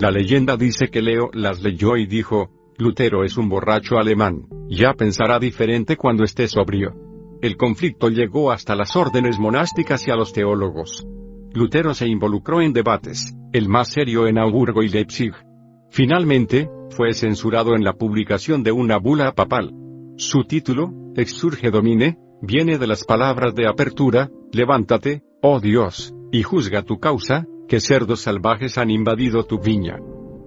La 0.00 0.10
leyenda 0.10 0.56
dice 0.56 0.88
que 0.88 1.02
Leo 1.02 1.28
las 1.34 1.60
leyó 1.60 1.98
y 1.98 2.06
dijo, 2.06 2.48
Lutero 2.78 3.24
es 3.24 3.36
un 3.36 3.48
borracho 3.48 3.98
alemán, 3.98 4.46
ya 4.68 4.94
pensará 4.94 5.38
diferente 5.38 5.96
cuando 5.96 6.24
esté 6.24 6.48
sobrio. 6.48 6.94
El 7.42 7.56
conflicto 7.56 8.08
llegó 8.08 8.50
hasta 8.50 8.74
las 8.74 8.96
órdenes 8.96 9.38
monásticas 9.38 10.06
y 10.06 10.10
a 10.10 10.16
los 10.16 10.32
teólogos. 10.32 11.06
Lutero 11.52 11.92
se 11.92 12.06
involucró 12.06 12.62
en 12.62 12.72
debates, 12.72 13.36
el 13.52 13.68
más 13.68 13.88
serio 13.88 14.26
en 14.26 14.38
Augsburgo 14.38 14.82
y 14.82 14.88
Leipzig. 14.88 15.32
Finalmente, 15.90 16.70
fue 16.90 17.12
censurado 17.12 17.74
en 17.74 17.84
la 17.84 17.92
publicación 17.94 18.62
de 18.62 18.72
una 18.72 18.98
bula 18.98 19.32
papal. 19.32 19.72
Su 20.16 20.44
título, 20.44 20.92
Exurge 21.16 21.70
Domine, 21.70 22.16
viene 22.40 22.78
de 22.78 22.86
las 22.86 23.04
palabras 23.04 23.54
de 23.54 23.66
apertura, 23.66 24.30
levántate, 24.52 25.22
oh 25.42 25.60
Dios, 25.60 26.14
y 26.30 26.42
juzga 26.42 26.82
tu 26.82 26.98
causa, 26.98 27.46
que 27.68 27.80
cerdos 27.80 28.20
salvajes 28.20 28.78
han 28.78 28.90
invadido 28.90 29.44
tu 29.44 29.58
viña. 29.58 29.98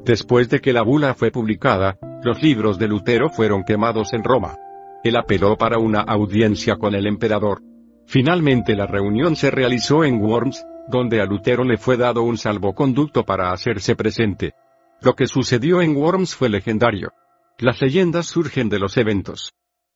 Después 0.03 0.49
de 0.49 0.59
que 0.59 0.73
la 0.73 0.83
bula 0.83 1.13
fue 1.13 1.31
publicada, 1.31 1.97
los 2.25 2.41
libros 2.41 2.79
de 2.79 2.87
Lutero 2.87 3.29
fueron 3.29 3.63
quemados 3.63 4.11
en 4.11 4.23
Roma. 4.23 4.57
Él 5.03 5.15
apeló 5.15 5.57
para 5.57 5.77
una 5.77 6.01
audiencia 6.01 6.75
con 6.75 6.95
el 6.95 7.05
emperador. 7.05 7.61
Finalmente 8.07 8.75
la 8.75 8.87
reunión 8.87 9.35
se 9.35 9.51
realizó 9.51 10.03
en 10.03 10.19
Worms, 10.19 10.65
donde 10.87 11.21
a 11.21 11.25
Lutero 11.25 11.63
le 11.63 11.77
fue 11.77 11.97
dado 11.97 12.23
un 12.23 12.39
salvoconducto 12.39 13.25
para 13.25 13.51
hacerse 13.51 13.95
presente. 13.95 14.53
Lo 15.01 15.13
que 15.13 15.27
sucedió 15.27 15.83
en 15.83 15.95
Worms 15.95 16.33
fue 16.35 16.49
legendario. 16.49 17.11
Las 17.59 17.79
leyendas 17.79 18.25
surgen 18.25 18.69
de 18.69 18.79
los 18.79 18.97
eventos. 18.97 19.53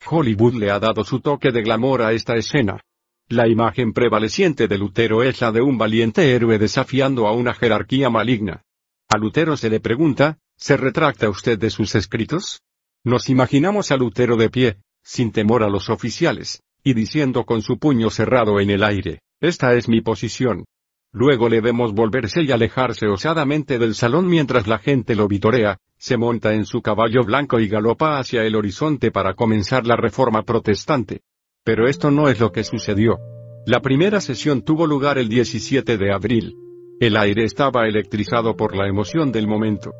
Hollywood 0.07 0.53
le 0.53 0.69
ha 0.69 0.79
dado 0.79 1.03
su 1.03 1.21
toque 1.21 1.51
de 1.51 1.63
glamour 1.63 2.03
a 2.03 2.13
esta 2.13 2.35
escena. 2.35 2.79
La 3.27 3.47
imagen 3.47 3.91
prevaleciente 3.91 4.67
de 4.67 4.77
Lutero 4.77 5.23
es 5.23 5.41
la 5.41 5.51
de 5.51 5.61
un 5.61 5.79
valiente 5.79 6.31
héroe 6.31 6.59
desafiando 6.59 7.27
a 7.27 7.33
una 7.33 7.55
jerarquía 7.55 8.11
maligna. 8.11 8.61
A 9.09 9.17
Lutero 9.17 9.57
se 9.57 9.71
le 9.71 9.79
pregunta, 9.79 10.37
¿Se 10.59 10.75
retracta 10.75 11.29
usted 11.29 11.57
de 11.57 11.69
sus 11.69 11.95
escritos? 11.95 12.61
Nos 13.05 13.29
imaginamos 13.29 13.91
a 13.91 13.95
Lutero 13.95 14.35
de 14.35 14.49
pie, 14.49 14.75
sin 15.01 15.31
temor 15.31 15.63
a 15.63 15.69
los 15.69 15.89
oficiales, 15.89 16.61
y 16.83 16.93
diciendo 16.93 17.45
con 17.45 17.61
su 17.61 17.79
puño 17.79 18.09
cerrado 18.09 18.59
en 18.59 18.69
el 18.69 18.83
aire, 18.83 19.21
esta 19.39 19.73
es 19.75 19.87
mi 19.87 20.01
posición. 20.01 20.65
Luego 21.13 21.47
le 21.47 21.61
vemos 21.61 21.93
volverse 21.93 22.43
y 22.43 22.51
alejarse 22.51 23.07
osadamente 23.07 23.79
del 23.79 23.95
salón 23.95 24.27
mientras 24.27 24.67
la 24.67 24.79
gente 24.79 25.15
lo 25.15 25.29
vitorea, 25.29 25.77
se 25.97 26.17
monta 26.17 26.53
en 26.53 26.65
su 26.65 26.81
caballo 26.81 27.23
blanco 27.23 27.61
y 27.61 27.69
galopa 27.69 28.19
hacia 28.19 28.43
el 28.43 28.57
horizonte 28.57 29.11
para 29.11 29.35
comenzar 29.35 29.87
la 29.87 29.95
reforma 29.95 30.43
protestante. 30.43 31.21
Pero 31.63 31.87
esto 31.87 32.11
no 32.11 32.27
es 32.27 32.41
lo 32.41 32.51
que 32.51 32.65
sucedió. 32.65 33.17
La 33.65 33.79
primera 33.79 34.19
sesión 34.19 34.63
tuvo 34.63 34.85
lugar 34.85 35.19
el 35.19 35.29
17 35.29 35.97
de 35.97 36.13
abril. 36.13 36.57
El 36.99 37.15
aire 37.15 37.45
estaba 37.45 37.87
electrizado 37.87 38.57
por 38.57 38.75
la 38.75 38.89
emoción 38.89 39.31
del 39.31 39.47
momento. 39.47 39.93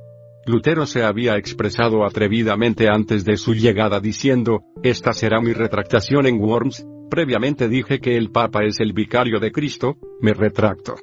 Lutero 0.45 0.85
se 0.85 1.03
había 1.03 1.37
expresado 1.37 2.05
atrevidamente 2.05 2.87
antes 2.89 3.25
de 3.25 3.37
su 3.37 3.53
llegada 3.53 3.99
diciendo, 3.99 4.63
esta 4.83 5.13
será 5.13 5.41
mi 5.41 5.53
retractación 5.53 6.25
en 6.25 6.39
Worms, 6.39 6.85
previamente 7.09 7.67
dije 7.67 7.99
que 7.99 8.17
el 8.17 8.31
Papa 8.31 8.63
es 8.63 8.79
el 8.79 8.93
vicario 8.93 9.39
de 9.39 9.51
Cristo, 9.51 9.97
me 10.21 10.33
retracto. 10.33 10.95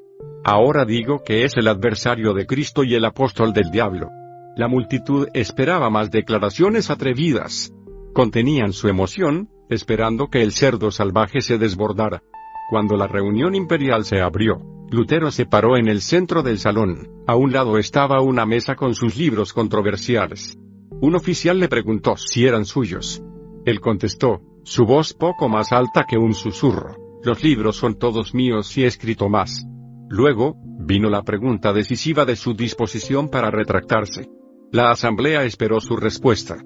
Ahora 0.45 0.85
digo 0.85 1.23
que 1.25 1.45
es 1.45 1.57
el 1.57 1.69
adversario 1.69 2.33
de 2.33 2.47
Cristo 2.47 2.85
y 2.85 2.95
el 2.95 3.05
apóstol 3.05 3.53
del 3.53 3.71
diablo. 3.71 4.11
La 4.57 4.69
multitud 4.69 5.29
esperaba 5.35 5.91
más 5.91 6.11
declaraciones 6.11 6.89
atrevidas. 6.91 7.73
Contenían 8.15 8.73
su 8.73 8.89
emoción, 8.89 9.51
esperando 9.69 10.29
que 10.29 10.43
el 10.43 10.53
cerdo 10.53 10.91
salvaje 10.91 11.41
se 11.41 11.59
desbordara. 11.59 12.23
Cuando 12.71 12.97
la 12.97 13.07
reunión 13.07 13.55
imperial 13.55 14.05
se 14.05 14.21
abrió, 14.21 14.76
Lutero 14.91 15.31
se 15.31 15.47
paró 15.47 15.77
en 15.77 15.89
el 15.89 16.01
centro 16.01 16.43
del 16.43 16.59
salón. 16.59 17.09
A 17.27 17.35
un 17.35 17.53
lado 17.53 17.77
estaba 17.79 18.21
una 18.21 18.47
mesa 18.47 18.77
con 18.77 18.95
sus 18.95 19.17
libros 19.17 19.53
controversiales. 19.53 20.59
Un 21.01 21.17
oficial 21.17 21.59
le 21.59 21.69
preguntó 21.69 22.17
si 22.17 22.47
eran 22.47 22.65
suyos. 22.65 23.23
Él 23.65 23.81
contestó, 23.81 24.41
su 24.63 24.85
voz 24.85 25.13
poco 25.13 25.49
más 25.49 25.73
alta 25.73 26.05
que 26.09 26.17
un 26.17 26.35
susurro. 26.35 26.97
Los 27.25 27.43
libros 27.43 27.77
son 27.77 27.99
todos 27.99 28.35
míos 28.35 28.77
y 28.79 28.85
he 28.85 28.87
escrito 28.87 29.29
más. 29.29 29.67
Luego, 30.09 30.57
vino 30.79 31.11
la 31.11 31.23
pregunta 31.23 31.73
decisiva 31.73 32.25
de 32.25 32.37
su 32.37 32.55
disposición 32.55 33.29
para 33.29 33.51
retractarse. 33.51 34.29
La 34.71 34.91
asamblea 34.91 35.45
esperó 35.45 35.81
su 35.81 35.97
respuesta. 35.97 36.57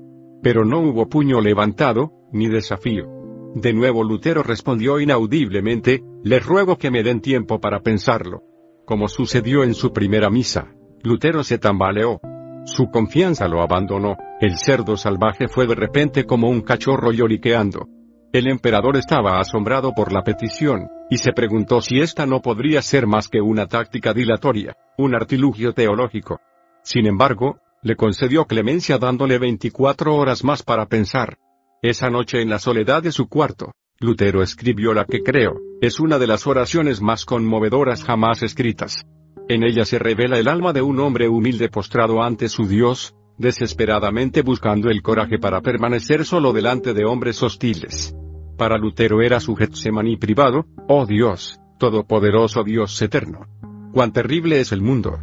Pero 0.43 0.65
no 0.65 0.81
hubo 0.81 1.09
puño 1.09 1.41
levantado, 1.41 2.13
ni 2.33 2.49
desafío. 2.49 3.20
De 3.55 3.73
nuevo 3.73 4.05
Lutero 4.05 4.43
respondió 4.43 5.01
inaudiblemente, 5.01 6.05
les 6.23 6.45
ruego 6.45 6.79
que 6.79 6.91
me 6.91 7.03
den 7.03 7.21
tiempo 7.21 7.61
para 7.61 7.81
pensarlo. 7.81 8.43
Como 8.87 9.09
sucedió 9.09 9.65
en 9.65 9.75
su 9.75 9.93
primera 9.93 10.31
misa, 10.31 10.73
Lutero 11.03 11.43
se 11.43 11.59
tambaleó. 11.59 12.21
Su 12.65 12.91
confianza 12.91 13.49
lo 13.49 13.63
abandonó, 13.63 14.17
el 14.41 14.57
cerdo 14.57 14.97
salvaje 14.97 15.49
fue 15.49 15.67
de 15.67 15.75
repente 15.75 16.27
como 16.27 16.49
un 16.49 16.61
cachorro 16.61 17.11
lloriqueando. 17.11 17.89
El 18.33 18.47
emperador 18.47 18.97
estaba 18.97 19.41
asombrado 19.41 19.93
por 19.95 20.13
la 20.13 20.23
petición, 20.23 20.89
y 21.11 21.19
se 21.19 21.33
preguntó 21.33 21.81
si 21.81 22.01
esta 22.01 22.27
no 22.27 22.43
podría 22.43 22.81
ser 22.83 23.09
más 23.09 23.27
que 23.27 23.41
una 23.41 23.67
táctica 23.67 24.15
dilatoria, 24.15 24.77
un 24.97 25.17
artilugio 25.17 25.73
teológico. 25.73 26.41
Sin 26.83 27.07
embargo, 27.07 27.59
le 27.83 27.97
concedió 27.97 28.45
clemencia 28.45 28.99
dándole 28.99 29.39
24 29.39 30.15
horas 30.15 30.45
más 30.45 30.63
para 30.63 30.87
pensar. 30.87 31.39
Esa 31.83 32.11
noche 32.11 32.43
en 32.43 32.51
la 32.51 32.59
soledad 32.59 33.03
de 33.03 33.11
su 33.11 33.27
cuarto, 33.27 33.73
Lutero 34.01 34.43
escribió 34.43 34.93
la 34.93 35.07
que 35.07 35.23
creo, 35.23 35.55
es 35.81 35.99
una 35.99 36.19
de 36.19 36.27
las 36.27 36.47
oraciones 36.47 37.01
más 37.01 37.25
conmovedoras 37.25 38.05
jamás 38.05 38.43
escritas. 38.43 39.07
En 39.49 39.63
ella 39.63 39.87
se 39.87 39.99
revela 39.99 40.39
el 40.39 40.49
alma 40.49 40.75
de 40.75 40.83
un 40.83 41.01
hombre 41.01 41.27
humilde 41.27 41.71
postrado 41.71 42.23
ante 42.23 42.51
su 42.51 42.69
Dios, 42.69 43.15
desesperadamente 43.39 44.43
buscando 44.43 44.91
el 44.91 45.01
coraje 45.01 45.39
para 45.39 45.63
permanecer 45.63 46.27
solo 46.27 46.53
delante 46.53 46.93
de 46.93 47.07
hombres 47.07 47.43
hostiles. 47.43 48.15
Para 48.59 48.77
Lutero 48.77 49.23
era 49.23 49.41
su 49.41 49.57
Getsemaní 49.57 50.19
privado, 50.19 50.67
oh 50.87 51.07
Dios, 51.07 51.61
todopoderoso 51.79 52.63
Dios 52.63 53.01
eterno. 53.01 53.47
Cuán 53.95 54.13
terrible 54.13 54.61
es 54.61 54.73
el 54.73 54.83
mundo. 54.83 55.19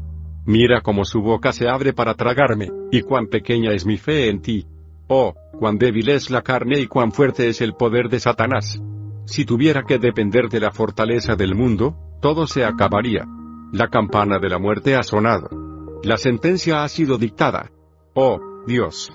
Mira 0.47 0.81
cómo 0.81 1.05
su 1.05 1.21
boca 1.21 1.51
se 1.51 1.69
abre 1.69 1.93
para 1.93 2.15
tragarme, 2.15 2.71
y 2.91 3.01
cuán 3.01 3.27
pequeña 3.27 3.73
es 3.73 3.85
mi 3.85 3.97
fe 3.97 4.29
en 4.29 4.41
ti, 4.41 4.65
Oh, 5.07 5.33
cuán 5.57 5.77
débil 5.77 6.09
es 6.09 6.29
la 6.29 6.41
carne 6.41 6.79
y 6.79 6.87
cuán 6.87 7.11
fuerte 7.11 7.47
es 7.47 7.61
el 7.61 7.73
poder 7.73 8.09
de 8.09 8.19
Satanás. 8.19 8.81
Si 9.25 9.45
tuviera 9.45 9.83
que 9.83 9.99
depender 9.99 10.49
de 10.49 10.59
la 10.59 10.71
fortaleza 10.71 11.35
del 11.35 11.55
mundo, 11.55 11.95
todo 12.21 12.47
se 12.47 12.65
acabaría. 12.65 13.25
La 13.71 13.87
campana 13.87 14.39
de 14.39 14.49
la 14.49 14.59
muerte 14.59 14.95
ha 14.95 15.03
sonado. 15.03 15.49
La 16.03 16.17
sentencia 16.17 16.83
ha 16.83 16.89
sido 16.89 17.17
dictada. 17.17 17.71
Oh, 18.13 18.39
Dios. 18.65 19.11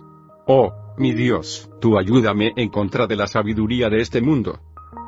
Oh, 0.47 0.73
mi 0.99 1.13
Dios, 1.13 1.71
tú 1.81 1.99
ayúdame 1.99 2.53
en 2.57 2.69
contra 2.69 3.07
de 3.07 3.17
la 3.17 3.27
sabiduría 3.27 3.89
de 3.89 4.01
este 4.01 4.21
mundo. 4.21 4.61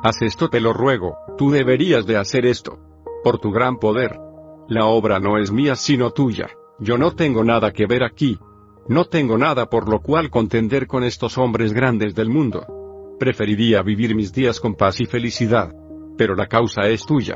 Haz 0.03 0.21
esto 0.21 0.49
te 0.49 0.59
lo 0.59 0.73
ruego, 0.73 1.17
tú 1.37 1.51
deberías 1.51 2.05
de 2.05 2.17
hacer 2.17 2.45
esto. 2.45 2.79
Por 3.23 3.39
tu 3.39 3.51
gran 3.51 3.77
poder. 3.77 4.19
La 4.67 4.85
obra 4.85 5.19
no 5.19 5.37
es 5.37 5.51
mía 5.51 5.75
sino 5.75 6.11
tuya. 6.11 6.49
Yo 6.79 6.97
no 6.97 7.11
tengo 7.11 7.43
nada 7.43 7.71
que 7.71 7.85
ver 7.85 8.03
aquí, 8.03 8.39
no 8.87 9.05
tengo 9.05 9.37
nada 9.37 9.67
por 9.67 9.89
lo 9.89 10.01
cual 10.01 10.29
contender 10.29 10.85
con 10.85 11.03
estos 11.03 11.39
hombres 11.39 11.73
grandes 11.73 12.13
del 12.13 12.29
mundo. 12.29 13.15
Preferiría 13.19 13.81
vivir 13.81 14.15
mis 14.15 14.31
días 14.31 14.59
con 14.59 14.75
paz 14.75 14.99
y 15.01 15.05
felicidad. 15.05 15.73
Pero 16.17 16.35
la 16.35 16.47
causa 16.47 16.83
es 16.83 17.05
tuya. 17.05 17.35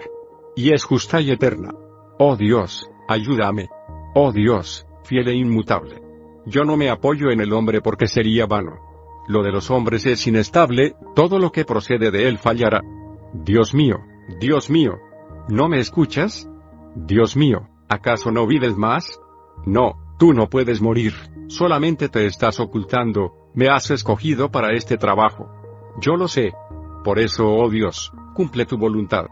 Y 0.55 0.73
es 0.73 0.83
justa 0.83 1.19
y 1.21 1.31
eterna. 1.31 1.71
Oh 2.19 2.35
Dios, 2.35 2.89
ayúdame. 3.07 3.67
Oh 4.13 4.31
Dios, 4.31 4.85
fiel 5.03 5.27
e 5.27 5.33
inmutable. 5.33 6.01
Yo 6.45 6.63
no 6.65 6.77
me 6.77 6.89
apoyo 6.89 7.31
en 7.31 7.41
el 7.41 7.51
hombre 7.53 7.81
porque 7.81 8.07
sería 8.07 8.45
vano. 8.45 8.77
Lo 9.27 9.41
de 9.41 9.51
los 9.51 9.71
hombres 9.71 10.05
es 10.05 10.25
inestable, 10.27 10.95
todo 11.15 11.39
lo 11.39 11.51
que 11.51 11.65
procede 11.65 12.11
de 12.11 12.27
él 12.27 12.37
fallará. 12.37 12.81
Dios 13.33 13.73
mío, 13.73 13.97
Dios 14.39 14.69
mío. 14.69 14.99
¿No 15.47 15.67
me 15.67 15.79
escuchas? 15.79 16.49
Dios 16.95 17.35
mío, 17.35 17.69
¿acaso 17.87 18.31
no 18.31 18.45
vives 18.45 18.75
más? 18.77 19.19
No, 19.65 20.15
tú 20.17 20.33
no 20.33 20.49
puedes 20.49 20.81
morir. 20.81 21.13
Solamente 21.49 22.09
te 22.09 22.27
estás 22.27 22.59
ocultando, 22.59 23.49
me 23.55 23.69
has 23.69 23.89
escogido 23.89 24.51
para 24.51 24.73
este 24.73 24.97
trabajo. 24.97 25.49
Yo 25.99 26.15
lo 26.15 26.27
sé. 26.27 26.53
Por 27.03 27.17
eso, 27.17 27.49
oh 27.49 27.71
Dios, 27.71 28.13
cumple 28.35 28.67
tu 28.67 28.77
voluntad. 28.77 29.25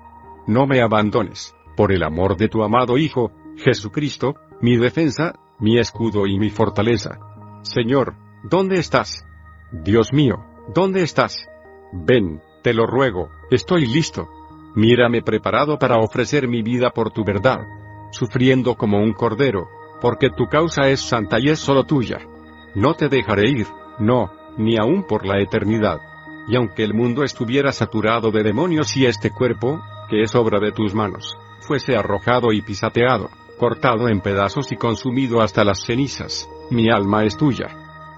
No 0.47 0.65
me 0.65 0.81
abandones, 0.81 1.55
por 1.75 1.91
el 1.91 2.01
amor 2.01 2.35
de 2.35 2.49
tu 2.49 2.63
amado 2.63 2.97
Hijo, 2.97 3.31
Jesucristo, 3.57 4.33
mi 4.61 4.77
defensa, 4.77 5.35
mi 5.59 5.77
escudo 5.77 6.25
y 6.25 6.39
mi 6.39 6.49
fortaleza. 6.49 7.19
Señor, 7.61 8.15
¿dónde 8.43 8.79
estás? 8.79 9.23
Dios 9.71 10.11
mío, 10.11 10.43
¿dónde 10.73 11.03
estás? 11.03 11.47
Ven, 11.93 12.41
te 12.63 12.73
lo 12.73 12.87
ruego, 12.87 13.29
estoy 13.51 13.85
listo. 13.85 14.27
Mírame 14.73 15.21
preparado 15.21 15.77
para 15.77 15.99
ofrecer 15.99 16.47
mi 16.47 16.63
vida 16.63 16.89
por 16.89 17.11
tu 17.11 17.23
verdad. 17.23 17.59
Sufriendo 18.09 18.75
como 18.75 18.97
un 18.97 19.13
cordero, 19.13 19.67
porque 20.01 20.29
tu 20.29 20.47
causa 20.47 20.89
es 20.89 21.01
santa 21.01 21.37
y 21.39 21.49
es 21.49 21.59
solo 21.59 21.83
tuya. 21.83 22.19
No 22.75 22.93
te 22.93 23.09
dejaré 23.09 23.49
ir, 23.49 23.67
no, 23.99 24.31
ni 24.57 24.77
aún 24.77 25.03
por 25.03 25.25
la 25.25 25.39
eternidad. 25.39 25.99
Y 26.47 26.55
aunque 26.55 26.83
el 26.83 26.93
mundo 26.93 27.23
estuviera 27.23 27.71
saturado 27.71 28.31
de 28.31 28.43
demonios 28.43 28.95
y 28.95 29.05
este 29.05 29.31
cuerpo, 29.31 29.81
que 30.09 30.21
es 30.21 30.35
obra 30.35 30.59
de 30.59 30.71
tus 30.71 30.93
manos, 30.93 31.37
fuese 31.59 31.95
arrojado 31.95 32.53
y 32.53 32.61
pisateado, 32.61 33.29
cortado 33.57 34.07
en 34.07 34.21
pedazos 34.21 34.71
y 34.71 34.77
consumido 34.77 35.41
hasta 35.41 35.63
las 35.63 35.83
cenizas, 35.83 36.49
mi 36.69 36.89
alma 36.89 37.25
es 37.25 37.35
tuya. 37.35 37.67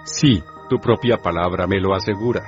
Sí, 0.03 0.43
tu 0.69 0.79
propia 0.79 1.17
palabra 1.17 1.65
me 1.65 1.79
lo 1.79 1.95
asegura. 1.95 2.43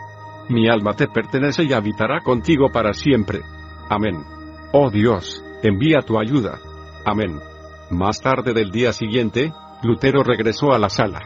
Mi 0.49 0.67
alma 0.67 0.93
te 0.93 1.07
pertenece 1.07 1.63
y 1.63 1.73
habitará 1.73 2.21
contigo 2.21 2.69
para 2.71 2.93
siempre. 2.93 3.41
Amén. 3.89 4.23
Oh 4.73 4.89
Dios, 4.89 5.43
envía 5.63 6.01
tu 6.01 6.19
ayuda. 6.19 6.59
Amén. 7.05 7.39
Más 7.91 8.21
tarde 8.21 8.53
del 8.53 8.71
día 8.71 8.93
siguiente, 8.93 9.51
Lutero 9.83 10.23
regresó 10.23 10.71
a 10.71 10.79
la 10.79 10.89
sala. 10.89 11.19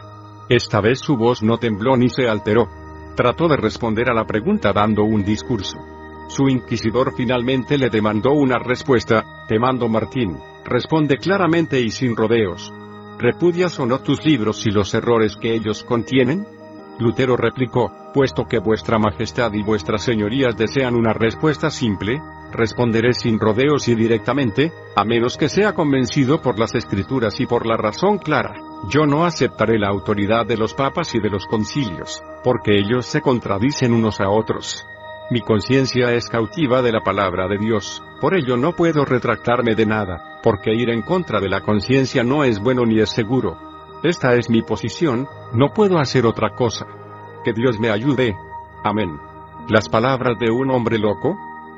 Esta 0.48 0.80
vez 0.80 0.98
su 0.98 1.16
voz 1.16 1.40
no 1.40 1.58
tembló 1.58 1.96
ni 1.96 2.08
se 2.08 2.28
alteró. 2.28 2.66
Trató 3.14 3.46
de 3.46 3.56
responder 3.56 4.10
a 4.10 4.14
la 4.14 4.26
pregunta 4.26 4.72
dando 4.72 5.04
un 5.04 5.24
discurso. 5.24 5.78
Su 6.28 6.48
inquisidor 6.48 7.14
finalmente 7.16 7.78
le 7.78 7.88
demandó 7.88 8.32
una 8.32 8.58
respuesta, 8.58 9.44
te 9.46 9.60
mando 9.60 9.88
Martín, 9.88 10.38
responde 10.64 11.18
claramente 11.18 11.80
y 11.80 11.92
sin 11.92 12.16
rodeos. 12.16 12.72
¿Repudias 13.16 13.78
o 13.78 13.86
no 13.86 14.00
tus 14.00 14.24
libros 14.24 14.66
y 14.66 14.70
los 14.70 14.92
errores 14.92 15.36
que 15.36 15.54
ellos 15.54 15.84
contienen? 15.84 16.48
Lutero 16.98 17.36
replicó, 17.36 17.92
puesto 18.12 18.46
que 18.46 18.58
vuestra 18.58 18.98
majestad 18.98 19.52
y 19.52 19.62
vuestras 19.62 20.02
señorías 20.02 20.56
desean 20.56 20.96
una 20.96 21.12
respuesta 21.12 21.70
simple, 21.70 22.20
responderé 22.52 23.12
sin 23.12 23.38
rodeos 23.38 23.88
y 23.88 23.94
directamente, 23.94 24.72
a 24.94 25.04
menos 25.04 25.36
que 25.36 25.48
sea 25.48 25.72
convencido 25.72 26.40
por 26.40 26.58
las 26.58 26.74
escrituras 26.74 27.40
y 27.40 27.46
por 27.46 27.66
la 27.66 27.76
razón 27.76 28.18
clara. 28.18 28.54
Yo 28.88 29.06
no 29.06 29.24
aceptaré 29.24 29.78
la 29.78 29.88
autoridad 29.88 30.46
de 30.46 30.56
los 30.56 30.74
papas 30.74 31.14
y 31.14 31.20
de 31.20 31.30
los 31.30 31.46
concilios, 31.46 32.22
porque 32.44 32.78
ellos 32.78 33.06
se 33.06 33.20
contradicen 33.20 33.92
unos 33.92 34.20
a 34.20 34.28
otros. 34.28 34.86
Mi 35.30 35.40
conciencia 35.40 36.12
es 36.12 36.28
cautiva 36.28 36.82
de 36.82 36.92
la 36.92 37.00
palabra 37.00 37.48
de 37.48 37.58
Dios, 37.58 38.02
por 38.20 38.34
ello 38.34 38.56
no 38.56 38.72
puedo 38.72 39.04
retractarme 39.04 39.74
de 39.74 39.84
nada, 39.84 40.40
porque 40.42 40.72
ir 40.72 40.88
en 40.88 41.02
contra 41.02 41.40
de 41.40 41.48
la 41.48 41.60
conciencia 41.60 42.22
no 42.22 42.44
es 42.44 42.60
bueno 42.60 42.86
ni 42.86 43.00
es 43.00 43.10
seguro. 43.10 43.58
Esta 44.02 44.34
es 44.34 44.48
mi 44.48 44.62
posición, 44.62 45.26
no 45.52 45.74
puedo 45.74 45.98
hacer 45.98 46.26
otra 46.26 46.54
cosa. 46.54 46.86
Que 47.44 47.52
Dios 47.52 47.80
me 47.80 47.90
ayude. 47.90 48.36
Amén. 48.84 49.18
Las 49.68 49.88
palabras 49.88 50.38
de 50.38 50.50
un 50.50 50.70
hombre 50.70 50.98
loco, 50.98 51.36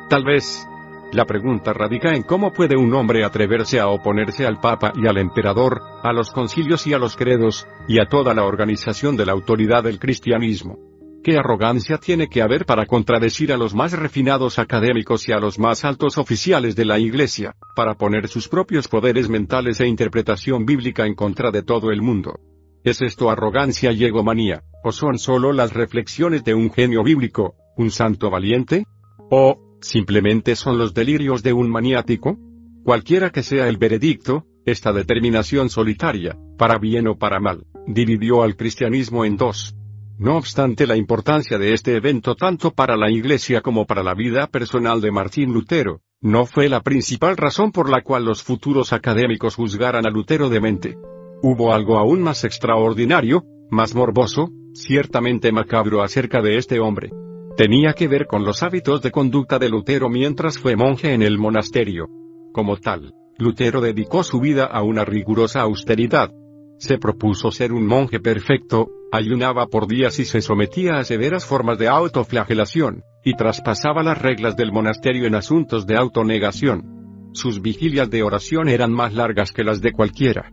Tal 0.08 0.24
vez. 0.24 0.66
La 1.12 1.26
pregunta 1.26 1.74
radica 1.74 2.14
en 2.14 2.22
cómo 2.22 2.52
puede 2.52 2.76
un 2.76 2.94
hombre 2.94 3.24
atreverse 3.24 3.78
a 3.78 3.88
oponerse 3.88 4.46
al 4.46 4.58
Papa 4.58 4.92
y 4.94 5.06
al 5.06 5.18
Emperador, 5.18 5.82
a 6.02 6.12
los 6.14 6.30
concilios 6.30 6.86
y 6.86 6.94
a 6.94 6.98
los 6.98 7.14
credos, 7.14 7.66
y 7.88 8.00
a 8.00 8.06
toda 8.06 8.32
la 8.32 8.44
organización 8.44 9.16
de 9.16 9.26
la 9.26 9.32
autoridad 9.32 9.84
del 9.84 9.98
cristianismo. 9.98 10.78
¿Qué 11.22 11.36
arrogancia 11.36 11.98
tiene 11.98 12.28
que 12.28 12.40
haber 12.40 12.64
para 12.64 12.86
contradecir 12.86 13.52
a 13.52 13.58
los 13.58 13.74
más 13.74 13.92
refinados 13.92 14.58
académicos 14.58 15.28
y 15.28 15.32
a 15.32 15.38
los 15.38 15.58
más 15.58 15.84
altos 15.84 16.16
oficiales 16.16 16.74
de 16.74 16.86
la 16.86 16.98
Iglesia, 16.98 17.54
para 17.76 17.94
poner 17.94 18.28
sus 18.28 18.48
propios 18.48 18.88
poderes 18.88 19.28
mentales 19.28 19.80
e 19.80 19.86
interpretación 19.86 20.64
bíblica 20.64 21.06
en 21.06 21.14
contra 21.14 21.50
de 21.50 21.62
todo 21.62 21.90
el 21.90 22.00
mundo? 22.00 22.38
¿Es 22.82 23.02
esto 23.02 23.30
arrogancia 23.30 23.92
y 23.92 24.04
egomanía, 24.04 24.62
o 24.82 24.92
son 24.92 25.18
solo 25.18 25.52
las 25.52 25.74
reflexiones 25.74 26.44
de 26.44 26.54
un 26.54 26.70
genio 26.70 27.02
bíblico, 27.02 27.56
un 27.76 27.90
santo 27.90 28.30
valiente? 28.30 28.86
¿O, 29.30 29.67
¿Simplemente 29.80 30.56
son 30.56 30.76
los 30.76 30.92
delirios 30.92 31.42
de 31.42 31.52
un 31.52 31.70
maniático? 31.70 32.36
Cualquiera 32.84 33.30
que 33.30 33.42
sea 33.42 33.68
el 33.68 33.76
veredicto, 33.76 34.46
esta 34.64 34.92
determinación 34.92 35.70
solitaria, 35.70 36.36
para 36.56 36.78
bien 36.78 37.06
o 37.06 37.16
para 37.16 37.38
mal, 37.38 37.64
dividió 37.86 38.42
al 38.42 38.56
cristianismo 38.56 39.24
en 39.24 39.36
dos. 39.36 39.76
No 40.18 40.36
obstante 40.36 40.86
la 40.86 40.96
importancia 40.96 41.58
de 41.58 41.74
este 41.74 41.94
evento 41.94 42.34
tanto 42.34 42.72
para 42.72 42.96
la 42.96 43.08
Iglesia 43.08 43.60
como 43.60 43.86
para 43.86 44.02
la 44.02 44.14
vida 44.14 44.48
personal 44.48 45.00
de 45.00 45.12
Martín 45.12 45.52
Lutero, 45.52 46.00
no 46.20 46.44
fue 46.44 46.68
la 46.68 46.82
principal 46.82 47.36
razón 47.36 47.70
por 47.70 47.88
la 47.88 48.02
cual 48.02 48.24
los 48.24 48.42
futuros 48.42 48.92
académicos 48.92 49.54
juzgaran 49.54 50.06
a 50.06 50.10
Lutero 50.10 50.48
de 50.48 50.60
mente. 50.60 50.98
Hubo 51.40 51.72
algo 51.72 51.98
aún 51.98 52.20
más 52.20 52.42
extraordinario, 52.42 53.44
más 53.70 53.94
morboso, 53.94 54.50
ciertamente 54.74 55.52
macabro 55.52 56.02
acerca 56.02 56.42
de 56.42 56.56
este 56.56 56.80
hombre 56.80 57.12
tenía 57.58 57.92
que 57.92 58.06
ver 58.06 58.28
con 58.28 58.44
los 58.44 58.62
hábitos 58.62 59.02
de 59.02 59.10
conducta 59.10 59.58
de 59.58 59.68
Lutero 59.68 60.08
mientras 60.08 60.60
fue 60.60 60.76
monje 60.76 61.12
en 61.12 61.22
el 61.22 61.40
monasterio. 61.40 62.06
Como 62.52 62.76
tal, 62.76 63.12
Lutero 63.36 63.80
dedicó 63.80 64.22
su 64.22 64.38
vida 64.38 64.64
a 64.64 64.84
una 64.84 65.04
rigurosa 65.04 65.62
austeridad. 65.62 66.30
Se 66.78 66.98
propuso 66.98 67.50
ser 67.50 67.72
un 67.72 67.84
monje 67.84 68.20
perfecto, 68.20 68.86
ayunaba 69.10 69.66
por 69.66 69.88
días 69.88 70.20
y 70.20 70.24
se 70.24 70.40
sometía 70.40 70.98
a 70.98 71.04
severas 71.04 71.46
formas 71.46 71.78
de 71.78 71.88
autoflagelación, 71.88 73.02
y 73.24 73.34
traspasaba 73.34 74.04
las 74.04 74.22
reglas 74.22 74.56
del 74.56 74.70
monasterio 74.70 75.26
en 75.26 75.34
asuntos 75.34 75.84
de 75.84 75.96
autonegación. 75.96 77.30
Sus 77.32 77.60
vigilias 77.60 78.08
de 78.08 78.22
oración 78.22 78.68
eran 78.68 78.92
más 78.92 79.14
largas 79.14 79.50
que 79.50 79.64
las 79.64 79.80
de 79.80 79.90
cualquiera. 79.90 80.52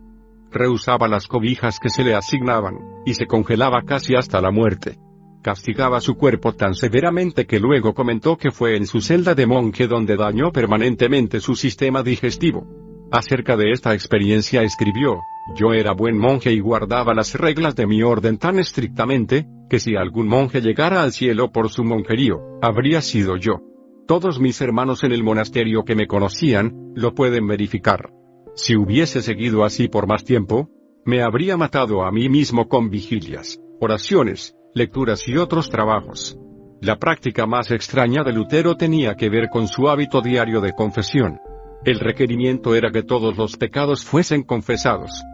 Rehusaba 0.50 1.06
las 1.06 1.28
cobijas 1.28 1.78
que 1.78 1.88
se 1.88 2.02
le 2.02 2.16
asignaban, 2.16 2.74
y 3.06 3.14
se 3.14 3.26
congelaba 3.26 3.82
casi 3.86 4.16
hasta 4.16 4.40
la 4.40 4.50
muerte 4.50 4.98
castigaba 5.46 6.00
su 6.00 6.16
cuerpo 6.16 6.54
tan 6.54 6.74
severamente 6.74 7.46
que 7.46 7.60
luego 7.60 7.94
comentó 7.94 8.36
que 8.36 8.50
fue 8.50 8.76
en 8.76 8.84
su 8.84 9.00
celda 9.00 9.36
de 9.36 9.46
monje 9.46 9.86
donde 9.86 10.16
dañó 10.16 10.50
permanentemente 10.50 11.38
su 11.38 11.54
sistema 11.54 12.02
digestivo. 12.02 12.66
Acerca 13.12 13.56
de 13.56 13.70
esta 13.70 13.94
experiencia 13.94 14.64
escribió, 14.64 15.20
yo 15.54 15.72
era 15.72 15.92
buen 15.92 16.18
monje 16.18 16.52
y 16.52 16.58
guardaba 16.58 17.14
las 17.14 17.36
reglas 17.36 17.76
de 17.76 17.86
mi 17.86 18.02
orden 18.02 18.38
tan 18.38 18.58
estrictamente, 18.58 19.46
que 19.70 19.78
si 19.78 19.94
algún 19.94 20.26
monje 20.26 20.60
llegara 20.60 21.04
al 21.04 21.12
cielo 21.12 21.52
por 21.52 21.68
su 21.68 21.84
monjerío, 21.84 22.40
habría 22.60 23.00
sido 23.00 23.36
yo. 23.36 23.60
Todos 24.08 24.40
mis 24.40 24.60
hermanos 24.60 25.04
en 25.04 25.12
el 25.12 25.22
monasterio 25.22 25.84
que 25.84 25.94
me 25.94 26.08
conocían, 26.08 26.72
lo 26.96 27.14
pueden 27.14 27.46
verificar. 27.46 28.10
Si 28.56 28.74
hubiese 28.74 29.22
seguido 29.22 29.64
así 29.64 29.86
por 29.86 30.08
más 30.08 30.24
tiempo, 30.24 30.70
me 31.04 31.22
habría 31.22 31.56
matado 31.56 32.04
a 32.04 32.10
mí 32.10 32.28
mismo 32.28 32.66
con 32.66 32.90
vigilias, 32.90 33.60
oraciones, 33.78 34.55
lecturas 34.76 35.26
y 35.26 35.38
otros 35.38 35.70
trabajos. 35.70 36.38
La 36.82 36.96
práctica 36.96 37.46
más 37.46 37.70
extraña 37.70 38.22
de 38.22 38.34
Lutero 38.34 38.76
tenía 38.76 39.14
que 39.14 39.30
ver 39.30 39.48
con 39.48 39.68
su 39.68 39.88
hábito 39.88 40.20
diario 40.20 40.60
de 40.60 40.74
confesión. 40.74 41.40
El 41.86 41.98
requerimiento 41.98 42.74
era 42.74 42.90
que 42.90 43.02
todos 43.02 43.38
los 43.38 43.56
pecados 43.56 44.04
fuesen 44.04 44.42
confesados. 44.42 45.24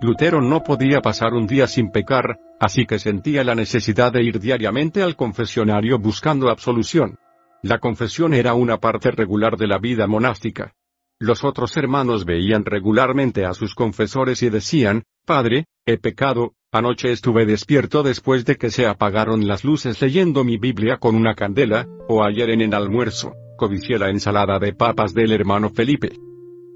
Lutero 0.00 0.40
no 0.40 0.62
podía 0.62 1.00
pasar 1.00 1.34
un 1.34 1.48
día 1.48 1.66
sin 1.66 1.90
pecar, 1.90 2.38
así 2.60 2.86
que 2.86 3.00
sentía 3.00 3.42
la 3.42 3.56
necesidad 3.56 4.12
de 4.12 4.22
ir 4.22 4.38
diariamente 4.38 5.02
al 5.02 5.16
confesionario 5.16 5.98
buscando 5.98 6.48
absolución. 6.48 7.18
La 7.60 7.80
confesión 7.80 8.34
era 8.34 8.54
una 8.54 8.78
parte 8.78 9.10
regular 9.10 9.56
de 9.56 9.66
la 9.66 9.78
vida 9.78 10.06
monástica. 10.06 10.74
Los 11.18 11.42
otros 11.42 11.76
hermanos 11.76 12.24
veían 12.24 12.64
regularmente 12.64 13.46
a 13.46 13.52
sus 13.52 13.74
confesores 13.74 14.44
y 14.44 14.50
decían, 14.50 15.02
Padre, 15.26 15.66
he 15.86 15.98
pecado, 15.98 16.54
Anoche 16.74 17.12
estuve 17.12 17.44
despierto 17.44 18.02
después 18.02 18.46
de 18.46 18.56
que 18.56 18.70
se 18.70 18.86
apagaron 18.86 19.46
las 19.46 19.62
luces 19.62 20.00
leyendo 20.00 20.42
mi 20.42 20.56
Biblia 20.56 20.96
con 20.96 21.14
una 21.14 21.34
candela, 21.34 21.86
o 22.08 22.24
ayer 22.24 22.48
en 22.48 22.62
el 22.62 22.72
almuerzo, 22.72 23.34
codicié 23.58 23.98
la 23.98 24.08
ensalada 24.08 24.58
de 24.58 24.72
papas 24.72 25.12
del 25.12 25.32
hermano 25.32 25.68
Felipe. 25.68 26.16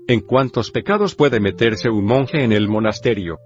¿En 0.06 0.20
cuántos 0.20 0.70
pecados 0.70 1.14
puede 1.14 1.40
meterse 1.40 1.88
un 1.88 2.04
monje 2.04 2.44
en 2.44 2.52
el 2.52 2.68
monasterio? 2.68 3.38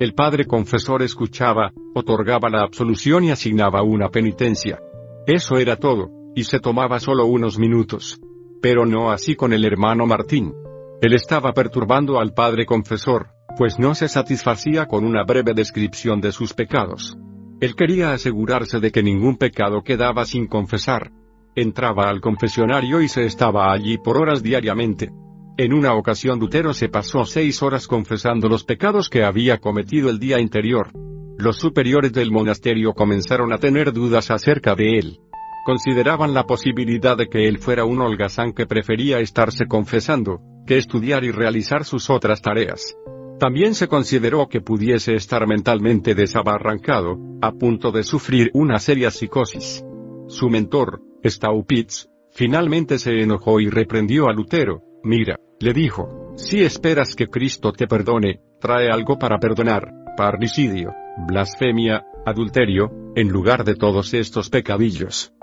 El 0.00 0.14
padre 0.14 0.46
confesor 0.46 1.02
escuchaba, 1.02 1.72
otorgaba 1.94 2.48
la 2.48 2.62
absolución 2.62 3.24
y 3.24 3.30
asignaba 3.30 3.82
una 3.82 4.08
penitencia. 4.08 4.80
Eso 5.26 5.58
era 5.58 5.76
todo, 5.76 6.08
y 6.34 6.44
se 6.44 6.58
tomaba 6.58 7.00
solo 7.00 7.26
unos 7.26 7.58
minutos. 7.58 8.18
Pero 8.62 8.86
no 8.86 9.10
así 9.10 9.36
con 9.36 9.52
el 9.52 9.66
hermano 9.66 10.06
Martín. 10.06 10.54
Él 11.02 11.12
estaba 11.12 11.52
perturbando 11.52 12.18
al 12.18 12.32
padre 12.32 12.64
confesor, 12.64 13.26
pues 13.56 13.78
no 13.78 13.94
se 13.94 14.08
satisfacía 14.08 14.86
con 14.86 15.04
una 15.04 15.24
breve 15.24 15.54
descripción 15.54 16.20
de 16.20 16.32
sus 16.32 16.54
pecados. 16.54 17.16
Él 17.60 17.76
quería 17.76 18.12
asegurarse 18.12 18.80
de 18.80 18.90
que 18.90 19.02
ningún 19.02 19.36
pecado 19.36 19.82
quedaba 19.82 20.24
sin 20.24 20.46
confesar. 20.46 21.12
Entraba 21.54 22.08
al 22.08 22.20
confesionario 22.20 23.00
y 23.02 23.08
se 23.08 23.24
estaba 23.24 23.72
allí 23.72 23.98
por 23.98 24.16
horas 24.16 24.42
diariamente. 24.42 25.10
En 25.58 25.74
una 25.74 25.94
ocasión 25.94 26.38
Lutero 26.40 26.72
se 26.72 26.88
pasó 26.88 27.24
seis 27.24 27.62
horas 27.62 27.86
confesando 27.86 28.48
los 28.48 28.64
pecados 28.64 29.10
que 29.10 29.22
había 29.22 29.58
cometido 29.58 30.08
el 30.08 30.18
día 30.18 30.38
anterior. 30.38 30.90
Los 31.38 31.58
superiores 31.58 32.12
del 32.12 32.30
monasterio 32.30 32.94
comenzaron 32.94 33.52
a 33.52 33.58
tener 33.58 33.92
dudas 33.92 34.30
acerca 34.30 34.74
de 34.74 34.98
él. 34.98 35.20
Consideraban 35.64 36.34
la 36.34 36.44
posibilidad 36.44 37.16
de 37.16 37.28
que 37.28 37.46
él 37.46 37.58
fuera 37.58 37.84
un 37.84 38.00
holgazán 38.00 38.52
que 38.52 38.66
prefería 38.66 39.20
estarse 39.20 39.66
confesando, 39.66 40.40
que 40.66 40.78
estudiar 40.78 41.22
y 41.22 41.30
realizar 41.30 41.84
sus 41.84 42.10
otras 42.10 42.40
tareas. 42.40 42.96
También 43.42 43.74
se 43.74 43.88
consideró 43.88 44.46
que 44.48 44.60
pudiese 44.60 45.16
estar 45.16 45.48
mentalmente 45.48 46.14
desabarrancado, 46.14 47.18
a 47.40 47.50
punto 47.50 47.90
de 47.90 48.04
sufrir 48.04 48.52
una 48.54 48.78
seria 48.78 49.10
psicosis. 49.10 49.84
Su 50.28 50.48
mentor, 50.48 51.02
Staupitz, 51.24 52.06
finalmente 52.30 53.00
se 53.00 53.20
enojó 53.20 53.58
y 53.58 53.68
reprendió 53.68 54.28
a 54.28 54.32
Lutero. 54.32 54.82
Mira, 55.02 55.40
le 55.58 55.72
dijo, 55.72 56.32
si 56.36 56.62
esperas 56.62 57.16
que 57.16 57.26
Cristo 57.26 57.72
te 57.72 57.88
perdone, 57.88 58.38
trae 58.60 58.88
algo 58.92 59.18
para 59.18 59.40
perdonar, 59.40 59.90
parricidio, 60.16 60.94
blasfemia, 61.26 62.04
adulterio, 62.24 62.92
en 63.16 63.30
lugar 63.30 63.64
de 63.64 63.74
todos 63.74 64.14
estos 64.14 64.50
pecadillos. 64.50 65.34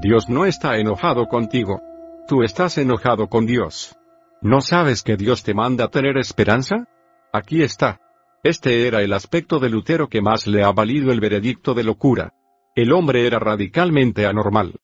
Dios 0.00 0.28
no 0.28 0.46
está 0.46 0.76
enojado 0.78 1.26
contigo. 1.26 1.80
Tú 2.28 2.44
estás 2.44 2.78
enojado 2.78 3.26
con 3.26 3.44
Dios. 3.44 3.96
¿No 4.40 4.60
sabes 4.60 5.02
que 5.02 5.16
Dios 5.16 5.42
te 5.42 5.52
manda 5.52 5.88
tener 5.88 6.16
esperanza? 6.16 6.86
Aquí 7.32 7.62
está. 7.62 8.00
Este 8.42 8.88
era 8.88 9.02
el 9.02 9.12
aspecto 9.12 9.60
de 9.60 9.70
Lutero 9.70 10.08
que 10.08 10.20
más 10.20 10.48
le 10.48 10.64
ha 10.64 10.72
valido 10.72 11.12
el 11.12 11.20
veredicto 11.20 11.74
de 11.74 11.84
locura. 11.84 12.34
El 12.74 12.92
hombre 12.92 13.26
era 13.26 13.38
radicalmente 13.38 14.26
anormal. 14.26 14.74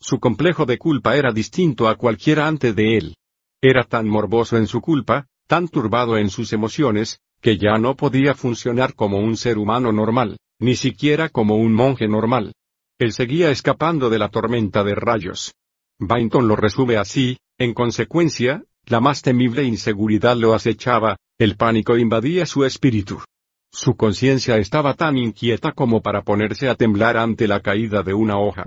Su 0.00 0.20
complejo 0.20 0.66
de 0.66 0.76
culpa 0.76 1.16
era 1.16 1.32
distinto 1.32 1.88
a 1.88 1.94
cualquiera 1.96 2.46
antes 2.46 2.76
de 2.76 2.98
él. 2.98 3.16
Era 3.62 3.84
tan 3.84 4.06
morboso 4.06 4.58
en 4.58 4.66
su 4.66 4.82
culpa, 4.82 5.28
tan 5.46 5.68
turbado 5.68 6.18
en 6.18 6.28
sus 6.28 6.52
emociones, 6.52 7.20
que 7.40 7.56
ya 7.56 7.78
no 7.78 7.96
podía 7.96 8.34
funcionar 8.34 8.94
como 8.94 9.18
un 9.18 9.36
ser 9.38 9.56
humano 9.56 9.90
normal, 9.92 10.36
ni 10.58 10.76
siquiera 10.76 11.30
como 11.30 11.56
un 11.56 11.72
monje 11.72 12.06
normal. 12.06 12.52
Él 12.98 13.12
seguía 13.12 13.50
escapando 13.50 14.10
de 14.10 14.18
la 14.18 14.28
tormenta 14.28 14.84
de 14.84 14.94
rayos. 14.94 15.54
Bainton 15.98 16.48
lo 16.48 16.56
resume 16.56 16.96
así, 16.96 17.38
en 17.56 17.72
consecuencia, 17.72 18.64
la 18.86 19.00
más 19.00 19.22
temible 19.22 19.64
inseguridad 19.64 20.36
lo 20.36 20.52
acechaba, 20.52 21.16
el 21.38 21.56
pánico 21.56 21.98
invadía 21.98 22.46
su 22.46 22.64
espíritu. 22.64 23.18
Su 23.72 23.96
conciencia 23.96 24.56
estaba 24.58 24.94
tan 24.94 25.18
inquieta 25.18 25.72
como 25.72 26.00
para 26.00 26.22
ponerse 26.22 26.68
a 26.68 26.76
temblar 26.76 27.16
ante 27.16 27.48
la 27.48 27.58
caída 27.58 28.04
de 28.04 28.14
una 28.14 28.38
hoja. 28.38 28.62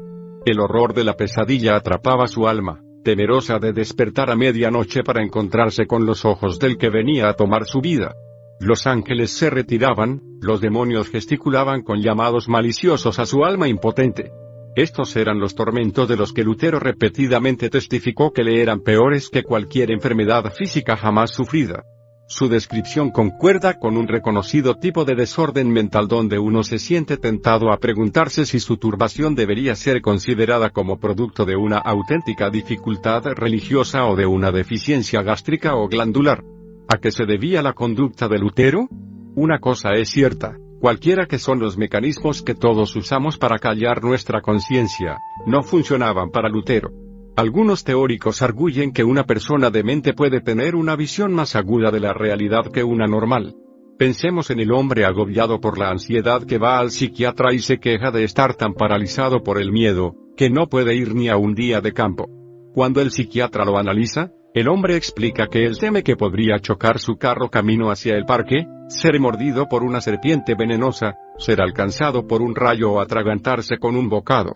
El 0.46 0.60
horror 0.60 0.94
de 0.94 1.06
la 1.06 1.14
pesadilla 1.14 1.78
atrapaba 1.78 2.28
su 2.28 2.46
alma, 2.46 2.82
temerosa 3.06 3.60
de 3.60 3.72
despertar 3.72 4.30
a 4.30 4.36
medianoche 4.36 5.02
para 5.02 5.24
encontrarse 5.24 5.88
con 5.88 6.06
los 6.06 6.26
ojos 6.26 6.60
del 6.60 6.78
que 6.78 6.90
venía 6.90 7.30
a 7.30 7.36
tomar 7.36 7.66
su 7.66 7.80
vida. 7.80 8.16
Los 8.60 8.86
ángeles 8.86 9.32
se 9.32 9.50
retiraban, 9.50 10.22
los 10.42 10.60
demonios 10.60 11.10
gesticulaban 11.10 11.84
con 11.84 12.02
llamados 12.02 12.50
maliciosos 12.50 13.18
a 13.18 13.26
su 13.26 13.46
alma 13.46 13.70
impotente. 13.70 14.34
Estos 14.76 15.16
eran 15.16 15.40
los 15.40 15.56
tormentos 15.56 16.10
de 16.10 16.18
los 16.18 16.34
que 16.34 16.44
Lutero 16.44 16.80
repetidamente 16.80 17.70
testificó 17.70 18.34
que 18.34 18.44
le 18.44 18.62
eran 18.62 18.82
peores 18.82 19.30
que 19.30 19.44
cualquier 19.44 19.90
enfermedad 19.92 20.52
física 20.54 20.98
jamás 20.98 21.32
sufrida. 21.32 21.84
Su 22.30 22.50
descripción 22.50 23.10
concuerda 23.12 23.80
con 23.80 23.96
un 23.96 24.06
reconocido 24.06 24.76
tipo 24.76 25.06
de 25.06 25.16
desorden 25.16 25.72
mental 25.72 26.10
donde 26.10 26.38
uno 26.38 26.62
se 26.62 26.78
siente 26.78 27.16
tentado 27.16 27.72
a 27.72 27.78
preguntarse 27.78 28.46
si 28.46 28.60
su 28.60 28.76
turbación 28.76 29.34
debería 29.34 29.76
ser 29.76 30.02
considerada 30.02 30.72
como 30.72 31.00
producto 31.00 31.46
de 31.46 31.56
una 31.56 31.78
auténtica 31.78 32.50
dificultad 32.50 33.24
religiosa 33.28 34.06
o 34.08 34.18
de 34.18 34.26
una 34.26 34.52
deficiencia 34.52 35.22
gástrica 35.22 35.76
o 35.76 35.88
glandular. 35.88 36.44
¿A 36.90 36.98
qué 36.98 37.12
se 37.12 37.26
debía 37.26 37.62
la 37.62 37.72
conducta 37.72 38.28
de 38.28 38.40
Lutero? 38.40 38.90
Una 39.36 39.60
cosa 39.60 39.94
es 39.94 40.10
cierta, 40.10 40.58
cualquiera 40.82 41.28
que 41.28 41.40
son 41.40 41.60
los 41.60 41.78
mecanismos 41.78 42.42
que 42.42 42.56
todos 42.56 42.94
usamos 42.98 43.38
para 43.38 43.58
callar 43.58 44.04
nuestra 44.04 44.42
conciencia, 44.42 45.18
no 45.46 45.64
funcionaban 45.64 46.30
para 46.32 46.50
Lutero. 46.50 47.07
Algunos 47.38 47.84
teóricos 47.84 48.42
arguyen 48.42 48.92
que 48.92 49.04
una 49.04 49.26
persona 49.26 49.70
demente 49.70 50.14
puede 50.14 50.42
tener 50.42 50.76
una 50.76 50.96
visión 50.96 51.34
más 51.34 51.56
aguda 51.56 51.92
de 51.92 52.00
la 52.00 52.12
realidad 52.12 52.72
que 52.74 52.84
una 52.84 53.06
normal. 53.06 53.54
Pensemos 54.00 54.50
en 54.50 54.60
el 54.60 54.72
hombre 54.72 55.06
agobiado 55.06 55.62
por 55.62 55.78
la 55.78 55.92
ansiedad 55.92 56.44
que 56.48 56.58
va 56.58 56.80
al 56.80 56.90
psiquiatra 56.90 57.54
y 57.54 57.60
se 57.60 57.78
queja 57.78 58.10
de 58.10 58.24
estar 58.24 58.56
tan 58.56 58.74
paralizado 58.74 59.44
por 59.44 59.62
el 59.62 59.72
miedo, 59.72 60.16
que 60.36 60.50
no 60.50 60.66
puede 60.68 60.96
ir 60.96 61.14
ni 61.14 61.30
a 61.30 61.38
un 61.38 61.54
día 61.54 61.80
de 61.80 61.94
campo. 61.94 62.28
Cuando 62.74 63.02
el 63.02 63.12
psiquiatra 63.12 63.66
lo 63.66 63.78
analiza, 63.78 64.32
el 64.56 64.68
hombre 64.68 64.96
explica 64.96 65.46
que 65.46 65.64
él 65.64 65.78
teme 65.78 66.02
que 66.02 66.16
podría 66.16 66.58
chocar 66.58 66.98
su 66.98 67.18
carro 67.18 67.52
camino 67.52 67.92
hacia 67.92 68.16
el 68.16 68.26
parque, 68.26 68.66
ser 68.88 69.20
mordido 69.20 69.68
por 69.70 69.84
una 69.84 70.02
serpiente 70.02 70.56
venenosa, 70.56 71.14
ser 71.38 71.62
alcanzado 71.62 72.26
por 72.26 72.42
un 72.42 72.56
rayo 72.56 72.94
o 72.94 73.00
atragantarse 73.00 73.78
con 73.78 73.96
un 73.96 74.10
bocado. 74.10 74.54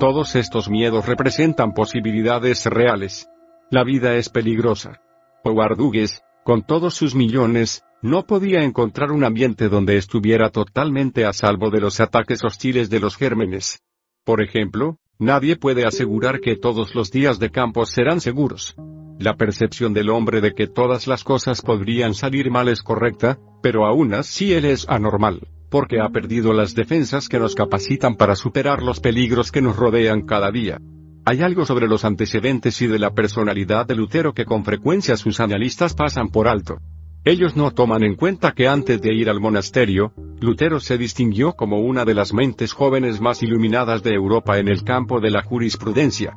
Todos 0.00 0.34
estos 0.34 0.70
miedos 0.70 1.04
representan 1.04 1.74
posibilidades 1.74 2.64
reales. 2.64 3.28
La 3.70 3.84
vida 3.84 4.16
es 4.16 4.30
peligrosa. 4.30 5.02
Howard 5.44 5.78
Hughes, 5.78 6.22
con 6.42 6.62
todos 6.62 6.94
sus 6.94 7.14
millones, 7.14 7.84
no 8.00 8.24
podía 8.24 8.64
encontrar 8.64 9.12
un 9.12 9.24
ambiente 9.24 9.68
donde 9.68 9.98
estuviera 9.98 10.48
totalmente 10.48 11.26
a 11.26 11.34
salvo 11.34 11.68
de 11.68 11.82
los 11.82 12.00
ataques 12.00 12.42
hostiles 12.42 12.88
de 12.88 12.98
los 12.98 13.18
gérmenes. 13.18 13.82
Por 14.24 14.40
ejemplo, 14.42 14.96
nadie 15.18 15.56
puede 15.56 15.84
asegurar 15.84 16.40
que 16.40 16.56
todos 16.56 16.94
los 16.94 17.10
días 17.10 17.38
de 17.38 17.50
campo 17.50 17.84
serán 17.84 18.22
seguros. 18.22 18.74
La 19.18 19.36
percepción 19.36 19.92
del 19.92 20.08
hombre 20.08 20.40
de 20.40 20.54
que 20.54 20.66
todas 20.66 21.08
las 21.08 21.24
cosas 21.24 21.60
podrían 21.60 22.14
salir 22.14 22.50
mal 22.50 22.68
es 22.68 22.80
correcta, 22.80 23.38
pero 23.62 23.84
aún 23.84 24.14
así 24.14 24.54
él 24.54 24.64
es 24.64 24.88
anormal 24.88 25.42
porque 25.70 26.00
ha 26.00 26.08
perdido 26.10 26.52
las 26.52 26.74
defensas 26.74 27.28
que 27.28 27.38
nos 27.38 27.54
capacitan 27.54 28.16
para 28.16 28.34
superar 28.34 28.82
los 28.82 29.00
peligros 29.00 29.50
que 29.52 29.62
nos 29.62 29.76
rodean 29.76 30.22
cada 30.22 30.50
día. 30.50 30.78
Hay 31.24 31.42
algo 31.42 31.64
sobre 31.64 31.86
los 31.86 32.04
antecedentes 32.04 32.82
y 32.82 32.86
de 32.86 32.98
la 32.98 33.14
personalidad 33.14 33.86
de 33.86 33.94
Lutero 33.94 34.34
que 34.34 34.44
con 34.44 34.64
frecuencia 34.64 35.16
sus 35.16 35.38
analistas 35.38 35.94
pasan 35.94 36.28
por 36.28 36.48
alto. 36.48 36.78
Ellos 37.24 37.54
no 37.54 37.70
toman 37.70 38.02
en 38.02 38.16
cuenta 38.16 38.52
que 38.52 38.66
antes 38.66 39.00
de 39.02 39.14
ir 39.14 39.28
al 39.28 39.40
monasterio, 39.40 40.12
Lutero 40.40 40.80
se 40.80 40.96
distinguió 40.96 41.52
como 41.52 41.80
una 41.80 42.06
de 42.06 42.14
las 42.14 42.32
mentes 42.32 42.72
jóvenes 42.72 43.20
más 43.20 43.42
iluminadas 43.42 44.02
de 44.02 44.14
Europa 44.14 44.58
en 44.58 44.68
el 44.68 44.82
campo 44.82 45.20
de 45.20 45.30
la 45.30 45.42
jurisprudencia. 45.42 46.34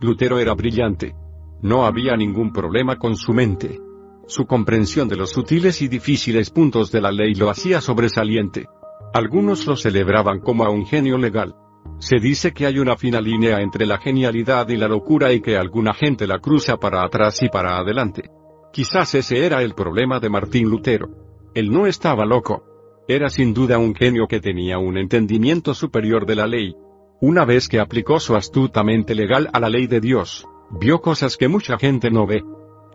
Lutero 0.00 0.40
era 0.40 0.52
brillante. 0.54 1.14
No 1.62 1.86
había 1.86 2.16
ningún 2.16 2.52
problema 2.52 2.96
con 2.96 3.16
su 3.16 3.32
mente. 3.32 3.83
Su 4.26 4.46
comprensión 4.46 5.08
de 5.08 5.16
los 5.16 5.30
sutiles 5.30 5.82
y 5.82 5.88
difíciles 5.88 6.50
puntos 6.50 6.90
de 6.90 7.00
la 7.00 7.12
ley 7.12 7.34
lo 7.34 7.50
hacía 7.50 7.80
sobresaliente. 7.80 8.66
Algunos 9.12 9.66
lo 9.66 9.76
celebraban 9.76 10.40
como 10.40 10.64
a 10.64 10.70
un 10.70 10.86
genio 10.86 11.18
legal. 11.18 11.54
Se 11.98 12.16
dice 12.16 12.52
que 12.52 12.66
hay 12.66 12.78
una 12.78 12.96
fina 12.96 13.20
línea 13.20 13.60
entre 13.60 13.86
la 13.86 13.98
genialidad 13.98 14.68
y 14.68 14.76
la 14.76 14.88
locura 14.88 15.32
y 15.32 15.40
que 15.40 15.56
alguna 15.56 15.92
gente 15.92 16.26
la 16.26 16.38
cruza 16.38 16.78
para 16.78 17.04
atrás 17.04 17.42
y 17.42 17.48
para 17.48 17.78
adelante. 17.78 18.30
Quizás 18.72 19.14
ese 19.14 19.44
era 19.44 19.62
el 19.62 19.74
problema 19.74 20.18
de 20.20 20.30
Martín 20.30 20.68
Lutero. 20.68 21.08
Él 21.54 21.70
no 21.70 21.86
estaba 21.86 22.24
loco. 22.24 22.64
Era 23.06 23.28
sin 23.28 23.52
duda 23.52 23.78
un 23.78 23.94
genio 23.94 24.26
que 24.26 24.40
tenía 24.40 24.78
un 24.78 24.96
entendimiento 24.96 25.74
superior 25.74 26.24
de 26.26 26.34
la 26.34 26.46
ley. 26.46 26.74
Una 27.20 27.44
vez 27.44 27.68
que 27.68 27.78
aplicó 27.78 28.18
su 28.18 28.34
astutamente 28.34 29.14
legal 29.14 29.48
a 29.52 29.60
la 29.60 29.68
ley 29.68 29.86
de 29.86 30.00
Dios, 30.00 30.48
vio 30.70 31.00
cosas 31.00 31.36
que 31.36 31.46
mucha 31.46 31.78
gente 31.78 32.10
no 32.10 32.26
ve. 32.26 32.42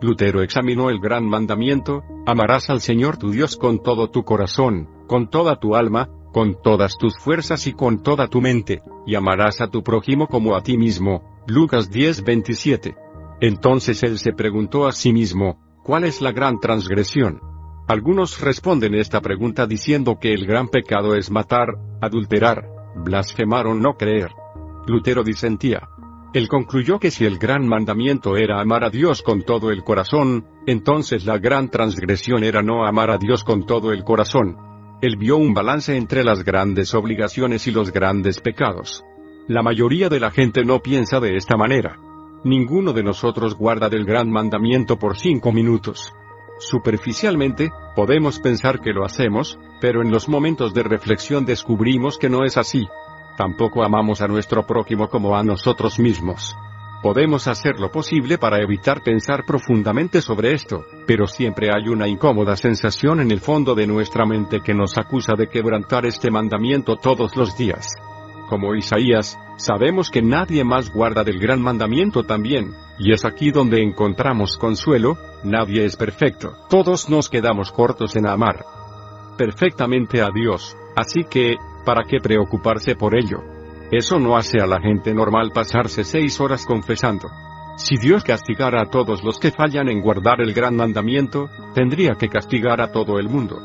Lutero 0.00 0.42
examinó 0.42 0.88
el 0.88 0.98
gran 0.98 1.26
mandamiento, 1.26 2.02
amarás 2.26 2.70
al 2.70 2.80
Señor 2.80 3.18
tu 3.18 3.30
Dios 3.30 3.56
con 3.56 3.82
todo 3.82 4.10
tu 4.10 4.24
corazón, 4.24 4.88
con 5.06 5.28
toda 5.28 5.56
tu 5.56 5.74
alma, 5.74 6.08
con 6.32 6.56
todas 6.62 6.96
tus 6.96 7.18
fuerzas 7.18 7.66
y 7.66 7.72
con 7.72 8.02
toda 8.02 8.28
tu 8.28 8.40
mente, 8.40 8.82
y 9.06 9.14
amarás 9.14 9.60
a 9.60 9.68
tu 9.68 9.82
prójimo 9.82 10.26
como 10.26 10.56
a 10.56 10.62
ti 10.62 10.78
mismo. 10.78 11.42
Lucas 11.46 11.90
10:27. 11.90 12.96
Entonces 13.40 14.02
él 14.02 14.18
se 14.18 14.32
preguntó 14.32 14.86
a 14.86 14.92
sí 14.92 15.12
mismo, 15.12 15.58
¿cuál 15.82 16.04
es 16.04 16.20
la 16.20 16.32
gran 16.32 16.60
transgresión? 16.60 17.40
Algunos 17.88 18.40
responden 18.40 18.94
esta 18.94 19.20
pregunta 19.20 19.66
diciendo 19.66 20.18
que 20.20 20.32
el 20.32 20.46
gran 20.46 20.68
pecado 20.68 21.16
es 21.16 21.30
matar, 21.30 21.68
adulterar, 22.00 22.64
blasfemar 22.94 23.66
o 23.66 23.74
no 23.74 23.94
creer. 23.94 24.30
Lutero 24.86 25.24
disentía. 25.24 25.88
Él 26.32 26.48
concluyó 26.48 27.00
que 27.00 27.10
si 27.10 27.24
el 27.24 27.38
gran 27.38 27.66
mandamiento 27.66 28.36
era 28.36 28.60
amar 28.60 28.84
a 28.84 28.90
Dios 28.90 29.22
con 29.22 29.42
todo 29.42 29.70
el 29.70 29.82
corazón, 29.82 30.46
entonces 30.64 31.24
la 31.24 31.38
gran 31.38 31.70
transgresión 31.70 32.44
era 32.44 32.62
no 32.62 32.86
amar 32.86 33.10
a 33.10 33.18
Dios 33.18 33.42
con 33.42 33.66
todo 33.66 33.92
el 33.92 34.04
corazón. 34.04 34.56
Él 35.02 35.16
vio 35.16 35.36
un 35.36 35.54
balance 35.54 35.96
entre 35.96 36.22
las 36.22 36.44
grandes 36.44 36.94
obligaciones 36.94 37.66
y 37.66 37.72
los 37.72 37.90
grandes 37.90 38.38
pecados. 38.40 39.04
La 39.48 39.62
mayoría 39.62 40.08
de 40.08 40.20
la 40.20 40.30
gente 40.30 40.64
no 40.64 40.78
piensa 40.78 41.18
de 41.18 41.36
esta 41.36 41.56
manera. 41.56 41.98
Ninguno 42.44 42.92
de 42.92 43.02
nosotros 43.02 43.56
guarda 43.56 43.88
del 43.88 44.04
gran 44.04 44.30
mandamiento 44.30 44.98
por 44.98 45.18
cinco 45.18 45.50
minutos. 45.50 46.12
Superficialmente, 46.60 47.72
podemos 47.96 48.38
pensar 48.38 48.80
que 48.80 48.92
lo 48.92 49.04
hacemos, 49.04 49.58
pero 49.80 50.02
en 50.02 50.12
los 50.12 50.28
momentos 50.28 50.74
de 50.74 50.84
reflexión 50.84 51.44
descubrimos 51.44 52.18
que 52.18 52.28
no 52.28 52.44
es 52.44 52.56
así. 52.56 52.86
Tampoco 53.40 53.82
amamos 53.82 54.20
a 54.20 54.28
nuestro 54.28 54.66
prójimo 54.66 55.08
como 55.08 55.34
a 55.34 55.42
nosotros 55.42 55.98
mismos. 55.98 56.54
Podemos 57.02 57.48
hacer 57.48 57.80
lo 57.80 57.90
posible 57.90 58.36
para 58.36 58.62
evitar 58.62 59.02
pensar 59.02 59.46
profundamente 59.46 60.20
sobre 60.20 60.52
esto, 60.52 60.84
pero 61.06 61.26
siempre 61.26 61.70
hay 61.74 61.88
una 61.88 62.06
incómoda 62.06 62.54
sensación 62.54 63.18
en 63.18 63.30
el 63.30 63.40
fondo 63.40 63.74
de 63.74 63.86
nuestra 63.86 64.26
mente 64.26 64.60
que 64.60 64.74
nos 64.74 64.98
acusa 64.98 65.36
de 65.38 65.48
quebrantar 65.48 66.04
este 66.04 66.30
mandamiento 66.30 66.96
todos 66.96 67.34
los 67.34 67.56
días. 67.56 67.88
Como 68.50 68.74
Isaías, 68.74 69.38
sabemos 69.56 70.10
que 70.10 70.20
nadie 70.20 70.62
más 70.62 70.92
guarda 70.92 71.24
del 71.24 71.38
gran 71.38 71.62
mandamiento 71.62 72.24
también, 72.24 72.74
y 72.98 73.14
es 73.14 73.24
aquí 73.24 73.52
donde 73.52 73.82
encontramos 73.82 74.58
consuelo, 74.58 75.16
nadie 75.44 75.86
es 75.86 75.96
perfecto, 75.96 76.58
todos 76.68 77.08
nos 77.08 77.30
quedamos 77.30 77.72
cortos 77.72 78.16
en 78.16 78.26
amar 78.26 78.66
perfectamente 79.38 80.20
a 80.20 80.28
Dios, 80.28 80.76
así 80.94 81.24
que, 81.24 81.56
¿Para 81.84 82.04
qué 82.04 82.18
preocuparse 82.20 82.94
por 82.94 83.14
ello? 83.14 83.42
Eso 83.90 84.18
no 84.18 84.36
hace 84.36 84.60
a 84.60 84.66
la 84.66 84.80
gente 84.80 85.12
normal 85.14 85.50
pasarse 85.52 86.04
seis 86.04 86.40
horas 86.40 86.64
confesando. 86.64 87.28
Si 87.76 87.96
Dios 87.96 88.24
castigara 88.24 88.82
a 88.82 88.90
todos 88.90 89.24
los 89.24 89.38
que 89.38 89.50
fallan 89.50 89.88
en 89.88 90.00
guardar 90.00 90.40
el 90.40 90.52
gran 90.52 90.76
mandamiento, 90.76 91.48
tendría 91.74 92.14
que 92.14 92.28
castigar 92.28 92.80
a 92.80 92.92
todo 92.92 93.18
el 93.18 93.28
mundo. 93.28 93.58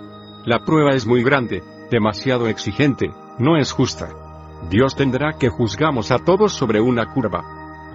La 0.45 0.59
prueba 0.59 0.91
es 0.91 1.05
muy 1.05 1.21
grande, 1.21 1.61
demasiado 1.91 2.47
exigente, 2.47 3.11
no 3.39 3.57
es 3.57 3.71
justa. 3.71 4.09
Dios 4.69 4.95
tendrá 4.95 5.33
que 5.33 5.49
juzgamos 5.49 6.11
a 6.11 6.19
todos 6.19 6.53
sobre 6.53 6.79
una 6.79 7.13
curva. 7.13 7.43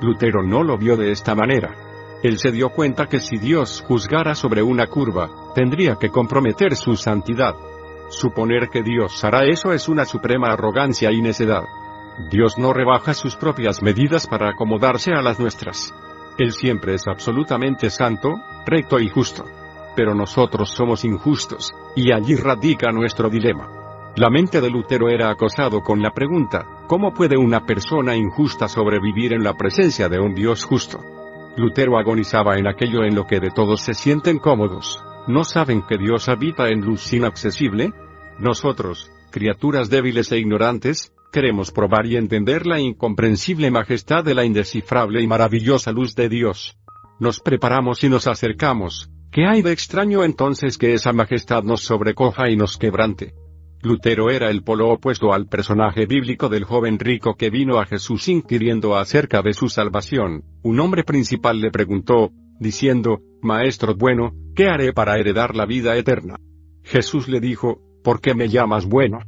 Lutero 0.02 0.42
no 0.42 0.62
lo 0.62 0.76
vio 0.78 0.96
de 0.96 1.10
esta 1.10 1.34
manera. 1.34 1.74
Él 2.22 2.38
se 2.38 2.52
dio 2.52 2.68
cuenta 2.68 3.06
que 3.06 3.20
si 3.20 3.38
Dios 3.38 3.82
juzgara 3.88 4.34
sobre 4.34 4.62
una 4.62 4.86
curva, 4.86 5.30
tendría 5.54 5.96
que 5.96 6.10
comprometer 6.10 6.76
su 6.76 6.96
santidad. 6.96 7.54
Suponer 8.10 8.70
que 8.70 8.82
Dios 8.82 9.22
hará 9.24 9.44
eso 9.44 9.72
es 9.72 9.88
una 9.88 10.04
suprema 10.04 10.48
arrogancia 10.48 11.12
y 11.12 11.22
necedad. 11.22 11.62
Dios 12.28 12.58
no 12.58 12.72
rebaja 12.72 13.14
sus 13.14 13.36
propias 13.36 13.82
medidas 13.82 14.26
para 14.26 14.50
acomodarse 14.50 15.12
a 15.12 15.22
las 15.22 15.38
nuestras. 15.38 15.94
Él 16.36 16.52
siempre 16.52 16.94
es 16.94 17.06
absolutamente 17.06 17.88
santo, 17.88 18.34
recto 18.66 18.98
y 18.98 19.08
justo. 19.08 19.44
Pero 19.94 20.14
nosotros 20.14 20.70
somos 20.70 21.04
injustos, 21.04 21.72
y 21.94 22.12
allí 22.12 22.34
radica 22.34 22.90
nuestro 22.90 23.30
dilema. 23.30 23.68
La 24.16 24.28
mente 24.28 24.60
de 24.60 24.70
Lutero 24.70 25.08
era 25.08 25.30
acosado 25.30 25.80
con 25.80 26.02
la 26.02 26.10
pregunta, 26.10 26.66
¿cómo 26.88 27.14
puede 27.14 27.36
una 27.36 27.64
persona 27.64 28.16
injusta 28.16 28.66
sobrevivir 28.68 29.32
en 29.32 29.44
la 29.44 29.54
presencia 29.54 30.08
de 30.08 30.18
un 30.18 30.34
Dios 30.34 30.64
justo? 30.64 30.98
Lutero 31.56 31.96
agonizaba 31.96 32.56
en 32.56 32.66
aquello 32.66 33.04
en 33.04 33.14
lo 33.14 33.26
que 33.26 33.38
de 33.38 33.50
todos 33.50 33.82
se 33.82 33.94
sienten 33.94 34.40
cómodos. 34.40 35.00
¿No 35.26 35.44
saben 35.44 35.82
que 35.82 35.98
Dios 35.98 36.28
habita 36.28 36.68
en 36.68 36.80
luz 36.80 37.12
inaccesible? 37.12 37.92
Nosotros, 38.38 39.10
criaturas 39.30 39.90
débiles 39.90 40.32
e 40.32 40.38
ignorantes, 40.38 41.12
queremos 41.30 41.70
probar 41.70 42.06
y 42.06 42.16
entender 42.16 42.66
la 42.66 42.80
incomprensible 42.80 43.70
majestad 43.70 44.24
de 44.24 44.34
la 44.34 44.44
indescifrable 44.44 45.22
y 45.22 45.26
maravillosa 45.26 45.92
luz 45.92 46.14
de 46.14 46.28
Dios. 46.28 46.78
Nos 47.18 47.40
preparamos 47.40 48.02
y 48.02 48.08
nos 48.08 48.26
acercamos. 48.26 49.10
¿Qué 49.30 49.46
hay 49.46 49.62
de 49.62 49.72
extraño 49.72 50.24
entonces 50.24 50.78
que 50.78 50.94
esa 50.94 51.12
majestad 51.12 51.62
nos 51.62 51.82
sobrecoja 51.82 52.48
y 52.48 52.56
nos 52.56 52.78
quebrante? 52.78 53.34
Lutero 53.82 54.30
era 54.30 54.50
el 54.50 54.62
polo 54.62 54.90
opuesto 54.90 55.32
al 55.32 55.46
personaje 55.46 56.04
bíblico 56.06 56.48
del 56.48 56.64
joven 56.64 56.98
rico 56.98 57.36
que 57.36 57.48
vino 57.48 57.78
a 57.78 57.86
Jesús 57.86 58.28
inquiriendo 58.28 58.96
acerca 58.96 59.40
de 59.42 59.52
su 59.52 59.68
salvación. 59.68 60.44
Un 60.62 60.80
hombre 60.80 61.04
principal 61.04 61.60
le 61.60 61.70
preguntó, 61.70 62.30
diciendo, 62.58 63.20
Maestro 63.42 63.94
bueno, 63.94 64.32
¿qué 64.54 64.68
haré 64.68 64.92
para 64.92 65.18
heredar 65.18 65.56
la 65.56 65.66
vida 65.66 65.96
eterna? 65.96 66.36
Jesús 66.82 67.28
le 67.28 67.40
dijo, 67.40 67.80
¿por 68.02 68.20
qué 68.20 68.34
me 68.34 68.48
llamas 68.48 68.86
bueno? 68.86 69.20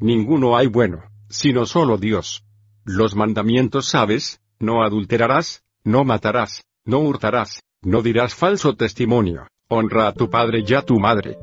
Ninguno 0.00 0.56
hay 0.56 0.66
bueno, 0.66 1.02
sino 1.28 1.66
solo 1.66 1.98
Dios. 1.98 2.44
Los 2.84 3.14
mandamientos 3.14 3.86
sabes, 3.86 4.40
no 4.58 4.82
adulterarás, 4.82 5.62
no 5.84 6.04
matarás, 6.04 6.64
no 6.84 6.98
hurtarás, 7.00 7.62
no 7.82 8.02
dirás 8.02 8.34
falso 8.34 8.74
testimonio, 8.74 9.46
honra 9.68 10.08
a 10.08 10.12
tu 10.12 10.28
padre 10.30 10.64
y 10.66 10.74
a 10.74 10.82
tu 10.82 10.98
madre. 10.98 11.38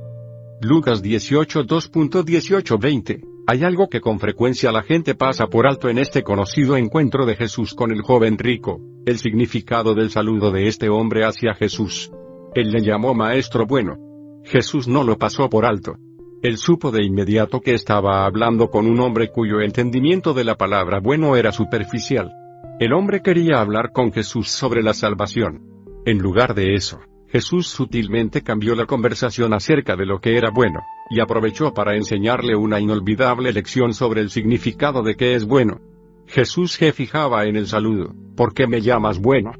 Lucas 0.61 1.01
18 1.01 1.65
2.18-20. 1.65 3.36
Hay 3.49 3.63
algo 3.63 3.87
que 3.87 4.01
con 4.01 4.19
frecuencia 4.19 4.73
la 4.73 4.83
gente 4.83 5.15
pasa 5.15 5.47
por 5.47 5.67
alto 5.67 5.87
en 5.87 5.99
este 5.99 6.21
conocido 6.21 6.75
encuentro 6.75 7.25
de 7.25 7.37
Jesús 7.37 7.73
con 7.73 7.93
el 7.93 8.01
joven 8.01 8.37
rico, 8.37 8.81
el 9.05 9.19
significado 9.19 9.95
del 9.95 10.09
saludo 10.09 10.51
de 10.51 10.67
este 10.67 10.89
hombre 10.89 11.23
hacia 11.23 11.53
Jesús. 11.53 12.11
Él 12.55 12.71
le 12.71 12.81
llamó 12.81 13.13
maestro 13.13 13.65
bueno. 13.65 13.95
Jesús 14.43 14.89
no 14.89 15.05
lo 15.05 15.17
pasó 15.17 15.49
por 15.49 15.65
alto. 15.65 15.95
Él 16.43 16.57
supo 16.57 16.91
de 16.91 17.05
inmediato 17.05 17.61
que 17.61 17.73
estaba 17.73 18.25
hablando 18.25 18.69
con 18.69 18.85
un 18.85 18.99
hombre 18.99 19.31
cuyo 19.31 19.61
entendimiento 19.61 20.33
de 20.33 20.43
la 20.43 20.55
palabra 20.55 20.99
bueno 20.99 21.37
era 21.37 21.53
superficial. 21.53 22.33
El 22.81 22.91
hombre 22.91 23.21
quería 23.21 23.61
hablar 23.61 23.93
con 23.93 24.11
Jesús 24.11 24.49
sobre 24.49 24.83
la 24.83 24.93
salvación. 24.93 25.63
En 26.05 26.17
lugar 26.17 26.53
de 26.53 26.75
eso, 26.75 26.99
Jesús 27.29 27.67
sutilmente 27.67 28.41
cambió 28.41 28.75
la 28.75 28.85
conversación 28.85 29.53
acerca 29.53 29.95
de 29.95 30.05
lo 30.05 30.19
que 30.19 30.37
era 30.37 30.49
bueno, 30.53 30.81
y 31.09 31.19
aprovechó 31.19 31.73
para 31.73 31.95
enseñarle 31.95 32.55
una 32.55 32.79
inolvidable 32.79 33.51
lección 33.53 33.93
sobre 33.93 34.21
el 34.21 34.29
significado 34.29 35.03
de 35.03 35.15
qué 35.15 35.35
es 35.35 35.45
bueno. 35.45 35.79
Jesús 36.27 36.73
se 36.73 36.91
fijaba 36.91 37.45
en 37.45 37.55
el 37.55 37.67
saludo, 37.67 38.13
¿por 38.35 38.53
qué 38.53 38.67
me 38.67 38.81
llamas 38.81 39.19
bueno? 39.19 39.51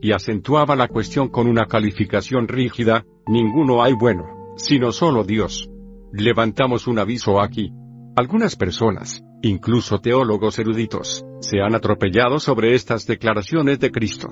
Y 0.00 0.12
acentuaba 0.12 0.76
la 0.76 0.88
cuestión 0.88 1.28
con 1.28 1.46
una 1.46 1.66
calificación 1.66 2.48
rígida, 2.48 3.04
ninguno 3.26 3.82
hay 3.82 3.92
bueno, 3.92 4.54
sino 4.56 4.92
solo 4.92 5.24
Dios. 5.24 5.68
Levantamos 6.12 6.86
un 6.86 6.98
aviso 6.98 7.40
aquí. 7.40 7.72
Algunas 8.16 8.56
personas, 8.56 9.22
incluso 9.42 9.98
teólogos 9.98 10.58
eruditos, 10.58 11.24
se 11.40 11.60
han 11.60 11.74
atropellado 11.74 12.38
sobre 12.38 12.74
estas 12.74 13.06
declaraciones 13.06 13.80
de 13.80 13.90
Cristo. 13.90 14.28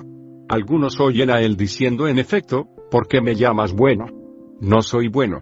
Algunos 0.49 0.99
oyen 0.99 1.29
a 1.29 1.41
Él 1.41 1.57
diciendo 1.57 2.07
en 2.07 2.19
efecto, 2.19 2.67
¿por 2.89 3.07
qué 3.07 3.21
me 3.21 3.35
llamas 3.35 3.73
bueno? 3.73 4.05
No 4.61 4.81
soy 4.81 5.07
bueno. 5.07 5.41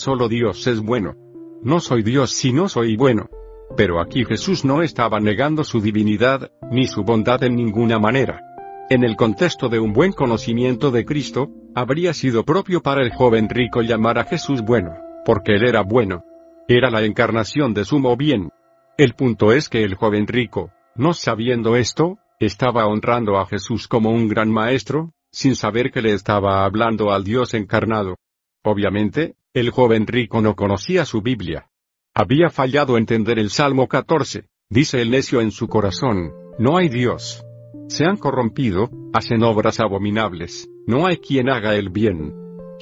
Solo 0.00 0.28
Dios 0.30 0.66
es 0.66 0.80
bueno. 0.80 1.14
No 1.62 1.78
soy 1.78 2.02
Dios 2.02 2.30
si 2.30 2.54
no 2.54 2.70
soy 2.70 2.96
bueno. 2.96 3.28
Pero 3.76 4.00
aquí 4.00 4.24
Jesús 4.24 4.64
no 4.64 4.82
estaba 4.82 5.20
negando 5.20 5.62
su 5.62 5.82
divinidad, 5.82 6.50
ni 6.70 6.86
su 6.86 7.04
bondad 7.04 7.44
en 7.44 7.54
ninguna 7.54 7.98
manera. 7.98 8.40
En 8.88 9.04
el 9.04 9.14
contexto 9.14 9.68
de 9.68 9.78
un 9.78 9.92
buen 9.92 10.12
conocimiento 10.12 10.90
de 10.90 11.04
Cristo, 11.04 11.50
habría 11.74 12.14
sido 12.14 12.44
propio 12.44 12.80
para 12.80 13.02
el 13.02 13.12
joven 13.12 13.50
rico 13.50 13.82
llamar 13.82 14.18
a 14.18 14.24
Jesús 14.24 14.62
bueno 14.62 14.94
porque 15.26 15.56
él 15.56 15.68
era 15.68 15.82
bueno. 15.82 16.24
Era 16.66 16.90
la 16.90 17.04
encarnación 17.04 17.74
de 17.74 17.84
sumo 17.84 18.16
bien. 18.16 18.48
El 18.96 19.14
punto 19.14 19.52
es 19.52 19.68
que 19.68 19.84
el 19.84 19.96
joven 19.96 20.26
rico, 20.26 20.72
no 20.94 21.12
sabiendo 21.12 21.76
esto, 21.76 22.16
estaba 22.38 22.86
honrando 22.86 23.38
a 23.38 23.46
Jesús 23.46 23.86
como 23.86 24.10
un 24.10 24.28
gran 24.28 24.50
maestro, 24.50 25.12
sin 25.30 25.56
saber 25.56 25.90
que 25.90 26.02
le 26.02 26.14
estaba 26.14 26.64
hablando 26.64 27.12
al 27.12 27.22
Dios 27.22 27.52
encarnado. 27.52 28.16
Obviamente, 28.64 29.36
el 29.52 29.70
joven 29.70 30.06
rico 30.06 30.40
no 30.40 30.54
conocía 30.54 31.04
su 31.04 31.22
Biblia. 31.22 31.70
Había 32.14 32.50
fallado 32.50 32.96
entender 32.96 33.38
el 33.38 33.50
Salmo 33.50 33.88
14, 33.88 34.44
dice 34.68 35.02
el 35.02 35.10
necio 35.10 35.40
en 35.40 35.50
su 35.50 35.66
corazón, 35.66 36.32
no 36.58 36.76
hay 36.76 36.88
Dios. 36.88 37.44
Se 37.88 38.04
han 38.04 38.16
corrompido, 38.16 38.90
hacen 39.12 39.42
obras 39.42 39.80
abominables, 39.80 40.68
no 40.86 41.06
hay 41.06 41.16
quien 41.16 41.50
haga 41.50 41.74
el 41.74 41.88
bien. 41.90 42.32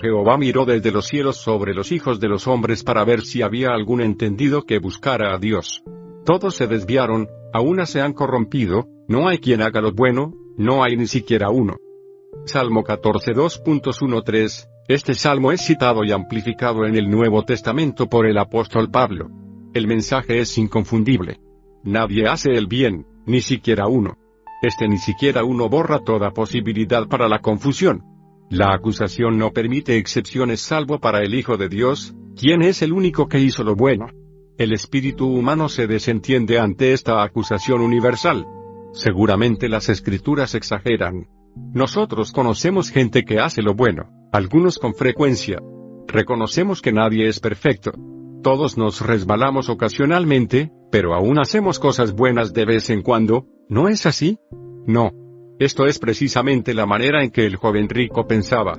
Jehová 0.01 0.37
miró 0.37 0.67
desde 0.67 0.93
los 0.93 1.07
cielos 1.07 1.39
sobre 1.39 1.73
los 1.73 1.91
hijos 1.91 2.21
de 2.21 2.29
los 2.29 2.47
hombres 2.47 2.85
para 2.85 3.05
ver 3.05 3.23
si 3.23 3.41
había 3.41 3.69
algún 3.71 4.03
entendido 4.03 4.65
que 4.65 4.79
buscara 4.79 5.35
a 5.35 5.39
Dios. 5.39 5.83
Todos 6.27 6.55
se 6.55 6.67
desviaron, 6.67 7.29
aún 7.55 7.85
se 7.87 8.03
han 8.03 8.13
corrompido, 8.13 8.87
no 9.09 9.27
hay 9.27 9.39
quien 9.39 9.63
haga 9.63 9.81
lo 9.81 9.93
bueno, 9.93 10.35
no 10.59 10.85
hay 10.85 10.97
ni 10.97 11.07
siquiera 11.07 11.49
uno. 11.49 11.77
Salmo 12.45 12.85
14 12.85 13.33
2.13, 13.33 14.69
este 14.89 15.13
salmo 15.13 15.53
es 15.53 15.61
citado 15.61 16.03
y 16.03 16.13
amplificado 16.13 16.87
en 16.87 16.97
el 16.97 17.11
Nuevo 17.11 17.45
Testamento 17.45 18.09
por 18.09 18.25
el 18.25 18.39
apóstol 18.39 18.91
Pablo. 18.91 19.29
El 19.75 19.87
mensaje 19.87 20.41
es 20.41 20.57
inconfundible. 20.57 21.41
Nadie 21.85 22.27
hace 22.27 22.53
el 22.53 22.67
bien, 22.67 23.07
ni 23.27 23.43
siquiera 23.43 23.87
uno. 23.87 24.17
Este 24.63 24.89
ni 24.89 24.97
siquiera 24.97 25.45
uno 25.45 25.69
borra 25.69 25.99
toda 25.99 26.31
posibilidad 26.31 27.07
para 27.07 27.29
la 27.29 27.41
confusión. 27.41 28.03
La 28.49 28.73
acusación 28.73 29.37
no 29.37 29.53
permite 29.53 29.99
excepciones 29.99 30.63
salvo 30.63 30.99
para 30.99 31.23
el 31.23 31.35
Hijo 31.35 31.59
de 31.59 31.69
Dios, 31.69 32.15
quien 32.35 32.63
es 32.63 32.81
el 32.81 32.95
único 32.95 33.29
que 33.29 33.41
hizo 33.41 33.65
lo 33.65 33.77
bueno. 33.77 34.07
El 34.57 34.73
espíritu 34.73 35.27
humano 35.27 35.69
se 35.69 35.87
desentiende 35.87 36.59
ante 36.59 36.95
esta 36.95 37.23
acusación 37.23 37.83
universal. 37.83 38.47
Seguramente 38.95 39.69
las 39.69 39.91
escrituras 39.91 40.55
exageran. 40.55 41.29
Nosotros 41.75 42.33
conocemos 42.33 42.91
gente 42.91 43.25
que 43.25 43.39
hace 43.39 43.61
lo 43.61 43.75
bueno, 43.75 44.18
algunos 44.33 44.79
con 44.79 44.95
frecuencia. 44.95 45.59
Reconocemos 46.07 46.83
que 46.83 46.93
nadie 46.93 47.29
es 47.29 47.41
perfecto. 47.41 47.93
Todos 48.43 48.77
nos 48.77 49.01
resbalamos 49.01 49.69
ocasionalmente, 49.69 50.71
pero 50.91 51.15
aún 51.15 51.39
hacemos 51.39 51.79
cosas 51.79 52.13
buenas 52.13 52.53
de 52.53 52.65
vez 52.65 52.91
en 52.91 53.03
cuando, 53.03 53.47
¿no 53.69 53.89
es 53.89 54.07
así? 54.07 54.39
No. 54.87 55.11
Esto 55.59 55.87
es 55.87 55.99
precisamente 55.99 56.73
la 56.73 56.87
manera 56.87 57.23
en 57.23 57.31
que 57.31 57.45
el 57.45 57.57
joven 57.57 57.89
rico 57.89 58.27
pensaba. 58.27 58.79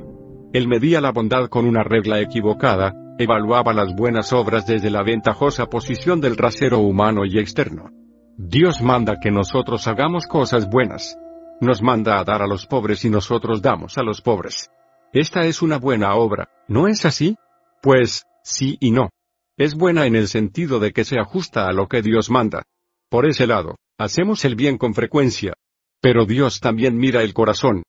Él 0.54 0.68
medía 0.68 1.02
la 1.02 1.12
bondad 1.12 1.48
con 1.50 1.66
una 1.66 1.84
regla 1.84 2.22
equivocada, 2.22 2.94
evaluaba 3.20 3.74
las 3.74 3.94
buenas 3.96 4.32
obras 4.32 4.66
desde 4.66 4.90
la 4.90 5.04
ventajosa 5.04 5.66
posición 5.66 6.22
del 6.22 6.38
rasero 6.38 6.80
humano 6.80 7.26
y 7.26 7.38
externo. 7.38 7.90
Dios 8.38 8.82
manda 8.82 9.20
que 9.22 9.30
nosotros 9.30 9.88
hagamos 9.88 10.26
cosas 10.26 10.70
buenas. 10.70 11.18
Nos 11.60 11.82
manda 11.82 12.18
a 12.18 12.24
dar 12.24 12.42
a 12.42 12.48
los 12.48 12.66
pobres 12.66 13.04
y 13.04 13.10
nosotros 13.10 13.62
damos 13.62 13.98
a 13.98 14.04
los 14.04 14.22
pobres. 14.22 14.72
Esta 15.12 15.46
es 15.46 15.64
una 15.64 15.80
buena 15.80 16.14
obra, 16.14 16.50
¿no 16.68 16.88
es 16.88 17.04
así? 17.04 17.36
Pues, 17.82 18.26
sí 18.44 18.78
y 18.80 18.92
no. 18.92 19.10
Es 19.58 19.74
buena 19.74 20.06
en 20.06 20.16
el 20.16 20.28
sentido 20.28 20.80
de 20.80 20.92
que 20.92 21.04
se 21.04 21.20
ajusta 21.20 21.68
a 21.68 21.74
lo 21.74 21.88
que 21.88 22.04
Dios 22.04 22.30
manda. 22.30 22.64
Por 23.10 23.26
ese 23.26 23.48
lado, 23.48 23.78
hacemos 23.98 24.46
el 24.46 24.56
bien 24.56 24.78
con 24.78 24.94
frecuencia, 24.94 25.54
pero 26.00 26.26
Dios 26.26 26.60
también 26.60 26.96
mira 26.96 27.24
el 27.24 27.34
corazón. 27.34 27.82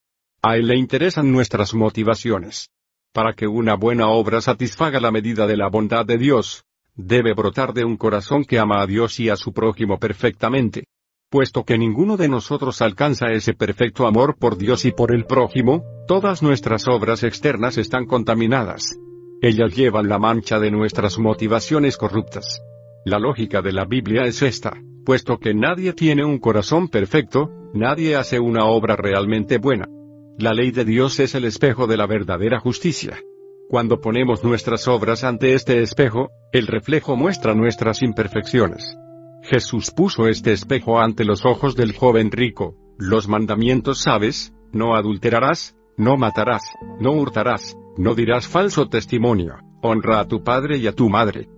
A 0.42 0.56
Él 0.56 0.68
le 0.68 0.76
interesan 0.76 1.30
nuestras 1.30 1.74
motivaciones. 1.74 2.70
Para 3.12 3.34
que 3.34 3.46
una 3.46 3.74
buena 3.76 4.08
obra 4.08 4.40
satisfaga 4.40 4.98
la 4.98 5.10
medida 5.10 5.46
de 5.46 5.58
la 5.58 5.68
bondad 5.68 6.06
de 6.06 6.16
Dios, 6.16 6.64
debe 6.94 7.34
brotar 7.34 7.74
de 7.74 7.84
un 7.84 7.98
corazón 7.98 8.44
que 8.44 8.58
ama 8.58 8.80
a 8.80 8.86
Dios 8.86 9.20
y 9.20 9.28
a 9.28 9.36
su 9.36 9.52
prójimo 9.52 9.98
perfectamente. 9.98 10.84
Puesto 11.30 11.64
que 11.64 11.78
ninguno 11.78 12.16
de 12.16 12.28
nosotros 12.28 12.82
alcanza 12.82 13.30
ese 13.30 13.54
perfecto 13.54 14.06
amor 14.06 14.36
por 14.38 14.58
Dios 14.58 14.84
y 14.84 14.90
por 14.90 15.14
el 15.14 15.26
prójimo, 15.26 15.84
todas 16.06 16.42
nuestras 16.42 16.88
obras 16.88 17.22
externas 17.22 17.78
están 17.78 18.06
contaminadas. 18.06 18.98
Ellas 19.40 19.74
llevan 19.74 20.08
la 20.08 20.18
mancha 20.18 20.58
de 20.58 20.70
nuestras 20.70 21.18
motivaciones 21.18 21.96
corruptas. 21.96 22.60
La 23.04 23.18
lógica 23.18 23.62
de 23.62 23.72
la 23.72 23.84
Biblia 23.84 24.24
es 24.24 24.42
esta, 24.42 24.76
puesto 25.04 25.38
que 25.38 25.54
nadie 25.54 25.92
tiene 25.92 26.24
un 26.24 26.38
corazón 26.38 26.88
perfecto, 26.88 27.50
Nadie 27.72 28.16
hace 28.16 28.40
una 28.40 28.64
obra 28.64 28.96
realmente 28.96 29.58
buena. 29.58 29.86
La 30.38 30.52
ley 30.52 30.72
de 30.72 30.84
Dios 30.84 31.20
es 31.20 31.36
el 31.36 31.44
espejo 31.44 31.86
de 31.86 31.96
la 31.96 32.06
verdadera 32.06 32.58
justicia. 32.58 33.16
Cuando 33.68 34.00
ponemos 34.00 34.42
nuestras 34.42 34.88
obras 34.88 35.22
ante 35.22 35.54
este 35.54 35.80
espejo, 35.80 36.30
el 36.52 36.66
reflejo 36.66 37.14
muestra 37.14 37.54
nuestras 37.54 38.02
imperfecciones. 38.02 38.96
Jesús 39.50 39.90
puso 39.90 40.28
este 40.28 40.52
espejo 40.52 41.00
ante 41.00 41.24
los 41.24 41.44
ojos 41.44 41.74
del 41.74 41.92
joven 41.92 42.30
rico. 42.30 42.76
Los 42.98 43.26
mandamientos 43.26 43.98
sabes, 43.98 44.54
no 44.72 44.94
adulterarás, 44.94 45.74
no 45.96 46.16
matarás, 46.16 46.62
no 47.00 47.10
hurtarás, 47.10 47.76
no 47.96 48.14
dirás 48.14 48.46
falso 48.46 48.86
testimonio, 48.88 49.56
honra 49.82 50.20
a 50.20 50.28
tu 50.28 50.44
padre 50.44 50.76
y 50.76 50.86
a 50.86 50.92
tu 50.92 51.08
madre. 51.08 51.48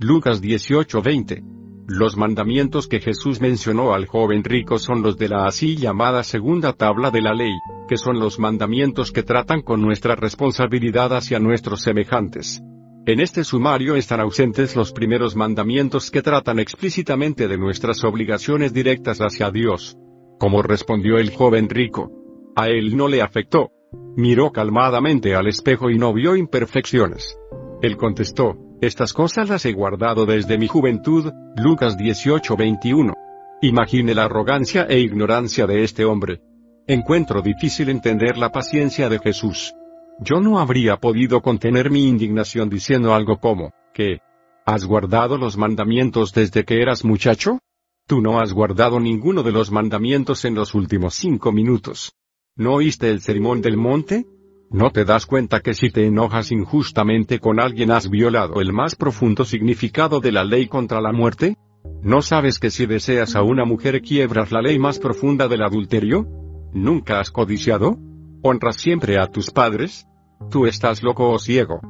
Lucas 0.00 0.40
18:20 0.40 1.44
los 1.88 2.16
mandamientos 2.16 2.88
que 2.88 2.98
Jesús 2.98 3.40
mencionó 3.40 3.94
al 3.94 4.06
joven 4.06 4.42
rico 4.42 4.80
son 4.80 5.02
los 5.02 5.18
de 5.18 5.28
la 5.28 5.44
así 5.44 5.76
llamada 5.76 6.24
segunda 6.24 6.72
tabla 6.72 7.12
de 7.12 7.22
la 7.22 7.32
ley, 7.32 7.52
que 7.86 7.96
son 7.96 8.18
los 8.18 8.40
mandamientos 8.40 9.12
que 9.12 9.22
tratan 9.22 9.62
con 9.62 9.82
nuestra 9.82 10.16
responsabilidad 10.16 11.14
hacia 11.14 11.38
nuestros 11.38 11.82
semejantes. 11.82 12.60
En 13.08 13.20
este 13.20 13.44
sumario 13.44 13.94
están 13.94 14.18
ausentes 14.18 14.74
los 14.74 14.90
primeros 14.90 15.36
mandamientos 15.36 16.10
que 16.10 16.22
tratan 16.22 16.58
explícitamente 16.58 17.46
de 17.46 17.56
nuestras 17.56 18.02
obligaciones 18.02 18.72
directas 18.72 19.18
hacia 19.18 19.52
Dios. 19.52 19.96
Como 20.40 20.60
respondió 20.60 21.16
el 21.18 21.30
joven 21.30 21.68
rico. 21.68 22.10
A 22.56 22.66
él 22.66 22.96
no 22.96 23.06
le 23.06 23.22
afectó. 23.22 23.70
Miró 24.16 24.50
calmadamente 24.50 25.36
al 25.36 25.46
espejo 25.46 25.88
y 25.88 25.98
no 25.98 26.12
vio 26.12 26.34
imperfecciones. 26.34 27.38
Él 27.80 27.96
contestó, 27.96 28.56
estas 28.80 29.12
cosas 29.12 29.50
las 29.50 29.64
he 29.66 29.72
guardado 29.72 30.26
desde 30.26 30.58
mi 30.58 30.66
juventud, 30.66 31.30
Lucas 31.56 31.96
18:21. 31.96 33.14
Imagine 33.62 34.16
la 34.16 34.24
arrogancia 34.24 34.84
e 34.88 34.98
ignorancia 34.98 35.68
de 35.68 35.84
este 35.84 36.04
hombre. 36.04 36.40
Encuentro 36.88 37.40
difícil 37.40 37.88
entender 37.88 38.36
la 38.36 38.50
paciencia 38.50 39.08
de 39.08 39.20
Jesús. 39.20 39.72
Yo 40.20 40.40
no 40.40 40.58
habría 40.58 40.96
podido 40.96 41.42
contener 41.42 41.90
mi 41.90 42.08
indignación 42.08 42.68
diciendo 42.68 43.14
algo 43.14 43.38
como, 43.38 43.72
¿qué? 43.92 44.20
¿Has 44.64 44.84
guardado 44.84 45.38
los 45.38 45.56
mandamientos 45.56 46.32
desde 46.32 46.64
que 46.64 46.80
eras 46.80 47.04
muchacho? 47.04 47.60
Tú 48.06 48.20
no 48.20 48.40
has 48.40 48.52
guardado 48.52 48.98
ninguno 49.00 49.42
de 49.42 49.52
los 49.52 49.70
mandamientos 49.70 50.44
en 50.44 50.54
los 50.54 50.74
últimos 50.74 51.14
cinco 51.14 51.52
minutos. 51.52 52.12
¿No 52.56 52.74
oíste 52.74 53.10
el 53.10 53.20
sermón 53.20 53.60
del 53.60 53.76
monte? 53.76 54.26
¿No 54.70 54.90
te 54.90 55.04
das 55.04 55.26
cuenta 55.26 55.60
que 55.60 55.74
si 55.74 55.90
te 55.90 56.06
enojas 56.06 56.50
injustamente 56.50 57.38
con 57.38 57.60
alguien 57.60 57.90
has 57.90 58.10
violado 58.10 58.60
el 58.60 58.72
más 58.72 58.96
profundo 58.96 59.44
significado 59.44 60.20
de 60.20 60.32
la 60.32 60.44
ley 60.44 60.66
contra 60.66 61.00
la 61.00 61.12
muerte? 61.12 61.56
¿No 62.02 62.22
sabes 62.22 62.58
que 62.58 62.70
si 62.70 62.86
deseas 62.86 63.36
a 63.36 63.42
una 63.42 63.64
mujer 63.64 64.00
quiebras 64.00 64.50
la 64.50 64.62
ley 64.62 64.78
más 64.78 64.98
profunda 64.98 65.46
del 65.46 65.62
adulterio? 65.62 66.26
¿Nunca 66.72 67.20
has 67.20 67.30
codiciado? 67.30 67.98
¿Honras 68.42 68.76
siempre 68.76 69.18
a 69.18 69.26
tus 69.26 69.50
padres? 69.50 70.06
Tú 70.50 70.66
estás 70.66 71.02
loco 71.02 71.30
o 71.30 71.38
ciego. 71.38 71.80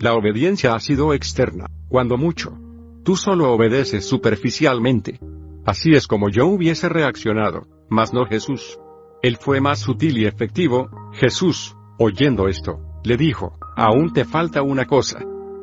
La 0.00 0.14
obediencia 0.14 0.74
ha 0.74 0.80
sido 0.80 1.14
externa, 1.14 1.66
cuando 1.88 2.16
mucho. 2.16 2.58
Tú 3.04 3.16
solo 3.16 3.52
obedeces 3.52 4.04
superficialmente. 4.04 5.20
Así 5.64 5.94
es 5.94 6.06
como 6.06 6.28
yo 6.28 6.46
hubiese 6.46 6.88
reaccionado, 6.88 7.66
mas 7.88 8.12
no 8.12 8.26
Jesús. 8.26 8.78
Él 9.22 9.36
fue 9.36 9.60
más 9.60 9.78
sutil 9.78 10.18
y 10.18 10.26
efectivo, 10.26 10.90
Jesús, 11.12 11.76
oyendo 11.98 12.48
esto, 12.48 12.80
le 13.04 13.16
dijo, 13.16 13.58
aún 13.76 14.12
te 14.12 14.24
falta 14.24 14.62
una 14.62 14.86
cosa. 14.86 15.20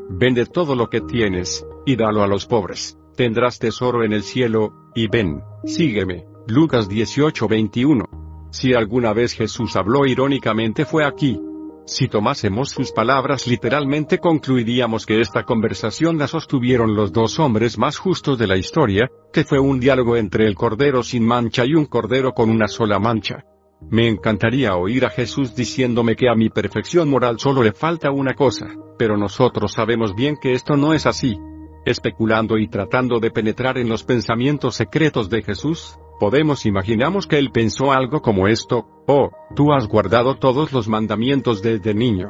Vende 0.10 0.46
todo 0.46 0.76
lo 0.76 0.90
que 0.90 1.02
tienes, 1.02 1.66
y 1.86 1.96
dalo 1.96 2.24
a 2.24 2.28
los 2.28 2.46
pobres, 2.48 2.98
tendrás 3.16 3.60
tesoro 3.60 4.04
en 4.04 4.14
el 4.14 4.24
cielo, 4.24 4.74
y 4.96 5.08
ven, 5.08 5.44
sígueme. 5.66 6.26
Lucas 6.48 6.90
18:21. 6.90 8.21
Si 8.52 8.74
alguna 8.74 9.14
vez 9.14 9.34
Jesús 9.34 9.76
habló 9.76 10.06
irónicamente 10.06 10.86
fue 10.86 11.06
aquí, 11.06 11.40
si 11.86 12.08
tomásemos 12.08 12.70
sus 12.70 12.92
palabras 12.92 13.48
literalmente 13.48 14.20
concluiríamos 14.20 15.06
que 15.06 15.20
esta 15.20 15.44
conversación 15.44 16.18
la 16.18 16.28
sostuvieron 16.28 16.96
los 16.96 17.12
dos 17.12 17.40
hombres 17.40 17.78
más 17.78 17.98
justos 17.98 18.38
de 18.38 18.48
la 18.48 18.56
historia, 18.56 19.10
que 19.34 19.44
fue 19.44 19.60
un 19.60 19.80
diálogo 19.80 20.16
entre 20.16 20.48
el 20.48 20.56
cordero 20.56 21.02
sin 21.02 21.26
mancha 21.26 21.66
y 21.66 21.74
un 21.74 21.86
cordero 21.86 22.34
con 22.34 22.50
una 22.50 22.68
sola 22.68 23.00
mancha. 23.00 23.44
Me 23.90 24.08
encantaría 24.08 24.76
oír 24.76 25.06
a 25.06 25.10
Jesús 25.10 25.56
diciéndome 25.56 26.16
que 26.16 26.30
a 26.30 26.36
mi 26.36 26.50
perfección 26.50 27.10
moral 27.10 27.40
solo 27.40 27.64
le 27.64 27.74
falta 27.74 28.12
una 28.12 28.36
cosa, 28.36 28.68
pero 28.98 29.18
nosotros 29.18 29.74
sabemos 29.74 30.16
bien 30.16 30.38
que 30.40 30.54
esto 30.54 30.78
no 30.78 30.94
es 30.94 31.08
así. 31.08 31.38
Especulando 31.84 32.60
y 32.60 32.68
tratando 32.68 33.20
de 33.20 33.32
penetrar 33.32 33.80
en 33.80 33.90
los 33.90 34.04
pensamientos 34.04 34.76
secretos 34.76 35.32
de 35.32 35.42
Jesús, 35.42 35.98
podemos 36.22 36.68
imaginamos 36.68 37.26
que 37.26 37.40
él 37.40 37.50
pensó 37.52 37.92
algo 37.92 38.22
como 38.22 38.48
esto, 38.48 38.86
oh, 39.08 39.32
tú 39.56 39.74
has 39.74 39.88
guardado 39.88 40.36
todos 40.36 40.72
los 40.72 40.88
mandamientos 40.88 41.64
desde 41.64 41.96
niño. 41.96 42.28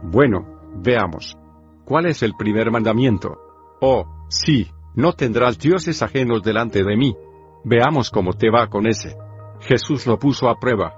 Bueno, 0.00 0.46
veamos. 0.76 1.36
¿Cuál 1.84 2.06
es 2.06 2.22
el 2.22 2.34
primer 2.34 2.70
mandamiento? 2.70 3.40
Oh, 3.80 4.04
sí, 4.28 4.68
no 4.94 5.14
tendrás 5.14 5.58
dioses 5.58 6.04
ajenos 6.04 6.44
delante 6.44 6.84
de 6.84 6.96
mí. 6.96 7.16
Veamos 7.64 8.10
cómo 8.10 8.32
te 8.32 8.48
va 8.48 8.68
con 8.68 8.86
ese. 8.86 9.16
Jesús 9.58 10.06
lo 10.06 10.20
puso 10.20 10.48
a 10.48 10.60
prueba. 10.60 10.94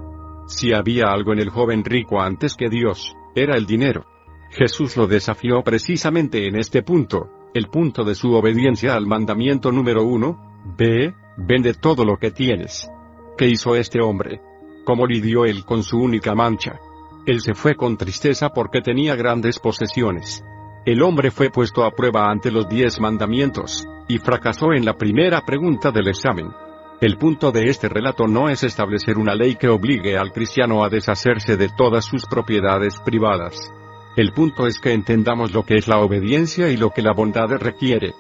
Si 0.47 0.75
había 0.75 1.05
algo 1.07 1.33
en 1.33 1.39
el 1.39 1.49
joven 1.49 1.83
rico 1.83 2.21
antes 2.21 2.57
que 2.57 2.69
Dios, 2.69 3.17
era 3.35 3.57
el 3.57 3.65
dinero. 3.65 4.05
Jesús 4.51 4.99
lo 4.99 5.07
desafió 5.07 5.63
precisamente 5.63 6.47
en 6.47 6.57
este 6.57 6.83
punto, 6.83 7.31
el 7.55 7.69
punto 7.69 8.05
de 8.05 8.15
su 8.15 8.35
obediencia 8.35 8.97
al 8.97 9.07
mandamiento 9.07 9.73
número 9.73 10.05
uno, 10.05 10.61
ve, 10.77 11.15
Vende 11.37 11.75
todo 11.75 12.05
lo 12.05 12.17
que 12.17 12.31
tienes. 12.31 12.89
¿Qué 13.37 13.49
hizo 13.49 13.75
este 13.75 14.01
hombre? 14.01 14.41
¿Cómo 14.85 15.07
lidió 15.07 15.45
él 15.45 15.65
con 15.65 15.83
su 15.83 15.99
única 15.99 16.35
mancha? 16.35 16.79
Él 17.27 17.41
se 17.41 17.55
fue 17.55 17.75
con 17.75 17.97
tristeza 17.97 18.51
porque 18.51 18.81
tenía 18.81 19.17
grandes 19.17 19.59
posesiones. 19.59 20.45
El 20.87 21.03
hombre 21.03 21.31
fue 21.31 21.51
puesto 21.51 21.85
a 21.85 21.91
prueba 21.91 22.31
ante 22.31 22.51
los 22.51 22.69
diez 22.69 23.01
mandamientos, 23.01 23.87
y 24.07 24.19
fracasó 24.19 24.73
en 24.75 24.85
la 24.85 24.95
primera 24.95 25.41
pregunta 25.41 25.91
del 25.91 26.09
examen. 26.09 26.49
El 27.01 27.17
punto 27.17 27.51
de 27.51 27.65
este 27.65 27.89
relato 27.89 28.29
no 28.29 28.49
es 28.49 28.63
establecer 28.63 29.19
una 29.19 29.35
ley 29.35 29.57
que 29.57 29.69
obligue 29.69 30.17
al 30.17 30.33
cristiano 30.33 30.85
a 30.85 30.89
deshacerse 30.89 31.57
de 31.57 31.71
todas 31.77 32.05
sus 32.05 32.27
propiedades 32.27 33.01
privadas. 33.01 33.73
El 34.17 34.33
punto 34.33 34.67
es 34.67 34.79
que 34.79 34.93
entendamos 34.93 35.53
lo 35.53 35.65
que 35.65 35.75
es 35.75 35.89
la 35.89 35.99
obediencia 35.99 36.69
y 36.69 36.77
lo 36.77 36.91
que 36.91 37.03
la 37.03 37.13
bondad 37.13 37.49
requiere. 37.59 38.15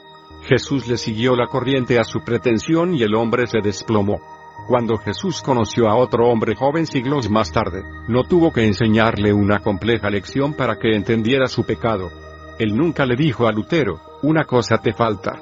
Jesús 0.46 0.86
le 0.86 0.98
siguió 0.98 1.36
la 1.36 1.46
corriente 1.46 1.98
a 1.98 2.04
su 2.04 2.20
pretensión 2.20 2.94
y 2.94 3.02
el 3.02 3.14
hombre 3.14 3.46
se 3.46 3.60
desplomó. 3.62 4.20
Cuando 4.68 4.98
Jesús 4.98 5.40
conoció 5.40 5.88
a 5.88 5.96
otro 5.96 6.28
hombre 6.28 6.54
joven 6.54 6.86
siglos 6.86 7.30
más 7.30 7.50
tarde, 7.50 7.82
no 8.08 8.24
tuvo 8.24 8.52
que 8.52 8.64
enseñarle 8.64 9.32
una 9.32 9.60
compleja 9.60 10.10
lección 10.10 10.52
para 10.54 10.78
que 10.78 10.94
entendiera 10.94 11.46
su 11.46 11.64
pecado. 11.64 12.10
Él 12.58 12.76
nunca 12.76 13.06
le 13.06 13.16
dijo 13.16 13.46
a 13.46 13.52
Lutero, 13.52 14.00
una 14.22 14.44
cosa 14.44 14.78
te 14.78 14.92
falta. 14.92 15.40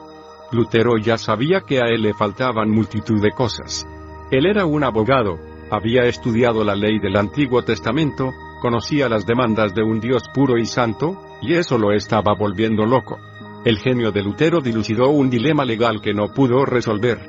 Lutero 0.52 0.96
ya 0.98 1.18
sabía 1.18 1.62
que 1.62 1.78
a 1.78 1.86
él 1.86 2.02
le 2.02 2.14
faltaban 2.14 2.70
multitud 2.70 3.20
de 3.20 3.32
cosas. 3.32 3.86
Él 4.30 4.46
era 4.46 4.66
un 4.66 4.84
abogado, 4.84 5.38
había 5.70 6.02
estudiado 6.02 6.62
la 6.64 6.76
ley 6.76 6.98
del 7.00 7.16
Antiguo 7.16 7.62
Testamento, 7.62 8.30
conocía 8.60 9.08
las 9.08 9.26
demandas 9.26 9.74
de 9.74 9.82
un 9.82 10.00
Dios 10.00 10.28
puro 10.32 10.58
y 10.58 10.66
santo, 10.66 11.20
y 11.40 11.54
eso 11.54 11.76
lo 11.76 11.92
estaba 11.92 12.34
volviendo 12.34 12.86
loco. 12.86 13.18
El 13.64 13.78
genio 13.78 14.10
de 14.10 14.22
Lutero 14.22 14.60
dilucidó 14.60 15.10
un 15.10 15.30
dilema 15.30 15.64
legal 15.64 16.00
que 16.00 16.12
no 16.12 16.34
pudo 16.34 16.64
resolver. 16.64 17.20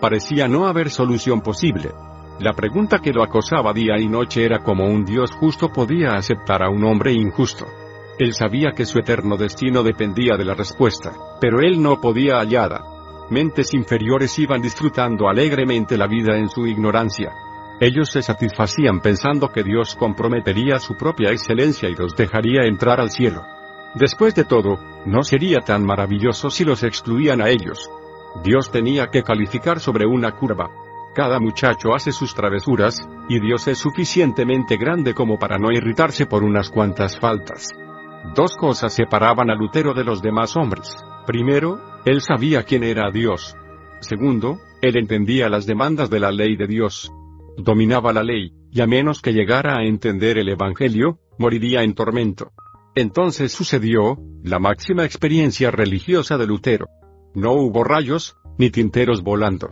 Parecía 0.00 0.46
no 0.46 0.68
haber 0.68 0.88
solución 0.88 1.40
posible. 1.40 1.90
La 2.38 2.52
pregunta 2.52 3.00
que 3.00 3.12
lo 3.12 3.24
acosaba 3.24 3.72
día 3.72 3.98
y 3.98 4.08
noche 4.08 4.44
era 4.44 4.60
cómo 4.60 4.86
un 4.86 5.04
Dios 5.04 5.32
justo 5.32 5.72
podía 5.72 6.14
aceptar 6.14 6.62
a 6.62 6.70
un 6.70 6.84
hombre 6.84 7.12
injusto. 7.12 7.66
Él 8.20 8.34
sabía 8.34 8.70
que 8.70 8.86
su 8.86 9.00
eterno 9.00 9.36
destino 9.36 9.82
dependía 9.82 10.36
de 10.36 10.44
la 10.44 10.54
respuesta, 10.54 11.12
pero 11.40 11.60
él 11.60 11.82
no 11.82 12.00
podía 12.00 12.38
hallarla. 12.38 12.84
Mentes 13.28 13.74
inferiores 13.74 14.38
iban 14.38 14.62
disfrutando 14.62 15.28
alegremente 15.28 15.98
la 15.98 16.06
vida 16.06 16.38
en 16.38 16.48
su 16.48 16.68
ignorancia. 16.68 17.32
Ellos 17.80 18.10
se 18.10 18.22
satisfacían 18.22 19.00
pensando 19.00 19.48
que 19.48 19.64
Dios 19.64 19.96
comprometería 19.96 20.78
su 20.78 20.96
propia 20.96 21.30
excelencia 21.30 21.88
y 21.88 21.96
los 21.96 22.14
dejaría 22.14 22.62
entrar 22.64 23.00
al 23.00 23.10
cielo. 23.10 23.42
Después 23.94 24.34
de 24.34 24.44
todo, 24.44 24.78
no 25.04 25.22
sería 25.22 25.60
tan 25.60 25.84
maravilloso 25.84 26.50
si 26.50 26.64
los 26.64 26.82
excluían 26.82 27.40
a 27.40 27.48
ellos. 27.48 27.90
Dios 28.44 28.70
tenía 28.70 29.08
que 29.08 29.22
calificar 29.22 29.80
sobre 29.80 30.06
una 30.06 30.32
curva. 30.32 30.70
Cada 31.14 31.40
muchacho 31.40 31.94
hace 31.94 32.12
sus 32.12 32.34
travesuras, 32.34 33.00
y 33.28 33.40
Dios 33.40 33.66
es 33.66 33.78
suficientemente 33.78 34.76
grande 34.76 35.12
como 35.12 35.38
para 35.38 35.58
no 35.58 35.72
irritarse 35.72 36.26
por 36.26 36.44
unas 36.44 36.70
cuantas 36.70 37.18
faltas. 37.18 37.68
Dos 38.36 38.56
cosas 38.56 38.94
separaban 38.94 39.50
a 39.50 39.54
Lutero 39.56 39.92
de 39.92 40.04
los 40.04 40.22
demás 40.22 40.56
hombres. 40.56 40.96
Primero, 41.26 41.80
él 42.04 42.20
sabía 42.20 42.62
quién 42.62 42.84
era 42.84 43.10
Dios. 43.10 43.56
Segundo, 44.00 44.60
él 44.82 44.96
entendía 44.96 45.48
las 45.48 45.66
demandas 45.66 46.10
de 46.10 46.20
la 46.20 46.30
ley 46.30 46.56
de 46.56 46.66
Dios. 46.68 47.10
Dominaba 47.56 48.12
la 48.12 48.22
ley, 48.22 48.52
y 48.70 48.80
a 48.80 48.86
menos 48.86 49.20
que 49.20 49.32
llegara 49.32 49.78
a 49.78 49.84
entender 49.84 50.38
el 50.38 50.48
Evangelio, 50.48 51.18
moriría 51.38 51.82
en 51.82 51.94
tormento. 51.94 52.52
Entonces 52.94 53.52
sucedió, 53.52 54.18
la 54.42 54.58
máxima 54.58 55.04
experiencia 55.04 55.70
religiosa 55.70 56.36
de 56.38 56.46
Lutero. 56.46 56.86
No 57.34 57.52
hubo 57.52 57.84
rayos, 57.84 58.36
ni 58.58 58.70
tinteros 58.70 59.22
volando. 59.22 59.70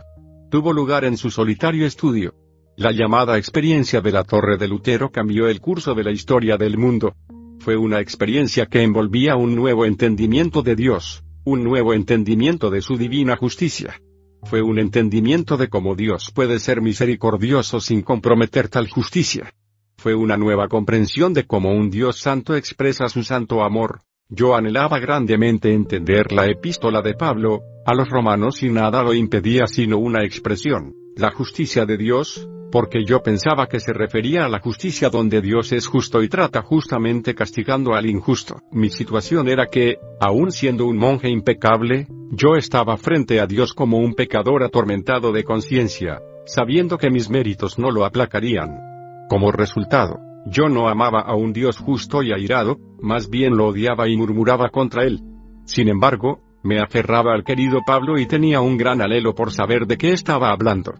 Tuvo 0.49 0.71
lugar 0.71 1.03
en 1.03 1.17
su 1.17 1.29
solitario 1.29 1.85
estudio. 1.85 2.33
La 2.77 2.91
llamada 2.91 3.37
experiencia 3.37 3.99
de 3.99 4.11
la 4.13 4.23
Torre 4.23 4.57
de 4.57 4.69
Lutero 4.69 5.11
cambió 5.11 5.49
el 5.49 5.59
curso 5.59 5.93
de 5.93 6.03
la 6.03 6.11
historia 6.11 6.55
del 6.55 6.77
mundo. 6.77 7.13
Fue 7.59 7.75
una 7.75 7.99
experiencia 7.99 8.67
que 8.67 8.81
envolvía 8.83 9.35
un 9.35 9.53
nuevo 9.53 9.85
entendimiento 9.85 10.61
de 10.61 10.77
Dios, 10.77 11.23
un 11.43 11.63
nuevo 11.65 11.93
entendimiento 11.93 12.69
de 12.69 12.81
su 12.81 12.95
divina 12.95 13.35
justicia. 13.35 13.99
Fue 14.43 14.61
un 14.61 14.79
entendimiento 14.79 15.57
de 15.57 15.67
cómo 15.67 15.95
Dios 15.95 16.31
puede 16.33 16.57
ser 16.59 16.81
misericordioso 16.81 17.81
sin 17.81 18.01
comprometer 18.01 18.69
tal 18.69 18.89
justicia. 18.89 19.53
Fue 19.99 20.15
una 20.15 20.37
nueva 20.37 20.69
comprensión 20.69 21.33
de 21.33 21.45
cómo 21.45 21.71
un 21.71 21.89
Dios 21.89 22.21
santo 22.21 22.55
expresa 22.55 23.09
su 23.09 23.21
santo 23.21 23.61
amor. 23.61 23.99
Yo 24.29 24.55
anhelaba 24.55 24.97
grandemente 24.97 25.73
entender 25.73 26.31
la 26.31 26.45
epístola 26.45 27.01
de 27.01 27.15
Pablo, 27.15 27.63
a 27.85 27.93
los 27.93 28.07
romanos 28.07 28.63
y 28.63 28.69
nada 28.69 29.03
lo 29.03 29.13
impedía 29.13 29.67
sino 29.67 29.97
una 29.97 30.23
expresión, 30.23 30.93
la 31.17 31.31
justicia 31.31 31.85
de 31.85 31.97
Dios, 31.97 32.47
porque 32.71 33.03
yo 33.03 33.21
pensaba 33.21 33.67
que 33.67 33.81
se 33.81 33.91
refería 33.91 34.45
a 34.45 34.47
la 34.47 34.61
justicia 34.61 35.09
donde 35.09 35.41
Dios 35.41 35.73
es 35.73 35.85
justo 35.85 36.23
y 36.23 36.29
trata 36.29 36.61
justamente 36.61 37.35
castigando 37.35 37.93
al 37.93 38.09
injusto. 38.09 38.61
Mi 38.71 38.89
situación 38.89 39.49
era 39.49 39.65
que, 39.65 39.97
aun 40.21 40.53
siendo 40.53 40.85
un 40.85 40.95
monje 40.95 41.29
impecable, 41.29 42.07
yo 42.31 42.55
estaba 42.55 42.95
frente 42.95 43.41
a 43.41 43.47
Dios 43.47 43.73
como 43.73 43.97
un 43.97 44.13
pecador 44.13 44.63
atormentado 44.63 45.33
de 45.33 45.43
conciencia, 45.43 46.21
sabiendo 46.45 46.97
que 46.97 47.09
mis 47.09 47.29
méritos 47.29 47.77
no 47.77 47.91
lo 47.91 48.05
aplacarían. 48.05 48.88
Como 49.29 49.51
resultado, 49.51 50.19
yo 50.47 50.69
no 50.69 50.89
amaba 50.89 51.21
a 51.21 51.35
un 51.35 51.53
Dios 51.53 51.77
justo 51.77 52.23
y 52.23 52.31
airado, 52.31 52.77
más 52.99 53.29
bien 53.29 53.55
lo 53.55 53.67
odiaba 53.67 54.09
y 54.09 54.17
murmuraba 54.17 54.69
contra 54.69 55.03
él. 55.03 55.21
Sin 55.65 55.87
embargo, 55.87 56.39
me 56.63 56.79
aferraba 56.79 57.35
al 57.35 57.43
querido 57.43 57.81
Pablo 57.85 58.17
y 58.17 58.25
tenía 58.25 58.59
un 58.59 58.75
gran 58.75 59.01
alelo 59.01 59.35
por 59.35 59.51
saber 59.51 59.85
de 59.85 59.97
qué 59.97 60.13
estaba 60.13 60.49
hablando. 60.49 60.95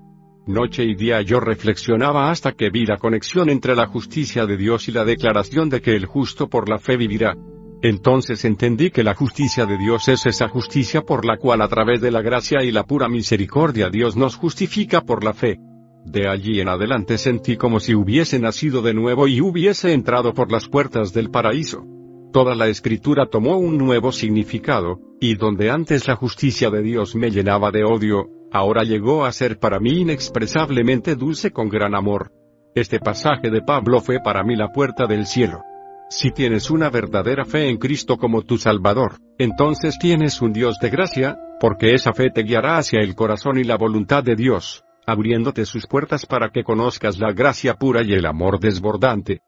Noche 0.46 0.84
y 0.84 0.94
día 0.94 1.22
yo 1.24 1.40
reflexionaba 1.40 2.30
hasta 2.30 2.52
que 2.52 2.70
vi 2.70 2.86
la 2.86 2.98
conexión 2.98 3.50
entre 3.50 3.76
la 3.76 3.88
justicia 3.88 4.46
de 4.46 4.58
Dios 4.58 4.88
y 4.88 4.92
la 4.92 5.06
declaración 5.06 5.68
de 5.70 5.82
que 5.82 5.96
el 5.96 6.06
justo 6.06 6.50
por 6.50 6.70
la 6.70 6.78
fe 6.78 6.98
vivirá. 6.98 7.36
Entonces 7.82 8.46
entendí 8.46 8.92
que 8.92 9.04
la 9.04 9.16
justicia 9.16 9.66
de 9.66 9.78
Dios 9.80 10.08
es 10.08 10.28
esa 10.28 10.50
justicia 10.50 11.02
por 11.02 11.26
la 11.26 11.38
cual 11.38 11.64
a 11.64 11.68
través 11.68 12.00
de 12.00 12.12
la 12.12 12.22
gracia 12.22 12.64
y 12.64 12.72
la 12.72 12.84
pura 12.84 13.10
misericordia 13.10 13.90
Dios 13.90 14.16
nos 14.16 14.36
justifica 14.36 15.02
por 15.02 15.24
la 15.24 15.34
fe. 15.34 15.58
De 16.06 16.28
allí 16.28 16.60
en 16.60 16.70
adelante 16.70 17.18
sentí 17.18 17.58
como 17.58 17.80
si 17.80 17.94
hubiese 17.94 18.40
nacido 18.40 18.82
de 18.82 18.94
nuevo 18.94 19.28
y 19.28 19.42
hubiese 19.42 19.94
entrado 19.94 20.34
por 20.34 20.52
las 20.52 20.68
puertas 20.68 21.14
del 21.14 21.30
paraíso. 21.30 21.86
Toda 22.32 22.56
la 22.56 22.68
escritura 22.68 23.26
tomó 23.26 23.58
un 23.58 23.78
nuevo 23.78 24.12
significado, 24.12 25.00
y 25.20 25.36
donde 25.36 25.70
antes 25.70 26.08
la 26.08 26.16
justicia 26.16 26.70
de 26.70 26.82
Dios 26.82 27.16
me 27.16 27.32
llenaba 27.32 27.72
de 27.72 27.84
odio, 27.84 28.28
ahora 28.52 28.84
llegó 28.84 29.26
a 29.26 29.32
ser 29.32 29.60
para 29.60 29.80
mí 29.80 30.02
inexpresablemente 30.02 31.16
dulce 31.16 31.52
con 31.52 31.70
gran 31.70 31.96
amor. 31.96 32.32
Este 32.76 33.00
pasaje 33.00 33.50
de 33.50 33.62
Pablo 33.62 34.00
fue 34.00 34.20
para 34.20 34.44
mí 34.44 34.56
la 34.56 34.72
puerta 34.72 35.08
del 35.08 35.26
cielo. 35.26 35.62
Si 36.10 36.32
tienes 36.32 36.70
una 36.70 36.90
verdadera 36.90 37.46
fe 37.46 37.68
en 37.68 37.78
Cristo 37.78 38.18
como 38.18 38.44
tu 38.44 38.58
Salvador, 38.58 39.18
entonces 39.38 39.98
tienes 40.00 40.42
un 40.42 40.54
Dios 40.54 40.78
de 40.80 40.90
gracia, 40.90 41.38
porque 41.60 41.94
esa 41.94 42.14
fe 42.14 42.30
te 42.32 42.44
guiará 42.44 42.78
hacia 42.78 43.02
el 43.02 43.16
corazón 43.16 43.60
y 43.60 43.64
la 43.64 43.78
voluntad 43.78 44.24
de 44.24 44.36
Dios, 44.36 44.84
abriéndote 45.10 45.66
sus 45.66 45.88
puertas 45.88 46.26
para 46.26 46.50
que 46.50 46.64
conozcas 46.64 47.20
la 47.20 47.32
gracia 47.32 47.74
pura 47.74 48.04
y 48.04 48.14
el 48.14 48.26
amor 48.26 48.60
desbordante, 48.60 49.42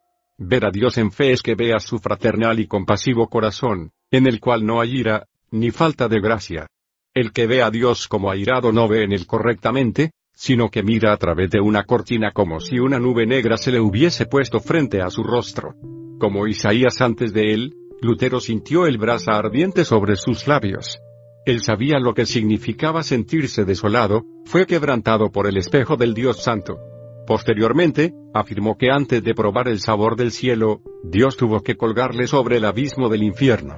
Ver 0.43 0.65
a 0.65 0.71
Dios 0.71 0.97
en 0.97 1.11
fe 1.11 1.33
es 1.33 1.43
que 1.43 1.53
veas 1.53 1.83
su 1.83 1.99
fraternal 1.99 2.59
y 2.59 2.65
compasivo 2.65 3.27
corazón, 3.27 3.91
en 4.09 4.25
el 4.25 4.39
cual 4.39 4.65
no 4.65 4.81
hay 4.81 4.97
ira, 4.97 5.27
ni 5.51 5.69
falta 5.69 6.07
de 6.07 6.19
gracia. 6.19 6.65
El 7.13 7.31
que 7.31 7.45
ve 7.45 7.61
a 7.61 7.69
Dios 7.69 8.07
como 8.07 8.31
airado 8.31 8.71
no 8.71 8.87
ve 8.87 9.03
en 9.03 9.11
él 9.11 9.27
correctamente, 9.27 10.13
sino 10.33 10.69
que 10.69 10.81
mira 10.81 11.13
a 11.13 11.17
través 11.17 11.51
de 11.51 11.59
una 11.59 11.83
cortina 11.83 12.31
como 12.31 12.59
si 12.59 12.79
una 12.79 12.97
nube 12.97 13.27
negra 13.27 13.55
se 13.55 13.71
le 13.71 13.79
hubiese 13.79 14.25
puesto 14.25 14.59
frente 14.59 14.99
a 14.99 15.11
su 15.11 15.21
rostro. 15.21 15.75
Como 16.19 16.47
Isaías 16.47 17.01
antes 17.01 17.33
de 17.33 17.53
él, 17.53 17.75
Lutero 18.01 18.39
sintió 18.39 18.87
el 18.87 18.97
brasa 18.97 19.33
ardiente 19.33 19.85
sobre 19.85 20.15
sus 20.15 20.47
labios. 20.47 20.99
Él 21.45 21.61
sabía 21.61 21.99
lo 21.99 22.13
que 22.13 22.25
significaba 22.25 23.01
sentirse 23.01 23.65
desolado, 23.65 24.25
fue 24.45 24.67
quebrantado 24.67 25.31
por 25.31 25.47
el 25.47 25.57
espejo 25.57 25.95
del 25.97 26.13
Dios 26.13 26.43
Santo. 26.43 26.77
Posteriormente, 27.25 28.13
afirmó 28.33 28.77
que 28.77 28.91
antes 28.91 29.23
de 29.23 29.33
probar 29.33 29.67
el 29.67 29.79
sabor 29.79 30.15
del 30.15 30.31
cielo, 30.31 30.81
Dios 31.03 31.37
tuvo 31.37 31.61
que 31.61 31.77
colgarle 31.77 32.27
sobre 32.27 32.57
el 32.57 32.65
abismo 32.65 33.09
del 33.09 33.23
infierno. 33.23 33.77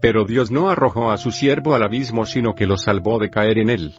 Pero 0.00 0.24
Dios 0.24 0.50
no 0.50 0.68
arrojó 0.68 1.10
a 1.10 1.16
su 1.16 1.30
siervo 1.30 1.74
al 1.74 1.84
abismo 1.84 2.26
sino 2.26 2.54
que 2.54 2.66
lo 2.66 2.76
salvó 2.76 3.18
de 3.18 3.30
caer 3.30 3.58
en 3.58 3.70
él. 3.70 3.94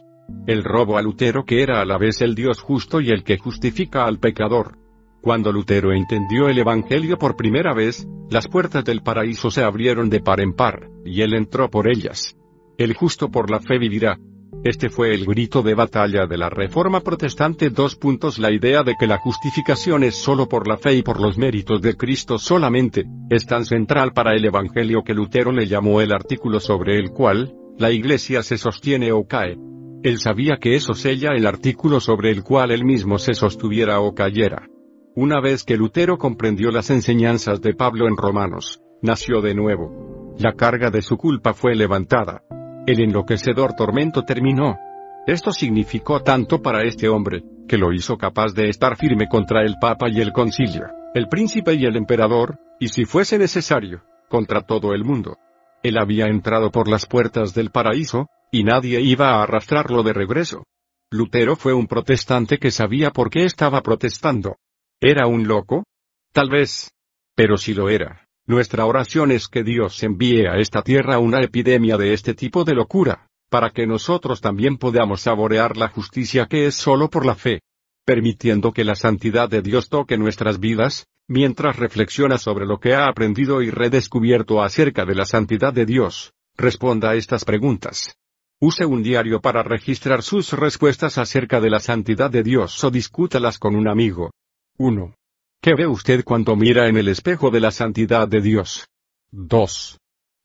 El 0.46 0.62
robo 0.62 0.98
a 0.98 1.02
Lutero 1.02 1.44
que 1.44 1.62
era 1.62 1.80
a 1.80 1.84
la 1.84 1.98
vez 1.98 2.20
el 2.20 2.34
Dios 2.34 2.60
justo 2.60 3.00
y 3.00 3.10
el 3.10 3.24
que 3.24 3.38
justifica 3.38 4.04
al 4.04 4.18
pecador. 4.18 4.78
Cuando 5.22 5.50
Lutero 5.52 5.92
entendió 5.92 6.48
el 6.48 6.58
Evangelio 6.58 7.16
por 7.16 7.34
primera 7.34 7.74
vez, 7.74 8.06
las 8.30 8.46
puertas 8.46 8.84
del 8.84 9.02
paraíso 9.02 9.50
se 9.50 9.62
abrieron 9.62 10.10
de 10.10 10.20
par 10.20 10.40
en 10.40 10.52
par, 10.52 10.88
y 11.04 11.22
él 11.22 11.34
entró 11.34 11.68
por 11.70 11.88
ellas. 11.88 12.35
El 12.78 12.94
justo 12.94 13.30
por 13.30 13.50
la 13.50 13.60
fe 13.60 13.78
vivirá, 13.78 14.18
este 14.64 14.88
fue 14.88 15.14
el 15.14 15.24
grito 15.24 15.62
de 15.62 15.74
batalla 15.74 16.26
de 16.26 16.36
la 16.36 16.50
Reforma 16.50 17.00
Protestante. 17.00 17.70
Dos 17.70 17.94
puntos 17.94 18.38
La 18.38 18.50
idea 18.50 18.82
de 18.82 18.94
que 18.98 19.06
la 19.06 19.18
justificación 19.18 20.02
es 20.02 20.16
solo 20.16 20.48
por 20.48 20.66
la 20.66 20.76
fe 20.76 20.94
y 20.94 21.02
por 21.02 21.20
los 21.20 21.38
méritos 21.38 21.80
de 21.82 21.94
Cristo 21.94 22.38
solamente, 22.38 23.04
es 23.30 23.46
tan 23.46 23.64
central 23.64 24.12
para 24.12 24.34
el 24.34 24.44
Evangelio 24.44 25.02
que 25.04 25.14
Lutero 25.14 25.52
le 25.52 25.66
llamó 25.66 26.00
el 26.00 26.12
artículo 26.12 26.58
sobre 26.58 26.98
el 26.98 27.10
cual, 27.10 27.54
la 27.78 27.92
Iglesia 27.92 28.42
se 28.42 28.58
sostiene 28.58 29.12
o 29.12 29.24
cae. 29.26 29.56
Él 30.02 30.18
sabía 30.18 30.56
que 30.60 30.74
eso 30.74 30.94
sella 30.94 31.30
el 31.32 31.46
artículo 31.46 32.00
sobre 32.00 32.30
el 32.30 32.42
cual 32.42 32.70
él 32.70 32.84
mismo 32.84 33.18
se 33.18 33.34
sostuviera 33.34 34.00
o 34.00 34.14
cayera. 34.14 34.68
Una 35.14 35.40
vez 35.40 35.64
que 35.64 35.76
Lutero 35.76 36.18
comprendió 36.18 36.70
las 36.70 36.90
enseñanzas 36.90 37.60
de 37.60 37.74
Pablo 37.74 38.08
en 38.08 38.16
Romanos, 38.16 38.80
nació 39.00 39.40
de 39.40 39.54
nuevo. 39.54 40.34
La 40.38 40.52
carga 40.52 40.90
de 40.90 41.02
su 41.02 41.16
culpa 41.16 41.54
fue 41.54 41.74
levantada. 41.74 42.42
El 42.86 43.00
enloquecedor 43.00 43.74
tormento 43.74 44.22
terminó. 44.22 44.78
Esto 45.26 45.50
significó 45.50 46.22
tanto 46.22 46.62
para 46.62 46.84
este 46.84 47.08
hombre, 47.08 47.42
que 47.66 47.78
lo 47.78 47.92
hizo 47.92 48.16
capaz 48.16 48.54
de 48.54 48.68
estar 48.68 48.96
firme 48.96 49.26
contra 49.28 49.62
el 49.62 49.74
Papa 49.80 50.08
y 50.08 50.20
el 50.20 50.32
Concilio, 50.32 50.86
el 51.12 51.26
príncipe 51.26 51.74
y 51.74 51.84
el 51.84 51.96
emperador, 51.96 52.60
y 52.78 52.88
si 52.88 53.04
fuese 53.04 53.38
necesario, 53.38 54.04
contra 54.28 54.60
todo 54.60 54.94
el 54.94 55.02
mundo. 55.04 55.36
Él 55.82 55.98
había 55.98 56.26
entrado 56.26 56.70
por 56.70 56.86
las 56.86 57.06
puertas 57.06 57.54
del 57.54 57.70
paraíso, 57.70 58.28
y 58.52 58.62
nadie 58.62 59.00
iba 59.00 59.30
a 59.30 59.42
arrastrarlo 59.42 60.04
de 60.04 60.12
regreso. 60.12 60.62
Lutero 61.10 61.56
fue 61.56 61.74
un 61.74 61.88
protestante 61.88 62.58
que 62.58 62.70
sabía 62.70 63.10
por 63.10 63.30
qué 63.30 63.44
estaba 63.44 63.82
protestando. 63.82 64.58
¿Era 65.00 65.26
un 65.26 65.48
loco? 65.48 65.84
Tal 66.32 66.50
vez. 66.50 66.92
Pero 67.34 67.56
si 67.56 67.74
lo 67.74 67.90
era, 67.90 68.25
nuestra 68.46 68.86
oración 68.86 69.32
es 69.32 69.48
que 69.48 69.64
Dios 69.64 70.02
envíe 70.02 70.46
a 70.46 70.58
esta 70.58 70.82
tierra 70.82 71.18
una 71.18 71.40
epidemia 71.40 71.96
de 71.96 72.12
este 72.12 72.34
tipo 72.34 72.64
de 72.64 72.74
locura, 72.74 73.26
para 73.48 73.70
que 73.70 73.86
nosotros 73.86 74.40
también 74.40 74.76
podamos 74.78 75.22
saborear 75.22 75.76
la 75.76 75.88
justicia 75.88 76.46
que 76.46 76.66
es 76.66 76.74
solo 76.74 77.10
por 77.10 77.26
la 77.26 77.34
fe, 77.34 77.60
permitiendo 78.04 78.72
que 78.72 78.84
la 78.84 78.94
santidad 78.94 79.48
de 79.48 79.62
Dios 79.62 79.88
toque 79.88 80.16
nuestras 80.16 80.60
vidas, 80.60 81.06
mientras 81.28 81.76
reflexiona 81.76 82.38
sobre 82.38 82.66
lo 82.66 82.78
que 82.78 82.94
ha 82.94 83.08
aprendido 83.08 83.62
y 83.62 83.70
redescubierto 83.70 84.62
acerca 84.62 85.04
de 85.04 85.16
la 85.16 85.24
santidad 85.24 85.72
de 85.72 85.86
Dios. 85.86 86.32
Responda 86.56 87.10
a 87.10 87.14
estas 87.16 87.44
preguntas. 87.44 88.16
Use 88.60 88.86
un 88.86 89.02
diario 89.02 89.40
para 89.40 89.62
registrar 89.62 90.22
sus 90.22 90.52
respuestas 90.52 91.18
acerca 91.18 91.60
de 91.60 91.68
la 91.68 91.80
santidad 91.80 92.30
de 92.30 92.42
Dios 92.42 92.82
o 92.84 92.90
discútalas 92.90 93.58
con 93.58 93.74
un 93.74 93.88
amigo. 93.88 94.30
1. 94.78 95.14
¿Qué 95.60 95.74
ve 95.74 95.86
usted 95.86 96.24
cuando 96.24 96.54
mira 96.56 96.88
en 96.88 96.96
el 96.96 97.08
espejo 97.08 97.50
de 97.50 97.60
la 97.60 97.70
santidad 97.70 98.28
de 98.28 98.40
Dios? 98.40 98.88
2. 99.32 99.98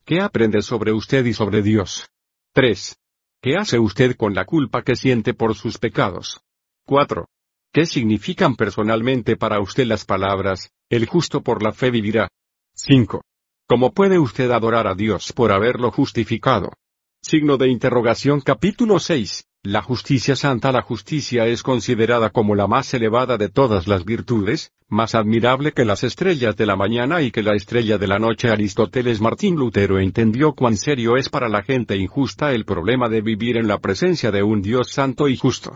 ¿Qué 0.06 0.19
aprende 0.19 0.61
sobre 0.61 0.93
usted 0.93 1.25
y 1.25 1.33
sobre 1.33 1.61
Dios? 1.61 2.09
3. 2.53 2.98
¿Qué 3.41 3.56
hace 3.57 3.80
usted 3.80 4.15
con 4.15 4.33
la 4.33 4.45
culpa 4.45 4.83
que 4.83 4.95
siente 4.95 5.33
por 5.33 5.56
sus 5.56 5.77
pecados? 5.77 6.41
4. 6.85 7.27
¿Qué 7.72 7.85
significan 7.85 8.56
personalmente 8.56 9.38
para 9.38 9.61
usted 9.61 9.85
las 9.85 10.06
palabras, 10.06 10.72
el 10.90 11.06
justo 11.06 11.41
por 11.41 11.64
la 11.64 11.72
fe 11.72 11.91
vivirá? 11.91 12.27
5. 12.75 13.22
¿Cómo 13.67 13.93
puede 13.93 14.19
usted 14.19 14.51
adorar 14.51 14.88
a 14.88 14.95
Dios 14.95 15.31
por 15.33 15.51
haberlo 15.51 15.91
justificado? 15.91 16.73
Signo 17.22 17.57
de 17.57 17.69
interrogación 17.69 18.41
capítulo 18.41 18.99
6. 18.99 19.45
La 19.64 19.83
justicia 19.83 20.35
santa 20.35 20.72
La 20.72 20.81
justicia 20.81 21.45
es 21.45 21.61
considerada 21.61 22.31
como 22.31 22.56
la 22.56 22.65
más 22.65 22.91
elevada 22.95 23.38
de 23.38 23.48
todas 23.48 23.88
las 23.88 24.06
virtudes, 24.06 24.72
más 24.90 25.14
admirable 25.14 25.72
que 25.72 25.85
las 25.85 26.03
estrellas 26.03 26.57
de 26.57 26.65
la 26.65 26.75
mañana 26.75 27.22
y 27.22 27.30
que 27.30 27.43
la 27.43 27.53
estrella 27.53 27.99
de 27.99 28.07
la 28.07 28.17
noche. 28.17 28.49
Aristóteles 28.49 29.22
Martín 29.22 29.57
Lutero 29.57 29.99
entendió 29.99 30.53
cuán 30.53 30.77
serio 30.77 31.15
es 31.15 31.30
para 31.30 31.48
la 31.48 31.61
gente 31.61 31.95
injusta 31.95 32.53
el 32.53 32.65
problema 32.65 33.07
de 33.07 33.22
vivir 33.22 33.56
en 33.56 33.67
la 33.67 33.77
presencia 33.77 34.31
de 34.31 34.41
un 34.41 34.64
Dios 34.64 34.90
santo 34.90 35.27
y 35.27 35.38
justo. 35.38 35.75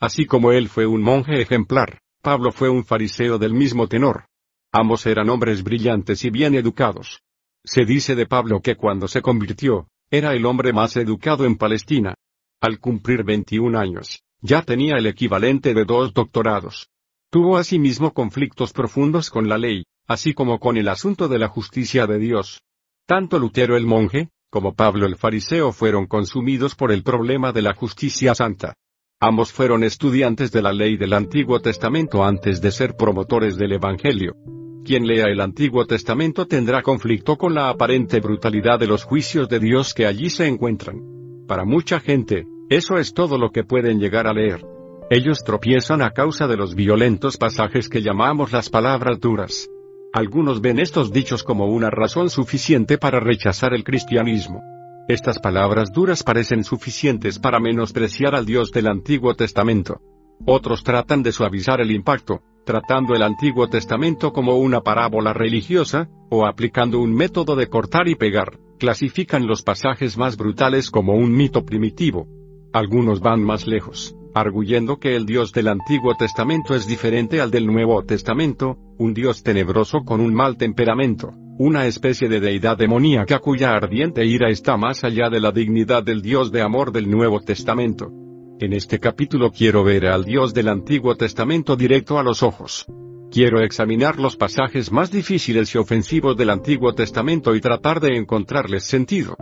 Así 0.00 0.24
como 0.24 0.52
él 0.52 0.70
fue 0.70 0.86
un 0.86 1.02
monje 1.02 1.38
ejemplar, 1.38 1.98
Pablo 2.22 2.52
fue 2.52 2.70
un 2.70 2.86
fariseo 2.86 3.36
del 3.36 3.52
mismo 3.52 3.86
tenor. 3.86 4.24
Ambos 4.72 5.04
eran 5.04 5.28
hombres 5.28 5.62
brillantes 5.62 6.24
y 6.24 6.30
bien 6.30 6.54
educados. 6.54 7.20
Se 7.64 7.84
dice 7.84 8.14
de 8.14 8.24
Pablo 8.24 8.62
que 8.62 8.76
cuando 8.76 9.08
se 9.08 9.20
convirtió, 9.20 9.88
era 10.10 10.32
el 10.32 10.46
hombre 10.46 10.72
más 10.72 10.96
educado 10.96 11.44
en 11.44 11.56
Palestina. 11.56 12.14
Al 12.60 12.80
cumplir 12.80 13.22
21 13.22 13.78
años, 13.78 14.22
ya 14.40 14.62
tenía 14.62 14.96
el 14.96 15.06
equivalente 15.06 15.74
de 15.74 15.84
dos 15.84 16.14
doctorados. 16.14 16.88
Tuvo 17.30 17.58
asimismo 17.58 18.14
conflictos 18.14 18.72
profundos 18.72 19.28
con 19.28 19.48
la 19.48 19.58
ley, 19.58 19.84
así 20.06 20.32
como 20.32 20.58
con 20.58 20.78
el 20.78 20.88
asunto 20.88 21.28
de 21.28 21.38
la 21.38 21.48
justicia 21.48 22.06
de 22.06 22.18
Dios. 22.18 22.62
Tanto 23.06 23.38
Lutero 23.38 23.76
el 23.76 23.84
monje, 23.84 24.30
como 24.48 24.74
Pablo 24.74 25.04
el 25.06 25.16
fariseo 25.16 25.70
fueron 25.70 26.06
consumidos 26.06 26.74
por 26.74 26.92
el 26.92 27.02
problema 27.02 27.52
de 27.52 27.60
la 27.60 27.74
justicia 27.74 28.34
santa. 28.34 28.74
Ambos 29.20 29.52
fueron 29.52 29.84
estudiantes 29.84 30.50
de 30.50 30.62
la 30.62 30.72
ley 30.72 30.96
del 30.96 31.12
Antiguo 31.12 31.60
Testamento 31.60 32.24
antes 32.24 32.62
de 32.62 32.70
ser 32.70 32.96
promotores 32.96 33.58
del 33.58 33.72
Evangelio. 33.72 34.34
Quien 34.82 35.06
lea 35.06 35.26
el 35.26 35.40
Antiguo 35.40 35.86
Testamento 35.86 36.46
tendrá 36.46 36.82
conflicto 36.82 37.36
con 37.36 37.54
la 37.54 37.68
aparente 37.68 38.20
brutalidad 38.20 38.78
de 38.78 38.86
los 38.86 39.04
juicios 39.04 39.46
de 39.48 39.58
Dios 39.58 39.92
que 39.92 40.06
allí 40.06 40.30
se 40.30 40.46
encuentran. 40.46 41.15
Para 41.46 41.64
mucha 41.64 42.00
gente, 42.00 42.48
eso 42.68 42.98
es 42.98 43.14
todo 43.14 43.38
lo 43.38 43.50
que 43.50 43.62
pueden 43.62 44.00
llegar 44.00 44.26
a 44.26 44.32
leer. 44.32 44.66
Ellos 45.10 45.44
tropiezan 45.44 46.02
a 46.02 46.10
causa 46.10 46.48
de 46.48 46.56
los 46.56 46.74
violentos 46.74 47.36
pasajes 47.36 47.88
que 47.88 48.02
llamamos 48.02 48.50
las 48.50 48.68
palabras 48.68 49.20
duras. 49.20 49.68
Algunos 50.12 50.60
ven 50.60 50.80
estos 50.80 51.12
dichos 51.12 51.44
como 51.44 51.66
una 51.66 51.88
razón 51.88 52.30
suficiente 52.30 52.98
para 52.98 53.20
rechazar 53.20 53.74
el 53.74 53.84
cristianismo. 53.84 54.60
Estas 55.06 55.38
palabras 55.38 55.92
duras 55.92 56.24
parecen 56.24 56.64
suficientes 56.64 57.38
para 57.38 57.60
menospreciar 57.60 58.34
al 58.34 58.44
Dios 58.44 58.72
del 58.72 58.88
Antiguo 58.88 59.34
Testamento. 59.34 60.00
Otros 60.44 60.82
tratan 60.82 61.22
de 61.22 61.30
suavizar 61.30 61.80
el 61.80 61.92
impacto, 61.92 62.40
tratando 62.64 63.14
el 63.14 63.22
Antiguo 63.22 63.68
Testamento 63.68 64.32
como 64.32 64.56
una 64.56 64.80
parábola 64.80 65.32
religiosa, 65.32 66.08
o 66.28 66.44
aplicando 66.44 66.98
un 66.98 67.14
método 67.14 67.54
de 67.54 67.68
cortar 67.68 68.08
y 68.08 68.16
pegar 68.16 68.58
clasifican 68.76 69.46
los 69.46 69.62
pasajes 69.62 70.16
más 70.16 70.36
brutales 70.36 70.90
como 70.90 71.14
un 71.14 71.32
mito 71.32 71.64
primitivo. 71.64 72.28
Algunos 72.72 73.20
van 73.20 73.42
más 73.42 73.66
lejos, 73.66 74.16
arguyendo 74.34 74.98
que 74.98 75.16
el 75.16 75.24
Dios 75.26 75.52
del 75.52 75.68
Antiguo 75.68 76.14
Testamento 76.14 76.74
es 76.74 76.86
diferente 76.86 77.40
al 77.40 77.50
del 77.50 77.66
Nuevo 77.66 78.04
Testamento, 78.04 78.76
un 78.98 79.14
Dios 79.14 79.42
tenebroso 79.42 80.04
con 80.04 80.20
un 80.20 80.34
mal 80.34 80.56
temperamento, 80.56 81.32
una 81.58 81.86
especie 81.86 82.28
de 82.28 82.40
deidad 82.40 82.76
demoníaca 82.76 83.38
cuya 83.38 83.70
ardiente 83.70 84.26
ira 84.26 84.50
está 84.50 84.76
más 84.76 85.04
allá 85.04 85.30
de 85.30 85.40
la 85.40 85.52
dignidad 85.52 86.02
del 86.02 86.20
Dios 86.20 86.52
de 86.52 86.60
amor 86.60 86.92
del 86.92 87.10
Nuevo 87.10 87.40
Testamento. 87.40 88.12
En 88.58 88.72
este 88.72 88.98
capítulo 88.98 89.52
quiero 89.52 89.84
ver 89.84 90.06
al 90.06 90.24
Dios 90.24 90.52
del 90.52 90.68
Antiguo 90.68 91.14
Testamento 91.14 91.76
directo 91.76 92.18
a 92.18 92.22
los 92.22 92.42
ojos. 92.42 92.86
Quiero 93.30 93.60
examinar 93.60 94.18
los 94.18 94.36
pasajes 94.36 94.92
más 94.92 95.10
difíciles 95.10 95.74
y 95.74 95.78
ofensivos 95.78 96.36
del 96.36 96.50
Antiguo 96.50 96.94
Testamento 96.94 97.54
y 97.54 97.60
tratar 97.60 98.00
de 98.00 98.16
encontrarles 98.16 98.84
sentido. 98.84 99.36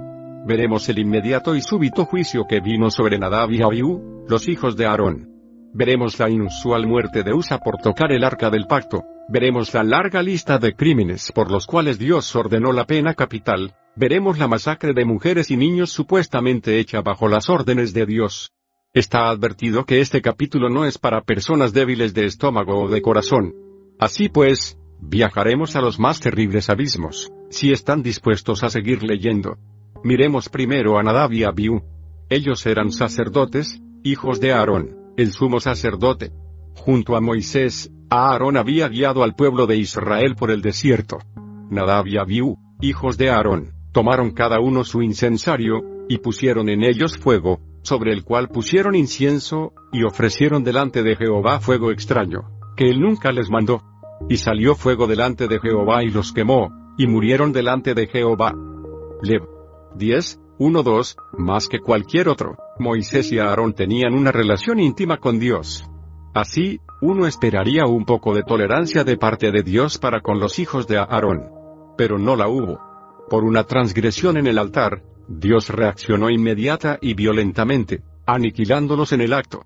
Veremos 0.47 0.89
el 0.89 0.99
inmediato 0.99 1.55
y 1.55 1.61
súbito 1.61 2.05
juicio 2.05 2.45
que 2.49 2.61
vino 2.61 2.91
sobre 2.91 3.19
Nadab 3.19 3.51
y 3.53 3.63
Abiú, 3.63 4.25
los 4.29 4.49
hijos 4.49 4.77
de 4.77 4.87
Aarón. 4.87 5.29
Veremos 5.73 6.19
la 6.19 6.31
inusual 6.31 6.87
muerte 6.87 7.23
de 7.23 7.33
Usa 7.33 7.59
por 7.59 7.79
tocar 7.79 8.13
el 8.13 8.25
arca 8.25 8.51
del 8.51 8.67
pacto, 8.67 9.03
veremos 9.29 9.73
la 9.75 9.83
larga 9.83 10.23
lista 10.23 10.59
de 10.59 10.75
crímenes 10.75 11.33
por 11.33 11.51
los 11.51 11.67
cuales 11.67 11.99
Dios 11.99 12.35
ordenó 12.37 12.73
la 12.73 12.85
pena 12.85 13.15
capital, 13.15 13.75
veremos 13.97 14.39
la 14.39 14.49
masacre 14.49 14.93
de 14.93 15.05
mujeres 15.05 15.51
y 15.51 15.57
niños 15.57 15.91
supuestamente 15.91 16.79
hecha 16.79 17.01
bajo 17.01 17.29
las 17.29 17.49
órdenes 17.49 17.93
de 17.93 18.07
Dios. 18.07 18.53
Está 18.93 19.29
advertido 19.29 19.85
que 19.85 20.01
este 20.01 20.23
capítulo 20.23 20.69
no 20.69 20.85
es 20.85 20.99
para 20.99 21.23
personas 21.23 21.73
débiles 21.73 22.15
de 22.15 22.27
estómago 22.27 22.85
o 22.85 22.89
de 22.89 23.03
corazón. 23.03 23.53
Así 23.99 24.29
pues, 24.29 24.79
viajaremos 25.01 25.77
a 25.77 25.81
los 25.81 25.99
más 25.99 26.21
terribles 26.21 26.71
abismos, 26.71 27.31
si 27.51 27.73
están 27.73 28.03
dispuestos 28.03 28.65
a 28.65 28.71
seguir 28.71 29.03
leyendo. 29.03 29.57
Miremos 30.03 30.49
primero 30.49 30.99
a 30.99 31.03
Nadab 31.03 31.33
y 31.33 31.45
Abiú. 31.45 31.83
Ellos 32.29 32.67
eran 32.67 32.91
sacerdotes, 32.91 33.81
hijos 34.03 34.41
de 34.41 34.53
Aarón, 34.53 34.97
el 35.17 35.33
sumo 35.33 35.61
sacerdote. 35.61 36.33
Junto 36.75 37.17
a 37.17 37.21
Moisés, 37.21 37.91
Aarón 38.11 38.57
había 38.57 38.89
guiado 38.89 39.23
al 39.23 39.35
pueblo 39.35 39.67
de 39.67 39.77
Israel 39.77 40.35
por 40.37 40.51
el 40.51 40.63
desierto. 40.63 41.19
Nadab 41.71 42.07
y 42.07 42.19
Abiú, 42.19 42.57
hijos 42.81 43.17
de 43.17 43.31
Aarón, 43.31 43.73
tomaron 43.93 44.33
cada 44.33 44.61
uno 44.61 44.85
su 44.85 45.03
incensario, 45.03 45.83
y 46.09 46.19
pusieron 46.19 46.69
en 46.69 46.83
ellos 46.85 47.17
fuego, 47.17 47.61
sobre 47.83 48.13
el 48.13 48.25
cual 48.25 48.49
pusieron 48.49 48.95
incienso, 48.95 49.73
y 49.93 50.03
ofrecieron 50.03 50.65
delante 50.65 51.03
de 51.03 51.17
Jehová 51.17 51.61
fuego 51.61 51.91
extraño, 51.91 52.51
que 52.77 52.89
él 52.89 53.01
nunca 53.01 53.33
les 53.33 53.51
mandó. 53.51 53.83
Y 54.29 54.37
salió 54.37 54.75
fuego 54.75 55.07
delante 55.07 55.49
de 55.49 55.59
Jehová 55.61 56.03
y 56.03 56.11
los 56.11 56.33
quemó, 56.33 56.71
y 56.97 57.07
murieron 57.07 57.53
delante 57.53 57.95
de 57.95 58.07
Jehová. 58.07 58.55
Lev 59.23 59.43
10, 59.97 60.41
1, 60.59 60.83
2, 60.83 61.17
más 61.39 61.69
que 61.69 61.81
cualquier 61.81 62.29
otro, 62.29 62.57
Moisés 62.79 63.33
y 63.33 63.39
Aarón 63.39 63.75
tenían 63.75 64.15
una 64.15 64.33
relación 64.33 64.81
íntima 64.81 65.19
con 65.19 65.39
Dios. 65.39 65.85
Así, 66.35 66.81
uno 67.01 67.27
esperaría 67.27 67.87
un 67.87 68.05
poco 68.05 68.35
de 68.35 68.43
tolerancia 68.43 69.05
de 69.05 69.17
parte 69.17 69.53
de 69.53 69.63
Dios 69.63 69.99
para 69.99 70.21
con 70.21 70.41
los 70.41 70.59
hijos 70.59 70.89
de 70.89 70.99
Aarón. 70.99 71.51
Pero 71.97 72.19
no 72.19 72.35
la 72.35 72.49
hubo. 72.49 72.81
Por 73.31 73.45
una 73.45 73.65
transgresión 73.65 74.37
en 74.37 74.47
el 74.47 74.59
altar, 74.59 75.03
Dios 75.29 75.69
reaccionó 75.69 76.31
inmediata 76.31 76.99
y 77.01 77.15
violentamente, 77.15 78.03
aniquilándolos 78.27 79.13
en 79.13 79.21
el 79.21 79.33
acto. 79.33 79.65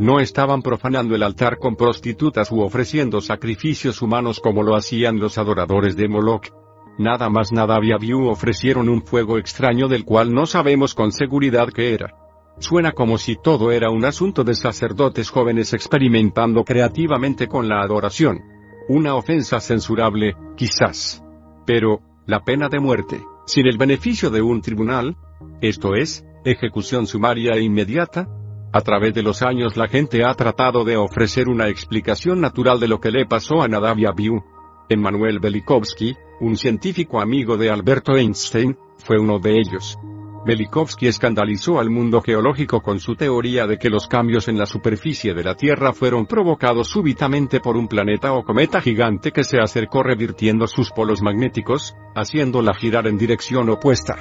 No 0.00 0.18
estaban 0.18 0.62
profanando 0.62 1.14
el 1.14 1.22
altar 1.22 1.58
con 1.58 1.76
prostitutas 1.76 2.50
u 2.50 2.62
ofreciendo 2.62 3.20
sacrificios 3.20 4.00
humanos 4.00 4.40
como 4.40 4.62
lo 4.62 4.74
hacían 4.74 5.18
los 5.18 5.36
adoradores 5.36 5.94
de 5.94 6.08
Moloch. 6.08 6.48
Nada 6.96 7.28
más 7.28 7.52
Nadab 7.52 7.84
y 7.84 7.92
Abiú 7.92 8.28
ofrecieron 8.28 8.88
un 8.88 9.02
fuego 9.02 9.36
extraño 9.36 9.88
del 9.88 10.06
cual 10.06 10.32
no 10.32 10.46
sabemos 10.46 10.94
con 10.94 11.12
seguridad 11.12 11.68
qué 11.68 11.92
era. 11.92 12.14
Suena 12.60 12.92
como 12.92 13.18
si 13.18 13.36
todo 13.36 13.72
era 13.72 13.90
un 13.90 14.06
asunto 14.06 14.42
de 14.42 14.54
sacerdotes 14.54 15.28
jóvenes 15.28 15.74
experimentando 15.74 16.64
creativamente 16.64 17.46
con 17.46 17.68
la 17.68 17.82
adoración. 17.82 18.40
Una 18.88 19.16
ofensa 19.16 19.60
censurable, 19.60 20.34
quizás. 20.56 21.22
Pero, 21.66 22.00
la 22.26 22.40
pena 22.40 22.70
de 22.70 22.80
muerte, 22.80 23.22
sin 23.44 23.66
el 23.66 23.76
beneficio 23.76 24.30
de 24.30 24.40
un 24.40 24.62
tribunal, 24.62 25.18
esto 25.60 25.94
es, 25.94 26.24
ejecución 26.46 27.06
sumaria 27.06 27.52
e 27.52 27.60
inmediata, 27.60 28.39
a 28.72 28.80
través 28.82 29.14
de 29.14 29.22
los 29.22 29.42
años 29.42 29.76
la 29.76 29.88
gente 29.88 30.24
ha 30.24 30.32
tratado 30.34 30.84
de 30.84 30.96
ofrecer 30.96 31.48
una 31.48 31.68
explicación 31.68 32.40
natural 32.40 32.78
de 32.78 32.88
lo 32.88 33.00
que 33.00 33.10
le 33.10 33.26
pasó 33.26 33.62
a 33.62 33.68
Nadab 33.68 33.98
y 33.98 34.06
Abiú. 34.06 34.42
Emmanuel 34.88 35.40
Velikovsky, 35.40 36.16
un 36.40 36.56
científico 36.56 37.20
amigo 37.20 37.56
de 37.56 37.70
Alberto 37.70 38.16
Einstein, 38.16 38.76
fue 38.98 39.18
uno 39.18 39.38
de 39.38 39.58
ellos. 39.58 39.98
Velikovsky 40.46 41.06
escandalizó 41.06 41.78
al 41.78 41.90
mundo 41.90 42.22
geológico 42.22 42.80
con 42.80 42.98
su 42.98 43.14
teoría 43.14 43.66
de 43.66 43.76
que 43.76 43.90
los 43.90 44.06
cambios 44.06 44.48
en 44.48 44.56
la 44.56 44.66
superficie 44.66 45.34
de 45.34 45.44
la 45.44 45.54
Tierra 45.54 45.92
fueron 45.92 46.26
provocados 46.26 46.88
súbitamente 46.88 47.60
por 47.60 47.76
un 47.76 47.88
planeta 47.88 48.32
o 48.32 48.42
cometa 48.42 48.80
gigante 48.80 49.32
que 49.32 49.44
se 49.44 49.58
acercó 49.58 50.02
revirtiendo 50.02 50.66
sus 50.66 50.90
polos 50.92 51.22
magnéticos, 51.22 51.94
haciéndola 52.14 52.72
girar 52.74 53.06
en 53.06 53.18
dirección 53.18 53.68
opuesta. 53.68 54.16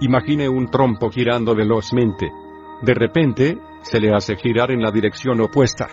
Imagine 0.00 0.48
un 0.48 0.70
trompo 0.70 1.10
girando 1.10 1.54
velozmente. 1.54 2.32
De 2.82 2.94
repente, 2.94 3.58
se 3.82 4.00
le 4.00 4.14
hace 4.14 4.36
girar 4.36 4.70
en 4.70 4.82
la 4.82 4.90
dirección 4.90 5.40
opuesta. 5.40 5.88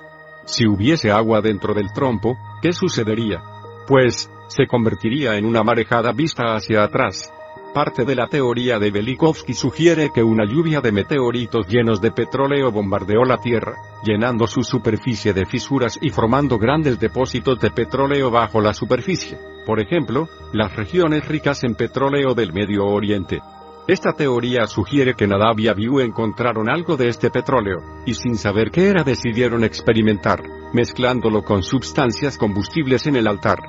Si 0.46 0.66
hubiese 0.66 1.12
agua 1.12 1.42
dentro 1.42 1.74
del 1.74 1.92
trompo, 1.94 2.38
¿qué 2.62 2.72
sucedería? 2.72 3.42
Pues, 3.88 4.30
se 4.48 4.66
convertiría 4.66 5.38
en 5.38 5.46
una 5.46 5.64
marejada 5.64 6.12
vista 6.14 6.56
hacia 6.56 6.84
atrás. 6.84 7.34
Parte 7.74 8.06
de 8.06 8.16
la 8.16 8.28
teoría 8.28 8.80
de 8.80 8.90
Velikovsky 8.90 9.54
sugiere 9.54 10.10
que 10.12 10.24
una 10.24 10.46
lluvia 10.46 10.82
de 10.82 10.92
meteoritos 10.92 11.68
llenos 11.68 12.02
de 12.02 12.12
petróleo 12.12 12.72
bombardeó 12.72 13.24
la 13.24 13.38
Tierra, 13.38 13.76
llenando 14.04 14.48
su 14.48 14.64
superficie 14.64 15.34
de 15.34 15.46
fisuras 15.46 16.00
y 16.02 16.10
formando 16.10 16.58
grandes 16.58 17.00
depósitos 17.00 17.60
de 17.60 17.70
petróleo 17.70 18.32
bajo 18.32 18.62
la 18.62 18.74
superficie, 18.74 19.38
por 19.66 19.80
ejemplo, 19.80 20.28
las 20.54 20.76
regiones 20.76 21.28
ricas 21.28 21.64
en 21.66 21.76
petróleo 21.76 22.34
del 22.34 22.52
Medio 22.54 22.86
Oriente. 22.86 23.42
Esta 23.88 24.12
teoría 24.12 24.68
sugiere 24.68 25.14
que 25.14 25.28
Nadab 25.28 25.62
y 25.62 25.70
Abiú 25.70 26.02
encontraron 26.02 26.70
algo 26.70 26.98
de 26.98 27.08
este 27.08 27.30
petróleo, 27.30 27.78
y 28.06 28.16
sin 28.16 28.36
saber 28.36 28.70
qué 28.70 28.90
era 28.90 29.06
decidieron 29.06 29.64
experimentar, 29.64 30.44
mezclándolo 30.74 31.42
con 31.42 31.64
sustancias 31.64 32.38
combustibles 32.38 33.08
en 33.08 33.16
el 33.16 33.28
altar. 33.28 33.60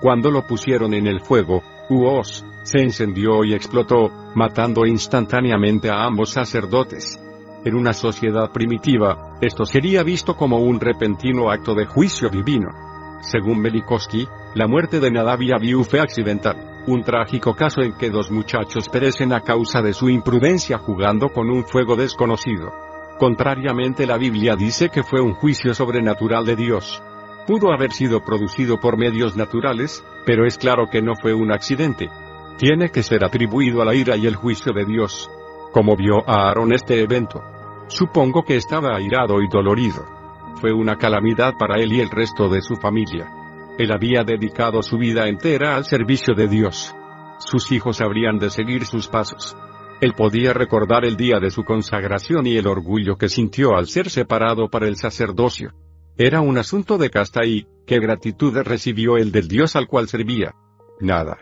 Cuando 0.00 0.30
lo 0.30 0.46
pusieron 0.46 0.94
en 0.94 1.08
el 1.08 1.20
fuego, 1.20 1.64
Uos, 1.90 2.46
se 2.62 2.82
encendió 2.82 3.42
y 3.42 3.52
explotó, 3.52 4.12
matando 4.36 4.86
instantáneamente 4.86 5.90
a 5.90 6.04
ambos 6.04 6.30
sacerdotes. 6.30 7.20
En 7.64 7.74
una 7.74 7.92
sociedad 7.92 8.52
primitiva, 8.52 9.36
esto 9.40 9.66
sería 9.66 10.04
visto 10.04 10.36
como 10.36 10.58
un 10.58 10.78
repentino 10.78 11.50
acto 11.50 11.74
de 11.74 11.86
juicio 11.86 12.28
divino. 12.28 12.93
Según 13.26 13.60
Melikowski, 13.60 14.28
la 14.54 14.66
muerte 14.66 15.00
de 15.00 15.10
Nadab 15.10 15.42
y 15.42 15.52
Abiú 15.52 15.82
fue 15.84 16.00
accidental, 16.00 16.82
un 16.86 17.02
trágico 17.02 17.54
caso 17.54 17.80
en 17.80 17.96
que 17.96 18.10
dos 18.10 18.30
muchachos 18.30 18.88
perecen 18.88 19.32
a 19.32 19.40
causa 19.40 19.80
de 19.80 19.94
su 19.94 20.10
imprudencia 20.10 20.78
jugando 20.78 21.30
con 21.30 21.50
un 21.50 21.64
fuego 21.64 21.96
desconocido. 21.96 22.72
Contrariamente 23.18 24.06
la 24.06 24.18
Biblia 24.18 24.56
dice 24.56 24.90
que 24.90 25.02
fue 25.02 25.20
un 25.20 25.34
juicio 25.34 25.72
sobrenatural 25.72 26.44
de 26.44 26.56
Dios. 26.56 27.02
Pudo 27.46 27.72
haber 27.72 27.92
sido 27.92 28.24
producido 28.24 28.78
por 28.80 28.98
medios 28.98 29.36
naturales, 29.36 30.04
pero 30.26 30.46
es 30.46 30.58
claro 30.58 30.88
que 30.90 31.00
no 31.00 31.14
fue 31.14 31.32
un 31.32 31.52
accidente. 31.52 32.10
Tiene 32.58 32.90
que 32.90 33.02
ser 33.02 33.24
atribuido 33.24 33.82
a 33.82 33.84
la 33.84 33.94
ira 33.94 34.16
y 34.16 34.26
el 34.26 34.36
juicio 34.36 34.72
de 34.72 34.84
Dios. 34.84 35.30
Como 35.72 35.96
vio 35.96 36.28
a 36.28 36.48
Aarón 36.48 36.72
este 36.72 37.00
evento. 37.00 37.42
Supongo 37.88 38.44
que 38.44 38.56
estaba 38.56 38.96
airado 38.96 39.40
y 39.42 39.48
dolorido. 39.48 40.23
Fue 40.60 40.72
una 40.72 40.96
calamidad 40.96 41.54
para 41.58 41.80
él 41.80 41.92
y 41.92 42.00
el 42.00 42.10
resto 42.10 42.48
de 42.48 42.62
su 42.62 42.76
familia. 42.76 43.30
Él 43.78 43.92
había 43.92 44.22
dedicado 44.22 44.82
su 44.82 44.98
vida 44.98 45.28
entera 45.28 45.76
al 45.76 45.84
servicio 45.84 46.34
de 46.34 46.48
Dios. 46.48 46.94
Sus 47.38 47.72
hijos 47.72 48.00
habrían 48.00 48.38
de 48.38 48.50
seguir 48.50 48.86
sus 48.86 49.08
pasos. 49.08 49.56
Él 50.00 50.12
podía 50.14 50.52
recordar 50.52 51.04
el 51.04 51.16
día 51.16 51.38
de 51.40 51.50
su 51.50 51.64
consagración 51.64 52.46
y 52.46 52.56
el 52.56 52.66
orgullo 52.66 53.16
que 53.16 53.28
sintió 53.28 53.76
al 53.76 53.86
ser 53.86 54.10
separado 54.10 54.68
para 54.68 54.86
el 54.86 54.96
sacerdocio. 54.96 55.72
Era 56.16 56.40
un 56.40 56.58
asunto 56.58 56.98
de 56.98 57.10
casta 57.10 57.44
y, 57.44 57.66
¿qué 57.86 57.98
gratitud 57.98 58.56
recibió 58.58 59.16
el 59.16 59.32
del 59.32 59.48
Dios 59.48 59.74
al 59.76 59.88
cual 59.88 60.08
servía? 60.08 60.54
Nada. 61.00 61.38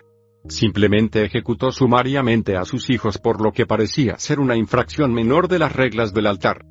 Simplemente 0.49 1.25
ejecutó 1.25 1.71
sumariamente 1.71 2.57
a 2.57 2.65
sus 2.65 2.91
hijos 2.91 3.19
por 3.19 3.43
lo 3.43 3.53
que 3.53 3.67
parecía 3.67 4.19
ser 4.19 4.41
una 4.41 4.57
infracción 4.57 5.13
menor 5.13 5.47
de 5.49 5.59
las 5.59 5.73
reglas 5.73 6.13
del 6.15 6.27
altar. 6.27 6.65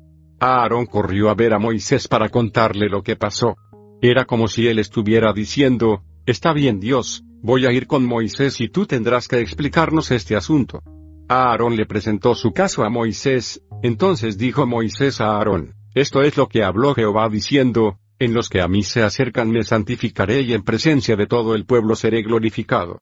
Aarón 0.44 0.86
corrió 0.86 1.30
a 1.30 1.34
ver 1.34 1.54
a 1.54 1.60
Moisés 1.60 2.08
para 2.08 2.28
contarle 2.28 2.88
lo 2.88 3.04
que 3.04 3.14
pasó. 3.14 3.56
Era 4.00 4.24
como 4.24 4.48
si 4.48 4.66
él 4.66 4.80
estuviera 4.80 5.32
diciendo, 5.32 6.02
Está 6.26 6.52
bien 6.52 6.80
Dios, 6.80 7.22
voy 7.42 7.64
a 7.64 7.70
ir 7.70 7.86
con 7.86 8.04
Moisés 8.04 8.60
y 8.60 8.68
tú 8.68 8.84
tendrás 8.84 9.28
que 9.28 9.38
explicarnos 9.38 10.10
este 10.10 10.34
asunto. 10.34 10.82
Aarón 11.28 11.76
le 11.76 11.86
presentó 11.86 12.34
su 12.34 12.50
caso 12.50 12.82
a 12.82 12.90
Moisés, 12.90 13.62
entonces 13.84 14.36
dijo 14.36 14.66
Moisés 14.66 15.20
a 15.20 15.36
Aarón, 15.36 15.76
esto 15.94 16.22
es 16.22 16.36
lo 16.36 16.48
que 16.48 16.64
habló 16.64 16.92
Jehová 16.92 17.28
diciendo, 17.28 18.00
en 18.18 18.34
los 18.34 18.48
que 18.48 18.60
a 18.60 18.66
mí 18.66 18.82
se 18.82 19.04
acercan 19.04 19.48
me 19.48 19.62
santificaré 19.62 20.40
y 20.40 20.54
en 20.54 20.64
presencia 20.64 21.14
de 21.14 21.28
todo 21.28 21.54
el 21.54 21.66
pueblo 21.66 21.94
seré 21.94 22.20
glorificado. 22.22 22.98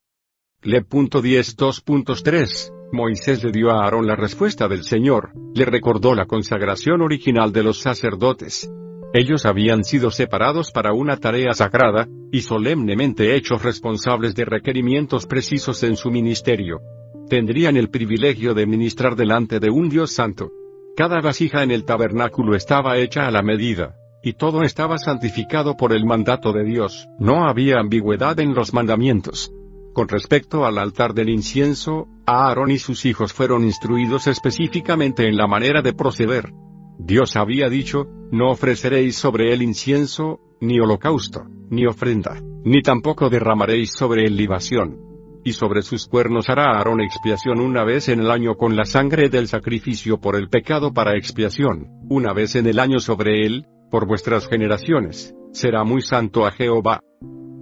Le.10.2.3. 0.61 2.80
Moisés 2.93 3.45
le 3.45 3.53
dio 3.53 3.71
a 3.71 3.85
Aarón 3.85 4.07
la 4.07 4.17
respuesta 4.17 4.67
del 4.67 4.83
Señor, 4.83 5.31
le 5.55 5.65
recordó 5.65 6.15
la 6.15 6.27
consagración 6.27 7.03
original 7.03 7.53
de 7.53 7.63
los 7.63 7.81
sacerdotes. 7.81 8.69
Ellos 9.13 9.47
habían 9.47 9.85
sido 9.85 10.11
separados 10.11 10.73
para 10.73 10.93
una 10.93 11.17
tarea 11.17 11.53
sagrada, 11.53 12.09
y 12.33 12.41
solemnemente 12.43 13.35
hechos 13.37 13.63
responsables 13.63 14.35
de 14.35 14.45
requerimientos 14.45 15.27
precisos 15.27 15.83
en 15.83 15.97
su 15.97 16.11
ministerio. 16.11 16.81
Tendrían 17.29 17.77
el 17.77 17.91
privilegio 17.91 18.55
de 18.55 18.67
ministrar 18.67 19.17
delante 19.17 19.61
de 19.61 19.71
un 19.71 19.89
Dios 19.89 20.13
santo. 20.13 20.51
Cada 20.97 21.21
vasija 21.21 21.63
en 21.63 21.71
el 21.71 21.85
tabernáculo 21.85 22.57
estaba 22.57 22.99
hecha 22.99 23.27
a 23.27 23.31
la 23.31 23.43
medida, 23.43 23.97
y 24.23 24.35
todo 24.35 24.63
estaba 24.63 24.99
santificado 24.99 25.77
por 25.77 25.93
el 25.93 26.05
mandato 26.05 26.53
de 26.53 26.65
Dios. 26.65 27.09
No 27.19 27.49
había 27.49 27.79
ambigüedad 27.79 28.39
en 28.41 28.55
los 28.55 28.75
mandamientos. 28.75 29.53
Con 29.93 30.09
respecto 30.09 30.67
al 30.67 30.79
altar 30.79 31.15
del 31.15 31.31
incienso, 31.31 32.07
Aarón 32.31 32.71
y 32.71 32.79
sus 32.79 33.05
hijos 33.07 33.33
fueron 33.33 33.65
instruidos 33.65 34.27
específicamente 34.27 35.27
en 35.27 35.37
la 35.37 35.47
manera 35.47 35.83
de 35.83 35.93
proceder. 35.93 36.53
Dios 36.99 37.35
había 37.35 37.69
dicho, 37.69 38.07
no 38.31 38.51
ofreceréis 38.51 39.17
sobre 39.17 39.53
él 39.53 39.63
incienso, 39.63 40.39
ni 40.61 40.79
holocausto, 40.79 41.45
ni 41.71 41.87
ofrenda, 41.87 42.41
ni 42.65 42.83
tampoco 42.83 43.31
derramaréis 43.31 43.93
sobre 43.93 44.27
él 44.27 44.37
libación. 44.37 44.99
Y 45.43 45.55
sobre 45.55 45.83
sus 45.83 46.07
cuernos 46.07 46.51
hará 46.51 46.77
Aarón 46.77 47.01
expiación 47.01 47.59
una 47.61 47.83
vez 47.83 48.09
en 48.09 48.21
el 48.21 48.31
año 48.31 48.55
con 48.57 48.77
la 48.77 48.85
sangre 48.85 49.29
del 49.31 49.49
sacrificio 49.49 50.21
por 50.21 50.37
el 50.37 50.49
pecado 50.49 50.93
para 50.93 51.17
expiación, 51.17 51.89
una 52.09 52.33
vez 52.33 52.55
en 52.55 52.67
el 52.67 52.79
año 52.79 53.01
sobre 53.01 53.47
él, 53.47 53.65
por 53.91 54.07
vuestras 54.07 54.47
generaciones, 54.47 55.35
será 55.53 55.83
muy 55.83 56.03
santo 56.03 56.47
a 56.47 56.53
Jehová. 56.53 57.01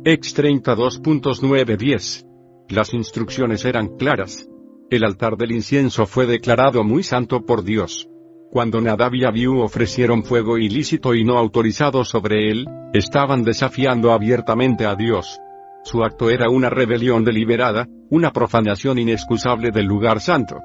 Ex 0.05 0.36
32.910. 0.36 2.26
Las 2.68 2.92
instrucciones 2.92 3.64
eran 3.64 3.97
claras. 3.97 4.47
El 4.91 5.05
altar 5.05 5.36
del 5.36 5.52
incienso 5.52 6.07
fue 6.07 6.25
declarado 6.25 6.83
muy 6.83 7.02
santo 7.02 7.44
por 7.44 7.62
Dios. 7.62 8.08
Cuando 8.50 8.81
Nadab 8.81 9.15
y 9.17 9.25
Abiú 9.26 9.60
ofrecieron 9.60 10.25
fuego 10.25 10.57
ilícito 10.57 11.15
y 11.15 11.25
no 11.25 11.36
autorizado 11.36 12.05
sobre 12.05 12.50
él, 12.50 12.67
estaban 12.94 13.44
desafiando 13.44 14.12
abiertamente 14.12 14.86
a 14.86 14.94
Dios. 14.94 15.39
Su 15.84 16.02
acto 16.02 16.31
era 16.31 16.49
una 16.49 16.70
rebelión 16.70 17.23
deliberada, 17.23 17.86
una 18.08 18.33
profanación 18.33 18.99
inexcusable 18.99 19.73
del 19.73 19.84
lugar 19.84 20.20
santo. 20.20 20.57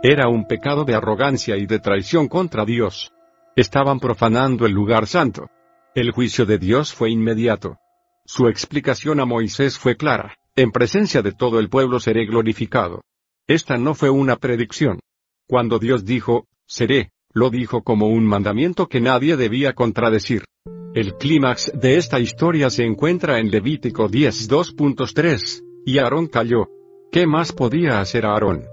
Era 0.00 0.28
un 0.28 0.46
pecado 0.46 0.84
de 0.84 0.94
arrogancia 0.94 1.56
y 1.56 1.66
de 1.66 1.80
traición 1.80 2.28
contra 2.28 2.64
Dios. 2.64 3.10
Estaban 3.56 3.98
profanando 3.98 4.64
el 4.64 4.72
lugar 4.72 5.08
santo. 5.08 5.48
El 5.96 6.12
juicio 6.12 6.46
de 6.46 6.58
Dios 6.58 6.94
fue 6.94 7.10
inmediato. 7.10 7.78
Su 8.26 8.46
explicación 8.46 9.18
a 9.18 9.24
Moisés 9.24 9.76
fue 9.76 9.96
clara, 9.96 10.36
en 10.54 10.70
presencia 10.70 11.20
de 11.20 11.32
todo 11.32 11.58
el 11.58 11.68
pueblo 11.68 11.98
seré 11.98 12.26
glorificado. 12.26 13.02
Esta 13.48 13.76
no 13.76 13.94
fue 13.94 14.08
una 14.08 14.36
predicción. 14.36 15.00
Cuando 15.48 15.78
Dios 15.78 16.04
dijo, 16.04 16.46
seré, 16.66 17.10
lo 17.34 17.50
dijo 17.50 17.82
como 17.82 18.06
un 18.06 18.24
mandamiento 18.24 18.86
que 18.86 19.00
nadie 19.00 19.36
debía 19.36 19.72
contradecir. 19.72 20.44
El 20.94 21.14
clímax 21.16 21.72
de 21.74 21.96
esta 21.96 22.20
historia 22.20 22.70
se 22.70 22.84
encuentra 22.84 23.40
en 23.40 23.50
Levítico 23.50 24.08
10.2.3, 24.08 25.62
y 25.84 25.98
Aarón 25.98 26.28
cayó. 26.28 26.68
¿Qué 27.10 27.26
más 27.26 27.52
podía 27.52 28.00
hacer 28.00 28.26
Aarón? 28.26 28.64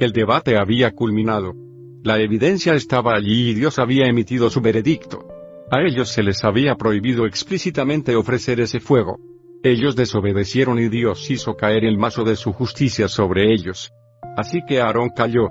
El 0.00 0.12
debate 0.12 0.56
había 0.58 0.90
culminado. 0.92 1.54
La 2.02 2.18
evidencia 2.20 2.74
estaba 2.74 3.14
allí 3.14 3.50
y 3.50 3.54
Dios 3.54 3.78
había 3.78 4.06
emitido 4.06 4.50
su 4.50 4.60
veredicto. 4.60 5.26
A 5.70 5.82
ellos 5.82 6.08
se 6.08 6.22
les 6.22 6.44
había 6.44 6.74
prohibido 6.76 7.26
explícitamente 7.26 8.16
ofrecer 8.16 8.60
ese 8.60 8.80
fuego. 8.80 9.18
Ellos 9.62 9.96
desobedecieron 9.96 10.78
y 10.78 10.88
Dios 10.88 11.30
hizo 11.30 11.56
caer 11.56 11.84
el 11.84 11.96
mazo 11.96 12.24
de 12.24 12.36
su 12.36 12.52
justicia 12.52 13.08
sobre 13.08 13.52
ellos. 13.52 13.92
Así 14.36 14.60
que 14.66 14.80
Aarón 14.80 15.10
cayó. 15.10 15.48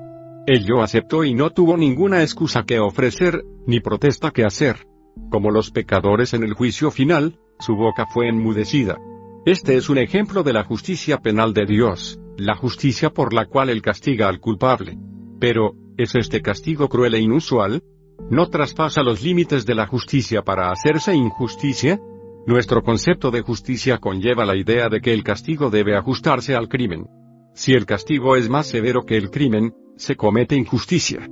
Ello 0.48 0.84
aceptó 0.84 1.24
y 1.24 1.34
no 1.34 1.50
tuvo 1.50 1.76
ninguna 1.76 2.22
excusa 2.22 2.64
que 2.64 2.80
ofrecer, 2.80 3.44
ni 3.66 3.80
protesta 3.80 4.30
que 4.32 4.46
hacer. 4.46 4.88
Como 5.32 5.50
los 5.50 5.72
pecadores 5.72 6.34
en 6.34 6.44
el 6.44 6.54
juicio 6.54 6.92
final, 6.92 7.40
su 7.60 7.76
boca 7.76 8.06
fue 8.06 8.30
enmudecida. 8.30 8.98
Este 9.46 9.76
es 9.76 9.90
un 9.90 9.98
ejemplo 9.98 10.44
de 10.44 10.54
la 10.54 10.64
justicia 10.64 11.18
penal 11.18 11.54
de 11.54 11.66
Dios, 11.66 12.20
la 12.38 12.56
justicia 12.56 13.10
por 13.10 13.34
la 13.34 13.46
cual 13.46 13.70
Él 13.70 13.82
castiga 13.82 14.28
al 14.28 14.40
culpable. 14.40 14.98
Pero, 15.40 15.74
¿es 15.98 16.14
este 16.16 16.42
castigo 16.42 16.90
cruel 16.90 17.16
e 17.16 17.20
inusual? 17.20 17.82
¿No 18.30 18.48
traspasa 18.48 19.02
los 19.02 19.24
límites 19.24 19.66
de 19.66 19.76
la 19.76 19.88
justicia 19.88 20.44
para 20.44 20.72
hacerse 20.72 21.16
injusticia? 21.16 22.00
Nuestro 22.46 22.84
concepto 22.84 23.32
de 23.32 23.42
justicia 23.42 23.98
conlleva 23.98 24.46
la 24.46 24.56
idea 24.56 24.90
de 24.90 25.02
que 25.02 25.14
el 25.14 25.24
castigo 25.24 25.70
debe 25.72 25.98
ajustarse 25.98 26.56
al 26.56 26.70
crimen. 26.70 27.08
Si 27.56 27.72
el 27.72 27.86
castigo 27.86 28.36
es 28.36 28.50
más 28.50 28.68
severo 28.68 29.06
que 29.06 29.16
el 29.16 29.32
crimen, 29.32 29.74
se 29.96 30.18
comete 30.18 30.56
injusticia. 30.56 31.26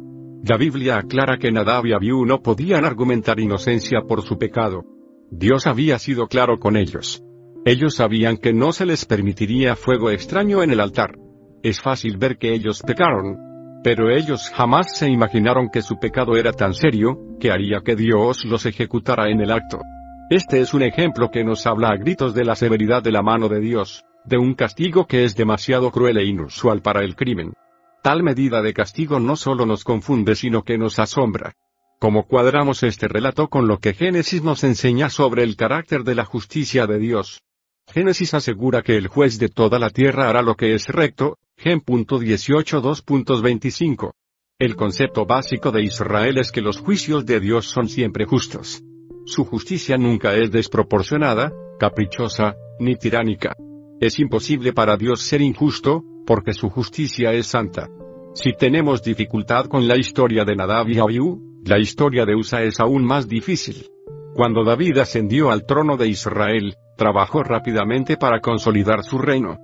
La 0.46 0.56
Biblia 0.56 0.98
aclara 0.98 1.38
que 1.38 1.52
Nadab 1.52 1.86
y 1.86 1.92
Abiú 1.92 2.26
no 2.26 2.42
podían 2.42 2.86
argumentar 2.86 3.42
inocencia 3.42 4.04
por 4.08 4.22
su 4.22 4.38
pecado. 4.38 4.86
Dios 5.30 5.68
había 5.68 6.00
sido 6.00 6.28
claro 6.28 6.60
con 6.60 6.78
ellos. 6.78 7.22
Ellos 7.66 7.96
sabían 7.96 8.38
que 8.38 8.54
no 8.54 8.72
se 8.72 8.86
les 8.86 9.04
permitiría 9.04 9.76
fuego 9.76 10.12
extraño 10.12 10.64
en 10.64 10.72
el 10.72 10.80
altar. 10.80 11.18
Es 11.62 11.82
fácil 11.82 12.16
ver 12.16 12.38
que 12.38 12.54
ellos 12.54 12.82
pecaron, 12.82 13.38
pero 13.84 14.10
ellos 14.10 14.50
jamás 14.56 14.98
se 14.98 15.10
imaginaron 15.10 15.68
que 15.70 15.82
su 15.82 16.00
pecado 16.00 16.38
era 16.38 16.54
tan 16.54 16.74
serio, 16.74 17.36
que 17.38 17.52
haría 17.52 17.82
que 17.84 17.98
Dios 17.98 18.46
los 18.46 18.66
ejecutara 18.66 19.30
en 19.30 19.42
el 19.42 19.52
acto. 19.52 19.82
Este 20.30 20.62
es 20.62 20.74
un 20.74 20.84
ejemplo 20.84 21.30
que 21.32 21.44
nos 21.44 21.68
habla 21.68 21.90
a 21.90 21.98
gritos 21.98 22.34
de 22.34 22.46
la 22.46 22.56
severidad 22.56 23.04
de 23.04 23.12
la 23.12 23.22
mano 23.22 23.50
de 23.50 23.60
Dios, 23.60 24.06
de 24.26 24.38
un 24.38 24.54
castigo 24.54 25.08
que 25.08 25.24
es 25.24 25.36
demasiado 25.36 25.90
cruel 25.92 26.18
e 26.18 26.26
inusual 26.26 26.82
para 26.82 27.04
el 27.04 27.16
crimen. 27.16 27.54
Tal 28.02 28.24
medida 28.24 28.62
de 28.62 28.74
castigo 28.74 29.20
no 29.20 29.36
solo 29.36 29.66
nos 29.66 29.84
confunde 29.84 30.36
sino 30.36 30.64
que 30.64 30.78
nos 30.78 31.00
asombra. 31.00 31.56
Como 32.00 32.28
cuadramos 32.28 32.84
este 32.84 33.08
relato 33.08 33.48
con 33.48 33.68
lo 33.68 33.80
que 33.80 33.94
Génesis 33.94 34.44
nos 34.44 34.64
enseña 34.66 35.10
sobre 35.10 35.44
el 35.44 35.56
carácter 35.56 36.04
de 36.04 36.16
la 36.16 36.26
justicia 36.26 36.86
de 36.86 37.00
Dios? 37.00 37.42
Génesis 37.88 38.34
asegura 38.34 38.82
que 38.82 38.98
el 38.98 39.08
juez 39.08 39.40
de 39.40 39.48
toda 39.50 39.80
la 39.80 39.90
tierra 39.90 40.30
hará 40.30 40.42
lo 40.42 40.56
que 40.56 40.74
es 40.74 40.88
recto, 40.88 41.38
Gen. 41.56 41.82
18.2.25. 41.82 44.14
El 44.60 44.76
concepto 44.76 45.26
básico 45.26 45.72
de 45.72 45.84
Israel 45.84 46.38
es 46.38 46.52
que 46.52 46.62
los 46.62 46.80
juicios 46.80 47.26
de 47.26 47.40
Dios 47.40 47.68
son 47.68 47.88
siempre 47.88 48.26
justos. 48.26 48.84
Su 49.26 49.46
justicia 49.46 49.98
nunca 49.98 50.36
es 50.36 50.52
desproporcionada, 50.52 51.54
caprichosa, 51.80 52.56
ni 52.80 52.96
tiránica. 52.96 53.56
Es 54.00 54.20
imposible 54.20 54.74
para 54.74 54.98
Dios 54.98 55.22
ser 55.22 55.42
injusto, 55.42 56.04
porque 56.26 56.54
su 56.54 56.70
justicia 56.70 57.32
es 57.34 57.48
santa. 57.48 57.90
Si 58.34 58.54
tenemos 58.54 59.04
dificultad 59.04 59.66
con 59.66 59.88
la 59.88 59.98
historia 59.98 60.46
de 60.46 60.56
Nadab 60.56 60.90
y 60.90 61.00
Abiú, 61.00 61.62
la 61.66 61.80
historia 61.80 62.26
de 62.26 62.36
Usa 62.36 62.64
es 62.64 62.80
aún 62.80 63.06
más 63.06 63.28
difícil. 63.28 63.88
Cuando 64.34 64.64
David 64.64 64.98
ascendió 64.98 65.52
al 65.52 65.66
trono 65.66 65.98
de 65.98 66.08
Israel, 66.08 66.76
trabajó 66.98 67.44
rápidamente 67.44 68.18
para 68.18 68.40
consolidar 68.40 69.04
su 69.04 69.18
reino 69.20 69.58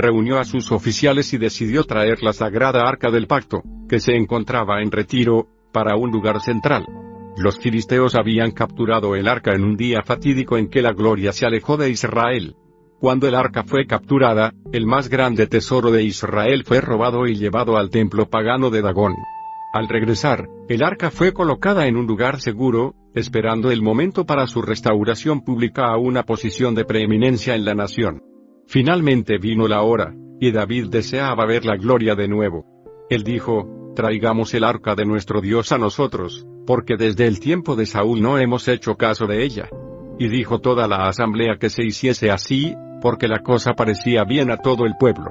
reunió 0.00 0.38
a 0.38 0.44
sus 0.44 0.72
oficiales 0.72 1.32
y 1.34 1.38
decidió 1.38 1.84
traer 1.84 2.22
la 2.22 2.32
sagrada 2.32 2.88
arca 2.88 3.10
del 3.10 3.26
pacto, 3.26 3.62
que 3.88 4.00
se 4.00 4.16
encontraba 4.16 4.82
en 4.82 4.90
retiro, 4.90 5.48
para 5.72 5.96
un 5.96 6.10
lugar 6.10 6.40
central. 6.40 6.86
Los 7.36 7.58
filisteos 7.58 8.16
habían 8.16 8.50
capturado 8.50 9.14
el 9.14 9.28
arca 9.28 9.52
en 9.54 9.62
un 9.62 9.76
día 9.76 10.02
fatídico 10.02 10.58
en 10.58 10.68
que 10.68 10.82
la 10.82 10.92
gloria 10.92 11.32
se 11.32 11.46
alejó 11.46 11.76
de 11.76 11.90
Israel. 11.90 12.56
Cuando 13.00 13.26
el 13.26 13.34
arca 13.34 13.62
fue 13.64 13.86
capturada, 13.86 14.52
el 14.72 14.84
más 14.84 15.08
grande 15.08 15.46
tesoro 15.46 15.90
de 15.90 16.02
Israel 16.02 16.64
fue 16.66 16.82
robado 16.82 17.26
y 17.26 17.34
llevado 17.34 17.78
al 17.78 17.88
templo 17.88 18.28
pagano 18.28 18.68
de 18.68 18.82
Dagón. 18.82 19.14
Al 19.72 19.88
regresar, 19.88 20.50
el 20.68 20.82
arca 20.82 21.10
fue 21.10 21.32
colocada 21.32 21.86
en 21.86 21.96
un 21.96 22.06
lugar 22.06 22.42
seguro, 22.42 22.94
esperando 23.14 23.70
el 23.70 23.80
momento 23.80 24.26
para 24.26 24.46
su 24.46 24.60
restauración 24.60 25.40
pública 25.40 25.86
a 25.86 25.96
una 25.96 26.24
posición 26.24 26.74
de 26.74 26.84
preeminencia 26.84 27.54
en 27.54 27.64
la 27.64 27.74
nación. 27.74 28.22
Finalmente 28.66 29.38
vino 29.38 29.66
la 29.66 29.80
hora, 29.80 30.14
y 30.38 30.52
David 30.52 30.88
deseaba 30.90 31.46
ver 31.46 31.64
la 31.64 31.76
gloria 31.76 32.14
de 32.14 32.28
nuevo. 32.28 32.66
Él 33.08 33.24
dijo, 33.24 33.94
traigamos 33.96 34.52
el 34.52 34.62
arca 34.62 34.94
de 34.94 35.06
nuestro 35.06 35.40
Dios 35.40 35.72
a 35.72 35.78
nosotros, 35.78 36.46
porque 36.66 36.96
desde 36.98 37.26
el 37.26 37.40
tiempo 37.40 37.76
de 37.76 37.86
Saúl 37.86 38.20
no 38.20 38.36
hemos 38.36 38.68
hecho 38.68 38.96
caso 38.96 39.26
de 39.26 39.42
ella. 39.42 39.70
Y 40.18 40.28
dijo 40.28 40.60
toda 40.60 40.86
la 40.86 41.08
asamblea 41.08 41.56
que 41.58 41.70
se 41.70 41.82
hiciese 41.82 42.30
así, 42.30 42.76
porque 43.00 43.28
la 43.28 43.40
cosa 43.40 43.72
parecía 43.74 44.24
bien 44.24 44.50
a 44.50 44.56
todo 44.56 44.84
el 44.86 44.96
pueblo. 44.96 45.30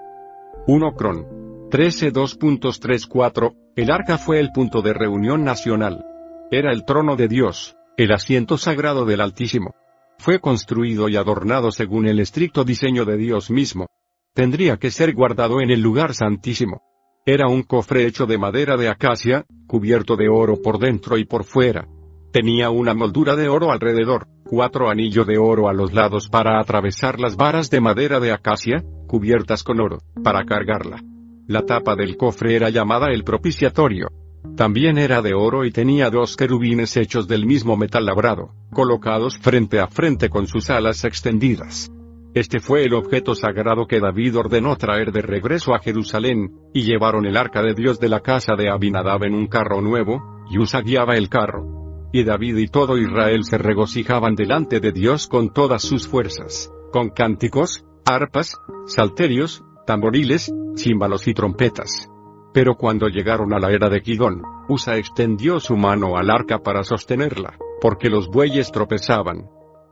1 0.68 0.92
Cron. 0.96 1.70
13.2.34, 1.70 3.56
el 3.76 3.92
arca 3.92 4.18
fue 4.18 4.40
el 4.40 4.52
punto 4.52 4.82
de 4.82 4.94
reunión 4.94 5.44
nacional. 5.44 6.04
Era 6.52 6.72
el 6.72 6.84
trono 6.84 7.16
de 7.16 7.28
Dios, 7.28 7.76
el 7.96 8.12
asiento 8.12 8.58
sagrado 8.58 9.06
del 9.06 9.22
Altísimo. 9.22 9.76
Fue 10.18 10.40
construido 10.40 11.10
y 11.10 11.16
adornado 11.16 11.72
según 11.72 12.08
el 12.08 12.20
estricto 12.20 12.64
diseño 12.64 13.06
de 13.06 13.18
Dios 13.18 13.52
mismo. 13.52 13.88
Tendría 14.34 14.78
que 14.78 14.90
ser 14.90 15.14
guardado 15.14 15.62
en 15.62 15.70
el 15.70 15.82
lugar 15.82 16.14
santísimo. 16.14 16.82
Era 17.26 17.48
un 17.48 17.64
cofre 17.64 18.06
hecho 18.06 18.26
de 18.26 18.38
madera 18.38 18.76
de 18.76 18.90
acacia, 18.90 19.46
cubierto 19.68 20.16
de 20.16 20.28
oro 20.28 20.62
por 20.62 20.80
dentro 20.80 21.18
y 21.18 21.26
por 21.26 21.44
fuera. 21.44 21.88
Tenía 22.32 22.70
una 22.70 22.94
moldura 22.94 23.36
de 23.36 23.48
oro 23.50 23.72
alrededor, 23.72 24.28
cuatro 24.50 24.90
anillos 24.90 25.28
de 25.28 25.38
oro 25.38 25.70
a 25.70 25.74
los 25.74 25.94
lados 25.94 26.28
para 26.28 26.60
atravesar 26.60 27.20
las 27.20 27.38
varas 27.38 27.70
de 27.70 27.82
madera 27.82 28.20
de 28.20 28.32
acacia, 28.32 28.84
cubiertas 29.08 29.64
con 29.64 29.80
oro, 29.80 30.00
para 30.24 30.44
cargarla. 30.44 31.04
La 31.48 31.68
tapa 31.68 31.96
del 31.96 32.18
cofre 32.18 32.56
era 32.56 32.70
llamada 32.70 33.12
el 33.12 33.24
propiciatorio. 33.24 34.08
También 34.56 34.98
era 34.98 35.22
de 35.22 35.36
oro 35.36 35.66
y 35.66 35.72
tenía 35.72 36.10
dos 36.10 36.36
querubines 36.36 36.98
hechos 36.98 37.28
del 37.28 37.46
mismo 37.46 37.78
metal 37.78 38.06
labrado, 38.06 38.56
colocados 38.72 39.38
frente 39.38 39.80
a 39.80 39.88
frente 39.88 40.30
con 40.30 40.48
sus 40.48 40.72
alas 40.72 41.06
extendidas. 41.06 41.92
Este 42.34 42.60
fue 42.60 42.84
el 42.84 42.96
objeto 42.96 43.36
sagrado 43.36 43.86
que 43.86 44.00
David 44.00 44.38
ordenó 44.38 44.76
traer 44.78 45.12
de 45.12 45.22
regreso 45.22 45.76
a 45.76 45.80
Jerusalén, 45.80 46.56
y 46.74 46.84
llevaron 46.84 47.26
el 47.26 47.38
arca 47.38 47.62
de 47.62 47.76
Dios 47.76 48.00
de 48.00 48.10
la 48.10 48.22
casa 48.22 48.56
de 48.56 48.70
Abinadab 48.70 49.24
en 49.26 49.36
un 49.36 49.48
carro 49.48 49.82
nuevo, 49.82 50.44
y 50.50 50.58
Usa 50.58 50.82
guiaba 50.82 51.16
el 51.16 51.30
carro. 51.30 51.79
Y 52.12 52.24
David 52.24 52.58
y 52.58 52.68
todo 52.68 52.98
Israel 52.98 53.44
se 53.44 53.58
regocijaban 53.58 54.36
delante 54.36 54.80
de 54.80 54.92
Dios 54.92 55.28
con 55.28 55.54
todas 55.54 55.84
sus 55.84 56.08
fuerzas, 56.08 56.72
con 56.92 57.10
cánticos, 57.10 57.86
arpas, 58.06 58.56
salterios, 58.88 59.64
tamboriles, 59.86 60.52
címbalos 60.76 61.28
y 61.28 61.34
trompetas. 61.34 62.10
Pero 62.52 62.76
cuando 62.76 63.08
llegaron 63.10 63.54
a 63.54 63.60
la 63.60 63.72
era 63.72 63.90
de 63.90 64.02
Gidón, 64.02 64.42
Usa 64.68 64.98
extendió 64.98 65.60
su 65.60 65.78
mano 65.78 66.18
al 66.18 66.32
arca 66.32 66.60
para 66.60 66.84
sostenerla, 66.84 67.58
porque 67.82 68.10
los 68.10 68.30
bueyes 68.30 68.72
tropezaban. 68.72 69.48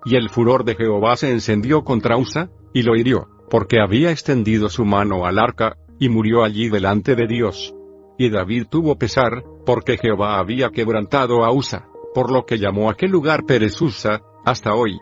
Y 0.05 0.15
el 0.15 0.29
furor 0.29 0.63
de 0.63 0.75
Jehová 0.75 1.15
se 1.17 1.31
encendió 1.31 1.83
contra 1.83 2.17
Usa, 2.17 2.49
y 2.73 2.81
lo 2.81 2.95
hirió, 2.95 3.27
porque 3.49 3.79
había 3.79 4.11
extendido 4.11 4.69
su 4.69 4.85
mano 4.85 5.25
al 5.25 5.37
arca, 5.37 5.77
y 5.99 6.09
murió 6.09 6.43
allí 6.43 6.69
delante 6.69 7.15
de 7.15 7.27
Dios. 7.27 7.75
Y 8.17 8.29
David 8.29 8.65
tuvo 8.69 8.97
pesar, 8.97 9.43
porque 9.65 9.97
Jehová 9.97 10.39
había 10.39 10.69
quebrantado 10.69 11.43
a 11.43 11.51
Usa, 11.51 11.87
por 12.17 12.31
lo 12.31 12.47
que 12.47 12.57
llamó 12.57 12.89
aquel 12.89 13.11
lugar 13.11 13.45
Perez 13.45 13.79
Usa, 13.79 14.23
hasta 14.43 14.73
hoy. 14.73 14.99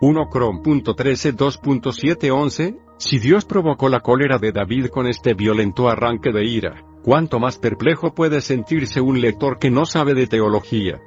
1 0.00 0.28
Crom.13 0.28 1.36
2.711 1.36 2.76
Si 2.98 3.20
Dios 3.20 3.44
provocó 3.44 3.88
la 3.88 4.00
cólera 4.00 4.38
de 4.38 4.50
David 4.50 4.86
con 4.86 5.06
este 5.06 5.34
violento 5.34 5.88
arranque 5.88 6.32
de 6.32 6.44
ira, 6.44 6.84
cuánto 7.04 7.38
más 7.38 7.56
perplejo 7.56 8.16
puede 8.16 8.40
sentirse 8.40 9.00
un 9.00 9.20
lector 9.20 9.60
que 9.60 9.70
no 9.70 9.84
sabe 9.84 10.14
de 10.14 10.26
teología. 10.26 11.00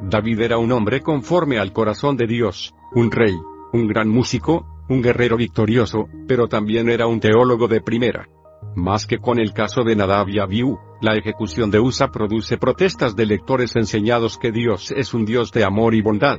David 0.00 0.40
era 0.40 0.56
un 0.56 0.72
hombre 0.72 1.02
conforme 1.02 1.58
al 1.58 1.74
corazón 1.74 2.16
de 2.16 2.26
Dios, 2.26 2.74
un 2.94 3.10
rey, 3.10 3.36
un 3.74 3.88
gran 3.88 4.08
músico, 4.08 4.64
un 4.88 5.02
guerrero 5.02 5.36
victorioso, 5.36 6.08
pero 6.26 6.48
también 6.48 6.88
era 6.88 7.06
un 7.06 7.20
teólogo 7.20 7.68
de 7.68 7.82
primera. 7.82 8.30
Más 8.74 9.06
que 9.06 9.18
con 9.18 9.38
el 9.40 9.52
caso 9.52 9.84
de 9.84 9.94
Nadab 9.94 10.30
y 10.30 10.38
Abiú, 10.38 10.78
la 11.00 11.16
ejecución 11.16 11.70
de 11.70 11.80
Usa 11.80 12.08
produce 12.08 12.58
protestas 12.58 13.16
de 13.16 13.26
lectores 13.26 13.76
enseñados 13.76 14.38
que 14.38 14.52
Dios 14.52 14.90
es 14.90 15.14
un 15.14 15.24
Dios 15.24 15.52
de 15.52 15.64
amor 15.64 15.94
y 15.94 16.00
bondad, 16.00 16.38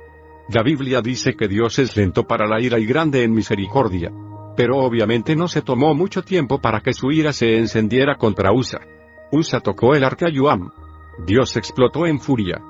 la 0.49 0.63
Biblia 0.63 1.01
dice 1.01 1.35
que 1.35 1.49
Dios 1.49 1.77
es 1.77 1.97
lento 1.97 2.23
para 2.23 2.47
la 2.47 2.61
ira 2.61 2.79
y 2.79 2.85
grande 2.85 3.23
en 3.23 3.33
misericordia. 3.33 4.13
Pero 4.55 4.77
obviamente 4.77 5.35
no 5.35 5.49
se 5.49 5.61
tomó 5.61 5.93
mucho 5.93 6.23
tiempo 6.23 6.59
para 6.59 6.79
que 6.79 6.93
su 6.93 7.11
ira 7.11 7.33
se 7.33 7.57
encendiera 7.57 8.15
contra 8.15 8.53
Usa. 8.53 8.79
Usa 9.29 9.59
tocó 9.59 9.93
el 9.93 10.05
arca 10.05 10.29
Yuam. 10.29 10.71
Dios 11.25 11.57
explotó 11.57 12.05
en 12.05 12.21
furia. 12.21 12.61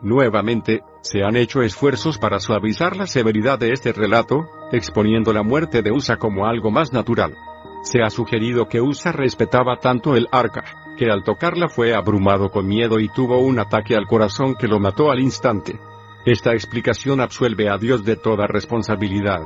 Nuevamente, 0.00 0.80
se 1.02 1.22
han 1.24 1.36
hecho 1.36 1.60
esfuerzos 1.60 2.16
para 2.16 2.40
suavizar 2.40 2.96
la 2.96 3.06
severidad 3.06 3.58
de 3.58 3.72
este 3.72 3.92
relato, 3.92 4.48
exponiendo 4.72 5.34
la 5.34 5.42
muerte 5.42 5.82
de 5.82 5.92
Usa 5.92 6.16
como 6.16 6.46
algo 6.46 6.70
más 6.70 6.94
natural. 6.94 7.34
Se 7.82 8.02
ha 8.02 8.08
sugerido 8.08 8.66
que 8.66 8.80
Usa 8.80 9.12
respetaba 9.12 9.76
tanto 9.76 10.16
el 10.16 10.26
arca, 10.32 10.64
que 10.96 11.10
al 11.10 11.22
tocarla 11.22 11.68
fue 11.68 11.94
abrumado 11.94 12.50
con 12.50 12.66
miedo 12.66 12.98
y 12.98 13.08
tuvo 13.08 13.38
un 13.38 13.58
ataque 13.58 13.94
al 13.94 14.06
corazón 14.06 14.54
que 14.54 14.66
lo 14.66 14.80
mató 14.80 15.10
al 15.10 15.20
instante. 15.20 15.78
Esta 16.24 16.52
explicación 16.52 17.20
absuelve 17.20 17.68
a 17.68 17.78
Dios 17.78 18.04
de 18.04 18.16
toda 18.16 18.46
responsabilidad. 18.46 19.42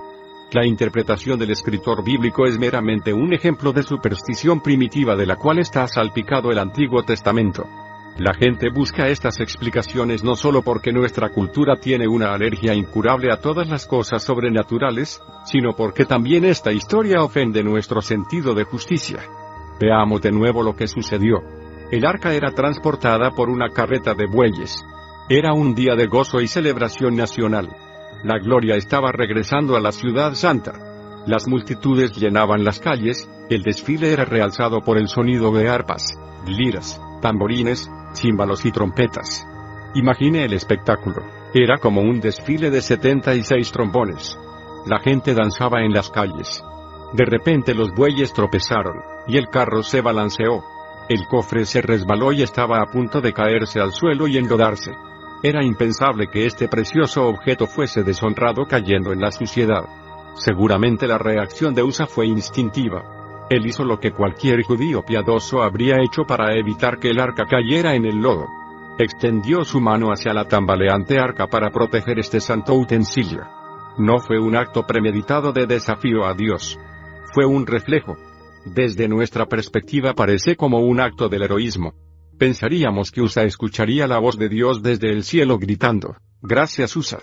La 0.52 0.66
interpretación 0.66 1.38
del 1.38 1.50
escritor 1.50 2.02
bíblico 2.02 2.46
es 2.46 2.58
meramente 2.58 3.12
un 3.12 3.32
ejemplo 3.34 3.72
de 3.72 3.82
superstición 3.82 4.60
primitiva 4.60 5.14
de 5.14 5.26
la 5.26 5.36
cual 5.36 5.58
está 5.58 5.86
salpicado 5.86 6.50
el 6.50 6.58
Antiguo 6.58 7.02
Testamento. 7.02 7.68
La 8.18 8.34
gente 8.34 8.68
busca 8.68 9.08
estas 9.08 9.40
explicaciones 9.40 10.24
no 10.24 10.36
solo 10.36 10.62
porque 10.62 10.92
nuestra 10.92 11.30
cultura 11.30 11.76
tiene 11.76 12.08
una 12.08 12.34
alergia 12.34 12.74
incurable 12.74 13.32
a 13.32 13.40
todas 13.40 13.68
las 13.68 13.86
cosas 13.86 14.24
sobrenaturales, 14.24 15.22
sino 15.44 15.76
porque 15.76 16.04
también 16.04 16.44
esta 16.44 16.72
historia 16.72 17.22
ofende 17.22 17.62
nuestro 17.62 18.02
sentido 18.02 18.52
de 18.52 18.64
justicia. 18.64 19.20
Veamos 19.80 20.20
de 20.20 20.30
nuevo 20.30 20.62
lo 20.62 20.76
que 20.76 20.86
sucedió. 20.86 21.38
El 21.90 22.04
arca 22.04 22.34
era 22.34 22.52
transportada 22.52 23.30
por 23.30 23.48
una 23.48 23.70
carreta 23.70 24.14
de 24.14 24.26
bueyes. 24.26 24.84
Era 25.28 25.54
un 25.54 25.74
día 25.74 25.96
de 25.96 26.06
gozo 26.06 26.40
y 26.40 26.48
celebración 26.48 27.16
nacional. 27.16 27.74
La 28.22 28.38
gloria 28.38 28.76
estaba 28.76 29.10
regresando 29.10 29.76
a 29.76 29.80
la 29.80 29.90
ciudad 29.90 30.34
santa. 30.34 30.72
Las 31.26 31.48
multitudes 31.48 32.14
llenaban 32.16 32.62
las 32.62 32.78
calles, 32.78 33.28
el 33.48 33.62
desfile 33.62 34.12
era 34.12 34.26
realzado 34.26 34.82
por 34.82 34.98
el 34.98 35.08
sonido 35.08 35.50
de 35.52 35.68
arpas, 35.68 36.06
liras, 36.46 37.00
tamborines, 37.22 37.90
címbalos 38.12 38.66
y 38.66 38.72
trompetas. 38.72 39.46
Imagine 39.94 40.44
el 40.44 40.52
espectáculo. 40.52 41.22
Era 41.54 41.78
como 41.78 42.02
un 42.02 42.20
desfile 42.20 42.70
de 42.70 42.82
76 42.82 43.72
trombones. 43.72 44.38
La 44.86 45.00
gente 45.00 45.34
danzaba 45.34 45.80
en 45.80 45.92
las 45.92 46.10
calles. 46.10 46.62
De 47.12 47.24
repente 47.24 47.74
los 47.74 47.92
bueyes 47.92 48.32
tropezaron, 48.32 49.02
y 49.26 49.36
el 49.36 49.48
carro 49.48 49.82
se 49.82 50.00
balanceó. 50.00 50.64
El 51.08 51.26
cofre 51.26 51.66
se 51.66 51.82
resbaló 51.82 52.32
y 52.32 52.42
estaba 52.42 52.80
a 52.80 52.86
punto 52.86 53.20
de 53.20 53.32
caerse 53.32 53.80
al 53.80 53.92
suelo 53.92 54.28
y 54.28 54.38
enlodarse. 54.38 54.92
Era 55.42 55.64
impensable 55.64 56.28
que 56.28 56.46
este 56.46 56.68
precioso 56.68 57.26
objeto 57.26 57.66
fuese 57.66 58.02
deshonrado 58.02 58.66
cayendo 58.66 59.12
en 59.12 59.20
la 59.20 59.32
suciedad. 59.32 59.88
Seguramente 60.34 61.06
la 61.06 61.18
reacción 61.18 61.74
de 61.74 61.82
Usa 61.82 62.06
fue 62.06 62.26
instintiva. 62.26 63.46
Él 63.50 63.66
hizo 63.66 63.84
lo 63.84 63.98
que 63.98 64.12
cualquier 64.12 64.62
judío 64.62 65.02
piadoso 65.02 65.62
habría 65.62 65.96
hecho 66.00 66.24
para 66.24 66.54
evitar 66.54 66.98
que 66.98 67.10
el 67.10 67.18
arca 67.18 67.46
cayera 67.46 67.94
en 67.94 68.04
el 68.04 68.18
lodo. 68.18 68.46
Extendió 68.98 69.64
su 69.64 69.80
mano 69.80 70.12
hacia 70.12 70.34
la 70.34 70.44
tambaleante 70.46 71.18
arca 71.18 71.46
para 71.46 71.70
proteger 71.70 72.18
este 72.18 72.38
santo 72.38 72.74
utensilio. 72.74 73.48
No 73.98 74.18
fue 74.20 74.38
un 74.38 74.56
acto 74.56 74.86
premeditado 74.86 75.52
de 75.52 75.66
desafío 75.66 76.26
a 76.26 76.34
Dios. 76.34 76.78
Fue 77.32 77.44
un 77.44 77.66
reflejo. 77.66 78.16
Desde 78.64 79.08
nuestra 79.08 79.46
perspectiva 79.46 80.14
parece 80.14 80.56
como 80.56 80.80
un 80.80 81.00
acto 81.00 81.28
del 81.28 81.42
heroísmo. 81.42 81.94
Pensaríamos 82.38 83.10
que 83.10 83.22
Usa 83.22 83.44
escucharía 83.44 84.06
la 84.06 84.18
voz 84.18 84.38
de 84.38 84.48
Dios 84.48 84.82
desde 84.82 85.10
el 85.12 85.24
cielo 85.24 85.58
gritando, 85.58 86.16
gracias 86.42 86.96
Usa. 86.96 87.20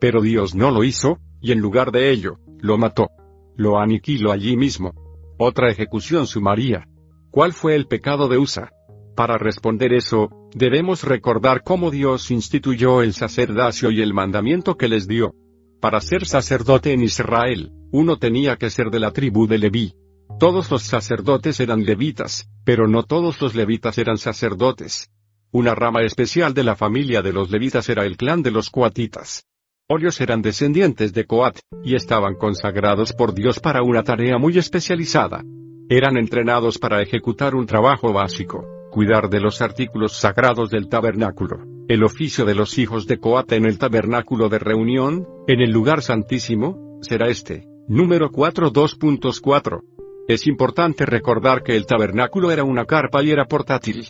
Pero 0.00 0.20
Dios 0.22 0.54
no 0.54 0.70
lo 0.70 0.84
hizo, 0.84 1.18
y 1.40 1.52
en 1.52 1.60
lugar 1.60 1.92
de 1.92 2.10
ello, 2.10 2.38
lo 2.60 2.78
mató. 2.78 3.08
Lo 3.56 3.78
aniquiló 3.78 4.32
allí 4.32 4.56
mismo. 4.56 4.92
Otra 5.38 5.70
ejecución 5.70 6.26
sumaría. 6.26 6.86
¿Cuál 7.30 7.52
fue 7.52 7.74
el 7.74 7.86
pecado 7.86 8.28
de 8.28 8.38
Usa? 8.38 8.70
Para 9.14 9.38
responder 9.38 9.92
eso, 9.92 10.30
debemos 10.54 11.04
recordar 11.04 11.62
cómo 11.62 11.90
Dios 11.90 12.30
instituyó 12.30 13.02
el 13.02 13.12
sacerdocio 13.12 13.90
y 13.90 14.00
el 14.00 14.14
mandamiento 14.14 14.76
que 14.76 14.88
les 14.88 15.06
dio. 15.06 15.34
Para 15.80 16.00
ser 16.00 16.26
sacerdote 16.26 16.92
en 16.92 17.02
Israel, 17.02 17.72
uno 17.92 18.18
tenía 18.18 18.56
que 18.56 18.70
ser 18.70 18.90
de 18.90 19.00
la 19.00 19.12
tribu 19.12 19.46
de 19.46 19.58
Leví. 19.58 19.94
Todos 20.40 20.70
los 20.70 20.84
sacerdotes 20.84 21.60
eran 21.60 21.84
levitas, 21.84 22.48
pero 22.64 22.88
no 22.88 23.02
todos 23.02 23.42
los 23.42 23.54
levitas 23.54 23.98
eran 23.98 24.16
sacerdotes. 24.16 25.10
Una 25.52 25.74
rama 25.74 26.00
especial 26.00 26.54
de 26.54 26.64
la 26.64 26.76
familia 26.76 27.20
de 27.20 27.34
los 27.34 27.50
levitas 27.50 27.90
era 27.90 28.06
el 28.06 28.16
clan 28.16 28.40
de 28.42 28.50
los 28.50 28.70
coatitas. 28.70 29.44
Ellos 29.86 30.18
eran 30.18 30.40
descendientes 30.40 31.12
de 31.12 31.26
Coat, 31.26 31.58
y 31.84 31.94
estaban 31.94 32.36
consagrados 32.36 33.12
por 33.12 33.34
Dios 33.34 33.60
para 33.60 33.82
una 33.82 34.02
tarea 34.02 34.38
muy 34.38 34.56
especializada. 34.56 35.44
Eran 35.90 36.16
entrenados 36.16 36.78
para 36.78 37.02
ejecutar 37.02 37.54
un 37.54 37.66
trabajo 37.66 38.14
básico, 38.14 38.66
cuidar 38.90 39.28
de 39.28 39.40
los 39.40 39.60
artículos 39.60 40.14
sagrados 40.14 40.70
del 40.70 40.88
tabernáculo. 40.88 41.66
El 41.86 42.02
oficio 42.02 42.46
de 42.46 42.54
los 42.54 42.78
hijos 42.78 43.06
de 43.06 43.18
Coat 43.18 43.52
en 43.52 43.66
el 43.66 43.76
tabernáculo 43.76 44.48
de 44.48 44.58
reunión, 44.58 45.28
en 45.46 45.60
el 45.60 45.70
lugar 45.70 46.00
santísimo, 46.00 46.98
será 47.02 47.28
este. 47.28 47.66
Número 47.88 48.30
4 48.30 48.72
2.4. 48.72 49.99
Es 50.28 50.46
importante 50.46 51.06
recordar 51.06 51.62
que 51.62 51.76
el 51.76 51.86
tabernáculo 51.86 52.50
era 52.50 52.62
una 52.62 52.84
carpa 52.84 53.22
y 53.22 53.30
era 53.30 53.46
portátil. 53.46 54.06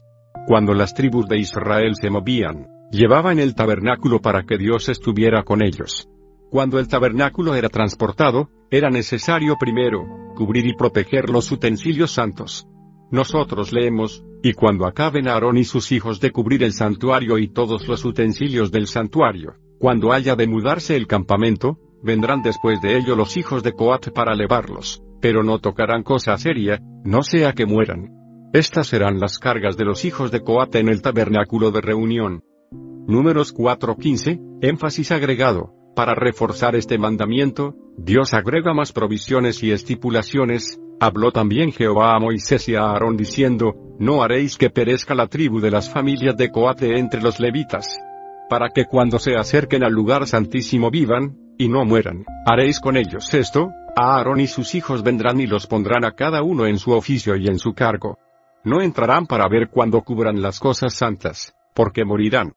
Cuando 0.46 0.74
las 0.74 0.94
tribus 0.94 1.26
de 1.28 1.38
Israel 1.38 1.94
se 1.94 2.10
movían, 2.10 2.66
llevaban 2.90 3.38
el 3.38 3.54
tabernáculo 3.54 4.20
para 4.20 4.42
que 4.42 4.58
Dios 4.58 4.88
estuviera 4.88 5.42
con 5.44 5.62
ellos. 5.62 6.08
Cuando 6.50 6.78
el 6.78 6.88
tabernáculo 6.88 7.54
era 7.54 7.68
transportado, 7.68 8.48
era 8.70 8.90
necesario 8.90 9.56
primero, 9.58 10.04
cubrir 10.34 10.66
y 10.66 10.74
proteger 10.74 11.30
los 11.30 11.50
utensilios 11.52 12.10
santos. 12.10 12.66
Nosotros 13.10 13.72
leemos, 13.72 14.24
y 14.42 14.52
cuando 14.52 14.86
acaben 14.86 15.28
Aarón 15.28 15.56
y 15.56 15.64
sus 15.64 15.92
hijos 15.92 16.20
de 16.20 16.32
cubrir 16.32 16.62
el 16.64 16.72
santuario 16.72 17.38
y 17.38 17.48
todos 17.48 17.86
los 17.88 18.04
utensilios 18.04 18.70
del 18.70 18.88
santuario, 18.88 19.54
cuando 19.78 20.12
haya 20.12 20.36
de 20.36 20.46
mudarse 20.46 20.96
el 20.96 21.06
campamento, 21.06 21.78
vendrán 22.02 22.42
después 22.42 22.80
de 22.82 22.96
ello 22.98 23.16
los 23.16 23.36
hijos 23.36 23.62
de 23.62 23.72
Coat 23.72 24.10
para 24.10 24.34
levarlos 24.34 25.02
pero 25.20 25.42
no 25.42 25.58
tocarán 25.58 26.02
cosa 26.02 26.36
seria, 26.38 26.80
no 27.04 27.22
sea 27.22 27.52
que 27.52 27.66
mueran. 27.66 28.10
Estas 28.52 28.88
serán 28.88 29.20
las 29.20 29.38
cargas 29.38 29.76
de 29.76 29.84
los 29.84 30.04
hijos 30.04 30.30
de 30.30 30.40
Coate 30.40 30.80
en 30.80 30.88
el 30.88 31.02
tabernáculo 31.02 31.70
de 31.70 31.80
reunión. 31.80 32.42
Números 33.06 33.52
4:15, 33.54 34.40
énfasis 34.60 35.12
agregado. 35.12 35.74
Para 35.94 36.14
reforzar 36.14 36.76
este 36.76 36.98
mandamiento, 36.98 37.74
Dios 37.96 38.34
agrega 38.34 38.72
más 38.72 38.92
provisiones 38.92 39.62
y 39.62 39.72
estipulaciones, 39.72 40.80
Habló 41.02 41.32
también 41.32 41.72
Jehová 41.72 42.14
a 42.14 42.20
Moisés 42.20 42.68
y 42.68 42.74
a 42.74 42.82
Aarón 42.82 43.16
diciendo, 43.16 43.74
No 43.98 44.22
haréis 44.22 44.58
que 44.58 44.68
perezca 44.68 45.14
la 45.14 45.28
tribu 45.28 45.58
de 45.58 45.70
las 45.70 45.88
familias 45.88 46.36
de 46.36 46.50
Coate 46.50 46.98
entre 46.98 47.22
los 47.22 47.40
levitas. 47.40 47.98
Para 48.50 48.68
que 48.68 48.84
cuando 48.84 49.18
se 49.18 49.34
acerquen 49.34 49.82
al 49.82 49.94
lugar 49.94 50.26
santísimo 50.26 50.90
vivan, 50.90 51.38
y 51.56 51.68
no 51.68 51.86
mueran. 51.86 52.26
Haréis 52.44 52.80
con 52.80 52.98
ellos 52.98 53.32
esto, 53.32 53.70
Aarón 53.96 54.40
y 54.40 54.46
sus 54.46 54.74
hijos 54.74 55.02
vendrán 55.02 55.40
y 55.40 55.46
los 55.46 55.66
pondrán 55.66 56.04
a 56.04 56.12
cada 56.12 56.42
uno 56.42 56.66
en 56.66 56.78
su 56.78 56.92
oficio 56.92 57.36
y 57.36 57.46
en 57.46 57.58
su 57.58 57.72
cargo. 57.74 58.18
No 58.64 58.82
entrarán 58.82 59.26
para 59.26 59.48
ver 59.48 59.68
cuando 59.68 60.02
cubran 60.02 60.42
las 60.42 60.60
cosas 60.60 60.94
santas, 60.94 61.54
porque 61.74 62.04
morirán. 62.04 62.52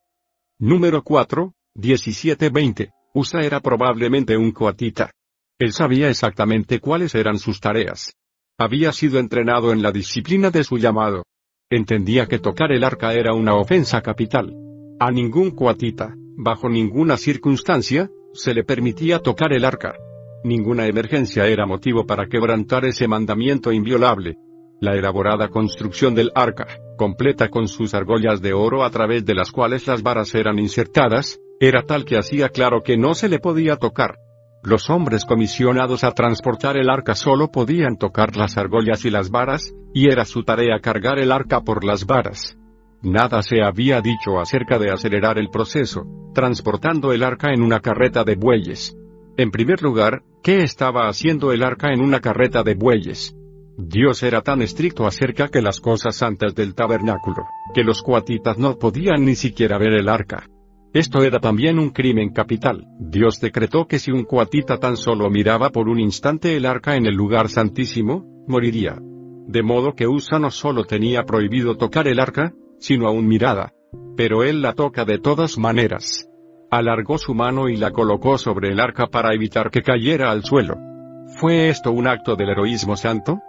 Número 0.59 1.03
4, 1.03 1.53
17-20. 1.75 2.91
Usa 3.13 3.41
era 3.41 3.59
probablemente 3.59 4.37
un 4.37 4.51
coatita. 4.51 5.11
Él 5.59 5.71
sabía 5.71 6.09
exactamente 6.09 6.79
cuáles 6.79 7.15
eran 7.15 7.37
sus 7.37 7.59
tareas. 7.59 8.13
Había 8.57 8.91
sido 8.91 9.19
entrenado 9.19 9.71
en 9.71 9.81
la 9.81 9.91
disciplina 9.91 10.49
de 10.51 10.63
su 10.63 10.77
llamado. 10.77 11.23
Entendía 11.69 12.27
que 12.27 12.39
tocar 12.39 12.71
el 12.71 12.83
arca 12.83 13.13
era 13.13 13.33
una 13.33 13.55
ofensa 13.55 14.01
capital. 14.01 14.53
A 14.99 15.11
ningún 15.11 15.51
coatita, 15.51 16.15
bajo 16.37 16.69
ninguna 16.69 17.17
circunstancia, 17.17 18.09
se 18.33 18.53
le 18.53 18.63
permitía 18.63 19.19
tocar 19.19 19.53
el 19.53 19.65
arca. 19.65 19.95
Ninguna 20.43 20.87
emergencia 20.87 21.47
era 21.47 21.65
motivo 21.65 22.05
para 22.05 22.27
quebrantar 22.27 22.83
ese 22.83 23.07
mandamiento 23.07 23.71
inviolable. 23.71 24.35
La 24.81 24.93
elaborada 24.93 25.47
construcción 25.47 26.13
del 26.15 26.31
arca, 26.35 26.67
completa 26.97 27.47
con 27.47 27.69
sus 27.69 27.93
argollas 27.93 28.41
de 28.41 28.51
oro 28.51 28.83
a 28.83 28.89
través 28.89 29.25
de 29.25 29.35
las 29.35 29.51
cuales 29.51 29.87
las 29.87 30.03
varas 30.03 30.35
eran 30.35 30.59
insertadas, 30.59 31.39
era 31.61 31.83
tal 31.83 32.03
que 32.03 32.17
hacía 32.17 32.49
claro 32.49 32.81
que 32.81 32.97
no 32.97 33.13
se 33.13 33.29
le 33.29 33.39
podía 33.39 33.77
tocar. 33.77 34.17
Los 34.63 34.89
hombres 34.89 35.23
comisionados 35.23 36.03
a 36.03 36.11
transportar 36.11 36.75
el 36.75 36.89
arca 36.89 37.15
solo 37.15 37.49
podían 37.49 37.97
tocar 37.97 38.35
las 38.35 38.57
argollas 38.57 39.05
y 39.05 39.09
las 39.09 39.29
varas, 39.29 39.73
y 39.93 40.09
era 40.09 40.25
su 40.25 40.43
tarea 40.43 40.79
cargar 40.81 41.19
el 41.19 41.31
arca 41.31 41.61
por 41.61 41.85
las 41.85 42.05
varas. 42.05 42.57
Nada 43.01 43.41
se 43.43 43.61
había 43.61 44.01
dicho 44.01 44.39
acerca 44.41 44.77
de 44.77 44.91
acelerar 44.91 45.37
el 45.37 45.49
proceso, 45.49 46.03
transportando 46.33 47.13
el 47.13 47.23
arca 47.23 47.53
en 47.53 47.61
una 47.61 47.79
carreta 47.79 48.25
de 48.25 48.35
bueyes. 48.35 48.97
En 49.35 49.49
primer 49.49 49.81
lugar, 49.81 50.21
¿qué 50.43 50.61
estaba 50.61 51.07
haciendo 51.07 51.51
el 51.51 51.63
arca 51.63 51.91
en 51.91 52.01
una 52.01 52.19
carreta 52.19 52.61
de 52.61 52.75
bueyes? 52.75 53.35
Dios 53.77 54.21
era 54.21 54.41
tan 54.41 54.61
estricto 54.61 55.07
acerca 55.07 55.47
que 55.47 55.63
las 55.63 55.79
cosas 55.79 56.15
santas 56.15 56.53
del 56.53 56.75
tabernáculo, 56.75 57.43
que 57.73 57.83
los 57.83 58.03
cuatitas 58.03 58.59
no 58.59 58.77
podían 58.77 59.25
ni 59.25 59.33
siquiera 59.33 59.79
ver 59.79 59.93
el 59.93 60.07
arca. 60.07 60.45
Esto 60.93 61.23
era 61.23 61.39
también 61.39 61.79
un 61.79 61.89
crimen 61.89 62.29
capital. 62.29 62.85
Dios 62.99 63.39
decretó 63.41 63.87
que 63.87 63.97
si 63.97 64.11
un 64.11 64.25
cuatita 64.25 64.77
tan 64.77 64.95
solo 64.95 65.31
miraba 65.31 65.71
por 65.71 65.89
un 65.89 65.99
instante 65.99 66.55
el 66.55 66.67
arca 66.67 66.95
en 66.95 67.07
el 67.07 67.15
lugar 67.15 67.49
santísimo, 67.49 68.45
moriría. 68.47 68.99
De 69.47 69.63
modo 69.63 69.95
que 69.95 70.07
Usa 70.07 70.37
no 70.37 70.51
solo 70.51 70.83
tenía 70.83 71.23
prohibido 71.23 71.75
tocar 71.75 72.07
el 72.07 72.19
arca, 72.19 72.53
sino 72.77 73.07
aún 73.07 73.27
mirada. 73.27 73.73
Pero 74.15 74.43
él 74.43 74.61
la 74.61 74.73
toca 74.73 75.05
de 75.05 75.17
todas 75.17 75.57
maneras. 75.57 76.29
Alargó 76.75 77.19
su 77.19 77.35
mano 77.35 77.69
y 77.69 77.77
la 77.77 77.91
colocó 77.91 78.39
sobre 78.39 78.69
el 78.69 78.79
arca 78.79 79.05
para 79.05 79.31
evitar 79.35 79.69
que 79.69 79.83
cayera 79.83 80.31
al 80.31 80.43
suelo. 80.43 80.79
¿Fue 81.39 81.69
esto 81.69 81.91
un 81.91 82.07
acto 82.07 82.35
del 82.35 82.49
heroísmo 82.49 82.97
santo? 82.97 83.41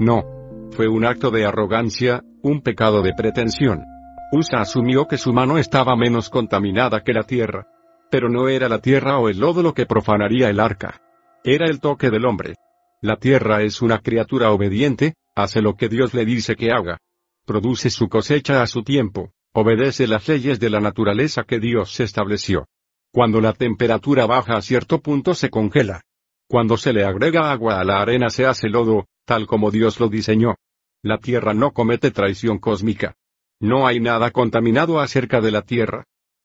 No. 0.00 0.24
Fue 0.72 0.88
un 0.88 1.04
acto 1.04 1.30
de 1.30 1.46
arrogancia, 1.46 2.24
un 2.42 2.60
pecado 2.60 3.00
de 3.02 3.14
pretensión. 3.14 3.84
Usa 4.32 4.62
asumió 4.62 5.06
que 5.06 5.16
su 5.16 5.32
mano 5.32 5.58
estaba 5.58 5.94
menos 5.94 6.28
contaminada 6.28 7.04
que 7.04 7.12
la 7.12 7.22
tierra. 7.22 7.68
Pero 8.10 8.28
no 8.28 8.48
era 8.48 8.68
la 8.68 8.80
tierra 8.80 9.16
o 9.18 9.28
el 9.28 9.38
lodo 9.38 9.62
lo 9.62 9.74
que 9.74 9.86
profanaría 9.86 10.50
el 10.50 10.58
arca. 10.58 11.00
Era 11.44 11.66
el 11.66 11.78
toque 11.78 12.10
del 12.10 12.24
hombre. 12.24 12.56
La 13.00 13.14
tierra 13.14 13.62
es 13.62 13.80
una 13.80 14.00
criatura 14.00 14.50
obediente, 14.50 15.14
hace 15.36 15.62
lo 15.62 15.76
que 15.76 15.88
Dios 15.88 16.14
le 16.14 16.24
dice 16.24 16.56
que 16.56 16.72
haga. 16.72 16.98
Produce 17.46 17.90
su 17.90 18.08
cosecha 18.08 18.60
a 18.60 18.66
su 18.66 18.82
tiempo, 18.82 19.30
obedece 19.52 20.08
las 20.08 20.26
leyes 20.26 20.58
de 20.58 20.68
la 20.68 20.80
naturaleza 20.80 21.44
que 21.44 21.60
Dios 21.60 22.00
estableció. 22.00 22.66
Cuando 23.14 23.42
la 23.42 23.52
temperatura 23.52 24.24
baja 24.24 24.54
a 24.54 24.62
cierto 24.62 25.02
punto 25.02 25.34
se 25.34 25.50
congela. 25.50 26.00
Cuando 26.48 26.78
se 26.78 26.94
le 26.94 27.04
agrega 27.04 27.52
agua 27.52 27.78
a 27.78 27.84
la 27.84 28.00
arena 28.00 28.30
se 28.30 28.46
hace 28.46 28.70
lodo, 28.70 29.06
tal 29.26 29.46
como 29.46 29.70
Dios 29.70 30.00
lo 30.00 30.08
diseñó. 30.08 30.56
La 31.02 31.18
tierra 31.18 31.52
no 31.52 31.72
comete 31.72 32.10
traición 32.10 32.58
cósmica. 32.58 33.14
No 33.60 33.86
hay 33.86 34.00
nada 34.00 34.30
contaminado 34.30 34.98
acerca 34.98 35.42
de 35.42 35.50
la 35.50 35.60
tierra. 35.60 36.04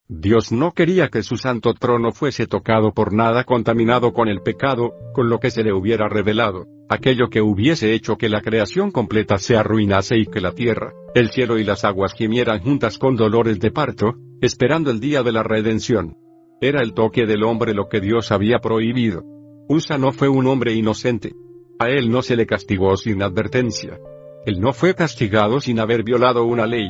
Dios 0.10 0.52
no 0.52 0.74
quería 0.74 1.08
que 1.08 1.24
su 1.24 1.38
santo 1.38 1.74
trono 1.74 2.12
fuese 2.12 2.48
tocado 2.48 2.92
por 2.94 3.14
nada 3.14 3.46
contaminado 3.46 4.12
con 4.12 4.28
el 4.28 4.42
pecado, 4.42 4.94
con 5.14 5.30
lo 5.30 5.40
que 5.40 5.52
se 5.52 5.64
le 5.64 5.72
hubiera 5.72 6.10
revelado, 6.10 6.66
aquello 6.90 7.30
que 7.30 7.42
hubiese 7.42 7.94
hecho 7.94 8.18
que 8.18 8.28
la 8.28 8.42
creación 8.42 8.92
completa 8.92 9.38
se 9.38 9.56
arruinase 9.56 10.18
y 10.18 10.26
que 10.26 10.42
la 10.42 10.52
tierra, 10.52 10.94
el 11.16 11.30
cielo 11.30 11.58
y 11.58 11.64
las 11.64 11.86
aguas 11.86 12.14
gimieran 12.14 12.60
juntas 12.60 12.98
con 12.98 13.16
dolores 13.16 13.60
de 13.60 13.72
parto, 13.72 14.16
esperando 14.42 14.92
el 14.92 15.00
día 15.00 15.24
de 15.24 15.32
la 15.32 15.44
redención. 15.44 16.27
Era 16.60 16.82
el 16.82 16.94
toque 16.94 17.26
del 17.26 17.44
hombre 17.44 17.74
lo 17.74 17.88
que 17.88 18.00
Dios 18.00 18.32
había 18.32 18.58
prohibido. 18.58 19.24
Usa 19.70 19.98
no 19.98 20.12
fue 20.12 20.28
un 20.28 20.48
hombre 20.48 20.74
inocente. 20.74 21.34
A 21.78 21.90
él 21.90 22.10
no 22.10 22.24
se 22.24 22.36
le 22.36 22.48
castigó 22.48 22.98
sin 22.98 23.22
advertencia. 23.22 24.00
Él 24.46 24.60
no 24.60 24.74
fue 24.74 24.96
castigado 24.96 25.60
sin 25.60 25.80
haber 25.80 26.04
violado 26.04 26.46
una 26.46 26.66
ley. 26.66 26.90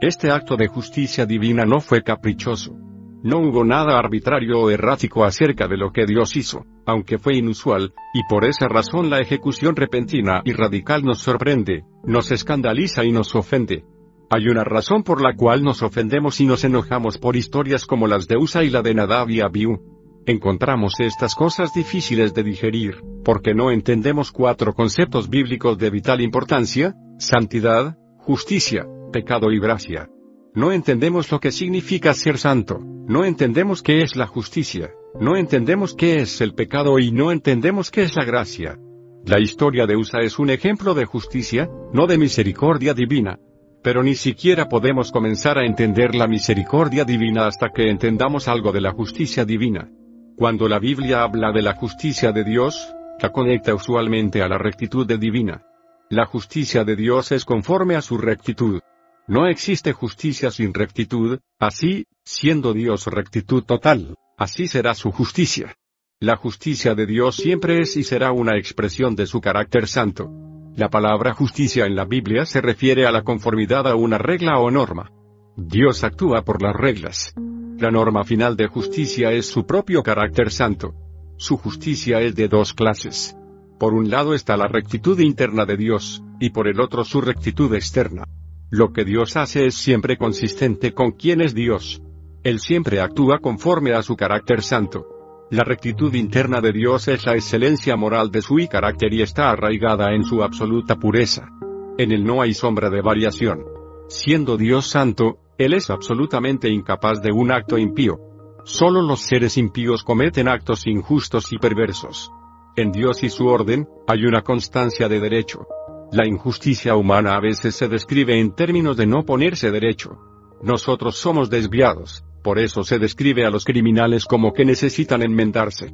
Este 0.00 0.30
acto 0.30 0.56
de 0.56 0.68
justicia 0.68 1.26
divina 1.26 1.64
no 1.64 1.80
fue 1.80 2.02
caprichoso. 2.02 2.76
No 3.24 3.38
hubo 3.40 3.64
nada 3.64 3.98
arbitrario 3.98 4.60
o 4.60 4.70
errático 4.70 5.24
acerca 5.24 5.66
de 5.66 5.76
lo 5.76 5.90
que 5.90 6.06
Dios 6.06 6.36
hizo, 6.36 6.64
aunque 6.86 7.18
fue 7.18 7.34
inusual, 7.34 7.92
y 8.14 8.20
por 8.28 8.44
esa 8.44 8.68
razón 8.68 9.10
la 9.10 9.18
ejecución 9.18 9.74
repentina 9.74 10.40
y 10.44 10.52
radical 10.52 11.02
nos 11.02 11.18
sorprende, 11.18 11.82
nos 12.04 12.30
escandaliza 12.30 13.04
y 13.04 13.10
nos 13.10 13.34
ofende. 13.34 13.84
Hay 14.30 14.46
una 14.48 14.62
razón 14.62 15.04
por 15.04 15.22
la 15.22 15.34
cual 15.34 15.62
nos 15.62 15.82
ofendemos 15.82 16.38
y 16.40 16.46
nos 16.46 16.62
enojamos 16.62 17.16
por 17.16 17.34
historias 17.34 17.86
como 17.86 18.06
las 18.06 18.28
de 18.28 18.36
Usa 18.36 18.62
y 18.62 18.68
la 18.68 18.82
de 18.82 18.92
Nadab 18.92 19.30
y 19.30 19.40
Abiú. 19.40 19.80
Encontramos 20.26 21.00
estas 21.00 21.34
cosas 21.34 21.72
difíciles 21.72 22.34
de 22.34 22.42
digerir, 22.42 22.96
porque 23.24 23.54
no 23.54 23.70
entendemos 23.70 24.30
cuatro 24.30 24.74
conceptos 24.74 25.30
bíblicos 25.30 25.78
de 25.78 25.88
vital 25.88 26.20
importancia, 26.20 26.94
santidad, 27.18 27.96
justicia, 28.18 28.86
pecado 29.10 29.50
y 29.50 29.58
gracia. 29.58 30.10
No 30.54 30.72
entendemos 30.72 31.32
lo 31.32 31.40
que 31.40 31.50
significa 31.50 32.12
ser 32.12 32.36
santo, 32.36 32.80
no 32.80 33.24
entendemos 33.24 33.82
qué 33.82 34.02
es 34.02 34.14
la 34.14 34.26
justicia, 34.26 34.90
no 35.18 35.38
entendemos 35.38 35.94
qué 35.94 36.16
es 36.16 36.42
el 36.42 36.52
pecado 36.52 36.98
y 36.98 37.12
no 37.12 37.32
entendemos 37.32 37.90
qué 37.90 38.02
es 38.02 38.14
la 38.14 38.26
gracia. 38.26 38.78
La 39.24 39.40
historia 39.40 39.86
de 39.86 39.96
Usa 39.96 40.20
es 40.20 40.38
un 40.38 40.50
ejemplo 40.50 40.92
de 40.92 41.06
justicia, 41.06 41.70
no 41.94 42.06
de 42.06 42.18
misericordia 42.18 42.92
divina. 42.92 43.38
Pero 43.82 44.02
ni 44.02 44.14
siquiera 44.14 44.68
podemos 44.68 45.12
comenzar 45.12 45.58
a 45.58 45.64
entender 45.64 46.14
la 46.14 46.26
misericordia 46.26 47.04
divina 47.04 47.46
hasta 47.46 47.70
que 47.70 47.88
entendamos 47.90 48.48
algo 48.48 48.72
de 48.72 48.80
la 48.80 48.92
justicia 48.92 49.44
divina. 49.44 49.88
Cuando 50.36 50.68
la 50.68 50.78
Biblia 50.78 51.22
habla 51.22 51.52
de 51.52 51.62
la 51.62 51.74
justicia 51.74 52.32
de 52.32 52.44
Dios, 52.44 52.94
la 53.20 53.30
conecta 53.30 53.74
usualmente 53.74 54.42
a 54.42 54.48
la 54.48 54.58
rectitud 54.58 55.06
de 55.06 55.18
divina. 55.18 55.62
La 56.10 56.26
justicia 56.26 56.84
de 56.84 56.96
Dios 56.96 57.32
es 57.32 57.44
conforme 57.44 57.96
a 57.96 58.02
su 58.02 58.18
rectitud. 58.18 58.80
No 59.26 59.46
existe 59.46 59.92
justicia 59.92 60.50
sin 60.50 60.72
rectitud, 60.72 61.38
así, 61.58 62.06
siendo 62.24 62.72
Dios 62.72 63.06
rectitud 63.06 63.64
total, 63.64 64.14
así 64.36 64.68
será 64.68 64.94
su 64.94 65.10
justicia. 65.10 65.76
La 66.20 66.36
justicia 66.36 66.94
de 66.94 67.06
Dios 67.06 67.36
siempre 67.36 67.80
es 67.80 67.96
y 67.96 68.04
será 68.04 68.32
una 68.32 68.56
expresión 68.56 69.14
de 69.14 69.26
su 69.26 69.40
carácter 69.40 69.86
santo. 69.86 70.47
La 70.78 70.90
palabra 70.90 71.34
justicia 71.34 71.86
en 71.86 71.96
la 71.96 72.04
Biblia 72.04 72.46
se 72.46 72.60
refiere 72.60 73.04
a 73.04 73.10
la 73.10 73.24
conformidad 73.24 73.88
a 73.88 73.96
una 73.96 74.16
regla 74.16 74.60
o 74.60 74.70
norma. 74.70 75.10
Dios 75.56 76.04
actúa 76.04 76.42
por 76.42 76.62
las 76.62 76.72
reglas. 76.72 77.34
La 77.78 77.90
norma 77.90 78.22
final 78.22 78.56
de 78.56 78.68
justicia 78.68 79.32
es 79.32 79.46
su 79.46 79.66
propio 79.66 80.04
carácter 80.04 80.52
santo. 80.52 80.94
Su 81.36 81.56
justicia 81.56 82.20
es 82.20 82.36
de 82.36 82.46
dos 82.46 82.74
clases. 82.74 83.36
Por 83.80 83.92
un 83.92 84.08
lado 84.08 84.34
está 84.34 84.56
la 84.56 84.68
rectitud 84.68 85.18
interna 85.18 85.64
de 85.66 85.76
Dios, 85.76 86.22
y 86.38 86.50
por 86.50 86.68
el 86.68 86.80
otro 86.80 87.04
su 87.04 87.22
rectitud 87.22 87.74
externa. 87.74 88.22
Lo 88.70 88.92
que 88.92 89.04
Dios 89.04 89.36
hace 89.36 89.66
es 89.66 89.74
siempre 89.74 90.16
consistente 90.16 90.94
con 90.94 91.10
quién 91.10 91.40
es 91.40 91.56
Dios. 91.56 92.00
Él 92.44 92.60
siempre 92.60 93.00
actúa 93.00 93.40
conforme 93.40 93.94
a 93.94 94.02
su 94.04 94.14
carácter 94.14 94.62
santo. 94.62 95.17
La 95.50 95.64
rectitud 95.64 96.12
interna 96.12 96.60
de 96.60 96.72
Dios 96.72 97.08
es 97.08 97.24
la 97.24 97.32
excelencia 97.32 97.96
moral 97.96 98.30
de 98.30 98.42
su 98.42 98.56
carácter 98.70 99.14
y 99.14 99.22
está 99.22 99.48
arraigada 99.48 100.12
en 100.12 100.22
su 100.22 100.42
absoluta 100.42 100.96
pureza. 100.96 101.48
En 101.96 102.12
él 102.12 102.22
no 102.22 102.42
hay 102.42 102.52
sombra 102.52 102.90
de 102.90 103.00
variación. 103.00 103.64
Siendo 104.08 104.58
Dios 104.58 104.88
santo, 104.88 105.38
Él 105.56 105.72
es 105.72 105.88
absolutamente 105.88 106.68
incapaz 106.68 107.22
de 107.22 107.32
un 107.32 107.50
acto 107.50 107.78
impío. 107.78 108.18
Solo 108.64 109.00
los 109.00 109.20
seres 109.20 109.56
impíos 109.56 110.04
cometen 110.04 110.48
actos 110.48 110.86
injustos 110.86 111.50
y 111.50 111.58
perversos. 111.58 112.30
En 112.76 112.92
Dios 112.92 113.22
y 113.22 113.30
su 113.30 113.46
orden, 113.46 113.88
hay 114.06 114.26
una 114.26 114.42
constancia 114.42 115.08
de 115.08 115.18
derecho. 115.18 115.66
La 116.12 116.26
injusticia 116.26 116.94
humana 116.94 117.34
a 117.34 117.40
veces 117.40 117.74
se 117.74 117.88
describe 117.88 118.38
en 118.38 118.54
términos 118.54 118.98
de 118.98 119.06
no 119.06 119.24
ponerse 119.24 119.70
derecho. 119.70 120.18
Nosotros 120.62 121.16
somos 121.16 121.48
desviados, 121.48 122.22
por 122.48 122.58
eso 122.58 122.82
se 122.82 122.98
describe 122.98 123.44
a 123.44 123.50
los 123.50 123.66
criminales 123.66 124.24
como 124.24 124.54
que 124.54 124.64
necesitan 124.64 125.20
enmendarse. 125.20 125.92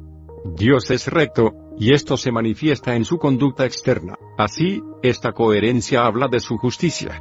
Dios 0.55 0.89
es 0.89 1.09
recto, 1.09 1.51
y 1.77 1.91
esto 1.91 2.15
se 2.15 2.31
manifiesta 2.31 2.95
en 2.95 3.03
su 3.03 3.17
conducta 3.17 3.65
externa. 3.65 4.15
Así, 4.37 4.81
esta 5.03 5.33
coherencia 5.33 6.05
habla 6.05 6.29
de 6.29 6.39
su 6.39 6.55
justicia. 6.55 7.19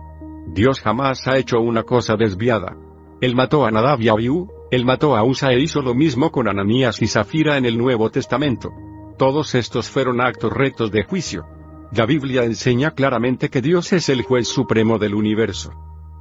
Dios 0.54 0.78
jamás 0.78 1.26
ha 1.26 1.36
hecho 1.36 1.58
una 1.58 1.82
cosa 1.82 2.14
desviada. 2.14 2.76
Él 3.20 3.34
mató 3.34 3.66
a 3.66 3.72
Nadab 3.72 4.00
y 4.02 4.08
Abiú, 4.08 4.52
él 4.70 4.84
mató 4.84 5.16
a 5.16 5.24
Usa 5.24 5.50
e 5.50 5.58
hizo 5.58 5.82
lo 5.82 5.96
mismo 5.96 6.30
con 6.30 6.46
Ananías 6.46 7.02
y 7.02 7.08
Zafira 7.08 7.56
en 7.56 7.64
el 7.64 7.76
Nuevo 7.76 8.10
Testamento. 8.10 8.70
Todos 9.18 9.56
estos 9.56 9.88
fueron 9.88 10.20
actos 10.20 10.52
rectos 10.52 10.92
de 10.92 11.02
juicio. 11.02 11.44
La 11.90 12.06
Biblia 12.06 12.44
enseña 12.44 12.92
claramente 12.92 13.50
que 13.50 13.60
Dios 13.60 13.92
es 13.94 14.08
el 14.10 14.22
juez 14.22 14.46
supremo 14.46 15.00
del 15.00 15.16
universo. 15.16 15.72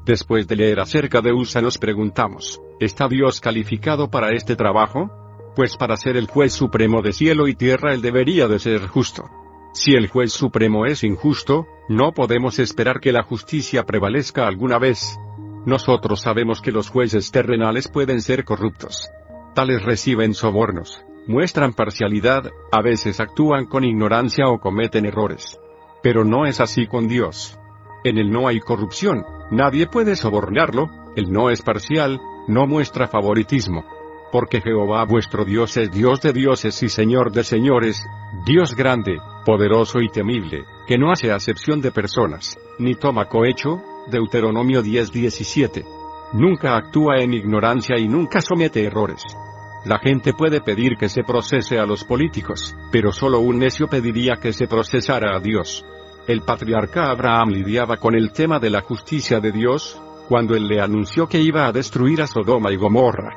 Después 0.06 0.48
de 0.50 0.58
leer 0.58 0.82
acerca 0.82 1.22
de 1.22 1.32
Usa 1.32 1.62
nos 1.62 1.78
preguntamos, 1.78 2.62
¿está 2.80 3.08
Dios 3.08 3.40
calificado 3.40 4.12
para 4.12 4.32
este 4.32 4.58
trabajo? 4.58 5.10
Pues 5.56 5.78
para 5.78 5.96
ser 5.96 6.18
el 6.18 6.28
juez 6.28 6.52
supremo 6.52 7.02
de 7.02 7.14
cielo 7.14 7.48
y 7.48 7.56
tierra 7.56 7.94
él 7.94 8.02
debería 8.02 8.50
de 8.50 8.60
ser 8.60 8.88
justo. 8.88 9.30
Si 9.72 9.94
el 9.94 10.10
juez 10.10 10.34
supremo 10.34 10.86
es 10.86 11.06
injusto, 11.06 11.68
no 11.88 12.12
podemos 12.12 12.60
esperar 12.60 13.00
que 13.00 13.14
la 13.14 13.24
justicia 13.24 13.86
prevalezca 13.86 14.46
alguna 14.46 14.78
vez. 14.78 15.18
Nosotros 15.66 16.20
sabemos 16.20 16.62
que 16.62 16.74
los 16.74 16.90
jueces 16.90 17.32
terrenales 17.32 17.88
pueden 17.88 18.20
ser 18.20 18.44
corruptos. 18.44 19.10
Tales 19.56 19.84
reciben 19.84 20.34
sobornos, 20.34 21.06
muestran 21.28 21.74
parcialidad, 21.74 22.52
a 22.74 22.82
veces 22.82 23.22
actúan 23.22 23.68
con 23.68 23.86
ignorancia 23.86 24.50
o 24.50 24.60
cometen 24.60 25.06
errores. 25.06 25.58
Pero 26.02 26.26
no 26.26 26.46
es 26.46 26.60
así 26.60 26.88
con 26.88 27.08
Dios. 27.08 27.58
En 28.04 28.18
él 28.18 28.32
no 28.32 28.48
hay 28.48 28.60
corrupción, 28.60 29.26
nadie 29.50 29.88
puede 29.88 30.16
sobornarlo, 30.16 30.90
él 31.16 31.32
no 31.32 31.50
es 31.50 31.62
parcial, 31.62 32.20
no 32.48 32.68
muestra 32.68 33.08
favoritismo. 33.08 33.86
Porque 34.32 34.62
Jehová 34.62 35.06
vuestro 35.06 35.46
Dios 35.46 35.78
es 35.78 35.92
Dios 35.92 36.22
de 36.22 36.34
dioses 36.34 36.82
y 36.82 36.90
Señor 36.90 37.32
de 37.32 37.44
señores, 37.44 38.04
Dios 38.46 38.76
grande, 38.76 39.20
poderoso 39.46 40.02
y 40.02 40.10
temible, 40.10 40.66
que 40.88 40.98
no 40.98 41.12
hace 41.12 41.32
acepción 41.32 41.82
de 41.82 41.92
personas, 41.92 42.58
ni 42.80 42.96
toma 42.96 43.26
cohecho, 43.26 43.82
Deuteronomio 44.08 44.82
10:17. 44.82 45.86
Nunca 46.34 46.76
actúa 46.76 47.20
en 47.20 47.34
ignorancia 47.34 47.98
y 48.00 48.08
nunca 48.08 48.42
somete 48.42 48.84
errores. 48.84 49.24
La 49.86 50.00
gente 50.00 50.34
puede 50.34 50.62
pedir 50.62 50.98
que 50.98 51.10
se 51.10 51.24
procese 51.24 51.78
a 51.78 51.86
los 51.86 52.04
políticos, 52.04 52.76
pero 52.92 53.12
solo 53.12 53.40
un 53.40 53.60
necio 53.60 53.88
pediría 53.88 54.38
que 54.42 54.52
se 54.52 54.68
procesara 54.68 55.36
a 55.36 55.40
Dios. 55.40 55.86
El 56.26 56.42
patriarca 56.42 57.12
Abraham 57.12 57.50
lidiaba 57.50 57.98
con 57.98 58.16
el 58.16 58.32
tema 58.32 58.58
de 58.58 58.70
la 58.70 58.82
justicia 58.82 59.42
de 59.42 59.52
Dios, 59.52 60.00
cuando 60.30 60.56
él 60.56 60.68
le 60.68 60.80
anunció 60.80 61.28
que 61.28 61.42
iba 61.42 61.68
a 61.68 61.74
destruir 61.74 62.22
a 62.22 62.28
Sodoma 62.28 62.72
y 62.72 62.78
Gomorra. 62.78 63.32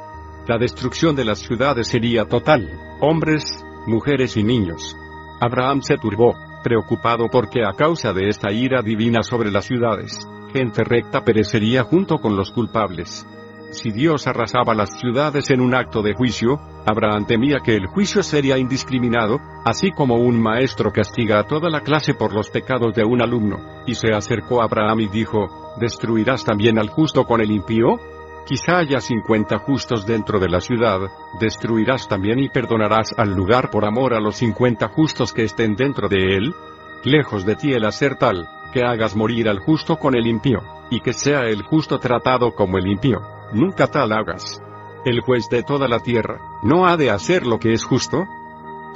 La 0.47 0.57
destrucción 0.57 1.17
de 1.17 1.25
las 1.25 1.41
ciudades 1.41 1.89
sería 1.89 2.27
total, 2.27 2.71
hombres, 3.01 3.65
mujeres 3.89 4.37
y 4.37 4.45
niños. 4.45 4.97
Abraham 5.41 5.83
se 5.83 5.97
turbó, 5.99 6.37
preocupado 6.63 7.27
porque 7.29 7.65
a 7.65 7.73
causa 7.73 8.13
de 8.13 8.29
esta 8.29 8.53
ira 8.53 8.83
divina 8.83 9.25
sobre 9.25 9.51
las 9.51 9.65
ciudades, 9.65 10.21
gente 10.53 10.85
recta 10.85 11.25
perecería 11.25 11.83
junto 11.83 12.19
con 12.19 12.37
los 12.37 12.53
culpables. 12.53 13.27
Si 13.77 13.91
Dios 13.91 14.27
arrasaba 14.27 14.75
las 14.75 14.99
ciudades 14.99 15.51
en 15.51 15.61
un 15.61 15.75
acto 15.75 16.01
de 16.01 16.15
juicio, 16.15 16.59
Abraham 16.87 17.27
temía 17.27 17.59
que 17.63 17.77
el 17.77 17.87
juicio 17.87 18.23
sería 18.23 18.57
indiscriminado, 18.57 19.39
así 19.67 19.91
como 19.91 20.15
un 20.15 20.41
maestro 20.41 20.91
castiga 20.91 21.41
a 21.41 21.43
toda 21.43 21.69
la 21.69 21.83
clase 21.83 22.15
por 22.15 22.33
los 22.33 22.49
pecados 22.49 22.95
de 22.95 23.05
un 23.05 23.21
alumno, 23.21 23.59
y 23.87 23.95
se 23.95 24.15
acercó 24.15 24.63
a 24.63 24.65
Abraham 24.65 25.01
y 25.01 25.09
dijo, 25.09 25.75
¿destruirás 25.79 26.43
también 26.43 26.79
al 26.79 26.89
justo 26.89 27.27
con 27.27 27.43
el 27.43 27.51
impío? 27.51 28.01
Quizá 28.47 28.79
haya 28.79 28.99
cincuenta 28.99 29.59
justos 29.59 30.07
dentro 30.07 30.41
de 30.41 30.49
la 30.49 30.63
ciudad, 30.63 31.01
destruirás 31.39 32.09
también 32.09 32.39
y 32.39 32.49
perdonarás 32.49 33.13
al 33.19 33.35
lugar 33.35 33.69
por 33.71 33.85
amor 33.85 34.15
a 34.15 34.21
los 34.21 34.37
cincuenta 34.37 34.89
justos 34.89 35.35
que 35.35 35.45
estén 35.45 35.77
dentro 35.77 36.09
de 36.09 36.35
él. 36.35 36.55
Lejos 37.05 37.45
de 37.45 37.57
ti 37.57 37.75
el 37.75 37.85
hacer 37.85 38.17
tal, 38.17 38.49
que 38.73 38.85
hagas 38.85 39.15
morir 39.15 39.51
al 39.51 39.59
justo 39.59 39.99
con 39.99 40.17
el 40.17 40.27
impío, 40.27 40.63
y 40.89 41.01
que 41.01 41.13
sea 41.13 41.43
el 41.43 41.61
justo 41.61 41.99
tratado 41.99 42.55
como 42.55 42.79
el 42.79 42.87
impío. 42.87 43.36
Nunca 43.53 43.87
tal 43.87 44.13
hagas. 44.13 44.61
El 45.05 45.21
juez 45.21 45.49
de 45.49 45.63
toda 45.63 45.89
la 45.89 46.01
tierra, 46.01 46.41
¿no 46.63 46.87
ha 46.87 46.97
de 46.97 47.11
hacer 47.11 47.47
lo 47.47 47.59
que 47.59 47.73
es 47.73 47.85
justo? 47.85 48.25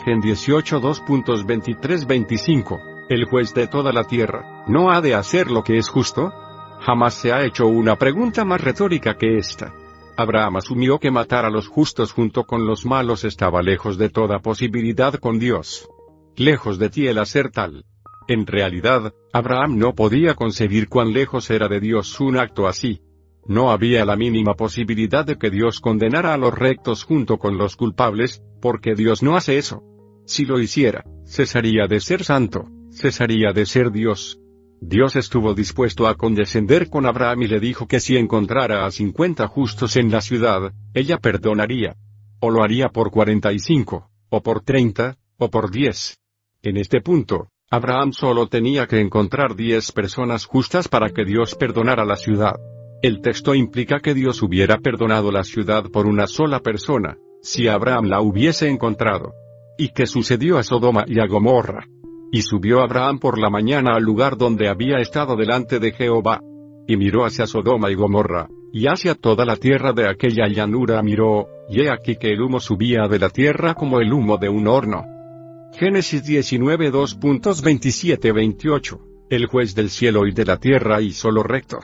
Gen 0.04 0.20
18 0.20 0.80
2.23-25. 0.80 2.80
El 3.08 3.24
juez 3.26 3.54
de 3.54 3.66
toda 3.66 3.92
la 3.92 4.04
tierra, 4.04 4.64
¿no 4.66 4.90
ha 4.90 5.00
de 5.00 5.14
hacer 5.14 5.50
lo 5.50 5.62
que 5.62 5.78
es 5.78 5.88
justo? 5.88 6.32
Jamás 6.80 7.14
se 7.14 7.32
ha 7.32 7.44
hecho 7.44 7.66
una 7.66 7.96
pregunta 7.96 8.44
más 8.44 8.60
retórica 8.60 9.16
que 9.16 9.36
esta. 9.36 9.72
Abraham 10.16 10.56
asumió 10.56 10.98
que 10.98 11.10
matar 11.10 11.44
a 11.44 11.50
los 11.50 11.68
justos 11.68 12.12
junto 12.12 12.44
con 12.44 12.66
los 12.66 12.84
malos 12.84 13.24
estaba 13.24 13.62
lejos 13.62 13.98
de 13.98 14.08
toda 14.08 14.40
posibilidad 14.40 15.14
con 15.14 15.38
Dios. 15.38 15.88
Lejos 16.36 16.78
de 16.78 16.90
ti 16.90 17.06
el 17.06 17.18
hacer 17.18 17.50
tal. 17.50 17.84
En 18.28 18.46
realidad, 18.46 19.12
Abraham 19.32 19.78
no 19.78 19.94
podía 19.94 20.34
concebir 20.34 20.88
cuán 20.88 21.12
lejos 21.12 21.50
era 21.50 21.68
de 21.68 21.80
Dios 21.80 22.20
un 22.20 22.36
acto 22.36 22.66
así. 22.66 23.02
No 23.46 23.70
había 23.70 24.04
la 24.04 24.16
mínima 24.16 24.54
posibilidad 24.54 25.24
de 25.24 25.36
que 25.36 25.50
Dios 25.50 25.80
condenara 25.80 26.34
a 26.34 26.36
los 26.36 26.54
rectos 26.54 27.04
junto 27.04 27.38
con 27.38 27.58
los 27.58 27.76
culpables, 27.76 28.42
porque 28.60 28.94
Dios 28.94 29.22
no 29.22 29.36
hace 29.36 29.58
eso. 29.58 29.82
Si 30.26 30.44
lo 30.44 30.60
hiciera, 30.60 31.04
cesaría 31.26 31.86
de 31.88 32.00
ser 32.00 32.22
santo, 32.22 32.68
cesaría 32.92 33.52
de 33.52 33.66
ser 33.66 33.90
Dios. 33.90 34.38
Dios 34.80 35.16
estuvo 35.16 35.54
dispuesto 35.54 36.06
a 36.06 36.14
condescender 36.14 36.88
con 36.88 37.04
Abraham 37.06 37.42
y 37.42 37.48
le 37.48 37.60
dijo 37.60 37.86
que 37.86 38.00
si 38.00 38.16
encontrara 38.16 38.86
a 38.86 38.90
cincuenta 38.90 39.46
justos 39.46 39.96
en 39.96 40.10
la 40.10 40.20
ciudad, 40.20 40.72
ella 40.94 41.18
perdonaría. 41.18 41.96
O 42.40 42.50
lo 42.50 42.62
haría 42.62 42.88
por 42.88 43.10
cuarenta 43.10 43.52
y 43.52 43.58
cinco, 43.58 44.10
o 44.30 44.42
por 44.42 44.62
treinta, 44.62 45.18
o 45.36 45.50
por 45.50 45.70
diez. 45.70 46.18
En 46.62 46.76
este 46.76 47.00
punto, 47.00 47.48
Abraham 47.70 48.12
solo 48.12 48.46
tenía 48.46 48.86
que 48.86 49.00
encontrar 49.00 49.54
diez 49.54 49.92
personas 49.92 50.46
justas 50.46 50.88
para 50.88 51.10
que 51.10 51.24
Dios 51.24 51.54
perdonara 51.54 52.04
la 52.04 52.16
ciudad. 52.16 52.54
El 53.02 53.22
texto 53.22 53.54
implica 53.54 54.00
que 54.00 54.12
Dios 54.12 54.42
hubiera 54.42 54.76
perdonado 54.76 55.32
la 55.32 55.42
ciudad 55.42 55.84
por 55.90 56.06
una 56.06 56.26
sola 56.26 56.60
persona, 56.60 57.16
si 57.40 57.66
Abraham 57.66 58.08
la 58.08 58.20
hubiese 58.20 58.68
encontrado. 58.68 59.32
¿Y 59.78 59.94
qué 59.94 60.06
sucedió 60.06 60.58
a 60.58 60.62
Sodoma 60.62 61.06
y 61.06 61.18
a 61.18 61.26
Gomorra? 61.26 61.86
Y 62.30 62.42
subió 62.42 62.82
Abraham 62.82 63.18
por 63.18 63.38
la 63.38 63.48
mañana 63.48 63.94
al 63.94 64.02
lugar 64.02 64.36
donde 64.36 64.68
había 64.68 64.98
estado 64.98 65.34
delante 65.34 65.78
de 65.78 65.92
Jehová. 65.92 66.42
Y 66.86 66.98
miró 66.98 67.24
hacia 67.24 67.46
Sodoma 67.46 67.90
y 67.90 67.94
Gomorra, 67.94 68.50
y 68.70 68.86
hacia 68.86 69.14
toda 69.14 69.46
la 69.46 69.56
tierra 69.56 69.94
de 69.94 70.06
aquella 70.06 70.46
llanura 70.48 71.02
miró, 71.02 71.48
y 71.70 71.80
he 71.80 71.90
aquí 71.90 72.16
que 72.16 72.34
el 72.34 72.42
humo 72.42 72.60
subía 72.60 73.08
de 73.08 73.18
la 73.18 73.30
tierra 73.30 73.72
como 73.72 74.00
el 74.00 74.12
humo 74.12 74.36
de 74.36 74.50
un 74.50 74.68
horno. 74.68 75.06
Génesis 75.72 76.22
19 76.24 76.92
2.27-28. 76.92 79.00
El 79.30 79.46
juez 79.46 79.74
del 79.74 79.88
cielo 79.88 80.26
y 80.26 80.32
de 80.32 80.44
la 80.44 80.58
tierra 80.58 81.00
hizo 81.00 81.30
lo 81.30 81.42
recto. 81.42 81.78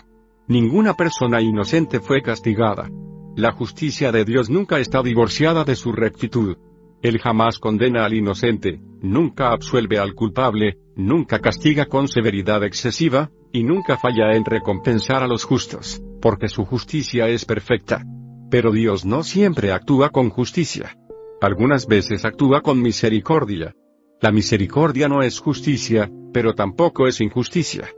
Ninguna 0.49 0.95
persona 0.95 1.41
inocente 1.41 1.99
fue 1.99 2.23
castigada. 2.23 2.89
La 3.35 3.51
justicia 3.51 4.13
de 4.13 4.25
Dios 4.25 4.49
nunca 4.49 4.79
está 4.79 5.03
divorciada 5.03 5.65
de 5.65 5.75
su 5.75 5.91
rectitud. 5.91 6.57
Él 7.03 7.19
jamás 7.19 7.59
condena 7.59 8.05
al 8.05 8.15
inocente, 8.15 8.81
nunca 9.03 9.51
absuelve 9.51 9.99
al 9.99 10.15
culpable, 10.15 10.79
nunca 10.95 11.41
castiga 11.41 11.87
con 11.87 12.07
severidad 12.07 12.63
excesiva, 12.63 13.31
y 13.53 13.65
nunca 13.65 13.97
falla 13.97 14.35
en 14.35 14.45
recompensar 14.45 15.23
a 15.23 15.27
los 15.27 15.45
justos, 15.45 16.01
porque 16.23 16.49
su 16.49 16.65
justicia 16.65 17.29
es 17.29 17.45
perfecta. 17.45 18.05
Pero 18.49 18.71
Dios 18.71 19.05
no 19.05 19.25
siempre 19.25 19.73
actúa 19.73 20.11
con 20.11 20.31
justicia. 20.31 20.97
Algunas 21.41 21.87
veces 21.89 22.25
actúa 22.25 22.61
con 22.61 22.81
misericordia. 22.81 23.75
La 24.21 24.31
misericordia 24.31 25.09
no 25.09 25.23
es 25.23 25.41
justicia, 25.41 26.11
pero 26.33 26.55
tampoco 26.55 27.09
es 27.09 27.21
injusticia. 27.21 27.89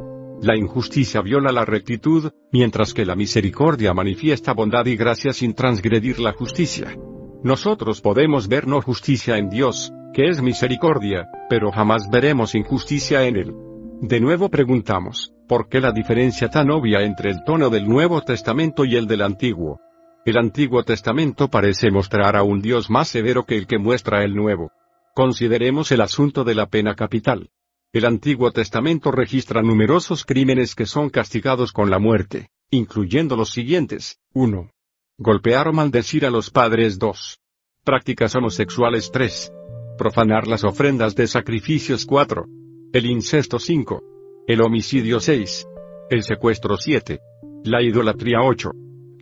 La 0.40 0.56
injusticia 0.56 1.20
viola 1.20 1.50
la 1.50 1.64
rectitud, 1.64 2.30
mientras 2.52 2.94
que 2.94 3.04
la 3.04 3.16
misericordia 3.16 3.92
manifiesta 3.92 4.52
bondad 4.52 4.86
y 4.86 4.96
gracia 4.96 5.32
sin 5.32 5.52
transgredir 5.52 6.20
la 6.20 6.32
justicia. 6.32 6.96
Nosotros 7.42 8.00
podemos 8.00 8.46
ver 8.46 8.68
no 8.68 8.80
justicia 8.80 9.36
en 9.36 9.50
Dios, 9.50 9.92
que 10.14 10.28
es 10.28 10.40
misericordia, 10.40 11.26
pero 11.50 11.72
jamás 11.72 12.08
veremos 12.08 12.54
injusticia 12.54 13.26
en 13.26 13.36
Él. 13.36 13.54
De 14.00 14.20
nuevo 14.20 14.48
preguntamos, 14.48 15.32
¿por 15.48 15.68
qué 15.68 15.80
la 15.80 15.90
diferencia 15.90 16.48
tan 16.48 16.70
obvia 16.70 17.00
entre 17.02 17.30
el 17.30 17.42
tono 17.44 17.68
del 17.68 17.88
Nuevo 17.88 18.22
Testamento 18.22 18.84
y 18.84 18.94
el 18.94 19.08
del 19.08 19.22
Antiguo? 19.22 19.80
El 20.24 20.38
Antiguo 20.38 20.84
Testamento 20.84 21.48
parece 21.48 21.90
mostrar 21.90 22.36
a 22.36 22.44
un 22.44 22.60
Dios 22.60 22.90
más 22.90 23.08
severo 23.08 23.44
que 23.44 23.56
el 23.56 23.66
que 23.66 23.78
muestra 23.78 24.22
el 24.22 24.36
Nuevo. 24.36 24.70
Consideremos 25.16 25.90
el 25.90 26.00
asunto 26.00 26.44
de 26.44 26.54
la 26.54 26.66
pena 26.66 26.94
capital. 26.94 27.50
El 27.90 28.04
Antiguo 28.04 28.50
Testamento 28.50 29.10
registra 29.10 29.62
numerosos 29.62 30.26
crímenes 30.26 30.74
que 30.74 30.84
son 30.84 31.08
castigados 31.08 31.72
con 31.72 31.88
la 31.88 31.98
muerte, 31.98 32.50
incluyendo 32.70 33.34
los 33.34 33.48
siguientes. 33.48 34.20
1. 34.34 34.70
Golpear 35.16 35.68
o 35.68 35.72
maldecir 35.72 36.26
a 36.26 36.30
los 36.30 36.50
padres 36.50 36.98
2. 36.98 37.40
Prácticas 37.84 38.34
homosexuales 38.34 39.10
3. 39.10 39.52
Profanar 39.96 40.46
las 40.46 40.64
ofrendas 40.64 41.14
de 41.14 41.26
sacrificios 41.26 42.04
4. 42.04 42.44
El 42.92 43.06
incesto 43.06 43.58
5. 43.58 44.02
El 44.46 44.60
homicidio 44.60 45.18
6. 45.18 45.66
El 46.10 46.22
secuestro 46.24 46.76
7. 46.76 47.20
La 47.64 47.80
idolatría 47.80 48.42
8. 48.42 48.70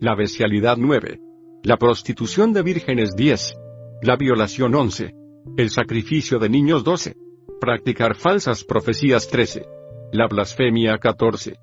La 0.00 0.16
bestialidad 0.16 0.76
9. 0.76 1.20
La 1.62 1.76
prostitución 1.76 2.52
de 2.52 2.62
vírgenes 2.62 3.14
10. 3.14 3.54
La 4.02 4.16
violación 4.16 4.74
11. 4.74 5.14
El 5.56 5.70
sacrificio 5.70 6.40
de 6.40 6.48
niños 6.48 6.82
12. 6.82 7.14
Practicar 7.60 8.14
falsas 8.14 8.64
profecías 8.64 9.28
13. 9.28 9.64
La 10.12 10.26
blasfemia 10.26 10.98
14. 10.98 11.56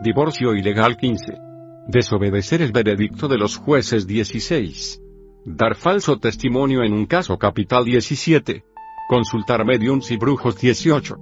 Divorcio 0.00 0.54
ilegal 0.54 0.96
15. 0.96 1.34
Desobedecer 1.88 2.62
el 2.62 2.70
veredicto 2.70 3.26
de 3.26 3.36
los 3.36 3.56
jueces 3.56 4.06
16. 4.06 5.02
Dar 5.44 5.74
falso 5.74 6.18
testimonio 6.18 6.84
en 6.84 6.92
un 6.92 7.04
caso 7.04 7.36
capital 7.36 7.84
17. 7.84 8.62
Consultar 9.08 9.64
mediums 9.64 10.12
y 10.12 10.18
brujos 10.18 10.56
18. 10.56 11.16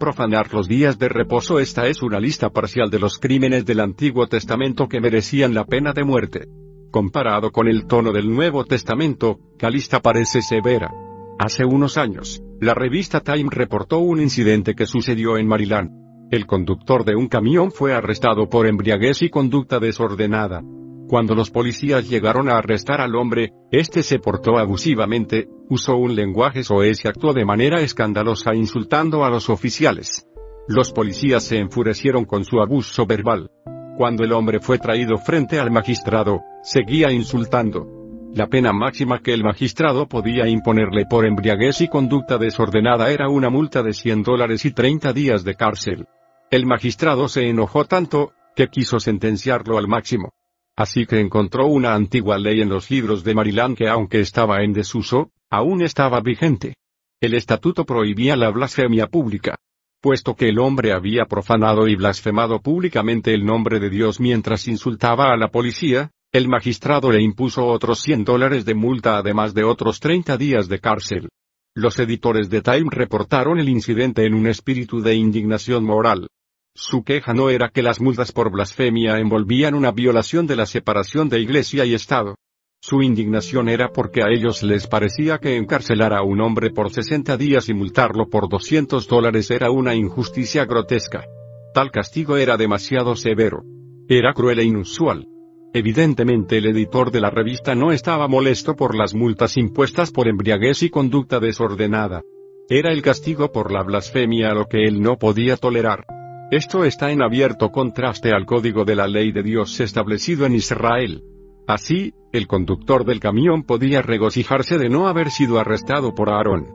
Profanar 0.00 0.54
los 0.54 0.66
días 0.66 0.98
de 0.98 1.10
reposo. 1.10 1.60
Esta 1.60 1.86
es 1.86 2.02
una 2.02 2.18
lista 2.18 2.48
parcial 2.48 2.88
de 2.88 3.00
los 3.00 3.18
crímenes 3.18 3.66
del 3.66 3.80
Antiguo 3.80 4.26
Testamento 4.28 4.88
que 4.88 5.02
merecían 5.02 5.52
la 5.52 5.66
pena 5.66 5.92
de 5.92 6.04
muerte. 6.04 6.48
Comparado 6.90 7.52
con 7.52 7.68
el 7.68 7.86
tono 7.86 8.12
del 8.12 8.32
Nuevo 8.32 8.64
Testamento, 8.64 9.40
la 9.60 9.68
lista 9.68 10.00
parece 10.00 10.40
severa. 10.40 10.90
Hace 11.38 11.64
unos 11.64 11.98
años, 11.98 12.42
la 12.64 12.72
revista 12.72 13.20
Time 13.20 13.50
reportó 13.50 13.98
un 13.98 14.20
incidente 14.20 14.74
que 14.74 14.86
sucedió 14.86 15.36
en 15.36 15.46
Maryland. 15.46 15.90
El 16.30 16.46
conductor 16.46 17.04
de 17.04 17.14
un 17.14 17.28
camión 17.28 17.70
fue 17.70 17.92
arrestado 17.92 18.48
por 18.48 18.66
embriaguez 18.66 19.20
y 19.20 19.28
conducta 19.28 19.78
desordenada. 19.78 20.62
Cuando 21.06 21.34
los 21.34 21.50
policías 21.50 22.08
llegaron 22.08 22.48
a 22.48 22.56
arrestar 22.56 23.02
al 23.02 23.14
hombre, 23.16 23.52
este 23.70 24.02
se 24.02 24.18
portó 24.18 24.56
abusivamente, 24.56 25.46
usó 25.68 25.96
un 25.96 26.14
lenguaje 26.16 26.64
soez 26.64 27.04
y 27.04 27.08
actuó 27.08 27.34
de 27.34 27.44
manera 27.44 27.82
escandalosa 27.82 28.54
insultando 28.54 29.24
a 29.24 29.30
los 29.30 29.50
oficiales. 29.50 30.26
Los 30.66 30.90
policías 30.92 31.44
se 31.44 31.58
enfurecieron 31.58 32.24
con 32.24 32.44
su 32.44 32.60
abuso 32.60 33.04
verbal. 33.04 33.50
Cuando 33.98 34.24
el 34.24 34.32
hombre 34.32 34.60
fue 34.60 34.78
traído 34.78 35.18
frente 35.18 35.60
al 35.60 35.70
magistrado, 35.70 36.40
seguía 36.62 37.12
insultando. 37.12 38.03
La 38.34 38.48
pena 38.48 38.72
máxima 38.72 39.20
que 39.20 39.32
el 39.32 39.44
magistrado 39.44 40.08
podía 40.08 40.48
imponerle 40.48 41.06
por 41.08 41.24
embriaguez 41.24 41.80
y 41.82 41.86
conducta 41.86 42.36
desordenada 42.36 43.12
era 43.12 43.28
una 43.28 43.48
multa 43.48 43.80
de 43.84 43.92
100 43.92 44.24
dólares 44.24 44.64
y 44.64 44.72
30 44.72 45.12
días 45.12 45.44
de 45.44 45.54
cárcel. 45.54 46.08
El 46.50 46.66
magistrado 46.66 47.28
se 47.28 47.48
enojó 47.48 47.84
tanto, 47.84 48.32
que 48.56 48.66
quiso 48.66 48.98
sentenciarlo 48.98 49.78
al 49.78 49.86
máximo. 49.86 50.32
Así 50.74 51.06
que 51.06 51.20
encontró 51.20 51.68
una 51.68 51.94
antigua 51.94 52.36
ley 52.36 52.60
en 52.60 52.70
los 52.70 52.90
libros 52.90 53.22
de 53.22 53.34
Maryland 53.36 53.76
que 53.76 53.88
aunque 53.88 54.18
estaba 54.18 54.64
en 54.64 54.72
desuso, 54.72 55.30
aún 55.48 55.82
estaba 55.82 56.20
vigente. 56.20 56.74
El 57.20 57.34
estatuto 57.34 57.84
prohibía 57.84 58.34
la 58.34 58.50
blasfemia 58.50 59.06
pública. 59.06 59.54
Puesto 60.00 60.34
que 60.34 60.48
el 60.48 60.58
hombre 60.58 60.92
había 60.92 61.26
profanado 61.26 61.86
y 61.86 61.94
blasfemado 61.94 62.60
públicamente 62.60 63.32
el 63.32 63.46
nombre 63.46 63.78
de 63.78 63.90
Dios 63.90 64.18
mientras 64.18 64.66
insultaba 64.66 65.32
a 65.32 65.36
la 65.36 65.48
policía, 65.52 66.10
el 66.34 66.48
magistrado 66.48 67.12
le 67.12 67.22
impuso 67.22 67.64
otros 67.64 68.00
100 68.00 68.24
dólares 68.24 68.64
de 68.64 68.74
multa 68.74 69.18
además 69.18 69.54
de 69.54 69.62
otros 69.62 70.00
30 70.00 70.36
días 70.36 70.68
de 70.68 70.80
cárcel. 70.80 71.28
Los 71.76 72.00
editores 72.00 72.50
de 72.50 72.60
Time 72.60 72.88
reportaron 72.90 73.60
el 73.60 73.68
incidente 73.68 74.26
en 74.26 74.34
un 74.34 74.48
espíritu 74.48 75.00
de 75.00 75.14
indignación 75.14 75.84
moral. 75.84 76.26
Su 76.74 77.04
queja 77.04 77.34
no 77.34 77.50
era 77.50 77.68
que 77.68 77.84
las 77.84 78.00
multas 78.00 78.32
por 78.32 78.50
blasfemia 78.50 79.20
envolvían 79.20 79.74
una 79.76 79.92
violación 79.92 80.48
de 80.48 80.56
la 80.56 80.66
separación 80.66 81.28
de 81.28 81.38
iglesia 81.38 81.84
y 81.84 81.94
Estado. 81.94 82.34
Su 82.82 83.00
indignación 83.00 83.68
era 83.68 83.90
porque 83.92 84.22
a 84.24 84.26
ellos 84.28 84.64
les 84.64 84.88
parecía 84.88 85.38
que 85.38 85.56
encarcelar 85.56 86.12
a 86.12 86.24
un 86.24 86.40
hombre 86.40 86.70
por 86.70 86.90
60 86.92 87.36
días 87.36 87.68
y 87.68 87.74
multarlo 87.74 88.28
por 88.28 88.48
200 88.48 89.06
dólares 89.06 89.52
era 89.52 89.70
una 89.70 89.94
injusticia 89.94 90.64
grotesca. 90.64 91.26
Tal 91.72 91.92
castigo 91.92 92.36
era 92.36 92.56
demasiado 92.56 93.14
severo. 93.14 93.62
Era 94.08 94.32
cruel 94.34 94.58
e 94.58 94.64
inusual. 94.64 95.28
Evidentemente 95.76 96.58
el 96.58 96.66
editor 96.66 97.10
de 97.10 97.20
la 97.20 97.30
revista 97.30 97.74
no 97.74 97.90
estaba 97.90 98.28
molesto 98.28 98.76
por 98.76 98.94
las 98.94 99.12
multas 99.12 99.56
impuestas 99.56 100.12
por 100.12 100.28
embriaguez 100.28 100.84
y 100.84 100.88
conducta 100.88 101.40
desordenada. 101.40 102.22
Era 102.68 102.92
el 102.92 103.02
castigo 103.02 103.50
por 103.50 103.72
la 103.72 103.82
blasfemia 103.82 104.54
lo 104.54 104.66
que 104.66 104.84
él 104.84 105.02
no 105.02 105.18
podía 105.18 105.56
tolerar. 105.56 106.04
Esto 106.52 106.84
está 106.84 107.10
en 107.10 107.22
abierto 107.22 107.72
contraste 107.72 108.30
al 108.32 108.46
código 108.46 108.84
de 108.84 108.94
la 108.94 109.08
ley 109.08 109.32
de 109.32 109.42
Dios 109.42 109.80
establecido 109.80 110.46
en 110.46 110.54
Israel. 110.54 111.24
Así, 111.66 112.12
el 112.32 112.46
conductor 112.46 113.04
del 113.04 113.18
camión 113.18 113.64
podía 113.64 114.00
regocijarse 114.00 114.78
de 114.78 114.88
no 114.88 115.08
haber 115.08 115.32
sido 115.32 115.58
arrestado 115.58 116.14
por 116.14 116.30
Aarón. 116.30 116.68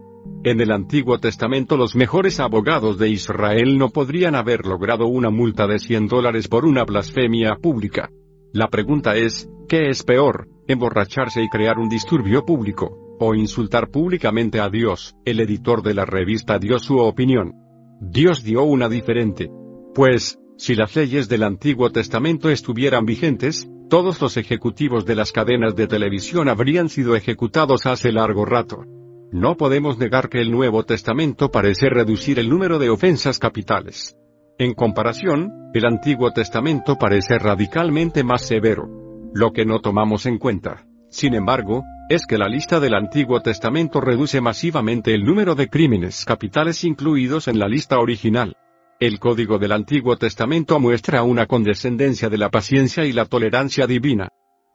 En 0.43 0.59
el 0.59 0.73
Antiguo 0.73 1.19
Testamento 1.19 1.77
los 1.77 1.95
mejores 1.95 2.41
abogados 2.41 2.97
de 2.97 3.07
Israel 3.07 3.77
no 3.77 3.91
podrían 3.91 4.35
haber 4.35 4.65
logrado 4.65 5.07
una 5.07 5.29
multa 5.29 5.67
de 5.67 5.79
100 5.79 6.07
dólares 6.07 6.49
por 6.49 6.65
una 6.65 6.83
blasfemia 6.83 7.55
pública. 7.55 8.09
La 8.51 8.69
pregunta 8.69 9.15
es, 9.15 9.47
¿qué 9.67 9.89
es 9.89 10.01
peor, 10.03 10.47
emborracharse 10.67 11.43
y 11.43 11.49
crear 11.49 11.77
un 11.77 11.87
disturbio 11.87 12.45
público, 12.45 13.15
o 13.19 13.35
insultar 13.35 13.91
públicamente 13.91 14.59
a 14.59 14.69
Dios? 14.69 15.15
El 15.23 15.39
editor 15.39 15.83
de 15.83 15.93
la 15.93 16.05
revista 16.05 16.57
dio 16.57 16.79
su 16.79 16.97
opinión. 16.97 17.53
Dios 18.01 18.43
dio 18.43 18.63
una 18.63 18.89
diferente. 18.89 19.51
Pues, 19.93 20.39
si 20.57 20.73
las 20.73 20.95
leyes 20.95 21.29
del 21.29 21.43
Antiguo 21.43 21.91
Testamento 21.91 22.49
estuvieran 22.49 23.05
vigentes, 23.05 23.69
todos 23.87 24.19
los 24.19 24.35
ejecutivos 24.35 25.05
de 25.05 25.15
las 25.15 25.31
cadenas 25.31 25.75
de 25.75 25.85
televisión 25.85 26.49
habrían 26.49 26.89
sido 26.89 27.15
ejecutados 27.15 27.85
hace 27.85 28.11
largo 28.11 28.45
rato. 28.45 28.83
No 29.31 29.57
podemos 29.57 29.99
negar 29.99 30.27
que 30.27 30.41
el 30.41 30.49
Nuevo 30.49 30.85
Testamento 30.85 31.51
parece 31.51 31.89
reducir 31.89 32.39
el 32.39 32.49
número 32.49 32.79
de 32.79 32.89
ofensas 32.89 33.37
capitales. 33.37 34.18
En 34.59 34.73
comparación, 34.73 35.71
el 35.73 35.85
Antiguo 35.85 36.31
Testamento 36.31 36.97
parece 36.97 37.39
radicalmente 37.39 38.25
más 38.25 38.45
severo. 38.45 38.89
Lo 39.33 39.53
que 39.53 39.63
no 39.63 39.79
tomamos 39.79 40.25
en 40.25 40.37
cuenta, 40.37 40.85
sin 41.09 41.33
embargo, 41.33 41.85
es 42.09 42.25
que 42.25 42.37
la 42.37 42.49
lista 42.49 42.81
del 42.81 42.93
Antiguo 42.93 43.39
Testamento 43.39 44.01
reduce 44.01 44.41
masivamente 44.41 45.13
el 45.13 45.23
número 45.23 45.55
de 45.55 45.69
crímenes 45.69 46.25
capitales 46.25 46.83
incluidos 46.83 47.47
en 47.47 47.57
la 47.57 47.69
lista 47.69 47.99
original. 47.99 48.57
El 48.99 49.17
código 49.17 49.59
del 49.59 49.71
Antiguo 49.71 50.17
Testamento 50.17 50.77
muestra 50.77 51.23
una 51.23 51.45
condescendencia 51.45 52.27
de 52.27 52.37
la 52.37 52.49
paciencia 52.49 53.05
y 53.05 53.13
la 53.13 53.23
tolerancia 53.23 53.87
divina. 53.87 54.27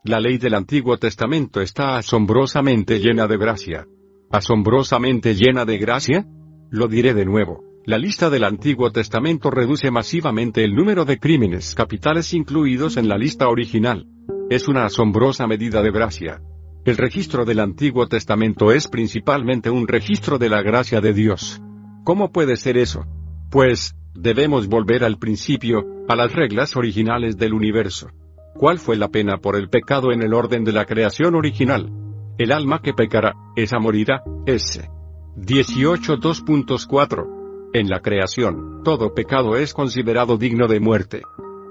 La 0.02 0.18
ley 0.18 0.38
del 0.38 0.54
Antiguo 0.54 0.96
Testamento 0.96 1.60
está 1.60 1.98
asombrosamente 1.98 3.00
llena 3.00 3.26
de 3.26 3.36
gracia. 3.36 3.86
¿Asombrosamente 4.30 5.34
llena 5.34 5.66
de 5.66 5.76
gracia? 5.76 6.26
Lo 6.70 6.88
diré 6.88 7.12
de 7.12 7.26
nuevo. 7.26 7.73
La 7.86 7.98
lista 7.98 8.30
del 8.30 8.44
Antiguo 8.44 8.90
Testamento 8.92 9.50
reduce 9.50 9.90
masivamente 9.90 10.64
el 10.64 10.74
número 10.74 11.04
de 11.04 11.18
crímenes 11.18 11.74
capitales 11.74 12.32
incluidos 12.32 12.96
en 12.96 13.10
la 13.10 13.18
lista 13.18 13.48
original. 13.48 14.06
Es 14.48 14.68
una 14.68 14.86
asombrosa 14.86 15.46
medida 15.46 15.82
de 15.82 15.90
gracia. 15.90 16.40
El 16.86 16.96
registro 16.96 17.44
del 17.44 17.60
Antiguo 17.60 18.06
Testamento 18.06 18.72
es 18.72 18.88
principalmente 18.88 19.68
un 19.68 19.86
registro 19.86 20.38
de 20.38 20.48
la 20.48 20.62
gracia 20.62 21.02
de 21.02 21.12
Dios. 21.12 21.60
¿Cómo 22.04 22.32
puede 22.32 22.56
ser 22.56 22.78
eso? 22.78 23.04
Pues, 23.50 23.94
debemos 24.14 24.66
volver 24.66 25.04
al 25.04 25.18
principio, 25.18 25.84
a 26.08 26.16
las 26.16 26.32
reglas 26.32 26.76
originales 26.76 27.36
del 27.36 27.52
universo. 27.52 28.08
¿Cuál 28.54 28.78
fue 28.78 28.96
la 28.96 29.08
pena 29.08 29.36
por 29.36 29.56
el 29.56 29.68
pecado 29.68 30.10
en 30.10 30.22
el 30.22 30.32
orden 30.32 30.64
de 30.64 30.72
la 30.72 30.86
creación 30.86 31.34
original? 31.34 31.92
El 32.38 32.50
alma 32.50 32.80
que 32.80 32.94
pecará, 32.94 33.34
esa 33.56 33.78
morirá, 33.78 34.22
S. 34.46 34.88
18.2.4. 35.36 37.43
En 37.74 37.88
la 37.88 37.98
creación, 37.98 38.84
todo 38.84 39.14
pecado 39.14 39.56
es 39.56 39.74
considerado 39.74 40.36
digno 40.36 40.68
de 40.68 40.78
muerte. 40.78 41.22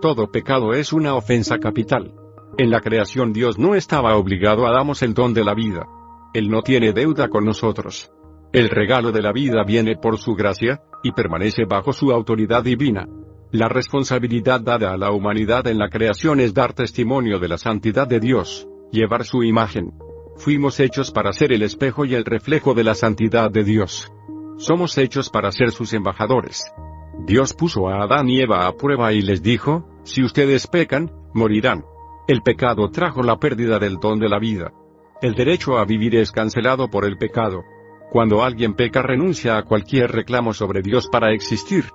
Todo 0.02 0.30
pecado 0.30 0.74
es 0.74 0.92
una 0.92 1.16
ofensa 1.16 1.60
capital. 1.60 2.14
En 2.58 2.72
la 2.72 2.82
creación 2.82 3.32
Dios 3.32 3.58
no 3.58 3.74
estaba 3.74 4.18
obligado 4.18 4.68
a 4.68 4.74
darnos 4.74 5.02
el 5.02 5.14
don 5.14 5.34
de 5.34 5.46
la 5.46 5.54
vida. 5.54 5.88
Él 6.34 6.50
no 6.50 6.62
tiene 6.62 6.92
deuda 6.92 7.30
con 7.30 7.46
nosotros. 7.46 8.12
El 8.52 8.68
regalo 8.68 9.14
de 9.14 9.22
la 9.22 9.32
vida 9.32 9.64
viene 9.66 9.96
por 9.96 10.18
su 10.18 10.34
gracia, 10.34 10.82
y 11.04 11.14
permanece 11.14 11.64
bajo 11.64 11.94
su 11.94 12.12
autoridad 12.12 12.66
divina. 12.66 13.08
La 13.54 13.70
responsabilidad 13.70 14.60
dada 14.60 14.92
a 14.92 14.98
la 14.98 15.12
humanidad 15.12 15.68
en 15.68 15.78
la 15.78 15.88
creación 15.88 16.42
es 16.42 16.54
dar 16.54 16.74
testimonio 16.74 17.40
de 17.40 17.48
la 17.48 17.58
santidad 17.58 18.10
de 18.10 18.20
Dios, 18.20 18.68
llevar 18.92 19.24
su 19.24 19.42
imagen. 19.44 19.94
Fuimos 20.36 20.82
hechos 20.82 21.12
para 21.12 21.32
ser 21.32 21.54
el 21.54 21.62
espejo 21.62 22.04
y 22.04 22.14
el 22.14 22.26
reflejo 22.26 22.74
de 22.74 22.84
la 22.84 22.94
santidad 22.94 23.50
de 23.50 23.64
Dios. 23.64 24.12
Somos 24.58 24.98
hechos 24.98 25.30
para 25.30 25.52
ser 25.52 25.72
sus 25.72 25.94
embajadores. 25.94 26.64
Dios 27.26 27.54
puso 27.54 27.88
a 27.88 28.04
Adán 28.04 28.30
y 28.30 28.42
Eva 28.42 28.68
a 28.68 28.74
prueba 28.74 29.14
y 29.14 29.22
les 29.22 29.42
dijo, 29.42 29.86
si 30.04 30.24
ustedes 30.24 30.68
pecan, 30.68 31.12
morirán. 31.34 31.86
El 32.28 32.42
pecado 32.42 32.90
trajo 32.90 33.24
la 33.24 33.38
pérdida 33.38 33.80
del 33.80 33.98
don 33.98 34.20
de 34.20 34.30
la 34.30 34.40
vida. 34.40 34.72
El 35.22 35.34
derecho 35.34 35.78
a 35.78 35.86
vivir 35.86 36.16
es 36.16 36.32
cancelado 36.32 36.90
por 36.90 37.06
el 37.06 37.18
pecado. 37.18 37.64
Cuando 38.12 38.44
alguien 38.44 38.76
peca 38.76 39.02
renuncia 39.02 39.58
a 39.58 39.64
cualquier 39.64 40.12
reclamo 40.12 40.54
sobre 40.54 40.82
Dios 40.82 41.08
para 41.08 41.34
existir. 41.34 41.86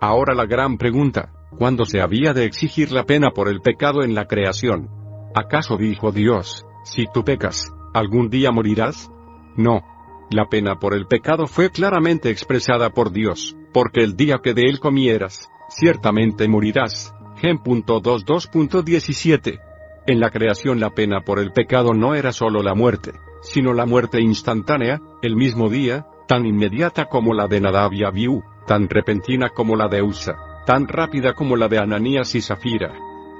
Ahora 0.00 0.34
la 0.34 0.46
gran 0.46 0.78
pregunta, 0.78 1.32
¿cuándo 1.58 1.84
se 1.84 2.00
había 2.00 2.32
de 2.32 2.44
exigir 2.44 2.92
la 2.92 3.04
pena 3.04 3.30
por 3.30 3.48
el 3.48 3.60
pecado 3.60 4.02
en 4.02 4.14
la 4.14 4.26
creación? 4.26 4.88
¿Acaso 5.34 5.76
dijo 5.76 6.12
Dios, 6.12 6.66
si 6.84 7.06
tú 7.12 7.24
pecas, 7.24 7.72
algún 7.92 8.30
día 8.30 8.52
morirás? 8.52 9.10
No. 9.56 9.82
La 10.30 10.46
pena 10.46 10.78
por 10.78 10.94
el 10.94 11.06
pecado 11.06 11.46
fue 11.46 11.70
claramente 11.70 12.30
expresada 12.30 12.88
por 12.90 13.12
Dios, 13.12 13.56
porque 13.72 14.02
el 14.02 14.16
día 14.16 14.38
que 14.42 14.54
de 14.54 14.62
él 14.62 14.80
comieras, 14.80 15.50
ciertamente 15.68 16.48
morirás. 16.48 17.12
Gen.22.17 17.36 19.60
en 20.08 20.20
la 20.20 20.30
creación 20.30 20.78
la 20.78 20.90
pena 20.90 21.22
por 21.22 21.40
el 21.40 21.50
pecado 21.50 21.92
no 21.92 22.14
era 22.14 22.30
solo 22.30 22.62
la 22.62 22.76
muerte, 22.76 23.10
sino 23.42 23.74
la 23.74 23.86
muerte 23.86 24.20
instantánea, 24.20 25.00
el 25.20 25.34
mismo 25.34 25.68
día, 25.68 26.06
tan 26.28 26.46
inmediata 26.46 27.06
como 27.06 27.34
la 27.34 27.48
de 27.48 27.60
Nadab 27.60 27.92
y 27.92 28.04
Abiú, 28.04 28.44
tan 28.68 28.88
repentina 28.88 29.48
como 29.48 29.74
la 29.74 29.88
de 29.88 30.02
Usa, 30.02 30.36
tan 30.64 30.86
rápida 30.86 31.32
como 31.32 31.56
la 31.56 31.66
de 31.66 31.78
Ananías 31.78 32.36
y 32.36 32.40
Zafira. 32.40 32.94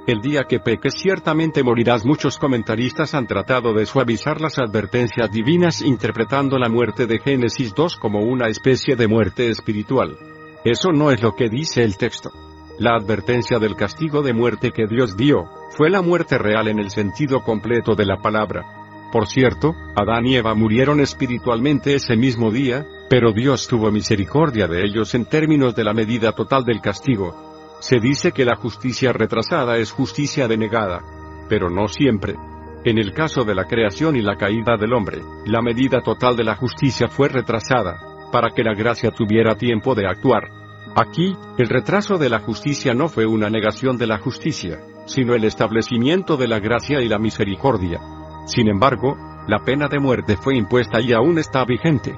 El 0.07 0.21
día 0.21 0.45
que 0.45 0.61
peques 0.61 0.93
ciertamente 0.93 1.63
morirás. 1.63 2.05
Muchos 2.05 2.37
comentaristas 2.37 3.13
han 3.13 3.27
tratado 3.27 3.73
de 3.73 3.85
suavizar 3.85 4.39
las 4.39 4.57
advertencias 4.57 5.29
divinas 5.29 5.81
interpretando 5.81 6.57
la 6.57 6.69
muerte 6.69 7.07
de 7.07 7.19
Génesis 7.19 7.75
2 7.75 7.97
como 7.97 8.21
una 8.21 8.47
especie 8.47 8.95
de 8.95 9.05
muerte 9.05 9.49
espiritual. 9.49 10.17
Eso 10.63 10.93
no 10.93 11.11
es 11.11 11.21
lo 11.21 11.35
que 11.35 11.49
dice 11.49 11.83
el 11.83 11.97
texto. 11.97 12.31
La 12.79 12.95
advertencia 12.95 13.59
del 13.59 13.75
castigo 13.75 14.21
de 14.21 14.31
muerte 14.31 14.71
que 14.71 14.87
Dios 14.87 15.17
dio, 15.17 15.49
fue 15.71 15.89
la 15.89 16.01
muerte 16.01 16.37
real 16.37 16.69
en 16.69 16.79
el 16.79 16.89
sentido 16.89 17.43
completo 17.43 17.93
de 17.93 18.05
la 18.05 18.21
palabra. 18.21 19.09
Por 19.11 19.27
cierto, 19.27 19.75
Adán 19.93 20.25
y 20.25 20.37
Eva 20.37 20.53
murieron 20.53 21.01
espiritualmente 21.01 21.95
ese 21.95 22.15
mismo 22.15 22.49
día, 22.49 22.85
pero 23.09 23.33
Dios 23.33 23.67
tuvo 23.67 23.91
misericordia 23.91 24.67
de 24.67 24.85
ellos 24.85 25.13
en 25.15 25.25
términos 25.25 25.75
de 25.75 25.83
la 25.83 25.93
medida 25.93 26.31
total 26.31 26.63
del 26.63 26.79
castigo. 26.79 27.56
Se 27.79 27.99
dice 27.99 28.31
que 28.31 28.45
la 28.45 28.55
justicia 28.55 29.13
retrasada 29.13 29.77
es 29.77 29.91
justicia 29.91 30.47
denegada. 30.47 31.01
Pero 31.49 31.69
no 31.69 31.87
siempre. 31.87 32.35
En 32.83 32.97
el 32.97 33.13
caso 33.13 33.43
de 33.43 33.55
la 33.55 33.65
creación 33.65 34.15
y 34.15 34.21
la 34.21 34.37
caída 34.37 34.77
del 34.77 34.93
hombre, 34.93 35.21
la 35.45 35.61
medida 35.61 36.01
total 36.01 36.35
de 36.35 36.43
la 36.43 36.55
justicia 36.55 37.07
fue 37.07 37.27
retrasada, 37.27 37.99
para 38.31 38.49
que 38.51 38.63
la 38.63 38.73
gracia 38.73 39.11
tuviera 39.11 39.55
tiempo 39.55 39.93
de 39.95 40.07
actuar. 40.07 40.49
Aquí, 40.95 41.35
el 41.57 41.69
retraso 41.69 42.17
de 42.17 42.29
la 42.29 42.39
justicia 42.39 42.93
no 42.93 43.07
fue 43.07 43.25
una 43.25 43.49
negación 43.49 43.97
de 43.97 44.07
la 44.07 44.19
justicia, 44.19 44.79
sino 45.05 45.35
el 45.35 45.43
establecimiento 45.43 46.37
de 46.37 46.47
la 46.47 46.59
gracia 46.59 47.01
y 47.01 47.07
la 47.07 47.19
misericordia. 47.19 47.99
Sin 48.45 48.67
embargo, 48.67 49.15
la 49.47 49.59
pena 49.59 49.87
de 49.87 49.99
muerte 49.99 50.37
fue 50.37 50.55
impuesta 50.55 50.99
y 51.01 51.13
aún 51.13 51.37
está 51.37 51.63
vigente. 51.65 52.15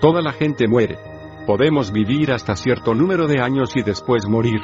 Toda 0.00 0.22
la 0.22 0.32
gente 0.32 0.66
muere. 0.66 0.98
Podemos 1.46 1.92
vivir 1.92 2.32
hasta 2.32 2.56
cierto 2.56 2.94
número 2.94 3.26
de 3.26 3.40
años 3.40 3.76
y 3.76 3.82
después 3.82 4.26
morir. 4.28 4.60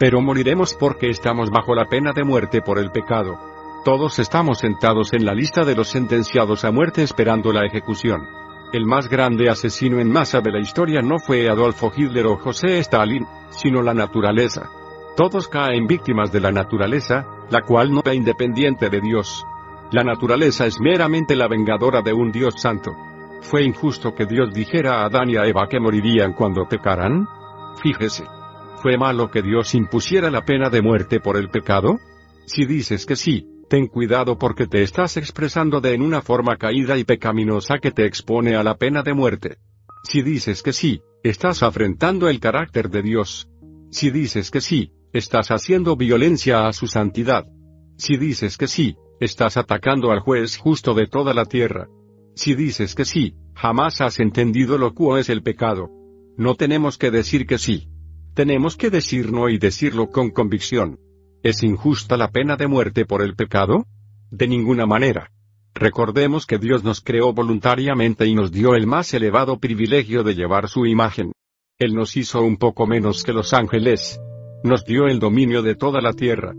Pero 0.00 0.22
moriremos 0.22 0.72
porque 0.72 1.10
estamos 1.10 1.50
bajo 1.50 1.74
la 1.74 1.84
pena 1.84 2.14
de 2.14 2.24
muerte 2.24 2.62
por 2.62 2.78
el 2.78 2.90
pecado. 2.90 3.38
Todos 3.84 4.18
estamos 4.18 4.58
sentados 4.58 5.12
en 5.12 5.26
la 5.26 5.34
lista 5.34 5.62
de 5.62 5.76
los 5.76 5.88
sentenciados 5.88 6.64
a 6.64 6.72
muerte 6.72 7.02
esperando 7.02 7.52
la 7.52 7.66
ejecución. 7.66 8.26
El 8.72 8.86
más 8.86 9.10
grande 9.10 9.50
asesino 9.50 10.00
en 10.00 10.10
masa 10.10 10.40
de 10.40 10.52
la 10.52 10.58
historia 10.58 11.02
no 11.02 11.18
fue 11.18 11.50
Adolfo 11.50 11.92
Hitler 11.94 12.26
o 12.28 12.38
José 12.38 12.78
Stalin, 12.78 13.26
sino 13.50 13.82
la 13.82 13.92
naturaleza. 13.92 14.70
Todos 15.18 15.48
caen 15.48 15.86
víctimas 15.86 16.32
de 16.32 16.40
la 16.40 16.50
naturaleza, 16.50 17.26
la 17.50 17.60
cual 17.60 17.92
no 17.92 18.00
es 18.02 18.14
independiente 18.14 18.88
de 18.88 19.02
Dios. 19.02 19.44
La 19.90 20.02
naturaleza 20.02 20.64
es 20.64 20.80
meramente 20.80 21.36
la 21.36 21.46
vengadora 21.46 22.00
de 22.00 22.14
un 22.14 22.32
Dios 22.32 22.54
santo. 22.56 22.96
¿Fue 23.42 23.64
injusto 23.64 24.14
que 24.14 24.24
Dios 24.24 24.50
dijera 24.54 25.02
a 25.02 25.04
Adán 25.04 25.28
y 25.28 25.36
a 25.36 25.44
Eva 25.44 25.68
que 25.68 25.78
morirían 25.78 26.32
cuando 26.32 26.66
pecaran? 26.66 27.28
Fíjese. 27.82 28.39
¿Fue 28.82 28.96
malo 28.96 29.30
que 29.30 29.42
Dios 29.42 29.74
impusiera 29.74 30.30
la 30.30 30.46
pena 30.46 30.70
de 30.70 30.80
muerte 30.80 31.20
por 31.20 31.36
el 31.36 31.50
pecado? 31.50 31.98
Si 32.46 32.64
dices 32.64 33.04
que 33.04 33.14
sí, 33.14 33.46
ten 33.68 33.88
cuidado 33.88 34.38
porque 34.38 34.66
te 34.66 34.82
estás 34.82 35.18
expresando 35.18 35.82
de 35.82 35.92
en 35.92 36.00
una 36.00 36.22
forma 36.22 36.56
caída 36.56 36.96
y 36.96 37.04
pecaminosa 37.04 37.78
que 37.78 37.90
te 37.90 38.06
expone 38.06 38.56
a 38.56 38.62
la 38.62 38.76
pena 38.76 39.02
de 39.02 39.12
muerte. 39.12 39.58
Si 40.02 40.22
dices 40.22 40.62
que 40.62 40.72
sí, 40.72 41.02
estás 41.22 41.62
afrentando 41.62 42.30
el 42.30 42.40
carácter 42.40 42.88
de 42.88 43.02
Dios. 43.02 43.50
Si 43.90 44.10
dices 44.10 44.50
que 44.50 44.62
sí, 44.62 44.92
estás 45.12 45.50
haciendo 45.50 45.94
violencia 45.94 46.66
a 46.66 46.72
su 46.72 46.86
santidad. 46.86 47.44
Si 47.98 48.16
dices 48.16 48.56
que 48.56 48.66
sí, 48.66 48.96
estás 49.20 49.58
atacando 49.58 50.10
al 50.10 50.20
juez 50.20 50.56
justo 50.56 50.94
de 50.94 51.06
toda 51.06 51.34
la 51.34 51.44
tierra. 51.44 51.88
Si 52.34 52.54
dices 52.54 52.94
que 52.94 53.04
sí, 53.04 53.34
jamás 53.54 54.00
has 54.00 54.20
entendido 54.20 54.78
lo 54.78 54.94
que 54.94 55.20
es 55.20 55.28
el 55.28 55.42
pecado. 55.42 55.90
No 56.38 56.54
tenemos 56.54 56.96
que 56.96 57.10
decir 57.10 57.46
que 57.46 57.58
sí. 57.58 57.89
Tenemos 58.40 58.78
que 58.78 58.88
decir 58.88 59.30
no 59.32 59.50
y 59.50 59.58
decirlo 59.58 60.08
con 60.08 60.30
convicción. 60.30 60.98
¿Es 61.42 61.62
injusta 61.62 62.16
la 62.16 62.30
pena 62.30 62.56
de 62.56 62.68
muerte 62.68 63.04
por 63.04 63.20
el 63.20 63.36
pecado? 63.36 63.84
De 64.30 64.48
ninguna 64.48 64.86
manera. 64.86 65.30
Recordemos 65.74 66.46
que 66.46 66.56
Dios 66.56 66.82
nos 66.82 67.02
creó 67.02 67.34
voluntariamente 67.34 68.24
y 68.26 68.34
nos 68.34 68.50
dio 68.50 68.74
el 68.74 68.86
más 68.86 69.12
elevado 69.12 69.58
privilegio 69.58 70.22
de 70.22 70.34
llevar 70.34 70.70
su 70.70 70.86
imagen. 70.86 71.32
Él 71.78 71.94
nos 71.94 72.16
hizo 72.16 72.40
un 72.40 72.56
poco 72.56 72.86
menos 72.86 73.24
que 73.24 73.34
los 73.34 73.52
ángeles. 73.52 74.18
Nos 74.64 74.86
dio 74.86 75.06
el 75.06 75.18
dominio 75.18 75.60
de 75.60 75.74
toda 75.74 76.00
la 76.00 76.14
tierra. 76.14 76.54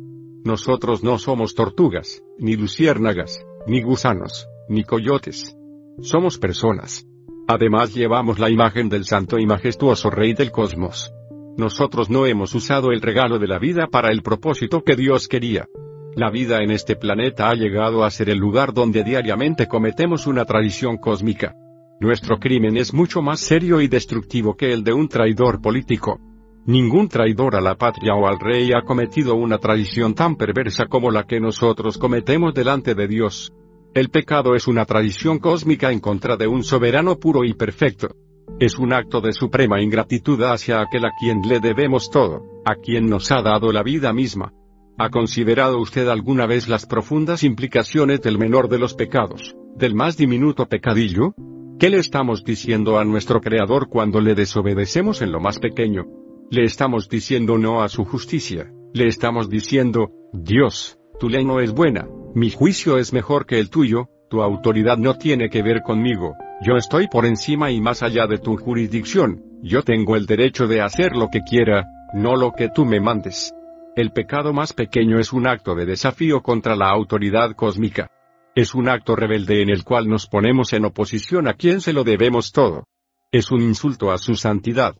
Nosotros 0.45 1.03
no 1.03 1.17
somos 1.17 1.55
tortugas, 1.55 2.21
ni 2.37 2.57
luciérnagas, 2.57 3.43
ni 3.65 3.81
gusanos, 3.81 4.47
ni 4.69 4.83
coyotes. 4.83 5.57
Somos 6.01 6.37
personas. 6.37 7.07
Además 7.47 7.95
llevamos 7.95 8.37
la 8.37 8.51
imagen 8.51 8.87
del 8.87 9.03
santo 9.05 9.39
y 9.39 9.47
majestuoso 9.47 10.11
Rey 10.11 10.35
del 10.35 10.51
Cosmos. 10.51 11.11
Nosotros 11.57 12.09
no 12.09 12.25
hemos 12.25 12.55
usado 12.55 12.91
el 12.91 13.01
regalo 13.01 13.37
de 13.37 13.47
la 13.47 13.59
vida 13.59 13.87
para 13.87 14.11
el 14.11 14.21
propósito 14.21 14.83
que 14.83 14.95
Dios 14.95 15.27
quería. 15.27 15.67
La 16.15 16.29
vida 16.29 16.61
en 16.61 16.71
este 16.71 16.95
planeta 16.95 17.49
ha 17.49 17.55
llegado 17.55 18.03
a 18.03 18.11
ser 18.11 18.29
el 18.29 18.37
lugar 18.37 18.73
donde 18.73 19.03
diariamente 19.03 19.67
cometemos 19.67 20.27
una 20.27 20.45
tradición 20.45 20.97
cósmica. 20.97 21.55
Nuestro 21.99 22.39
crimen 22.39 22.77
es 22.77 22.93
mucho 22.93 23.21
más 23.21 23.39
serio 23.39 23.79
y 23.79 23.87
destructivo 23.87 24.55
que 24.55 24.73
el 24.73 24.83
de 24.83 24.93
un 24.93 25.07
traidor 25.07 25.61
político. 25.61 26.19
Ningún 26.65 27.07
traidor 27.07 27.55
a 27.55 27.61
la 27.61 27.75
patria 27.75 28.13
o 28.13 28.27
al 28.27 28.39
rey 28.39 28.71
ha 28.73 28.81
cometido 28.81 29.35
una 29.35 29.57
tradición 29.57 30.13
tan 30.13 30.35
perversa 30.35 30.85
como 30.85 31.11
la 31.11 31.23
que 31.23 31.39
nosotros 31.39 31.97
cometemos 31.97 32.53
delante 32.53 32.95
de 32.95 33.07
Dios. 33.07 33.53
El 33.93 34.09
pecado 34.09 34.55
es 34.55 34.67
una 34.67 34.85
tradición 34.85 35.39
cósmica 35.39 35.91
en 35.91 35.99
contra 35.99 36.37
de 36.37 36.47
un 36.47 36.63
soberano 36.63 37.19
puro 37.19 37.43
y 37.43 37.53
perfecto. 37.53 38.15
Es 38.59 38.77
un 38.77 38.93
acto 38.93 39.21
de 39.21 39.33
suprema 39.33 39.81
ingratitud 39.81 40.41
hacia 40.43 40.81
aquel 40.81 41.05
a 41.05 41.11
quien 41.19 41.41
le 41.41 41.59
debemos 41.59 42.09
todo, 42.11 42.43
a 42.65 42.75
quien 42.75 43.09
nos 43.09 43.31
ha 43.31 43.41
dado 43.41 43.71
la 43.71 43.83
vida 43.83 44.13
misma. 44.13 44.53
¿Ha 44.97 45.09
considerado 45.09 45.79
usted 45.79 46.07
alguna 46.07 46.45
vez 46.45 46.67
las 46.67 46.85
profundas 46.85 47.43
implicaciones 47.43 48.21
del 48.21 48.37
menor 48.37 48.69
de 48.69 48.77
los 48.77 48.93
pecados, 48.93 49.55
del 49.75 49.95
más 49.95 50.15
diminuto 50.15 50.67
pecadillo? 50.67 51.33
¿Qué 51.79 51.89
le 51.89 51.97
estamos 51.97 52.43
diciendo 52.43 52.99
a 52.99 53.05
nuestro 53.05 53.41
Creador 53.41 53.89
cuando 53.89 54.21
le 54.21 54.35
desobedecemos 54.35 55.23
en 55.23 55.31
lo 55.31 55.39
más 55.39 55.57
pequeño? 55.57 56.05
Le 56.51 56.63
estamos 56.63 57.09
diciendo 57.09 57.57
no 57.57 57.81
a 57.81 57.89
su 57.89 58.05
justicia, 58.05 58.71
le 58.93 59.07
estamos 59.07 59.49
diciendo, 59.49 60.11
Dios, 60.33 60.99
tu 61.19 61.29
ley 61.29 61.45
no 61.45 61.59
es 61.59 61.71
buena, 61.71 62.07
mi 62.35 62.51
juicio 62.51 62.99
es 62.99 63.13
mejor 63.13 63.47
que 63.47 63.59
el 63.59 63.71
tuyo, 63.71 64.09
tu 64.29 64.43
autoridad 64.43 64.97
no 64.97 65.15
tiene 65.15 65.49
que 65.49 65.63
ver 65.63 65.81
conmigo, 65.81 66.35
yo 66.63 66.75
estoy 66.77 67.07
por 67.07 67.25
encima 67.25 67.71
y 67.71 67.81
más 67.81 68.03
allá 68.03 68.27
de 68.27 68.37
tu 68.37 68.55
jurisdicción, 68.55 69.43
yo 69.63 69.81
tengo 69.81 70.15
el 70.15 70.27
derecho 70.27 70.67
de 70.67 70.81
hacer 70.81 71.15
lo 71.15 71.29
que 71.29 71.41
quiera, 71.41 71.87
no 72.13 72.35
lo 72.35 72.51
que 72.51 72.69
tú 72.69 72.85
me 72.85 72.99
mandes. 72.99 73.51
El 73.95 74.11
pecado 74.11 74.53
más 74.53 74.71
pequeño 74.71 75.19
es 75.19 75.33
un 75.33 75.47
acto 75.47 75.73
de 75.73 75.85
desafío 75.85 76.41
contra 76.41 76.75
la 76.75 76.89
autoridad 76.89 77.55
cósmica. 77.55 78.11
Es 78.53 78.75
un 78.75 78.89
acto 78.89 79.15
rebelde 79.15 79.63
en 79.63 79.69
el 79.69 79.83
cual 79.83 80.07
nos 80.07 80.27
ponemos 80.27 80.71
en 80.73 80.85
oposición 80.85 81.47
a 81.47 81.53
quien 81.53 81.81
se 81.81 81.93
lo 81.93 82.03
debemos 82.03 82.51
todo. 82.51 82.85
Es 83.31 83.49
un 83.49 83.61
insulto 83.61 84.11
a 84.11 84.19
su 84.19 84.35
santidad. 84.35 84.95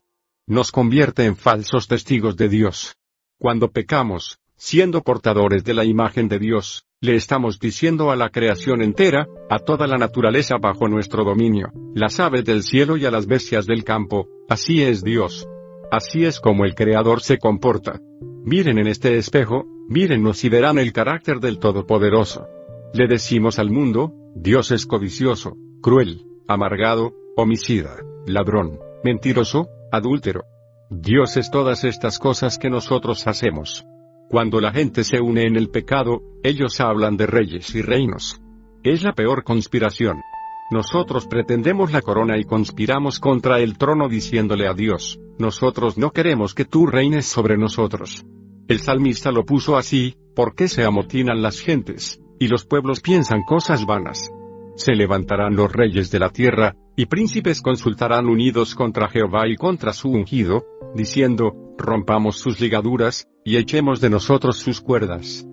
Nos 0.48 0.72
convierte 0.72 1.26
en 1.26 1.36
falsos 1.36 1.86
testigos 1.86 2.36
de 2.36 2.48
Dios. 2.48 2.96
Cuando 3.38 3.70
pecamos, 3.70 4.38
siendo 4.62 5.02
portadores 5.02 5.64
de 5.64 5.74
la 5.74 5.84
imagen 5.84 6.28
de 6.28 6.38
Dios, 6.38 6.86
le 7.00 7.16
estamos 7.16 7.58
diciendo 7.58 8.12
a 8.12 8.16
la 8.16 8.28
creación 8.28 8.80
entera, 8.80 9.26
a 9.50 9.58
toda 9.58 9.88
la 9.88 9.96
naturaleza 9.96 10.56
bajo 10.56 10.86
nuestro 10.86 11.24
dominio, 11.24 11.72
las 11.96 12.20
aves 12.20 12.44
del 12.44 12.62
cielo 12.62 12.96
y 12.96 13.04
a 13.04 13.10
las 13.10 13.26
bestias 13.26 13.66
del 13.66 13.82
campo, 13.82 14.28
así 14.48 14.80
es 14.80 15.02
Dios. 15.02 15.48
Así 15.90 16.24
es 16.24 16.38
como 16.38 16.64
el 16.64 16.76
Creador 16.76 17.22
se 17.22 17.38
comporta. 17.38 17.98
Miren 18.44 18.78
en 18.78 18.86
este 18.86 19.18
espejo, 19.18 19.64
mírennos 19.88 20.44
y 20.44 20.48
verán 20.48 20.78
el 20.78 20.92
carácter 20.92 21.40
del 21.40 21.58
Todopoderoso. 21.58 22.46
Le 22.94 23.08
decimos 23.08 23.58
al 23.58 23.68
mundo, 23.68 24.14
Dios 24.36 24.70
es 24.70 24.86
codicioso, 24.86 25.56
cruel, 25.82 26.24
amargado, 26.46 27.14
homicida, 27.36 27.96
ladrón, 28.26 28.78
mentiroso, 29.02 29.66
adúltero. 29.90 30.44
Dios 30.88 31.36
es 31.36 31.50
todas 31.50 31.82
estas 31.82 32.20
cosas 32.20 32.58
que 32.58 32.70
nosotros 32.70 33.26
hacemos. 33.26 33.84
Cuando 34.32 34.62
la 34.62 34.72
gente 34.72 35.04
se 35.04 35.20
une 35.20 35.42
en 35.42 35.56
el 35.56 35.68
pecado, 35.68 36.22
ellos 36.42 36.80
hablan 36.80 37.18
de 37.18 37.26
reyes 37.26 37.74
y 37.74 37.82
reinos. 37.82 38.40
Es 38.82 39.02
la 39.02 39.12
peor 39.12 39.44
conspiración. 39.44 40.22
Nosotros 40.70 41.26
pretendemos 41.26 41.92
la 41.92 42.00
corona 42.00 42.38
y 42.38 42.44
conspiramos 42.44 43.20
contra 43.20 43.60
el 43.60 43.76
trono 43.76 44.08
diciéndole 44.08 44.66
a 44.68 44.72
Dios, 44.72 45.20
nosotros 45.38 45.98
no 45.98 46.12
queremos 46.12 46.54
que 46.54 46.64
tú 46.64 46.86
reines 46.86 47.26
sobre 47.26 47.58
nosotros. 47.58 48.24
El 48.68 48.78
salmista 48.78 49.30
lo 49.32 49.44
puso 49.44 49.76
así, 49.76 50.14
porque 50.34 50.66
se 50.66 50.82
amotinan 50.82 51.42
las 51.42 51.60
gentes, 51.60 52.18
y 52.38 52.48
los 52.48 52.64
pueblos 52.64 53.00
piensan 53.02 53.42
cosas 53.42 53.84
vanas. 53.84 54.30
Se 54.76 54.94
levantarán 54.94 55.56
los 55.56 55.70
reyes 55.70 56.10
de 56.10 56.20
la 56.20 56.30
tierra, 56.30 56.74
y 56.96 57.04
príncipes 57.04 57.60
consultarán 57.60 58.24
unidos 58.28 58.74
contra 58.74 59.08
Jehová 59.08 59.46
y 59.46 59.56
contra 59.56 59.92
su 59.92 60.08
ungido, 60.08 60.64
diciendo, 60.94 61.71
rompamos 61.82 62.38
sus 62.38 62.60
ligaduras, 62.60 63.28
y 63.44 63.56
echemos 63.56 64.00
de 64.00 64.10
nosotros 64.10 64.58
sus 64.58 64.80
cuerdas. 64.80 65.46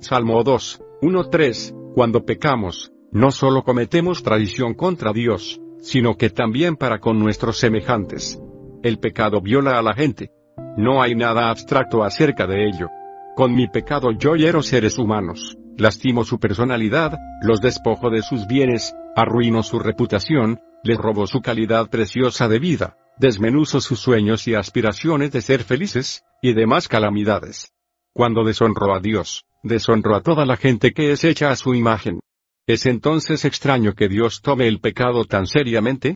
Salmo 0.00 0.42
2, 0.42 0.80
1-3, 1.02 1.94
Cuando 1.94 2.24
pecamos, 2.24 2.92
no 3.10 3.30
solo 3.30 3.62
cometemos 3.62 4.22
traición 4.22 4.74
contra 4.74 5.12
Dios, 5.12 5.60
sino 5.80 6.16
que 6.16 6.30
también 6.30 6.76
para 6.76 6.98
con 6.98 7.18
nuestros 7.18 7.58
semejantes. 7.58 8.40
El 8.82 8.98
pecado 8.98 9.40
viola 9.40 9.78
a 9.78 9.82
la 9.82 9.94
gente. 9.94 10.30
No 10.76 11.02
hay 11.02 11.14
nada 11.14 11.50
abstracto 11.50 12.02
acerca 12.02 12.46
de 12.46 12.66
ello. 12.66 12.88
Con 13.36 13.54
mi 13.54 13.68
pecado 13.68 14.12
yo 14.12 14.36
hiero 14.36 14.62
seres 14.62 14.98
humanos, 14.98 15.56
lastimo 15.76 16.24
su 16.24 16.38
personalidad, 16.38 17.18
los 17.42 17.60
despojo 17.60 18.10
de 18.10 18.22
sus 18.22 18.46
bienes, 18.46 18.94
arruino 19.16 19.62
su 19.62 19.78
reputación, 19.78 20.60
les 20.82 20.98
robo 20.98 21.26
su 21.26 21.40
calidad 21.40 21.88
preciosa 21.88 22.48
de 22.48 22.58
vida, 22.58 22.96
desmenuzo 23.18 23.80
sus 23.80 24.00
sueños 24.00 24.48
y 24.48 24.54
aspiraciones 24.54 25.32
de 25.32 25.42
ser 25.42 25.64
felices, 25.64 26.24
y 26.42 26.54
demás 26.54 26.88
calamidades. 26.88 27.72
Cuando 28.12 28.44
deshonro 28.44 28.94
a 28.94 29.00
Dios, 29.00 29.44
deshonro 29.62 30.16
a 30.16 30.22
toda 30.22 30.44
la 30.44 30.56
gente 30.56 30.92
que 30.92 31.12
es 31.12 31.24
hecha 31.24 31.50
a 31.50 31.56
su 31.56 31.74
imagen. 31.74 32.20
¿Es 32.66 32.86
entonces 32.86 33.44
extraño 33.44 33.94
que 33.94 34.08
Dios 34.08 34.40
tome 34.42 34.68
el 34.68 34.80
pecado 34.80 35.24
tan 35.24 35.46
seriamente? 35.46 36.14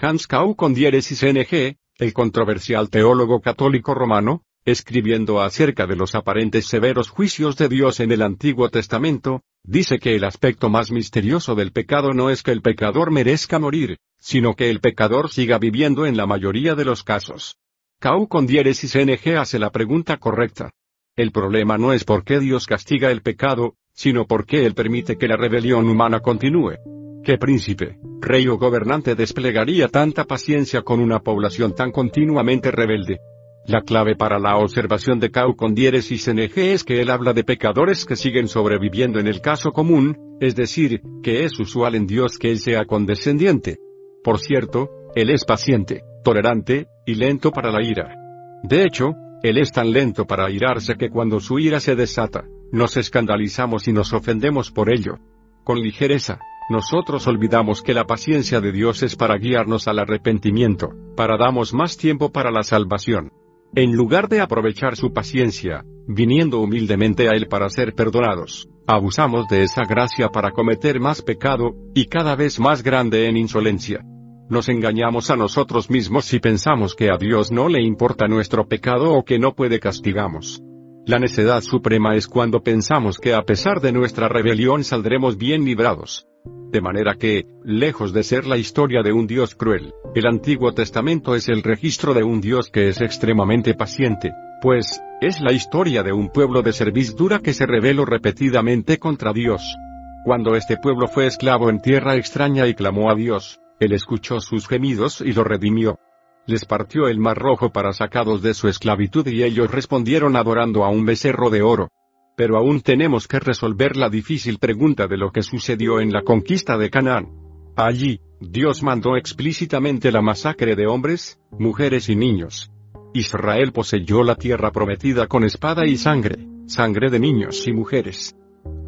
Hans 0.00 0.26
Kau 0.26 0.56
con 0.56 0.74
diéresis 0.74 1.22
NG, 1.22 1.76
el 1.98 2.12
controversial 2.12 2.90
teólogo 2.90 3.40
católico 3.40 3.94
romano, 3.94 4.42
escribiendo 4.64 5.42
acerca 5.42 5.86
de 5.86 5.96
los 5.96 6.14
aparentes 6.14 6.66
severos 6.66 7.10
juicios 7.10 7.56
de 7.56 7.68
Dios 7.68 8.00
en 8.00 8.12
el 8.12 8.22
Antiguo 8.22 8.70
Testamento, 8.70 9.42
dice 9.62 9.98
que 9.98 10.16
el 10.16 10.24
aspecto 10.24 10.70
más 10.70 10.90
misterioso 10.90 11.54
del 11.54 11.72
pecado 11.72 12.14
no 12.14 12.30
es 12.30 12.42
que 12.42 12.52
el 12.52 12.62
pecador 12.62 13.10
merezca 13.10 13.58
morir, 13.58 13.98
sino 14.18 14.54
que 14.54 14.70
el 14.70 14.80
pecador 14.80 15.30
siga 15.30 15.58
viviendo 15.58 16.06
en 16.06 16.16
la 16.16 16.26
mayoría 16.26 16.74
de 16.74 16.86
los 16.86 17.04
casos. 17.04 17.58
Kau 18.00 18.26
con 18.26 18.46
diéresis 18.46 18.96
NG 18.96 19.36
hace 19.36 19.58
la 19.58 19.70
pregunta 19.70 20.16
correcta. 20.16 20.70
El 21.16 21.30
problema 21.30 21.78
no 21.78 21.92
es 21.92 22.04
por 22.04 22.24
qué 22.24 22.40
Dios 22.40 22.66
castiga 22.66 23.10
el 23.10 23.22
pecado, 23.22 23.76
sino 23.92 24.26
por 24.26 24.46
qué 24.46 24.66
Él 24.66 24.74
permite 24.74 25.16
que 25.16 25.28
la 25.28 25.36
rebelión 25.36 25.88
humana 25.88 26.20
continúe. 26.20 26.74
¿Qué 27.22 27.38
príncipe, 27.38 27.98
rey 28.20 28.48
o 28.48 28.58
gobernante 28.58 29.14
desplegaría 29.14 29.88
tanta 29.88 30.24
paciencia 30.24 30.82
con 30.82 31.00
una 31.00 31.20
población 31.20 31.74
tan 31.74 31.92
continuamente 31.92 32.70
rebelde? 32.70 33.20
La 33.66 33.80
clave 33.80 34.14
para 34.14 34.38
la 34.38 34.58
observación 34.58 35.18
de 35.20 35.30
Kau 35.30 35.56
con 35.56 35.74
diéresis 35.74 36.28
es 36.28 36.84
que 36.84 37.00
él 37.00 37.08
habla 37.08 37.32
de 37.32 37.44
pecadores 37.44 38.04
que 38.04 38.14
siguen 38.14 38.46
sobreviviendo 38.46 39.18
en 39.18 39.26
el 39.26 39.40
caso 39.40 39.72
común, 39.72 40.36
es 40.38 40.54
decir, 40.54 41.00
que 41.22 41.44
es 41.44 41.58
usual 41.58 41.94
en 41.94 42.06
Dios 42.06 42.36
que 42.38 42.50
Él 42.50 42.58
sea 42.58 42.84
condescendiente. 42.84 43.78
Por 44.22 44.38
cierto, 44.38 44.90
Él 45.14 45.30
es 45.30 45.46
paciente, 45.46 46.02
tolerante, 46.22 46.88
y 47.06 47.14
lento 47.14 47.52
para 47.52 47.70
la 47.70 47.82
ira. 47.82 48.14
De 48.62 48.84
hecho, 48.84 49.14
Él 49.42 49.56
es 49.56 49.72
tan 49.72 49.92
lento 49.92 50.26
para 50.26 50.50
irarse 50.50 50.96
que 50.96 51.08
cuando 51.08 51.40
su 51.40 51.58
ira 51.58 51.80
se 51.80 51.96
desata, 51.96 52.44
nos 52.70 52.98
escandalizamos 52.98 53.88
y 53.88 53.94
nos 53.94 54.12
ofendemos 54.12 54.70
por 54.70 54.92
ello. 54.92 55.18
Con 55.64 55.80
ligereza, 55.80 56.38
nosotros 56.68 57.26
olvidamos 57.26 57.80
que 57.80 57.94
la 57.94 58.04
paciencia 58.04 58.60
de 58.60 58.72
Dios 58.72 59.02
es 59.02 59.16
para 59.16 59.38
guiarnos 59.38 59.88
al 59.88 60.00
arrepentimiento, 60.00 60.90
para 61.16 61.38
darnos 61.38 61.72
más 61.72 61.96
tiempo 61.96 62.30
para 62.30 62.50
la 62.50 62.62
salvación. 62.62 63.32
En 63.76 63.96
lugar 63.96 64.28
de 64.28 64.40
aprovechar 64.40 64.94
su 64.94 65.12
paciencia, 65.12 65.84
viniendo 66.06 66.60
humildemente 66.60 67.28
a 67.28 67.32
Él 67.32 67.48
para 67.48 67.68
ser 67.70 67.92
perdonados, 67.92 68.68
abusamos 68.86 69.48
de 69.48 69.64
esa 69.64 69.82
gracia 69.82 70.28
para 70.28 70.52
cometer 70.52 71.00
más 71.00 71.22
pecado, 71.22 71.74
y 71.92 72.06
cada 72.06 72.36
vez 72.36 72.60
más 72.60 72.84
grande 72.84 73.28
en 73.28 73.36
insolencia. 73.36 74.00
Nos 74.48 74.68
engañamos 74.68 75.28
a 75.30 75.36
nosotros 75.36 75.90
mismos 75.90 76.24
si 76.26 76.38
pensamos 76.38 76.94
que 76.94 77.10
a 77.10 77.16
Dios 77.16 77.50
no 77.50 77.68
le 77.68 77.82
importa 77.82 78.28
nuestro 78.28 78.68
pecado 78.68 79.12
o 79.12 79.24
que 79.24 79.40
no 79.40 79.56
puede 79.56 79.80
castigamos. 79.80 80.62
La 81.06 81.18
necedad 81.18 81.60
suprema 81.60 82.16
es 82.16 82.26
cuando 82.26 82.62
pensamos 82.62 83.18
que 83.18 83.34
a 83.34 83.42
pesar 83.42 83.82
de 83.82 83.92
nuestra 83.92 84.26
rebelión 84.26 84.84
saldremos 84.84 85.36
bien 85.36 85.62
librados. 85.62 86.26
De 86.70 86.80
manera 86.80 87.16
que, 87.16 87.44
lejos 87.62 88.14
de 88.14 88.22
ser 88.22 88.46
la 88.46 88.56
historia 88.56 89.02
de 89.02 89.12
un 89.12 89.26
Dios 89.26 89.54
cruel, 89.54 89.92
el 90.14 90.26
Antiguo 90.26 90.72
Testamento 90.72 91.34
es 91.34 91.50
el 91.50 91.62
registro 91.62 92.14
de 92.14 92.24
un 92.24 92.40
Dios 92.40 92.70
que 92.70 92.88
es 92.88 93.02
extremadamente 93.02 93.74
paciente, 93.74 94.32
pues, 94.62 95.02
es 95.20 95.42
la 95.42 95.52
historia 95.52 96.02
de 96.02 96.14
un 96.14 96.30
pueblo 96.30 96.62
de 96.62 96.72
servidumbre 96.72 97.40
que 97.42 97.52
se 97.52 97.66
rebeló 97.66 98.06
repetidamente 98.06 98.98
contra 98.98 99.34
Dios. 99.34 99.76
Cuando 100.24 100.56
este 100.56 100.78
pueblo 100.78 101.06
fue 101.06 101.26
esclavo 101.26 101.68
en 101.68 101.80
tierra 101.80 102.16
extraña 102.16 102.66
y 102.66 102.72
clamó 102.72 103.10
a 103.10 103.14
Dios, 103.14 103.60
Él 103.78 103.92
escuchó 103.92 104.40
sus 104.40 104.66
gemidos 104.66 105.20
y 105.20 105.34
lo 105.34 105.44
redimió. 105.44 105.98
Les 106.46 106.66
partió 106.66 107.08
el 107.08 107.18
mar 107.18 107.38
rojo 107.38 107.70
para 107.70 107.92
sacados 107.92 108.42
de 108.42 108.52
su 108.52 108.68
esclavitud 108.68 109.26
y 109.26 109.42
ellos 109.42 109.70
respondieron 109.70 110.36
adorando 110.36 110.84
a 110.84 110.90
un 110.90 111.06
becerro 111.06 111.48
de 111.48 111.62
oro. 111.62 111.88
Pero 112.36 112.58
aún 112.58 112.80
tenemos 112.80 113.26
que 113.26 113.40
resolver 113.40 113.96
la 113.96 114.10
difícil 114.10 114.58
pregunta 114.58 115.06
de 115.06 115.16
lo 115.16 115.30
que 115.30 115.42
sucedió 115.42 116.00
en 116.00 116.12
la 116.12 116.22
conquista 116.22 116.76
de 116.76 116.90
Canaán. 116.90 117.28
Allí, 117.76 118.20
Dios 118.40 118.82
mandó 118.82 119.16
explícitamente 119.16 120.12
la 120.12 120.20
masacre 120.20 120.76
de 120.76 120.86
hombres, 120.86 121.40
mujeres 121.58 122.08
y 122.08 122.16
niños. 122.16 122.70
Israel 123.14 123.72
poseyó 123.72 124.22
la 124.22 124.34
tierra 124.34 124.70
prometida 124.70 125.28
con 125.28 125.44
espada 125.44 125.86
y 125.86 125.96
sangre, 125.96 126.46
sangre 126.66 127.10
de 127.10 127.20
niños 127.20 127.66
y 127.66 127.72
mujeres. 127.72 128.36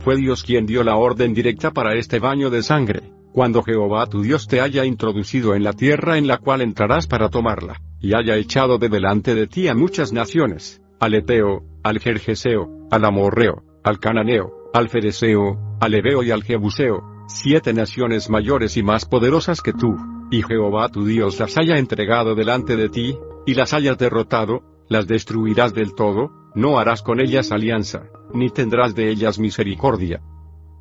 Fue 0.00 0.16
Dios 0.16 0.42
quien 0.42 0.66
dio 0.66 0.84
la 0.84 0.96
orden 0.96 1.32
directa 1.32 1.70
para 1.70 1.94
este 1.94 2.18
baño 2.18 2.50
de 2.50 2.62
sangre, 2.62 3.12
cuando 3.36 3.62
Jehová 3.62 4.06
tu 4.06 4.22
Dios 4.22 4.48
te 4.48 4.62
haya 4.62 4.86
introducido 4.86 5.54
en 5.54 5.62
la 5.62 5.74
tierra 5.74 6.16
en 6.16 6.26
la 6.26 6.38
cual 6.38 6.62
entrarás 6.62 7.06
para 7.06 7.28
tomarla, 7.28 7.82
y 8.00 8.16
haya 8.16 8.34
echado 8.36 8.78
de 8.78 8.88
delante 8.88 9.34
de 9.34 9.46
ti 9.46 9.68
a 9.68 9.74
muchas 9.74 10.10
naciones, 10.10 10.80
al 11.00 11.12
Eteo, 11.12 11.62
al 11.82 11.98
Jerjeseo, 11.98 12.88
al 12.90 13.04
Amorreo, 13.04 13.62
al 13.84 14.00
Cananeo, 14.00 14.70
al 14.72 14.88
Fereseo, 14.88 15.76
al 15.82 15.92
Ebeo 15.92 16.22
y 16.22 16.30
al 16.30 16.44
Jebuseo, 16.44 17.02
siete 17.28 17.74
naciones 17.74 18.30
mayores 18.30 18.78
y 18.78 18.82
más 18.82 19.04
poderosas 19.04 19.60
que 19.60 19.74
tú, 19.74 19.98
y 20.30 20.42
Jehová 20.42 20.88
tu 20.88 21.04
Dios 21.04 21.38
las 21.38 21.58
haya 21.58 21.76
entregado 21.76 22.34
delante 22.34 22.74
de 22.74 22.88
ti, 22.88 23.18
y 23.44 23.52
las 23.52 23.74
hayas 23.74 23.98
derrotado, 23.98 24.62
las 24.88 25.06
destruirás 25.06 25.74
del 25.74 25.94
todo, 25.94 26.30
no 26.54 26.78
harás 26.78 27.02
con 27.02 27.20
ellas 27.20 27.52
alianza, 27.52 28.04
ni 28.32 28.48
tendrás 28.48 28.94
de 28.94 29.10
ellas 29.10 29.38
misericordia. 29.38 30.22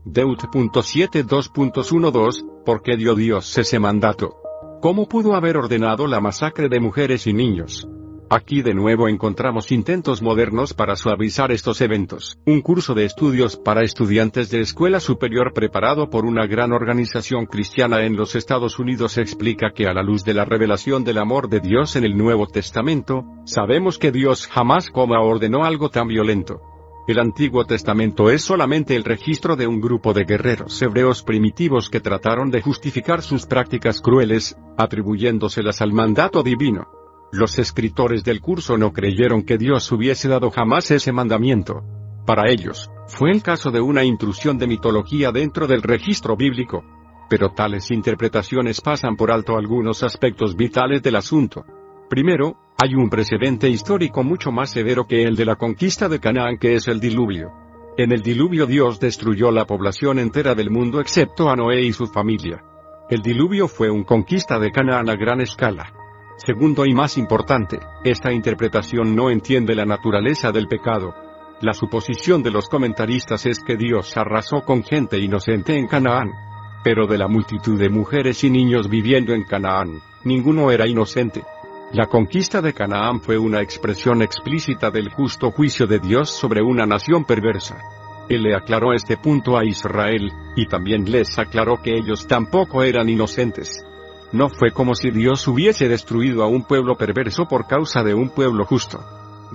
Deut.7 0.06 1.26
¿Por 2.64 2.84
qué 2.84 2.96
dio 2.96 3.16
Dios 3.16 3.58
ese 3.58 3.80
mandato? 3.80 4.36
¿Cómo 4.80 5.10
pudo 5.10 5.34
haber 5.34 5.58
ordenado 5.58 6.06
la 6.06 6.22
masacre 6.22 6.70
de 6.70 6.80
mujeres 6.80 7.26
y 7.26 7.34
niños? 7.34 7.88
Aquí 8.30 8.62
de 8.62 8.76
nuevo 8.76 9.08
encontramos 9.08 9.72
intentos 9.72 10.22
modernos 10.22 10.76
para 10.76 10.96
suavizar 10.96 11.52
estos 11.52 11.82
eventos. 11.82 12.38
Un 12.46 12.62
curso 12.62 12.94
de 12.94 13.06
estudios 13.06 13.58
para 13.58 13.82
estudiantes 13.82 14.52
de 14.52 14.62
escuela 14.62 15.00
superior 15.00 15.54
preparado 15.54 16.12
por 16.12 16.26
una 16.26 16.46
gran 16.46 16.72
organización 16.72 17.48
cristiana 17.48 18.06
en 18.06 18.16
los 18.16 18.36
Estados 18.36 18.78
Unidos 18.78 19.18
explica 19.18 19.72
que 19.72 19.88
a 19.88 19.94
la 19.94 20.04
luz 20.04 20.24
de 20.24 20.36
la 20.36 20.46
revelación 20.46 21.04
del 21.04 21.18
amor 21.18 21.50
de 21.50 21.62
Dios 21.62 21.96
en 21.96 22.04
el 22.04 22.16
Nuevo 22.16 22.46
Testamento, 22.46 23.26
sabemos 23.46 23.98
que 23.98 24.12
Dios 24.12 24.46
jamás 24.46 24.92
coma 24.92 25.20
ordenó 25.20 25.66
algo 25.66 25.90
tan 25.90 26.08
violento. 26.08 26.75
El 27.08 27.20
Antiguo 27.20 27.66
Testamento 27.66 28.32
es 28.32 28.42
solamente 28.42 28.96
el 28.96 29.04
registro 29.04 29.56
de 29.56 29.68
un 29.68 29.80
grupo 29.80 30.12
de 30.12 30.24
guerreros 30.24 30.82
hebreos 30.82 31.22
primitivos 31.22 31.88
que 31.92 32.00
trataron 32.00 32.50
de 32.50 32.64
justificar 32.64 33.22
sus 33.22 33.46
prácticas 33.46 34.02
crueles, 34.02 34.58
atribuyéndoselas 34.76 35.82
al 35.82 35.94
mandato 35.94 36.42
divino. 36.42 36.88
Los 37.32 37.60
escritores 37.60 38.24
del 38.24 38.42
curso 38.42 38.76
no 38.80 38.92
creyeron 38.92 39.44
que 39.44 39.60
Dios 39.60 39.92
hubiese 39.92 40.30
dado 40.30 40.50
jamás 40.50 40.90
ese 40.90 41.12
mandamiento. 41.12 41.84
Para 42.26 42.50
ellos, 42.50 42.90
fue 43.06 43.30
el 43.30 43.44
caso 43.44 43.70
de 43.70 43.82
una 43.82 44.04
intrusión 44.04 44.58
de 44.58 44.66
mitología 44.66 45.32
dentro 45.32 45.68
del 45.68 45.84
registro 45.84 46.36
bíblico. 46.36 46.84
Pero 47.30 47.52
tales 47.52 47.92
interpretaciones 47.92 48.82
pasan 48.82 49.16
por 49.16 49.32
alto 49.32 49.58
algunos 49.58 50.02
aspectos 50.02 50.56
vitales 50.56 51.04
del 51.04 51.18
asunto. 51.18 51.66
Primero, 52.10 52.56
hay 52.78 52.94
un 52.94 53.10
precedente 53.10 53.70
histórico 53.70 54.24
mucho 54.24 54.52
más 54.52 54.70
severo 54.70 55.08
que 55.08 55.24
el 55.24 55.36
de 55.36 55.46
la 55.46 55.56
conquista 55.56 56.08
de 56.08 56.20
Canaán 56.20 56.58
que 56.58 56.76
es 56.76 56.88
el 56.88 57.00
diluvio. 57.00 57.52
En 57.98 58.12
el 58.12 58.22
diluvio 58.22 58.66
Dios 58.66 59.00
destruyó 59.00 59.52
la 59.52 59.66
población 59.66 60.20
entera 60.20 60.54
del 60.54 60.70
mundo 60.70 61.00
excepto 61.00 61.50
a 61.50 61.56
Noé 61.56 61.82
y 61.82 61.94
su 61.94 62.08
familia. 62.08 62.62
El 63.10 63.22
diluvio 63.22 63.68
fue 63.68 63.90
un 63.90 64.04
conquista 64.04 64.60
de 64.60 64.72
Canaán 64.72 65.10
a 65.10 65.16
gran 65.16 65.42
escala. 65.42 65.94
Segundo 66.38 66.86
y 66.86 66.94
más 66.94 67.18
importante, 67.18 67.80
esta 68.04 68.34
interpretación 68.34 69.16
no 69.16 69.30
entiende 69.30 69.74
la 69.74 69.86
naturaleza 69.86 70.52
del 70.52 70.68
pecado. 70.68 71.16
La 71.62 71.74
suposición 71.74 72.44
de 72.44 72.52
los 72.52 72.68
comentaristas 72.68 73.46
es 73.46 73.60
que 73.62 73.78
Dios 73.78 74.18
arrasó 74.18 74.62
con 74.62 74.84
gente 74.84 75.18
inocente 75.18 75.78
en 75.78 75.88
Canaán. 75.88 76.32
Pero 76.84 77.08
de 77.08 77.18
la 77.18 77.28
multitud 77.28 77.80
de 77.80 77.90
mujeres 77.90 78.44
y 78.44 78.50
niños 78.50 78.90
viviendo 78.90 79.34
en 79.34 79.44
Canaán, 79.44 80.02
ninguno 80.26 80.70
era 80.70 80.88
inocente. 80.88 81.44
La 81.94 82.08
conquista 82.08 82.62
de 82.62 82.74
Canaán 82.74 83.22
fue 83.22 83.38
una 83.38 83.62
expresión 83.62 84.22
explícita 84.22 84.90
del 84.90 85.10
justo 85.10 85.52
juicio 85.52 85.86
de 85.86 86.00
Dios 86.00 86.30
sobre 86.32 86.62
una 86.62 86.86
nación 86.86 87.26
perversa. 87.26 87.78
Él 88.28 88.42
le 88.42 88.56
aclaró 88.56 88.92
este 88.94 89.18
punto 89.18 89.58
a 89.58 89.64
Israel, 89.64 90.32
y 90.56 90.66
también 90.66 91.10
les 91.10 91.38
aclaró 91.38 91.82
que 91.82 91.96
ellos 91.96 92.28
tampoco 92.28 92.82
eran 92.82 93.08
inocentes. 93.08 93.86
No 94.32 94.50
fue 94.50 94.72
como 94.72 94.96
si 94.96 95.12
Dios 95.12 95.48
hubiese 95.48 95.88
destruido 95.88 96.44
a 96.44 96.48
un 96.48 96.64
pueblo 96.64 96.96
perverso 96.96 97.48
por 97.48 97.68
causa 97.68 98.04
de 98.04 98.16
un 98.16 98.30
pueblo 98.30 98.66
justo. 98.66 99.00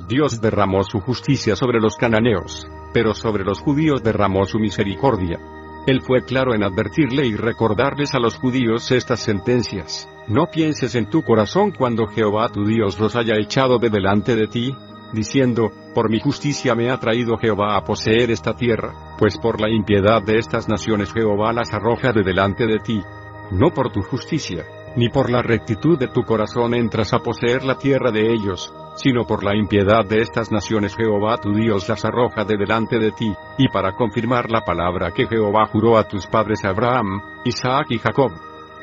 Dios 0.08 0.40
derramó 0.40 0.84
su 0.84 1.00
justicia 1.00 1.56
sobre 1.56 1.80
los 1.80 1.96
cananeos, 1.96 2.66
pero 2.94 3.12
sobre 3.12 3.44
los 3.44 3.58
judíos 3.60 4.02
derramó 4.04 4.46
su 4.46 4.58
misericordia. 4.58 5.40
Él 5.86 6.02
fue 6.02 6.22
claro 6.22 6.54
en 6.54 6.62
advertirle 6.62 7.26
y 7.26 7.36
recordarles 7.36 8.14
a 8.14 8.18
los 8.18 8.36
judíos 8.36 8.90
estas 8.90 9.20
sentencias. 9.20 10.08
No 10.28 10.46
pienses 10.46 10.94
en 10.94 11.06
tu 11.06 11.22
corazón 11.22 11.72
cuando 11.72 12.06
Jehová 12.06 12.48
tu 12.50 12.64
Dios 12.64 12.98
los 13.00 13.16
haya 13.16 13.34
echado 13.36 13.78
de 13.78 13.90
delante 13.90 14.36
de 14.36 14.46
ti, 14.46 14.76
diciendo, 15.12 15.72
por 15.94 16.10
mi 16.10 16.20
justicia 16.20 16.74
me 16.74 16.90
ha 16.90 16.98
traído 16.98 17.36
Jehová 17.36 17.76
a 17.76 17.84
poseer 17.84 18.30
esta 18.30 18.54
tierra, 18.54 19.16
pues 19.18 19.38
por 19.38 19.60
la 19.60 19.70
impiedad 19.70 20.22
de 20.22 20.38
estas 20.38 20.68
naciones 20.68 21.12
Jehová 21.12 21.52
las 21.52 21.72
arroja 21.72 22.12
de 22.12 22.22
delante 22.22 22.66
de 22.66 22.78
ti. 22.78 23.02
No 23.50 23.70
por 23.70 23.90
tu 23.90 24.02
justicia, 24.02 24.64
ni 24.96 25.08
por 25.08 25.30
la 25.30 25.42
rectitud 25.42 25.98
de 25.98 26.08
tu 26.08 26.24
corazón 26.24 26.74
entras 26.74 27.12
a 27.12 27.20
poseer 27.20 27.64
la 27.64 27.78
tierra 27.78 28.10
de 28.10 28.32
ellos, 28.32 28.72
sino 28.96 29.26
por 29.26 29.44
la 29.44 29.56
impiedad 29.56 30.04
de 30.04 30.20
estas 30.20 30.50
naciones 30.50 30.96
Jehová 30.96 31.38
tu 31.38 31.54
Dios 31.54 31.88
las 31.88 32.04
arroja 32.04 32.44
de 32.44 32.56
delante 32.56 32.98
de 32.98 33.12
ti, 33.12 33.32
y 33.58 33.68
para 33.68 33.92
confirmar 33.92 34.50
la 34.50 34.64
palabra 34.64 35.12
que 35.12 35.26
Jehová 35.26 35.66
juró 35.66 35.96
a 35.96 36.08
tus 36.08 36.26
padres 36.26 36.64
Abraham, 36.64 37.22
Isaac 37.44 37.86
y 37.90 37.98
Jacob. 37.98 38.32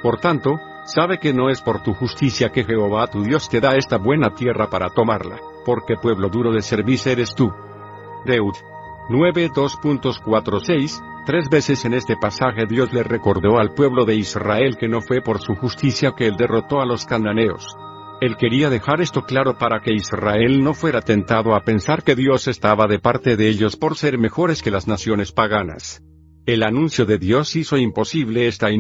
Por 0.02 0.20
tanto, 0.20 0.60
sabe 0.86 1.20
que 1.20 1.34
no 1.34 1.50
es 1.50 1.62
por 1.62 1.84
tu 1.84 1.94
justicia 1.94 2.50
que 2.50 2.64
Jehová 2.64 3.08
tu 3.08 3.24
Dios 3.24 3.50
te 3.50 3.60
da 3.60 3.76
esta 3.76 3.98
buena 3.98 4.30
tierra 4.32 4.70
para 4.70 4.90
tomarla, 4.90 5.38
porque 5.66 5.98
pueblo 5.98 6.30
duro 6.30 6.52
de 6.52 6.62
servicio 6.62 7.12
eres 7.12 7.36
tú. 7.36 7.52
Deud 8.26 8.56
9.2.46 9.10 11.17
Tres 11.28 11.50
veces 11.50 11.84
en 11.84 11.94
este 11.94 12.16
pasaje 12.16 12.66
Dios 12.70 12.94
le 12.94 13.04
recordó 13.04 13.60
al 13.60 13.74
pueblo 13.74 14.06
de 14.06 14.16
Israel 14.16 14.78
que 14.80 14.88
no 14.88 15.02
fue 15.02 15.20
por 15.22 15.42
su 15.42 15.56
justicia 15.56 16.14
que 16.18 16.26
él 16.26 16.38
derrotó 16.38 16.80
a 16.80 16.86
los 16.86 17.04
cananeos. 17.04 17.76
Él 18.22 18.38
quería 18.38 18.70
dejar 18.70 19.02
esto 19.02 19.24
claro 19.26 19.58
para 19.58 19.82
que 19.82 19.92
Israel 19.92 20.64
no 20.64 20.74
fuera 20.74 21.02
tentado 21.02 21.54
a 21.54 21.66
pensar 21.66 22.04
que 22.04 22.16
Dios 22.16 22.48
estaba 22.48 22.88
de 22.88 23.00
parte 23.00 23.36
de 23.36 23.50
ellos 23.50 23.76
por 23.76 23.98
ser 23.98 24.18
mejores 24.18 24.62
que 24.62 24.72
las 24.72 24.88
naciones 24.88 25.34
paganas. 25.34 26.02
El 26.46 26.64
anuncio 26.64 27.06
de 27.06 27.18
Dios 27.18 27.58
hizo 27.58 27.76
imposible 27.76 28.48
esta 28.48 28.72